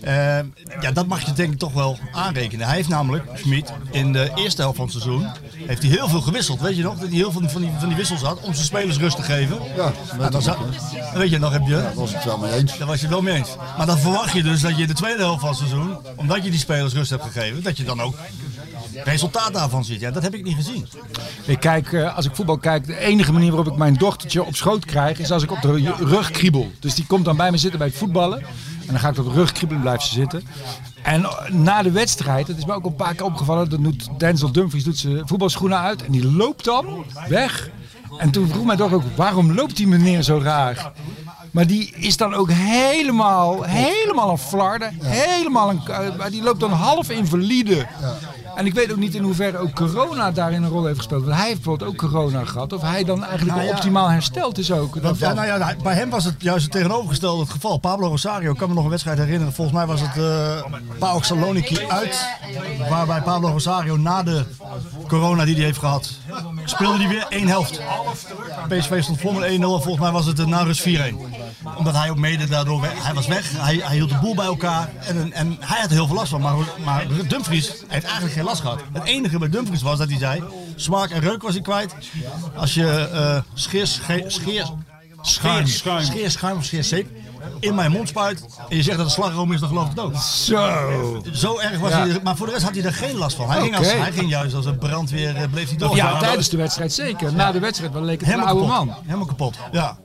Eh, 0.00 0.38
ja, 0.80 0.92
dat 0.92 1.06
mag 1.06 1.26
je 1.26 1.32
denk 1.32 1.52
ik 1.52 1.58
toch 1.58 1.72
wel 1.72 1.98
aanrekenen. 2.12 2.66
Hij 2.66 2.76
heeft 2.76 2.88
namelijk, 2.88 3.24
Schmid, 3.34 3.72
in 3.90 4.12
de 4.12 4.30
eerste 4.34 4.62
helft 4.62 4.76
van 4.76 4.86
het 4.86 4.94
seizoen, 4.94 5.26
heeft 5.66 5.82
hij 5.82 5.90
heel 5.90 6.08
veel 6.08 6.20
gewisseld. 6.20 6.60
Weet 6.60 6.76
je 6.76 6.82
nog, 6.82 6.98
dat 6.98 7.08
hij 7.08 7.16
heel 7.16 7.32
veel 7.32 7.48
van 7.48 7.60
die, 7.60 7.70
van 7.78 7.88
die 7.88 7.96
wissels 7.96 8.22
had 8.22 8.40
om 8.40 8.54
zijn 8.54 8.66
spelers 8.66 8.98
rust 8.98 9.16
te 9.16 9.22
geven. 9.22 9.58
Ja, 9.76 9.92
En 10.18 10.30
dan, 10.30 10.42
weet 11.14 11.30
je, 11.30 11.38
dan 11.38 11.52
heb 11.52 11.62
je... 11.66 11.72
Daar 11.72 11.94
was 11.94 12.14
het 12.14 12.24
wel 12.24 12.38
mee 12.38 12.52
eens. 12.52 12.78
Daar 12.78 12.86
was 12.86 12.96
je 12.96 13.02
het 13.02 13.14
wel 13.14 13.22
mee 13.22 13.34
eens. 13.34 13.56
Maar 13.76 13.86
dan 13.86 13.98
verwacht 13.98 14.32
je 14.32 14.42
dus 14.42 14.60
dat 14.60 14.76
je 14.76 14.82
in 14.82 14.88
de 14.88 14.94
tweede 14.94 15.22
helft 15.22 15.40
van 15.40 15.48
het 15.48 15.58
seizoen, 15.58 15.96
omdat 16.16 16.44
je 16.44 16.50
die 16.50 16.58
spelers 16.58 16.94
rust 16.94 17.10
hebt 17.10 17.22
gegeven, 17.22 17.62
dat 17.62 17.76
je 17.76 17.84
dan 17.84 18.00
ook 18.00 18.14
resultaat 19.04 19.52
daarvan 19.52 19.84
ziet. 19.84 20.00
Ja, 20.00 20.10
dat 20.10 20.22
heb 20.22 20.34
ik 20.34 20.44
niet 20.44 20.54
gezien. 20.54 20.88
Ik 21.44 21.60
kijk, 21.60 21.92
eh, 21.92 22.16
als 22.16 22.26
ik 22.26 22.34
voetbal 22.34 22.58
kijk, 22.58 22.86
de 22.86 22.98
enige 22.98 23.32
manier 23.32 23.52
waarop 23.52 23.72
ik 23.72 23.78
mijn 23.78 23.94
dochtertje 23.94 24.44
op 24.44 24.56
schoot 24.56 24.84
krijg, 24.84 25.18
is 25.18 25.30
als 25.30 25.42
ik 25.42 25.50
op 25.50 25.60
de 25.60 25.94
rug 25.98 26.30
kriebel. 26.30 26.70
Dus 26.80 26.94
die 26.94 27.06
komt 27.06 27.24
dan 27.24 27.36
bij 27.36 27.50
me 27.50 27.56
zitten 27.56 27.78
bij 27.78 27.88
het 27.88 27.96
voetballen. 27.96 28.42
En 28.90 28.96
dan 28.96 29.04
ga 29.04 29.08
ik 29.08 29.18
op 29.18 29.24
de 29.24 29.40
rug 29.40 29.52
kriebelen, 29.52 29.82
blijft 29.82 30.02
ze 30.02 30.12
zitten. 30.12 30.42
En 31.02 31.24
eh, 31.24 31.50
na 31.50 31.82
de 31.82 31.90
wedstrijd, 31.90 32.46
dat 32.46 32.56
is 32.56 32.64
me 32.64 32.72
ook 32.72 32.84
een 32.84 32.94
paar 32.94 33.14
keer 33.14 33.24
opgevallen, 33.24 33.70
dan 33.70 33.82
doet 33.82 34.08
Denzel 34.18 34.52
Dumfries 34.52 34.84
doet 34.84 34.98
zijn 34.98 35.28
voetbalschoenen 35.28 35.78
uit 35.78 36.04
en 36.04 36.12
die 36.12 36.32
loopt 36.32 36.64
dan 36.64 37.04
weg. 37.28 37.70
En 38.18 38.30
toen 38.30 38.48
vroeg 38.48 38.64
mij 38.64 38.76
toch 38.76 38.92
ook, 38.92 39.02
waarom 39.14 39.52
loopt 39.52 39.76
die 39.76 39.86
meneer 39.86 40.22
zo 40.22 40.40
raar? 40.42 40.92
Maar 41.50 41.66
die 41.66 41.92
is 41.96 42.16
dan 42.16 42.34
ook 42.34 42.50
helemaal, 42.50 43.62
helemaal 43.62 44.30
een 44.30 44.38
flarden. 44.38 44.94
Helemaal 45.02 45.70
een, 45.70 45.80
eh, 45.86 46.16
maar 46.16 46.30
die 46.30 46.42
loopt 46.42 46.60
dan 46.60 46.72
half 46.72 47.10
invalide. 47.10 47.86
En 48.54 48.66
ik 48.66 48.74
weet 48.74 48.90
ook 48.90 48.96
niet 48.96 49.14
in 49.14 49.22
hoeverre 49.22 49.58
ook 49.58 49.74
corona 49.74 50.30
daarin 50.30 50.62
een 50.62 50.70
rol 50.70 50.84
heeft 50.84 50.98
gespeeld. 50.98 51.24
Want 51.24 51.36
hij 51.36 51.46
heeft 51.46 51.56
bijvoorbeeld 51.56 51.90
ook 51.90 51.96
corona 51.96 52.44
gehad. 52.44 52.72
Of 52.72 52.82
hij 52.82 53.04
dan 53.04 53.24
eigenlijk 53.24 53.56
Nou 53.56 53.68
ja. 53.68 53.74
optimaal 53.74 54.08
hersteld 54.08 54.58
is 54.58 54.72
ook. 54.72 54.98
Ja, 55.18 55.32
nou 55.32 55.46
ja, 55.46 55.74
bij 55.82 55.94
hem 55.94 56.10
was 56.10 56.24
het 56.24 56.34
juist 56.38 56.62
het 56.62 56.72
tegenovergestelde 56.72 57.42
het 57.42 57.50
geval. 57.50 57.78
Pablo 57.78 58.08
Rosario, 58.08 58.52
ik 58.52 58.58
kan 58.58 58.68
me 58.68 58.74
nog 58.74 58.84
een 58.84 58.90
wedstrijd 58.90 59.18
herinneren. 59.18 59.52
Volgens 59.52 59.76
mij 59.76 59.86
was 59.86 60.00
het 60.00 60.16
eh 60.16 60.64
PAOK 60.98 61.24
Saloniki 61.24 61.86
uit. 61.88 62.26
Waarbij 62.88 63.22
Pablo 63.22 63.48
Rosario 63.48 63.96
na 63.96 64.22
de 64.22 64.44
corona 65.08 65.44
die 65.44 65.54
hij 65.54 65.64
heeft 65.64 65.78
gehad, 65.78 66.10
speelde 66.64 66.98
hij 66.98 67.08
weer 67.08 67.26
één 67.28 67.48
helft. 67.48 67.80
PSV 68.68 69.02
stond 69.02 69.20
voor 69.20 69.34
met 69.34 69.50
1-0 69.50 69.52
en 69.52 69.60
volgens 69.60 69.98
mij 69.98 70.10
was 70.10 70.26
het 70.26 70.38
eh, 70.38 70.46
na 70.46 70.62
rust 70.62 70.88
4-1. 70.88 70.90
Omdat 71.76 71.94
hij 71.94 72.10
ook 72.10 72.18
mede 72.18 72.46
daardoor 72.46 72.80
weg, 72.80 73.04
hij 73.04 73.14
was 73.14 73.26
weg, 73.26 73.50
hij, 73.56 73.80
hij 73.82 73.96
hield 73.96 74.08
de 74.08 74.18
boel 74.18 74.34
bij 74.34 74.46
elkaar 74.46 74.88
en, 74.98 75.32
en 75.32 75.56
hij 75.60 75.80
had 75.80 75.88
er 75.88 75.96
heel 75.96 76.06
veel 76.06 76.16
last 76.16 76.30
van. 76.30 76.40
Maar, 76.40 76.54
maar 76.84 77.06
Dumfries 77.28 77.72
heeft 77.88 78.04
eigenlijk 78.04 78.34
geen 78.34 78.39
last 78.44 78.60
gehad. 78.60 78.78
Het 78.92 79.04
enige 79.04 79.38
bij 79.38 79.48
Dumfries 79.48 79.82
was 79.82 79.98
dat 79.98 80.08
hij 80.08 80.18
zei, 80.18 80.42
smaak 80.76 81.10
en 81.10 81.20
reuk 81.20 81.42
was 81.42 81.52
hij 81.52 81.62
kwijt. 81.62 81.94
Als 82.56 82.74
je 82.74 82.88
eh 83.12 83.38
scheer, 83.54 83.86
scheer, 83.86 84.24
scheer, 84.26 84.64
schuim, 85.20 85.66
Scheerschuim. 85.66 86.02
scheerschuim 86.04 86.56
of 86.56 86.64
scheerzeep 86.64 87.08
in 87.60 87.74
mijn 87.74 87.90
mond 87.90 88.08
spuit 88.08 88.44
en 88.68 88.76
je 88.76 88.82
zegt 88.82 88.96
dat 88.96 89.06
het 89.06 89.14
slagroom 89.14 89.52
is, 89.52 89.60
dan 89.60 89.68
geloof 89.68 89.84
ik 89.84 89.90
het 89.90 90.00
ook. 90.00 90.16
Zo. 90.16 91.22
Zo 91.32 91.58
erg 91.58 91.78
was 91.78 91.90
Ja. 91.90 92.06
hij, 92.06 92.20
maar 92.22 92.36
voor 92.36 92.46
de 92.46 92.52
rest 92.52 92.64
had 92.64 92.74
hij 92.74 92.84
er 92.84 92.92
geen 92.94 93.16
last 93.16 93.36
van. 93.36 93.50
Hij, 93.50 93.60
ging, 93.60 93.76
als, 93.76 93.92
hij 93.92 94.12
ging 94.12 94.30
juist 94.30 94.54
als 94.54 94.66
een 94.66 94.78
brandweer, 94.78 95.36
eh, 95.36 95.50
bleef 95.50 95.68
hij 95.68 95.76
door. 95.78 95.96
Ja, 95.96 96.18
tijdens 96.18 96.48
de 96.48 96.56
wedstrijd 96.56 96.92
zeker. 96.92 97.32
Na 97.34 97.52
de 97.52 97.58
wedstrijd 97.60 97.92
wel 97.92 98.02
leek 98.02 98.20
het 98.20 98.28
een 98.28 98.34
Helemaal 98.34 98.54
oude 98.54 98.68
kapot. 98.70 98.86
man. 98.86 98.96
Helemaal 99.04 99.26
kapot. 99.26 99.56
Ja. 99.72 99.98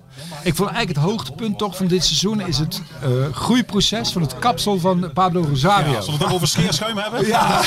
Ik 0.43 0.55
vond 0.55 0.69
eigenlijk 0.69 0.99
het 0.99 1.09
hoogtepunt 1.09 1.57
toch 1.57 1.77
van 1.77 1.87
dit 1.87 2.05
seizoen 2.05 2.39
is 2.41 2.57
het 2.57 2.81
eh, 3.01 3.09
groeiproces 3.31 4.11
van 4.11 4.21
het 4.21 4.39
kapsel 4.39 4.79
van 4.79 5.11
Pablo 5.13 5.41
Rosario. 5.41 5.91
Ja, 5.91 6.01
zullen 6.01 6.19
we 6.19 6.25
het 6.25 6.33
over 6.33 6.47
scheerschuim 6.47 6.97
hebben? 6.97 7.27
Ja, 7.27 7.61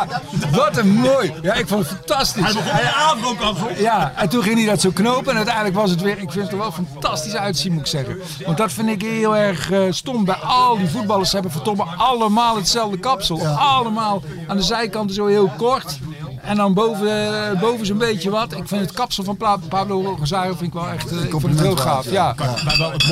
wat 0.52 0.76
een 0.76 0.88
mooi. 0.88 1.32
Ja, 1.42 1.54
ik 1.54 1.68
vond 1.68 1.88
het 1.88 1.96
fantastisch. 1.96 2.44
Hij 2.44 2.52
begon 2.52 2.72
met 2.72 2.82
een 2.82 2.94
afro-kapsel. 2.94 3.82
Ja, 3.82 4.12
en 4.16 4.28
toen 4.28 4.42
ging 4.42 4.56
hij 4.56 4.66
dat 4.66 4.80
zo 4.80 4.90
knopen 4.90 5.30
en 5.30 5.36
uiteindelijk 5.36 5.74
was 5.74 5.90
het 5.90 6.00
weer, 6.00 6.18
ik 6.18 6.30
vind 6.30 6.44
het 6.44 6.52
er 6.52 6.58
wel 6.58 6.72
fantastisch 6.72 7.36
uitzien 7.36 7.72
moet 7.72 7.80
ik 7.80 7.86
zeggen. 7.86 8.18
Want 8.44 8.56
dat 8.56 8.72
vind 8.72 8.88
ik 8.88 9.02
heel 9.02 9.36
erg 9.36 9.70
eh, 9.70 9.80
stom 9.90 10.24
bij 10.24 10.34
al 10.34 10.78
die 10.78 10.88
voetballers. 10.88 11.28
Ze 11.28 11.34
hebben 11.34 11.52
verdomme 11.52 11.84
allemaal 11.96 12.56
hetzelfde 12.56 12.98
kapsel. 12.98 13.46
Allemaal 13.46 14.22
aan 14.46 14.56
de 14.56 14.62
zijkanten 14.62 15.14
zo 15.14 15.26
heel 15.26 15.52
kort. 15.56 15.98
En 16.42 16.56
dan 16.56 16.74
boven, 16.74 17.34
eh, 17.52 17.60
boven 17.60 17.86
zo'n 17.86 17.98
beetje 17.98 18.30
wat. 18.30 18.52
Ik 18.52 18.68
vind 18.68 18.80
het 18.80 18.92
kapsel 18.92 19.24
van 19.24 19.36
Pablo 19.68 20.16
Rosario 20.18 20.50
vind 20.54 20.62
ik 20.62 20.72
wel 20.72 20.88
echt 20.88 21.10
eh, 21.10 21.24
ik 21.24 21.30
vond 21.30 21.42
het 21.42 21.60
heel 21.60 21.76
gaaf. 21.76 22.10
Ja. 22.10 22.34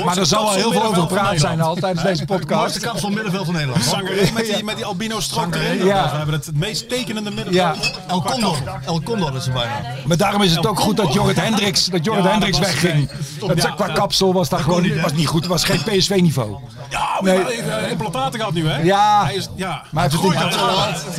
Maar 0.05 0.17
er 0.19 0.27
zal 0.27 0.45
wel 0.45 0.53
heel 0.55 0.73
veel 0.73 0.85
over 0.85 1.03
gepraat 1.03 1.41
zijn 1.41 1.61
al 1.61 1.75
tijdens 1.75 2.03
deze 2.03 2.21
Het 2.21 2.29
mooiste 2.29 2.47
podcast. 2.47 2.79
kapsel 2.81 3.11
middenveld 3.11 3.45
van 3.45 3.55
Nederland. 3.55 3.97
Met 4.35 4.45
die, 4.45 4.65
met 4.71 4.77
die 4.77 4.85
albino 4.85 5.21
strook 5.21 5.55
erin. 5.55 5.85
Ja. 5.85 6.11
We 6.11 6.17
hebben 6.17 6.35
het, 6.35 6.47
het 6.47 6.57
meest 6.57 6.89
tekenende 6.89 7.31
middenveld. 7.31 7.85
Ja. 7.85 7.91
El 8.07 8.23
Condor. 8.23 8.57
El 8.87 9.03
Condor 9.03 9.37
is 9.37 9.47
er 9.47 9.53
bijna. 9.53 9.81
Maar 10.07 10.17
daarom 10.17 10.43
is 10.43 10.57
het 10.57 10.67
ook 10.67 10.81
goed 10.81 10.97
dat 10.97 11.13
Jorrit 11.13 11.41
Hendricks, 11.41 11.85
dat 11.87 12.05
Jorrit 12.05 12.25
Ja, 12.25 12.31
Hendricks 12.31 12.59
wegging. 12.59 13.11
Dat, 13.47 13.75
qua 13.75 13.87
kapsel 13.89 14.33
was 14.33 14.49
dat 14.49 14.61
gewoon 14.61 14.83
niet, 14.83 15.01
was 15.01 15.13
niet 15.13 15.27
goed. 15.27 15.47
was 15.47 15.65
geen 15.65 15.83
PSV-niveau. 15.83 16.57
Ja, 16.91 16.99
maar 17.21 17.23
Nee. 17.23 17.43
hij 17.45 17.55
heeft 17.55 17.69
eh, 17.69 17.91
implantaten 17.91 18.39
gehad 18.39 18.55
nu, 18.55 18.69
hè? 18.69 18.83
Ja. 18.83 19.25
Hij 19.25 19.35
is, 19.35 19.49
ja. 19.55 19.83
Maar 19.91 20.09
hij 20.11 20.19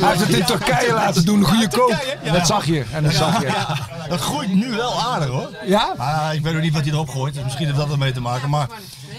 heeft 0.08 0.20
het 0.20 0.28
in, 0.28 0.44
Turkije 0.44 0.92
laten 0.94 1.24
doen, 1.24 1.38
een 1.38 1.44
goede 1.46 1.68
koop. 1.68 2.01
Dat 2.32 2.46
zag 2.46 2.66
je. 2.66 2.84
En 2.92 3.02
dat 3.02 3.12
zag 3.12 3.40
je. 3.40 3.46
Ja, 3.46 3.76
dat 4.08 4.20
groeit 4.20 4.54
nu 4.54 4.70
wel 4.70 5.00
aardig 5.00 5.28
hoor. 5.28 5.50
Ja? 5.64 5.94
Maar 5.96 6.34
ik 6.34 6.42
weet 6.42 6.54
ook 6.54 6.60
niet 6.60 6.72
wat 6.72 6.82
hij 6.82 6.92
erop 6.92 7.08
gooit. 7.08 7.34
Dus 7.34 7.42
misschien 7.42 7.66
heeft 7.66 7.78
dat 7.78 7.90
ermee 7.90 8.12
te 8.12 8.20
maken. 8.20 8.50
Maar 8.50 8.68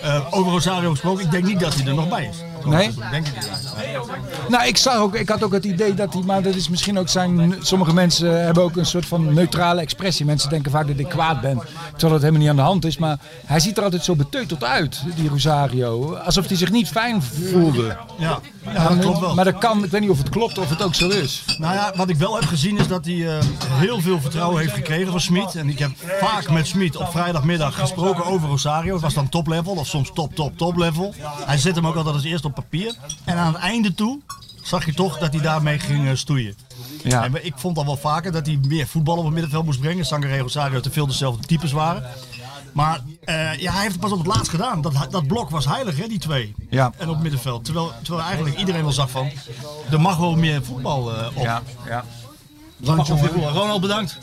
eh, 0.04 0.28
over 0.30 0.52
Rosario 0.52 0.90
gesproken, 0.90 1.26
ik 1.26 1.32
denk 1.32 1.46
niet 1.46 1.60
dat 1.60 1.74
hij 1.74 1.86
er 1.86 1.94
nog 1.94 2.10
bij 2.10 2.26
is. 2.26 2.38
Nee? 2.66 2.94
Denk 3.12 3.28
ik 3.28 3.34
niet. 3.36 3.74
Nou, 4.50 4.68
ik, 4.68 4.78
zag 4.78 4.96
ook, 4.96 5.16
ik 5.16 5.30
had 5.30 5.44
ook 5.44 5.52
het 5.54 5.66
idee 5.66 5.94
dat 5.94 6.14
hij, 6.14 6.22
maar 6.24 6.42
dat 6.42 6.56
is 6.56 6.70
misschien 6.70 7.00
ook 7.00 7.10
zijn. 7.10 7.56
Sommige 7.62 7.94
mensen 7.94 8.46
hebben 8.46 8.64
ook 8.64 8.76
een 8.76 8.86
soort 8.86 9.06
van 9.06 9.34
neutrale 9.34 9.82
expressie. 9.82 10.26
Mensen 10.26 10.50
denken 10.50 10.72
vaak 10.72 10.88
dat 10.88 10.98
ik 10.98 11.10
kwaad 11.10 11.42
ben, 11.42 11.62
terwijl 11.92 12.12
dat 12.12 12.22
helemaal 12.22 12.40
niet 12.40 12.50
aan 12.50 12.56
de 12.56 12.62
hand 12.62 12.86
is. 12.86 12.98
Maar 12.98 13.18
hij 13.46 13.60
ziet 13.60 13.78
er 13.78 13.84
altijd 13.84 14.04
zo 14.04 14.16
beteuterd 14.16 14.64
uit, 14.64 15.04
die 15.16 15.30
Rosario. 15.30 16.16
Alsof 16.16 16.48
hij 16.48 16.58
zich 16.58 16.72
niet 16.72 16.88
fijn 16.88 17.22
voelde. 17.22 17.98
Ja, 18.18 18.40
ja 18.74 18.88
dat 18.88 19.00
klopt 19.00 19.20
wel. 19.20 19.36
Maar 19.36 19.46
dat 19.46 19.58
kan, 19.58 19.84
ik 19.84 19.92
weet 19.92 20.02
niet 20.02 20.10
of 20.10 20.18
het 20.18 20.30
klopt 20.30 20.58
of 20.58 20.70
het 20.70 20.84
ook 20.84 20.96
zo 20.96 21.10
is. 21.10 21.44
Nou 21.58 21.74
ja, 21.74 21.94
wat 21.96 22.10
ik 22.10 22.16
wel 22.16 22.36
heb 22.36 22.46
gezien 22.46 22.78
is 22.78 22.88
dat 22.88 23.06
hij 23.06 23.38
eh, 23.38 23.44
heel 23.70 24.02
veel 24.02 24.22
vertrouwen 24.22 24.62
heeft 24.62 24.74
gekregen 24.74 25.12
van 25.12 25.22
Smit. 25.22 25.56
En 25.56 25.70
ik 25.70 25.80
heb 25.80 25.92
vaak 26.20 26.50
met 26.50 26.68
Smit 26.68 26.96
op 26.96 27.12
vrijdagmiddag 27.12 27.80
gesproken 27.80 28.26
over 28.26 28.48
Rosario. 28.50 28.94
Het 28.94 29.02
was 29.02 29.14
dan 29.14 29.30
top 29.30 29.48
level 29.48 29.74
of 29.74 29.88
soms 29.94 30.11
top, 30.14 30.36
top, 30.36 30.57
top 30.57 30.78
level. 30.78 31.14
Hij 31.45 31.57
zet 31.57 31.76
hem 31.76 31.88
ook 31.88 31.95
altijd 31.95 32.15
als 32.15 32.24
eerste 32.24 32.48
op 32.48 32.53
papier. 32.53 32.95
En 33.24 33.38
aan 33.38 33.53
het 33.53 33.61
einde 33.61 33.94
toe 33.94 34.20
zag 34.64 34.86
je 34.86 34.94
toch 34.94 35.18
dat 35.18 35.34
hij 35.34 35.41
daarmee 35.41 35.80
ging 35.80 36.07
eh, 36.07 36.15
stoeien. 36.15 36.56
Ja. 37.03 37.24
En 37.24 37.45
ik 37.45 37.53
vond 37.56 37.78
al 37.78 37.86
wel 37.86 37.98
vaker 37.98 38.32
dat 38.32 38.45
hij 38.45 38.60
meer 38.68 38.88
voetbal 38.88 39.18
op 39.18 39.24
het 39.24 39.34
middenveld 39.34 39.65
moest 39.65 39.80
brengen. 39.80 40.06
Sangaré 40.06 40.34
en 40.34 40.40
Rosario 40.40 40.80
te 40.80 40.91
veel 40.91 41.07
dezelfde 41.07 41.48
types 41.48 41.72
waren. 41.72 42.03
Maar 42.74 43.02
eh, 43.24 43.36
ja, 43.56 43.72
hij 43.72 43.82
heeft 43.82 43.91
het 43.91 44.02
pas 44.02 44.11
op 44.11 44.18
het 44.18 44.28
laatst 44.28 44.49
gedaan. 44.49 44.82
Dat, 44.82 44.94
dat 45.10 45.28
blok 45.28 45.49
was 45.49 45.65
heilig, 45.65 45.98
hè, 45.98 46.07
die 46.07 46.20
twee. 46.20 46.56
Ja. 46.70 46.91
En 46.98 47.07
op 47.07 47.14
het 47.14 47.24
middenveld. 47.24 47.65
Terwijl, 47.65 47.91
terwijl 48.03 48.26
eigenlijk 48.26 48.57
iedereen 48.57 48.84
wel 48.84 48.91
zag 48.91 49.10
van, 49.10 49.32
er 49.91 50.02
mag 50.02 50.18
wel 50.18 50.36
meer 50.36 50.64
voetbal 50.64 51.15
eh, 51.15 51.28
op. 51.34 51.44
Ja, 51.44 51.61
ja. 51.88 52.03
Ronald, 52.84 53.82
bedankt. 53.82 54.18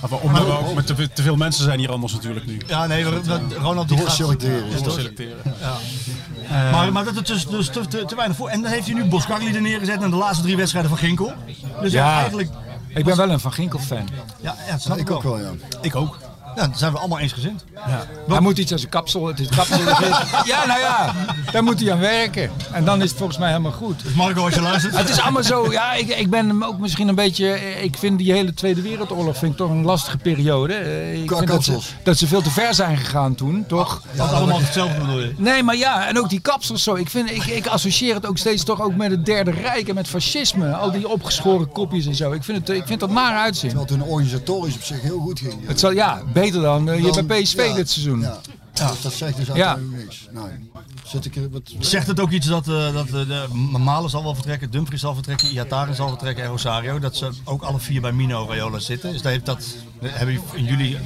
Maar 0.00 0.18
omdat 0.20 0.44
we 0.46 0.52
ook 0.58 0.74
met 0.74 0.86
te, 0.86 1.08
te 1.12 1.22
veel 1.22 1.36
mensen 1.36 1.64
zijn 1.64 1.78
hier 1.78 1.90
anders 1.90 2.12
natuurlijk 2.12 2.46
nu. 2.46 2.60
Ja, 2.66 2.86
nee, 2.86 3.04
we- 3.04 3.22
we- 3.22 3.54
Ronald 3.54 3.88
die 3.88 3.96
gaat... 3.96 4.06
Doorselecteren. 4.06 4.66
Is 4.68 4.82
door- 4.82 4.92
Selecteren. 4.92 5.36
Ja. 5.60 6.70
maar, 6.70 6.92
maar 6.92 7.04
dat 7.04 7.14
is 7.16 7.22
dus, 7.26 7.46
dus 7.46 7.68
te, 7.68 7.86
te, 7.86 8.04
te 8.04 8.14
weinig 8.16 8.36
voor. 8.36 8.48
En 8.48 8.62
dan 8.62 8.70
heeft 8.72 8.86
hij 8.86 8.94
nu 8.94 9.04
Boskagli 9.04 9.54
er 9.54 9.60
neergezet 9.60 10.02
en 10.02 10.10
de 10.10 10.16
laatste 10.16 10.42
drie 10.42 10.56
wedstrijden 10.56 10.90
van 10.90 10.98
Ginkel. 11.00 11.32
Dus 11.80 11.92
ja, 11.92 12.06
Ja. 12.10 12.18
eigenlijk... 12.18 12.50
Ik 12.94 13.04
ben 13.04 13.16
wel 13.16 13.30
een 13.30 13.40
Van 13.40 13.52
Ginkel 13.52 13.78
fan. 13.78 14.08
Ja, 14.40 14.56
ja 14.86 14.94
Ik 14.96 15.10
ook 15.10 15.22
wel, 15.22 15.38
ja. 15.38 15.50
Ik 15.80 15.94
ook. 15.96 16.18
Ja, 16.56 16.62
dan 16.66 16.76
zijn 16.76 16.92
we 16.92 16.98
allemaal 16.98 17.18
eensgezind. 17.18 17.64
Ja. 17.74 18.06
Hij 18.28 18.40
moet 18.40 18.58
iets 18.58 18.72
aan 18.72 18.78
zijn 18.78 18.90
kapsel. 18.90 19.26
Het 19.26 19.40
is 19.40 19.48
kapsel. 19.48 19.78
ja, 20.52 20.66
nou 20.66 20.80
ja, 20.80 21.14
daar 21.52 21.62
moet 21.62 21.80
hij 21.80 21.92
aan 21.92 21.98
werken. 21.98 22.50
En 22.72 22.84
dan 22.84 23.02
is 23.02 23.08
het 23.08 23.18
volgens 23.18 23.38
mij 23.38 23.48
helemaal 23.48 23.72
goed. 23.72 24.02
Dus 24.02 24.12
Marco, 24.12 24.44
als 24.44 24.54
je 24.54 24.60
luistert. 24.60 24.96
Het 24.96 25.08
is 25.08 25.20
allemaal 25.20 25.42
zo, 25.42 25.72
ja, 25.72 25.92
ik, 25.92 26.08
ik 26.08 26.30
ben 26.30 26.62
ook 26.62 26.78
misschien 26.78 27.08
een 27.08 27.14
beetje. 27.14 27.80
Ik 27.82 27.96
vind 27.98 28.18
die 28.18 28.32
hele 28.32 28.54
Tweede 28.54 28.82
Wereldoorlog 28.82 29.36
vind 29.36 29.52
ik 29.52 29.58
toch 29.58 29.70
een 29.70 29.84
lastige 29.84 30.16
periode. 30.18 30.74
Eh, 30.74 31.20
Ik 31.20 31.26
Qua 31.26 31.36
vind 31.36 31.48
dat 31.50 31.64
ze, 31.64 31.78
dat 32.02 32.18
ze 32.18 32.26
veel 32.26 32.42
te 32.42 32.50
ver 32.50 32.74
zijn 32.74 32.96
gegaan 32.96 33.34
toen, 33.34 33.64
toch? 33.68 34.02
Dat 34.16 34.32
allemaal 34.32 34.60
hetzelfde 34.60 34.98
bedoel 34.98 35.20
je? 35.20 35.34
Nee, 35.36 35.62
maar 35.62 35.76
ja, 35.76 36.06
en 36.08 36.18
ook 36.18 36.28
die 36.28 36.40
kapsels 36.40 36.82
zo. 36.82 36.94
Ik, 36.94 37.10
vind, 37.10 37.30
ik, 37.30 37.44
ik 37.44 37.66
associeer 37.66 38.14
het 38.14 38.26
ook 38.26 38.38
steeds 38.38 38.64
toch 38.64 38.80
ook 38.80 38.94
met 38.94 39.10
het 39.10 39.26
Derde 39.26 39.50
Rijk 39.50 39.88
en 39.88 39.94
met 39.94 40.08
fascisme. 40.08 40.72
Al 40.74 40.90
die 40.90 41.08
opgeschoren 41.08 41.72
kopjes 41.72 42.06
en 42.06 42.14
zo. 42.14 42.32
Ik 42.32 42.44
vind, 42.44 42.58
het, 42.68 42.76
ik 42.76 42.86
vind 42.86 43.00
dat 43.00 43.10
naar 43.10 43.36
uitzien. 43.38 43.70
Terwijl 43.70 43.90
het 43.90 43.98
hun 43.98 44.08
organisatorisch 44.08 44.74
op 44.74 44.82
zich 44.82 45.00
heel 45.00 45.18
goed 45.18 45.38
ging. 45.40 45.54
Het 45.66 45.80
zal, 45.80 45.90
ja, 45.90 46.22
beter 46.40 46.60
dan 46.60 46.90
eh, 46.90 47.04
je 47.04 47.12
Dan- 47.12 47.26
bij 47.26 47.42
PSV 47.42 47.66
ja, 47.68 47.74
dit 47.74 47.90
seizoen. 47.90 48.20
Ja. 48.20 48.38
Dus 48.72 49.00
dat 49.02 49.12
zegt 49.12 49.36
dus 49.36 49.46
Ja. 49.46 49.52
uiteindelijk 49.52 50.04
niks. 50.04 50.26
Nee. 50.30 50.70
Zit 51.04 51.24
ik 51.24 51.36
er 51.36 51.50
wat... 51.50 51.62
Zegt 51.78 52.06
het 52.06 52.20
ook 52.20 52.30
iets 52.30 52.46
dat, 52.46 52.68
eh, 52.68 52.92
dat 52.92 53.06
eh, 53.06 53.12
de 53.12 53.46
Malen 53.78 54.10
zal 54.10 54.22
wel 54.22 54.34
vertrekken, 54.34 54.70
Dumfries 54.70 55.00
zal 55.00 55.14
vertrekken, 55.14 55.48
Iataren 55.48 55.94
zal 55.94 56.08
vertrekken 56.08 56.44
en 56.44 56.50
Rosario. 56.50 56.98
Dat 56.98 57.16
ze 57.16 57.30
ook 57.44 57.62
alle 57.62 57.78
vier 57.78 58.00
bij 58.00 58.12
Mino 58.12 58.46
Raiola 58.48 58.78
zitten. 58.78 59.12
Dus 59.12 59.22
dat 59.22 59.32
heeft 59.32 59.46
dat, 59.46 59.64
hebben 60.02 60.34
jullie- 60.34 60.48
in 60.54 60.64
jullie, 60.64 60.96
heeft 60.96 61.00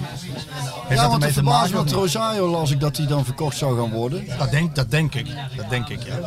Ja, 0.89 0.95
dat 0.95 0.97
want 0.97 1.13
te 1.13 1.19
maken? 1.19 1.33
verbaast 1.33 1.73
me 1.73 1.79
of 1.79 1.85
dat 1.85 1.85
niet? 1.85 1.95
Rosario 1.95 2.51
las 2.51 2.71
ik 2.71 2.81
dat 2.81 2.97
hij 2.97 3.07
dan 3.07 3.25
verkocht 3.25 3.57
zou 3.57 3.79
gaan 3.81 3.91
worden. 3.91 4.25
Dat 4.39 4.51
denk, 4.51 4.75
dat 4.75 4.91
denk 4.91 5.15
ik. 5.15 5.27
Dat 5.57 5.71
denk 5.71 5.89
ik, 5.89 6.03
ja. 6.03 6.19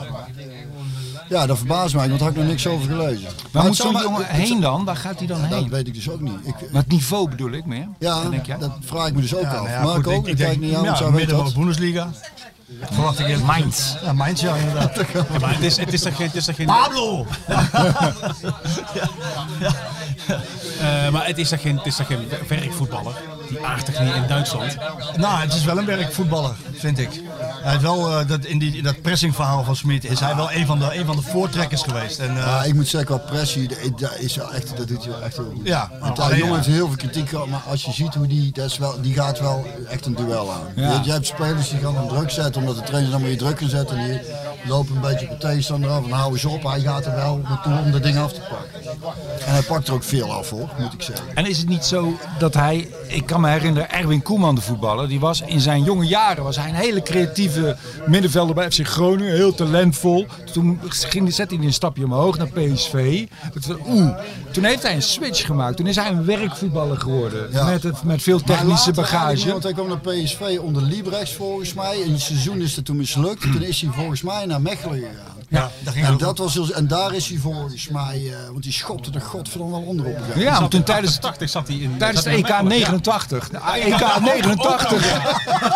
Ja, 1.29 1.45
dat 1.45 1.57
verbaast 1.57 1.93
mij, 1.95 2.07
want 2.07 2.19
daar 2.19 2.27
had 2.27 2.37
ik 2.37 2.43
nog 2.43 2.51
niks 2.51 2.67
over 2.67 2.87
gelezen. 2.89 3.29
Waar 3.51 3.61
het 3.63 3.63
moet 3.71 3.75
zou 3.75 3.87
zo'n 3.91 3.93
maar- 3.93 4.03
jongen 4.03 4.25
heen 4.25 4.61
dan? 4.61 4.85
Waar 4.85 4.95
gaat 4.95 5.17
hij 5.17 5.27
dan 5.27 5.41
Dat 5.41 5.49
heen? 5.59 5.69
weet 5.69 5.87
ik 5.87 5.93
dus 5.93 6.09
ook 6.09 6.19
niet. 6.21 6.33
Ik, 6.43 6.55
Maar 6.71 6.81
het 6.81 6.91
niveau 6.91 7.29
bedoel 7.29 7.51
ik 7.51 7.65
meer. 7.65 7.87
ja, 7.99 8.21
Dan 8.21 8.31
denk 8.31 8.59
dat 8.59 8.71
vraag 8.85 9.07
ik 9.07 9.13
me 9.15 9.21
dus 9.21 9.35
ook 9.35 9.41
Ja, 9.41 9.47
af. 9.47 9.55
nou 9.55 9.69
ja, 9.69 9.81
Marco, 9.81 10.15
goed, 10.15 10.27
ik, 10.27 10.35
kijk 10.35 10.59
naar 10.59 10.69
jou, 10.69 10.85
ja, 10.85 11.01
weet 11.03 11.11
midden 11.11 11.37
dat. 11.37 11.53
Bundesliga. 11.53 12.09
Verwacht 12.91 13.19
ik 13.19 13.27
eerlijk 13.27 13.45
Mainz. 13.45 13.93
Ja, 14.03 14.13
Mainz, 14.13 14.41
ja, 14.41 14.55
inderdaad. 14.55 14.95
Ja, 15.13 15.25
maar 15.41 15.53
het 15.53 15.63
is, 15.63 15.77
het 15.77 15.93
is 15.93 16.01
toch 16.01 16.15
geen... 16.15 16.27
Het 16.27 16.35
is 16.35 16.45
toch 16.45 16.55
geen 16.55 16.65
Pablo! 16.65 17.25
Eh, 20.81 21.09
maar 21.09 21.25
het 21.27 21.37
is 21.37 21.49
toch 21.49 21.61
geen, 21.61 21.77
het 21.77 21.85
is 21.85 21.95
toch 21.95 22.07
geen 22.07 22.27
werkvoetballer? 22.47 23.13
Die 23.49 23.99
niet 23.99 24.13
in 24.15 24.27
Duitsland? 24.27 24.75
Nou, 25.17 25.39
het 25.41 25.53
is 25.53 25.63
wel 25.63 25.77
een 25.77 25.85
werkvoetballer, 25.85 26.55
vind 26.73 26.99
ik. 26.99 27.09
Hij 27.39 27.71
heeft 27.71 27.83
wel, 27.83 28.19
eh, 28.19 28.27
dat, 28.27 28.45
in, 28.45 28.59
die, 28.59 28.77
in 28.77 28.83
dat 28.83 29.01
pressingverhaal 29.01 29.63
van 29.63 29.75
Smit 29.75 30.03
is 30.05 30.19
hij 30.19 30.35
wel 30.35 30.51
een 30.51 30.65
van 30.65 30.79
de, 30.79 30.97
een 30.97 31.05
van 31.05 31.15
de 31.15 31.21
voortrekkers 31.21 31.81
geweest. 31.81 32.19
En, 32.19 32.29
eh, 32.29 32.35
Ja, 32.45 32.63
ik 32.63 32.73
moet 32.73 32.87
zeggen, 32.87 33.09
qua 33.19 33.29
pressie, 33.31 33.67
dat- 33.97 34.17
is 34.17 34.35
wel 34.35 34.53
echt, 34.53 34.77
dat 34.77 34.87
doet 34.87 35.03
hij 35.03 35.11
wel 35.11 35.21
echt 35.21 35.35
heel 35.35 35.51
goed. 35.55 35.67
Ja, 35.67 35.91
Want, 35.99 36.19
alleen, 36.19 36.29
die 36.29 36.37
jongen 36.39 36.55
ja. 36.57 36.63
heeft 36.63 36.75
heel 36.77 36.87
veel 36.87 36.95
kritiek 36.97 37.29
gehad, 37.29 37.47
maar 37.47 37.61
als 37.69 37.83
je 37.85 37.91
ziet 37.91 38.13
hoe 38.13 38.27
die, 38.27 38.51
dat 38.51 38.65
is 38.65 38.77
wel, 38.77 39.01
die 39.01 39.13
gaat 39.13 39.39
wel 39.39 39.65
echt 39.89 40.05
een 40.05 40.15
duel 40.15 40.51
aan. 40.51 40.61
Ja. 40.75 40.91
Je, 40.93 40.99
je 41.03 41.11
hebt 41.11 41.25
spelers 41.27 41.69
die 41.69 41.79
gaan 41.79 41.95
hem 41.95 42.07
druk 42.07 42.29
zetten, 42.29 42.61
omdat 42.61 42.75
de 42.77 42.83
trainer 42.83 43.11
dan 43.11 43.23
weer 43.23 43.37
druk 43.37 43.55
kan 43.55 43.69
zetten. 43.69 43.97
En 43.97 44.07
die 44.07 44.21
lopen 44.67 44.95
een 44.95 45.01
beetje 45.01 45.25
op 45.29 45.31
de 45.39 45.47
tegenstander 45.47 45.89
af 45.89 46.03
en 46.03 46.11
hou 46.11 46.33
eens 46.33 46.45
op. 46.45 46.63
Hij 46.63 46.79
gaat 46.81 47.05
er 47.05 47.15
wel 47.15 47.37
naartoe 47.49 47.77
om 47.79 47.91
dat 47.91 48.03
ding 48.03 48.17
af 48.17 48.33
te 48.33 48.39
pakken. 48.49 48.83
En 49.45 49.51
hij 49.51 49.61
pakt 49.61 49.87
er 49.87 49.93
ook 49.93 50.03
veel 50.03 50.33
af 50.33 50.49
hoor, 50.49 50.69
moet 50.79 50.93
ik 50.93 51.01
zeggen. 51.01 51.25
En 51.33 51.45
is 51.45 51.57
het 51.57 51.67
niet 51.67 51.85
zo 51.85 52.17
dat 52.39 52.53
hij, 52.53 52.89
ik 53.07 53.25
kan 53.25 53.41
me 53.41 53.44
herinneren, 53.45 53.91
Erwin 53.91 54.21
Koeman 54.21 54.55
de 54.55 54.61
voetballer, 54.61 55.07
die 55.07 55.19
was 55.19 55.41
in 55.41 55.59
zijn 55.61 55.83
jonge 55.83 56.05
jaren 56.05 56.43
was 56.43 56.55
hij 56.55 56.69
een 56.69 56.75
hele 56.75 57.01
creatieve 57.01 57.75
middenvelder 58.05 58.55
bij 58.55 58.71
FC 58.71 58.87
Groningen, 58.87 59.33
heel 59.33 59.53
talentvol. 59.53 60.25
Toen 60.53 60.79
ging, 60.89 61.33
zette 61.33 61.55
hij 61.55 61.65
een 61.65 61.73
stapje 61.73 62.03
omhoog 62.03 62.37
naar 62.37 62.47
PSV. 62.47 63.25
Oeh, 63.87 64.17
toen 64.51 64.63
heeft 64.63 64.83
hij 64.83 64.95
een 64.95 65.01
switch 65.01 65.45
gemaakt. 65.45 65.77
Toen 65.77 65.87
is 65.87 65.95
hij 65.95 66.09
een 66.11 66.25
werkvoetballer 66.25 66.97
geworden 66.97 67.47
Ja. 67.51 67.65
met, 67.65 67.83
het- 67.83 68.03
met 68.03 68.21
veel 68.23 68.39
technische 68.41 68.91
bagage. 68.91 69.49
Want 69.51 69.63
hij 69.63 69.73
kwam 69.73 69.87
naar 69.87 69.99
PSV 69.99 70.57
onder 70.61 70.81
Liebrechts 70.81 71.33
volgens 71.33 71.73
mij. 71.73 72.01
En 72.03 72.11
het 72.11 72.21
seizoen 72.21 72.61
is 72.61 72.75
het 72.75 72.85
toen 72.85 72.95
mislukt. 72.97 73.41
Toen 73.53 73.61
is 73.63 73.81
hij 73.81 73.91
volgens 73.93 74.21
mij 74.21 74.45
naar 74.45 74.61
Mechelen 74.61 74.97
gegaan. 74.99 75.34
Ja, 75.49 75.71
daar 75.83 75.95
En, 75.95 76.17
dat 76.17 76.37
was 76.37 76.71
en 76.71 76.87
daar 76.87 77.13
is 77.13 77.27
hij 77.27 77.37
volgens 77.37 77.89
mij, 77.89 78.21
eh, 78.31 78.49
want 78.51 78.63
die 78.63 78.71
schopte 78.71 79.11
er 79.13 79.21
godverdomme 79.21 79.73
wel 79.79 79.87
onderop. 79.87 80.17
gegaan. 80.25 80.41
Ja, 80.41 80.59
want 80.59 80.71
toen 80.71 80.83
tijdens, 80.83 81.17
80 81.17 81.49
zat 81.49 81.67
hij 81.67 81.77
in... 81.77 81.97
tijdens 81.97 82.23
de 82.23 82.29
hij 82.29 82.39
EK 82.39 82.47
in 82.47 82.67
Mechelen. 82.67 83.01
89. 83.01 83.49
De 83.49 83.57
EK 83.73 84.19
89. 84.21 84.89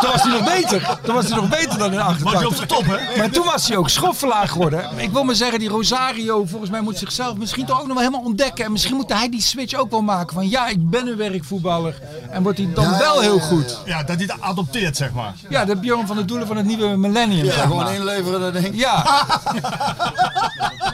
Toen 0.01 0.11
was 0.11 0.21
hij 0.21 0.31
nog 0.31 0.43
beter. 0.43 0.97
Toen 1.03 1.15
was 1.15 1.25
hij 1.27 1.35
nog 1.35 1.49
beter 1.49 1.77
dan 1.77 1.93
in 1.93 1.99
88. 1.99 2.23
Was 2.23 2.33
hij 2.33 2.45
op 2.45 2.55
zijn 2.55 2.67
top, 2.67 2.85
hè? 2.85 3.17
Maar 3.17 3.29
toen 3.29 3.45
was 3.45 3.67
hij 3.67 3.77
ook 3.77 3.89
schoffelaar 3.89 4.47
geworden. 4.47 4.89
Ik 4.95 5.11
wil 5.11 5.23
maar 5.23 5.35
zeggen, 5.35 5.59
die 5.59 5.69
Rosario 5.69 6.45
volgens 6.45 6.71
mij 6.71 6.81
moet 6.81 6.97
zichzelf 6.97 7.37
misschien 7.37 7.65
toch 7.65 7.79
ook 7.81 7.87
nog 7.87 7.95
wel 7.95 8.05
helemaal 8.05 8.25
ontdekken. 8.25 8.65
En 8.65 8.71
misschien 8.71 8.95
moet 8.95 9.13
hij 9.13 9.29
die 9.29 9.41
switch 9.41 9.73
ook 9.73 9.91
wel 9.91 10.01
maken 10.01 10.33
van 10.33 10.49
ja, 10.49 10.67
ik 10.67 10.89
ben 10.89 11.07
een 11.07 11.17
werkvoetballer. 11.17 11.95
En 12.29 12.43
wordt 12.43 12.57
hij 12.57 12.69
dan 12.73 12.83
Ja, 12.83 12.97
wel 12.97 13.19
heel 13.19 13.39
goed. 13.39 13.79
Ja, 13.85 14.03
dat 14.03 14.15
hij 14.15 14.25
het 14.25 14.41
adopteert, 14.41 14.97
zeg 14.97 15.11
maar. 15.13 15.33
Ja, 15.49 15.65
de 15.65 15.75
Bjorn 15.75 16.07
van 16.07 16.15
de 16.15 16.25
Doelen 16.25 16.47
van 16.47 16.57
het 16.57 16.65
nieuwe 16.65 16.97
millennium. 16.97 17.45
Ja, 17.45 17.51
zeg 17.53 17.61
gewoon 17.61 17.89
inleveren 17.89 18.33
en 18.33 18.41
dan 18.41 18.51
denk 18.61 18.65
ik, 18.65 18.75
Ja, 18.75 19.03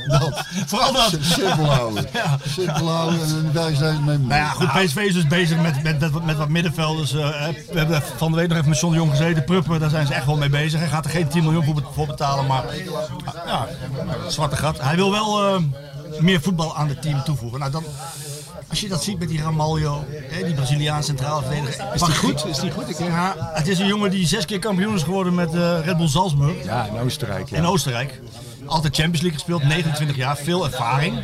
dat. 0.07 0.43
Vooral 0.65 0.93
dat. 0.93 1.17
Simpel 1.21 1.65
houden. 1.65 2.05
Simpel 2.47 2.89
houden 2.89 3.21
en 3.21 3.29
een 3.29 3.51
werkzaamheid 3.53 4.05
mee. 4.05 4.17
Nou 4.17 4.33
ja, 4.41 4.49
goed, 4.49 4.67
PSV 4.85 4.95
is 4.97 5.13
dus 5.13 5.27
bezig 5.27 5.61
met, 5.61 5.83
met, 5.83 5.99
met, 5.99 6.25
met 6.25 6.37
wat 6.37 6.49
middenvelders. 6.49 7.13
eh, 7.13 7.29
hè. 7.39 7.51
we 7.71 7.77
hebben 7.77 8.01
van 8.17 8.31
de 8.31 8.37
week 8.37 8.47
nog 8.47 8.57
even 8.57 8.69
met 8.69 8.79
John 8.79 8.93
de 8.93 8.99
Jong 8.99 9.11
gezeten. 9.11 9.43
Pruppen, 9.43 9.79
daar 9.79 9.89
zijn 9.89 10.07
ze 10.07 10.13
echt 10.13 10.25
wel 10.25 10.37
mee 10.37 10.49
bezig. 10.49 10.79
Hij 10.79 10.89
gaat 10.89 11.05
er 11.05 11.11
geen 11.11 11.27
10 11.27 11.43
miljoen 11.43 11.63
voor, 11.63 11.73
be- 11.73 11.83
voor 11.93 12.07
betalen, 12.07 12.45
maar 12.45 12.63
ja, 13.45 13.67
zwarte 14.27 14.55
gat. 14.55 14.81
Hij 14.81 14.95
wil 14.95 15.11
wel 15.11 15.45
eh, 15.55 15.61
meer 16.19 16.41
voetbal 16.41 16.75
aan 16.75 16.87
het 16.87 17.01
team 17.01 17.23
toevoegen. 17.23 17.59
Nou, 17.59 17.71
dan, 17.71 17.83
als 18.69 18.79
je 18.79 18.87
dat 18.87 19.03
ziet 19.03 19.19
met 19.19 19.27
die 19.27 19.41
Ramaljo, 19.41 20.05
hè, 20.29 20.43
die 20.45 20.53
Braziliaanse 20.53 21.05
centrale 21.07 21.41
verdediger. 21.43 21.85
is 21.93 22.01
die 22.01 22.15
goed? 22.15 22.45
Is 22.45 22.59
die 22.59 22.71
goed? 22.71 22.89
Ik 22.89 22.97
Ja, 22.99 23.35
het 23.53 23.67
is 23.67 23.79
een 23.79 23.87
jongen 23.87 24.11
die 24.11 24.27
zes 24.27 24.45
keer 24.45 24.59
kampioen 24.59 24.95
is 24.95 25.03
geworden 25.03 25.33
met 25.35 25.53
eh, 25.53 25.85
Red 25.85 25.97
Bull 25.97 26.07
Salzburg 26.07 26.63
ja 26.63 26.85
in 26.85 26.97
Oostenrijk. 26.99 27.49
Ja. 27.49 27.57
in 27.57 27.65
Oostenrijk. 27.65 28.21
Altijd 28.65 28.95
Champions 28.95 29.21
League 29.21 29.33
gespeeld, 29.39 29.63
29 29.63 30.15
jaar, 30.17 30.37
veel 30.37 30.65
ervaring. 30.65 31.19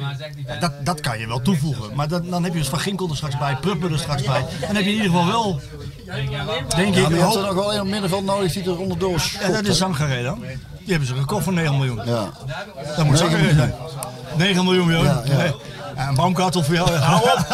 Dat, 0.60 0.72
dat 0.86 1.00
kan 1.00 1.20
je 1.20 1.28
wel 1.28 1.42
toevoegen. 1.42 1.96
Maar 1.96 2.08
dat, 2.08 2.30
dan 2.30 2.44
heb 2.44 2.54
je 2.54 2.60
dus 2.60 2.68
Van 2.68 2.80
Ginkel 2.80 3.10
er 3.10 3.16
straks 3.16 3.38
bij, 3.38 3.56
Pruppen 3.62 3.92
er 3.92 4.00
straks 4.00 4.22
bij. 4.24 4.46
Dan 4.60 4.76
heb 4.76 4.84
je 4.84 4.90
in 4.90 4.96
ieder 4.96 5.12
geval 5.12 5.26
wel, 5.26 5.60
denk 6.06 6.30
Ja, 6.30 7.02
ik, 7.02 7.10
je 7.10 7.22
had 7.22 7.36
er 7.36 7.42
nog 7.42 7.54
wel 7.54 7.74
een 7.74 7.82
op 7.82 7.88
middenveld 7.88 8.26
nodig 8.26 8.54
die 8.54 8.64
er 8.64 8.78
onderdoor 8.80 9.12
Ja, 9.12 9.18
schopt. 9.18 9.54
dat 9.54 9.66
is 9.66 9.78
Zangaré 9.78 10.24
dan. 10.24 10.40
Die 10.80 10.90
hebben 10.90 11.08
ze 11.08 11.16
gekocht 11.16 11.44
voor 11.44 11.54
9 11.54 11.78
miljoen. 11.78 12.02
Ja. 12.06 12.30
Dat 12.96 13.06
moet 13.06 13.18
Zangaré 13.18 13.54
zijn. 13.54 13.74
9 14.38 14.64
miljoen, 14.64 14.92
joh. 14.92 15.04
Ja, 15.04 15.22
ja. 15.26 15.38
Nee. 15.38 15.52
Ja, 15.96 16.08
een 16.08 16.16
baumkartel 16.16 16.64
voor 16.64 16.74
jou. 16.76 16.92
Hou 17.10 17.22
op. 17.22 17.46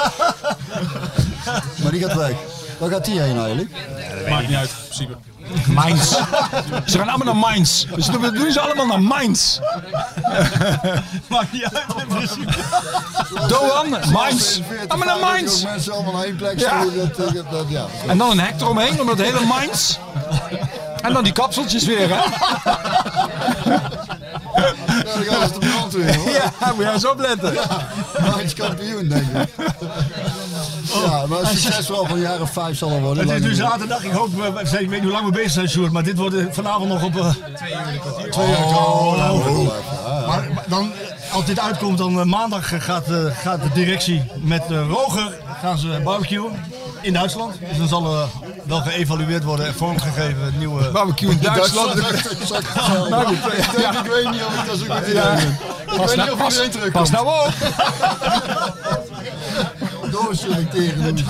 Maar 1.83 1.91
die 1.91 2.01
gaat 2.03 2.13
weg. 2.17 2.35
Waar 2.77 2.89
gaat 2.89 3.05
die 3.05 3.19
heen 3.19 3.37
eigenlijk? 3.37 3.69
Maakt 4.29 4.47
niet 4.47 4.57
uit, 4.57 4.69
in 4.69 4.75
principe. 4.83 5.17
Mainz. 5.67 6.09
Ze 6.85 6.97
gaan 6.97 7.07
allemaal 7.09 7.33
naar 7.33 7.35
Mainz. 7.35 7.85
Dus 7.95 8.05
doen, 8.05 8.21
doen 8.33 8.51
ze 8.51 8.59
allemaal 8.59 8.85
naar 8.85 9.01
Mainz. 9.01 9.59
Maakt 11.27 11.51
niet 11.51 11.63
uit 11.63 11.85
in 11.97 12.07
principe. 12.07 12.53
Doan, 13.47 13.89
Mainz. 14.11 14.59
Allemaal 14.87 15.07
naar 15.07 15.19
Mainz. 15.19 15.63
Mensen 15.63 15.93
allemaal 15.93 16.13
naar 16.13 16.23
één 16.23 16.35
plek 16.35 16.59
Ja. 16.59 16.83
Dat, 16.95 17.15
dat, 17.15 17.51
dat, 17.51 17.65
ja. 17.67 17.85
En 18.07 18.17
dan 18.17 18.31
een 18.31 18.39
hek 18.39 18.61
eromheen, 18.61 19.01
om 19.01 19.07
het 19.07 19.21
hele 19.21 19.45
Mainz. 19.45 19.97
En 21.01 21.13
dan 21.13 21.23
die 21.23 21.33
kapseltjes 21.33 21.85
weer, 21.85 22.09
hè? 22.09 22.15
Ja, 22.15 22.23
dan 25.03 25.23
gaan 25.23 25.47
ze 25.47 25.59
de 25.59 25.67
brandweer 25.67 26.15
hoor. 26.17 26.29
Ja, 26.29 26.51
moet 26.75 26.83
jij 26.83 26.93
eens 26.93 27.05
opletten. 27.05 27.57
Is 28.43 28.53
kampioen, 28.53 29.07
denk 29.07 29.27
ik. 29.33 29.49
Ja, 31.05 31.25
maar 31.25 31.39
het 31.39 31.47
succes 31.47 31.87
wel 31.89 32.05
van 32.05 32.15
een 32.15 32.21
jaar 32.21 32.41
of 32.41 32.51
vijf 32.51 32.77
zal 32.77 32.91
er 32.91 33.01
worden. 33.01 33.27
Het 33.29 33.39
is 33.43 33.47
nu 33.47 33.53
zaterdag. 33.55 34.03
Ik 34.03 34.11
hoop, 34.11 34.29
eh, 34.41 34.61
ik 34.61 34.89
weet 34.89 34.89
niet 34.89 35.01
hoe 35.03 35.11
lang 35.11 35.25
we 35.25 35.31
bezig 35.31 35.51
zijn, 35.51 35.69
Sjoerd. 35.69 35.91
Maar 35.91 36.03
dit 36.03 36.17
wordt 36.17 36.35
eh, 36.35 36.45
vanavond 36.51 36.89
nog 36.89 37.03
op... 37.03 37.15
eh, 37.15 37.29
twee 37.55 37.71
uur, 37.71 38.31
Twee 38.31 38.47
uur. 38.49 38.57
Oh, 38.57 39.17
nou, 39.17 39.41
goed. 39.41 39.65
Maar, 40.27 40.47
maar 40.53 40.63
dan, 40.67 40.91
als 41.31 41.45
dit 41.45 41.59
uitkomt, 41.59 41.97
dan 41.97 42.19
eh, 42.19 42.25
maandag 42.25 42.73
eh, 42.73 42.81
gaat, 42.81 43.07
eh, 43.09 43.17
gaat 43.43 43.61
de 43.63 43.69
directie 43.73 44.23
met 44.41 44.63
eh, 44.69 44.87
Roger 44.89 45.37
gaan 45.61 45.77
ze 45.77 46.01
barbecuen 46.03 46.51
in 47.01 47.13
Duitsland. 47.13 47.55
Dus 47.69 47.77
dan 47.77 47.87
zal 47.87 48.19
er 48.19 48.27
wel 48.63 48.81
geëvalueerd 48.81 49.43
worden 49.43 49.65
en 49.67 49.73
vormgegeven 49.75 50.43
het 50.45 50.57
nieuwe... 50.57 50.89
Barbecue 50.91 51.29
in 51.29 51.39
Duitsland. 51.53 51.93
Nou, 53.09 53.33
ik 53.33 53.39
weet 54.09 54.31
niet 54.31 54.41
of 54.43 54.61
ik 54.61 54.67
dat 54.67 54.77
zo 54.77 54.85
goed 54.95 55.07
idee 55.07 55.21
vind. 55.37 55.53
Ik 55.91 55.97
Pas 55.97 56.05
weet 56.05 56.15
nou- 56.15 56.29
niet 56.29 56.39
of 56.41 56.47
iedereen 56.49 56.69
terugkomt. 56.69 56.93
pas 56.93 57.11
nou 57.11 57.27
op. 57.27 57.53
Doorselecteren. 60.11 61.17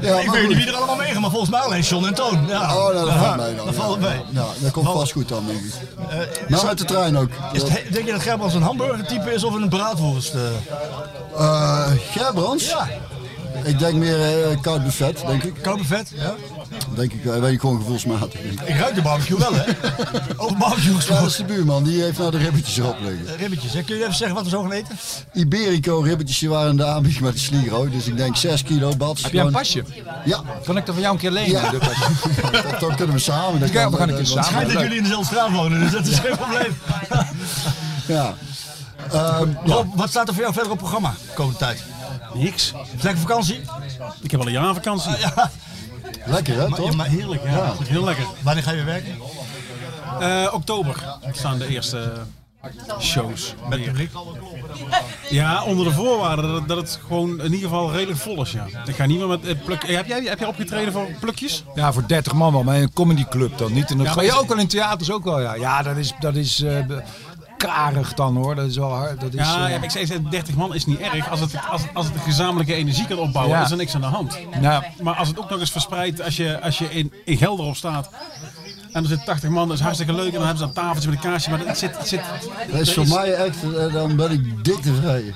Ja, 0.00 0.18
ik 0.20 0.26
maar 0.26 0.34
weet 0.36 0.48
niet 0.48 0.56
wie 0.56 0.66
er 0.66 0.74
allemaal 0.74 0.96
meegaan, 0.96 1.20
maar 1.20 1.30
volgens 1.30 1.50
mij 1.50 1.60
alleen 1.60 1.80
John 1.80 2.04
en 2.06 2.14
Toon. 2.14 2.46
Ja. 2.48 2.76
Oh, 2.76 2.94
nou, 2.94 3.06
dat 3.06 3.14
valt 3.14 3.36
mee 3.36 3.54
dan. 3.56 3.66
Dat 3.66 3.74
valt 3.74 4.00
mee. 4.00 4.20
Ja, 4.30 4.44
dat 4.58 4.70
komt 4.70 4.86
vast 4.86 5.12
goed 5.12 5.28
dan, 5.28 5.46
denk 5.46 5.58
ik. 5.58 5.72
Eh, 6.08 6.18
Nou, 6.48 6.66
met 6.66 6.78
de 6.78 6.84
trein 6.84 7.16
ook. 7.18 7.28
Denk 7.90 8.06
je 8.06 8.12
dat 8.12 8.22
Gerbrands 8.22 8.54
een 8.54 8.62
hamburger 8.62 9.06
type 9.06 9.32
is 9.32 9.44
of 9.44 9.54
een 9.54 9.68
braadworst? 9.68 10.34
Eh 11.36 11.86
Gerbrands? 12.10 12.68
Ja. 12.68 12.88
Ik 13.64 13.78
denk 13.78 13.94
meer 13.94 14.20
eh, 14.50 14.60
koud 14.60 14.84
buffet, 14.84 15.22
denk 15.26 15.42
ik. 15.42 15.54
Koud 15.62 15.76
buffet, 15.76 16.12
ja. 16.14 16.34
Denk 16.94 17.12
ik, 17.12 17.24
eh, 17.24 17.38
weet 17.40 17.52
ik 17.52 17.60
gewoon 17.60 17.76
gevoelsmatig. 17.76 18.40
ik. 18.40 18.60
Ik 18.60 18.78
ruik 18.78 18.94
de 18.94 19.02
barbecue 19.02 19.38
wel, 19.38 19.54
hè? 19.54 19.62
Over 20.36 20.56
barbecue 20.56 20.84
Ja, 20.84 20.92
dat 20.92 20.96
gesproken. 20.96 21.26
is 21.26 21.36
de 21.36 21.44
buurman, 21.44 21.82
die 21.84 22.02
heeft 22.02 22.18
nou 22.18 22.30
de 22.30 22.38
ribbetjes 22.38 22.76
erop 22.78 22.96
liggen. 23.00 23.36
Ribbetjes, 23.36 23.72
hè? 23.72 23.82
kun 23.82 23.96
je 23.96 24.02
even 24.02 24.14
zeggen 24.14 24.36
wat 24.36 24.44
we 24.44 24.50
zo 24.50 24.62
gaan 24.62 24.72
eten? 24.72 24.96
Iberico 25.32 26.00
ribbetjes 26.00 26.38
die 26.38 26.48
waren 26.48 26.70
in 26.70 26.76
de 26.76 26.84
aanbieding 26.84 27.24
met 27.24 27.32
de 27.32 27.38
Sligro. 27.38 27.88
Dus 27.88 28.06
ik 28.06 28.16
denk 28.16 28.36
6 28.36 28.62
kilo 28.62 28.96
bats. 28.96 29.22
Heb 29.22 29.32
jij 29.32 29.44
een 29.44 29.52
pasje? 29.52 29.84
Ja. 30.24 30.40
Kan 30.64 30.76
ik 30.76 30.86
dat 30.86 30.94
van 30.94 31.02
jou 31.02 31.14
een 31.14 31.20
keer 31.20 31.30
lenen? 31.30 31.50
Ja. 31.50 31.70
de 31.70 31.78
pasje? 31.78 32.10
Dat, 32.70 32.80
dat 32.80 32.94
kunnen 32.94 33.14
we 33.14 33.20
samen. 33.20 33.60
Dat 33.60 33.72
Ja, 33.72 33.90
we 33.90 33.96
gaan 33.96 34.08
een 34.08 34.16
keer 34.16 34.26
samen. 34.26 34.44
Schijnt 34.44 34.72
dat 34.72 34.82
jullie 34.82 34.96
in 34.96 35.02
dezelfde 35.02 35.26
straat 35.26 35.50
wonen, 35.50 35.80
dus 35.80 35.90
dat 35.90 36.06
is 36.06 36.18
geen 36.18 36.36
probleem. 36.36 36.74
Ja. 38.06 38.34
Ehm, 39.12 39.48
Rob, 39.64 39.94
wat 39.94 40.08
staat 40.08 40.28
er 40.28 40.34
voor 40.34 40.42
jou 40.42 40.54
verder 40.54 40.72
op 40.72 40.78
programma 40.78 41.14
komende 41.34 41.58
tijd? 41.58 41.82
Niks. 42.34 42.72
Lekker 43.02 43.20
vakantie? 43.20 43.60
Ik 44.22 44.30
heb 44.30 44.40
al 44.40 44.46
een 44.46 44.52
jaar 44.52 44.74
vakantie. 44.74 45.12
Ja. 45.18 45.50
Lekker 46.26 46.54
hè, 46.60 46.68
Maar, 46.68 46.78
toch? 46.78 46.90
ja, 46.90 46.96
maar 46.96 47.06
heerlijk, 47.06 47.42
ja. 47.44 47.50
Ja, 47.50 47.74
heel 47.84 48.04
lekker. 48.04 48.24
Wanneer 48.42 48.62
ga 48.62 48.70
je 48.70 48.76
weer 48.76 48.84
werken? 48.84 49.16
Eh, 50.20 50.54
oktober 50.54 51.04
staan 51.32 51.58
de 51.58 51.66
eerste 51.68 52.12
shows. 53.00 53.54
Met 53.68 53.82
publiek? 53.84 54.10
Ja, 55.30 55.62
onder 55.64 55.84
de 55.84 55.90
voorwaarde 55.92 56.64
dat 56.66 56.76
het, 56.76 56.98
gewoon 57.06 57.30
in 57.40 57.44
ieder 57.52 57.68
geval 57.68 57.92
redelijk 57.92 58.18
vol 58.20 58.42
is. 58.42 58.52
Ja. 58.52 58.66
Ik 58.86 58.94
ga 58.96 59.06
niet 59.06 59.18
meer 59.18 59.28
met 59.28 59.44
eh, 59.46 59.54
pluk. 59.64 59.82
eh, 59.82 59.96
Heb 59.96 60.06
jij, 60.06 60.22
heb 60.22 60.38
jij 60.38 60.48
opgetreden 60.48 60.92
voor 60.92 61.06
plukjes? 61.20 61.64
Ja, 61.74 61.92
voor 61.92 62.06
30 62.06 62.32
man 62.32 62.52
wel, 62.52 62.62
maar 62.62 62.76
in 62.76 62.82
een 62.82 62.92
comedyclub 62.92 63.58
dan. 63.58 63.72
Niet 63.72 63.90
in 63.90 63.98
het 63.98 64.06
Ja, 64.06 64.10
ja, 64.12 64.16
maar 64.16 64.24
is- 64.24 64.32
ook 64.36 64.48
wel 64.48 64.58
in 64.58 64.66
theaters 64.68 65.10
ook 65.10 65.24
wel, 65.24 65.40
ja. 65.40 65.54
Ja, 65.54 65.82
dat 65.82 65.96
is, 65.96 66.12
dat 66.20 66.34
is 66.34 66.62
eh, 66.62 66.76
karig 67.66 68.14
dan 68.14 68.36
hoor. 68.36 68.54
Dat 68.54 68.66
is 68.66 68.76
wel 68.76 68.92
hard. 68.94 69.20
Dat 69.20 69.34
is, 69.34 69.38
Ja, 69.38 69.64
eh, 69.66 69.70
ja, 69.74 69.82
ik 69.82 69.90
zei, 69.90 70.06
zei, 70.06 70.28
30 70.30 70.54
man 70.54 70.74
is 70.74 70.84
niet 70.86 70.98
erg. 71.00 71.30
Als 71.30 71.40
het, 71.40 71.54
als, 71.70 71.82
als 71.94 72.04
het 72.06 72.14
de 72.14 72.20
gezamenlijke 72.20 72.74
energie 72.74 73.06
kan 73.06 73.18
opbouwen, 73.18 73.56
Ja. 73.56 73.64
is 73.64 73.70
er 73.70 73.76
niks 73.76 73.94
aan 73.94 74.00
de 74.00 74.06
hand. 74.06 74.38
Ja. 74.60 74.84
Maar 75.02 75.14
als 75.14 75.28
het 75.28 75.38
ook 75.38 75.50
nog 75.50 75.60
eens 75.60 75.70
verspreidt, 75.70 76.22
als 76.22 76.36
je, 76.36 76.60
als 76.62 76.78
je 76.78 76.90
in, 76.90 77.12
in 77.24 77.36
Gelderop 77.36 77.76
staat 77.76 78.10
en 78.92 79.02
er 79.02 79.08
zitten 79.08 79.26
80 79.26 79.50
man, 79.50 79.68
dat 79.68 79.76
is 79.76 79.82
hartstikke 79.82 80.12
leuk. 80.14 80.26
En 80.26 80.32
dan 80.32 80.40
hebben 80.46 80.58
ze 80.58 80.64
een 80.64 80.72
tafeltje 80.72 81.08
met 81.10 81.24
een 81.24 81.30
kaarsje, 81.30 81.50
maar 81.50 81.58
het 81.58 81.78
zit... 81.78 81.98
Het 81.98 82.08
zit 82.08 82.20
Dat 82.70 82.80
is 82.80 82.92
voor 82.94 83.08
mij 83.08 83.32
echt, 83.34 83.56
eh, 83.76 83.92
dan 83.92 84.16
ben 84.16 84.30
ik 84.30 84.64
dik 84.64 84.82
tevreden. 84.82 85.34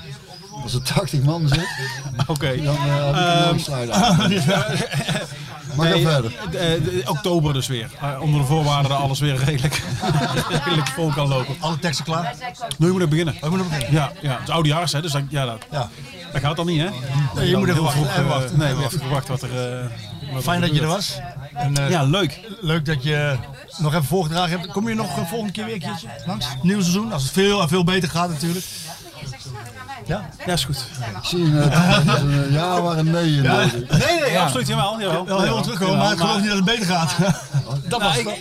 Als 0.63 0.73
er 0.73 0.81
80 0.81 1.21
man 1.21 1.47
zit, 1.47 1.67
Oké. 2.27 2.61
dan 2.63 2.75
eh, 2.75 3.45
heb 3.45 3.55
ik 3.55 3.67
een. 3.67 3.89
Maar 5.77 5.89
Nee, 5.89 6.01
verder. 6.07 6.31
eh, 6.45 6.51
de- 6.83 7.03
oktober 7.05 7.53
dus 7.53 7.67
weer. 7.67 7.89
Eh, 8.01 8.21
onder 8.21 8.39
de 8.41 8.45
voorwaarden 8.47 8.89
dat 8.91 8.99
alles 8.99 9.19
weer 9.19 9.35
redelijk, 9.35 9.83
redelijk 10.65 10.87
vol 10.87 11.09
kan 11.09 11.27
lopen. 11.27 11.55
Alle 11.59 11.79
teksten 11.79 12.05
klaar? 12.05 12.35
Nu 12.77 12.87
moet 12.91 12.95
ik 12.97 13.03
Oh, 13.03 13.09
beginnen. 13.09 13.35
Beginnen. 13.41 13.91
Ja, 13.91 14.11
ja, 14.21 14.31
het 14.31 14.47
is 14.47 14.53
oudejaars, 14.53 14.91
hè, 14.91 15.01
dus 15.01 15.11
dat, 15.11 15.21
ja, 15.29 15.45
dat, 15.45 15.65
Ja. 15.71 15.89
dat 16.31 16.41
gaat 16.41 16.55
dan 16.55 16.65
niet, 16.65 16.81
hè? 16.81 16.89
Nee, 17.35 17.49
je 17.49 17.57
moet 17.57 17.63
even 17.69 17.73
Heel 17.73 17.83
wachten, 17.83 18.01
vroeg, 18.03 18.13
even 18.17 18.27
wachten. 18.27 18.49
Nee, 18.49 18.57
we 18.59 18.65
hebben 18.65 18.85
even 18.85 18.99
gewacht 18.99 19.27
wat 19.27 19.41
er... 19.41 19.79
eh, 19.79 19.85
wat 20.33 20.43
Fijn 20.43 20.61
dat 20.61 20.75
je 20.75 20.81
er 20.81 20.87
was. 20.87 21.19
En, 21.53 21.77
eh, 21.77 21.89
Ja, 21.89 22.03
leuk. 22.03 22.39
Leuk 22.61 22.85
dat 22.85 23.03
je 23.03 23.35
nog 23.77 23.91
even 23.93 24.05
voorgedragen 24.05 24.59
hebt. 24.59 24.71
Kom 24.71 24.89
je 24.89 24.95
nog 24.95 25.27
volgende 25.27 25.51
keer 25.53 25.65
weer 25.65 25.73
een 25.73 25.79
keertje 25.79 26.07
langs? 26.25 26.45
Nieuw 26.61 26.79
seizoen, 26.81 27.13
als 27.13 27.23
het 27.23 27.31
veel 27.31 27.61
en 27.61 27.67
veel 27.69 27.83
beter 27.83 28.09
gaat 28.09 28.29
natuurlijk. 28.29 28.65
Ja? 30.07 30.29
Ja, 30.45 30.53
is 30.53 30.65
goed. 30.65 30.85
Ik 31.21 31.25
zie 31.25 31.43
een, 31.43 31.71
eh, 31.71 31.99
een 32.05 32.51
ja 32.51 32.81
maar 32.81 32.97
een 32.97 33.11
nee. 33.11 33.41
Nee, 33.41 34.19
nee, 34.21 34.39
absoluut, 34.39 34.67
jawel. 34.67 34.99
jawel. 34.99 35.25
Wel 35.25 35.41
heel 35.41 35.61
terugkomen, 35.61 35.97
maar 35.97 36.11
ik 36.11 36.17
geloof 36.19 36.37
niet 36.37 36.47
dat 36.47 36.55
het 36.55 36.65
beter 36.65 36.85
gaat. 36.85 37.15
Dat 37.87 38.01
was 38.01 38.17
ik, 38.17 38.27
eh, 38.27 38.33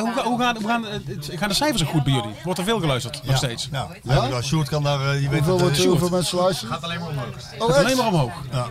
hoe, 0.00 0.12
hoe, 0.24 0.38
gaan, 0.40 0.56
hoe 0.56 0.66
gaan, 0.68 0.86
eh, 0.86 1.38
gaan 1.38 1.48
de 1.48 1.54
cijfers 1.54 1.82
ook 1.82 1.88
goed 1.88 2.04
bij 2.04 2.12
jullie? 2.12 2.30
Wordt 2.44 2.58
er 2.58 2.64
veel 2.64 2.80
geluisterd, 2.80 3.20
nog 3.24 3.36
steeds? 3.36 3.68
Ja, 3.72 3.86
Ja? 4.02 4.24
ja? 4.30 4.42
Sjoerd 4.42 4.68
kan 4.68 4.82
daar, 4.82 5.00
eh, 5.00 5.22
je 5.22 5.28
weet 5.28 5.44
Hoeveel, 5.44 5.66
het, 5.68 5.84
hoeveel 5.84 6.08
mensen 6.08 6.38
luisteren? 6.38 6.72
Gaat 6.74 6.82
alleen 6.84 6.98
maar 7.00 7.08
omhoog. 7.08 7.26
Oh, 7.58 7.66
Het 7.66 7.76
echt? 7.76 7.84
alleen 7.84 7.96
maar 7.96 8.06
omhoog. 8.06 8.32
Ja. 8.52 8.66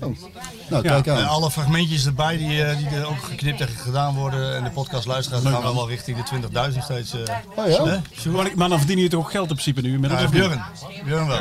Nou, 0.00 0.14
Ja. 0.68 0.80
kijk 0.80 1.06
En 1.06 1.16
aan. 1.16 1.28
alle 1.28 1.50
fragmentjes 1.50 2.06
erbij 2.06 2.36
die, 2.36 2.48
die 2.76 2.88
er 2.88 3.06
ook 3.08 3.22
geknipt 3.24 3.60
en 3.60 3.68
gedaan 3.68 4.14
worden 4.14 4.56
en 4.56 4.64
de 4.64 4.70
podcast 4.70 5.06
luisteraars 5.06 5.44
gaan 5.44 5.62
we 5.62 5.74
wel 5.74 5.88
richting 5.88 6.16
de 6.16 6.22
20.000 6.72 6.82
steeds. 6.84 7.12
eh. 7.14 7.20
Oh 7.56 7.68
ja? 7.70 8.00
Maar, 8.30 8.50
maar 8.54 8.68
dan 8.68 8.78
verdienen 8.78 9.04
jullie 9.04 9.08
toch 9.10 9.20
ook 9.24 9.30
geld 9.30 9.48
in 9.48 9.54
principe 9.54 9.80
nu 9.80 9.92
inmiddels? 9.92 10.20
Ja? 10.22 10.28
Björn. 10.28 10.62
Björn 11.04 11.26
wel. 11.26 11.38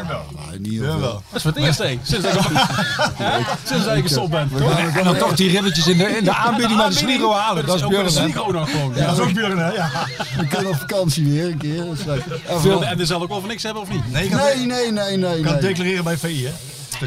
Nee, 0.49 0.59
Björn 0.59 0.99
wel. 0.99 1.11
Dat 1.11 1.21
is 1.35 1.41
voor 1.41 1.51
het 1.51 1.59
eerst, 1.61 1.77
hé. 1.79 1.99
Sinds 2.03 3.85
ik, 3.85 4.01
gestopt 4.07 4.29
ben. 4.29 4.49
En 4.95 5.03
dan 5.03 5.17
toch 5.17 5.35
die 5.35 5.49
ribbetjes 5.49 5.87
in 5.87 5.97
de, 5.97 6.17
in 6.17 6.23
de 6.23 6.35
aanbieding 6.35 6.77
naar 6.79 6.89
de 6.89 6.95
Sligo 6.95 7.33
halen. 7.33 7.65
Dat 7.65 7.75
is 7.75 7.83
Björn. 8.03 8.13
de 8.13 8.19
hè? 8.19 8.25
Sligo 8.25 8.51
nog 8.51 8.71
gewoon. 8.71 8.93
Ja, 8.95 9.05
dat 9.05 9.17
is 9.17 9.23
ook 9.23 9.33
Björn, 9.33 9.57
hè? 9.57 9.71
Ja. 9.71 9.89
We 10.37 10.47
kunnen 10.47 10.71
op 10.71 10.75
vakantie 10.75 11.25
weer 11.25 11.45
een 11.45 11.57
keer. 11.57 11.85
Dat 11.85 12.17
is 12.17 12.61
Veel, 12.61 12.85
en 12.85 12.99
er 12.99 13.05
zal 13.05 13.21
ook 13.21 13.31
over 13.31 13.47
niks 13.47 13.63
hebben 13.63 13.81
of 13.81 13.89
niet? 13.89 14.11
Nee, 14.11 14.29
Nee, 14.29 14.65
nee, 14.65 14.91
nee, 14.91 15.17
nee. 15.17 15.41
kan 15.41 15.51
nee. 15.51 15.61
declareren 15.61 16.03
bij 16.03 16.17
VI, 16.17 16.45
hè? 16.45 16.51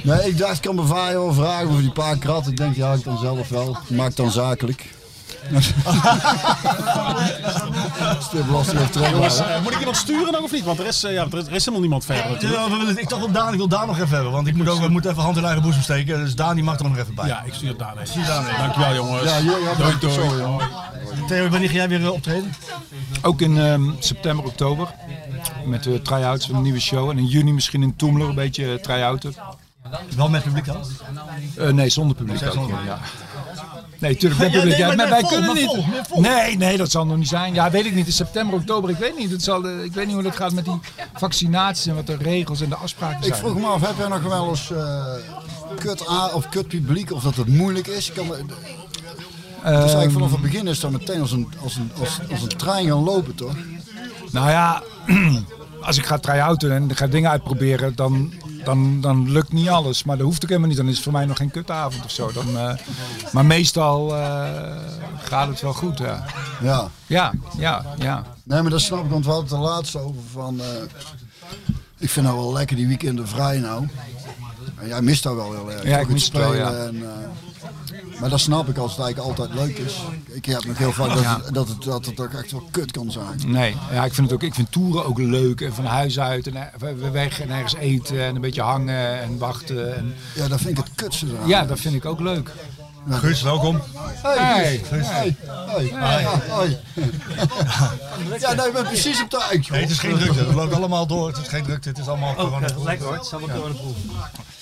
Nee, 0.02 0.28
ik 0.28 0.38
dacht, 0.38 0.56
ik 0.56 0.62
kan 0.62 0.74
mijn 0.74 0.86
vader 0.86 1.14
wel 1.20 1.32
vragen 1.32 1.68
over 1.68 1.80
die 1.80 1.92
paar 1.92 2.18
krat. 2.18 2.46
Ik 2.46 2.56
denk, 2.56 2.76
ja, 2.76 2.92
ik 2.92 3.04
dan 3.04 3.18
zelf 3.18 3.48
wel. 3.48 3.76
Maak 3.88 4.16
dan 4.16 4.30
zakelijk. 4.30 4.84
Als 8.16 8.30
de 8.30 8.42
belasting 8.46 8.78
heeft 8.78 8.94
Jongens, 9.10 9.36
terug. 9.36 9.50
eh, 9.50 9.62
moet 9.62 9.72
ik 9.72 9.78
iemand 9.78 9.96
sturen 9.96 10.32
nog 10.32 10.40
of 10.42 10.52
niet? 10.52 10.64
Want 10.64 10.78
er 10.78 10.86
is, 10.86 11.04
eh, 11.04 11.12
ja, 11.12 11.26
er 11.30 11.38
is, 11.38 11.46
er 11.46 11.52
is 11.52 11.58
helemaal 11.58 11.80
niemand 11.80 12.04
verder 12.04 12.30
natuurlijk. 12.30 12.60
Ja, 12.62 12.70
we 12.70 12.76
willen- 12.76 12.98
ik 12.98 13.08
dacht 13.08 13.20
wel 13.22 13.30
Daan, 13.30 13.52
ik 13.52 13.58
wil 13.58 13.68
Daan 13.68 13.86
nog 13.86 13.96
even 13.98 14.14
hebben, 14.14 14.32
want 14.32 14.46
ik 14.46 14.54
moet 14.56 14.68
ook 14.68 14.80
we 14.80 14.88
moeten 14.88 15.10
even 15.10 15.22
hand 15.22 15.36
in 15.36 15.44
eigen 15.44 15.62
boezem 15.62 15.82
steken. 15.82 16.18
Dus 16.18 16.34
Daan 16.34 16.54
die 16.54 16.64
mag 16.64 16.78
er 16.78 16.84
nog 16.88 16.96
even 16.98 17.14
bij. 17.14 17.26
Ja, 17.26 17.42
ik 17.46 17.54
stuur 17.54 17.68
het 17.68 17.78
daar 17.78 17.96
even. 18.02 18.24
Daan 18.26 18.44
even. 18.46 18.58
Dankjewel 18.58 18.94
jongens. 18.94 19.24
Ja, 19.30 19.36
ja, 19.36 19.42
ja, 19.56 19.74
doei, 19.98 20.12
sorry, 20.12 20.28
doei. 20.28 20.40
jongen. 20.40 20.68
Theo, 21.26 21.48
wanneer 21.48 21.68
ga 21.68 21.74
jij 21.74 21.88
weer 21.88 22.02
eh, 22.04 22.12
optreden? 22.12 22.52
Ook 23.22 23.40
in 23.40 23.58
ehm, 23.58 23.90
september, 23.98 24.44
oktober. 24.44 24.88
Met 25.66 25.82
de 25.82 26.02
try-outs 26.02 26.46
van 26.46 26.54
een 26.56 26.62
nieuwe 26.62 26.80
show. 26.80 27.10
En 27.10 27.18
in 27.18 27.26
juni 27.26 27.52
misschien 27.52 27.82
in 27.82 27.96
Toemler 27.96 28.28
een 28.28 28.34
beetje 28.34 28.80
try-outen. 28.80 29.34
Wel 30.16 30.28
met 30.28 30.42
publiek 30.42 30.64
dan? 30.64 30.76
Uh, 31.58 31.68
nee, 31.68 31.88
zonder 31.88 32.16
publiek 32.16 32.38
Zij 32.38 32.48
ook. 32.48 32.54
zonder- 32.54 32.84
Ja. 32.84 32.98
Nee, 33.98 34.16
tuurlijk 34.16 34.40
publiek. 34.52 34.64
nee, 34.64 34.78
Ja, 34.78 34.94
maar 34.94 35.08
wij 35.08 35.20
vol, 35.20 35.28
kunnen 35.28 35.46
maar 35.46 35.56
niet. 35.56 35.66
vol, 35.66 35.84
net 35.92 36.06
vol. 36.08 36.20
Nee, 36.20 36.56
nee, 36.56 36.76
dat 36.76 36.90
zal 36.90 37.06
nog 37.06 37.16
niet 37.16 37.28
zijn. 37.28 37.54
Ja, 37.54 37.70
weet 37.70 37.84
ik 37.86 37.94
niet. 37.94 38.06
In 38.06 38.12
september, 38.12 38.54
oktober, 38.58 38.90
ik 38.90 38.96
weet 38.96 39.18
niet. 39.18 39.30
Het 39.30 39.42
zal, 39.42 39.64
eh, 39.68 39.84
ik 39.84 39.92
weet 39.92 40.04
niet 40.06 40.14
hoe 40.14 40.22
dat 40.22 40.36
gaat 40.36 40.52
met 40.52 40.64
die 40.64 40.80
vaccinaties 41.14 41.86
en 41.86 41.94
wat 41.94 42.06
de 42.06 42.16
regels 42.16 42.60
en 42.60 42.68
de 42.68 42.74
afspraken 42.76 43.18
Ik 43.18 43.24
zijn. 43.24 43.38
vroeg 43.38 43.54
me 43.60 43.66
af, 43.66 43.80
heb 43.86 43.96
jij 43.98 44.08
nog 44.08 44.22
wel 44.22 44.48
eens 44.48 44.70
eh, 44.70 45.04
kut 45.78 46.08
A 46.10 46.26
of 46.26 46.48
kut 46.48 46.68
publiek 46.68 47.12
of 47.12 47.22
dat 47.22 47.36
het 47.36 47.48
moeilijk 47.48 47.86
is? 47.86 48.08
Ik 48.08 48.14
kan 48.14 48.26
het 48.28 48.36
is 48.38 49.64
eigenlijk 49.64 50.02
Ehm, 50.04 50.12
vanaf 50.12 50.30
het 50.32 50.40
begin 50.40 50.66
is 50.66 50.80
dat 50.80 50.90
meteen 50.90 51.20
als 51.20 51.32
een, 51.32 51.48
als 51.62 51.76
een, 51.76 51.90
als, 52.00 52.18
als 52.30 52.42
een 52.42 52.48
trein 52.56 52.86
gaan 52.86 53.04
lopen, 53.04 53.34
toch? 53.34 53.54
Nou 54.30 54.50
ja, 54.50 54.82
als 55.80 55.98
ik 55.98 56.06
ga 56.06 56.18
try-outen 56.18 56.72
en 56.72 56.90
ik 56.90 56.96
ga 56.96 57.06
dingen 57.06 57.30
uitproberen, 57.30 57.94
dan, 57.94 58.32
dan, 58.68 59.00
dan 59.00 59.30
lukt 59.30 59.52
niet 59.52 59.68
alles. 59.68 60.04
Maar 60.04 60.16
dat 60.16 60.26
hoeft 60.26 60.42
ook 60.42 60.48
helemaal 60.48 60.68
niet. 60.68 60.78
Dan 60.78 60.88
is 60.88 60.94
het 60.94 61.02
voor 61.02 61.12
mij 61.12 61.24
nog 61.24 61.36
geen 61.36 61.50
kutavond 61.50 62.04
of 62.04 62.10
zo. 62.10 62.32
Dan, 62.32 62.58
eh, 62.58 62.74
maar 63.32 63.46
meestal 63.46 64.16
eh, 64.16 64.46
gaat 65.18 65.48
het 65.48 65.60
wel 65.60 65.72
goed, 65.72 65.98
ja. 65.98 66.24
Ja. 66.62 66.90
Ja, 67.06 67.32
ja, 67.56 67.84
ja. 67.98 68.24
Nee, 68.44 68.62
maar 68.62 68.70
dat 68.70 68.80
snap 68.80 69.04
ik, 69.04 69.10
want 69.10 69.24
we 69.24 69.30
hadden 69.30 69.48
het 69.48 69.58
er 69.58 69.64
laatst 69.64 69.96
over 69.96 70.22
van... 70.32 70.60
eh, 70.60 70.66
ik 71.98 72.10
vind 72.10 72.26
nou 72.26 72.38
wel 72.38 72.52
lekker 72.52 72.76
die 72.76 72.86
weekenden 72.86 73.28
vrij 73.28 73.58
nou. 73.58 73.88
En 74.76 74.88
jij 74.88 75.02
mist 75.02 75.22
dat 75.22 75.34
wel 75.34 75.52
heel 75.52 75.72
erg. 75.72 75.82
Ja, 75.82 75.98
ik 75.98 76.08
mis 76.08 76.24
het 76.24 76.32
wel, 76.32 76.48
spelen 76.48 76.72
ja. 76.72 76.84
En, 76.86 77.02
maar 78.20 78.30
dat 78.30 78.40
snap 78.40 78.68
ik 78.68 78.76
als 78.78 78.96
het 78.96 79.00
eigenlijk 79.04 79.38
altijd 79.38 79.60
leuk 79.60 79.78
is. 79.78 79.94
Ik 80.30 80.44
heb 80.44 80.64
nog 80.64 80.78
heel 80.78 80.92
vaak 80.92 81.08
dat, 81.08 81.22
Ja. 81.22 81.40
het, 81.44 81.54
dat, 81.54 81.68
het, 81.68 81.82
dat 81.82 82.06
het 82.06 82.20
ook 82.20 82.32
echt 82.32 82.50
wel 82.52 82.68
kut 82.70 82.90
kan 82.90 83.10
zijn. 83.10 83.40
Nee, 83.46 83.76
ja, 83.92 84.04
ik 84.04 84.14
vind 84.14 84.26
het 84.30 84.34
ook. 84.36 84.42
Ik 84.42 84.54
vind 84.54 84.72
toeren 84.72 85.04
ook 85.06 85.18
leuk. 85.18 85.60
En 85.60 85.74
van 85.74 85.84
huis 85.84 86.20
uit 86.20 86.46
en 86.46 86.54
eh, 86.56 87.10
weg 87.12 87.40
en 87.40 87.50
ergens 87.50 87.74
eten 87.74 88.20
en 88.20 88.34
een 88.34 88.40
beetje 88.40 88.62
hangen 88.62 89.20
en 89.20 89.38
wachten. 89.38 89.96
En... 89.96 90.14
Ja, 90.34 90.48
dat 90.48 90.60
vind 90.60 90.78
ik 90.78 90.84
het 90.84 90.94
kutste. 90.94 91.26
Ja, 91.46 91.64
dat 91.64 91.80
vind 91.80 91.94
ik 91.94 92.04
ook 92.04 92.20
leuk. 92.20 92.50
Guus, 93.10 93.42
welkom. 93.42 93.82
Hey, 94.22 94.36
Hey. 94.36 94.80
hey, 94.88 95.36
hey. 95.90 96.78
Ja, 98.38 98.52
nee, 98.52 98.66
ik 98.66 98.72
ben 98.72 98.84
precies 98.84 99.22
op 99.22 99.28
tijd. 99.30 99.70
Nee, 99.70 99.80
het 99.80 99.90
is 99.90 99.98
geen 99.98 100.18
drukte. 100.18 100.38
Het 100.44 100.54
loopt 100.54 100.74
allemaal 100.74 101.06
door. 101.06 101.26
Het 101.28 101.36
is 101.36 101.48
geen 101.48 101.62
drukte. 101.64 101.88
Het 101.88 101.98
is 101.98 102.08
allemaal 102.08 102.34
corona. 102.34 102.66
Lekker 102.84 103.06
hoor, 103.06 103.14
het 103.16 103.24
is 103.24 103.32
allemaal 103.32 103.56
door 103.56 103.68
de 103.68 103.74
proef. 103.74 103.96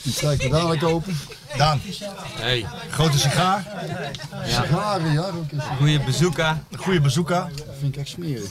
Die 0.02 0.12
trek 0.14 0.42
ik 0.42 0.50
dadelijk 0.50 0.82
open. 0.84 1.18
Daan, 1.56 1.80
Hey. 2.38 2.66
grote 2.90 3.18
sigaar. 3.18 3.64
Sigaren, 4.46 5.12
ja, 5.12 5.20
ook 5.20 5.52
eens. 5.52 5.64
Goeie 5.78 6.00
bezoeker. 6.04 6.56
Een 6.70 6.78
goede 6.78 7.00
bezoeker. 7.00 7.48
Dat 7.56 7.74
vind 7.80 7.94
ik 7.94 8.00
echt 8.00 8.08
smerig. 8.10 8.50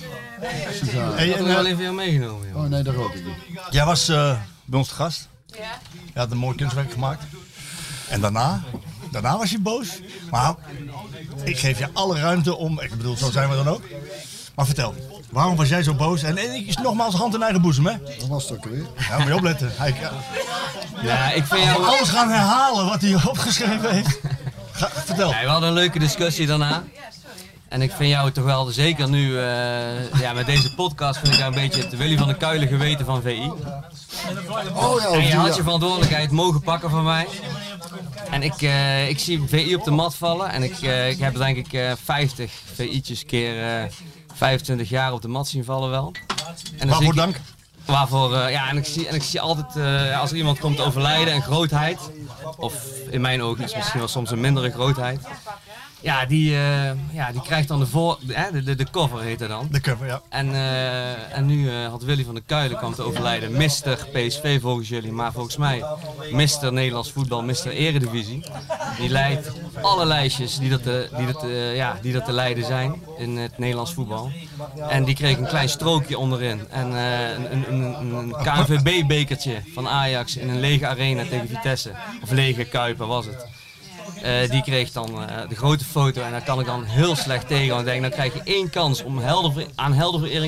Sigaren. 0.84 1.16
Hey, 1.16 1.28
Ik 1.28 1.36
en, 1.36 1.40
er 1.42 1.48
wel 1.48 1.66
eh, 1.66 1.72
even 1.72 1.84
jou 1.84 1.96
meegenomen. 1.96 2.48
joh. 2.54 2.64
Oh 2.64 2.70
nee, 2.70 2.84
dat 2.84 2.94
rook 2.96 3.14
ik 3.14 3.26
niet. 3.26 3.36
jij 3.70 3.86
was 3.86 4.08
eh, 4.10 4.38
bij 4.66 4.80
ons 4.80 4.88
te 4.88 4.94
gast. 4.96 5.28
Je 6.14 6.20
had 6.20 6.32
een 6.32 6.38
mooi 6.38 6.56
kunstwerk 6.58 6.92
gemaakt. 6.92 7.24
En 8.10 8.22
daarna, 8.22 8.64
daarna 9.12 9.38
was 9.38 9.50
je 9.52 9.60
boos. 9.60 9.88
Maar 10.32 10.56
ik 11.44 11.60
geef 11.60 11.80
je 11.80 11.88
alle 11.94 12.20
ruimte 12.20 12.56
om, 12.56 12.80
ik 12.82 12.98
bedoel, 12.98 13.18
zo 13.18 13.32
zijn 13.32 13.50
we 13.50 13.56
dan 13.56 13.68
ook. 13.68 13.82
Maar 14.56 14.66
vertel, 14.66 14.94
waarom 15.30 15.56
was 15.56 15.70
jij 15.70 15.84
zo 15.84 15.94
boos? 15.94 16.24
En, 16.24 16.38
en 16.38 16.54
ik 16.54 16.68
is 16.68 16.78
nogmaals 16.78 17.16
hand 17.16 17.34
in 17.34 17.42
eigen 17.42 17.62
boezem, 17.62 17.86
hè? 17.86 17.94
Dat 18.20 18.28
was 18.28 18.44
het 18.44 18.58
ook 18.58 18.66
weer. 18.66 18.86
Ja, 19.10 19.18
moet 19.18 19.28
je 19.28 19.36
opletten. 19.36 19.72
Hij, 19.76 19.96
ja, 20.00 20.12
Ja, 21.02 21.32
ik 21.32 21.46
vind 21.46 21.64
jou... 21.64 21.86
alles 21.86 22.10
gaan 22.10 22.30
herhalen 22.30 22.86
wat 22.86 23.02
hij 23.02 23.16
opgeschreven 23.28 23.94
heeft. 23.94 24.20
Ga, 24.72 24.90
vertel. 24.94 25.30
Ja, 25.30 25.42
we 25.42 25.48
hadden 25.48 25.70
een 25.70 25.76
leuke 25.76 26.00
discussie 26.00 26.48
daarna. 26.48 26.84
En 27.68 27.82
ik 27.82 27.92
vind 27.92 28.10
jou 28.10 28.32
toch 28.32 28.44
wel, 28.44 28.66
zeker 28.66 29.10
nu 29.10 29.38
eh, 29.38 30.20
ja, 30.20 30.34
met 30.34 30.46
deze 30.46 30.76
podcast, 30.76 31.20
vind 31.20 31.34
ik 31.34 31.40
jou 31.40 31.54
een 31.56 31.62
beetje 31.62 31.82
het 31.82 31.98
Willy 31.98 32.18
van 32.18 32.28
de 32.28 32.36
Kuilen 32.36 32.68
geweten 32.68 33.06
van 33.06 33.22
VI. 33.22 33.52
Oh 34.76 35.02
ja, 35.02 35.08
En 35.08 35.26
je 35.28 35.36
had 35.36 35.56
je 35.56 35.64
verantwoordelijkheid 35.64 36.32
mogen 36.32 36.62
pakken 36.62 36.90
van 36.90 37.04
mij. 37.04 37.28
En 38.32 38.44
ik, 38.44 38.62
eh, 38.62 39.10
ik 39.10 39.20
zie 39.20 39.44
VI 39.48 39.76
op 39.76 39.84
de 39.84 39.92
mat 39.92 40.16
vallen. 40.16 40.50
En 40.52 40.64
ik, 40.64 40.82
eh, 40.82 41.10
ik 41.10 41.20
heb 41.20 41.36
denk 41.36 41.58
ik 41.58 41.74
eh 41.74 41.92
50 42.04 42.52
VI'tjes 42.74 43.26
keer 43.26 43.82
eh 43.84 43.92
25 44.34 44.90
jaar 44.90 45.14
op 45.14 45.22
de 45.22 45.28
mat 45.28 45.48
zien 45.48 45.64
vallen 45.64 45.90
wel. 45.90 46.12
En 46.78 46.88
Waarvoor 46.88 47.08
ik- 47.12 47.16
dank? 47.16 47.36
Waarvoor, 47.86 48.36
eh, 48.36 48.52
ja, 48.52 48.70
en 48.70 48.78
ik 48.78 48.86
zie, 48.86 49.08
en 49.08 49.16
ik 49.16 49.24
zie 49.24 49.42
altijd, 49.42 49.76
eh, 49.76 50.20
als 50.20 50.32
er 50.32 50.38
iemand 50.38 50.60
komt 50.60 50.80
overlijden, 50.80 51.34
een 51.36 51.42
grootheid. 51.42 52.00
Of 52.58 52.74
in 53.10 53.22
mijn 53.22 53.42
ogen 53.42 53.64
is 53.64 53.76
misschien 53.76 54.00
wel 54.00 54.08
soms 54.08 54.32
een 54.32 54.40
mindere 54.40 54.72
grootheid. 54.72 55.20
Ja, 56.06 56.26
die, 56.26 56.56
eh, 56.56 56.92
ja, 57.14 57.32
die 57.32 57.42
krijgt 57.42 57.68
dan 57.68 57.80
de, 57.80 57.88
voor, 57.88 58.20
de, 58.22 58.50
de, 58.52 58.64
de, 58.64 58.76
de 58.76 58.90
cover 58.92 59.22
heet 59.22 59.40
het 59.40 59.50
dan. 59.50 59.68
De 59.72 59.82
cover, 59.82 60.08
ja. 60.08 60.22
En, 60.30 60.54
eh, 60.54 61.38
en 61.38 61.46
nu 61.46 61.70
eh, 61.70 61.88
had 61.88 62.04
Willy 62.04 62.24
van 62.24 62.34
der 62.34 62.44
Kuilen 62.46 62.78
kwam 62.78 62.94
te 62.94 63.02
overlijden. 63.02 63.52
Mister 63.52 64.08
PSV 64.12 64.62
volgens 64.62 64.90
jullie, 64.90 65.12
maar 65.12 65.32
volgens 65.32 65.58
mij 65.58 65.84
Mister 66.32 66.74
Nederlands 66.74 67.12
voetbal, 67.12 67.44
Mister 67.44 67.72
Eredivisie. 67.72 68.44
Die 68.98 69.10
leidt 69.10 69.52
alle 69.82 70.06
lijstjes 70.06 70.58
die 70.58 70.70
dat 70.70 70.84
te, 70.84 71.10
die 71.18 71.26
dat, 71.26 71.46
ja, 71.76 71.98
die 72.02 72.14
dat 72.14 72.26
te 72.26 72.32
leiden 72.32 72.66
zijn 72.66 73.02
in 73.18 73.38
het 73.38 73.58
Nederlands 73.58 73.94
voetbal. 73.94 74.32
En 74.90 75.04
die 75.04 75.16
kreeg 75.16 75.38
een 75.38 75.48
klein 75.48 75.70
strookje 75.70 76.18
onderin. 76.18 76.70
En 76.70 76.92
een, 76.92 77.52
een, 77.52 78.00
een, 78.00 78.14
een 78.14 78.32
KNVB-bekertje 78.32 79.62
van 79.74 79.88
Ajax 79.88 80.38
in 80.38 80.50
een 80.50 80.60
lege 80.60 80.88
arena 80.88 81.24
tegen 81.24 81.48
Vitesse. 81.48 81.92
Of 82.24 82.32
lege 82.32 82.64
Kuipen 82.64 83.08
was 83.08 83.26
het. 83.26 83.55
Eh, 84.26 84.50
die 84.50 84.62
kreeg 84.62 84.92
dan 84.92 85.22
eh, 85.22 85.50
de 85.50 85.56
grote 85.56 85.86
foto 85.86 86.22
en 86.22 86.32
daar 86.32 86.44
kan 86.44 86.60
ik 86.60 86.66
dan 86.66 86.84
heel 86.84 87.16
slecht 87.16 87.48
tegen. 87.48 87.68
Want 87.68 87.80
ik 87.80 87.86
denk, 87.86 88.02
dan 88.02 88.12
krijg 88.12 88.34
je 88.34 88.42
één 88.44 88.70
kans 88.70 89.04
om 89.04 89.18
helder, 89.18 89.66
aan 89.76 89.94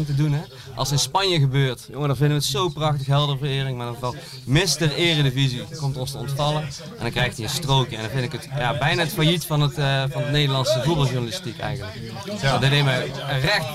te 0.06 0.16
doen. 0.16 0.32
Hè? 0.34 0.42
Als 0.78 0.92
in 0.92 1.00
Spanje 1.00 1.40
gebeurt, 1.40 1.88
jongen, 1.92 2.08
dan 2.08 2.18
vinden 2.18 2.38
we 2.38 2.44
het 2.44 2.52
zo 2.52 2.70
prachtig, 2.70 3.08
helderverering. 3.08 3.78
Maar 3.78 3.86
dan 3.86 3.96
valt 4.00 4.16
Mister 4.44 4.92
Eredivisie, 4.94 5.64
komt 5.80 5.98
ons 5.98 6.12
te 6.12 6.18
ontvallen. 6.18 6.62
En 6.62 7.02
dan 7.02 7.12
krijgt 7.12 7.38
hij 7.38 7.46
een 7.46 7.52
strookje. 7.52 7.96
En 7.96 8.02
dan 8.02 8.12
vind 8.12 8.24
ik 8.24 8.32
het 8.32 8.48
ja, 8.58 8.78
bijna 8.78 9.02
het 9.02 9.14
failliet 9.14 9.46
van 9.46 9.62
het, 9.62 9.78
eh, 9.78 10.04
van 10.10 10.22
het 10.22 10.32
Nederlandse 10.32 10.82
voetbaljournalistiek 10.84 11.60
eigenlijk. 11.60 11.96
Ja. 12.42 12.52
Dat 12.58 12.70
deed 12.70 12.84
mij 12.84 13.12
recht, 13.42 13.68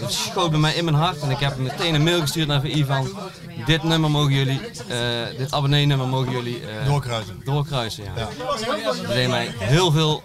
dat 0.00 0.12
schoot 0.12 0.50
bij 0.50 0.60
mij 0.60 0.74
in 0.74 0.84
mijn 0.84 0.96
hart. 0.96 1.20
En 1.20 1.30
ik 1.30 1.38
heb 1.38 1.56
meteen 1.56 1.94
een 1.94 2.02
mail 2.02 2.20
gestuurd 2.20 2.48
naar 2.48 2.60
VI 2.60 2.84
van... 2.84 3.08
Dit 3.66 3.82
nummer 3.82 4.10
mogen 4.10 4.32
jullie, 4.32 4.60
eh, 4.88 5.38
dit 5.38 5.52
abonnee-nummer 5.52 6.08
mogen 6.08 6.32
jullie... 6.32 6.60
eh, 6.60 6.86
Doorkruisen. 6.86 7.40
Doorkruisen, 7.44 8.04
ja. 8.04 8.28
Dat 8.84 9.06
deed 9.06 9.28
mij 9.28 9.54
heel 9.58 9.90
veel 9.90 10.22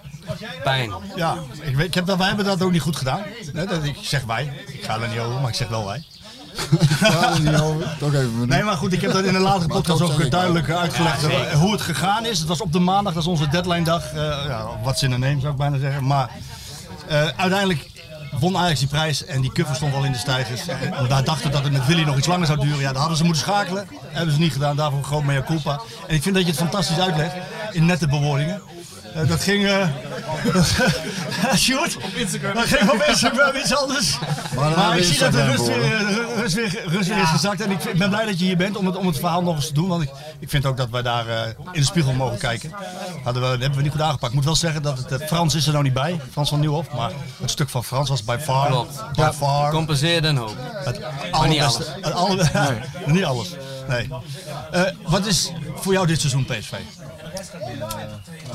pijn. 0.64 0.92
Ja, 1.16 1.38
ik, 1.62 1.76
weet, 1.76 1.86
ik 1.86 1.94
heb 1.94 2.06
dat, 2.06 2.18
wij 2.18 2.28
hebben 2.28 2.46
dat 2.46 2.62
ook 2.62 2.72
niet 2.72 2.82
goed 2.82 2.96
gedaan. 2.96 3.22
Nee, 3.54 3.66
dat, 3.66 3.84
ik 3.84 3.98
zeg 4.02 4.24
wij. 4.24 4.54
Ik 4.68 4.84
ga 4.84 5.00
er 5.00 5.10
niet 5.10 5.20
over, 5.20 5.40
maar 5.40 5.50
ik 5.50 5.56
zeg 5.56 5.68
wel 5.68 5.86
wij. 5.86 6.04
Daar 7.00 8.26
Nee, 8.46 8.64
maar 8.64 8.78
goed, 8.78 8.94
ik 8.94 9.02
heb 9.02 9.12
dat 9.12 9.24
in 9.24 9.36
een 9.36 9.42
latere 9.42 9.74
podcast 9.74 10.02
ook 10.02 10.32
duidelijk 10.32 10.70
uitgelegd 10.70 11.22
Ja, 11.22 11.28
eh, 11.28 11.36
zeker. 11.36 11.58
hoe 11.58 11.72
het 11.72 11.82
gegaan 11.82 12.26
is. 12.26 12.40
Het 12.40 12.48
was 12.48 12.62
op 12.62 12.74
de 12.74 12.80
maandag, 12.80 13.14
dat 13.14 13.22
is 13.22 13.30
onze 13.30 13.48
deadline 13.48 13.84
dag. 13.84 14.12
Eh, 14.12 14.20
ja, 14.48 14.66
wat 14.84 15.00
zin 15.00 15.12
in 15.12 15.20
neem, 15.20 15.40
zou 15.40 15.52
ik 15.52 15.58
bijna 15.58 15.78
zeggen. 15.78 16.08
Maar 16.08 16.30
eh, 17.08 17.28
uiteindelijk 17.36 17.90
won 18.40 18.58
Ajax 18.58 18.80
die 18.80 18.88
prijs 18.88 19.26
en 19.26 19.42
die 19.42 19.52
cover 19.52 19.76
stond 19.76 19.94
al 19.94 20.04
in 20.04 20.12
de 20.12 20.18
stijgers. 20.18 20.68
En 20.68 21.08
daar 21.08 21.24
dachten 21.24 21.52
dat 21.52 21.64
het 21.64 21.72
met 21.72 21.86
Willy 21.86 22.04
nog 22.04 22.18
iets 22.18 22.28
langer 22.28 22.48
zou 22.48 22.60
duren. 22.60 22.80
Ja, 22.80 22.92
dan 22.92 23.00
hadden 23.00 23.18
ze 23.18 23.24
moeten 23.24 23.42
schakelen. 23.42 23.88
Hebben 24.08 24.34
ze 24.34 24.40
niet 24.40 24.54
gedaan, 24.54 24.76
daarvoor 24.76 25.04
groot 25.04 25.24
mea 25.24 25.44
culpa. 25.44 25.82
En 26.08 26.16
ik 26.16 26.22
vind 26.22 26.36
dat 26.36 26.44
je 26.44 26.50
het 26.50 26.60
fantastisch 26.60 27.00
uitlegt 27.00 27.36
in 27.72 27.86
nette 27.86 28.08
bewoordingen. 28.08 28.62
Eh, 29.18 29.28
dat 29.30 29.42
ging... 29.44 29.68
Sjoerd? 31.56 31.96
Op 31.96 32.14
Instagram. 32.16 32.54
Dat 32.54 32.66
ging 32.66 32.90
op 32.92 33.04
Instagram 33.08 33.56
iets 33.56 33.76
anders. 33.76 34.18
Maar 34.56 34.98
ik 34.98 35.04
zie 35.04 35.20
dat 35.20 35.32
de 35.32 35.46
rust 35.46 35.66
weer, 35.68 35.84
eh, 35.84 36.16
rust 36.36 36.54
weer, 36.56 36.82
rust 36.86 37.08
weer 37.10 37.22
is 37.22 37.30
gezakt. 37.30 37.62
En 37.62 37.72
ik, 37.72 37.82
vind- 37.82 37.94
ik 37.94 38.00
ben 38.00 38.10
blij 38.10 38.26
dat 38.26 38.40
je 38.40 38.46
hier 38.46 38.58
bent 38.58 38.78
om 38.78 38.86
het, 38.86 38.96
om 38.96 39.08
het 39.08 39.20
verhaal 39.20 39.42
nog 39.44 39.56
eens 39.56 39.68
te 39.68 39.74
doen. 39.74 39.88
Want 39.88 40.04
ik, 40.04 40.10
ik 40.40 40.50
vind 40.50 40.66
ook 40.66 40.78
dat 40.78 40.90
wij 40.90 41.02
daar 41.02 41.26
in 41.72 41.80
de 41.80 41.84
spiegel 41.86 42.14
mogen 42.14 42.38
kijken. 42.38 42.72
Hadden 43.24 43.42
we, 43.44 43.50
dat 43.50 43.60
hebben 43.60 43.78
we 43.78 43.82
niet 43.84 43.92
goed 43.92 44.02
aangepakt. 44.02 44.28
Ik 44.30 44.34
moet 44.36 44.46
wel 44.46 44.56
zeggen 44.56 44.82
dat 44.82 45.06
het, 45.10 45.24
Frans 45.24 45.56
is 45.56 45.66
er 45.66 45.72
nou 45.72 45.84
niet 45.84 45.94
bij. 45.94 46.20
Frans 46.32 46.50
van 46.50 46.60
Nieuwhof. 46.60 46.92
Maar 46.92 47.12
het 47.42 47.52
stuk 47.52 47.70
van 47.70 47.84
Frans 47.84 48.10
was 48.10 48.24
by 48.24 48.38
far. 48.42 48.68
Klopt. 48.68 49.04
By 49.16 49.30
far. 49.38 49.72
Compenseerde 49.72 50.28
een 50.28 50.38
hoop. 50.38 50.56
Het 50.84 51.00
Maar 51.32 51.48
niet 51.48 51.62
alles. 51.62 51.78
Het 52.02 52.14
alle, 52.14 52.50
niet 53.06 53.24
alles. 53.26 53.50
Nee. 53.88 54.10
Eh, 54.72 54.82
wat 55.08 55.26
is 55.26 55.52
voor 55.76 55.94
jou 55.94 56.08
dit 56.08 56.20
seizoen 56.20 56.46
PSV? 56.46 56.74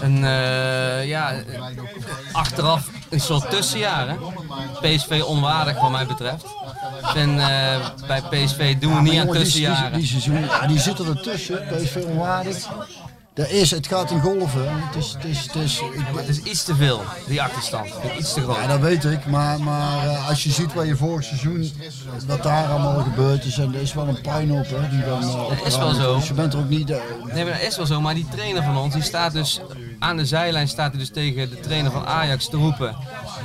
Een, 0.00 0.24
eh, 0.24 1.06
ja, 1.08 1.32
achteraf 2.32 2.88
een 3.10 3.20
soort 3.20 3.50
tussenjaar. 3.50 4.08
Hè? 4.08 4.14
PSV 4.80 5.22
onwaardig 5.26 5.80
wat 5.80 5.90
mij 5.90 6.06
betreft. 6.06 6.44
Vind, 7.02 7.38
eh, 7.40 7.46
bij 8.06 8.22
PSV 8.30 8.76
doen 8.78 8.94
we 8.94 9.00
niet 9.00 9.10
aan 9.10 9.16
jongen, 9.26 9.32
die- 9.32 9.32
die, 9.32 9.42
tussenjaren. 9.42 9.98
die, 10.58 10.66
die 10.68 10.78
zitten 10.78 11.06
ertussen. 11.06 11.66
PSV 11.70 11.96
onwaardig. 12.06 12.56
Dat 13.34 13.48
is, 13.50 13.70
het 13.70 13.86
gaat 13.86 14.10
in 14.10 14.20
golven. 14.20 14.84
Het 14.86 14.94
is, 14.96 15.12
het 15.12 15.24
is, 15.24 15.42
het 15.42 15.54
is, 15.54 15.78
ik, 15.80 16.04
Het 16.16 16.28
is 16.28 16.38
iets 16.38 16.64
te 16.64 16.74
veel, 16.74 17.00
die 17.26 17.42
achterstand. 17.42 17.88
Iets 18.18 18.32
te 18.32 18.40
groot. 18.40 18.56
ja, 18.56 18.66
dat 18.66 18.80
weet 18.80 19.04
ik. 19.04 19.26
Maar, 19.26 19.60
maar 19.60 20.06
eh, 20.08 20.28
als 20.28 20.44
je 20.44 20.50
ziet 20.50 20.74
wat 20.74 20.86
je 20.86 20.96
vorig 20.96 21.24
seizoen, 21.24 21.72
wat 22.26 22.42
daar 22.42 22.68
allemaal 22.68 23.02
gebeurd 23.02 23.44
is. 23.44 23.58
En 23.58 23.74
er 23.74 23.80
is 23.80 23.94
wel 23.94 24.08
een 24.08 24.20
puinhoop 24.20 24.66
hè, 24.68 24.88
die 24.88 25.04
dan 25.04 25.22
uh, 25.22 25.66
is 25.66 25.76
wel 25.78 25.94
zo. 25.94 26.16
Dus 26.16 26.28
je 26.28 26.34
bent 26.34 26.52
er 26.52 26.58
ook 26.58 26.68
niet... 26.68 26.90
eh, 26.90 26.98
Nee, 27.32 27.44
maar 27.44 27.52
dat 27.52 27.62
is 27.62 27.76
wel 27.76 27.86
zo. 27.86 28.00
Maar 28.00 28.14
die 28.14 28.26
trainer 28.30 28.62
van 28.62 28.76
ons, 28.76 28.94
die 28.94 29.02
staat 29.02 29.32
dus 29.32 29.60
aan 30.02 30.16
de 30.16 30.26
zijlijn, 30.26 30.68
staat 30.68 30.90
hij 30.90 30.98
dus 30.98 31.10
tegen 31.10 31.50
de 31.50 31.60
trainer 31.60 31.90
van 31.92 32.06
Ajax 32.06 32.48
te 32.48 32.56
roepen. 32.56 32.96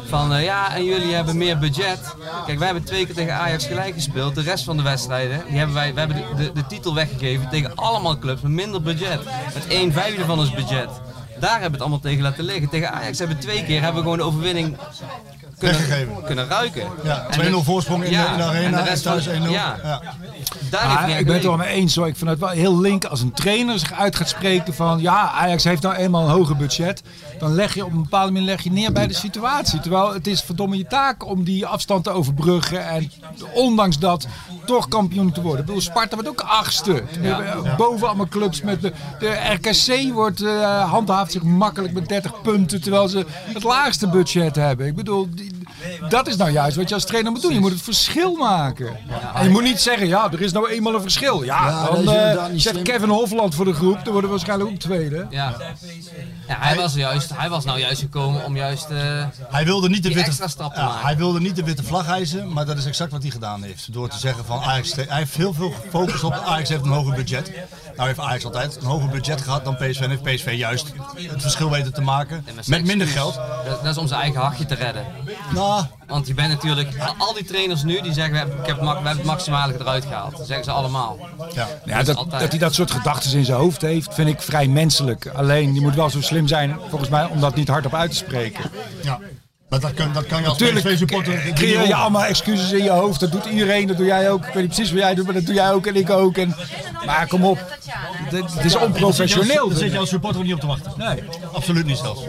Van 0.07 0.33
eh, 0.33 0.43
ja, 0.43 0.75
en 0.75 0.83
jullie 0.83 1.13
hebben 1.13 1.37
meer 1.37 1.57
budget. 1.57 2.15
Kijk, 2.45 2.57
wij 2.57 2.67
hebben 2.67 2.85
twee 2.85 3.05
keer 3.05 3.15
tegen 3.15 3.33
Ajax 3.33 3.65
gelijk 3.65 3.93
gespeeld. 3.93 4.35
De 4.35 4.41
rest 4.41 4.63
van 4.63 4.77
de 4.77 4.83
wedstrijden, 4.83 5.43
die 5.47 5.57
hebben 5.57 5.75
wij, 5.75 5.93
we 5.93 5.99
hebben 5.99 6.17
de, 6.37 6.51
de, 6.51 6.65
titel 6.65 6.93
weggegeven 6.93 7.49
tegen 7.49 7.75
allemaal 7.75 8.17
clubs 8.17 8.41
met 8.41 8.51
minder 8.51 8.81
budget. 8.81 9.19
Met 9.53 9.65
een 9.69 9.93
vijfde 9.93 10.25
van 10.25 10.39
ons 10.39 10.51
budget. 10.51 10.89
Daar 11.39 11.51
hebben 11.51 11.69
we 11.69 11.75
het 11.75 11.81
allemaal 11.81 11.99
tegen 11.99 12.21
laten 12.21 12.43
liggen. 12.43 12.69
Tegen 12.69 12.91
Ajax 12.91 13.17
hebben 13.17 13.37
we 13.37 13.43
twee 13.43 13.63
keer 13.63 13.81
hebben 13.81 13.95
we 13.95 14.01
gewoon 14.01 14.17
de 14.17 14.23
overwinning 14.23 14.77
kunnen, 15.57 16.07
kunnen 16.25 16.47
ruiken. 16.47 16.83
Ja, 17.03 17.25
En 17.29 17.39
2-0 17.39 17.57
de- 17.57 17.63
voorsprong 17.63 18.03
in, 18.03 18.11
ja, 18.11 18.25
de, 18.25 18.31
in 18.31 18.37
de 18.37 18.43
arena 18.43 18.65
en 18.65 18.71
de 18.71 18.77
en, 18.77 18.85
rest 18.85 19.03
thuis 19.03 19.23
van- 19.25 19.33
1-0. 19.47 19.49
ja. 19.49 19.75
Ja. 19.83 20.01
Daar 20.69 21.09
ik 21.09 21.25
ben 21.25 21.33
het 21.33 21.43
er 21.43 21.49
wel 21.49 21.57
mee 21.57 21.67
eens 21.67 21.95
hoor. 21.95 22.07
Ik 22.07 22.15
vind 22.17 22.29
het 22.29 22.39
wel 22.39 22.49
heel 22.49 22.79
link 22.79 23.05
als 23.05 23.21
een 23.21 23.31
trainer 23.31 23.79
zich 23.79 23.93
uit 23.93 24.15
gaat 24.15 24.29
spreken 24.29 24.73
van 24.73 25.01
ja, 25.01 25.31
Ajax 25.31 25.63
heeft 25.63 25.81
nou 25.81 25.95
eenmaal 25.95 26.23
een 26.23 26.29
hoger 26.31 26.55
budget. 26.55 27.01
Dan 27.39 27.53
leg 27.55 27.73
je 27.73 27.85
op 27.85 27.91
een 27.91 28.01
bepaalde 28.03 28.31
manier 28.31 28.47
leg 28.47 28.63
je 28.63 28.71
neer 28.71 28.91
bij 28.91 29.07
de 29.07 29.13
situatie. 29.13 29.79
Terwijl 29.79 30.13
het 30.13 30.27
is 30.27 30.41
verdomme 30.41 30.77
je 30.77 30.87
taak 30.87 31.25
om 31.25 31.43
die 31.43 31.65
afstand 31.65 32.03
te 32.03 32.09
overbruggen. 32.09 32.85
En 32.87 33.11
ondanks 33.53 33.99
dat 33.99 34.27
toch 34.65 34.87
kampioen 34.87 35.31
te 35.31 35.41
worden. 35.41 35.59
Ik 35.59 35.65
bedoel, 35.65 35.81
Sparta 35.81 36.13
wordt 36.15 36.29
ook 36.29 36.41
achtste. 36.41 37.03
Boven 37.77 38.07
allemaal 38.07 38.27
clubs 38.27 38.61
met 38.61 38.81
de, 38.81 38.91
de 39.19 39.29
RKC 39.53 40.13
wordt 40.13 40.41
eh 40.41 40.89
handhaaft 40.91 41.31
zich 41.31 41.43
makkelijk 41.43 41.93
met 41.93 42.07
30 42.09 42.41
punten. 42.41 42.81
Terwijl 42.81 43.07
ze 43.07 43.25
het 43.53 43.63
laagste 43.63 44.07
budget 44.07 44.55
hebben. 44.55 44.85
Ik 44.87 44.95
bedoel, 44.95 45.29
die, 45.51 45.66
Dat 46.09 46.27
is 46.27 46.35
nou 46.35 46.51
juist 46.51 46.77
wat 46.77 46.89
je 46.89 46.95
als 46.95 47.06
trainer 47.06 47.31
moet 47.31 47.41
doen. 47.41 47.53
Je 47.53 47.59
moet 47.59 47.72
het 47.72 47.81
verschil 47.81 48.35
maken. 48.35 48.97
En 49.35 49.43
je 49.43 49.49
moet 49.49 49.64
niet 49.64 49.80
zeggen, 49.80 50.07
ja, 50.07 50.31
er 50.31 50.41
is 50.41 50.51
nou 50.51 50.69
eenmaal 50.69 50.93
een 50.93 51.01
verschil. 51.01 51.43
Ja, 51.43 51.85
dan 51.85 52.09
eh, 52.14 52.45
slim. 52.56 52.83
Kevin 52.83 53.09
Hofland 53.09 53.56
voor 53.56 53.65
de 53.65 53.73
groep. 53.73 53.95
Dan 53.95 54.14
worden 54.14 54.23
we 54.23 54.35
waarschijnlijk 54.35 54.69
ook 54.69 54.77
tweede. 54.77 55.27
Ja. 55.30 55.56
Ja, 56.47 56.57
hij, 56.59 56.75
was 56.75 56.93
juist, 56.93 57.31
hij 57.33 57.49
was 57.49 57.65
nou 57.65 57.80
juist 57.80 58.01
gekomen 58.01 58.45
om 58.45 58.56
juist 58.56 58.89
eh, 58.89 59.25
Hij 59.49 59.65
wilde 59.65 59.89
niet 59.89 60.03
de 60.03 60.09
witte, 60.09 60.23
extra 60.23 60.47
stap 60.47 60.73
te 60.73 60.80
ja, 60.80 60.85
maken. 60.85 61.06
hij 61.06 61.17
wilde 61.17 61.39
niet 61.39 61.56
de 61.56 61.64
witte 61.64 61.83
vlag 61.83 62.06
hijsen, 62.06 62.53
maar 62.53 62.65
dat 62.65 62.77
is 62.77 62.85
exact 62.85 63.11
wat 63.11 63.22
hij 63.22 63.31
gedaan 63.31 63.64
heeft. 63.64 63.93
Door 63.93 64.09
te 64.09 64.17
zeggen 64.17 64.45
van 64.45 64.61
Ajax, 64.61 64.95
hij 64.95 65.06
heeft 65.09 65.35
heel 65.35 65.53
veel 65.53 65.73
focus 65.89 66.23
op 66.23 66.33
Ajax 66.33 66.69
heeft 66.69 66.83
een 66.83 66.91
hoger 66.91 67.15
budget. 67.15 67.51
Nou 67.95 68.07
heeft 68.07 68.19
Ajax 68.19 68.45
altijd 68.45 68.75
een 68.75 68.88
hoger 68.88 69.09
budget 69.09 69.41
gehad 69.41 69.64
dan 69.64 69.75
PSV 69.75 70.01
en 70.01 70.09
heeft 70.09 70.23
PSV 70.23 70.53
juist 70.57 70.93
het 71.15 71.41
verschil 71.41 71.69
weten 71.69 71.93
te 71.93 72.01
maken 72.01 72.45
met 72.65 72.85
minder 72.85 73.07
geld. 73.07 73.39
Dat, 73.65 73.83
dat 73.83 73.91
is 73.91 73.97
om 73.97 74.07
zijn 74.07 74.22
eigen 74.22 74.41
hachje 74.41 74.65
te 74.65 74.75
redden. 74.75 75.06
Nou, 75.53 75.66
Want 76.07 76.27
je 76.27 76.33
bent 76.33 76.49
natuurlijk, 76.49 76.89
al- 77.17 77.33
die 77.33 77.43
trainers 77.45 77.83
nu 77.83 78.01
die 78.01 78.13
zeggen 78.13 78.31
we 78.33 78.39
hebben, 78.39 78.59
ik 78.59 78.65
heb, 78.65 78.81
mak- 78.81 78.99
we 78.99 79.05
hebben 79.07 79.17
het 79.17 79.25
maximale 79.25 79.73
eruit 79.79 80.05
gehaald. 80.05 80.37
Dat 80.37 80.47
zeggen 80.47 80.65
ze 80.65 80.71
allemaal. 80.71 81.17
Ja. 81.53 81.67
Ja, 81.85 82.03
dat, 82.03 82.15
dat 82.29 82.49
hij 82.49 82.57
dat 82.59 82.73
soort 82.73 82.91
gedachten 82.91 83.31
in 83.37 83.45
zijn 83.45 83.57
hoofd 83.57 83.81
heeft, 83.81 84.13
vind 84.13 84.29
ik 84.29 84.41
vrij 84.41 84.67
menselijk. 84.67 85.27
Alleen, 85.35 85.73
je 85.73 85.81
moet 85.81 85.95
wel 85.95 86.09
zo 86.09 86.21
slim 86.21 86.47
zijn, 86.47 86.77
volgens 86.89 87.09
mij, 87.09 87.25
om 87.25 87.39
dat 87.39 87.55
niet 87.55 87.67
hardop 87.67 87.93
uit 87.93 88.09
te 88.11 88.17
spreken. 88.17 88.63
Ja. 89.03 89.19
Maar 89.69 89.79
dat 89.79 89.93
kan, 89.93 90.13
dat 90.13 90.25
kan 90.25 90.41
je 90.41 90.47
als 90.47 90.57
Natuurlijk 90.57 90.85
PSV-supporter... 90.85 91.53
creëer 91.53 91.87
je 91.87 91.95
allemaal 91.95 92.23
excuses 92.23 92.71
in 92.71 92.83
je 92.83 92.89
hoofd. 92.89 93.19
Dat 93.19 93.31
doet 93.31 93.45
iedereen, 93.45 93.87
dat 93.87 93.97
doe 93.97 94.05
jij 94.05 94.31
ook. 94.31 94.45
Ik 94.45 94.53
weet 94.53 94.63
niet 94.63 94.73
precies 94.73 94.91
wat 94.91 95.01
jij 95.01 95.15
doet, 95.15 95.25
maar 95.25 95.33
dat 95.33 95.45
doe 95.45 95.55
jij 95.55 95.71
ook 95.71 95.85
en 95.85 95.95
ik 95.95 96.09
ook. 96.09 96.37
En, 96.37 96.55
maar 97.05 97.27
kom 97.27 97.45
op, 97.45 97.59
het, 98.29 98.65
is 98.65 98.75
onprofessioneel. 98.75 99.69
Daar 99.69 99.77
zit 99.77 99.91
je 99.91 99.97
als 99.97 100.09
supporter 100.09 100.39
ook 100.39 100.45
niet 100.45 100.53
op 100.53 100.59
te 100.59 100.67
wachten. 100.67 100.93
Nee. 100.97 101.23
Absoluut 101.53 101.85
niet 101.85 101.97
zelfs. 101.97 102.21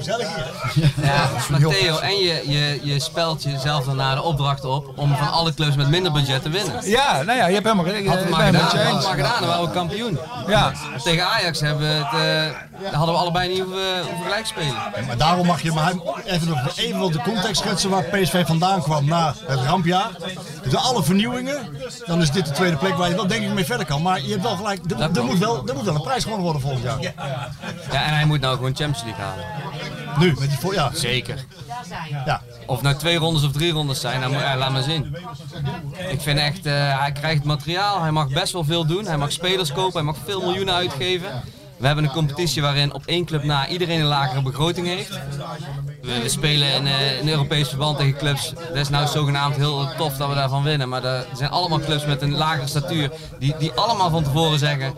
Ja, 1.03 1.31
maar 1.51 1.61
Theo, 1.61 1.99
en 1.99 2.17
je, 2.17 2.43
je, 2.47 2.81
je 2.83 3.01
spelt 3.01 3.43
jezelf 3.43 3.85
daarna 3.85 4.15
de 4.15 4.23
opdracht 4.23 4.65
op 4.65 4.93
om 4.97 5.17
van 5.17 5.33
alle 5.33 5.55
clubs 5.55 5.77
met 5.77 5.89
minder 5.89 6.13
budget 6.13 6.43
te 6.43 6.49
winnen. 6.49 6.89
Ja, 6.91 7.23
nou 7.23 7.39
ja, 7.39 7.47
je 7.47 7.55
hebt 7.55 7.65
helemaal 7.65 7.85
gelijk. 7.85 8.07
Had 8.07 8.19
het 8.19 8.29
maar 8.29 8.47
gedaan, 8.47 9.03
maar 9.03 9.17
dan 9.41 9.49
waren 9.49 9.65
we 9.65 9.71
kampioen. 9.71 10.19
Ja. 10.49 10.73
Tegen 11.03 11.27
Ajax 11.27 11.61
hebben 11.61 11.89
we 11.89 12.05
het, 12.05 12.53
eh, 12.53 12.57
daar 12.83 12.95
hadden 12.95 13.15
we 13.15 13.21
allebei 13.21 13.49
niet 13.49 13.59
hoeven, 13.59 13.99
hoeven 14.01 14.23
gelijk 14.23 14.47
spelen. 14.47 14.75
Maar 15.07 15.17
daarom 15.17 15.47
mag 15.47 15.63
je 15.63 15.73
maar 15.73 15.93
even, 16.25 16.49
nog 16.49 16.77
even 16.77 17.13
de 17.13 17.21
context 17.21 17.63
schetsen 17.63 17.91
waar 17.91 18.03
PSV 18.05 18.47
vandaan 18.47 18.83
kwam 18.83 19.05
na 19.05 19.35
het 19.47 19.61
rampjaar. 19.61 20.11
Dus 20.63 20.75
alle 20.75 21.03
vernieuwingen, 21.03 21.77
dan 22.07 22.23
is 22.23 22.31
dit 22.31 22.47
de 22.47 22.53
tweede 22.53 22.77
plek 22.77 22.95
waar 22.95 23.09
je 23.09 23.15
wel 23.15 23.27
denk 23.27 23.45
ik 23.45 23.53
mee 23.53 23.65
verder 23.65 23.87
kan. 23.87 24.03
Maar 24.03 24.23
je 24.23 24.31
hebt 24.31 24.43
wel 24.43 24.57
gelijk, 24.57 24.91
er, 24.91 25.17
er 25.17 25.25
moet, 25.25 25.39
wel, 25.39 25.69
er 25.69 25.75
moet 25.75 25.85
wel 25.85 25.95
een 25.95 26.01
prijs 26.01 26.23
gewonnen 26.23 26.45
worden 26.45 26.63
volgend 26.63 26.83
jaar. 26.83 27.01
Ja, 27.93 28.05
en 28.07 28.15
hij 28.15 28.25
moet 28.25 28.41
nou 28.41 28.57
gewoon 28.57 28.77
Champions 28.77 29.03
League 29.03 29.25
halen. 29.25 29.45
Nu, 30.19 30.35
met 30.39 30.61
die 30.61 30.73
ja. 30.73 30.91
Zeker. 30.95 31.45
Ja. 32.25 32.43
Of 32.67 32.75
het 32.75 32.85
nou 32.85 32.97
twee 32.97 33.17
rondes 33.17 33.45
of 33.45 33.53
drie 33.53 33.73
rondes 33.73 34.01
zijn, 34.01 34.21
dan 34.21 34.31
moet, 34.33 34.41
ja, 34.41 34.57
laat 34.57 34.71
maar 34.71 34.83
zien. 34.83 35.17
Ik 36.09 36.21
vind 36.21 36.39
echt, 36.39 36.67
eh, 36.67 37.01
hij 37.01 37.13
krijgt 37.13 37.45
materiaal, 37.45 38.01
hij 38.01 38.11
mag 38.11 38.29
best 38.29 38.53
wel 38.53 38.65
veel 38.65 38.87
doen. 38.87 39.07
Hij 39.07 39.17
mag 39.17 39.33
spelers 39.33 39.73
kopen, 39.73 39.93
hij 39.93 40.03
mag 40.03 40.17
veel 40.25 40.41
miljoenen 40.41 40.75
uitgeven. 40.75 41.43
We 41.79 41.87
hebben 41.87 42.05
een 42.05 42.11
competitie 42.11 42.63
waarin 42.63 42.95
op 42.95 43.03
één 43.07 43.25
club 43.25 43.43
na 43.45 43.69
iedereen 43.69 44.01
een 44.01 44.07
lagere 44.07 44.43
begroting 44.43 44.87
heeft. 44.87 45.21
We, 46.03 46.21
we 46.23 46.29
spelen 46.29 46.73
in, 46.75 46.87
eh, 46.87 47.21
in 47.21 47.29
Europees 47.29 47.69
verband 47.69 47.99
tegen 47.99 48.17
clubs. 48.19 48.53
Dat 48.69 48.77
is 48.77 48.89
nou 48.89 49.07
zogenaamd 49.07 49.57
heel 49.57 49.89
tof 49.97 50.17
dat 50.17 50.29
we 50.29 50.35
daarvan 50.35 50.63
winnen. 50.63 50.89
Maar 50.89 51.05
er 51.05 51.27
zijn 51.35 51.51
allemaal 51.51 51.81
clubs 51.81 52.07
met 52.07 52.23
een 52.23 52.35
lagere 52.35 52.67
statuur. 52.67 53.11
Die, 53.39 53.55
die 53.59 53.73
allemaal 53.73 54.11
van 54.11 54.23
tevoren 54.25 54.59
zeggen 54.59 54.95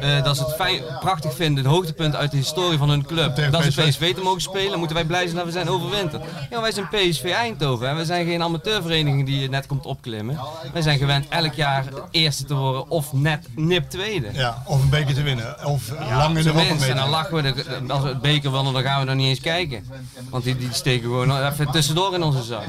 eh, 0.00 0.24
dat 0.24 0.36
ze 0.36 0.44
het 0.44 0.54
fijn, 0.54 0.82
prachtig 1.00 1.34
vinden. 1.34 1.64
Het 1.64 1.72
hoogtepunt 1.72 2.16
uit 2.16 2.30
de 2.30 2.36
historie 2.36 2.78
van 2.78 2.88
hun 2.88 3.06
club. 3.06 3.36
Dat 3.50 3.62
ze 3.62 3.82
PSV 3.82 4.14
te 4.14 4.20
mogen 4.20 4.40
spelen. 4.40 4.78
Moeten 4.78 4.96
wij 4.96 5.04
blij 5.06 5.24
zijn 5.24 5.36
dat 5.36 5.44
we 5.44 5.50
zijn 5.52 5.68
overwinterd. 5.68 6.22
Ja, 6.50 6.60
wij 6.60 6.72
zijn 6.72 6.88
PSV 6.88 7.32
Eindhoven. 7.34 7.88
En 7.88 7.96
we 7.96 8.04
zijn 8.04 8.26
geen 8.26 8.42
amateurvereniging 8.42 9.26
die 9.26 9.48
net 9.48 9.66
komt 9.66 9.86
opklimmen. 9.86 10.38
Wij 10.72 10.82
zijn 10.82 10.98
gewend 10.98 11.28
elk 11.28 11.52
jaar 11.54 11.84
eerste 12.10 12.44
te 12.44 12.54
worden 12.54 12.90
of 12.90 13.12
net 13.12 13.46
nip 13.54 13.90
tweede. 13.90 14.28
Ja, 14.32 14.62
of 14.66 14.82
een 14.82 14.88
beker 14.88 15.14
te 15.14 15.22
winnen. 15.22 15.66
Of 15.66 15.82
lang 16.10 16.36
in 16.38 16.44
de 16.44 16.52
Europa 16.52 16.86
En 16.86 16.96
dan 16.96 17.08
lachen 17.08 17.34
we, 17.34 17.42
de- 17.42 17.92
als 17.92 18.02
we 18.02 18.08
het 18.08 18.20
beker 18.20 18.50
willen, 18.52 18.72
dan 18.72 18.82
gaan 18.82 19.00
we 19.00 19.06
nog 19.06 19.14
niet 19.16 19.26
eens 19.28 19.40
kijken. 19.40 19.84
Want 20.30 20.39
die, 20.44 20.56
die 20.56 20.72
steken 20.72 21.02
gewoon 21.02 21.46
even 21.46 21.70
tussendoor 21.70 22.14
in 22.14 22.22
onze 22.22 22.42
zak. 22.42 22.64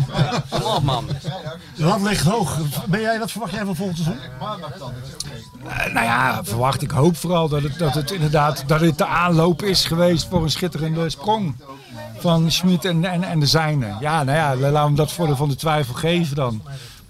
Kom 0.50 0.64
op 0.64 0.83
man. 0.83 1.08
De 1.75 1.83
lat 1.83 2.01
ligt 2.01 2.25
hoog. 2.25 2.58
Ben 2.88 3.01
jij, 3.01 3.19
wat 3.19 3.32
verwacht 3.32 3.53
jij 3.53 3.66
van 3.66 3.75
volgend 3.75 3.98
seizoen? 3.98 4.24
Eh, 5.67 5.93
nou 5.93 6.06
ja, 6.06 6.43
verwacht. 6.43 6.82
Ik 6.82 6.91
hoop 6.91 7.17
vooral 7.17 7.50
dat 7.50 7.64
het, 7.64 7.80
dat 7.80 7.93
het 7.93 8.11
inderdaad 8.11 8.64
dat 8.67 8.82
het 8.82 8.98
de 8.98 9.06
aanloop 9.06 9.64
is 9.64 9.85
geweest 9.85 10.27
voor 10.30 10.43
een 10.43 10.51
schitterende 10.51 11.09
sprong. 11.09 11.56
Van 12.17 12.51
Schmid 12.51 12.85
en, 12.85 13.06
en, 13.06 13.24
en 13.24 13.40
de 13.40 13.45
zijne. 13.45 13.95
Ja, 14.00 14.24
nou 14.24 14.38
ja, 14.38 14.56
laten 14.56 14.72
we 14.72 14.77
hem 14.77 14.95
dat 14.95 15.11
voordeel 15.11 15.35
van 15.35 15.50
de 15.50 15.56
twijfel 15.56 15.93
geven 15.93 16.35
dan. 16.35 16.61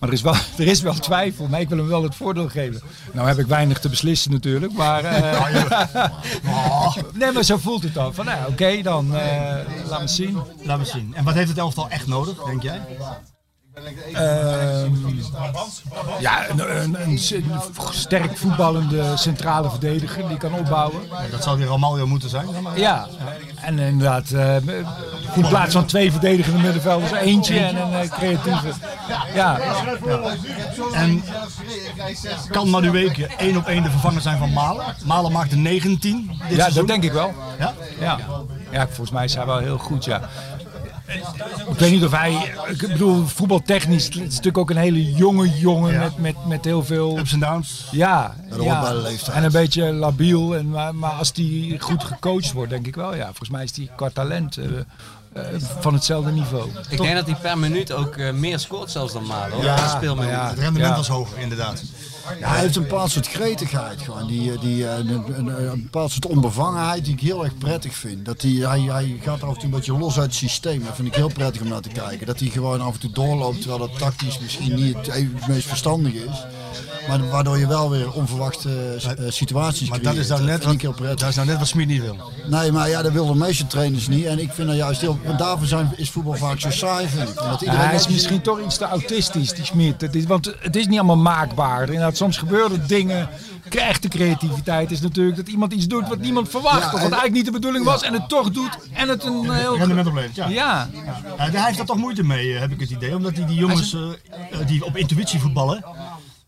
Maar 0.02 0.10
er 0.10 0.16
is, 0.16 0.22
wel, 0.22 0.34
er 0.58 0.68
is 0.68 0.82
wel 0.82 0.94
twijfel, 0.94 1.48
maar 1.48 1.60
ik 1.60 1.70
wil 1.70 1.78
hem 1.78 1.88
wel 1.88 2.04
het 2.04 2.16
voordeel 2.16 2.50
geven. 2.50 2.82
Nou 3.12 3.28
heb 3.28 3.38
ik 3.38 3.46
weinig 3.46 3.80
te 3.80 3.90
beslissen 3.90 4.32
natuurlijk, 4.32 4.74
maar... 4.74 5.04
eh, 5.04 6.06
nee, 7.20 7.32
maar 7.32 7.44
zo 7.44 7.58
voelt 7.58 7.84
het 7.84 7.94
dan. 7.94 8.14
Van 8.14 8.26
nou, 8.26 8.52
oké, 8.52 8.82
dan 8.82 9.16
eh 9.16 9.56
laat 9.90 10.02
me 10.02 10.08
zien. 10.08 10.38
Laten 10.64 10.84
we 10.84 10.90
zien. 10.90 11.14
En 11.16 11.24
wat 11.24 11.34
heeft 11.34 11.50
het 11.50 11.58
elftal 11.58 11.90
echt 11.90 12.08
nodig, 12.08 12.44
denk 12.44 12.62
jij? 12.64 12.82
Ehm, 14.14 14.92
ja, 16.20 16.50
een, 16.50 16.96
een, 17.02 17.20
sterk 17.92 18.38
voetballende 18.38 19.18
centrale 19.18 19.70
verdediger 19.70 20.28
die 20.28 20.38
kan 20.38 20.54
opbouwen. 20.54 21.02
Dat 21.32 21.44
zou 21.44 21.58
weer 21.58 21.68
Romario 21.68 22.08
moeten 22.08 22.30
zijn. 22.30 22.48
Ja, 22.76 23.08
en 23.62 23.80
inderdaad, 23.80 24.32
eh, 24.32 24.56
in 25.36 25.48
plaats 25.50 25.74
van 25.74 25.86
twee 25.86 26.12
verdedigende 26.12 26.60
middenvelders, 26.60 27.12
eentje 27.12 27.60
en 27.60 27.76
een 27.76 27.94
eh, 27.94 28.10
creatieve. 28.10 28.72
Ja. 29.34 29.60
En 30.94 31.24
kan 32.50 32.70
Madueke 32.70 33.28
één 33.38 33.58
op 33.58 33.66
één 33.66 33.84
de 33.84 33.90
vervanger 33.90 34.22
zijn 34.22 34.38
van 34.38 34.54
Malen? 34.54 34.86
Malen 35.06 35.32
maakte 35.32 35.56
19 35.56 36.28
dit 36.28 36.38
ja, 36.50 36.56
seizoen. 36.56 36.74
dat 36.74 36.88
denk 36.88 37.04
ik 37.04 37.12
wel. 37.12 37.34
Ja? 37.60 37.74
Ja. 38.00 38.18
ja, 38.72 38.86
volgens 38.86 39.12
mij 39.12 39.26
is 39.26 39.36
hij 39.36 39.46
wel 39.46 39.58
heel 39.58 39.78
goed, 39.78 40.06
ja. 40.06 40.30
Ik 41.70 41.78
weet 41.80 41.92
niet 41.92 42.04
of 42.04 42.12
hij, 42.12 42.54
ik 42.70 42.78
bedoel, 42.88 43.26
voetbaltechnisch, 43.26 44.06
het 44.06 44.16
is 44.16 44.22
natuurlijk 44.22 44.58
ook 44.58 44.70
een 44.70 44.78
hele 44.78 45.12
jonge 45.12 45.50
jongen 45.50 46.00
met, 46.00 46.18
met, 46.18 46.36
met 46.48 46.66
heel 46.66 46.84
veel... 46.84 47.18
Ups 47.18 47.34
en 47.34 47.40
downs. 47.40 47.88
Ja, 47.92 48.36
ja. 48.62 48.94
en 49.32 49.44
een 49.44 49.52
beetje 49.52 49.94
labiel. 49.94 50.56
En, 50.56 50.70
maar, 50.70 50.96
maar 50.96 51.12
als 51.12 51.34
die 51.34 51.80
goed 51.80 52.04
gecoacht 52.04 52.52
wordt, 52.52 52.70
denk 52.70 52.88
ik 52.88 52.96
wel, 52.96 53.16
ja. 53.16 53.26
Volgens 53.26 53.50
mij 53.50 53.64
is 53.64 53.72
die 53.72 53.90
qua 53.96 54.10
talent 54.14 54.58
eh, 54.58 54.66
eh, 55.34 55.44
van 55.80 55.94
hetzelfde 55.94 56.32
niveau. 56.32 56.70
Ik 56.90 56.98
denk 57.02 57.16
dat 57.16 57.26
hij 57.26 57.36
per 57.36 57.58
minuut 57.58 57.92
ook 57.92 58.16
eh, 58.18 58.32
meer 58.34 58.60
scoort 58.60 58.92
zelfs 58.92 59.14
dan 59.14 59.26
Malen. 59.26 59.58
Ja, 59.58 59.64
Ja, 59.64 59.88
speelminuut. 59.88 60.32
maar 60.32 60.42
ja. 60.44 60.50
Het 60.50 60.60
rendement 60.60 60.90
Ja. 60.90 60.96
was 60.96 61.08
hoger, 61.08 61.40
inderdaad. 61.40 61.84
Ja, 62.40 62.50
hij 62.50 62.60
heeft 62.60 62.76
een 62.76 62.82
bepaald 62.82 63.12
soort 63.12 63.28
gretigheid. 63.28 64.02
Gewoon. 64.02 64.28
Die, 64.28 64.52
eh, 64.52 64.62
die, 64.62 64.88
eh, 64.88 64.98
een, 64.98 65.48
een, 65.72 65.82
bepaald 65.82 66.12
soort 66.12 66.26
onbevangenheid 66.26 67.06
die 67.06 67.14
ik 67.14 67.20
heel 67.20 67.44
erg 67.44 67.58
prettig 67.58 67.96
vind. 67.96 68.26
Dat 68.26 68.42
hij, 68.42 68.52
hij, 68.52 68.82
hij 68.82 69.20
gaat 69.22 69.44
af 69.44 69.50
en 69.50 69.54
toe 69.54 69.64
een 69.64 69.70
beetje 69.70 69.98
los 69.98 70.16
uit 70.16 70.26
het 70.26 70.36
systeem. 70.36 70.84
Dat 70.86 70.96
vind 70.96 71.08
ik 71.08 71.16
heel 71.16 71.32
prettig 71.34 71.62
om 71.62 71.68
naar 71.68 71.82
te 71.82 71.90
kijken. 71.90 72.28
Dat 72.28 72.40
hij 72.40 72.50
gewoon 72.50 72.82
af 72.82 72.94
en 72.94 73.00
toe 73.00 73.12
doorloopt 73.12 73.62
terwijl 73.62 73.80
dat 73.80 73.98
tactisch 73.98 74.40
misschien 74.40 74.76
niet 74.76 74.96
het, 74.96 75.48
meest 75.48 75.68
verstandige 75.68 76.26
is. 76.26 76.46
Maar 77.08 77.30
waardoor 77.30 77.58
je 77.58 77.68
wel 77.68 77.90
weer 77.90 78.12
onverwachte 78.12 78.98
eh, 79.18 79.26
situaties 79.28 79.90
Maar 79.90 80.00
creëert. 80.00 80.16
dat 80.16 80.24
is 80.24 80.30
nou 80.30 80.44
net 80.44 80.64
wat, 80.64 80.82
heel 80.82 80.94
prettig. 80.94 81.20
dat 81.20 81.30
is 81.30 81.36
nou 81.36 81.48
net 81.48 81.58
wat 81.58 81.68
Smit 81.68 81.88
niet 81.88 82.02
wil. 82.02 82.18
Nee, 82.48 82.72
maar 82.72 82.90
ja, 82.90 83.02
dat 83.02 83.12
willen 83.12 83.34
de 83.34 83.40
meeste 83.40 83.68
trainers 83.68 84.08
niet. 84.08 84.26
En 84.26 84.40
ik 84.40 84.52
vind 84.54 84.68
dat 84.68 84.78
juist 84.78 85.02
heel... 85.02 85.20
Want 85.26 85.40
daarvoor 85.40 85.68
zijn, 85.68 85.94
is 85.96 86.10
voetbal 86.10 86.34
vaak 86.34 86.60
zo 86.60 86.70
saai, 86.70 87.08
vind 87.08 87.30
ik. 87.30 87.40
Hij 87.70 87.96
is 87.96 88.08
misschien 88.08 88.42
toch 88.42 88.62
iets 88.66 88.78
te 88.78 88.86
autistisch, 88.86 89.54
die 89.54 89.96
is, 90.12 90.26
want 90.26 90.54
het 90.60 90.76
is 90.76 90.88
niet 90.88 90.98
allemaal 90.98 91.16
maakbaar. 91.16 91.90
Soms 92.18 92.38
gebeuren 92.38 92.88
dingen. 92.88 93.30
Echte 93.70 94.08
creativiteit 94.08 94.92
is 94.92 95.02
natuurlijk 95.02 95.38
dat 95.38 95.48
iemand 95.48 95.74
iets 95.74 95.88
doet 95.88 96.08
wat 96.08 96.20
niemand 96.20 96.50
verwacht. 96.50 96.86
Of 96.86 96.92
wat 96.92 96.94
en- 96.94 97.02
eigenlijk 97.02 97.34
niet 97.34 97.46
de 97.46 97.52
bedoeling 97.52 97.86
was 97.86 98.04
en 98.04 98.14
het 98.14 98.30
toch 98.30 98.52
doet. 98.52 98.78
En 98.94 99.10
het 99.10 99.24
een 99.24 99.52
heel... 99.52 99.78
Rendement 99.78 100.08
oplevert, 100.08 100.36
ja. 100.36 100.48
Ja. 100.48 100.90
Ja, 101.38 101.50
hij 101.50 101.66
heeft 101.66 101.80
er 101.80 101.86
toch 101.86 101.98
moeite 101.98 102.24
mee, 102.24 102.54
eh, 102.54 102.60
heb 102.60 102.72
ik 102.72 102.80
het 102.80 102.90
idee. 102.90 103.16
Omdat 103.16 103.36
hij 103.36 103.46
die 103.46 103.56
jongens 103.56 103.94
eh, 103.94 104.02
eh, 104.02 104.68
die 104.68 104.86
op 104.86 104.98
intuïtie 104.98 105.40
voetballen, 105.40 105.86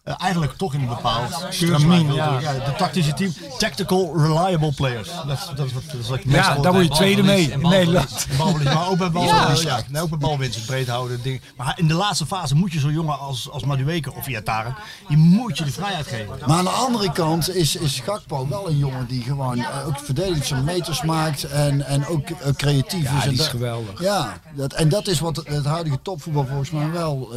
eh, 0.04 0.14
eigenlijk 0.18 0.54
toch 0.58 0.74
in 0.74 0.82
een 0.82 0.88
bepaald 0.88 1.46
Stramien, 1.50 2.14
ja. 2.14 2.40
de 2.40 2.74
tactische 2.78 3.14
team. 3.14 3.34
Tactical 3.58 4.12
reliable 4.18 4.74
players. 4.74 5.10
Dat, 5.28 5.38
is- 5.38 5.56
dat 5.56 5.66
is 5.66 5.74
wat, 5.74 5.84
dat 5.92 6.00
is 6.00 6.10
wat 6.10 6.18
ik 6.18 6.24
Ja, 6.32 6.56
daar 6.56 6.72
word 6.74 6.86
je 6.88 6.92
tweede 6.94 7.24
mee 7.24 7.52
in 7.52 7.62
Nederland. 7.62 8.26
Maar 8.38 8.88
ook 8.90 8.98
bij, 8.98 9.12
bal, 9.12 9.24
Ja. 9.24 9.52
ja. 9.52 9.62
ja, 9.62 9.82
nee, 9.90 10.02
ook 10.02 10.10
bij 10.10 10.18
balwinst, 10.18 10.66
breed 10.66 10.88
houden. 10.88 11.22
Dingen. 11.22 11.42
Maar 11.58 11.74
in 11.80 11.88
de 11.88 11.94
laatste 11.94 12.26
fase 12.26 12.56
moet 12.56 12.74
je 12.74 12.80
zo'n 12.80 12.92
jongen 12.94 13.20
als, 13.20 13.50
als 13.52 13.64
Madueke 13.64 14.14
of 14.14 14.28
Iataren, 14.28 14.76
die 15.08 15.18
moet 15.18 15.58
je 15.58 15.64
de 15.64 15.72
vrijheid 15.72 16.08
geven. 16.08 16.36
Maar 16.48 16.58
aan 16.58 16.64
de 16.64 16.70
andere 16.70 17.12
kant 17.12 17.56
is, 17.56 17.76
is 17.76 18.00
Gakpo 18.00 18.48
wel 18.48 18.70
een 18.70 18.78
jongen 18.78 19.08
die 19.08 19.22
gewoon 19.24 19.58
eh, 19.60 19.88
ook 19.88 20.00
verdedigend 20.00 20.46
zijn 20.46 20.64
meters 20.64 21.02
maakt 21.04 21.44
en, 21.44 21.86
en 21.86 22.08
ook 22.08 22.30
eh, 22.30 22.54
creatief 22.58 23.04
Ja, 23.12 23.18
is. 23.18 23.24
En 23.24 23.30
die 23.30 23.40
is 23.40 23.48
geweldig. 23.48 24.02
Ja, 24.02 24.34
dat, 24.56 24.74
en 24.74 24.90
dat 24.90 25.08
is 25.08 25.20
wat 25.20 25.36
het, 25.36 25.66
huidige 25.66 26.00
topvoetbal 26.02 26.46
volgens 26.46 26.72
mij 26.72 26.92
wel 26.92 27.32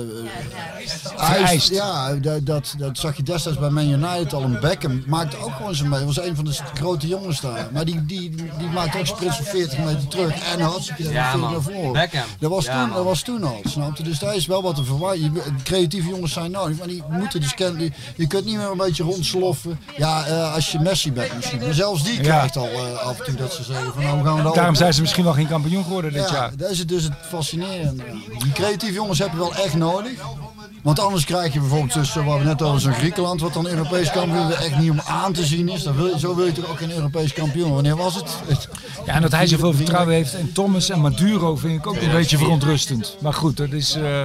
Vereist. 1.17 1.69
Ja, 1.69 2.15
dat, 2.15 2.56
dat, 2.57 2.75
dat, 2.79 2.99
zag 2.99 3.17
je 3.17 3.23
destijds 3.23 3.59
bij 3.59 3.71
Man 3.71 3.89
United 3.91 4.33
al. 4.35 4.43
Een 4.43 4.61
Beckham 4.61 5.03
maakte 5.07 5.37
ook 5.37 5.53
gewoon 5.57 5.75
zijn 5.75 5.89
mee. 5.89 6.05
Was 6.05 6.21
een 6.21 6.37
van 6.37 6.45
de 6.45 6.57
grote 6.75 7.07
jongens 7.07 7.41
daar. 7.41 7.69
Maar 7.73 7.85
die, 7.85 8.05
die, 8.07 8.31
die 8.59 8.69
maakte 8.75 8.99
ook 8.99 9.07
sprints 9.07 9.37
van 9.37 9.45
40 9.45 9.79
meter 9.79 10.09
terug. 10.09 10.53
En 10.53 10.61
had 10.61 10.83
ze 10.83 10.95
Ja, 11.13 11.37
naar 11.37 11.61
voren. 11.63 11.93
Beckham. 11.93 12.25
Dat 12.39 12.51
was, 12.51 12.65
Ja, 12.65 12.85
toen, 12.85 12.95
dat 12.95 13.05
was 13.05 13.23
toen 13.23 13.45
al, 13.45 13.61
snap 13.65 13.97
je? 13.97 14.03
Dus 14.03 14.19
daar 14.19 14.35
is 14.35 14.47
wel 14.47 14.63
wat 14.63 14.75
te 14.75 14.85
verwachten. 14.85 15.33
Creatieve 15.65 16.09
jongens 16.09 16.33
zijn 16.33 16.51
nodig. 16.51 16.79
Maar 16.79 16.87
die 16.87 17.03
moeten 17.09 17.41
dus 17.41 17.55
kennen. 17.55 17.79
die- 17.79 17.93
Je 18.17 18.27
kunt 18.27 18.45
niet 18.45 18.57
meer 18.57 18.71
een 18.71 18.77
beetje 18.77 19.03
rondsloffen. 19.05 19.81
Ja, 19.97 20.25
eh, 20.27 20.55
als 20.55 20.73
je 20.73 20.79
Messi 20.81 21.13
bent 21.13 21.35
misschien. 21.37 21.61
Maar 21.61 21.75
zelfs 21.75 22.03
die 22.05 22.15
Ja. 22.15 22.21
krijgt 22.23 22.57
al 22.57 22.69
eh, 22.69 22.99
af 23.07 23.19
en 23.19 23.25
toe 23.25 23.35
dat 23.35 23.53
ze 23.53 23.63
zeggen 23.65 23.93
van 23.93 24.03
nou 24.03 24.25
gaan 24.25 24.37
we 24.37 24.43
dat 24.43 24.55
Daarom 24.55 24.73
op- 24.73 24.79
zijn 24.81 24.95
ze 24.95 25.01
misschien 25.01 25.25
wel 25.25 25.33
geen 25.33 25.49
kampioen 25.49 25.85
geworden 25.85 26.13
dit 26.13 26.29
ja, 26.29 26.35
jaar. 26.35 26.57
dat 26.57 26.71
is 26.71 26.79
het 26.79 26.89
dus 26.89 27.03
het 27.03 27.13
fascinerende. 27.29 28.03
Die 28.39 28.53
creatieve 28.53 28.95
jongens 28.95 29.19
heb 29.19 29.31
je 29.31 29.37
wel 29.37 29.55
echt 29.55 29.75
nodig. 29.75 30.13
Want 30.87 31.01
anders 31.01 31.25
krijg 31.25 31.53
je 31.53 31.61
bijvoorbeeld 31.61 31.93
tussen 31.93 32.25
wat 32.25 32.39
we 32.39 32.45
net 32.45 32.63
over 32.63 32.81
zo'n 32.81 32.93
Griekenland, 32.93 33.41
wat 33.41 33.53
dan 33.53 33.67
Europees 33.67 34.11
kampioen 34.11 34.51
er 34.51 34.59
echt 34.59 34.79
niet 34.79 34.91
om 34.91 35.01
aan 35.07 35.33
te 35.33 35.45
zien 35.47 35.69
is. 35.69 35.83
Dan 35.83 35.97
wil, 35.97 36.07
je- 36.07 36.19
zo 36.19 36.35
wil 36.35 36.45
je 36.47 36.53
toch 36.53 36.69
ook 36.71 36.79
geen 36.79 36.93
Europees 36.93 37.33
kampioen. 37.33 37.73
Wanneer 37.75 37.97
was 37.97 38.15
het? 38.15 38.37
Ja, 39.07 39.15
en 39.15 39.23
dat 39.23 39.33
hij 39.33 39.47
zoveel 39.47 39.73
vertrouwen 39.75 40.15
heeft 40.15 40.35
in 40.35 40.53
Thomas 40.53 40.91
en 40.91 41.01
Maduro 41.01 41.57
vind 41.57 41.79
ik 41.79 41.87
ook 41.87 41.97
een 41.97 42.11
beetje 42.11 42.39
verontrustend. 42.39 43.17
Maar 43.21 43.35
goed, 43.35 43.57
dat, 43.57 43.71
is, 43.71 43.95
eh, 43.95 44.23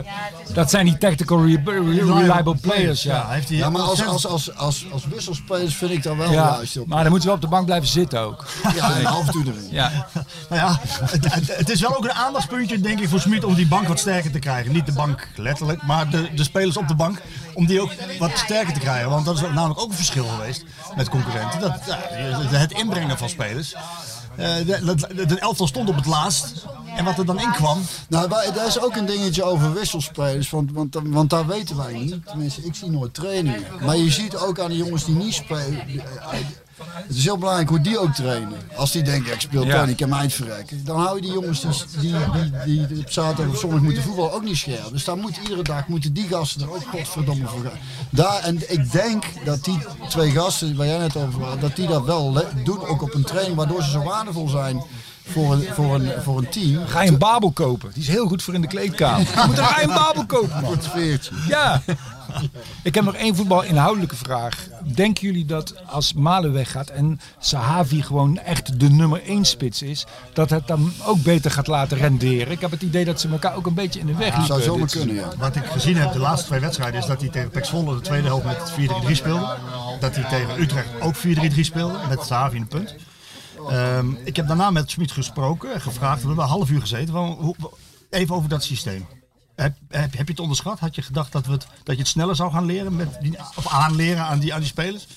dat 0.53 0.69
zijn 0.69 0.85
die 0.85 0.97
tactical 0.97 1.45
re- 1.45 1.61
re- 1.65 2.13
reliable 2.13 2.55
players. 2.55 3.03
Ja, 3.03 3.27
Ja, 3.47 3.69
maar 3.69 3.81
als, 3.81 4.05
als, 4.05 4.27
als, 4.27 4.55
als, 4.55 4.85
als 4.91 5.05
wisselspelers 5.05 5.75
vind 5.75 5.91
ik 5.91 6.03
dat 6.03 6.15
wel 6.15 6.31
Ja, 6.31 6.53
juist. 6.55 6.77
op. 6.77 6.87
maar 6.87 7.01
dan 7.01 7.11
moeten 7.11 7.29
we 7.29 7.35
op 7.35 7.41
de 7.41 7.47
bank 7.47 7.65
blijven 7.65 7.87
zitten 7.89 8.19
ook. 8.19 8.45
Ja, 8.75 8.95
en 8.95 9.05
af 9.05 9.25
en 9.25 9.31
toe 9.31 9.43
erin. 9.45 9.67
Ja. 9.71 9.91
Nou 10.49 10.61
ja, 10.61 10.79
het, 11.11 11.33
het- 11.33 11.57
het 11.57 11.69
is 11.69 11.81
wel 11.81 11.97
ook 11.97 12.03
een 12.03 12.13
aandachtspuntje, 12.13 12.79
denk 12.79 12.99
ik, 12.99 13.09
voor 13.09 13.19
Smit 13.19 13.43
om 13.43 13.53
die 13.53 13.67
bank 13.67 13.87
wat 13.87 13.99
sterker 13.99 14.31
te 14.31 14.39
krijgen. 14.39 14.71
Niet 14.71 14.85
de 14.85 14.91
bank 14.91 15.27
letterlijk, 15.35 15.83
maar 15.83 16.09
de, 16.09 16.29
de 16.35 16.43
spelers 16.51 16.77
op 16.77 16.87
de 16.87 16.95
bank. 16.95 17.21
Om 17.53 17.65
die 17.65 17.81
ook 17.81 17.91
wat 18.19 18.37
sterker 18.37 18.73
te 18.73 18.79
krijgen. 18.79 19.09
Want 19.09 19.25
dat 19.25 19.35
is 19.35 19.41
namelijk 19.41 19.79
ook 19.79 19.89
een 19.89 19.95
verschil 19.95 20.25
geweest 20.25 20.65
met 20.95 21.09
concurrenten. 21.09 21.59
Dat, 21.59 21.79
het 22.49 22.71
inbrengen 22.71 23.17
van 23.17 23.29
spelers. 23.29 23.75
Eh, 24.35 24.55
de, 24.65 25.37
elftal 25.39 25.67
stond 25.67 25.89
op 25.89 25.95
het 25.95 26.05
laatst. 26.05 26.65
En 26.95 27.05
wat 27.05 27.17
er 27.17 27.25
dan 27.25 27.39
in 27.39 27.51
kwam. 27.51 27.81
Nou, 28.09 28.29
daar 28.29 28.67
is 28.67 28.81
ook 28.81 28.95
een 28.95 29.05
dingetje 29.05 29.43
over 29.43 29.73
wisselspelers. 29.73 30.49
Want, 30.49 30.71
want, 30.71 30.97
want 31.03 31.29
daar 31.29 31.47
weten 31.47 31.77
wij 31.77 31.93
niet. 31.93 32.25
Tenminste, 32.25 32.61
ik 32.61 32.75
zie 32.75 32.89
nooit 32.89 33.13
trainingen. 33.13 33.63
Maar 33.85 33.97
je 33.97 34.11
ziet 34.11 34.35
ook 34.35 34.59
aan 34.59 34.69
de 34.69 34.77
jongens 34.77 35.05
die 35.05 35.15
niet 35.15 35.33
spelen. 35.33 36.01
Het 36.93 37.15
is 37.15 37.23
heel 37.23 37.37
belangrijk 37.37 37.69
hoe 37.69 37.81
die 37.81 37.99
ook 37.99 38.13
trainen. 38.13 38.59
Als 38.75 38.91
die 38.91 39.03
denken, 39.03 39.33
ik 39.33 39.41
speel 39.41 39.65
Ja. 39.65 39.83
ik 39.83 39.97
kan 39.97 40.09
mij. 40.09 40.29
Dan 40.83 40.99
hou 40.99 41.15
je 41.15 41.21
die 41.21 41.31
jongens 41.31 41.61
die, 41.99 42.13
die, 42.31 42.51
die, 42.65 42.87
die 42.87 42.99
op 42.99 43.11
zaterdag 43.11 43.53
of 43.53 43.59
zondag 43.59 43.81
moeten 43.81 44.03
voetballen 44.03 44.33
ook 44.33 44.43
niet 44.43 44.57
scherp. 44.57 44.91
Dus 44.91 45.03
daar 45.03 45.17
moet 45.17 45.37
iedere 45.37 45.63
dag 45.63 45.87
moeten 45.87 46.13
die 46.13 46.27
gasten 46.27 46.61
er 46.61 46.73
ook 46.73 46.83
godverdomme 46.91 47.47
voor 47.47 47.61
gaan. 47.61 47.79
Daar, 48.09 48.43
en 48.43 48.71
ik 48.71 48.91
denk 48.91 49.23
dat 49.45 49.63
die 49.63 49.79
twee 50.09 50.31
gasten 50.31 50.75
waar 50.75 50.87
jij 50.87 50.97
net 50.97 51.15
over 51.15 51.43
had, 51.43 51.61
dat 51.61 51.75
die 51.75 51.87
dat 51.87 52.05
wel 52.05 52.33
doen 52.63 52.85
ook 52.85 53.01
op 53.01 53.13
een 53.13 53.23
training. 53.23 53.55
Waardoor 53.55 53.83
ze 53.83 53.89
zo 53.89 54.03
waardevol 54.03 54.47
zijn 54.49 54.83
voor 55.23 55.53
een, 55.53 55.63
voor 55.73 55.95
een, 55.95 56.11
voor 56.21 56.37
een 56.37 56.49
team. 56.49 56.85
Ga 56.87 57.01
je 57.01 57.09
een 57.09 57.17
Babel 57.17 57.51
kopen? 57.51 57.91
Die 57.93 58.01
is 58.01 58.07
heel 58.07 58.27
goed 58.27 58.43
voor 58.43 58.53
in 58.53 58.61
de 58.61 58.67
kleedkamer. 58.67 59.19
Je 59.19 59.43
moet 59.47 59.57
er 59.57 59.77
een 59.81 59.87
Babel 59.87 60.25
kopen, 60.25 60.61
man. 60.61 60.71
Goed 60.71 60.87
veertje. 60.87 61.35
Ja. 61.47 61.81
Ik 62.83 62.95
heb 62.95 63.03
nog 63.03 63.15
één 63.15 63.35
voetbal 63.35 63.63
inhoudelijke 63.63 64.15
vraag. 64.15 64.67
Denken 64.83 65.25
jullie 65.27 65.45
dat 65.45 65.73
als 65.87 66.13
Malen 66.13 66.53
weggaat 66.53 66.89
en 66.89 67.19
Sahavi 67.39 68.01
gewoon 68.01 68.37
echt 68.37 68.79
de 68.79 68.89
nummer 68.89 69.23
1 69.23 69.45
spits 69.45 69.81
is, 69.81 70.05
dat 70.33 70.49
het 70.49 70.67
dan 70.67 70.93
ook 71.05 71.23
beter 71.23 71.51
gaat 71.51 71.67
laten 71.67 71.97
renderen? 71.97 72.51
Ik 72.51 72.61
heb 72.61 72.71
het 72.71 72.81
idee 72.81 73.05
dat 73.05 73.19
ze 73.19 73.29
elkaar 73.29 73.55
ook 73.55 73.65
een 73.65 73.73
beetje 73.73 73.99
in 73.99 74.05
de 74.05 74.15
weg 74.15 74.27
liepen. 74.27 74.45
zou 74.45 74.61
zomaar 74.61 74.87
kunnen, 74.87 75.15
ja. 75.15 75.29
Wat 75.37 75.55
ik 75.55 75.65
gezien 75.65 75.97
heb 75.97 76.13
de 76.13 76.19
laatste 76.19 76.47
twee 76.47 76.59
wedstrijden 76.59 76.99
is 76.99 77.05
dat 77.05 77.21
hij 77.21 77.29
tegen 77.29 77.49
Pek 77.49 77.65
Zwolle 77.65 77.95
de 77.95 78.01
tweede 78.01 78.27
helft 78.27 78.45
met 78.45 78.71
4-3-3 79.07 79.11
speelde. 79.11 79.57
Dat 79.99 80.15
hij 80.15 80.23
tegen 80.29 80.61
Utrecht 80.61 80.87
ook 81.01 81.15
4-3-3 81.17 81.59
speelde 81.59 81.97
met 82.09 82.23
Sahavi 82.23 82.55
in 82.55 82.61
de 82.61 82.67
punt. 82.67 82.95
Ehm, 83.69 84.11
ik 84.23 84.35
heb 84.35 84.47
daarna 84.47 84.71
met 84.71 84.91
Smit 84.91 85.11
gesproken 85.11 85.73
en 85.73 85.81
gevraagd, 85.81 86.21
we 86.21 86.27
hebben 86.27 86.43
een 86.43 86.49
half 86.49 86.69
uur 86.69 86.81
gezeten, 86.81 87.13
van, 87.13 87.27
hoe, 87.27 87.55
even 88.09 88.35
over 88.35 88.49
dat 88.49 88.63
systeem. 88.63 89.05
Heb, 89.55 89.73
heb, 89.89 90.17
heb 90.17 90.25
je 90.27 90.31
het 90.31 90.39
onderschat? 90.39 90.79
Had 90.79 90.95
je 90.95 91.01
gedacht 91.01 91.31
dat, 91.31 91.45
we 91.45 91.51
het, 91.51 91.67
dat 91.83 91.95
je 91.95 92.01
het 92.01 92.11
sneller 92.11 92.35
zou 92.35 92.51
gaan 92.51 92.65
leren 92.65 92.95
met 92.95 93.17
die, 93.21 93.37
of 93.55 93.67
aanleren 93.67 94.23
aan 94.23 94.39
die, 94.39 94.53
aan 94.53 94.59
die 94.59 94.69
spelers? 94.69 95.07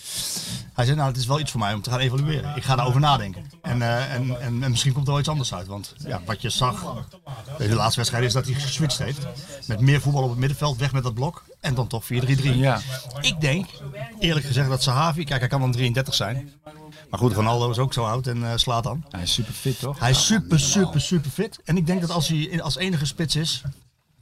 Hij 0.74 0.84
zei, 0.84 0.97
nou 0.97 1.08
het 1.08 1.18
is 1.18 1.26
wel 1.26 1.40
iets 1.40 1.50
voor 1.50 1.60
mij 1.60 1.74
om 1.74 1.82
te 1.82 1.90
gaan 1.90 1.98
evalueren. 1.98 2.56
Ik 2.56 2.64
ga 2.64 2.76
daarover 2.76 3.00
nadenken. 3.00 3.50
En, 3.62 3.82
eh, 3.82 4.14
en, 4.14 4.40
en, 4.40 4.62
en 4.62 4.70
misschien 4.70 4.92
komt 4.92 5.05
er 5.06 5.10
wel 5.10 5.20
iets 5.20 5.28
anders 5.28 5.55
uit. 5.55 5.66
Want 5.66 5.94
ja, 5.98 6.20
wat 6.24 6.42
je 6.42 6.50
zag 6.50 7.05
in 7.58 7.68
de 7.68 7.74
laatste 7.74 7.97
wedstrijd 7.97 8.24
is 8.24 8.32
dat 8.32 8.44
hij 8.44 8.55
geswitcht 8.55 8.98
heeft. 8.98 9.26
Met 9.66 9.81
meer 9.81 10.00
voetbal 10.00 10.23
op 10.23 10.31
het 10.31 10.39
middenveld, 10.39 10.78
weg 10.78 10.92
met 10.92 11.02
dat 11.02 11.14
blok. 11.14 11.44
En 11.60 11.74
dan 11.74 11.86
toch 11.86 12.05
4-3-3. 12.05 12.06
Ja. 12.42 12.81
Ik 13.20 13.40
denk, 13.40 13.66
eerlijk 14.18 14.47
gezegd, 14.47 14.68
dat 14.68 14.82
Sahavi, 14.82 15.24
kijk 15.24 15.40
hij 15.40 15.48
kan 15.48 15.60
dan 15.60 15.73
33 15.73 16.14
zijn. 16.14 16.52
Maar 17.15 17.23
goed, 17.23 17.33
Ronaldo 17.33 17.70
is 17.70 17.78
ook 17.78 17.93
zo 17.93 18.05
oud 18.05 18.26
en 18.26 18.44
eh, 18.44 18.57
slaat 18.57 18.83
dan. 18.83 19.05
Hij 19.10 19.23
is 19.23 19.33
super 19.33 19.52
fit, 19.52 19.78
toch? 19.78 19.99
Hij 19.99 20.10
is 20.10 20.26
super, 20.26 20.60
super, 20.60 21.01
super 21.01 21.31
fit. 21.31 21.59
En 21.65 21.76
ik 21.76 21.86
denk 21.86 22.01
dat 22.01 22.10
als 22.10 22.28
hij 22.28 22.62
als 22.62 22.76
enige 22.76 23.07
spits 23.07 23.36
is. 23.36 23.62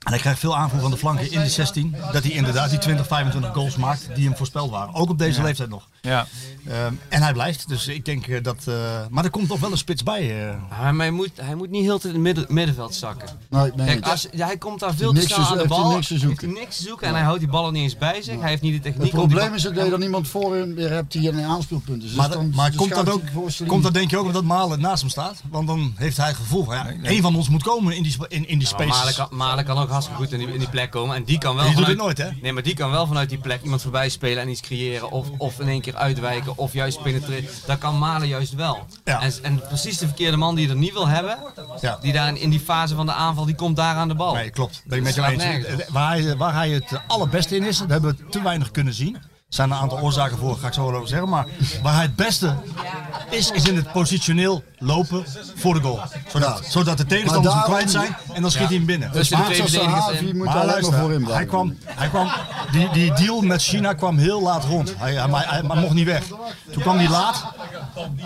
En 0.03 0.11
hij 0.13 0.19
krijgt 0.21 0.39
veel 0.41 0.57
aanvoer 0.57 0.81
van 0.81 0.91
de 0.91 0.97
flanken 0.97 1.31
in 1.31 1.41
de 1.41 1.49
16. 1.49 1.95
Dat 2.13 2.23
hij 2.23 2.33
inderdaad 2.33 2.71
die 2.71 2.79
20, 2.79 3.07
25 3.07 3.53
goals 3.53 3.77
maakt 3.77 4.09
die 4.15 4.25
hem 4.27 4.37
voorspeld 4.37 4.71
waren. 4.71 4.95
Ook 4.95 5.11
op 5.11 5.19
deze 5.19 5.39
Ja. 5.41 5.45
leeftijd 5.47 5.69
nog. 5.69 5.89
Ja. 6.01 6.27
Ehm, 6.69 6.93
en 7.09 7.23
hij 7.23 7.33
blijft. 7.33 7.69
Dus 7.69 7.87
ik 7.89 8.05
denk 8.05 8.27
eh, 8.27 8.43
dat. 8.43 8.57
eh, 8.67 8.75
maar 9.11 9.25
er 9.25 9.31
komt 9.31 9.49
toch 9.49 9.61
wel 9.61 9.71
een 9.71 9.79
spits 9.79 10.03
bij. 10.03 10.49
eh. 10.49 10.55
Maar 10.81 10.95
hij 10.95 11.11
moet, 11.11 11.31
hij 11.41 11.55
moet 11.55 11.71
niet 11.71 11.83
heel 11.83 11.99
tijd 11.99 12.15
in 12.15 12.25
het 12.25 12.35
midden, 12.37 12.55
middenveld 12.55 12.95
zakken. 12.95 13.29
Nee, 13.51 13.71
nee. 13.75 13.87
Kijk, 13.87 14.07
als, 14.09 14.27
ja, 14.33 14.47
hij 14.47 14.57
komt 14.59 14.81
daar 14.81 14.95
veel 14.95 15.13
te 15.13 15.21
snel 15.21 15.39
te 15.39 15.51
aan 15.51 15.59
de 15.59 15.67
bal. 15.69 15.91
niks 15.95 16.07
te 16.07 16.19
zoeken. 16.19 16.29
Heeft 16.47 16.55
hij 16.55 16.65
niks 16.65 16.77
te 16.77 16.83
zoeken 16.83 17.07
en 17.07 17.15
hij 17.15 17.23
houdt 17.23 17.41
die 17.41 17.49
ballen 17.49 17.73
niet 17.73 17.83
eens 17.83 17.97
bij 17.99 18.23
zich. 18.23 18.41
Hij 18.41 18.49
heeft 18.51 18.63
niet 18.63 18.73
de 18.73 18.81
techniek. 18.81 19.03
Het 19.03 19.11
probleem 19.11 19.55
is 19.55 19.67
ook 19.69 19.75
dat 19.75 19.85
je 19.85 19.91
dan 19.91 20.03
iemand 20.03 20.29
voor 20.29 20.55
hem 20.57 20.75
weer 20.75 20.91
hebt 20.91 21.13
die 21.13 21.29
een 21.29 21.41
aanspeelpunt 21.45 22.03
is. 22.03 22.09
Dus 22.09 22.19
Maar, 22.19 22.31
dan, 22.31 22.51
maar 22.55 22.69
dus 22.71 22.77
komt, 22.77 22.95
dat 22.95 23.09
ook, 23.11 23.23
komt 23.67 23.83
dat 23.83 23.95
denk 23.95 24.11
je 24.11 24.19
ook 24.19 24.27
omdat 24.27 24.45
Malen 24.45 24.81
naast 24.81 25.01
hem 25.01 25.11
staat? 25.11 25.43
Want 25.51 25.67
dan 25.67 25.93
heeft 25.97 26.17
hij 26.17 26.27
het 26.29 26.37
gevoel 26.37 26.73
ja, 26.73 26.87
één 27.03 27.23
van 27.23 27.37
ons 27.37 27.49
moet 27.49 27.63
komen 27.63 27.97
in 27.97 28.03
die, 28.03 28.17
in, 28.29 28.49
in 28.49 28.59
die 28.59 28.69
spaces. 28.69 28.97
Malen 28.97 29.15
kan, 29.15 29.29
Malen 29.31 29.65
kan 29.65 29.79
ook 29.79 29.91
hartstikke 29.93 30.23
goed 30.23 30.33
in 30.33 30.39
die, 30.39 30.53
in 30.53 30.59
die 30.59 30.69
plek 30.69 30.91
komen. 30.91 31.17
En 31.17 31.25
die 31.25 31.39
kan 31.39 31.55
wel 31.55 31.65
Die 31.65 31.75
doet 31.75 31.85
vanuit, 31.85 31.99
het 31.99 32.17
nooit, 32.19 32.35
hè? 32.35 32.41
Nee, 32.43 32.53
maar 32.53 32.63
die 32.63 32.75
kan 32.75 32.91
wel 32.91 33.07
vanuit 33.07 33.29
die 33.29 33.39
plek 33.39 33.63
iemand 33.63 33.83
voorbij 33.83 34.09
spelen 34.09 34.43
en 34.43 34.49
iets 34.49 34.61
creëren. 34.61 35.11
Of, 35.11 35.27
of 35.39 35.61
in 35.61 35.69
één 35.69 35.81
keer 35.81 35.97
uitwijken. 35.97 36.57
Of 36.57 36.73
juist 36.73 37.03
penetreren. 37.03 37.49
Dat 37.67 37.79
kan 37.79 37.99
Malen 37.99 38.29
juist 38.29 38.55
wel. 38.55 38.87
En, 39.05 39.33
en 39.43 39.61
precies 39.69 39.99
de 39.99 40.07
verkeerde 40.07 40.37
man 40.37 40.55
die 40.55 40.67
je 40.67 40.73
er 40.73 40.79
niet 40.79 40.93
wil 40.93 41.09
hebben. 41.09 41.39
Ja. 41.81 41.99
Die 42.01 42.13
daar 42.13 42.29
in, 42.29 42.37
in 42.37 42.51
die 42.51 42.61
fase 42.61 42.95
van 42.95 43.07
de 43.07 43.13
aanval, 43.13 43.45
die 43.45 43.55
komt 43.55 43.77
daar 43.77 43.97
aan 43.97 44.09
de 44.09 44.15
bal. 44.15 44.35
Nee, 44.35 44.51
klopt. 44.51 44.83
Met 44.85 45.17
eens. 45.17 45.65
Waar 45.89 46.11
hij, 46.11 46.37
waar 46.37 46.55
hij 46.55 46.71
het 46.71 47.01
allerbeste 47.07 47.57
in 47.57 47.63
is, 47.63 47.79
dat 47.79 47.89
hebben 47.89 48.17
we 48.17 48.29
te 48.29 48.43
weinig 48.43 48.71
kunnen 48.71 48.95
zien. 48.95 49.31
Er 49.53 49.59
zijn 49.59 49.71
een 49.71 49.77
aantal 49.77 50.01
oorzaken 50.01 50.39
voor, 50.39 50.57
ga 50.59 50.67
ik 50.67 50.73
zo 50.73 50.85
wel 50.87 50.95
over 50.95 51.09
zeggen. 51.09 51.29
Maar 51.29 51.47
waar 51.83 51.95
hij 51.95 52.03
het 52.03 52.17
beste 52.17 52.55
is, 53.31 53.51
is 53.51 53.65
in 53.69 53.77
het 53.77 53.93
positioneel 53.93 54.63
lopen 54.79 55.25
voor 55.55 55.75
de 55.75 55.81
goal. 55.81 56.01
Zodat, 56.29 56.63
zodat 56.69 56.97
de 56.97 57.07
tegenstanders 57.07 57.55
hem 57.55 57.63
kwijt 57.65 57.91
zijn 57.91 58.17
en 58.33 58.43
dan 58.43 58.51
schiet 58.51 58.67
hij 58.67 58.77
hem 58.77 58.87
binnen. 58.87 59.13
Dus 59.13 59.29
de 59.29 59.37
Maar- 59.37 59.53
in. 59.53 59.63
moet 59.63 59.73
maar 59.73 59.89
alleen 60.23 60.45
maar 60.45 60.67
luister, 60.67 60.99
voor 60.99 61.11
hem 61.11 61.25
blijven. 61.25 61.35
hij 61.35 61.47
kwam, 61.47 61.77
hij 61.85 62.09
kwam, 62.09 62.29
die, 62.73 62.89
die 62.91 63.13
deal 63.13 63.41
met 63.41 63.63
China 63.63 63.93
kwam 63.93 64.19
heel 64.19 64.43
laat 64.43 64.65
rond. 64.65 64.95
Hij, 64.99 65.15
hij, 65.15 65.29
hij, 65.31 65.45
hij 65.47 65.81
mocht 65.81 65.95
niet 65.95 66.07
weg. 66.07 66.23
Toen 66.73 66.83
kwam 66.83 66.97
hij 66.97 67.09
laat. 67.09 67.45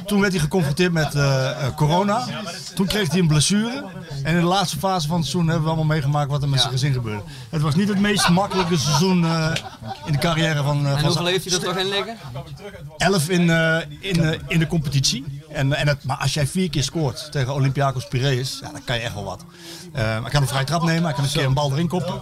Toen 0.06 0.20
werd 0.20 0.32
hij 0.32 0.40
geconfronteerd 0.40 0.92
met 0.92 1.14
eh, 1.14 1.50
eh, 1.50 1.74
corona. 1.74 2.24
Toen 2.74 2.86
kreeg 2.86 3.10
hij 3.10 3.18
een 3.18 3.26
blessure. 3.26 3.84
En 4.22 4.34
in 4.34 4.40
de 4.40 4.46
laatste 4.46 4.78
fase 4.78 5.06
van 5.06 5.16
het 5.16 5.26
seizoen 5.26 5.46
hebben 5.46 5.64
we 5.64 5.68
allemaal 5.74 5.94
meegemaakt 5.94 6.30
wat 6.30 6.42
er 6.42 6.48
met 6.48 6.60
zijn 6.60 6.72
gezin 6.72 6.92
gebeurde. 6.92 7.22
Het 7.50 7.62
was 7.62 7.74
niet 7.74 7.88
het 7.88 8.00
meest 8.00 8.28
makkelijke 8.28 8.76
seizoen 8.76 9.24
eh, 9.24 9.50
in 10.05 10.12
de 10.12 10.18
carrière 10.18 10.62
van, 10.62 10.86
eh 10.86 10.92
En 10.92 11.00
van 11.00 11.16
hoeveel 11.17 11.33
zijn- 11.33 11.43
heeft 11.43 11.45
hij 11.45 11.55
er 11.55 11.75
toch 11.75 11.85
in 11.85 11.89
liggen? 11.89 12.17
11 12.97 13.28
in, 13.28 13.51
eh, 13.51 13.78
in, 14.01 14.25
eh, 14.25 14.39
in 14.49 14.59
de 14.59 14.67
competitie. 14.67 15.25
En, 15.49 15.73
en 15.73 15.89
het, 15.89 16.05
maar 16.05 16.16
als 16.16 16.34
jij 16.34 16.47
vier 16.47 16.70
keer 16.70 16.83
scoort 16.83 17.28
tegen 17.33 17.55
Olympiakos 17.55 18.08
Piraeus, 18.08 18.58
ja, 18.62 18.70
dan 18.73 18.84
kan 18.84 18.97
je 18.97 19.02
echt 19.02 19.15
wel 19.15 19.25
wat. 19.25 19.44
Eh, 19.92 20.02
hij 20.20 20.31
kan 20.31 20.42
een 20.42 20.49
vrije 20.49 20.65
trap 20.65 20.83
nemen, 20.83 21.05
hij 21.05 21.12
kan 21.12 21.25
een 21.25 21.31
keer 21.31 21.44
een 21.44 21.55
bal 21.55 21.73
erin 21.73 21.89
koppen. 21.89 22.20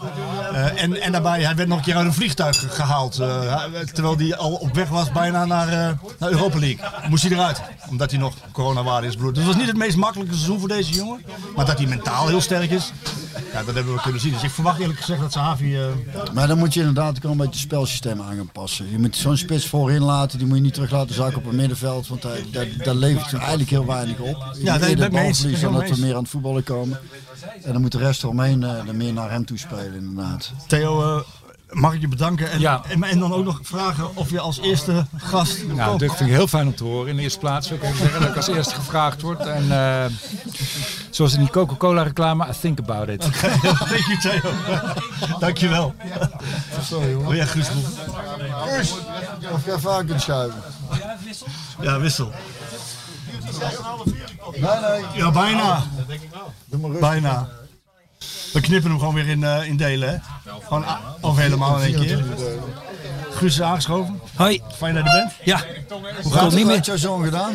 Eh, 0.52 0.82
en, 0.82 1.00
en 1.00 1.12
daarbij, 1.12 1.42
hij 1.42 1.54
werd 1.56 1.68
nog 1.68 1.78
een 1.78 1.84
keer 1.84 1.96
uit 1.96 2.06
een 2.06 2.12
vliegtuig 2.14 2.58
ge- 2.60 2.68
gehaald. 2.68 3.18
eh, 3.18 3.64
terwijl 3.92 4.16
hij 4.16 4.36
al 4.36 4.52
op 4.54 4.74
weg 4.74 4.88
was 4.88 5.12
bijna 5.12 5.44
naar, 5.44 5.96
naar 6.18 6.30
Europa 6.30 6.58
League. 6.58 6.88
Moest 7.08 7.22
hij 7.22 7.32
eruit, 7.32 7.60
omdat 7.88 8.10
hij 8.10 8.20
nog 8.20 8.34
coronawaarde 8.52 9.06
is 9.06 9.16
bloed. 9.16 9.34
Dus 9.34 9.44
het 9.44 9.52
was 9.52 9.60
niet 9.62 9.70
het 9.70 9.76
meest 9.82 9.96
makkelijke 9.96 10.34
seizoen 10.34 10.58
voor 10.58 10.68
deze 10.68 10.92
jongen. 10.92 11.24
Maar 11.56 11.66
dat 11.66 11.78
hij 11.78 11.86
mentaal 11.86 12.26
heel 12.28 12.40
sterk 12.40 12.70
is, 12.70 12.92
ja, 13.52 13.62
dat 13.62 13.74
hebben 13.74 13.94
we 13.94 14.00
kunnen 14.00 14.20
zien. 14.20 14.32
Dus 14.32 14.42
ik 14.42 14.50
verwacht 14.50 14.80
eerlijk 14.80 14.98
gezegd 14.98 15.20
dat 15.20 15.32
Sahavi... 15.32 15.78
Maar 16.32 16.46
dan 16.48 16.58
moet 16.58 16.74
je 16.74 16.80
inderdaad 16.80 17.16
ook 17.16 17.30
een 17.30 17.36
beetje 17.36 17.50
het 17.52 17.60
spelsysteem 17.60 18.20
aan 18.22 18.36
gaan 18.36 18.50
passen. 18.52 18.90
Je 18.90 18.98
moet 18.98 19.16
zo'n 19.16 19.36
spits 19.36 19.66
voorin 19.66 20.02
laten, 20.02 20.38
die 20.38 20.46
moet 20.46 20.56
je 20.56 20.62
niet 20.62 20.74
terug 20.74 20.90
laten 20.90 21.14
zakken 21.14 21.36
op 21.38 21.44
het 21.44 21.54
middenveld. 21.54 22.08
Want 22.08 22.22
daar, 22.22 22.66
daar 22.84 22.94
levert 22.94 23.23
hij 23.30 23.40
eigenlijk 23.40 23.70
heel 23.70 23.86
weinig 23.86 24.18
op. 24.18 24.44
Ja, 24.58 24.74
eens. 24.80 24.96
balverlies 25.10 25.60
Ben 25.60 25.60
dan 25.60 25.72
dat 25.80 25.88
we 25.96 26.00
meer 26.04 26.14
aan 26.14 26.20
het 26.22 26.30
voetballen 26.30 26.62
komen. 26.64 27.00
En 27.64 27.72
dan 27.72 27.80
moet 27.80 27.92
de 27.92 27.98
rest 27.98 28.22
eromheen 28.22 28.62
eh, 28.62 28.88
er 28.88 28.94
meer 28.94 29.12
naar 29.12 29.30
hem 29.30 29.44
toe 29.44 29.58
spelen 29.58 29.94
inderdaad. 29.94 30.52
Theo, 30.66 31.02
eh, 31.16 31.20
mag 31.70 31.94
ik 31.94 32.00
je 32.00 32.08
bedanken? 32.08 32.50
En, 32.50 32.60
Ja. 32.60 32.82
en, 32.88 33.02
en 33.02 33.18
dan 33.18 33.32
ook 33.32 33.44
nog 33.44 33.60
vragen 33.62 34.16
of 34.16 34.30
je 34.30 34.40
als 34.40 34.60
eerste 34.60 35.06
gast... 35.16 35.64
Nou, 35.66 35.98
dit 35.98 36.14
vind 36.16 36.28
ik 36.30 36.34
heel 36.36 36.46
fijn 36.46 36.66
om 36.66 36.74
te 36.74 36.84
horen. 36.84 37.08
In 37.10 37.16
de 37.16 37.22
eerste 37.22 37.38
plaats 37.38 37.68
wil 37.68 37.76
ik 37.78 37.84
even 37.84 37.96
zeggen 37.96 38.20
dat 38.20 38.28
ik 38.28 38.36
als 38.36 38.48
eerste 38.48 38.74
gevraagd 38.74 39.20
word. 39.20 39.40
En 39.46 39.70
eh, 39.72 40.04
zoals 41.10 41.32
in 41.34 41.40
die 41.40 41.50
Coca-Cola 41.50 42.02
reclame, 42.02 42.46
I 42.46 42.52
think 42.60 42.78
about 42.78 43.08
it. 43.08 43.20
Thank 43.90 44.06
you 44.06 44.18
Theo. 44.20 44.50
Dankjewel. 45.38 45.94
Sorry 46.82 47.12
hoor. 47.14 47.22
Wil 47.24 47.34
jij? 47.34 47.46
Guus, 47.46 47.68
of 49.52 49.64
jij 49.64 49.78
vaak 49.78 50.06
kunt 50.06 50.20
schuiven. 50.22 50.62
Ja, 51.80 52.00
wissel. 52.00 52.32
Nee, 54.52 54.60
nee. 54.62 55.04
Ja, 55.14 55.30
bijna. 55.30 55.82
Doe 56.64 56.80
maar 56.80 56.90
rustig. 56.90 57.08
Bijna. 57.10 57.48
We 58.52 58.60
knippen 58.60 58.90
hem 58.90 58.98
gewoon 58.98 59.14
weer 59.14 59.28
in, 59.28 59.44
eh, 59.44 59.68
in 59.68 59.76
delen, 59.76 60.08
hè? 60.08 60.16
Gewoon, 60.62 60.84
of 61.20 61.36
helemaal 61.36 61.78
in 61.80 61.94
één 61.94 62.06
keer. 62.06 62.24
Guus 63.30 63.52
is 63.52 63.62
aangeschoven. 63.62 64.20
Hoi. 64.34 64.62
Fijn 64.76 64.94
dat 64.94 65.04
je 65.04 65.10
er 65.10 65.16
bent. 65.16 65.32
Ja. 65.44 65.64
Hoe 66.22 66.32
gaat 66.32 66.42
niet 66.42 66.52
het 66.52 66.64
meer. 66.64 66.76
met 66.76 66.86
jouw 66.86 66.96
zoon 66.96 67.24
gedaan? 67.24 67.52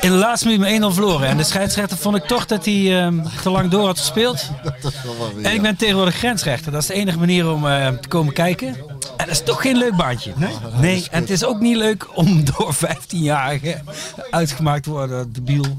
In 0.00 0.10
de 0.10 0.16
laatste 0.16 0.46
minuut 0.46 0.60
met 0.60 0.70
1-0 0.70 0.94
verloren. 0.94 1.28
En 1.28 1.36
de 1.36 1.42
scheidsrechter 1.42 1.96
vond 1.96 2.16
ik 2.16 2.24
toch 2.24 2.46
dat 2.46 2.64
hij 2.64 3.02
ehm, 3.02 3.22
te 3.42 3.50
lang 3.50 3.70
door 3.70 3.86
had 3.86 3.98
gespeeld. 3.98 4.50
Dat 4.82 4.92
is 4.92 5.02
wel 5.02 5.16
wat 5.16 5.32
weer. 5.34 5.44
En 5.44 5.52
ik 5.54 5.62
ben 5.62 5.76
tegenwoordig 5.76 6.16
grensrechter. 6.16 6.72
Dat 6.72 6.80
is 6.80 6.86
de 6.86 6.94
enige 6.94 7.18
manier 7.18 7.50
om 7.50 7.66
eh, 7.66 7.88
te 7.88 8.08
komen 8.08 8.32
kijken. 8.32 8.76
En 9.16 9.26
dat 9.26 9.34
is 9.34 9.42
toch 9.42 9.60
geen 9.60 9.76
leuk 9.76 9.96
baantje. 9.96 10.32
Nee? 10.36 10.54
Nee, 10.80 11.06
en 11.10 11.20
het 11.20 11.30
is 11.30 11.44
ook 11.44 11.60
niet 11.60 11.76
leuk 11.76 12.16
om 12.16 12.44
door 12.44 12.74
15-jarigen 12.74 13.84
uitgemaakt 14.30 14.82
te 14.82 14.90
worden, 14.90 15.32
debiel. 15.32 15.76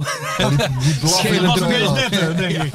Schelen 1.06 1.68
weer 1.68 1.82
eens 1.82 1.92
net, 1.92 2.20
hè, 2.20 2.36
denk 2.36 2.64
ik. 2.64 2.74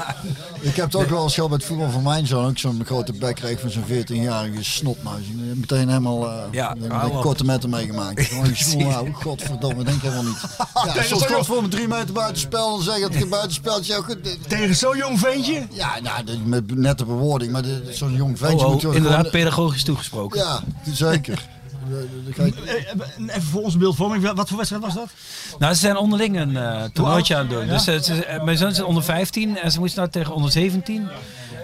Ik 0.62 0.76
heb 0.76 0.84
het 0.84 0.94
ook 0.96 1.08
wel 1.08 1.22
eens 1.22 1.34
gehad 1.34 1.48
bij 1.48 1.58
het 1.58 1.66
voetbal 1.68 1.90
van 1.90 2.02
mijn 2.02 2.26
zoon. 2.26 2.46
Ook 2.46 2.58
zo'n 2.58 2.82
grote 2.84 3.12
bek 3.12 3.34
kreeg 3.34 3.60
van 3.60 3.70
zo'n 3.70 3.84
14-jarige 3.88 4.64
snotmuis. 4.64 5.24
Ik 5.26 5.34
heb 5.48 5.56
Meteen 5.56 5.88
helemaal 5.88 6.24
uh, 6.28 6.34
Ja, 6.50 6.76
een 6.80 7.10
korte 7.20 7.44
metten 7.44 7.70
meegemaakt. 7.70 8.20
Gewoon 8.26 9.06
een. 9.06 9.14
Godverdomme, 9.14 9.84
denk 9.84 10.02
helemaal 10.02 10.22
niet. 10.22 10.36
Ja, 10.74 10.92
Tegen 10.92 11.08
soms 11.08 11.22
zo'n- 11.22 11.32
komt 11.32 11.46
voor 11.46 11.62
me 11.62 11.68
drie 11.68 11.88
meter 11.88 12.12
buitenspel 12.12 12.76
en 12.78 12.82
zeggen 12.84 13.02
dat 13.10 13.14
het 13.20 13.28
buitenspeltje 13.28 13.96
ook. 13.96 14.16
Tegen 14.48 14.74
zo'n 14.76 14.96
jong 14.96 15.18
ventje? 15.18 15.66
Ja, 15.70 16.00
nou, 16.02 16.38
met 16.44 16.76
nette 16.76 17.04
bewoording, 17.04 17.52
maar 17.52 17.62
dit- 17.62 17.96
zo'n 17.96 18.12
jong 18.14 18.38
ventje 18.38 18.58
Oh, 18.58 18.64
oh, 18.66 18.72
moet 18.72 18.82
wel 18.82 18.92
inderdaad, 18.92 19.16
gewoon- 19.18 19.32
pedagogisch 19.32 19.84
toegesproken. 19.84 20.38
Ja, 20.40 20.60
zeker. 20.92 21.48
Eh, 22.36 22.46
je- 22.46 22.52
Eh, 23.26 23.36
Even 23.36 23.42
voor 23.42 23.62
ons 23.62 23.76
beeldvorming, 23.76 24.32
wat 24.32 24.48
voor 24.48 24.56
wedstrijd 24.56 24.84
was 24.84 24.94
dat? 24.94 25.08
Nou, 25.58 25.74
ze 25.74 25.80
zijn 25.80 25.96
onderling 25.96 26.40
een 26.40 26.56
eh 26.56 26.82
toernooitje 26.92 27.34
aan 27.36 27.40
het 27.40 27.50
doen. 27.50 27.66
Dus, 27.68 27.86
eh, 27.86 28.00
ze- 28.00 28.24
eh, 28.24 28.42
mijn 28.44 28.56
zoon 28.56 28.70
is 28.70 28.80
onder 28.82 29.02
15 29.02 29.58
en 29.58 29.72
ze 29.72 29.78
moesten 29.78 29.98
nou 30.00 30.12
tegen 30.12 30.34
onder 30.34 30.50
17. 30.50 31.08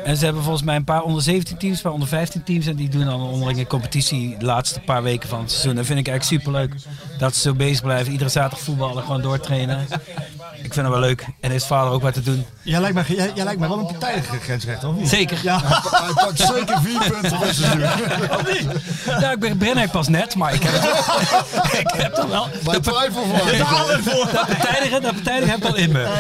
En 0.04 0.16
ze 0.16 0.24
hebben 0.24 0.42
volgens 0.42 0.64
mij 0.64 0.76
een 0.76 0.84
paar 0.84 1.02
onder 1.02 1.22
17 1.22 1.56
teams, 1.56 1.76
een 1.76 1.82
paar 1.82 1.92
onder 1.92 2.08
15 2.08 2.42
teams. 2.42 2.66
En 2.66 2.76
die 2.76 2.88
doen 2.88 3.04
dan 3.04 3.20
een 3.20 3.26
onderlinge 3.26 3.66
competitie 3.66 4.36
de 4.38 4.44
laatste 4.44 4.80
paar 4.80 5.02
weken 5.02 5.28
van 5.28 5.40
het 5.40 5.50
seizoen. 5.50 5.74
Dat 5.74 5.86
vind 5.86 5.98
ik 5.98 6.08
eigenlijk 6.08 6.42
superleuk. 6.42 6.72
Dat 7.18 7.34
ze 7.34 7.40
zo 7.40 7.54
bezig 7.54 7.82
blijven. 7.82 8.12
Iedere 8.12 8.30
zaterdag 8.30 8.60
voetballen, 8.60 9.02
gewoon 9.02 9.22
doortrainen. 9.22 9.86
Ik 10.62 10.74
vind 10.74 10.86
het 10.86 10.88
wel 10.88 11.00
leuk. 11.00 11.26
En 11.40 11.50
heeft 11.50 11.64
vader 11.64 11.92
ook 11.92 12.02
wat 12.02 12.14
te 12.14 12.22
doen. 12.22 12.46
Jij 12.62 12.80
lijkt 12.80 12.94
mij, 12.94 13.04
jij, 13.08 13.30
jij 13.34 13.44
lijkt 13.44 13.60
mij 13.60 13.68
wel 13.68 13.78
een 13.78 13.86
partijdige 13.86 14.38
grensrechter, 14.38 14.88
of 14.88 14.94
niet? 14.94 15.08
Zeker. 15.08 15.38
Ja. 15.42 15.60
Hij 15.90 16.12
pakt 16.14 16.38
zeker 16.38 16.80
vier 16.82 16.98
punten 16.98 17.38
per 17.38 17.54
seizoen. 17.54 17.80
Ja, 19.20 19.32
ik 19.32 19.38
ben, 19.38 19.58
ben 19.58 19.90
pas 19.90 20.08
net, 20.08 20.34
maar 20.34 20.54
ik 20.54 20.62
heb 20.62 20.72
het 20.72 20.82
wel. 20.82 21.00
ik 21.80 21.90
heb 22.02 22.14
toch 22.14 22.28
wel. 22.28 22.48
Bij 22.64 22.80
twijfel 22.80 23.24
voor. 23.24 24.30
Dat 24.32 24.46
partijdige, 24.46 25.00
dat 25.00 25.12
partijdige 25.12 25.50
heb 25.50 25.58
ik 25.60 25.64
al 25.68 25.76
in 25.76 25.92
me. 25.92 26.06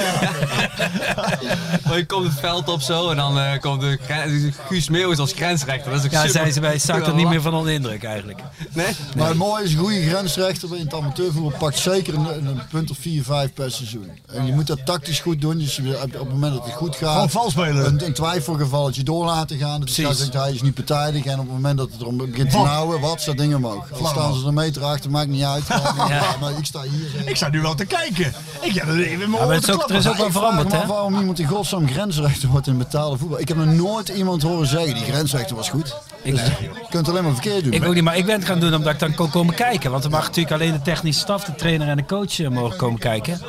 Maar 1.86 1.96
je 1.96 2.06
komt 2.06 2.24
het 2.24 2.40
veld 2.40 2.68
op 2.68 2.80
zo 2.80 3.10
en 3.10 3.16
dan 3.16 3.38
eh, 3.38 3.60
komt 3.60 3.80
de 3.80 3.98
gren- 4.04 4.54
Guus 4.66 4.88
Meeuwis 4.88 5.18
als 5.18 5.32
grensrechter. 5.32 5.90
Dat 5.90 6.00
is 6.00 6.06
ook 6.06 6.10
Ja, 6.12 6.18
super- 6.18 6.32
zijn 6.32 6.52
ze 6.52 6.60
bij, 6.60 6.74
ik 6.74 7.06
er 7.06 7.14
niet 7.14 7.28
meer 7.28 7.40
van 7.42 7.54
onder 7.54 7.72
indruk 7.72 8.04
eigenlijk. 8.04 8.40
Nee? 8.72 8.86
Maar 9.16 9.28
het 9.28 9.36
mooie 9.36 9.64
is, 9.64 9.72
een 9.72 9.78
goede 9.78 10.08
grensrechter 10.08 10.76
in 10.76 10.87
het 10.90 11.00
amateurvoetbal 11.00 11.58
pakt 11.58 11.78
zeker 11.78 12.14
een, 12.14 12.46
een 12.46 12.60
punt 12.70 12.90
of 12.90 12.96
4, 13.00 13.22
5 13.24 13.52
per 13.52 13.70
seizoen. 13.70 14.10
En 14.26 14.46
je 14.46 14.52
moet 14.52 14.66
dat 14.66 14.86
tactisch 14.86 15.20
goed 15.20 15.40
doen. 15.40 15.58
Dus 15.58 15.78
op 15.78 16.12
het 16.12 16.28
moment 16.28 16.54
dat 16.54 16.64
het 16.64 16.74
goed 16.74 16.96
gaat, 16.96 17.12
Gewoon 17.12 17.30
vals 17.30 17.52
spelen. 17.52 17.86
Een, 17.86 18.04
een 18.06 18.12
twijfelgevalletje 18.12 19.02
door 19.02 19.24
laten 19.24 19.58
gaan. 19.58 19.80
Dus 19.80 19.94
Precies. 19.94 20.18
zegt 20.18 20.32
hij 20.32 20.52
is 20.52 20.62
niet 20.62 20.74
partijdig. 20.74 21.24
En 21.24 21.32
op 21.38 21.44
het 21.44 21.54
moment 21.54 21.78
dat 21.78 21.90
het 21.92 22.00
erom 22.00 22.16
begint 22.16 22.50
te 22.50 22.56
nauwen, 22.58 23.00
wat, 23.00 23.20
staat 23.20 23.36
dingen 23.38 23.56
omhoog. 23.56 23.88
Dan 23.98 24.06
staan 24.08 24.34
ze 24.34 24.40
er 24.40 24.46
een 24.46 24.54
meter 24.54 24.82
achter, 24.84 25.10
maakt 25.10 25.28
niet 25.28 25.44
uit. 25.44 25.64
Ja. 26.08 26.36
Maar 26.40 26.58
ik 26.58 26.64
sta 26.64 26.80
hier. 26.82 27.08
zeg. 27.16 27.24
Ik 27.24 27.36
sta 27.36 27.48
nu 27.48 27.60
wel 27.60 27.74
te 27.74 27.84
kijken. 27.84 28.32
Ik 28.60 28.74
heb 28.74 28.88
er 28.88 29.00
even 29.02 29.30
maar 29.30 29.48
het 29.52 29.62
is 29.68 29.74
ook- 29.74 29.90
er 29.90 29.96
is 29.96 30.08
ook 30.08 30.16
wel 30.16 30.30
veranderd, 30.30 30.72
hè? 30.72 30.86
waarom 30.86 31.18
iemand 31.18 31.38
in 31.38 31.46
godsnaam 31.46 31.88
grensrechter 31.88 32.48
wordt 32.48 32.66
in 32.66 32.78
betaalde 32.78 33.16
voetbal. 33.18 33.40
Ik 33.40 33.48
heb 33.48 33.56
nog 33.56 33.66
nooit 33.66 34.08
iemand 34.08 34.42
horen 34.42 34.66
zeggen, 34.66 34.94
die 34.94 35.04
grensrechter 35.04 35.56
was 35.56 35.68
goed. 35.68 35.94
Ik- 36.22 36.34
Dus 36.36 36.46
je 36.60 36.68
kunt 36.90 36.92
het 36.92 37.08
alleen 37.08 37.22
maar 37.24 37.32
verkeerd 37.32 37.64
doen. 37.64 37.72
Ik 37.72 37.84
ook 37.84 37.94
niet, 37.94 38.02
maar 38.02 38.16
ik 38.16 38.26
ben 38.26 38.34
het 38.34 38.44
gaan 38.44 38.60
doen 38.60 38.74
omdat 38.74 38.92
ik 38.92 38.98
dan 38.98 39.14
kon 39.14 39.30
komen 39.30 39.54
kijken. 39.54 39.90
Want 39.90 40.04
er 40.04 40.10
mag 40.10 40.26
natuurlijk 40.26 40.54
alleen 40.54 40.72
de 40.72 40.82
technische 40.82 41.20
staf, 41.20 41.44
de 41.44 41.54
trainer 41.54 41.88
en 41.88 41.96
de 41.96 42.04
coach 42.04 42.40
eh, 42.40 42.48
mogen 42.48 42.76
komen 42.76 42.98
kijken. 42.98 43.40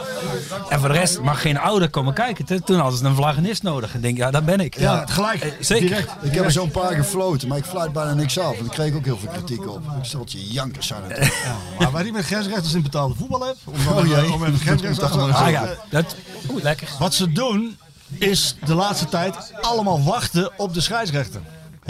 En 0.69 0.79
voor 0.79 0.87
de 0.87 0.93
rest 0.93 1.21
mag 1.21 1.41
geen 1.41 1.57
ouder 1.59 1.89
komen 1.89 2.13
kijken. 2.13 2.45
Toen- 2.45 2.63
Toen 2.63 2.79
hadden 2.79 2.99
ze 2.99 3.05
een 3.05 3.15
vlaggenist 3.15 3.63
nodig. 3.63 3.95
Ik 3.95 4.01
denk, 4.01 4.17
ja, 4.17 4.31
dat 4.31 4.45
ben 4.45 4.59
ik. 4.59 4.79
Ja, 4.79 5.05
gelijk. 5.09 5.41
Eh, 5.43 5.51
Zeker. 5.59 5.87
Direct. 5.87 6.11
Ik 6.21 6.33
heb 6.33 6.45
er 6.45 6.51
zo'n 6.51 6.71
paar 6.71 6.93
gefloten, 6.93 7.47
maar 7.47 7.57
ik 7.57 7.65
fluit 7.65 7.93
bijna 7.93 8.13
niks 8.13 8.39
af. 8.39 8.57
En 8.57 8.65
ik 8.65 8.71
kreeg 8.71 8.93
ook 8.93 9.05
heel 9.05 9.17
veel 9.17 9.29
kritiek 9.29 9.67
op. 9.69 9.81
Ik 9.99 10.05
stel 10.05 10.23
je 10.27 10.47
jankers 10.47 10.87
zijn 10.87 11.01
het. 11.07 11.33
Maar 11.79 11.91
waar 11.91 12.05
ik 12.05 12.13
met 12.13 12.25
grensrechters 12.25 12.73
in 12.73 12.81
betaalde 12.81 13.15
voetbal 13.15 13.45
heb, 13.47 13.55
om 13.65 13.73
dan 13.85 13.97
Oh, 13.97 14.07
jee. 14.07 14.33
om 14.33 14.45
even 14.45 14.59
grensrechters 14.67 15.11
te 15.11 15.19
Ah 15.19 15.49
ja, 15.49 15.67
dat, 15.89 16.15
oeh, 16.51 16.63
lekker. 16.63 16.87
Wat 16.99 17.13
ze 17.13 17.31
doen, 17.31 17.77
is 18.17 18.55
de 18.65 18.73
laatste 18.73 19.05
tijd 19.05 19.35
allemaal 19.61 20.03
wachten 20.03 20.51
op 20.57 20.73
de 20.73 20.81
scheidsrechter. 20.81 21.41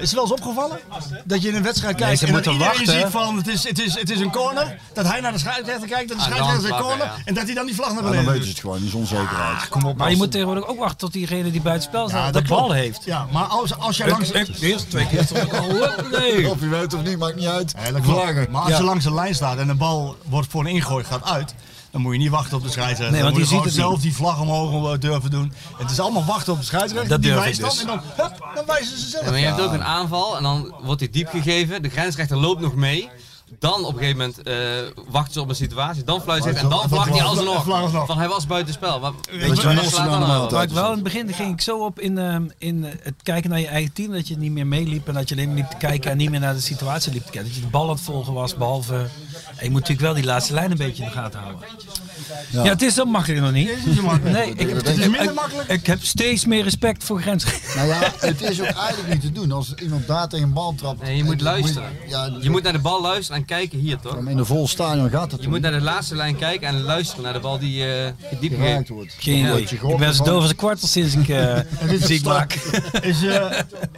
Is 0.02 0.12
het 0.12 0.14
wel 0.14 0.24
eens 0.24 0.32
opgevallen? 0.32 0.80
Dat 1.26 1.42
je 1.42 1.48
in 1.48 1.56
een 1.56 1.64
wedstrijd 1.64 1.98
Nee, 1.98 2.06
kijkt 2.06 2.20
ze 2.20 2.26
en 2.28 2.34
dat 2.34 2.46
iedereen 2.46 2.68
wachten. 2.68 2.86
ziet 3.00 3.06
van 3.10 3.38
het 3.38 3.48
is, 3.48 3.64
het, 3.68 3.80
is, 3.82 4.00
het 4.00 4.10
is 4.10 4.20
een 4.20 4.32
corner. 4.32 4.80
Dat 4.94 5.06
hij 5.08 5.20
naar 5.22 5.32
de 5.32 5.38
scheidsrechter 5.40 5.88
kijkt, 5.88 6.10
dat 6.10 6.18
de 6.18 6.24
Ah, 6.24 6.30
scheidsrechter 6.30 6.66
een 6.70 6.72
handvlag, 6.76 6.98
corner. 6.98 7.06
ja. 7.18 7.24
En 7.26 7.34
dat 7.34 7.44
hij 7.46 7.54
dan 7.54 7.66
die 7.66 7.76
vlag 7.76 7.88
naar 7.94 7.96
Ja, 7.98 8.02
dan 8.04 8.12
beneden 8.12 8.32
weten 8.34 8.48
ze 8.48 8.54
doet. 8.54 8.58
het 8.58 8.66
gewoon, 8.66 8.78
die 8.78 8.88
is 8.88 8.94
onzekerheid. 8.94 9.68
Kom 9.70 9.84
op, 9.86 9.98
Maar 9.98 10.10
je 10.10 10.16
moet 10.18 10.32
tegenwoordig 10.32 10.66
ook 10.68 10.80
wachten 10.80 10.98
tot 10.98 11.14
diegene 11.14 11.52
die 11.52 11.62
buiten 11.62 11.90
spel 11.90 12.10
staat 12.10 12.34
Ja, 12.34 12.42
de 12.42 12.48
bal 12.48 12.72
heeft. 12.72 13.04
Ja, 13.06 13.28
maar 13.32 13.44
als, 13.46 13.78
als 13.78 13.98
jij 13.98 14.10
langs... 14.10 14.32
ik- 14.32 14.60
de 14.60 14.68
eerste 14.68 14.88
twee 14.88 15.08
keer 15.08 15.24
stond 15.24 15.44
ik 15.44 15.54
al, 15.54 15.64
hoep, 15.70 16.08
nee. 16.12 16.50
Of 16.50 16.60
je 16.60 16.68
weet 16.68 16.94
of 16.94 17.04
niet, 17.04 17.18
maakt 17.18 17.36
niet 17.36 17.48
uit. 17.48 17.74
Maar 18.50 18.62
als 18.62 18.78
je 18.78 18.84
langs 18.84 19.04
de 19.04 19.14
lijn 19.14 19.36
staat 19.36 19.58
en 19.58 19.68
de 19.68 19.76
bal 19.76 20.16
wordt 20.26 20.48
voor 20.52 20.62
een 20.62 20.68
ingooi 20.68 21.04
gaat 21.04 21.24
uit, 21.24 21.54
dan 21.92 22.02
moet 22.02 22.14
je 22.14 22.20
niet 22.20 22.30
wachten 22.30 22.58
op 22.58 22.64
de 22.64 22.70
scheidsrechter. 22.70 23.12
Nee, 23.12 23.22
dan 23.22 23.32
want 23.32 23.38
moet 23.38 23.50
je 23.50 23.56
ziet 23.56 23.66
het 23.66 23.74
zelf 23.74 24.02
die 24.02 24.14
vlag 24.14 24.42
omhoog 24.42 24.94
eh, 24.94 25.00
durven 25.00 25.32
doen. 25.32 25.54
Het 25.78 25.92
is 25.92 26.00
allemaal 26.00 26.26
wachten 26.26 26.54
op 26.54 26.60
de 26.60 26.66
scheidsrechter. 26.66 27.10
Dat 27.10 27.22
die 27.22 27.34
wijst 27.34 27.60
dan 27.60 27.70
dus. 27.70 27.82
en 27.82 27.88
dan, 27.88 28.02
hup, 28.16 28.52
dan 28.56 28.66
wijzen 28.66 28.98
ze 28.98 29.10
zelf. 29.10 29.24
Ja, 29.24 29.30
maar 29.30 29.40
je 29.40 29.46
hebt 29.46 29.62
ook 29.62 29.74
een 29.74 29.84
aanval 29.84 30.38
en 30.38 30.44
dan 30.44 30.74
wordt 30.82 31.00
hij 31.00 31.10
diep 31.10 31.28
gegeven. 31.30 31.82
De 31.82 31.90
grensrechter 31.90 32.38
loopt 32.38 32.62
nog 32.62 32.76
mee. 32.76 33.10
Dan 33.60 33.86
op 33.86 33.94
een 33.94 34.00
gegeven 34.00 34.18
moment 34.18 34.42
eh, 34.42 34.56
wachten 35.08 35.34
ze 35.34 35.42
op 35.42 35.50
een 35.50 35.56
situatie. 35.56 36.04
Dan 36.04 36.22
fluit 36.22 36.44
ze 36.44 36.50
en 36.50 36.70
dan 36.70 36.90
vlagt 36.90 37.10
hij 37.10 37.24
alsnog. 37.24 38.06
Van 38.06 38.18
hij 38.18 38.28
was 38.28 38.48
buitenspel. 38.48 39.00
Wat, 39.00 39.14
je, 39.32 39.48
wat 39.48 39.58
slaat 39.58 39.76
Mossel 39.76 40.04
dan 40.04 40.20
dan 40.20 40.20
nou? 40.20 40.32
altijd. 40.32 40.52
Maar 40.52 40.64
ik 40.64 40.70
wel 40.70 40.88
in 40.88 40.94
het 40.94 41.04
begin 41.04 41.34
ging 41.34 41.54
ik 41.54 41.62
zo 41.62 41.86
op 41.86 42.00
in, 42.00 42.18
ehm, 42.18 42.48
in 42.58 42.84
het 42.84 43.16
kijken 43.24 43.50
naar 43.50 43.60
je 43.60 43.68
eigen 43.68 43.94
team. 43.94 44.12
Dat 44.12 44.28
je 44.28 44.38
niet 44.38 44.52
meer 44.52 44.68
meeliep 44.68 45.08
en 45.08 45.14
dat 45.14 45.30
je 45.30 45.36
alleen 45.36 45.48
maar 45.48 45.58
liep 45.58 45.70
te 45.70 45.78
kijken 45.78 46.12
en 46.12 46.18
niet 46.18 46.30
meer 46.30 46.40
naar 46.40 46.54
de 46.54 46.60
situatie 46.60 47.12
liep 47.12 47.26
te 47.26 47.32
kijken. 47.32 47.50
Dat 47.50 47.60
je 47.60 47.66
de 47.66 47.72
bal 47.72 47.84
aan 47.84 47.90
het 47.90 48.02
volgen 48.02 48.34
was, 48.34 48.56
behalve... 48.56 49.08
En 49.60 49.66
je 49.66 49.72
moet 49.72 49.80
natuurlijk 49.80 50.08
wel 50.08 50.14
die 50.14 50.24
laatste 50.24 50.54
lijn 50.54 50.72
een 50.72 50.78
beetje 50.78 51.04
in 51.04 51.10
de 51.10 51.16
gaten 51.16 51.40
houden. 51.40 51.68
Ja, 52.52 52.64
het 52.64 52.82
is 52.82 52.94
zo 52.94 53.06
makkelijk 53.06 53.42
nog 53.42 53.52
niet. 53.52 53.86
niet 53.86 53.96
zo 53.96 54.02
makkelijk. 54.04 54.36
Nee, 54.38 54.54
ik, 54.56 54.70
heb, 54.70 54.82
is 54.88 55.08
minder 55.08 55.34
makkelijk. 55.34 55.70
ik 55.70 55.86
heb 55.86 56.04
steeds 56.04 56.46
meer 56.46 56.64
respect 56.64 57.04
voor 57.04 57.22
grensrechten. 57.22 57.78
Nou 57.78 57.88
ja, 57.88 58.00
het 58.20 58.42
is 58.42 58.60
ook 58.62 58.66
eigenlijk 58.68 59.08
niet 59.14 59.22
te 59.22 59.32
doen. 59.32 59.52
Als 59.52 59.74
iemand 59.74 60.08
daar 60.08 60.28
tegen 60.28 60.46
een 60.46 60.54
bal 60.54 60.74
trapt. 60.76 61.02
Nee, 61.02 61.18
je 61.18 61.24
moet 61.24 61.38
en- 61.38 61.44
luisteren. 61.44 61.90
Ja, 62.08 62.30
Je 62.42 62.50
moet 62.50 62.64
naar 62.64 62.74
de 62.74 62.80
bal 62.80 63.02
luisteren 63.02 63.42
en 63.42 63.46
kijken 63.48 63.80
hier 63.80 64.00
toch? 64.00 64.16
in 64.18 64.38
een 64.38 64.46
vol 64.46 64.68
stadion 64.68 65.10
gaat 65.10 65.32
het 65.32 65.42
Je 65.42 65.48
moet 65.50 65.62
naar 65.62 65.72
de 65.72 65.82
laatste 65.82 66.16
lijn 66.16 66.36
kijken 66.38 66.68
en 66.68 66.82
luisteren 66.82 67.24
naar 67.24 67.34
de 67.34 67.40
bal 67.40 67.60
die 67.60 67.86
eh 67.94 68.12
diep 68.40 68.56
geraakt 68.60 68.90
wordt. 68.90 69.16
Geen 69.20 69.38
idee. 69.46 69.62
Ik 69.92 69.98
ben 69.98 70.14
zo 70.14 70.24
doof 70.24 70.42
als 70.42 70.50
een 70.50 70.56
kwartel 70.56 70.88
sinds 70.88 71.16
ik 71.16 71.30
eh 71.30 71.58
muziek 71.90 72.24
maak. 72.24 72.54
Is, 73.02 73.24
eh, 73.24 73.46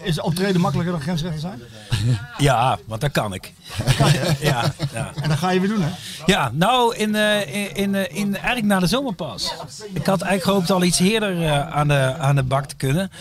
is 0.01 0.19
optreden 0.21 0.61
makkelijker 0.61 0.93
dan 0.93 1.01
grensrechter 1.01 1.39
zijn? 1.39 1.61
Ja, 2.37 2.79
want 2.85 3.01
dat 3.01 3.11
kan 3.11 3.33
ik. 3.33 3.53
Ja, 4.41 4.73
ja. 4.93 5.11
En 5.21 5.29
dat 5.29 5.37
ga 5.37 5.49
je 5.49 5.59
weer 5.59 5.69
doen, 5.69 5.81
hè? 5.81 5.89
Ja, 6.25 6.51
nou, 6.53 6.95
in, 6.95 7.15
eh, 7.15 7.55
in, 7.55 7.75
in, 7.75 7.95
eh, 7.95 8.17
in, 8.17 8.30
eigenlijk 8.35 8.65
na 8.65 8.79
de 8.79 8.87
zomerpas. 8.87 9.53
Ik 9.93 10.05
had 10.05 10.21
eigenlijk 10.21 10.43
gehoopt 10.43 10.71
al 10.71 10.83
iets 10.83 10.99
eerder 10.99 11.43
eh, 11.45 11.69
aan, 11.75 11.87
de, 11.87 12.15
aan 12.19 12.35
de 12.35 12.43
bak 12.43 12.65
te 12.65 12.75
kunnen. 12.75 13.11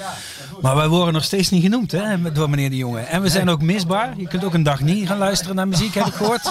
Maar 0.60 0.76
wij 0.76 0.88
worden 0.88 1.14
nog 1.14 1.24
steeds 1.24 1.50
niet 1.50 1.62
genoemd 1.62 1.92
hè, 1.92 2.32
door 2.32 2.50
meneer 2.50 2.70
de 2.70 2.76
Jonge. 2.76 3.00
En 3.00 3.22
we 3.22 3.28
zijn 3.28 3.48
ook 3.48 3.62
misbaar. 3.62 4.12
Je 4.16 4.28
kunt 4.28 4.44
ook 4.44 4.54
een 4.54 4.62
dag 4.62 4.80
niet 4.80 5.06
gaan 5.08 5.18
luisteren 5.18 5.54
naar 5.56 5.68
muziek, 5.68 5.94
heb 5.94 6.06
ik 6.06 6.14
gehoord. 6.14 6.46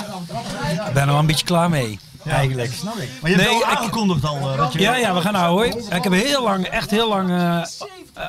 Ik 0.87 0.93
ben 0.93 1.01
er 1.03 1.07
wel 1.09 1.19
een 1.19 1.25
beetje 1.25 1.45
klaar 1.45 1.69
mee, 1.69 1.99
eigenlijk. 2.25 2.73
Snap 2.73 2.95
ik. 2.97 3.09
Maar 3.21 3.31
je 3.31 3.37
hebt 3.37 3.49
Nee, 3.49 3.59
wel 3.59 3.69
ik- 3.71 3.77
aangekondigd 3.77 4.25
al 4.25 4.37
eh, 4.51 4.57
dat 4.57 4.73
je... 4.73 4.79
Ja, 4.79 4.95
ja, 4.95 5.13
we 5.13 5.21
gaan 5.21 5.33
nou 5.33 5.49
hoor. 5.51 5.65
Ik 5.95 6.03
heb 6.03 6.11
heel 6.13 6.43
lang, 6.43 6.65
echt 6.65 6.91
heel 6.91 7.09
lang 7.09 7.29
eh, 7.29 7.61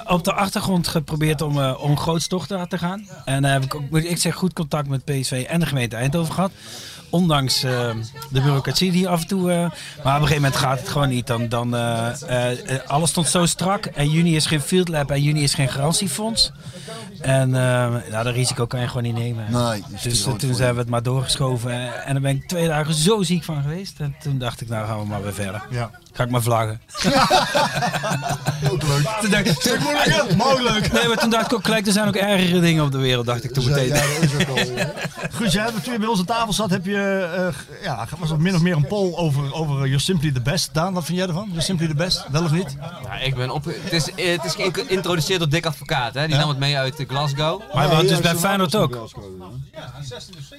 op 0.07 0.25
de 0.25 0.33
achtergrond 0.33 0.89
geprobeerd 0.89 1.43
om, 1.43 1.61
eh 1.61 1.83
om 1.83 1.97
grootstochten 1.99 2.69
te 2.69 2.79
gaan. 2.79 3.07
En 3.25 3.43
daar 3.43 3.53
heb 3.53 3.65
ik 3.65 3.75
ook, 3.75 3.83
ik 3.91 4.19
zeg, 4.19 4.35
goed 4.35 4.53
contact 4.53 4.89
met 4.89 5.05
PSV 5.05 5.45
en 5.49 5.61
de 5.61 5.67
gemeente 5.67 5.97
Eindhoven 5.97 6.35
gehad. 6.35 6.51
Ondanks 7.11 7.63
eh, 7.63 7.91
de 8.31 8.41
bureaucratie 8.41 8.93
die 8.93 9.09
af 9.09 9.21
en 9.21 9.27
toe. 9.27 9.51
eh, 9.53 9.57
maar 9.59 9.67
op 9.67 9.73
een 10.05 10.13
gegeven 10.13 10.35
moment 10.35 10.57
gaat 10.57 10.79
het 10.79 10.89
gewoon 10.89 11.09
niet. 11.09 11.27
Dan, 11.27 11.49
dan, 11.49 11.77
eh, 11.77 12.09
alles 12.87 13.11
stond 13.11 13.29
zo 13.29 13.47
strak. 13.47 13.85
En 13.87 14.11
juni 14.11 14.37
is 14.37 14.47
geen 14.47 14.61
field 14.61 14.89
lab 14.89 15.11
en 15.11 15.23
juni 15.23 15.43
is 15.43 15.55
geen 15.55 15.69
garantiefonds. 15.69 16.53
En 17.21 17.51
nou, 17.51 18.01
dat 18.11 18.27
risico 18.27 18.67
kan 18.67 18.81
je 18.81 18.87
gewoon 18.89 19.03
niet 19.03 19.15
nemen. 19.15 19.45
Nee, 19.53 19.83
dus 20.03 20.23
toen 20.23 20.55
zijn 20.55 20.73
we 20.75 20.81
het 20.81 20.89
maar 20.89 21.03
doorgeschoven. 21.03 22.05
En 22.05 22.13
dan 22.13 22.23
ben 22.23 22.37
ik 22.37 22.49
twee 22.49 22.69
dagen 22.69 22.95
zo 22.95 23.23
ziek 23.23 23.45
van 23.45 23.63
geweest. 23.63 24.01
En 24.01 24.15
toen 24.23 24.39
dacht 24.39 24.61
ik, 24.61 24.69
nou 24.69 24.87
gaan 24.87 24.99
we 25.01 25.07
maar 25.07 25.23
weer 25.23 25.35
verder. 25.35 25.63
Ja. 25.71 25.91
Ik 26.21 26.27
Ga 26.27 26.33
ik 26.33 26.45
maar 26.45 26.51
vlaggen. 26.51 26.81
Ook 28.71 28.83
leuk. 28.83 29.07
Toen 29.21 29.31
dacht 29.31 29.47
ik, 29.47 29.65
leuk. 30.63 30.93
Nee, 30.93 31.09
maar 31.09 31.17
toen 31.17 31.31
dacht 31.31 31.47
ik 31.47 31.53
ook 31.53 31.65
gelijk, 31.65 31.87
er 31.87 31.93
zijn 31.93 32.09
ook 32.09 32.15
ergere 32.15 32.61
dingen 32.61 32.85
op 32.85 32.93
de 32.93 32.99
wereld, 32.99 33.27
dacht 33.27 33.45
ik 33.45 33.53
toen 33.53 33.65
meteen. 33.65 33.87
ja, 33.87 33.95
dat 33.95 34.23
is 34.23 34.35
ook 34.35 34.49
al. 34.49 34.75
ja. 34.77 34.93
Goed, 35.35 35.53
jij 35.53 35.71
toen 35.83 35.93
je 35.93 35.99
bij 35.99 36.09
ons 36.09 36.19
aan 36.19 36.25
tafel 36.25 36.53
zat, 36.53 36.71
heb 36.71 36.85
je, 36.85 37.29
eh, 37.37 37.83
ja, 37.83 38.07
was 38.19 38.31
het 38.31 38.39
min 38.39 38.55
of 38.55 38.61
meer 38.61 38.77
een 38.77 38.87
poll 38.87 39.15
over, 39.17 39.55
over 39.55 39.75
You're 39.75 39.99
Simply 39.99 40.33
the 40.33 40.41
Best. 40.41 40.75
Daan, 40.75 40.93
wat 40.93 41.05
vind 41.05 41.19
jij 41.19 41.27
ervan? 41.27 41.47
You're 41.47 41.61
Simply 41.63 41.87
the 41.87 41.95
Best, 41.95 42.25
wel 42.31 42.45
of 42.45 42.53
niet? 42.53 42.77
Ja, 43.05 43.19
ik 43.19 43.35
ben 43.35 43.51
op, 43.51 43.65
het 43.65 43.93
is, 43.93 44.15
eh, 44.15 44.31
het 44.31 44.45
is 44.45 44.55
geïntroduceerd 44.73 45.39
door 45.39 45.49
Dick 45.49 45.67
Advocaat, 45.67 46.15
hè? 46.15 46.27
die 46.27 46.37
nam 46.37 46.49
het 46.49 46.59
mee 46.59 46.77
uit 46.77 46.99
eh, 46.99 47.09
Glasgow. 47.09 47.63
Maar 47.75 47.91
Ja, 47.91 48.21
bij 48.21 48.33
zo 48.33 48.39
Feyenoord 48.39 48.75
ook. 48.75 48.93
Glasgow. 48.95 49.25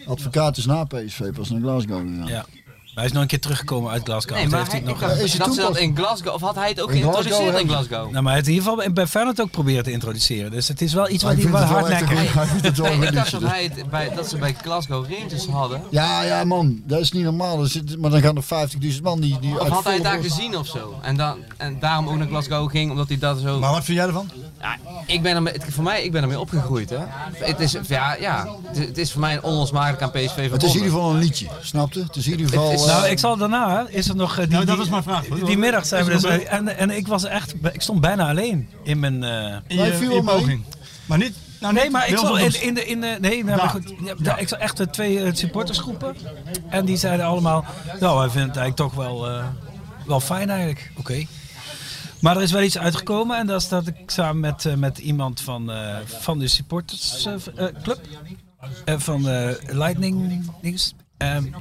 Advocaat 0.08 0.58
is 0.58 0.66
na 0.66 0.84
PSV 0.84 1.32
pas 1.34 1.50
naar 1.50 1.62
Glasgow 1.62 2.08
gegaan. 2.08 2.28
Ja. 2.28 2.46
Hij 2.96 3.06
is 3.06 3.12
nog 3.12 3.22
een 3.22 3.28
keer 3.28 3.40
teruggekomen 3.40 3.92
uit 3.92 4.04
Glasgow. 4.04 4.34
Nee, 4.34 4.42
Toen 4.42 4.52
maar 4.52 4.60
heeft 4.60 4.72
hij, 4.72 4.82
nog... 4.82 5.00
dacht 5.00 5.20
is 5.20 5.36
dat 5.36 5.54
ze 5.54 5.62
dat 5.62 5.78
in 5.78 5.96
Glasgow, 5.98 6.34
of 6.34 6.42
had 6.42 6.56
hij 6.56 6.70
het 6.70 6.82
ook 6.82 6.92
In 6.92 7.02
Glasgow 7.02 7.22
geïntroduceerd 7.24 7.62
in 7.62 7.68
hebben 7.68 7.84
ze- 7.84 7.88
Glasgow? 7.88 8.12
Nou, 8.12 8.24
maar 8.24 8.24
hij 8.24 8.34
heeft 8.34 8.48
in 8.48 8.54
ieder 8.54 8.70
geval 8.70 8.92
bij 8.94 9.08
Feyenoord 9.08 9.42
ook 9.42 9.52
proberen 9.52 9.84
te 9.84 9.92
introduceren. 9.92 10.52
Dus 10.52 10.68
het 10.68 10.82
is 10.82 10.94
wel 10.94 11.10
iets 11.10 11.24
Maar 11.24 11.36
wat 11.36 11.44
hij 11.44 11.52
wel 11.52 11.62
een 11.62 11.68
hardnekkig... 11.68 12.10
een 12.10 13.00
Nee, 13.00 13.08
ik 13.08 13.14
dacht 13.14 13.32
dat, 13.32 13.42
hij 13.44 13.64
het 13.76 13.90
bij, 13.90 14.12
dat 14.16 14.30
ze 14.30 14.38
bij 14.38 14.56
Glasgow 14.62 15.06
Rangers 15.12 15.46
hadden. 15.48 15.82
Ja, 15.90 16.22
ja 16.24 16.44
man, 16.44 16.82
dat 16.86 17.00
is 17.00 17.12
niet 17.12 17.24
normaal. 17.24 17.62
Er 17.62 17.68
zit, 17.70 17.98
maar 17.98 18.10
dan 18.12 18.22
gaan 18.22 18.36
er 18.38 18.70
50.000 18.94 19.02
man 19.04 19.20
die, 19.20 19.40
die 19.40 19.54
Of 19.54 19.60
uit 19.62 19.72
had 19.72 19.84
hij 19.84 19.94
het 19.94 20.04
daar 20.04 20.22
gezien 20.22 20.58
of 20.58 20.68
zo? 20.68 21.00
En, 21.02 21.18
dan, 21.18 21.38
en 21.58 21.78
daarom 21.80 22.08
ook 22.10 22.18
naar 22.18 22.28
Glasgow 22.28 22.70
ging, 22.70 22.92
omdat 22.92 23.08
hij 23.08 23.18
dat 23.18 23.40
zo... 23.40 23.60
Maar 23.60 23.72
wat 23.72 23.84
vind 23.84 23.98
jij 23.98 24.08
ervan? 24.08 24.30
Ja, 24.62 24.78
ik 25.06 25.22
ben 25.22 25.46
het- 25.46 25.64
voor 25.70 25.84
mij, 25.84 26.04
ik 26.04 26.12
ben 26.12 26.22
ermee 26.22 26.40
opgegroeid, 26.40 26.90
hè. 26.90 26.98
Het 27.34 27.60
is, 27.60 27.76
ja, 27.88 28.16
ja, 28.20 28.48
het 28.68 28.78
is- 28.78 28.86
het 28.86 28.98
is 28.98 29.12
voor 29.12 29.22
mij 29.22 29.42
onlosmakelijk 29.42 30.02
aan 30.02 30.12
PSV 30.12 30.26
verbonden. 30.28 30.52
Het 30.52 30.64
is 30.64 30.70
in 30.76 30.76
ieder 30.84 30.92
geval 30.94 31.12
een 31.12 31.20
liedje, 31.20 31.48
snapte? 31.62 32.00
Het 32.00 32.16
is 32.16 32.26
in 32.26 32.32
ieder 32.32 32.48
geval... 32.48 32.81
Nou, 32.88 33.08
ik 33.08 33.20
zal 33.20 33.38
daarna, 33.38 33.86
is 33.90 34.08
er 34.10 34.16
nog... 34.16 34.32
eh, 34.32 34.38
die, 34.38 34.48
Nou, 34.48 34.66
dat 34.66 34.76
die- 34.76 34.84
is 34.86 34.90
mijn 34.92 35.04
vraag. 35.04 35.26
Die 35.26 35.58
middag 35.58 35.86
zijn 35.86 36.06
we 36.06 36.12
dus... 36.12 36.24
En, 36.46 36.78
en 36.78 36.90
ik 36.90 37.08
was 37.08 37.24
echt... 37.24 37.54
Ik 37.74 37.82
stond 37.82 38.02
bijna 38.02 38.30
alleen 38.30 38.70
in 38.84 39.00
mijn... 39.00 39.24
eh, 39.24 39.56
In 39.68 39.84
je, 39.86 39.94
viel 39.94 40.12
in 40.16 40.24
poging. 40.26 40.64
Maar 41.06 41.18
niet... 41.18 41.34
Nou, 41.60 41.74
Nee, 41.74 41.84
niet 41.84 41.92
maar 41.92 42.02
ik 42.04 42.10
heel 42.10 42.20
zag 42.20 42.38
veel 42.38 42.46
in, 42.46 42.62
in 42.68 42.74
de, 42.74 42.86
in 42.86 43.02
de, 43.02 43.18
nee, 43.22 43.44
nou, 43.44 43.58
maar 43.58 43.70
goed, 43.70 43.94
ja, 44.24 44.38
ik 44.38 44.48
zag 44.48 44.60
echt 44.60 44.78
de 44.78 44.90
twee 44.90 45.24
eh, 45.24 45.34
supportersgroepen. 45.34 46.16
En 46.70 46.86
die 46.86 46.98
zeiden 46.98 47.26
allemaal, 47.26 47.66
nou, 48.00 48.18
wij 48.20 48.30
vinden 48.30 48.50
het 48.50 48.58
eigenlijk 48.58 48.76
toch 48.76 48.94
wel, 49.06 49.28
eh, 49.30 49.46
wel 50.06 50.20
fijn 50.20 50.50
eigenlijk. 50.50 50.92
Oké. 50.98 51.26
Maar 52.20 52.36
er 52.36 52.42
is 52.42 52.52
wel 52.52 52.62
iets 52.62 52.78
uitgekomen 52.78 53.38
en 53.38 53.48
dat 53.48 53.62
is 53.62 53.68
dat 53.68 53.88
ik 53.88 53.96
samen 54.06 54.40
met, 54.40 54.66
eh, 54.66 54.74
met 54.74 54.98
iemand 54.98 55.42
van, 55.42 55.72
eh, 55.72 55.96
van 56.06 56.40
de 56.40 56.48
supportersclub, 56.48 58.00
eh, 58.86 58.96
van 58.98 59.28
eh, 59.30 59.48
Lightning, 59.68 60.46
dinges, 60.62 60.94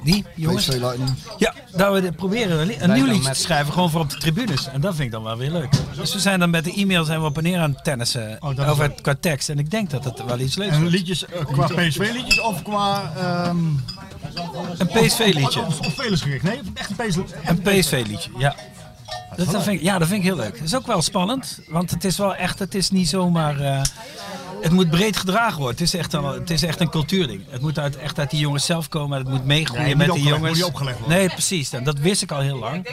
die 0.03 0.25
jongens. 0.35 0.65
PSV 0.67 0.79
Lightning. 0.79 1.09
Ja, 1.37 1.53
dat 1.75 2.01
we 2.01 2.11
proberen 2.11 2.59
een, 2.59 2.67
li- 2.67 2.75
een 2.79 2.93
nieuw 2.93 3.05
liedje 3.05 3.21
met- 3.23 3.33
te 3.33 3.39
schrijven, 3.39 3.73
gewoon 3.73 3.89
voor 3.89 4.01
op 4.01 4.09
de 4.09 4.17
tribunes. 4.17 4.67
En 4.67 4.81
dat 4.81 4.91
vind 4.95 5.05
ik 5.05 5.11
dan 5.11 5.23
wel 5.23 5.37
weer 5.37 5.51
leuk. 5.51 5.69
Dus 5.95 6.13
we 6.13 6.19
zijn 6.19 6.39
dan 6.39 6.49
met 6.49 6.63
de 6.63 6.73
e-mail 6.73 7.03
zijn 7.03 7.19
we 7.19 7.25
op 7.25 7.37
en 7.37 7.43
neer 7.43 7.59
aan 7.59 7.71
het 7.71 7.83
tennissen 7.83 8.37
Oh, 8.39 8.55
dat 8.55 8.65
is 8.65 8.71
over 8.71 8.91
qua 9.01 9.15
tekst. 9.19 9.49
En 9.49 9.59
ik 9.59 9.71
denk 9.71 9.89
dat 9.89 10.03
het 10.03 10.23
wel 10.25 10.39
iets 10.39 10.55
leuks 10.55 10.71
En 10.73 10.79
wordt. 10.79 10.95
liedjes 10.95 11.25
eh, 11.25 11.45
qua 11.45 11.65
PSV-liedjes 11.67 12.39
of 12.41 12.61
qua... 12.63 13.11
ehm 13.17 13.57
Een 14.77 14.87
PSV-liedje. 14.87 15.61
Of, 15.65 15.79
of 15.79 15.85
spelersgericht? 15.91 16.43
Nee, 16.43 16.59
echt 16.73 16.89
een 16.89 17.07
PSV. 17.07 17.17
Een 17.45 17.61
PSV-liedje, 17.61 18.29
ja. 18.37 18.55
Dat, 19.35 19.51
dat 19.51 19.63
vind 19.63 19.75
ik, 19.79 19.81
ja, 19.85 19.97
dat 19.97 20.07
vind 20.07 20.19
ik 20.19 20.25
heel 20.25 20.35
leuk. 20.35 20.53
Het 20.55 20.63
is 20.67 20.75
ook 20.75 20.87
wel 20.87 21.01
spannend, 21.01 21.59
want 21.67 21.89
het 21.91 22.03
is 22.03 22.17
wel 22.17 22.35
echt, 22.35 22.59
het 22.59 22.75
is 22.75 22.89
niet 22.91 23.09
zomaar... 23.09 23.59
eh, 23.59 23.81
het 24.61 24.71
moet 24.71 24.89
breed 24.89 25.17
gedragen 25.17 25.57
worden. 25.57 25.77
Het 25.77 25.93
is 25.93 25.93
echt, 25.99 26.13
al, 26.13 26.33
het 26.33 26.49
is 26.49 26.63
echt 26.63 26.79
een 26.79 26.89
cultuurding. 26.89 27.43
Het 27.49 27.61
moet 27.61 27.79
uit, 27.79 27.97
echt 27.97 28.19
uit 28.19 28.29
die 28.29 28.39
jongens 28.39 28.65
zelf 28.65 28.87
komen. 28.87 29.17
Het 29.17 29.29
moet 29.29 29.45
meegroeien 29.45 29.83
Nee, 29.85 29.95
met 29.95 30.11
die 30.13 30.23
jongens. 30.23 30.57
moet 30.57 30.67
opgelegd 30.67 30.99
worden. 30.99 31.17
Nee, 31.17 31.27
precies. 31.29 31.73
En 31.73 31.83
dat 31.83 31.99
wist 31.99 32.21
ik 32.21 32.31
al 32.31 32.39
heel 32.39 32.57
lang. 32.57 32.87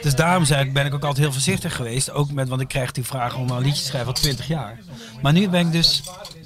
Dus 0.00 0.14
daarom 0.14 0.44
zei 0.44 0.64
ik, 0.64 0.72
ben 0.72 0.86
ik 0.86 0.94
ook 0.94 1.02
altijd 1.04 1.18
heel 1.24 1.32
voorzichtig 1.32 1.76
geweest. 1.76 2.10
Ook 2.10 2.30
met, 2.32 2.48
want 2.48 2.60
ik 2.60 2.68
krijg 2.68 2.92
die 2.92 3.04
vraag 3.04 3.36
om 3.36 3.50
een 3.50 3.62
liedje 3.62 3.80
te 3.80 3.86
schrijven 3.86 4.08
al 4.08 4.14
20 4.20 4.46
jaar. 4.48 4.78
Maar 5.22 5.32
nu 5.32 5.48
ben 5.48 5.60
ik 5.66 5.72
dus, 5.72 6.02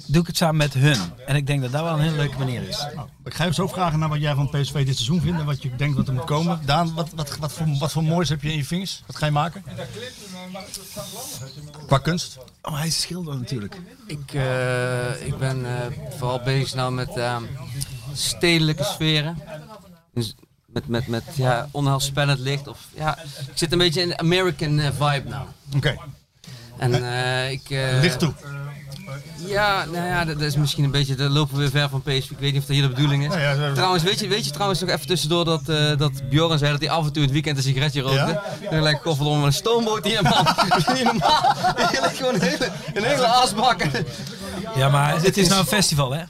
doe 0.07 0.21
ik 0.21 0.27
het 0.27 0.37
samen 0.37 0.55
met 0.57 0.73
hun. 0.73 0.97
En 1.25 1.35
ik 1.35 1.47
denk 1.47 1.61
dat 1.61 1.71
dat 1.71 1.83
wel 1.83 1.93
een 1.93 1.99
hele 1.99 2.15
leuke 2.15 2.37
manier 2.37 2.67
is. 2.67 2.85
Ik 3.23 3.33
ga 3.33 3.45
je 3.45 3.53
zo 3.53 3.67
vragen 3.67 3.99
naar 3.99 4.09
wat 4.09 4.19
jij 4.21 4.35
van 4.35 4.49
PSV 4.49 4.85
dit 4.85 4.95
seizoen 4.95 5.21
vindt 5.21 5.39
en 5.39 5.45
wat 5.45 5.61
je 5.61 5.75
denkt 5.75 5.95
dat 5.97 6.07
er 6.07 6.13
moet 6.13 6.23
komen. 6.23 6.59
Daan, 6.65 6.93
wat, 6.93 7.09
wat, 7.15 7.37
wat, 7.37 7.51
voor, 7.53 7.67
wat 7.79 7.91
voor 7.91 8.03
moois 8.03 8.29
heb 8.29 8.41
je 8.41 8.51
in 8.51 8.57
je 8.57 8.65
vingers? 8.65 9.03
Wat 9.05 9.15
ga 9.15 9.25
je 9.25 9.31
maken? 9.31 9.63
Qua 11.87 11.97
kunst? 11.97 12.37
Oh, 12.61 12.77
hij 12.77 12.87
is 12.87 13.01
schilder 13.01 13.37
natuurlijk. 13.37 13.75
Ik, 14.07 14.33
eh, 14.33 15.25
ik 15.25 15.37
ben 15.37 15.65
eh, 15.65 15.85
vooral 16.17 16.39
bezig 16.43 16.73
nou 16.73 16.91
met 16.93 17.17
ehm, 17.17 17.43
stedelijke 18.13 18.83
sferen. 18.83 19.37
Dus 20.13 20.35
met, 20.65 20.87
met, 20.87 21.07
met 21.07 21.23
ja, 21.35 21.67
onheilspellend 21.71 22.39
licht. 22.39 22.67
Of, 22.67 22.87
ja, 22.95 23.17
ik 23.21 23.51
zit 23.57 23.71
een 23.71 23.77
beetje 23.77 24.01
in 24.01 24.07
de 24.07 24.17
American 24.17 24.79
eh, 24.79 24.89
vibe 24.99 25.29
nou. 25.29 25.47
Oké. 25.75 25.97
En 26.77 26.93
eh, 27.13 27.51
ik... 27.51 27.69
eh, 27.69 27.99
Licht 28.01 28.19
toe. 28.19 28.33
Ja, 29.45 29.85
nou 29.91 30.07
ja, 30.07 30.25
dat, 30.25 30.39
dat 30.39 30.47
is 30.47 30.55
misschien 30.55 30.83
een 30.83 30.91
beetje, 30.91 31.15
dan 31.15 31.31
lopen 31.31 31.55
we 31.55 31.61
weer 31.61 31.69
ver 31.69 31.89
van 31.89 32.01
PSV. 32.01 32.29
Ik 32.29 32.39
weet 32.39 32.51
niet 32.53 32.61
of 32.61 32.67
dat 32.67 32.75
hier 32.75 32.81
de 32.81 32.93
bedoeling 32.93 33.27
is. 33.27 33.33
Ja, 33.33 33.51
ja. 33.51 33.73
Trouwens, 33.73 34.03
weet 34.03 34.19
je, 34.19 34.27
weet 34.27 34.45
je 34.45 34.51
trouwens 34.51 34.79
nog 34.79 34.89
even 34.89 35.07
tussendoor 35.07 35.45
dat, 35.45 35.69
eh 35.69 35.97
dat 35.97 36.29
Bjorn 36.29 36.57
zei 36.57 36.71
dat 36.71 36.81
hij 36.81 36.89
af 36.89 37.05
en 37.05 37.13
toe 37.13 37.21
het 37.21 37.31
weekend 37.31 37.57
een 37.57 37.63
sigaretje 37.63 38.01
rookte. 38.01 38.15
Ja? 38.15 38.43
En 38.61 38.71
dan 38.71 38.81
lijkt 38.81 39.01
kofferom 39.01 39.37
met 39.37 39.45
een 39.45 39.53
stoomboot 39.53 40.03
hier, 40.05 40.23
man. 40.23 40.43
Dat 40.69 40.77
is 40.77 40.85
niet 40.93 41.03
normaal. 41.03 41.55
Je 41.91 41.99
ligt 42.01 42.17
gewoon 42.17 42.33
een 42.33 42.41
hele, 42.41 42.69
een 42.93 43.03
hele 43.03 43.27
asbak. 43.27 43.83
Ja, 44.75 44.89
maar 44.89 45.21
het 45.21 45.37
is 45.37 45.47
nou 45.47 45.59
een 45.59 45.67
festival, 45.67 46.11
hè? 46.11 46.23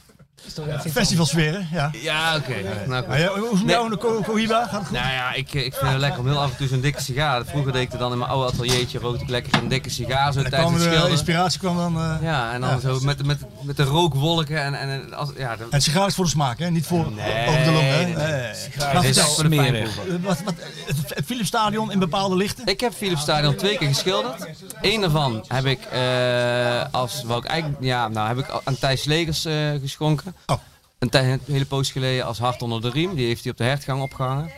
Festivalsferen, 0.92 1.68
ja. 1.72 1.90
Ja, 2.02 2.36
oké. 2.36 2.56
Nou, 2.88 3.04
goed. 3.04 3.14
Ah, 3.14 3.20
ja, 3.20 3.28
hoe 3.28 3.44
is 3.44 3.50
het 3.50 3.52
met 3.54 3.62
Nee. 3.64 3.70
jou 3.76 3.84
en 3.86 3.92
de 3.92 3.98
Co- 3.98 4.22
Cohiba? 4.22 4.62
Gaat 4.62 4.72
het 4.72 4.82
goed? 4.88 4.92
Nou 4.98 5.12
ja, 5.14 5.34
ik, 5.34 5.54
ik 5.54 5.74
vind 5.74 5.92
het 5.92 6.00
lekker 6.00 6.20
om 6.20 6.28
heel 6.28 6.40
af 6.40 6.52
en 6.52 6.58
toe 6.58 6.68
zo'n 6.68 6.82
dikke 6.82 7.02
sigaar. 7.02 7.46
Vroeger 7.46 7.72
deed 7.72 7.82
ik 7.82 7.92
het 7.92 8.00
dan 8.00 8.12
in 8.12 8.18
mijn 8.18 8.30
oude 8.30 8.52
ateliertje, 8.54 9.00
rookte 9.00 9.24
ik 9.24 9.30
lekker 9.30 9.54
een 9.54 9.68
dikke 9.68 9.90
sigaar 9.90 10.34
zo 10.34 10.40
tijdens 10.42 10.62
kwam 10.62 10.74
het 10.74 10.78
de 10.82 10.88
schilderen. 10.88 11.12
inspiratie 11.12 11.60
kwam 11.60 11.78
dan... 11.78 11.96
eh, 11.98 12.16
Ja, 12.22 12.54
en 12.54 12.62
dan 12.62 12.70
Ja. 12.70 12.80
zo 12.80 13.00
met, 13.00 13.26
met, 13.26 13.40
met 13.62 13.78
de 13.78 13.84
rookwolken 13.84 14.64
en, 14.64 14.74
en 14.80 15.14
als, 15.14 15.30
ja, 15.38 15.56
de- 15.56 15.64
En 15.64 15.68
het 15.70 15.84
sigaar 15.84 16.08
is 16.08 16.16
voor 16.16 16.24
de 16.26 16.30
smaak, 16.32 16.60
hè? 16.60 16.70
Niet 16.70 16.86
voor 16.86 17.12
Nee, 17.12 17.48
over 17.48 17.64
de 17.64 17.72
long, 17.72 17.86
hè? 17.88 18.04
nee, 18.04 18.16
nee. 18.16 18.28
Nee. 18.32 18.54
Sigaar 18.54 18.94
Maar 18.94 19.06
is 19.06 19.20
voor 19.20 19.50
de 19.50 19.56
eh, 19.56 19.86
wat, 20.22 20.42
wat, 20.44 20.54
het, 20.88 21.16
het 21.16 21.26
Philipsstadion 21.26 21.92
in 21.92 22.00
bepaalde 22.00 22.36
lichten? 22.36 22.66
Ik 22.66 22.80
heb 22.80 22.94
Philips 22.94 23.22
Stadion 23.22 23.56
twee 23.56 23.78
keer 23.78 23.88
geschilderd. 23.88 24.46
Eén 24.82 25.02
daarvan 25.02 25.44
heb 25.48 25.66
ik 25.66 25.80
eh, 25.92 26.84
als, 26.92 27.24
wou 27.26 27.40
ik 27.44 27.46
eigenlijk, 27.50 27.84
ja, 27.84 28.08
nou 28.08 28.28
heb 28.28 28.38
ik 28.38 28.46
aan 28.64 28.78
Thijs 28.80 29.04
Legers 29.04 29.46
eh, 29.46 29.54
geschonken. 29.82 30.31
Oh. 30.46 30.58
Een, 31.00 31.18
een 31.18 31.42
hele 31.46 31.66
poos 31.66 31.92
geleden 31.92 32.26
als 32.26 32.40
hart 32.40 32.62
onder 32.62 32.82
de 32.82 32.90
riem. 32.90 33.16
Die 33.16 33.26
heeft 33.26 33.44
hij 33.44 33.52
op 33.52 33.58
de 33.58 33.64
hertgang 33.64 34.02
opgehangen. 34.02 34.52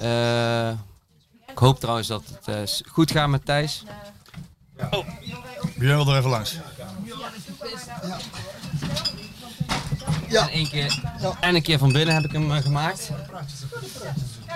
Eh, 0.00 0.70
ik 1.46 1.58
hoop 1.58 1.80
trouwens 1.80 2.08
dat 2.08 2.22
het 2.26 2.48
eh, 2.48 2.86
goed 2.86 3.10
gaat 3.10 3.28
met 3.28 3.44
Thijs. 3.44 3.84
Björn 5.76 6.04
wil 6.04 6.08
er 6.08 6.18
even 6.18 6.30
langs. 6.30 6.58
En, 10.28 10.48
één 10.48 10.68
keer, 10.68 11.02
en 11.40 11.54
een 11.54 11.62
keer 11.62 11.78
van 11.78 11.92
binnen 11.92 12.14
heb 12.14 12.24
ik 12.24 12.32
hem 12.32 12.52
eh, 12.52 12.62
gemaakt. 12.62 13.10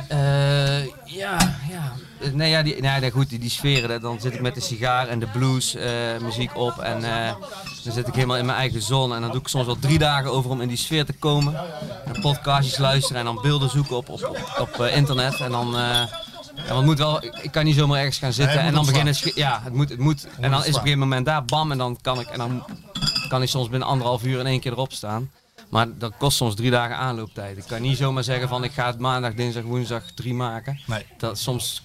Eh, 0.08 0.84
ja, 1.04 1.36
ja. 1.70 1.92
Eh, 2.20 2.32
Nee, 2.32 2.50
ja, 2.50 2.62
die, 2.62 2.80
nee, 2.80 3.10
goed, 3.10 3.28
die, 3.28 3.38
die 3.38 3.50
sferen, 3.50 4.00
dan 4.00 4.20
zit 4.20 4.34
ik 4.34 4.40
met 4.40 4.54
de 4.54 4.60
sigaar 4.60 5.08
en 5.08 5.18
de 5.18 5.26
blues 5.26 5.74
eh, 5.74 5.90
muziek 6.20 6.56
op. 6.56 6.78
En 6.78 7.00
dan 7.84 7.92
zit 7.92 8.08
ik 8.08 8.14
helemaal 8.14 8.36
in 8.36 8.46
mijn 8.46 8.58
eigen 8.58 8.82
zone. 8.82 9.14
En 9.14 9.20
dan 9.20 9.30
doe 9.30 9.40
ik 9.40 9.48
soms 9.48 9.66
wel 9.66 9.78
drie 9.78 9.98
dagen 9.98 10.32
over 10.32 10.50
om 10.50 10.60
in 10.60 10.68
die 10.68 10.76
sfeer 10.76 11.04
te 11.04 11.12
komen. 11.12 11.54
En 12.04 12.20
podcastjes 12.20 12.78
luisteren 12.78 13.18
en 13.18 13.24
dan 13.24 13.38
beelden 13.42 13.70
zoeken 13.70 13.96
op, 13.96 14.08
op, 14.08 14.22
op, 14.58 14.78
op, 14.78 14.86
internet. 14.86 15.40
En 15.40 15.50
dan... 15.50 15.70
ja, 15.72 16.08
want 16.68 16.84
moet 16.84 16.98
wel, 16.98 17.24
ik 17.24 17.50
kan 17.50 17.64
niet 17.64 17.76
zomaar 17.76 17.98
ergens 17.98 18.18
gaan 18.18 18.32
zitten 18.32 18.56
Nee, 18.56 18.66
en 18.66 18.74
dan 18.74 18.86
beginnen. 18.86 19.14
Ja, 19.34 19.60
het 19.64 19.72
moet, 19.72 19.88
het 19.88 19.98
moet. 19.98 20.26
En 20.40 20.50
dan 20.50 20.60
is 20.60 20.66
op 20.68 20.74
een 20.74 20.80
gegeven 20.80 20.98
moment 20.98 21.26
daar, 21.26 21.44
bam, 21.44 21.72
en 21.72 21.78
dan 21.78 21.98
kan 22.00 22.20
ik, 22.20 22.26
en 22.26 22.38
dan 22.38 22.64
kan 23.28 23.42
ik 23.42 23.48
soms 23.48 23.68
binnen 23.68 23.88
anderhalf 23.88 24.24
uur 24.24 24.40
in 24.40 24.46
één 24.46 24.60
keer 24.60 24.72
erop 24.72 24.92
staan. 24.92 25.30
Maar 25.70 25.86
dat 25.98 26.12
kost 26.18 26.36
soms 26.36 26.54
drie 26.54 26.70
dagen 26.70 26.96
aanlooptijd. 26.96 27.56
Ik 27.58 27.64
kan 27.66 27.82
niet 27.82 27.96
zomaar 27.96 28.24
zeggen 28.24 28.48
van 28.48 28.64
ik 28.64 28.72
ga 28.72 28.86
het 28.86 28.98
maandag, 28.98 29.34
dinsdag, 29.34 29.62
woensdag 29.62 30.02
drie 30.14 30.34
maken. 30.34 30.80
Nee. 30.86 31.06
Dat 31.18 31.38
soms 31.38 31.82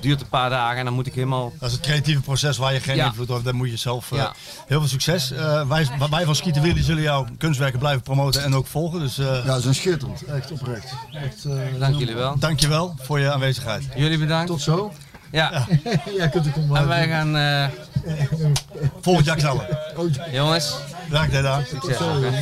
duurt 0.00 0.20
een 0.20 0.28
paar 0.28 0.50
dagen 0.50 0.78
en 0.78 0.84
dan 0.84 0.94
moet 0.94 1.06
ik 1.06 1.14
helemaal. 1.14 1.52
Dat 1.58 1.68
is 1.70 1.76
het 1.76 1.84
creatieve 1.86 2.20
proces 2.20 2.56
waar 2.56 2.72
je 2.72 2.80
geen 2.80 2.96
Ja. 2.96 3.06
invloed 3.06 3.26
op 3.28 3.32
hebt. 3.32 3.44
Daar 3.44 3.54
moet 3.54 3.70
je 3.70 3.76
zelf... 3.76 4.12
eh. 4.12 4.30
Heel 4.66 4.78
veel 4.80 4.88
succes. 4.88 5.30
Eh, 5.30 5.68
wij, 5.68 5.88
wij 6.10 6.24
van 6.24 6.34
Skieten 6.34 6.62
Willy 6.62 6.82
zullen 6.82 7.02
jouw 7.02 7.26
kunstwerken 7.38 7.78
blijven 7.78 8.02
promoten 8.02 8.42
en 8.44 8.54
ook 8.54 8.66
volgen. 8.66 9.00
Dus 9.00 9.18
eh 9.18 9.26
Ja, 9.44 9.54
ze 9.54 9.60
zijn 9.60 9.74
schitterend. 9.74 10.24
Echt 10.24 10.50
oprecht. 10.52 10.92
Echt, 11.12 11.44
eh, 11.44 11.58
Dank 11.78 11.98
jullie 11.98 12.14
wel. 12.14 12.38
dankjewel 12.38 12.94
voor 13.02 13.20
je 13.20 13.32
aanwezigheid. 13.32 13.84
Jullie 13.96 14.18
bedankt. 14.18 14.46
Tot 14.46 14.60
zo. 14.60 14.92
Ja. 15.30 15.66
Jij 16.18 16.28
kunt 16.28 16.46
er 16.46 16.52
komen 16.52 16.76
En 16.80 16.88
wij 16.88 17.08
gaan, 17.08 17.36
eh, 17.36 17.66
Volgend 19.00 19.26
jaar 19.26 19.36
knallen. 19.36 19.66
jongens, 20.32 20.74
Bedankt 21.08 21.32
hè 21.32 21.42
Daan. 21.42 21.64
succes. 21.68 21.96
oké. 22.00 22.32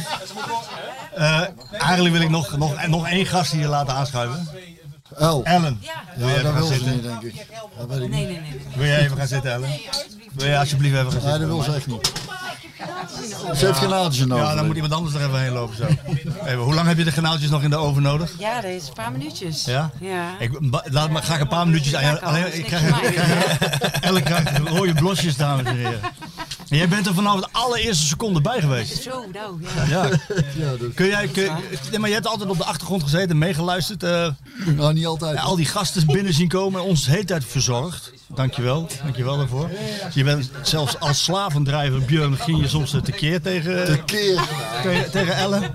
Eh, 1.14 1.40
eigenlijk 1.72 2.14
wil 2.14 2.22
ik 2.22 2.30
nog, 2.30 2.56
nog, 2.56 2.86
nog 2.86 3.08
één 3.08 3.26
gast 3.26 3.52
hier 3.52 3.66
laten 3.68 3.94
aanschuiven. 3.94 4.48
El. 5.18 5.44
Ellen. 5.44 5.80
Wil 6.16 6.28
even 6.28 6.40
gaan 6.44 6.54
wil 6.54 6.66
ze 6.66 6.72
zitten? 6.74 6.92
niet, 6.92 7.02
denk 7.02 7.22
ik. 7.22 7.46
Dat 7.78 7.86
weet 7.88 8.00
ik 8.00 8.08
niet. 8.10 8.38
Wil 8.76 8.86
jij 8.86 9.00
even 9.00 9.16
gaan 9.16 9.26
zitten 9.26 9.52
Ellen? 9.52 9.68
Wil 10.32 10.46
jij 10.46 10.58
alsjeblieft 10.58 10.94
even 10.96 11.12
gaan 11.12 11.20
Nee, 11.22 11.30
zitten? 11.30 11.40
dat 11.48 11.56
wil 11.56 11.62
ze 11.62 11.74
echt 11.74 11.86
niet. 11.86 12.12
Ze 13.56 13.66
heeft 13.66 13.80
de 13.80 13.86
oven. 13.94 14.36
Ja, 14.36 14.54
dan 14.54 14.66
moet 14.66 14.74
iemand 14.74 14.92
anders 14.92 15.14
er 15.14 15.20
even 15.26 15.40
heen 15.40 15.52
lopen 15.52 15.76
zo. 15.76 15.84
Even, 16.44 16.56
hoe 16.58 16.74
lang 16.74 16.86
heb 16.88 16.98
je 16.98 17.04
de 17.04 17.10
granaaltjes 17.10 17.50
nog 17.50 17.62
in 17.62 17.70
de 17.70 17.76
oven 17.76 18.02
nodig? 18.02 18.32
Ja, 18.38 18.60
dat 18.60 18.70
is 18.70 18.86
een 18.88 18.92
paar 18.94 19.12
minuutjes. 19.12 19.64
Ja? 19.64 19.90
Ja. 20.00 20.30
Ik 20.38 20.50
laat 20.84 21.10
me 21.10 21.20
graag 21.20 21.40
een 21.40 21.48
paar 21.48 21.66
minuutjes 21.66 21.94
aan 21.94 22.04
je. 22.04 22.20
Alleen, 22.20 22.58
ik 22.58 22.64
krijg, 22.64 23.02
ik 23.02 23.14
krijg 23.14 24.00
elke 24.00 24.22
krijg 24.22 24.58
rode 24.68 24.92
blosjes, 24.94 25.36
dames 25.36 25.64
en 25.66 25.76
heren. 25.76 26.00
En 26.68 26.76
jij 26.76 26.88
bent 26.88 27.06
er 27.06 27.14
vanaf 27.14 27.40
de 27.40 27.48
allereerste 27.52 28.06
seconde 28.06 28.40
bij 28.40 28.60
geweest. 28.60 29.02
Zo, 29.02 29.24
nou, 29.32 29.60
ja. 29.88 30.04
Ja. 30.04 30.08
Kun 30.94 31.06
jij, 31.06 31.28
kun, 31.28 31.50
nee, 31.90 31.98
maar 31.98 32.08
je 32.08 32.14
hebt 32.14 32.26
altijd 32.26 32.50
op 32.50 32.56
de 32.58 32.64
achtergrond 32.64 33.02
gezeten 33.02 33.30
en 33.30 33.38
meegeluisterd. 33.38 34.02
eh, 34.02 34.28
Nou, 34.66 34.92
niet 34.94 35.03
altijd. 35.07 35.39
al 35.39 35.57
die 35.57 35.66
gasten 35.66 36.07
binnen 36.07 36.34
zien 36.34 36.49
komen 36.49 36.81
en 36.81 36.86
ons 36.86 37.05
de 37.05 37.10
hele 37.10 37.24
tijd 37.24 37.44
verzorgd. 37.44 38.12
Dankjewel, 38.34 38.89
dankjewel 39.02 39.36
daarvoor. 39.36 39.70
Je 40.15 40.24
bent 40.24 40.50
zelfs 40.62 40.99
als 41.00 41.24
slavendrijver, 41.24 42.02
Björn, 42.02 42.36
ging 42.36 42.60
je 42.60 42.68
soms 42.68 42.91
tekeer 43.05 43.42
tegen, 43.42 43.84
Tekeer. 43.84 44.41
tegen, 44.83 45.10
tegen 45.10 45.36
Ellen. 45.36 45.74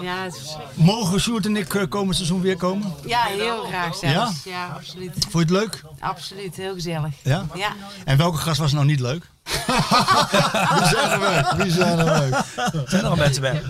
Ja, 0.00 0.22
het 0.22 0.34
is 0.34 0.56
Mogen 0.74 1.20
Sjoerd 1.20 1.46
en 1.46 1.56
ik 1.56 1.74
eh, 1.74 1.82
komend 1.88 2.16
seizoen 2.16 2.40
weer 2.40 2.56
komen? 2.56 2.94
ja, 3.06 3.22
heel 3.22 3.62
graag 3.64 3.96
zelfs. 3.96 4.44
Ja, 4.44 4.66
absoluut. 4.76 5.12
Vond 5.30 5.32
je 5.32 5.38
het 5.38 5.50
leuk? 5.50 5.82
Absoluut, 6.00 6.56
heel 6.56 6.74
gezellig. 6.74 7.14
Ja? 7.22 7.46
Ja. 7.54 7.72
En 8.04 8.16
welke 8.16 8.38
gast 8.38 8.58
was 8.58 8.72
nou 8.72 8.86
niet 8.86 9.00
leuk? 9.00 9.30
Wie 10.78 10.86
zijn 10.86 11.10
er 11.10 11.18
leuk? 11.20 11.52
Wie 11.62 11.72
zijn 11.72 11.98
er 11.98 12.04
leuk? 12.18 12.44
Zijn 12.88 13.04
er 13.04 13.10
al 13.10 13.16
mensen 13.16 13.42
bij? 13.42 13.62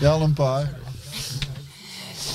Ja, 0.00 0.10
al 0.10 0.20
een 0.22 0.32
paar. 0.32 0.72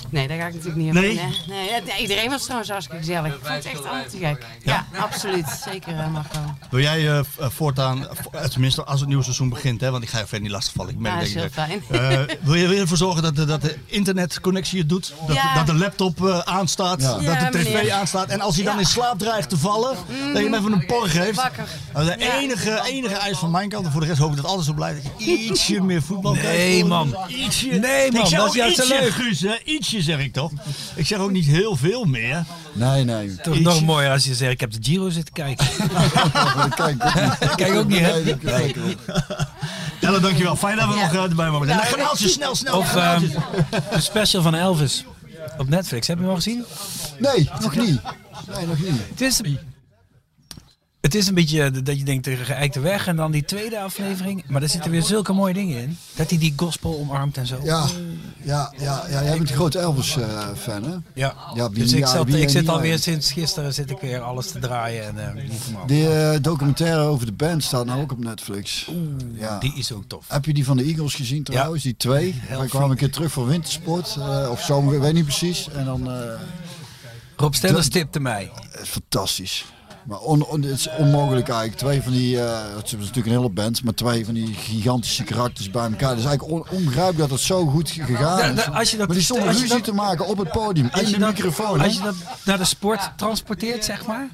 Nee, 0.09 0.27
daar 0.27 0.37
ga 0.37 0.45
ik 0.45 0.53
natuurlijk 0.53 0.75
niet 0.81 0.87
op 0.87 0.93
Nee? 0.93 1.13
Nee, 1.47 1.81
nee, 1.85 2.01
iedereen 2.01 2.29
was 2.29 2.41
trouwens 2.43 2.69
hartstikke 2.69 3.01
gezellig. 3.05 3.33
Ik 3.33 3.39
vond 3.43 3.55
het 3.55 3.65
echt 3.65 3.85
allemaal 3.85 4.05
te 4.09 4.17
gek. 4.17 4.45
Ja, 4.63 4.85
absoluut. 4.99 5.45
Zeker, 5.71 5.97
eh, 5.99 6.07
Marco. 6.11 6.39
Wil 6.69 6.79
jij 6.79 6.97
eh, 7.07 7.19
eh, 7.19 7.25
voortaan, 7.39 8.07
vo- 8.11 8.47
tenminste 8.49 8.83
als 8.83 8.99
het 8.99 9.07
nieuwe 9.09 9.23
seizoen 9.23 9.49
begint, 9.49 9.81
hè, 9.81 9.91
want 9.91 10.03
ik 10.03 10.09
ga 10.09 10.17
je 10.17 10.23
verder 10.23 10.41
niet 10.41 10.51
lastigvallen. 10.51 10.91
Ik 10.93 10.99
merk 10.99 11.13
Ja, 11.13 11.19
dat 11.19 11.27
is 11.29 11.33
heel 11.35 11.49
fijn. 11.51 11.83
Eh, 11.89 12.35
wil 12.41 12.55
je 12.55 12.67
weer 12.67 12.79
ervoor 12.81 12.97
zorgen 12.97 13.21
dat 13.23 13.35
de, 13.35 13.45
dat 13.45 13.61
de 13.61 13.75
internetconnectie 13.85 14.79
het 14.79 14.89
doet? 14.89 15.13
Dat, 15.27 15.35
Ja. 15.35 15.53
dat 15.55 15.65
de 15.65 15.73
laptop 15.73 16.25
eh, 16.27 16.39
aanstaat, 16.39 17.01
Ja. 17.01 17.07
dat 17.19 17.51
de 17.53 17.59
tv 17.59 17.73
meneer. 17.73 17.91
aanstaat. 17.91 18.27
En 18.29 18.41
als 18.41 18.55
hij 18.55 18.63
dan 18.65 18.73
Ja. 18.73 18.79
in 18.79 18.85
slaap 18.85 19.19
dreigt 19.19 19.49
te 19.49 19.57
vallen, 19.57 19.95
dat 20.33 20.37
je 20.37 20.43
hem 20.49 20.53
even 20.53 20.71
een 20.71 20.85
por 20.85 21.07
geeft. 21.09 21.35
Wakker. 21.35 21.67
Nou, 21.93 22.05
de 22.05 22.15
Ja. 22.19 22.37
enige, 22.39 22.81
enige 22.85 23.13
eis 23.15 23.37
van 23.37 23.51
mijn 23.51 23.69
kant, 23.69 23.85
en 23.85 23.91
voor 23.91 24.01
de 24.01 24.07
rest 24.07 24.19
hoop 24.19 24.29
ik 24.29 24.35
dat 24.35 24.45
alles 24.45 24.65
zo 24.65 24.73
blijft, 24.73 25.03
dat 25.03 25.11
je 25.17 25.25
ietsje 25.37 25.81
meer 25.81 26.01
voetbal 26.01 26.33
krijgt. 26.33 26.57
Nee, 26.57 26.85
man. 26.85 27.15
Ietsje. 27.27 27.67
Nee, 27.67 28.11
man, 28.11 28.25
Ik 28.25 28.29
dat 28.31 28.39
ook 28.41 28.47
is 28.47 28.53
juist 28.53 28.87
leuk. 28.89 29.09
Guus, 29.09 29.41
hè. 29.41 29.55
Ietsje 29.63 29.98
zeg 30.01 30.19
ik 30.19 30.33
toch. 30.33 30.51
Ik 30.95 31.07
zeg 31.07 31.19
ook 31.19 31.31
niet 31.31 31.45
heel 31.45 31.75
veel 31.75 32.05
meer. 32.05 32.43
Nee, 32.73 33.03
nee. 33.03 33.35
Toch 33.35 33.59
nog 33.59 33.83
mooier 33.83 34.11
als 34.11 34.23
je 34.23 34.35
zegt, 34.35 34.51
ik 34.51 34.59
heb 34.59 34.71
de 34.71 34.77
Giro 34.81 35.09
zitten 35.09 35.33
kijken. 35.33 35.67
Kijk, 36.75 36.93
ook 37.03 37.13
niet. 37.13 37.55
Kijk 37.55 37.75
ook 37.75 37.87
niet, 37.87 37.99
hè? 37.99 38.21
Nee. 38.41 38.75
Ella, 40.01 40.19
dankjewel. 40.19 40.55
Fijn 40.55 40.77
dat 40.77 40.87
we 40.87 40.93
Ja. 40.95 41.01
nog 41.01 41.13
eh, 41.13 41.23
erbij 41.23 41.49
mogen. 41.49 41.67
zijn. 41.67 41.77
Ja, 41.79 41.83
Nou, 41.85 41.95
granaaltjes, 41.95 42.33
snel, 42.33 42.55
snel. 42.55 42.77
Of 42.77 42.95
ehm, 42.95 43.21
de 43.91 44.01
special 44.01 44.41
van 44.41 44.55
Elvis 44.55 45.03
op 45.57 45.69
Netflix. 45.69 46.07
Heb 46.07 46.17
je 46.17 46.21
hem 46.23 46.31
al 46.31 46.37
gezien? 46.37 46.65
Nee, 47.19 47.49
nog 47.61 47.75
niet. 47.75 47.99
Nee, 48.55 48.65
nog 48.67 48.79
niet. 48.79 49.01
Het 49.09 49.21
is, 49.21 49.41
het 51.09 51.17
is 51.17 51.27
een 51.27 51.33
beetje 51.33 51.71
dat 51.83 51.97
je 51.97 52.03
denkt 52.03 52.23
tegen 52.23 52.45
geëikte 52.45 52.79
weg 52.79 53.07
en 53.07 53.15
dan 53.15 53.31
die 53.31 53.45
tweede 53.45 53.79
aflevering. 53.79 54.43
Maar 54.47 54.61
er 54.61 54.69
zitten 54.69 54.91
weer 54.91 55.01
zulke 55.03 55.33
mooie 55.33 55.53
dingen 55.53 55.81
in. 55.81 55.97
Dat 56.15 56.29
hij 56.29 56.39
die 56.39 56.53
gospel 56.55 56.97
omarmt 56.99 57.37
en 57.37 57.45
zo. 57.47 57.59
Ja, 57.63 57.85
ja, 58.43 58.73
ja, 58.77 59.03
ja 59.09 59.23
jij 59.23 59.37
bent 59.37 59.49
een 59.49 59.55
grote 59.55 59.79
Elvis-fan, 59.79 60.83
hè? 60.83 60.95
Ja. 61.13 61.35
Ja, 61.55 61.69
dus 61.69 61.93
ik, 61.93 62.05
zat, 62.07 62.33
ik 62.33 62.49
zit 62.49 62.69
alweer 62.69 62.99
sinds 62.99 63.31
gisteren 63.31 63.73
zit 63.73 63.89
ik 63.91 63.97
weer 63.99 64.19
alles 64.19 64.51
te 64.51 64.59
draaien. 64.59 65.03
En, 65.05 65.27
eh, 65.37 65.43
niet 65.43 65.61
normaal. 65.65 65.87
Die 65.87 66.13
eh, 66.13 66.39
documentaire 66.41 67.01
over 67.01 67.25
de 67.25 67.31
band 67.31 67.63
staat 67.63 67.85
nou 67.85 68.01
ook 68.01 68.11
op 68.11 68.19
Netflix. 68.23 68.91
ja. 69.33 69.59
Die 69.59 69.73
is 69.75 69.91
ook 69.91 70.03
tof. 70.07 70.25
Heb 70.27 70.45
je 70.45 70.53
die 70.53 70.65
van 70.65 70.77
de 70.77 70.83
Eagles 70.83 71.13
gezien 71.15 71.43
trouwens? 71.43 71.83
Die 71.83 71.97
twee. 71.97 72.35
Heel 72.37 72.65
kwamen 72.65 72.89
een 72.89 72.97
keer 72.97 73.11
terug 73.11 73.31
voor 73.31 73.47
wintersport. 73.47 74.15
eh, 74.19 74.47
of 74.51 74.61
zomer, 74.61 74.99
weet 74.99 75.13
niet 75.13 75.23
precies. 75.25 75.69
En 75.69 75.85
dan... 75.85 76.11
eh, 76.11 76.17
Rob 77.35 77.53
Dat- 77.61 77.91
tipte 77.91 78.19
mij. 78.19 78.51
fantastisch. 78.83 79.65
Maar 80.09 80.19
on, 80.19 80.45
on- 80.45 80.61
het 80.61 80.71
is 80.79 80.87
onmogelijk 80.97 81.47
eigenlijk. 81.49 81.77
Twee 81.77 82.01
van 82.01 82.11
die, 82.11 82.41
eh, 82.41 82.75
het 82.75 82.85
is 82.85 82.91
natuurlijk 82.91 83.25
een 83.25 83.31
hele 83.31 83.49
band, 83.49 83.83
maar 83.83 83.93
twee 83.93 84.25
van 84.25 84.33
die 84.33 84.53
gigantische 84.53 85.23
karakters 85.23 85.69
bij 85.71 85.83
elkaar. 85.83 86.09
Het 86.09 86.19
is 86.19 86.25
eigenlijk 86.25 86.53
on, 86.71 86.77
onbegrijpelijk 86.77 87.17
dat 87.17 87.29
het 87.29 87.39
zo 87.39 87.65
goed 87.65 87.89
gegaan 87.89 88.57
is. 88.57 88.69
als 88.71 88.91
je 88.91 88.97
dat- 88.97 89.07
maar 89.07 89.15
die 89.15 89.25
stonden 89.25 89.47
ruzie 89.51 89.67
dat- 89.67 89.83
te 89.83 89.93
maken 89.93 90.27
op 90.27 90.37
het 90.37 90.49
podium, 90.51 90.89
Als 90.91 91.01
in 91.01 91.07
je, 91.07 91.13
de 91.13 91.19
dat, 91.19 91.33
microfoon. 91.33 91.81
als 91.81 91.93
je 91.93 92.01
dat 92.03 92.15
naar 92.45 92.57
de 92.57 92.65
sport 92.65 93.11
transporteert, 93.15 93.85
zeg 93.85 94.05
maar. 94.05 94.29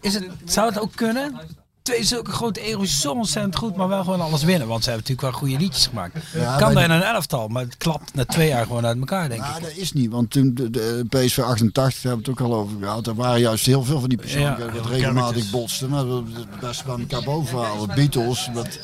Is 0.00 0.14
het, 0.14 0.28
zou 0.44 0.68
het 0.68 0.78
ook 0.78 0.92
kunnen? 0.94 1.40
Twee 1.86 2.04
zulke 2.04 2.30
grote 2.30 2.60
ego's 2.60 3.00
zo 3.00 3.12
ontzettend 3.12 3.56
goed, 3.56 3.76
maar 3.76 3.88
wel 3.88 4.02
gewoon 4.04 4.20
alles 4.20 4.42
winnen. 4.42 4.68
Want 4.68 4.84
ze 4.84 4.90
hebben 4.90 5.08
natuurlijk 5.08 5.38
wel 5.38 5.48
goede 5.48 5.64
liedjes 5.64 5.86
gemaakt. 5.86 6.16
Ja, 6.34 6.56
kan 6.56 6.74
bij 6.74 6.74
bijna 6.74 6.94
een 6.96 7.14
elftal, 7.14 7.48
maar 7.48 7.62
het 7.62 7.76
klapt 7.76 8.14
na 8.14 8.24
twee 8.24 8.48
jaar 8.48 8.66
gewoon 8.66 8.86
uit 8.86 8.98
elkaar, 8.98 9.28
denk 9.28 9.40
Ja, 9.40 9.56
ik. 9.56 9.62
dat 9.62 9.72
is 9.76 9.92
niet, 9.92 10.10
want 10.10 10.30
toen 10.30 10.54
de, 10.54 10.70
de 10.70 11.04
PSV 11.08 11.38
88 11.38 11.72
daar 11.72 11.92
hebben 12.12 12.24
we 12.24 12.30
het 12.30 12.40
ook 12.40 12.50
al 12.50 12.54
over 12.58 12.76
gehad. 12.80 13.04
Daar 13.04 13.14
waren 13.14 13.40
juist 13.40 13.66
heel 13.66 13.84
veel 13.84 14.00
van 14.00 14.08
die 14.08 14.18
persoonlijkheden 14.18 14.74
Ja. 14.74 14.80
dat 14.82 14.90
regelmatig 14.90 15.50
botsten. 15.50 15.88
Maar 15.88 16.08
we 16.08 16.22
het 16.34 16.60
best 16.60 16.84
bij 16.84 16.98
elkaar 16.98 17.22
boven 17.22 17.58
halen. 17.58 17.88
Beatles, 17.94 18.50
met 18.54 18.80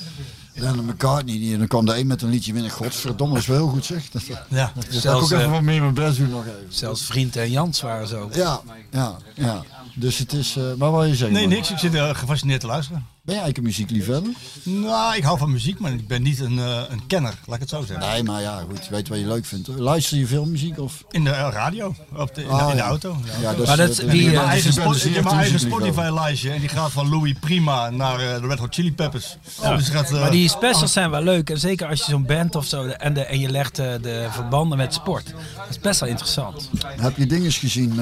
Lennon 0.54 0.84
McCartney. 0.84 1.38
Die, 1.38 1.52
en 1.52 1.58
dan 1.58 1.68
kwam 1.68 1.86
de 1.86 1.98
een 1.98 2.06
met 2.06 2.22
een 2.22 2.30
liedje 2.30 2.52
winnen. 2.52 2.70
Godverdomme, 2.70 3.34
dat 3.34 3.42
is 3.42 3.48
wel 3.48 3.56
heel 3.58 3.68
goed 3.68 3.84
zeg. 3.84 4.10
Dat, 4.10 4.22
Ja, 4.48 4.72
dat, 4.74 4.86
zelfs, 4.90 5.04
ik 5.04 5.22
ook 5.22 5.30
even 5.40 5.44
eh, 5.44 5.50
wat 5.50 5.62
meer 5.62 5.80
mijn 5.80 5.94
best 5.94 6.16
doen 6.18 6.30
nog 6.30 6.44
even. 6.46 6.66
Zelfs 6.68 7.02
Vriend 7.04 7.36
en 7.36 7.50
Jans 7.50 7.80
waren 7.80 8.08
zo. 8.08 8.30
Ja, 8.32 8.60
ja, 8.90 9.16
ja. 9.34 9.62
Dus 9.94 10.18
het 10.18 10.32
is... 10.32 10.56
eh 10.56 10.74
maar 10.74 10.90
wat 10.90 11.06
je 11.08 11.14
zeggen? 11.14 11.36
Nee, 11.36 11.46
niks. 11.46 11.70
Ik 11.70 11.78
zit 11.78 11.94
eh, 11.94 12.14
gefascineerd 12.14 12.60
te 12.60 12.66
luisteren. 12.66 13.06
Ben 13.24 13.34
jij 13.34 13.42
eigenlijk 13.44 13.56
een 13.76 13.84
muziekliefhebber? 13.86 14.32
Nou, 14.62 15.16
ik 15.16 15.22
hou 15.22 15.38
van 15.38 15.50
muziek, 15.50 15.78
maar 15.78 15.92
ik 15.92 16.06
ben 16.08 16.22
niet 16.22 16.40
een, 16.40 16.58
eh, 16.58 16.80
een 16.88 17.06
kenner, 17.06 17.34
laat 17.46 17.54
ik 17.54 17.60
het 17.60 17.68
zo 17.70 17.82
zeggen. 17.86 18.08
Nee, 18.08 18.22
maar 18.22 18.40
ja, 18.40 18.64
goed. 18.70 18.84
Je 18.84 18.90
weet 18.90 19.08
wat 19.08 19.18
je 19.18 19.26
leuk 19.26 19.44
vindt. 19.44 19.68
Luister 19.68 20.18
je 20.18 20.26
veel 20.26 20.44
muziek 20.44 20.78
of... 20.78 21.04
In 21.10 21.24
de 21.24 21.30
eh, 21.30 21.48
radio, 21.52 21.94
op 22.16 22.34
de, 22.34 22.42
in, 22.42 22.48
de, 22.48 22.54
in 22.60 22.66
de 22.66 22.74
ja. 22.76 22.80
auto. 22.86 23.16
Ja, 23.40 23.54
dat 23.54 23.66
Maar 23.66 23.76
dat- 23.76 23.88
is, 23.88 23.96
die, 23.96 24.06
eh, 24.06 24.16
Ik 24.16 24.24
heb 24.24 24.34
mijn 24.44 24.62
dus 24.62 24.76
eigen, 24.76 25.08
ik 25.08 25.14
heb 25.14 25.24
mijn 25.24 25.36
eigen. 25.36 25.60
Spotify-lijstje 25.60 26.50
en 26.50 26.60
die 26.60 26.68
gaat 26.68 26.90
van 26.90 27.08
Louis 27.08 27.34
Prima 27.40 27.90
naar 27.90 28.20
eh, 28.20 28.40
de 28.40 28.46
Red 28.46 28.58
Hot 28.58 28.74
Chili 28.74 28.92
Peppers. 28.94 29.36
Dus 29.76 29.88
gaat, 29.88 30.10
eh, 30.12 30.20
Maar 30.20 30.30
die 30.30 30.48
specials 30.48 30.92
zijn 30.92 31.10
wel 31.10 31.22
leuk. 31.22 31.50
En 31.50 31.58
zeker 31.58 31.88
als 31.88 31.98
je 31.98 32.10
zo'n 32.10 32.26
band 32.26 32.54
of 32.56 32.66
zo. 32.66 32.84
En, 32.86 33.14
de, 33.14 33.20
en 33.24 33.40
je 33.40 33.48
legt 33.50 33.78
eh, 33.78 33.92
de 34.02 34.26
verbanden 34.30 34.78
met 34.78 34.94
sport. 34.94 35.24
Dat 35.56 35.66
is 35.70 35.78
best 35.78 36.00
wel 36.00 36.08
interessant. 36.08 36.70
Heb 36.86 37.16
je 37.16 37.26
dinges 37.26 37.58
gezien? 37.58 38.00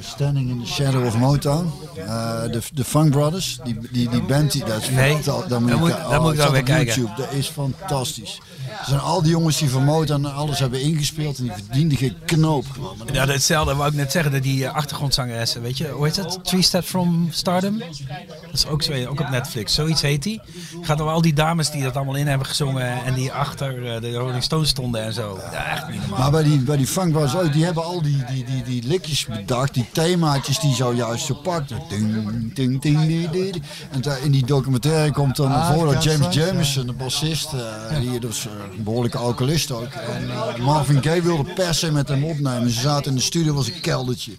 Standing 0.00 0.50
in 0.50 0.60
the 0.64 0.66
Shadow 0.66 1.06
of 1.06 1.16
Motown. 1.16 1.72
Eh, 1.96 2.42
de, 2.42 2.60
de 2.72 2.84
Funk 2.84 3.10
Brothers. 3.10 3.58
Die, 3.64 3.78
die, 3.94 4.08
die 4.08 4.22
band, 4.22 4.52
die, 4.52 4.64
dat 4.64 4.82
is 4.82 4.90
Nee, 4.90 5.18
daar 5.48 5.60
moet 5.60 5.70
je, 5.70 5.76
moet 6.20 6.32
ik 6.32 6.36
weer 6.36 6.46
op 6.58 6.64
kijken. 6.64 6.94
YouTube. 6.94 7.14
Dat 7.16 7.32
is 7.32 7.48
fantastisch. 7.48 8.40
Er 8.80 8.84
zijn 8.86 9.00
al 9.00 9.22
die 9.22 9.30
jongens 9.30 9.58
die 9.58 9.70
van 9.70 9.84
Motown 9.84 10.24
alles 10.24 10.58
hebben 10.58 10.80
ingespeeld. 10.80 11.38
En 11.38 11.44
die 11.44 11.52
verdienden 11.52 11.98
geen 11.98 12.16
knoop. 12.24 12.64
Ja, 13.12 13.26
hetzelfde 13.26 13.74
wou 13.74 13.88
ik 13.88 13.94
net 13.94 14.12
zeggen. 14.12 14.32
dat 14.32 14.42
Die 14.42 14.66
eh, 14.66 14.74
achtergrondzangeressen, 14.74 15.62
weet 15.62 15.78
je. 15.78 15.88
Hoe 15.88 16.04
heet 16.04 16.14
dat? 16.14 16.38
Three 16.42 16.62
Steps 16.62 16.86
from 16.86 17.28
Stardom. 17.30 17.78
Dat 17.78 18.52
is 18.52 18.66
ook, 18.66 18.82
zo, 18.82 19.06
ook 19.06 19.20
op 19.20 19.28
Netflix. 19.30 19.74
Zoiets 19.74 20.02
heet 20.02 20.22
die. 20.22 20.40
Gaat 20.82 21.00
over 21.00 21.12
al 21.12 21.22
die 21.22 21.34
dames 21.34 21.70
die 21.70 21.82
dat 21.82 21.96
allemaal 21.96 22.14
in 22.14 22.26
hebben 22.26 22.46
gezongen. 22.46 23.04
En 23.04 23.14
die 23.14 23.32
achter 23.32 23.94
eh, 23.94 24.00
de 24.00 24.14
Rolling 24.14 24.42
Stones 24.42 24.68
stonden 24.68 25.02
en 25.02 25.12
zo. 25.12 25.38
Ja, 25.52 25.64
echt 25.64 25.88
niet 25.88 26.00
normaal. 26.00 26.18
Maar 26.18 26.30
bij 26.30 26.42
die, 26.42 26.58
bij 26.58 26.76
die 26.76 26.86
Funk 26.86 27.12
Brothers 27.12 27.36
ook, 27.36 27.52
die 27.52 27.64
hebben 27.64 27.84
al 27.84 28.02
die, 28.02 28.24
die, 28.24 28.44
die, 28.44 28.62
die 28.62 28.82
likjes 28.86 29.26
bedacht, 29.26 29.74
die 29.74 29.86
themaatjes 29.92 30.58
die 30.58 30.74
zo 30.74 30.94
juist 30.94 31.26
zo 31.26 31.34
pakt. 31.34 31.68
Ding, 31.68 32.54
ding, 32.54 32.82
ding, 32.82 33.06
ding, 33.06 33.30
ding. 33.30 33.62
En 33.90 34.00
daar 34.00 34.22
in 34.22 34.30
die 34.30 34.46
documentaire 34.46 35.12
komt 35.12 35.36
dan 35.36 35.48
naar 35.48 35.74
voren 35.74 35.94
dat 35.94 36.04
James 36.04 36.34
Jameson, 36.34 36.86
de 36.86 36.92
bassist, 36.92 37.52
eh, 37.52 38.00
die 38.00 38.20
dus 38.20 38.46
eh, 38.46 38.52
een 38.72 38.82
behoorlijke 38.82 39.18
alcoholist 39.18 39.70
ook. 39.70 39.92
En 39.92 40.30
eh, 40.30 40.56
Marvin 40.56 41.02
Gaye 41.02 41.22
wilde 41.22 41.52
per 41.52 41.74
se 41.74 41.92
met 41.92 42.08
hem 42.08 42.24
opnemen. 42.24 42.70
Ze 42.70 42.80
zaten 42.80 43.10
in 43.10 43.16
de 43.16 43.22
studio, 43.22 43.54
was 43.54 43.66
een 43.66 43.80
keldertje. 43.80 44.32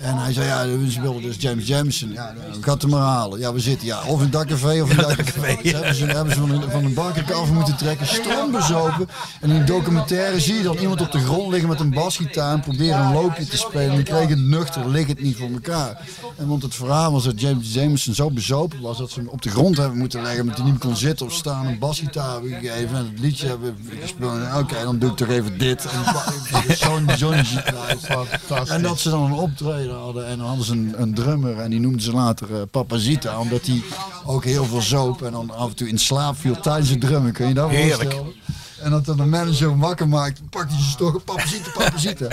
En 0.00 0.16
hij 0.16 0.32
zei, 0.32 0.46
ja, 0.46 0.90
ze 0.90 1.00
wilden 1.00 1.22
dus 1.22 1.36
James 1.38 1.66
Jameson. 1.66 2.12
Ja, 2.12 2.34
nou, 2.48 2.62
gaat 2.62 2.82
hem 2.82 2.90
maar 2.90 3.00
halen. 3.00 3.38
Ja, 3.38 3.52
we 3.52 3.60
zitten, 3.60 3.86
ja, 3.86 4.02
of 4.06 4.22
in 4.22 4.30
Dakcafé 4.30 4.82
of 4.82 4.90
in 4.90 4.96
Dakcafé. 4.96 5.58
Ze 5.62 5.76
hebben 5.76 5.94
ze, 5.94 6.04
hebben 6.04 6.34
ze 6.34 6.40
van, 6.40 6.50
een, 6.50 6.70
van 6.70 6.84
een 6.84 6.94
bank 6.94 7.30
af 7.30 7.50
moeten 7.50 7.76
trekken, 7.76 8.06
stroombezopen. 8.06 9.08
En 9.40 9.50
in 9.50 9.64
documentaire 9.64 10.40
zie 10.40 10.54
je 10.54 10.62
dan 10.62 10.76
iemand 10.76 11.00
op 11.00 11.12
de 11.12 11.18
grond 11.18 11.50
liggen 11.50 11.68
met 11.68 11.80
een 11.80 11.90
basgitaar 11.90 12.52
en 12.52 12.60
proberen 12.60 12.98
een 12.98 13.12
loopje 13.12 13.46
te 13.46 13.56
spelen. 13.56 13.90
En 13.90 13.94
die 13.94 14.04
kreeg 14.04 14.28
het 14.28 14.40
nuchter, 14.40 14.88
ligt 14.88 15.08
het 15.08 15.22
niet 15.22 15.36
voor 15.36 15.50
elkaar. 15.50 16.00
En 16.36 16.48
want 16.48 16.62
het 16.62 16.74
verhaal 16.74 17.12
was 17.12 17.24
dat 17.24 17.40
James 17.40 17.74
Jameson 17.74 18.14
zo 18.14 18.30
bezopen 18.30 18.80
was 18.80 18.98
dat 18.98 19.10
ze 19.10 19.20
hem 19.20 19.28
op 19.28 19.42
de 19.42 19.50
grond 19.50 19.76
hebben 19.76 19.98
moeten 19.98 20.22
leggen, 20.22 20.40
omdat 20.40 20.56
hij 20.56 20.64
niet 20.64 20.74
meer 20.74 20.82
kon 20.82 20.96
zitten 20.96 21.26
of 21.26 21.32
staan, 21.32 21.66
een 21.66 21.78
basgitaar 21.78 22.32
hebben 22.32 22.50
gegeven 22.50 22.96
en 22.96 23.04
het 23.10 23.20
liedje 23.20 23.46
hebben 23.46 23.76
gespeeld. 24.00 24.32
Oké, 24.58 24.82
dan 24.82 24.98
doe 24.98 25.10
ik 25.10 25.16
toch 25.16 25.28
even 25.28 25.58
dit. 25.58 25.84
En 25.84 26.76
zo'n 26.76 27.08
zo'n 27.16 27.44
en 28.68 28.82
dat 28.82 28.98
ze 28.98 29.10
dan 29.10 29.24
een 29.24 29.32
optreden 29.32 29.87
hadden 29.94 30.26
en 30.26 30.38
dan 30.38 30.46
hadden 30.46 30.64
ze 30.64 30.72
een, 30.72 30.94
een 30.96 31.14
drummer 31.14 31.58
en 31.58 31.70
die 31.70 31.80
noemden 31.80 32.00
ze 32.00 32.12
later 32.12 32.54
eh, 32.54 32.62
Papazita, 32.70 33.40
omdat 33.40 33.66
hij 33.66 33.82
ook 34.26 34.44
heel 34.44 34.64
veel 34.64 34.80
zoop 34.82 35.22
en 35.22 35.32
dan 35.32 35.50
af 35.50 35.68
en 35.68 35.76
toe 35.76 35.88
in 35.88 35.98
slaap 35.98 36.36
viel 36.36 36.60
tijdens 36.60 36.90
het 36.90 37.00
drummen. 37.00 37.32
Kun 37.32 37.48
je 37.48 37.54
dat 37.54 37.70
Heerlijk. 37.70 38.12
voorstellen? 38.12 38.32
En 38.82 38.90
dat 38.90 39.04
dan 39.04 39.16
de 39.16 39.24
manager 39.24 39.68
hem 39.70 39.80
wakker 39.80 40.08
maakt, 40.08 40.40
pakt 40.50 40.70
hij 40.70 40.78
zijn 40.78 40.90
stok, 40.90 41.24
Papazita, 41.24 41.70
Papazita. 41.70 42.28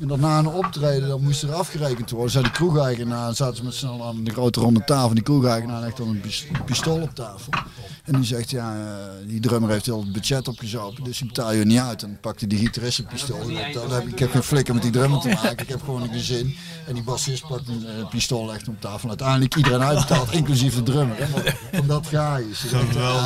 en 0.00 0.08
dan 0.08 0.20
na 0.20 0.38
een 0.38 0.46
optreden, 0.46 1.08
dan 1.08 1.22
moest 1.22 1.42
er 1.42 1.52
afgerekend 1.52 2.10
worden. 2.10 2.30
Zei 2.30 2.44
de 2.44 2.50
kroegeigenaar, 2.50 3.34
zaten 3.34 3.56
ze 3.56 3.64
met 3.64 3.74
z'n 3.74 3.86
allen 3.86 4.06
aan 4.06 4.24
de 4.24 4.30
grote 4.30 4.60
ronde 4.60 4.84
tafel. 4.84 5.14
Die 5.14 5.22
kroegeigenaar 5.22 5.80
legt 5.80 5.96
dan 5.96 6.08
een 6.08 6.22
pistool 6.64 7.00
op 7.00 7.14
tafel. 7.14 7.52
En 8.10 8.16
die 8.16 8.24
zegt, 8.24 8.50
ja, 8.50 8.74
eh, 8.74 9.28
die 9.28 9.40
drummer 9.40 9.70
heeft 9.70 9.86
heel 9.86 10.00
het 10.00 10.12
budget 10.12 10.48
opgezopen, 10.48 11.04
dus 11.04 11.18
die 11.18 11.26
betaal 11.26 11.52
je 11.52 11.64
niet 11.64 11.78
uit. 11.78 12.02
En 12.02 12.08
dan 12.08 12.20
pakt 12.20 12.40
hij 12.40 12.48
die 12.48 12.58
gitarist 12.58 12.98
een 12.98 13.06
pistool. 13.06 13.38
Heb 13.90 14.06
ik, 14.06 14.18
heb 14.18 14.30
geen 14.30 14.42
flikker 14.42 14.74
met 14.74 14.82
die 14.82 14.92
drummer 14.92 15.20
te 15.20 15.28
maken, 15.28 15.58
ik 15.58 15.68
heb 15.68 15.82
gewoon 15.84 16.02
een 16.02 16.12
gezin. 16.12 16.56
En 16.86 16.94
die 16.94 17.02
bassist 17.02 17.46
pakt 17.48 17.68
een 17.68 17.86
eh, 17.86 18.08
pistool, 18.08 18.46
legt 18.46 18.66
hem 18.66 18.74
op 18.74 18.80
tafel. 18.80 19.02
En 19.02 19.08
uiteindelijk 19.08 19.56
iedereen 19.56 19.82
uitbetaald, 19.82 20.32
inclusief 20.32 20.74
de 20.74 20.82
drummer. 20.82 21.16
Van 21.72 21.86
dat 21.86 22.06
ga 22.06 22.36
je. 22.36 22.48
Echt, 22.50 22.72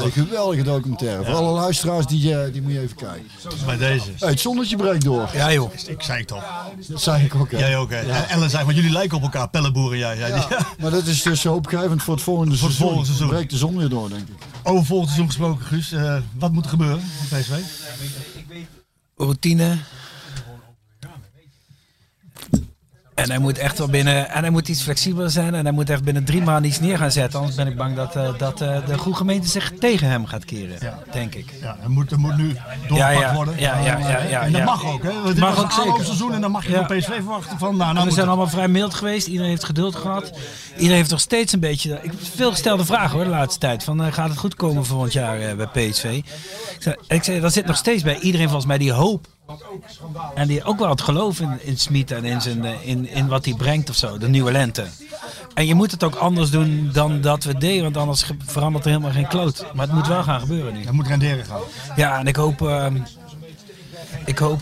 Een 0.05 0.13
geweldige 0.13 0.63
documentaire. 0.63 1.25
Voor 1.25 1.35
alle 1.35 1.53
luisteraars, 1.53 2.07
die, 2.07 2.39
eh, 2.39 2.53
die 2.53 2.63
moet 2.63 2.73
je 2.73 2.81
even 2.81 2.97
kijken. 2.97 3.27
Bij 3.67 3.77
deze. 3.77 4.07
Hey, 4.19 4.29
het 4.31 4.41
zonnetje 4.41 4.77
breekt 4.77 5.05
door. 5.05 5.31
Ja 5.35 5.53
joh. 5.53 5.71
Ik 5.87 6.03
zei 6.03 6.21
het 6.21 6.33
al. 6.33 6.43
Dat 6.89 7.01
zei 7.03 7.25
ik 7.25 7.35
ook. 7.35 7.51
hè. 7.51 7.59
Jij 7.59 7.77
ook 7.77 7.91
hè. 7.91 8.01
Ja. 8.01 8.29
Ellen 8.29 8.51
zei, 8.51 8.65
want 8.65 8.77
jullie 8.77 8.93
lijken 8.93 9.17
op 9.17 9.23
elkaar, 9.23 9.49
pellenboeren 9.49 9.99
jij. 9.99 10.19
jij 10.19 10.29
Ja, 10.29 10.49
maar 10.79 10.91
dat 10.91 11.07
is 11.07 11.23
dus 11.23 11.45
hoopgevend 11.45 12.03
voor 12.03 12.15
het 12.15 12.23
volgende 12.23 12.57
Voor 12.57 12.69
het 12.69 12.77
seizoen. 12.77 12.87
volgende 12.87 13.07
seizoen. 13.07 13.29
breekt 13.29 13.51
de 13.51 13.57
zon 13.57 13.77
weer 13.77 13.89
door, 13.89 14.09
denk 14.09 14.29
ik. 14.29 14.35
Over 14.75 14.87
volgend 14.87 15.09
seizoen 15.11 15.27
gesproken, 15.27 15.67
Guus. 15.67 15.93
eh, 15.93 16.17
wat 16.39 16.53
moet 16.53 16.65
er 16.65 16.71
gebeuren 16.71 17.03
bij 17.31 17.41
PSV? 17.41 17.53
routine. 19.17 19.79
En 23.15 23.31
hij 23.31 23.39
moet 23.39 23.59
echt 23.59 23.79
wel 23.79 23.89
binnen. 23.89 24.31
En 24.31 24.41
hij 24.41 24.51
moet 24.51 24.69
iets 24.69 24.83
flexibeler 24.83 25.31
zijn. 25.31 25.55
En 25.55 25.65
hij 25.65 25.73
moet 25.73 25.91
echt 25.91 26.05
binnen 26.05 26.25
drie 26.25 26.43
maanden 26.43 26.71
iets 26.71 26.81
neer 26.81 26.99
gaan 26.99 27.11
zetten. 27.11 27.39
Anders 27.39 27.57
ben 27.57 27.67
ik 27.67 27.77
bang 27.77 27.97
dat, 27.97 28.17
eh, 28.17 28.39
dat 28.39 28.61
eh, 28.61 28.87
de 28.87 28.99
goede 28.99 29.19
gemeente 29.19 29.49
zich 29.49 29.73
tegen 29.81 30.09
hem 30.09 30.27
gaat 30.27 30.45
keren. 30.45 30.79
Denk 31.13 31.35
ik. 31.35 31.53
Ja, 31.61 31.77
er 31.83 31.91
moet, 31.91 32.11
er 32.11 32.19
moet 32.19 32.37
nu 32.37 32.57
doorgepakt 32.89 33.19
ja. 33.21 33.35
worden. 33.35 33.55
Ja, 33.59 33.79
ja, 33.79 33.99
ja, 33.99 34.23
ja, 34.23 34.43
en 34.43 34.53
dat 34.53 34.65
mag 34.65 34.85
ook, 34.87 35.03
hè? 35.03 35.11
Dit 35.25 35.39
Mag 35.39 35.59
ook 35.65 35.71
zeker. 35.73 35.91
aanloopseizoen 35.91 36.33
en 36.35 36.41
dan 36.41 36.51
mag 36.51 36.65
je 36.67 36.71
Ja. 36.71 36.87
van 36.87 36.97
PSV 36.97 37.09
verwachten 37.15 37.59
van... 37.59 37.77
Nou, 37.77 37.93
nou 37.95 38.07
we 38.07 38.13
zijn 38.13 38.21
het. 38.21 38.27
allemaal 38.37 38.49
vrij 38.53 38.69
mild 38.69 38.95
geweest. 38.95 39.27
Iedereen 39.27 39.51
heeft 39.51 39.65
geduld 39.65 39.97
gehad. 39.97 40.31
Iedereen 40.75 40.97
heeft 40.97 41.11
nog 41.11 41.21
steeds 41.21 41.53
een 41.53 41.61
beetje. 41.61 41.93
Ik 42.03 42.11
heb 42.11 42.15
veel 42.35 42.51
gestelde 42.51 42.85
vragen 42.85 43.11
hoor 43.11 43.25
de 43.25 43.31
laatste 43.31 43.61
tijd. 43.61 43.85
Van, 43.85 44.05
eh, 44.05 44.13
gaat 44.13 44.29
het 44.29 44.39
goed 44.39 44.55
komen 44.55 44.85
volgend 44.87 45.13
jaar 45.13 45.57
bij 45.57 45.67
PSV? 45.67 46.05
Ik 46.05 46.25
zei, 46.79 46.97
ik 47.09 47.23
zei, 47.25 47.41
dat 47.41 47.53
zit 47.53 47.67
nog 47.67 47.77
steeds 47.77 48.03
bij 48.03 48.19
iedereen 48.19 48.47
volgens 48.47 48.67
mij 48.67 48.79
die 48.79 48.93
hoop. 48.93 49.27
En 50.35 50.49
die 50.49 50.65
ook 50.65 50.79
wel 50.79 50.89
het 50.89 51.01
geloof 51.01 51.41
in, 51.41 51.59
in 51.61 51.79
Smit 51.79 52.11
en 52.11 52.25
in, 52.25 52.41
zijn, 52.41 52.65
eh, 52.65 52.89
in, 52.89 53.09
in 53.09 53.29
wat 53.29 53.45
hij 53.45 53.55
brengt 53.55 53.91
of 53.91 53.97
zo. 53.97 54.19
De 54.19 54.29
nieuwe 54.29 54.53
lente. 54.53 54.87
En 55.55 55.67
je 55.67 55.75
moet 55.75 55.91
het 55.91 56.05
ook 56.05 56.15
anders 56.15 56.51
doen 56.51 56.91
dan 56.93 57.21
dat 57.21 57.45
we 57.45 57.59
deden. 57.59 57.83
Want 57.83 57.97
anders 57.97 58.25
verandert 58.47 58.85
er 58.85 58.91
helemaal 58.91 59.13
geen 59.13 59.27
kloot. 59.29 59.67
Maar 59.75 59.87
het 59.87 59.95
moet 59.95 60.07
wel 60.07 60.23
gaan 60.23 60.41
gebeuren 60.41 60.73
nu. 60.73 60.81
Het 60.85 60.93
moet 60.93 61.07
renderen 61.07 61.45
gaan. 61.45 61.61
Ja, 61.97 62.19
en 62.19 62.27
ik 62.27 62.37
hoop. 62.37 62.63
ehm, 62.63 62.97
ik 64.25 64.39
hoop. 64.39 64.61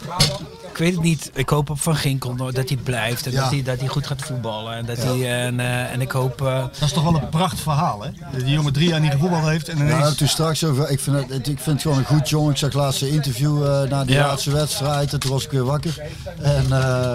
Ik 0.73 0.79
weet 0.79 0.93
het 0.95 1.03
niet. 1.03 1.31
Ik 1.35 1.49
hoop 1.49 1.71
op 1.71 1.81
Van 1.81 1.97
Ginkel 1.97 2.37
dat 2.37 2.69
hij 2.69 2.77
blijft. 2.83 3.27
En 3.27 3.33
Ja. 3.33 3.41
dat, 3.43 3.51
hij, 3.51 3.63
dat 3.63 3.79
hij 3.79 3.89
goed 3.89 4.07
gaat 4.07 4.23
voetballen. 4.23 4.75
En, 4.77 4.87
dat 4.87 4.97
hij, 5.03 5.45
en, 5.45 5.61
eh, 5.61 5.93
en 5.93 6.01
ik 6.01 6.11
hoop. 6.11 6.43
eh, 6.43 6.59
Dat 6.59 6.71
is 6.81 6.93
toch 6.93 7.03
wel 7.03 7.15
een 7.15 7.29
prachtig 7.29 7.59
verhaal, 7.61 8.03
hè? 8.03 8.39
Die 8.39 8.53
jongen 8.55 8.73
drie 8.73 8.89
jaar 8.89 9.01
niet 9.01 9.11
gevoetbald 9.13 9.45
heeft 9.45 9.69
en 9.69 9.77
ineens... 9.79 9.93
Ja, 10.09 10.11
toen 10.13 10.29
straks 10.29 10.65
over. 10.65 10.91
Ik 10.91 11.01
vind, 11.01 11.17
het, 11.17 11.49
ik 11.49 11.59
vind 11.59 11.65
het 11.67 11.81
gewoon 11.83 11.99
een 11.99 12.05
goed 12.05 12.29
jongen. 12.29 12.51
Ik 12.51 12.57
zag 12.57 12.73
laatst 12.73 13.03
een 13.03 13.09
interview 13.09 13.65
eh, 13.67 13.91
na 13.91 14.05
die 14.05 14.15
Ja. 14.15 14.27
laatste 14.27 14.51
wedstrijd. 14.51 15.13
En 15.13 15.21
toen 15.21 15.31
was 15.31 15.45
ik 15.45 15.51
weer 15.51 15.65
wakker. 15.65 16.03
En, 16.43 16.67
eh 16.73 17.13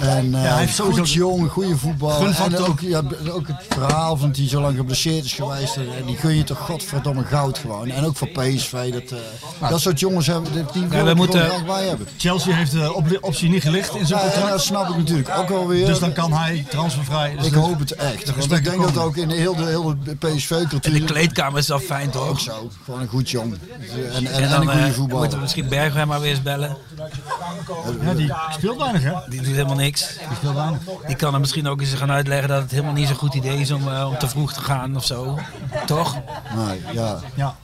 en 0.00 0.34
eh, 0.34 0.42
hij 0.42 0.58
heeft 0.58 0.74
sowieso- 0.74 1.00
goed 1.00 1.12
jong, 1.12 1.50
goede 1.50 1.76
voetbal. 1.76 2.26
En 2.26 2.56
ook, 2.58 2.80
ja, 2.80 3.02
ook 3.30 3.46
het 3.46 3.56
verhaal 3.68 4.16
van 4.16 4.28
dat 4.28 4.36
hij 4.36 4.48
zo 4.48 4.60
lang 4.60 4.76
geblesseerd 4.76 5.24
is 5.24 5.32
geweest. 5.32 5.76
En 5.76 6.04
die 6.06 6.16
gun 6.16 6.36
je 6.36 6.44
toch 6.44 6.58
godverdomme 6.58 7.24
goud 7.24 7.58
gewoon. 7.58 7.88
En 7.88 8.04
ook 8.04 8.16
voor 8.16 8.28
PSV. 8.28 8.92
Dat, 8.92 9.18
eh, 9.60 9.70
dat 9.70 9.80
soort 9.80 10.00
jongens 10.00 10.26
hebben, 10.26 10.52
die 10.52 10.64
die 10.72 10.86
wil 10.88 11.04
we 11.04 11.14
moeten- 11.14 11.40
graag 11.48 11.64
bij 11.66 11.86
hebben. 11.86 12.06
Chelsea 12.16 12.54
heeft 12.54 12.72
de 12.88 12.94
op- 12.94 13.18
optie 13.20 13.48
niet 13.48 13.62
gelicht 13.62 13.94
in 13.94 14.06
zijn 14.06 14.20
Ja, 14.20 14.26
contract. 14.30 14.50
dat 14.50 14.62
snap 14.62 14.88
ik 14.88 14.96
natuurlijk 14.96 15.28
ook 15.38 15.48
wel 15.48 15.66
weer. 15.68 15.86
Dus 15.86 15.98
dan 15.98 16.12
kan 16.12 16.32
hij 16.32 16.64
transfervrij. 16.68 17.34
Dus 17.36 17.46
ik 17.46 17.54
hoop 17.54 17.78
het 17.78 17.92
echt. 17.94 18.30
Want 18.36 18.52
ik 18.52 18.64
denk 18.64 18.82
dat 18.82 18.98
ook 18.98 19.16
in 19.16 19.28
de 19.28 19.34
hele, 19.34 19.66
hele 19.66 19.96
PSV-cultuur... 20.18 20.92
En 20.92 20.92
de 20.92 21.04
kleedkamer 21.04 21.58
is 21.58 21.68
wel 21.68 21.78
fijn 21.78 22.10
toch? 22.10 22.28
Ook 22.28 22.40
zo. 22.40 22.70
Gewoon 22.84 23.00
een 23.00 23.08
goed 23.08 23.30
jong. 23.30 23.52
En, 23.52 24.12
en, 24.12 24.26
En 24.26 24.42
en, 24.42 24.50
dan 24.50 24.60
een 24.60 24.68
goede 24.68 24.86
eh, 24.86 24.92
voetballer. 24.92 25.18
moeten 25.18 25.36
we 25.38 25.42
misschien 25.42 25.68
Bergwijn 25.68 26.08
maar 26.08 26.20
weer 26.20 26.30
eens 26.30 26.42
bellen. 26.42 26.76
Ja, 28.02 28.14
die 28.14 28.32
speelt 28.52 28.78
weinig, 28.78 29.02
hè? 29.02 29.12
Die 29.28 29.40
doet 29.42 29.52
helemaal 29.54 29.76
niks. 29.76 30.06
Die 30.28 30.36
speelt 30.36 30.54
weinig. 30.54 30.78
Die 31.06 31.16
kan 31.16 31.34
er 31.34 31.40
misschien 31.40 31.68
ook 31.68 31.80
eens 31.80 31.92
gaan 31.94 32.10
uitleggen 32.10 32.48
dat 32.48 32.62
het 32.62 32.70
helemaal 32.70 32.92
niet 32.92 33.06
zo'n 33.08 33.16
goed 33.16 33.34
idee 33.34 33.58
is 33.58 33.70
om, 33.70 33.88
eh, 33.88 34.06
om 34.08 34.18
te 34.18 34.28
vroeg 34.28 34.52
te 34.52 34.60
gaan 34.60 34.96
of 34.96 35.04
zo. 35.04 35.38
Toch? 35.86 36.16
Nee, 36.56 36.82
ja. 36.92 37.18
Ja. 37.34 37.56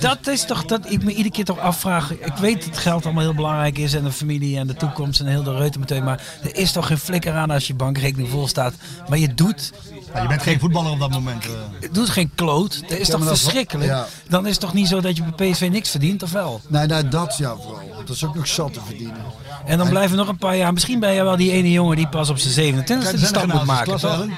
Dat 0.00 0.26
is 0.26 0.44
toch 0.44 0.64
dat 0.64 0.90
ik 0.90 1.02
me 1.04 1.10
iedere 1.10 1.30
keer 1.30 1.44
toch 1.44 1.58
afvraag. 1.58 2.10
Ik 2.12 2.34
weet 2.40 2.64
dat 2.66 2.78
geld 2.78 3.04
allemaal 3.04 3.22
heel 3.22 3.34
belangrijk 3.34 3.78
is 3.78 3.94
en 3.94 4.04
de 4.04 4.12
familie 4.12 4.58
en 4.58 4.66
de 4.66 4.74
toekomst 4.74 5.20
en 5.20 5.26
heel 5.26 5.42
de 5.42 5.54
reuten 5.56 5.80
meteen. 5.80 6.04
Maar 6.04 6.22
er 6.42 6.56
is 6.56 6.72
toch 6.72 6.86
geen 6.86 6.98
flikker 6.98 7.34
aan 7.34 7.50
als 7.50 7.66
je 7.66 7.74
bankrekening 7.74 8.28
vol 8.30 8.48
staat. 8.48 8.74
Maar 9.08 9.18
je 9.18 9.34
doet. 9.34 9.72
Ja, 10.14 10.22
je 10.22 10.28
bent 10.28 10.42
geen 10.42 10.58
voetballer 10.60 10.90
op 10.92 10.98
dat 11.00 11.10
moment. 11.10 11.44
eh. 11.44 11.50
Het 11.80 11.94
doet 11.94 12.08
geen 12.08 12.30
kloot. 12.34 12.80
Dat 12.88 12.98
is 12.98 13.06
Ja, 13.06 13.12
toch 13.16 13.24
dat- 13.24 13.38
verschrikkelijk? 13.38 13.88
ja. 13.90 14.06
Dan 14.28 14.44
is 14.46 14.50
het 14.50 14.60
toch 14.60 14.72
niet 14.74 14.88
zo 14.88 15.00
dat 15.00 15.16
je 15.16 15.22
bij 15.36 15.50
PSV 15.50 15.68
niks 15.72 15.90
verdient, 15.90 16.22
of 16.22 16.32
wel? 16.32 16.60
Nee, 16.68 16.86
nee, 16.86 17.08
dat 17.08 17.36
ja 17.38 17.54
vooral. 17.56 17.88
Dat 18.06 18.16
is 18.16 18.24
ook 18.24 18.34
nog 18.34 18.46
zat 18.46 18.72
te 18.72 18.80
verdienen. 18.86 19.16
En 19.66 19.78
dan 19.78 19.88
blijven 19.88 20.16
nog 20.16 20.28
een 20.28 20.38
paar 20.38 20.56
jaar. 20.56 20.72
Misschien 20.72 21.00
ben 21.00 21.12
je 21.12 21.22
wel 21.22 21.36
die 21.36 21.50
ene 21.52 21.72
jongen 21.72 21.96
die 21.96 22.08
pas 22.08 22.28
op 22.30 22.38
zijn 22.38 22.54
27e 22.74 23.10
de 23.20 23.26
stap 23.26 23.46
moet 23.52 23.64
maken. 23.64 23.98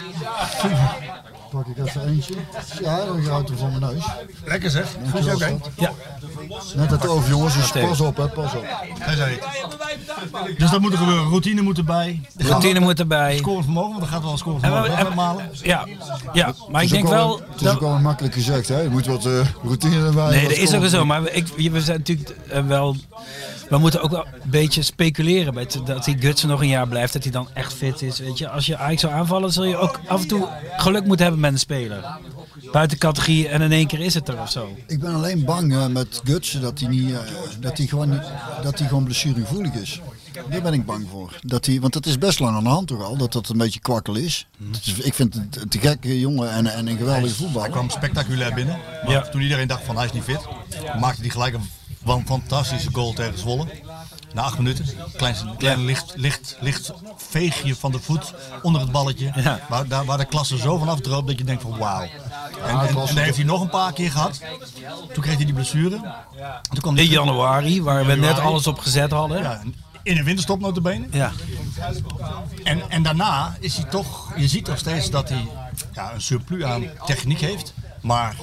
Pak 1.51 1.67
ik 1.67 1.87
even 1.87 2.09
eentje. 2.09 2.35
Ja, 2.83 3.05
dan 3.05 3.23
gaat 3.23 3.51
er 3.51 3.57
voor 3.57 3.69
mijn 3.69 3.81
neus. 3.81 4.05
Lekker 4.45 4.71
zeg. 4.71 4.97
Dankjewel, 5.03 5.35
Oké. 5.35 5.45
schat. 5.45 5.71
Ja. 5.77 5.93
Net 6.77 6.91
het 6.91 7.09
over 7.09 7.29
jongens, 7.31 7.55
dus 7.55 7.71
pas 7.71 8.01
op 8.01 8.17
hè, 8.17 8.29
pas 8.29 8.55
op. 8.55 8.65
Hij 8.99 9.17
zei 9.17 9.39
het. 9.41 10.59
Dus 10.59 10.71
dat 10.71 10.81
moet 10.81 10.93
er 10.93 10.99
gebeuren. 10.99 11.29
Routine 11.29 11.63
moet 11.63 11.79
erbij. 11.79 12.21
Routine 12.37 12.81
moet 12.81 12.99
erbij. 12.99 13.37
Scoren 13.37 13.65
vermogen, 13.65 13.91
want 13.91 14.03
er 14.03 14.09
gaat 14.09 14.23
wel 14.23 14.33
een 14.33 14.39
scoren 14.39 14.61
vermogen. 14.61 15.51
Ja, 15.63 15.87
ja, 16.33 16.55
maar 16.71 16.83
ik 16.83 16.89
Het 16.89 16.97
is 16.99 17.03
denk 17.03 17.05
ook 17.05 17.11
wel. 17.11 17.41
Het 17.51 17.61
is 17.61 17.69
ook 17.69 17.81
wel 17.81 17.99
makkelijk 17.99 18.35
gezegd, 18.35 18.69
hè? 18.69 18.81
Je 18.81 18.89
moet 18.89 19.07
wat 19.07 19.27
eh, 19.27 19.41
routine 19.63 20.07
erbij. 20.07 20.31
Nee, 20.31 20.49
dat 20.49 20.57
is 20.57 20.75
ook 20.75 20.85
zo. 20.85 21.05
Maar 21.05 21.23
we 21.23 21.81
zijn 21.81 21.99
natuurlijk 21.99 22.37
eh, 22.49 22.67
wel. 22.67 22.97
We 23.71 23.79
moeten 23.79 24.03
ook 24.03 24.11
wel 24.11 24.27
een 24.27 24.51
beetje 24.51 24.83
speculeren. 24.83 25.55
Met, 25.55 25.81
dat 25.85 26.05
die 26.05 26.19
Gutsen 26.19 26.49
nog 26.49 26.61
een 26.61 26.69
jaar 26.69 26.89
blijft. 26.89 27.13
Dat 27.13 27.23
hij 27.23 27.33
dan 27.33 27.49
echt 27.55 27.73
fit 27.75 28.03
is. 28.03 28.19
Weet 28.19 28.39
je. 28.39 28.49
Als 28.49 28.67
je 28.67 28.77
Ajax 28.77 29.01
zou 29.01 29.13
aanvallen, 29.13 29.53
zul 29.53 29.65
je 29.65 29.77
ook 29.77 30.01
af 30.07 30.23
en 30.23 30.29
toe 30.29 30.49
geluk 30.77 31.05
moeten 31.05 31.23
hebben 31.25 31.43
met 31.43 31.53
een 31.53 31.59
speler. 31.59 32.05
Buiten 32.73 32.99
categorie 32.99 33.49
en 33.49 33.61
in 33.63 33.73
één 33.73 33.87
keer 33.87 34.01
is 34.01 34.15
het 34.15 34.29
er 34.29 34.41
of 34.41 34.51
zo. 34.51 34.77
Ik 34.87 35.01
ben 35.01 35.15
alleen 35.15 35.45
bang 35.45 35.73
eh, 35.75 35.87
met 35.87 36.21
Gutsen 36.25 36.61
dat 36.61 36.79
hij 36.81 36.89
niet, 36.89 37.11
eh, 37.13 37.19
dat 37.61 37.79
hij 37.79 37.87
gewoon, 37.87 38.11
niet, 38.11 38.23
dat 38.63 38.79
hij 38.79 38.89
gewoon 38.89 39.05
blessuregevoelig 39.05 39.73
is. 39.75 40.01
Daar 40.51 40.63
ben 40.63 40.73
ik 40.73 40.85
bang 40.87 41.07
voor. 41.11 41.39
Dat 41.41 41.67
hij, 41.67 41.81
want 41.81 41.93
dat 41.93 42.07
is 42.07 42.19
best 42.19 42.39
lang 42.41 42.57
aan 42.57 42.63
de 42.65 42.69
hand 42.71 42.87
toch 42.89 43.03
al, 43.03 43.17
dat 43.17 43.33
dat 43.33 43.49
een 43.49 43.57
beetje 43.59 43.81
kwakkel 43.81 44.15
is. 44.17 44.47
Is 44.85 44.93
ik 44.99 45.15
vind 45.15 45.35
het 45.35 45.57
een 45.63 45.69
te 45.69 45.79
gekke 45.79 46.21
jongen 46.21 46.51
en, 46.51 46.67
en 46.67 46.87
een 46.87 46.97
geweldige 46.97 47.27
Hij 47.27 47.35
voetballer. 47.45 47.71
kwam 47.71 47.91
spectaculair 47.91 48.55
binnen. 48.55 48.79
Maar 49.05 49.13
Ja. 49.13 49.21
toen 49.29 49.41
iedereen 49.41 49.69
dacht 49.69 49.85
van 49.85 49.97
hij 49.97 50.05
is 50.05 50.13
niet 50.13 50.23
fit, 50.23 50.41
maakte 51.01 51.21
hij 51.21 51.31
gelijk 51.31 51.55
een 51.55 51.69
van- 52.09 52.27
fantastische 52.27 52.89
goal 52.93 53.13
tegen 53.13 53.39
Zwolle. 53.39 53.67
Na 54.35 54.43
acht 54.43 54.59
minuten. 54.59 54.87
Klein, 55.17 55.37
klein 55.59 55.85
licht, 55.85 56.13
licht, 56.17 56.57
licht 56.61 56.93
veegje 57.17 57.77
van 57.77 57.93
de 57.93 57.99
voet 58.01 58.35
onder 58.63 58.81
het 58.81 58.93
balletje. 58.93 59.33
Ja. 59.35 59.61
Waar, 59.69 59.87
daar, 59.89 60.05
waar 60.05 60.19
de 60.19 60.25
klasse 60.25 60.59
zo 60.59 60.79
van 60.79 60.89
afdroopt 60.89 61.27
dat 61.27 61.39
je 61.39 61.45
denkt 61.45 61.63
van 61.63 61.79
wauw. 61.79 62.01
En, 62.01 62.09
Ja, 62.75 62.81
en, 62.83 62.89
klasse 62.89 63.09
en 63.09 63.15
dat 63.15 63.25
heeft 63.25 63.37
hij 63.37 63.45
nog 63.47 63.61
een 63.61 63.69
paar 63.69 63.93
keer 63.93 64.11
gehad. 64.11 64.41
Toen 65.13 65.23
kreeg 65.23 65.37
hij 65.37 65.45
die 65.45 65.55
blessure. 65.55 66.01
Toen 66.71 66.81
kwam 66.81 66.97
In 66.97 67.07
januari, 67.07 67.83
waar 67.83 68.07
we 68.07 68.15
net 68.15 68.39
alles 68.39 68.67
op 68.67 68.79
gezet 68.79 69.11
hadden. 69.11 69.43
Ja, 69.43 69.61
in 70.03 70.19
een 70.19 70.25
winterstop 70.25 70.61
notabene. 70.61 71.07
Ja. 71.11 71.33
En, 72.65 72.91
en 72.91 73.03
daarna 73.03 73.57
is 73.61 73.77
hij 73.77 73.85
toch, 73.85 74.33
je 74.37 74.49
ziet 74.49 74.67
nog 74.67 74.79
steeds 74.79 75.11
dat 75.11 75.29
hij 75.29 75.49
ja, 75.93 76.13
een 76.15 76.21
surplus 76.21 76.63
aan 76.63 76.87
techniek 77.07 77.41
heeft. 77.41 77.75
Maar 78.01 78.37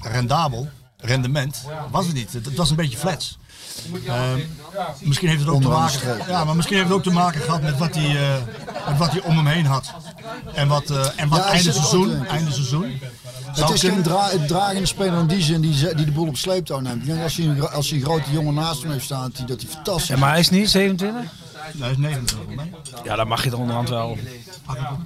rendabel, 0.00 0.68
rendement, 0.98 1.62
was 1.90 2.06
het 2.06 2.14
niet. 2.14 2.32
Het, 2.32 2.44
het 2.44 2.56
was 2.56 2.70
een 2.70 2.76
beetje 2.76 2.98
flats. 2.98 3.38
Ehm, 4.06 4.38
misschien 5.00 5.28
heeft 5.28 5.40
het 5.40 5.48
ook 5.50 5.62
te 5.62 5.68
maken, 5.68 6.18
ja, 6.28 6.44
maar 6.44 6.56
misschien 6.56 6.76
heeft 6.76 6.88
het 6.88 6.96
ook 6.96 7.02
te 7.04 7.10
maken 7.12 7.40
gehad 7.40 7.62
met 7.62 7.78
wat 7.78 7.94
hij, 7.94 8.16
eh, 8.16 8.34
met 8.88 8.98
wat 8.98 9.10
hij 9.10 9.20
om 9.22 9.36
hem 9.36 9.46
heen 9.46 9.66
had. 9.66 9.94
En 10.54 10.68
wat, 10.68 10.90
eh, 10.90 11.06
en 11.16 11.28
wat 11.28 11.38
Ja, 11.38 11.44
einde, 11.44 11.72
seizoen, 11.72 12.26
einde 12.26 12.52
seizoen. 12.52 12.98
Het 13.46 13.58
Zou 13.58 13.72
is 13.74 13.80
geen 13.80 14.02
kunnen- 14.02 14.08
dra 14.10 14.30
dragende 14.46 14.86
speler 14.86 15.18
in 15.18 15.26
die 15.26 15.42
zin 15.42 15.60
die, 15.60 15.94
die 15.94 16.04
de 16.04 16.12
boel 16.12 16.26
op 16.28 16.36
sleeptouw 16.36 16.80
neemt. 16.80 17.00
Ik 17.00 17.06
denk 17.06 17.22
als 17.22 17.36
hij, 17.36 17.60
als 17.68 17.88
hij 17.90 17.98
een 17.98 18.04
grote 18.04 18.30
jongen 18.30 18.54
naast 18.54 18.82
hem 18.82 18.90
heeft 18.90 19.04
staan, 19.04 19.22
dat 19.22 19.36
hij, 19.36 19.46
dat 19.46 19.60
hij 19.62 19.70
fantastisch 19.70 20.06
Ja, 20.08 20.16
maar 20.16 20.30
hij 20.30 20.40
is 20.40 20.50
niet 20.50 20.70
27? 20.70 21.30
Nee, 21.74 21.82
hij 21.82 21.90
is 21.90 21.96
29 21.96 22.36
volgens 22.36 22.56
mij. 22.56 22.70
Ja, 23.04 23.16
dan 23.16 23.28
mag 23.28 23.42
je 23.42 23.50
het 23.50 23.58
onderhand 23.58 23.88
wel. 23.88 24.18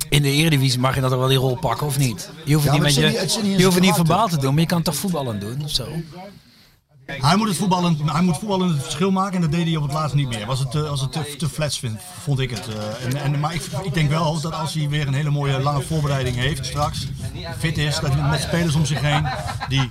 In 0.09 0.23
de 0.23 0.31
Eredivisie 0.31 0.81
mag 0.81 0.95
je 0.95 1.01
dat 1.01 1.11
wel 1.11 1.29
die 1.29 1.39
rol 1.39 1.57
pakken, 1.57 1.87
of 1.87 1.99
niet? 1.99 2.31
Je 2.45 2.55
hoeft 2.55 2.65
het 2.65 2.75
niet, 2.75 2.83
met 2.83 2.95
je, 2.95 3.41
niet 3.43 3.59
je 3.59 3.65
hoeft 3.65 3.81
niet 3.81 3.95
verbaal 3.95 4.29
te 4.29 4.39
doen, 4.39 4.53
maar 4.53 4.61
je 4.61 4.67
kan 4.69 4.83
toch 4.83 4.97
voetballen 4.97 5.41
doen, 5.41 5.65
of 5.65 5.71
zo? 5.71 5.87
Hij 7.19 7.37
moet 7.37 7.49
het 7.49 7.57
voetballen, 7.57 7.99
hij 8.05 8.23
moet 8.23 8.39
voetballen 8.39 8.69
het 8.69 8.83
verschil 8.83 9.11
maken 9.11 9.35
en 9.35 9.41
dat 9.41 9.51
deed 9.51 9.67
hij 9.67 9.77
op 9.77 9.83
het 9.83 9.93
laatst 9.93 10.15
niet 10.15 10.29
meer. 10.29 10.47
Was 10.47 10.59
het, 10.59 10.71
te- 10.71 10.89
was 10.89 11.01
het 11.01 11.13
te, 11.13 11.35
te 11.39 11.49
flats, 11.49 11.79
vind, 11.79 12.01
vond 12.23 12.39
ik 12.41 12.51
het. 12.51 12.69
eh. 12.69 13.05
En, 13.05 13.17
en, 13.23 13.41
maar 13.41 13.55
ik, 13.55 13.63
ik 13.83 13.95
denk 13.95 14.11
wel 14.11 14.41
dat 14.41 14.53
als 14.55 14.75
hij 14.75 14.89
weer 14.89 15.07
een 15.07 15.15
hele 15.15 15.31
mooie 15.31 15.59
lange 15.61 15.83
voorbereiding 15.83 16.37
heeft 16.37 16.67
straks, 16.67 17.07
fit 17.59 17.79
is, 17.79 17.99
dat 18.01 18.13
hij 18.13 18.31
met 18.31 18.41
spelers 18.41 18.75
om 18.75 18.87
zich 18.87 19.01
heen 19.01 19.27
die 19.69 19.91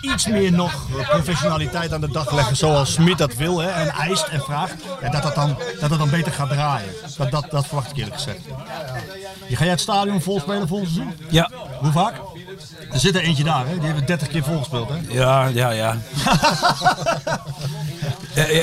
iets 0.00 0.26
meer 0.26 0.52
nog 0.52 0.72
eh, 0.98 1.08
professionaliteit 1.08 1.92
aan 1.92 2.00
de 2.00 2.10
dag 2.10 2.32
leggen 2.32 2.56
zoals 2.56 2.92
Smit 2.92 3.18
dat 3.18 3.34
wil 3.34 3.58
hè, 3.58 3.68
en 3.68 3.88
eist 3.88 4.26
en 4.26 4.40
vraagt, 4.40 4.74
ja, 5.02 5.08
dat, 5.10 5.22
dat, 5.22 5.34
dan, 5.34 5.56
dat 5.80 5.90
het 5.90 5.98
dan 5.98 6.10
beter 6.10 6.32
gaat 6.32 6.48
draaien. 6.48 6.92
Dat, 7.16 7.30
dat, 7.30 7.46
dat 7.50 7.66
verwacht 7.66 7.90
ik 7.90 7.96
eerlijk 7.96 8.14
gezegd. 8.16 8.38
Je 9.48 9.56
ga 9.56 9.62
jij 9.62 9.72
het 9.72 9.80
stadion 9.80 10.20
vol 10.22 10.40
spelen 10.40 10.68
volgend 10.68 10.90
seizoen? 10.90 11.14
Ja. 11.30 11.50
Hoe 11.80 11.92
vaak? 11.92 12.20
Er 12.96 13.02
zit 13.02 13.14
er 13.14 13.22
eentje 13.22 13.44
daar, 13.44 13.66
hè? 13.66 13.74
die 13.74 13.84
hebben 13.86 14.06
30 14.06 14.28
keer 14.28 14.42
volgespeeld. 14.44 14.88
Hè? 14.88 14.94
Ja, 15.08 15.46
ja, 15.60 15.70
ja. 15.70 15.96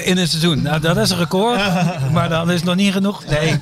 In 0.03 0.17
een 0.17 0.27
seizoen. 0.27 0.61
Nou, 0.61 0.79
dat 0.79 0.97
is 0.97 1.09
een 1.09 1.17
record. 1.17 1.59
Maar 2.11 2.29
dan 2.29 2.49
is 2.49 2.55
het 2.55 2.63
nog 2.63 2.75
niet 2.75 2.93
genoeg. 2.93 3.23
Nee. 3.25 3.59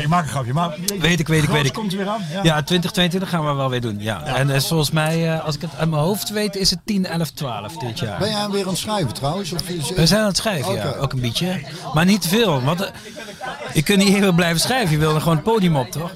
ik 0.00 0.08
maak 0.08 0.22
een 0.24 0.28
grapje. 0.30 0.52
Maar 0.52 0.74
Weet 0.98 1.20
ik, 1.20 1.28
weet 1.28 1.42
ik, 1.42 1.48
weet 1.48 1.64
ik. 1.64 1.72
komt 1.72 1.92
er 1.92 1.98
weer 1.98 2.08
aan. 2.08 2.20
Ja. 2.32 2.40
Ja, 2.42 2.62
2022 2.62 3.28
gaan 3.30 3.44
we 3.46 3.52
wel 3.52 3.70
weer 3.70 3.80
doen. 3.80 3.96
Ja. 3.98 4.24
En 4.24 4.50
is 4.50 4.66
volgens 4.68 4.90
mij, 4.90 5.32
eh, 5.34 5.44
als 5.44 5.54
ik 5.54 5.60
het 5.60 5.70
uit 5.78 5.90
mijn 5.90 6.02
hoofd 6.02 6.30
weet, 6.30 6.56
is 6.56 6.70
het 6.70 6.78
10, 6.84 7.06
11, 7.06 7.30
12 7.30 7.76
dit 7.76 7.98
jaar. 7.98 8.18
Ben 8.18 8.30
jij 8.30 8.48
weer 8.50 8.62
aan 8.62 8.68
het 8.68 8.78
schrijven 8.78 9.12
trouwens? 9.14 9.52
Of 9.52 9.60
is- 9.68 9.90
We 9.94 10.06
zijn 10.06 10.20
aan 10.20 10.26
het 10.26 10.36
schrijven, 10.36 10.74
ja. 10.74 10.92
Ook 11.00 11.12
een 11.12 11.20
beetje. 11.20 11.60
Maar 11.94 12.04
niet 12.04 12.22
te 12.22 12.28
veel. 12.28 12.62
Want 12.62 12.80
eh, 12.80 12.88
je 13.74 13.82
kunt 13.82 13.98
niet 14.04 14.08
heel 14.16 14.32
blijven 14.32 14.60
schrijven. 14.60 14.90
Je 14.90 14.98
wil 14.98 15.14
er 15.14 15.20
gewoon 15.20 15.36
het 15.36 15.44
podium 15.44 15.76
op, 15.76 15.90
toch? 15.90 16.10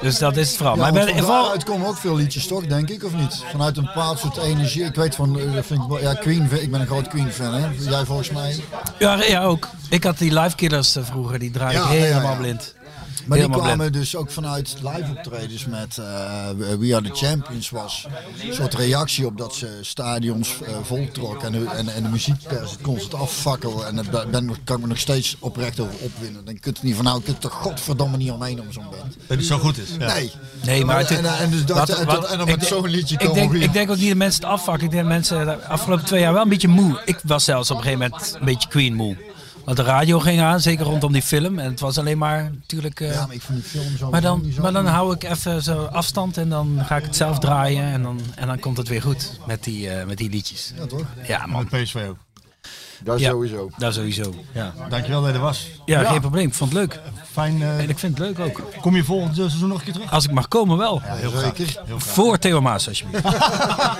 Dus 0.00 0.18
dat 0.18 0.36
is 0.36 0.48
het 0.48 0.56
vooral. 0.56 0.76
Ja, 0.76 0.80
maar 0.80 0.92
ben, 0.92 1.18
vooral, 1.18 1.56
komen 1.64 1.86
ook 1.86 1.96
veel 1.96 2.16
liedjes 2.16 2.46
toch, 2.46 2.66
denk 2.66 2.88
ik, 2.90 3.04
of 3.04 3.14
niet? 3.14 3.44
Vanuit 3.50 3.76
een 3.76 3.84
bepaald 3.84 4.18
soort 4.18 4.36
energie. 4.36 4.84
Ik 4.84 4.94
weet 4.94 5.14
van, 5.14 5.38
eh, 5.38 5.62
vind 5.62 5.82
ik, 5.90 6.00
ja, 6.00 6.14
Queen, 6.14 6.48
ik 6.60 6.70
ben 6.70 6.80
een 6.80 6.86
groot 6.86 7.08
Queen-fan, 7.08 7.54
hè? 7.54 7.68
Jij 7.78 8.04
volgens 8.04 8.30
mij. 8.30 8.56
ja, 8.98 9.22
ja, 9.24 9.42
ook. 9.42 9.68
Ik 9.90 10.04
had 10.04 10.18
die 10.18 10.40
live 10.40 10.56
killers 10.56 10.96
eh, 10.96 11.04
vroeger, 11.04 11.38
die 11.38 11.50
draaide 11.50 11.78
Ja, 11.78 11.86
helemaal 11.86 12.36
blind. 12.36 12.74
Maar 13.26 13.38
die 13.38 13.50
kwamen 13.50 13.92
dus 13.92 14.16
ook 14.16 14.30
vanuit 14.30 14.74
live 14.82 15.10
optredens 15.16 15.66
met 15.66 15.98
eh, 15.98 16.04
We 16.78 16.94
Are 16.94 17.10
The 17.10 17.14
Champions 17.26 17.70
was 17.70 18.06
een 18.48 18.54
soort 18.54 18.74
reactie 18.74 19.26
op 19.26 19.38
dat 19.38 19.54
ze 19.54 19.78
stadions 19.80 20.54
voltrok 20.82 21.42
en, 21.42 21.52
de- 21.52 21.70
en, 21.76 21.88
en 21.94 22.02
de 22.02 22.08
muziekpers 22.08 22.70
het 22.70 22.80
constant 22.80 23.22
afvakkelen. 23.22 23.86
En 23.86 23.96
daar 24.10 24.28
ben, 24.28 24.56
kan 24.64 24.76
ik 24.76 24.82
me 24.82 24.88
nog 24.88 24.98
steeds 24.98 25.36
oprecht 25.38 25.80
over 25.80 25.94
opwinden. 26.00 26.44
Dan 26.44 26.58
kunt 26.60 26.76
het 26.76 26.84
niet 26.86 26.94
van 26.94 27.04
nou, 27.04 27.18
je 27.18 27.24
kunt 27.24 27.44
er 27.44 27.50
godverdomme 27.50 28.16
niet 28.16 28.30
omheen 28.30 28.60
om 28.60 28.72
zo'n 28.72 28.84
band. 28.90 29.16
Dat 29.26 29.36
het 29.36 29.46
zo 29.46 29.58
goed 29.58 29.78
is. 29.78 29.88
Ja. 29.98 30.12
Nee. 30.14 30.32
Nee, 30.64 30.84
maar 30.84 30.98
het- 30.98 31.10
en, 31.10 31.24
en, 31.24 31.38
en 31.38 31.50
dus 31.50 31.64
dat, 31.64 31.76
wat- 31.76 31.88
en, 31.88 32.06
wat- 32.06 32.14
dan- 32.22 32.30
en 32.30 32.38
dan 32.38 32.48
ik 32.48 32.56
met 32.58 32.66
zo'n 32.66 32.88
liedje 32.88 33.14
Ik 33.14 33.20
komen 33.20 33.34
denk, 33.34 33.52
weer. 33.52 33.62
ik 33.62 33.72
denk 33.72 33.90
ook 33.90 33.96
niet 33.96 34.08
dat 34.08 34.16
mensen 34.16 34.42
het 34.42 34.50
afvakken. 34.52 34.84
Ik 34.84 34.90
denk 34.90 35.02
dat 35.02 35.12
mensen 35.12 35.46
de 35.46 35.64
afgelopen 35.66 36.04
twee 36.04 36.20
jaar 36.20 36.32
wel 36.32 36.42
een 36.42 36.48
beetje 36.48 36.68
moe. 36.68 37.02
Ik 37.04 37.18
was 37.22 37.44
zelfs 37.44 37.70
op 37.70 37.76
een 37.76 37.82
gegeven 37.82 38.10
moment 38.10 38.34
een 38.38 38.44
beetje 38.44 38.68
Queen 38.68 38.94
moe. 38.94 39.16
Want 39.68 39.80
de 39.80 39.86
radio 39.86 40.18
ging 40.20 40.40
aan, 40.40 40.60
zeker 40.60 40.84
rondom 40.84 41.12
die 41.12 41.22
film. 41.22 41.58
En 41.58 41.70
het 41.70 41.80
was 41.80 41.98
alleen 41.98 42.18
maar 42.18 42.50
natuurlijk... 42.52 43.00
eh, 43.00 43.12
Ja, 43.12 43.26
maar 43.26 43.34
ik 43.34 43.42
vind 43.42 43.58
die 43.62 43.68
film 43.82 43.96
zo... 43.96 44.10
maar, 44.10 44.20
dan, 44.20 44.50
zo 44.54 44.62
maar 44.62 44.72
dan 44.72 44.86
hou 44.86 45.14
ik 45.14 45.22
even 45.24 45.62
zo 45.62 45.84
afstand 45.84 46.36
en 46.36 46.48
dan 46.48 46.80
ga 46.86 46.96
ik 46.96 47.04
het 47.04 47.16
zelf 47.16 47.38
draaien. 47.38 47.84
En 47.84 48.02
dan, 48.02 48.20
en 48.34 48.46
dan 48.46 48.58
komt 48.58 48.76
het 48.76 48.88
weer 48.88 49.02
goed 49.02 49.38
met 49.46 49.64
die, 49.64 49.90
eh, 49.90 50.06
met 50.06 50.16
die 50.18 50.30
liedjes. 50.30 50.72
Ja, 50.78 50.86
toch? 50.86 51.04
Ja, 51.26 51.46
man. 51.46 51.66
Met 51.70 51.82
PSV 51.82 52.06
ook. 52.08 52.16
Ja, 53.18 53.28
sowieso. 53.30 53.70
Dat 53.76 53.94
sowieso, 53.94 54.34
ja. 54.52 54.74
Dankjewel 54.88 55.20
dat 55.20 55.30
je 55.30 55.36
er 55.36 55.42
was. 55.42 55.66
Ja, 55.86 56.04
geen 56.04 56.20
probleem. 56.20 56.46
Ik 56.46 56.54
vond 56.54 56.72
het 56.72 56.78
leuk. 56.80 57.00
Fijn. 57.32 57.62
eh, 57.62 57.78
En 57.78 57.88
ik 57.88 57.98
vind 57.98 58.18
het 58.18 58.26
leuk 58.26 58.38
ook. 58.48 58.62
Kom 58.80 58.96
je 58.96 59.04
volgend 59.04 59.36
seizoen 59.36 59.68
nog 59.68 59.78
een 59.78 59.84
keer 59.84 59.92
terug? 59.92 60.10
Als 60.12 60.24
ik 60.24 60.30
mag 60.30 60.48
komen, 60.48 60.76
wel. 60.78 61.00
heel 61.02 61.30
graag. 61.30 61.42
Zeker. 61.56 61.82
Heel 61.84 61.98
graag. 61.98 62.14
Voor 62.14 62.38
Theo 62.38 62.60
Maas, 62.60 62.88
alsjeblieft. 62.88 63.22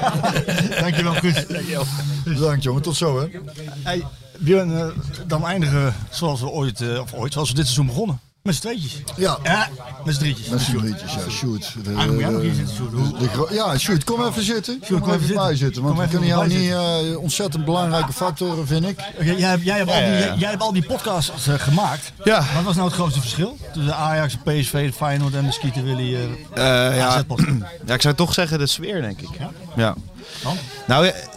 Dankjewel, 0.80 1.12
Guus. 1.14 1.46
Bedankt 2.24 2.62
jongen, 2.62 2.82
tot 2.82 2.96
zo 2.96 3.20
hè. 3.20 3.26
Hey, 3.82 4.04
Björn, 4.38 4.76
eh, 4.78 4.86
dan 5.26 5.46
eindigen 5.46 5.84
we 5.84 5.92
zoals 6.10 6.40
we 6.40 6.48
ooit, 6.48 6.80
eh, 6.80 7.00
of 7.00 7.12
ooit, 7.14 7.32
zoals 7.32 7.48
we 7.48 7.54
dit 7.54 7.64
seizoen 7.64 7.86
begonnen. 7.86 8.20
Met 8.42 8.54
z'n 8.56 8.60
tweetjes. 8.60 9.00
Ja. 9.16 9.38
met 10.04 10.14
z'n 10.14 10.20
drietjes. 10.20 10.48
Met 10.48 10.60
z'n 10.60 10.76
drietjes, 10.76 11.14
ja. 11.14 11.30
Shoot. 11.30 11.74
De, 11.84 11.94
Ah, 11.94 12.06
moet 12.06 12.18
jij 12.18 12.30
nog 12.30 12.40
hier 12.42 12.54
zitten, 12.54 12.74
Sjoerd? 12.74 12.92
Hoe- 12.92 13.48
de 13.48 13.54
ja, 13.54 13.78
shoot. 13.78 14.04
Kom 14.04 14.24
even 14.26 14.42
zitten. 14.42 14.82
Kom, 14.88 15.00
kom 15.00 15.12
even 15.12 15.34
bij 15.34 15.56
zitten. 15.56 15.82
Want 15.82 15.98
we 15.98 16.08
kunnen 16.08 16.28
jou 16.28 16.46
niet 16.48 16.70
eh, 16.70 17.18
ontzettend 17.18 17.64
belangrijke 17.64 18.12
factoren, 18.12 18.66
vind 18.66 18.84
ik. 18.86 19.00
Jij, 19.20 19.34
hebt- 19.50 19.64
jij, 19.64 19.76
hebt 19.76 19.90
al 19.90 19.96
die, 20.00 20.38
jij 20.40 20.50
hebt 20.50 20.62
al 20.62 20.72
die 20.72 20.86
podcasts 20.86 21.46
eh, 21.46 21.54
gemaakt. 21.54 22.12
Ja. 22.24 22.44
Wat 22.54 22.64
was 22.64 22.74
nou 22.74 22.86
het 22.86 22.96
grootste 22.96 23.20
verschil 23.20 23.56
tussen 23.72 23.96
Ajax, 23.96 24.36
PSV, 24.44 24.86
de 24.86 24.92
Feyenoord 24.92 25.34
en 25.34 25.44
de 25.44 25.52
Skeeter 25.52 25.84
Willy? 25.84 26.14
eh, 26.14 26.22
Eh, 26.90 26.96
ja, 26.96 27.24
ja, 27.86 27.94
ik 27.94 28.02
zou 28.02 28.14
toch 28.14 28.34
zeggen 28.34 28.58
de 28.58 28.66
sfeer, 28.66 29.00
denk 29.00 29.20
ik. 29.20 29.28
Ja? 29.38 29.50
Ja. 29.76 29.94
Nou, 30.86 31.04
het- 31.06 31.28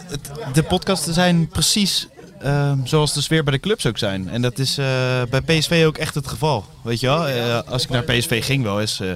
de 0.52 0.62
podcasten 0.62 1.14
zijn 1.14 1.48
precies 1.48 2.06
ehm, 2.42 2.78
zoals 2.84 3.12
de 3.14 3.20
sfeer 3.20 3.44
bij 3.44 3.52
de 3.52 3.60
clubs 3.60 3.86
ook 3.86 3.98
zijn. 3.98 4.28
En 4.28 4.42
dat 4.42 4.58
is 4.58 4.78
eh, 4.78 4.86
bij 5.30 5.40
PSV 5.40 5.82
ook 5.86 5.98
echt 5.98 6.14
het 6.14 6.28
geval. 6.28 6.64
Weet 6.82 7.00
je 7.00 7.06
wel, 7.06 7.28
Eh, 7.28 7.58
als 7.68 7.82
ik 7.82 7.88
naar 7.90 8.02
PSV 8.02 8.44
ging 8.44 8.62
wel 8.64 8.80
eens, 8.80 9.00
eh, 9.00 9.08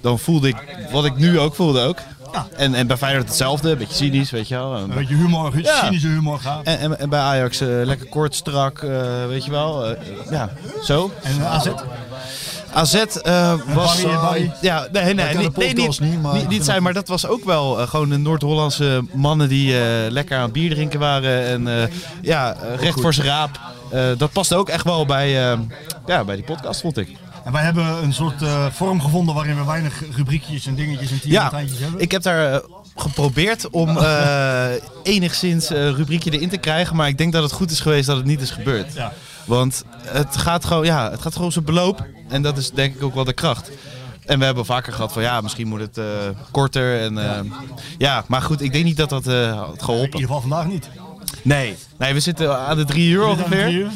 dan 0.00 0.18
voelde 0.18 0.48
ik 0.48 0.56
wat 0.92 1.04
ik 1.04 1.16
nu 1.16 1.38
ook 1.38 1.54
voelde 1.54 1.80
ook. 1.80 1.98
En, 2.56 2.74
en 2.74 2.86
bij 2.86 2.96
Feyenoord 2.96 3.26
hetzelfde, 3.28 3.70
een 3.70 3.78
beetje 3.78 3.94
cynisch, 3.94 4.30
weet 4.30 4.48
je 4.48 4.54
wel. 4.54 4.76
Een 4.76 4.90
beetje 4.94 5.14
humor, 5.14 5.58
Ja. 5.62 5.78
cynische 5.84 6.08
humor. 6.08 6.40
En, 6.64 6.78
en, 6.78 6.98
en 6.98 7.08
bij 7.08 7.20
Ajax 7.20 7.58
lekker 7.58 8.06
kort, 8.06 8.34
strak, 8.34 8.80
weet 9.28 9.44
je 9.44 9.50
wel. 9.50 9.96
ja, 10.30 10.50
zo. 10.82 11.12
En 11.22 11.46
AZ? 11.46 11.68
AZ 12.72 12.94
eh, 12.94 13.54
was... 13.74 14.02
Barry, 14.02 14.16
Barry? 14.16 14.52
Ja, 14.60 14.88
nee, 14.92 15.02
nee, 15.14 15.14
nee, 15.14 15.36
niet, 15.74 16.00
niet, 16.00 16.22
maar 16.22 16.40
zijn, 16.60 16.82
maar 16.82 16.92
dat 16.92 17.08
was 17.08 17.26
ook 17.26 17.44
wel 17.44 17.80
eh, 17.80 17.88
gewoon 17.88 18.08
de 18.08 18.16
Noord-Hollandse 18.16 19.02
mannen 19.12 19.48
die 19.48 19.80
eh, 19.80 20.10
lekker 20.10 20.38
aan 20.38 20.52
bier 20.52 20.70
drinken 20.70 20.98
waren. 21.00 21.44
En 21.46 21.82
eh, 21.82 21.88
ja, 22.22 22.54
eh, 22.54 22.76
recht 22.80 22.92
goed. 22.92 23.02
voor 23.02 23.14
zijn 23.14 23.26
raap. 23.26 23.60
Eh, 23.90 24.04
dat 24.18 24.32
paste 24.32 24.56
ook 24.56 24.68
echt 24.68 24.84
wel 24.84 25.06
bij, 25.06 25.50
eh, 25.52 25.58
ja, 26.06 26.24
bij 26.24 26.36
die 26.36 26.44
podcast, 26.44 26.80
vond 26.80 26.96
ik. 26.96 27.08
En 27.44 27.52
wij 27.52 27.62
hebben 27.62 27.84
een 28.02 28.12
soort 28.12 28.42
eh, 28.42 28.66
vorm 28.72 29.00
gevonden 29.00 29.34
waarin 29.34 29.56
we 29.56 29.64
weinig 29.64 30.02
rubriekjes 30.16 30.66
en 30.66 30.74
dingetjes 30.74 31.10
en 31.10 31.18
Ja, 31.24 31.48
tiertjes 31.48 31.78
hebben. 31.78 32.00
ik 32.00 32.10
heb 32.10 32.22
daar 32.22 32.52
eh, 32.52 32.58
geprobeerd 32.96 33.70
om 33.70 33.96
eh, 33.98 34.66
enigszins 35.02 35.68
rubriekje 35.68 36.30
erin 36.30 36.48
te 36.48 36.56
krijgen. 36.56 36.96
Maar 36.96 37.08
ik 37.08 37.18
denk 37.18 37.32
dat 37.32 37.42
het 37.42 37.52
goed 37.52 37.70
is 37.70 37.80
geweest 37.80 38.06
dat 38.06 38.16
het 38.16 38.26
niet 38.26 38.40
is 38.40 38.50
gebeurd. 38.50 38.92
Ja. 38.94 39.12
Want 39.50 39.84
het 40.04 40.36
gaat 40.36 40.64
gewoon, 40.64 40.84
ja, 40.84 41.10
het 41.10 41.20
gaat 41.20 41.32
gewoon 41.32 41.46
op 41.46 41.52
zijn 41.52 41.64
beloop. 41.64 42.06
En 42.28 42.42
dat 42.42 42.56
is 42.58 42.70
denk 42.70 42.94
ik 42.94 43.02
ook 43.02 43.14
wel 43.14 43.24
de 43.24 43.32
kracht. 43.32 43.70
En 44.26 44.38
we 44.38 44.44
hebben 44.44 44.64
vaker 44.64 44.92
gehad 44.92 45.12
van 45.12 45.22
ja, 45.22 45.40
misschien 45.40 45.68
moet 45.68 45.80
het 45.80 45.98
eh, 45.98 46.04
korter. 46.50 47.00
En, 47.00 47.18
eh, 47.18 47.40
ja. 47.98 48.24
maar 48.26 48.42
goed, 48.42 48.60
ik 48.62 48.72
denk 48.72 48.84
niet 48.84 48.96
dat 48.96 49.08
dat 49.08 49.26
eh 49.26 49.58
had 49.58 49.72
In 49.72 49.78
geholpen. 49.84 50.04
ieder 50.04 50.20
geval 50.20 50.40
vandaag 50.40 50.66
niet. 50.66 50.88
Nee. 51.42 51.76
nee, 51.98 52.12
we 52.14 52.20
zitten 52.20 52.58
aan 52.58 52.76
de 52.76 52.84
drie 52.84 53.10
uur 53.10 53.26
ongeveer. 53.26 53.64
drie 53.64 53.76
uur. 53.78 53.90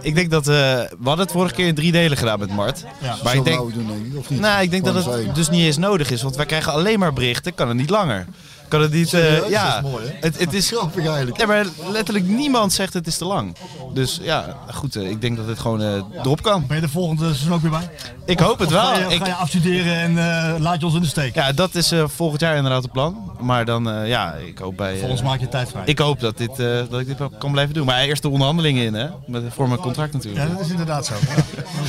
Ik 0.00 0.14
denk 0.14 0.30
dat 0.30 0.48
eh, 0.48 0.54
we 0.54 0.88
hadden 1.04 1.24
het 1.24 1.32
vorige 1.34 1.54
keer 1.54 1.66
in 1.66 1.74
drie 1.74 1.92
delen 1.92 2.16
gedaan 2.18 2.38
met 2.38 2.50
Mart. 2.50 2.84
Ja. 3.02 3.16
Maar 3.22 3.32
Zo 3.32 3.38
ik 3.38 3.44
denk, 3.44 3.56
wou 3.56 3.68
ik 3.68 3.74
doen, 3.74 3.86
denk 3.86 4.06
ik, 4.06 4.18
of 4.18 4.30
niet? 4.30 4.40
nou, 4.40 4.62
ik 4.62 4.70
denk 4.70 4.84
dat 4.84 5.04
het 5.04 5.34
dus 5.34 5.50
niet 5.50 5.64
eens 5.64 5.76
nodig 5.76 6.10
is. 6.10 6.22
Want 6.22 6.36
wij 6.36 6.46
krijgen 6.46 6.72
alleen 6.72 6.98
maar 6.98 7.12
berichten. 7.12 7.54
Kan 7.54 7.68
het 7.68 7.76
niet 7.76 7.90
langer. 7.90 8.26
Kan 8.68 8.80
het 8.80 8.92
niet... 8.92 9.12
eh, 9.14 9.48
ja, 9.48 9.76
is 9.76 9.82
mooi, 9.82 10.06
hè? 10.06 10.12
Het, 10.20 10.38
het 10.38 10.52
is 10.54 10.68
Grappig 10.70 11.06
eigenlijk. 11.06 11.36
Ja, 11.40 11.46
maar 11.46 11.66
letterlijk 11.92 12.26
niemand 12.26 12.72
zegt 12.72 12.92
het 12.94 13.06
is 13.06 13.16
te 13.18 13.24
lang. 13.24 13.56
Dus 13.94 14.18
ja, 14.22 14.56
goed. 14.74 14.96
eh, 14.96 15.10
ik 15.10 15.20
denk 15.20 15.36
dat 15.36 15.46
het 15.46 15.58
gewoon 15.58 15.82
eh, 15.82 16.02
erop 16.22 16.42
kan. 16.42 16.66
Ben 16.66 16.76
je 16.76 16.82
er 16.82 16.88
volgende 16.88 17.24
seizoen 17.24 17.52
ook 17.52 17.60
weer 17.60 17.70
bij? 17.70 17.90
Ik 18.26 18.38
hoop 18.38 18.58
het 18.58 18.70
wel. 18.70 18.84
Ga 18.84 18.98
je, 18.98 19.06
of 19.06 19.12
Ik- 19.12 19.18
ga 19.18 19.26
je 19.26 19.34
afstuderen 19.34 19.94
en 20.18 20.60
laat 20.60 20.80
je 20.80 20.86
ons 20.86 20.94
in 20.94 21.00
de 21.00 21.06
steek? 21.06 21.34
Ja, 21.34 21.52
dat 21.52 21.74
is 21.74 21.92
volgend 22.04 22.40
jaar 22.40 22.56
inderdaad 22.56 22.82
het 22.82 22.92
plan. 22.92 23.32
Maar 23.40 23.64
dan, 23.64 24.06
ja, 24.06 24.34
ik 24.34 24.58
hoop 24.58 24.76
bij... 24.76 24.98
Volgens 24.98 25.22
maak 25.22 25.40
je 25.40 25.48
tijd 25.48 25.70
vrij. 25.70 25.82
Ik 25.84 25.98
hoop 25.98 26.20
dat, 26.20 26.36
dit, 26.38 26.56
dat 26.90 27.00
ik 27.00 27.06
dit 27.06 27.16
kan 27.38 27.52
blijven 27.52 27.74
doen. 27.74 27.86
Maar 27.86 28.00
eerst 28.00 28.22
de 28.22 28.28
onderhandelingen 28.28 28.84
in, 28.84 28.94
hè? 28.94 29.06
Met, 29.26 29.42
voor 29.48 29.68
mijn 29.68 29.80
contract 29.80 30.12
natuurlijk. 30.12 30.48
Ja, 30.48 30.54
dat 30.54 30.64
is 30.64 30.70
inderdaad 30.70 31.06
zo. 31.06 31.14
Ja. 31.36 31.42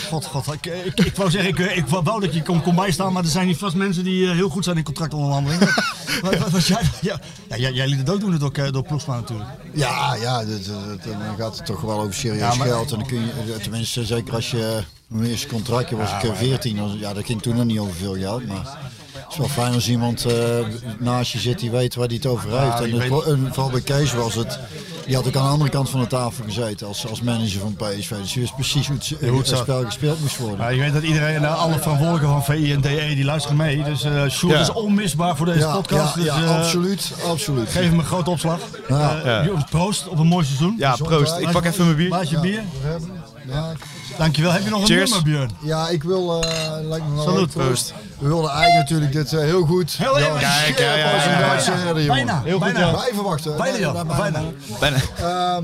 God, 0.09 0.25
god. 0.25 0.53
Ik, 0.53 0.66
ik, 0.66 1.06
ik 1.06 1.16
wou 1.16 1.30
zeggen, 1.32 1.49
ik, 1.49 1.59
ik 1.59 1.88
wou 1.88 2.22
dat 2.22 2.33
je 2.33 2.41
kon, 2.41 2.61
kon 2.61 2.75
bijstaan, 2.75 3.14
maar 3.14 3.24
er 3.24 3.30
zijn 3.30 3.45
hier 3.48 3.58
vast 3.58 3.75
mensen 3.75 4.03
die 4.03 4.30
heel 4.30 4.49
goed 4.49 4.64
zijn 4.64 4.77
in 4.77 4.83
contractonderhandelingen. 4.83 5.67
jij, 6.70 6.82
ja, 7.02 7.20
ja, 7.50 7.58
jij, 7.58 7.72
jij 7.72 7.88
liet 7.88 8.00
het 8.00 8.10
ook 8.10 8.20
doen 8.20 8.38
door, 8.38 8.52
eh, 8.54 8.72
door 8.72 8.84
Ploegsma 8.84 9.16
natuurlijk. 9.16 9.50
Ja, 9.74 10.16
ja, 10.16 10.46
dat- 10.46 10.66
dat- 10.66 11.04
dan 11.04 11.36
gaat 11.38 11.58
het 11.58 11.66
toch 11.66 11.82
wel 11.82 12.00
over 12.00 12.14
serieus 12.14 12.40
Ja, 12.40 12.54
maar- 12.56 12.68
geld. 12.68 12.92
En 12.92 12.98
dan 13.00 13.08
kun 13.08 13.20
je, 13.22 13.58
tenminste, 13.62 14.06
zeker 14.06 14.34
als 14.34 14.52
je 14.52 14.84
mijn 15.08 15.30
eerste 15.30 15.48
contractje 15.48 15.96
was 15.96 16.10
Ja, 16.10 16.16
ik 16.18 16.24
eh, 16.24 16.30
maar- 16.30 16.38
14, 16.38 16.76
dan- 16.76 16.98
ja, 17.00 17.14
dat 17.14 17.26
ging 17.26 17.42
toen 17.42 17.56
nog 17.56 17.66
niet 17.66 17.80
over 17.80 17.94
veel 17.96 18.16
geld. 18.16 18.48
Maar 18.48 18.78
het 19.14 19.32
is 19.32 19.38
wel 19.38 19.48
fijn 19.48 19.74
als 19.74 19.90
iemand 19.90 20.26
eh, 20.26 20.66
naast 21.00 21.32
je 21.32 21.40
zit 21.40 21.60
die 21.60 21.72
weet 21.72 21.96
waar 21.96 22.08
hij 22.08 22.16
het 22.16 22.26
over 22.26 22.50
Ja, 22.52 22.62
heeft. 22.78 22.92
En, 22.94 23.00
het, 23.00 23.26
en 23.26 23.48
vooral 23.54 23.72
bij 23.72 23.82
Kees 23.82 24.14
was 24.14 24.36
het, 24.36 24.60
die 25.10 25.18
had 25.18 25.28
ook 25.28 25.36
aan 25.36 25.44
de 25.44 25.50
andere 25.50 25.70
kant 25.70 25.90
van 25.90 26.00
de 26.00 26.08
tafel 26.08 26.44
gezeten 26.44 26.88
als, 26.88 27.08
als 27.08 27.22
manager 27.22 27.60
van 27.60 27.76
PSV. 27.76 28.10
Dus 28.22 28.34
je 28.34 28.40
wist 28.40 28.56
precies 28.56 28.88
hoe 28.88 28.96
het, 28.98 29.30
hoe 29.30 29.42
spel 29.58 29.86
gespeeld 29.86 30.20
moest 30.22 30.38
worden. 30.38 30.58
Ja, 30.60 30.70
je 30.70 30.80
weet 30.80 30.94
dat 30.94 31.04
iedereen, 31.04 31.44
eh, 31.44 31.62
alle 31.62 31.80
verantwoordelijken 31.80 32.30
van 32.30 32.44
VI 32.44 32.74
en 32.74 32.82
DE, 32.82 33.12
die 33.16 33.24
luisteren 33.26 33.58
mee. 33.58 33.84
Dus 33.84 34.04
eh 34.04 34.28
Sjoerd 34.30 34.54
Ja. 34.54 34.60
is 34.62 34.72
onmisbaar 34.72 35.36
voor 35.38 35.46
deze 35.46 35.60
Ja, 35.60 35.74
podcast. 35.74 36.16
ja, 36.16 36.36
dus, 36.40 36.44
eh, 36.50 36.56
absoluut, 36.58 37.12
absoluut. 37.28 37.70
Geef 37.70 37.90
hem 37.90 38.00
een 38.00 38.06
grote 38.06 38.30
opslag. 38.30 38.60
Ja. 38.90 39.22
Ja. 39.26 39.46
jongens, 39.46 39.64
proost 39.70 40.08
op 40.08 40.20
een 40.20 40.28
mooi 40.28 40.46
seizoen. 40.46 40.76
Ja, 40.78 40.96
proost. 40.96 41.38
Ik 41.38 41.52
pak 41.52 41.66
even 41.66 41.86
mijn 41.86 41.98
bier. 41.98 42.10
Laat 42.10 42.30
je 42.30 42.36
Ja. 42.36 42.42
bier. 42.42 42.64
Ja. 43.48 43.72
Dankjewel. 44.20 44.52
Heb 44.52 44.64
je 44.64 44.70
nog 44.70 44.80
een 44.82 44.86
Cheers. 44.88 45.10
nummer, 45.12 45.30
Björn? 45.32 45.50
Ja, 45.60 45.88
ik 45.90 46.04
wil, 46.04 46.44
eh 46.44 46.50
lijkt 46.82 47.08
me 47.08 47.16
wel 47.16 47.24
Salut. 47.24 47.50
Proost. 47.54 47.94
We 48.20 48.28
wilden 48.28 48.50
eigenlijk 48.52 48.80
natuurlijk 48.90 49.12
dit 49.12 49.34
eh, 49.34 49.40
heel 49.40 49.66
goed. 49.66 49.92
Heel 49.98 50.18
even. 50.18 50.38
Kijk, 50.40 50.80
ja, 50.80 50.96
ja, 50.96 51.12
als 51.14 51.26
een 51.68 51.74
ja, 51.74 51.80
ja. 51.86 51.92
Jongen. 51.92 52.08
Bijna, 52.08 52.42
Heel 52.44 52.52
goed, 52.60 52.74
bijna. 52.74 52.80
ja. 52.80 52.92
Wij 52.92 53.10
verwachten. 53.14 53.58
Bijna, 53.58 53.92
bijna. 53.92 54.18
bijna. 54.18 54.42
Bijna. 54.80 54.98
Ehm, 55.18 55.64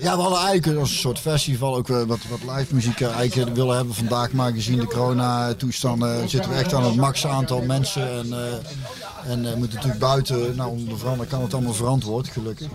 ja, 0.00 0.16
we 0.16 0.22
hadden 0.22 0.38
eigenlijk 0.38 0.78
als 0.78 0.90
een 0.90 0.96
soort 0.96 1.18
festival 1.18 1.76
ook 1.76 1.88
eh, 1.90 2.02
wat, 2.02 2.18
wat 2.28 2.56
live 2.56 2.74
muziek 2.74 3.00
eh, 3.00 3.10
eigenlijk 3.16 3.56
willen 3.56 3.76
hebben 3.76 3.94
vandaag. 3.94 4.32
Maar 4.32 4.52
gezien 4.52 4.78
de 4.80 4.86
corona-toestanden 4.86 6.28
zitten 6.28 6.50
we 6.50 6.56
echt 6.56 6.74
aan 6.74 6.84
het 6.84 6.96
max 6.96 7.26
aantal 7.26 7.60
mensen. 7.62 8.10
En, 8.10 8.32
eh, 8.32 9.32
en 9.32 9.46
eh, 9.46 9.54
moeten 9.54 9.74
natuurlijk 9.74 9.98
buiten, 10.00 10.56
nou 10.56 10.70
om 10.70 10.88
te 10.88 10.96
veranderen 10.96 11.28
kan 11.28 11.42
het 11.42 11.54
allemaal 11.54 11.72
verantwoord, 11.74 12.28
gelukkig. 12.28 12.68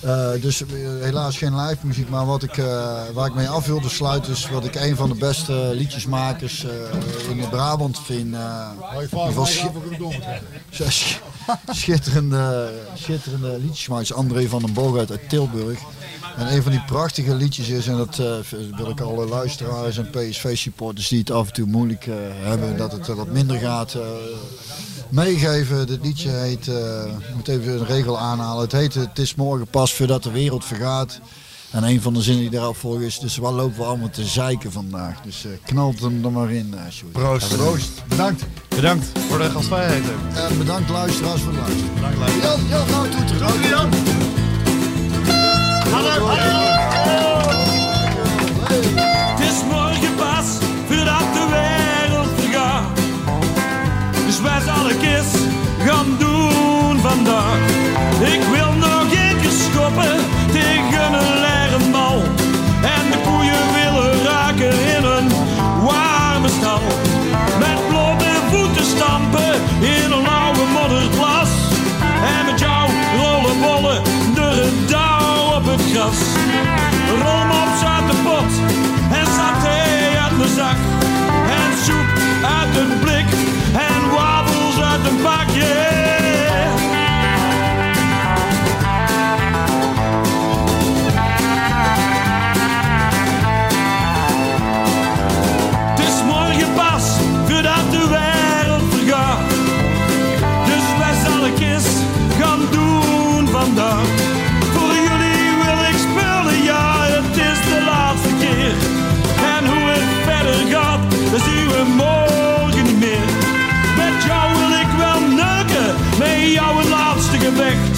Eh, 0.00 0.30
dus 0.40 0.62
eh, 0.62 0.68
helaas 1.00 1.38
geen 1.38 1.56
live 1.60 1.86
muziek. 1.86 2.08
Maar 2.08 2.26
wat 2.26 2.42
ik, 2.42 2.56
eh, 2.56 3.02
waar 3.14 3.26
ik 3.26 3.34
mee 3.34 3.48
af 3.48 3.66
wilde 3.66 3.88
sluiten 3.88 4.32
is 4.32 4.48
wat 4.50 4.64
ik 4.64 4.74
een 4.74 4.96
van 4.96 5.08
de 5.08 5.14
beste 5.14 5.52
liedjesmakers 5.74 6.64
eh, 6.64 7.30
in 7.30 7.48
Brabant 7.48 7.98
vind. 8.00 8.34
eh, 8.34 8.68
schitterende, 11.80 12.72
schitterende 12.94 13.58
liedjesmakers. 13.58 14.12
André 14.12 14.48
van 14.48 14.62
den 14.62 14.72
Boogaard 14.72 15.10
uit 15.10 15.28
Tilburg. 15.28 15.78
En 16.36 16.54
een 16.54 16.62
van 16.62 16.72
die 16.72 16.84
prachtige 16.86 17.34
liedjes 17.34 17.68
is, 17.68 17.86
en 17.86 17.96
dat 17.96 18.18
eh, 18.18 18.36
wil 18.76 18.90
ik 18.90 19.00
alle 19.00 19.26
luisteraars 19.26 19.98
en 19.98 20.10
PSV-supporters 20.10 21.08
die 21.08 21.18
het 21.18 21.30
af 21.30 21.46
en 21.46 21.52
toe 21.52 21.66
moeilijk 21.66 22.06
eh, 22.06 22.14
hebben, 22.30 22.76
dat 22.76 22.92
het 22.92 23.06
wat 23.06 23.30
minder 23.30 23.58
gaat, 23.58 23.94
eh, 23.94 24.00
meegeven. 25.08 25.86
Dit 25.86 26.04
liedje 26.04 26.30
heet, 26.30 26.66
ik 27.28 27.34
moet 27.34 27.48
even 27.48 27.72
een 27.72 27.86
regel 27.86 28.18
aanhalen, 28.18 28.62
het 28.62 28.72
heet 28.72 28.94
Het 28.94 29.18
is 29.18 29.34
morgen 29.34 29.66
pas 29.66 29.94
voordat 29.94 30.22
de 30.22 30.30
wereld 30.30 30.64
vergaat. 30.64 31.20
En 31.70 31.82
een 31.84 32.02
van 32.02 32.14
de 32.14 32.22
zinnen 32.22 32.42
die 32.42 32.50
daarop 32.50 32.76
volgen 32.76 33.04
is, 33.04 33.18
dus 33.18 33.36
wat 33.36 33.52
lopen 33.52 33.76
we 33.78 33.84
allemaal 33.84 34.10
te 34.10 34.24
zeiken 34.24 34.72
vandaag. 34.72 35.20
Dus 35.20 35.44
eh, 35.44 35.50
knalt 35.64 36.00
hem 36.00 36.24
er 36.24 36.32
maar 36.32 36.50
in, 36.50 36.74
eh 36.74 36.92
Sjoerd. 36.92 37.12
Proost. 37.12 37.56
Proost. 37.56 38.02
Bedankt. 38.08 38.44
Bedankt 38.68 39.06
voor 39.28 39.38
de 39.38 39.50
gastvrijheid. 39.50 40.04
En 40.34 40.58
bedankt 40.58 40.90
luisteraars 40.90 41.40
voor 41.40 41.52
het 41.52 41.60
luisteren. 41.60 41.94
Bedankt 41.94 42.18
luisteraars. 42.18 42.60
Jan, 42.60 42.68
Jan, 42.68 42.90
nou 42.90 43.08
toeteren. 43.08 43.38
Dank 43.38 43.62
je 43.62 43.68
dan. 43.68 43.90
Het 48.68 49.40
is 49.40 49.62
morgen 49.70 50.14
pas 50.14 50.46
voordat 50.88 51.32
de 51.32 51.46
wereld 51.50 52.28
vergaat. 52.40 52.96
Dus 54.26 54.40
wij 54.40 54.60
zal 54.60 54.90
ik 54.90 55.02
eens 55.02 55.32
gaan 55.86 56.16
doen 56.18 56.98
vandaag. 56.98 57.58
Ik 58.20 58.42
wil 58.52 58.55
Voor 103.76 104.94
jullie 105.08 105.48
wil 105.64 105.80
ik 105.90 105.98
spelen, 106.08 106.62
ja, 106.62 107.02
het 107.02 107.36
is 107.36 107.60
de 107.72 107.82
laatste 107.84 108.28
keer. 108.40 108.74
En 109.56 109.66
hoe 109.66 109.88
het 109.94 110.08
verder 110.24 110.60
gaat, 110.72 111.00
dat 111.30 111.40
zien 111.40 111.68
we 111.68 111.82
morgen 111.96 112.84
niet 112.84 112.98
meer. 112.98 113.28
Met 113.96 114.16
jou 114.26 114.46
wil 114.58 114.72
ik 114.84 114.90
wel 115.04 115.20
neuken, 115.20 115.88
met 116.18 116.52
jou 116.52 116.78
het 116.78 116.88
laatste 116.88 117.38
gevecht. 117.38 117.96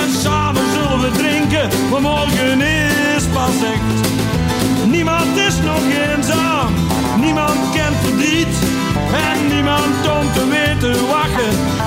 En 0.00 0.08
samen 0.22 0.62
zullen 0.72 1.00
we 1.00 1.10
drinken, 1.10 1.68
want 1.90 2.02
morgen 2.02 2.60
is 3.16 3.24
pas 3.32 3.58
echt. 3.74 3.96
Niemand 4.86 5.36
is 5.36 5.56
nog 5.64 5.82
eenzaam, 6.08 6.72
niemand 7.20 7.58
kent 7.72 7.96
verdriet. 8.04 8.54
En 9.28 9.46
niemand 9.54 9.96
om 10.18 10.32
te 10.32 10.44
weten 10.48 11.06
wachten. 11.06 11.77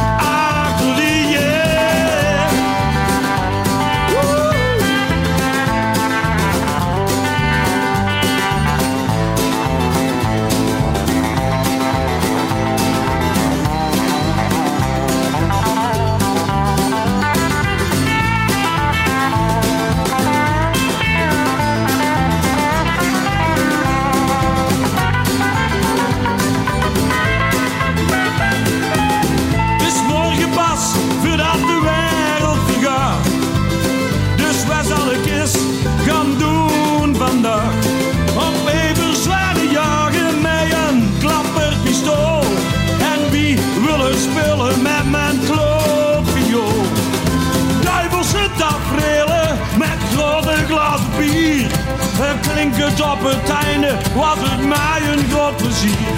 op 53.03 53.21
het 53.23 53.49
einde 53.67 53.91
was 54.15 54.37
het 54.39 54.63
mij 54.67 55.01
een 55.11 55.23
groot 55.31 55.55
plezier. 55.55 56.11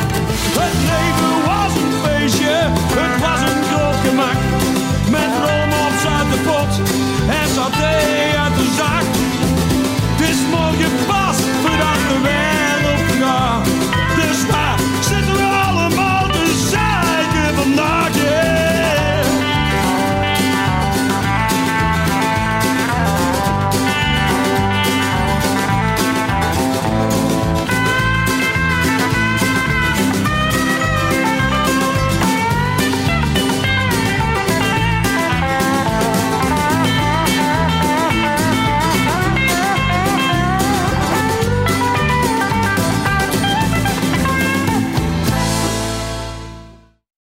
Het 0.60 0.76
leven 0.92 1.36
was 1.50 1.74
een 1.82 1.94
feestje, 2.03 2.56
het 3.00 3.16
was 3.26 3.42
een 3.50 3.62
groot 3.70 4.00
gemak. 4.06 4.40
Met 5.16 5.32
romans 5.48 6.02
uit 6.18 6.30
de 6.34 6.40
pot 6.48 6.72
en 7.40 7.48
uit 8.44 8.56
de 8.60 8.68
zak. 8.80 9.06
Het 10.22 10.40
morgen 10.53 10.92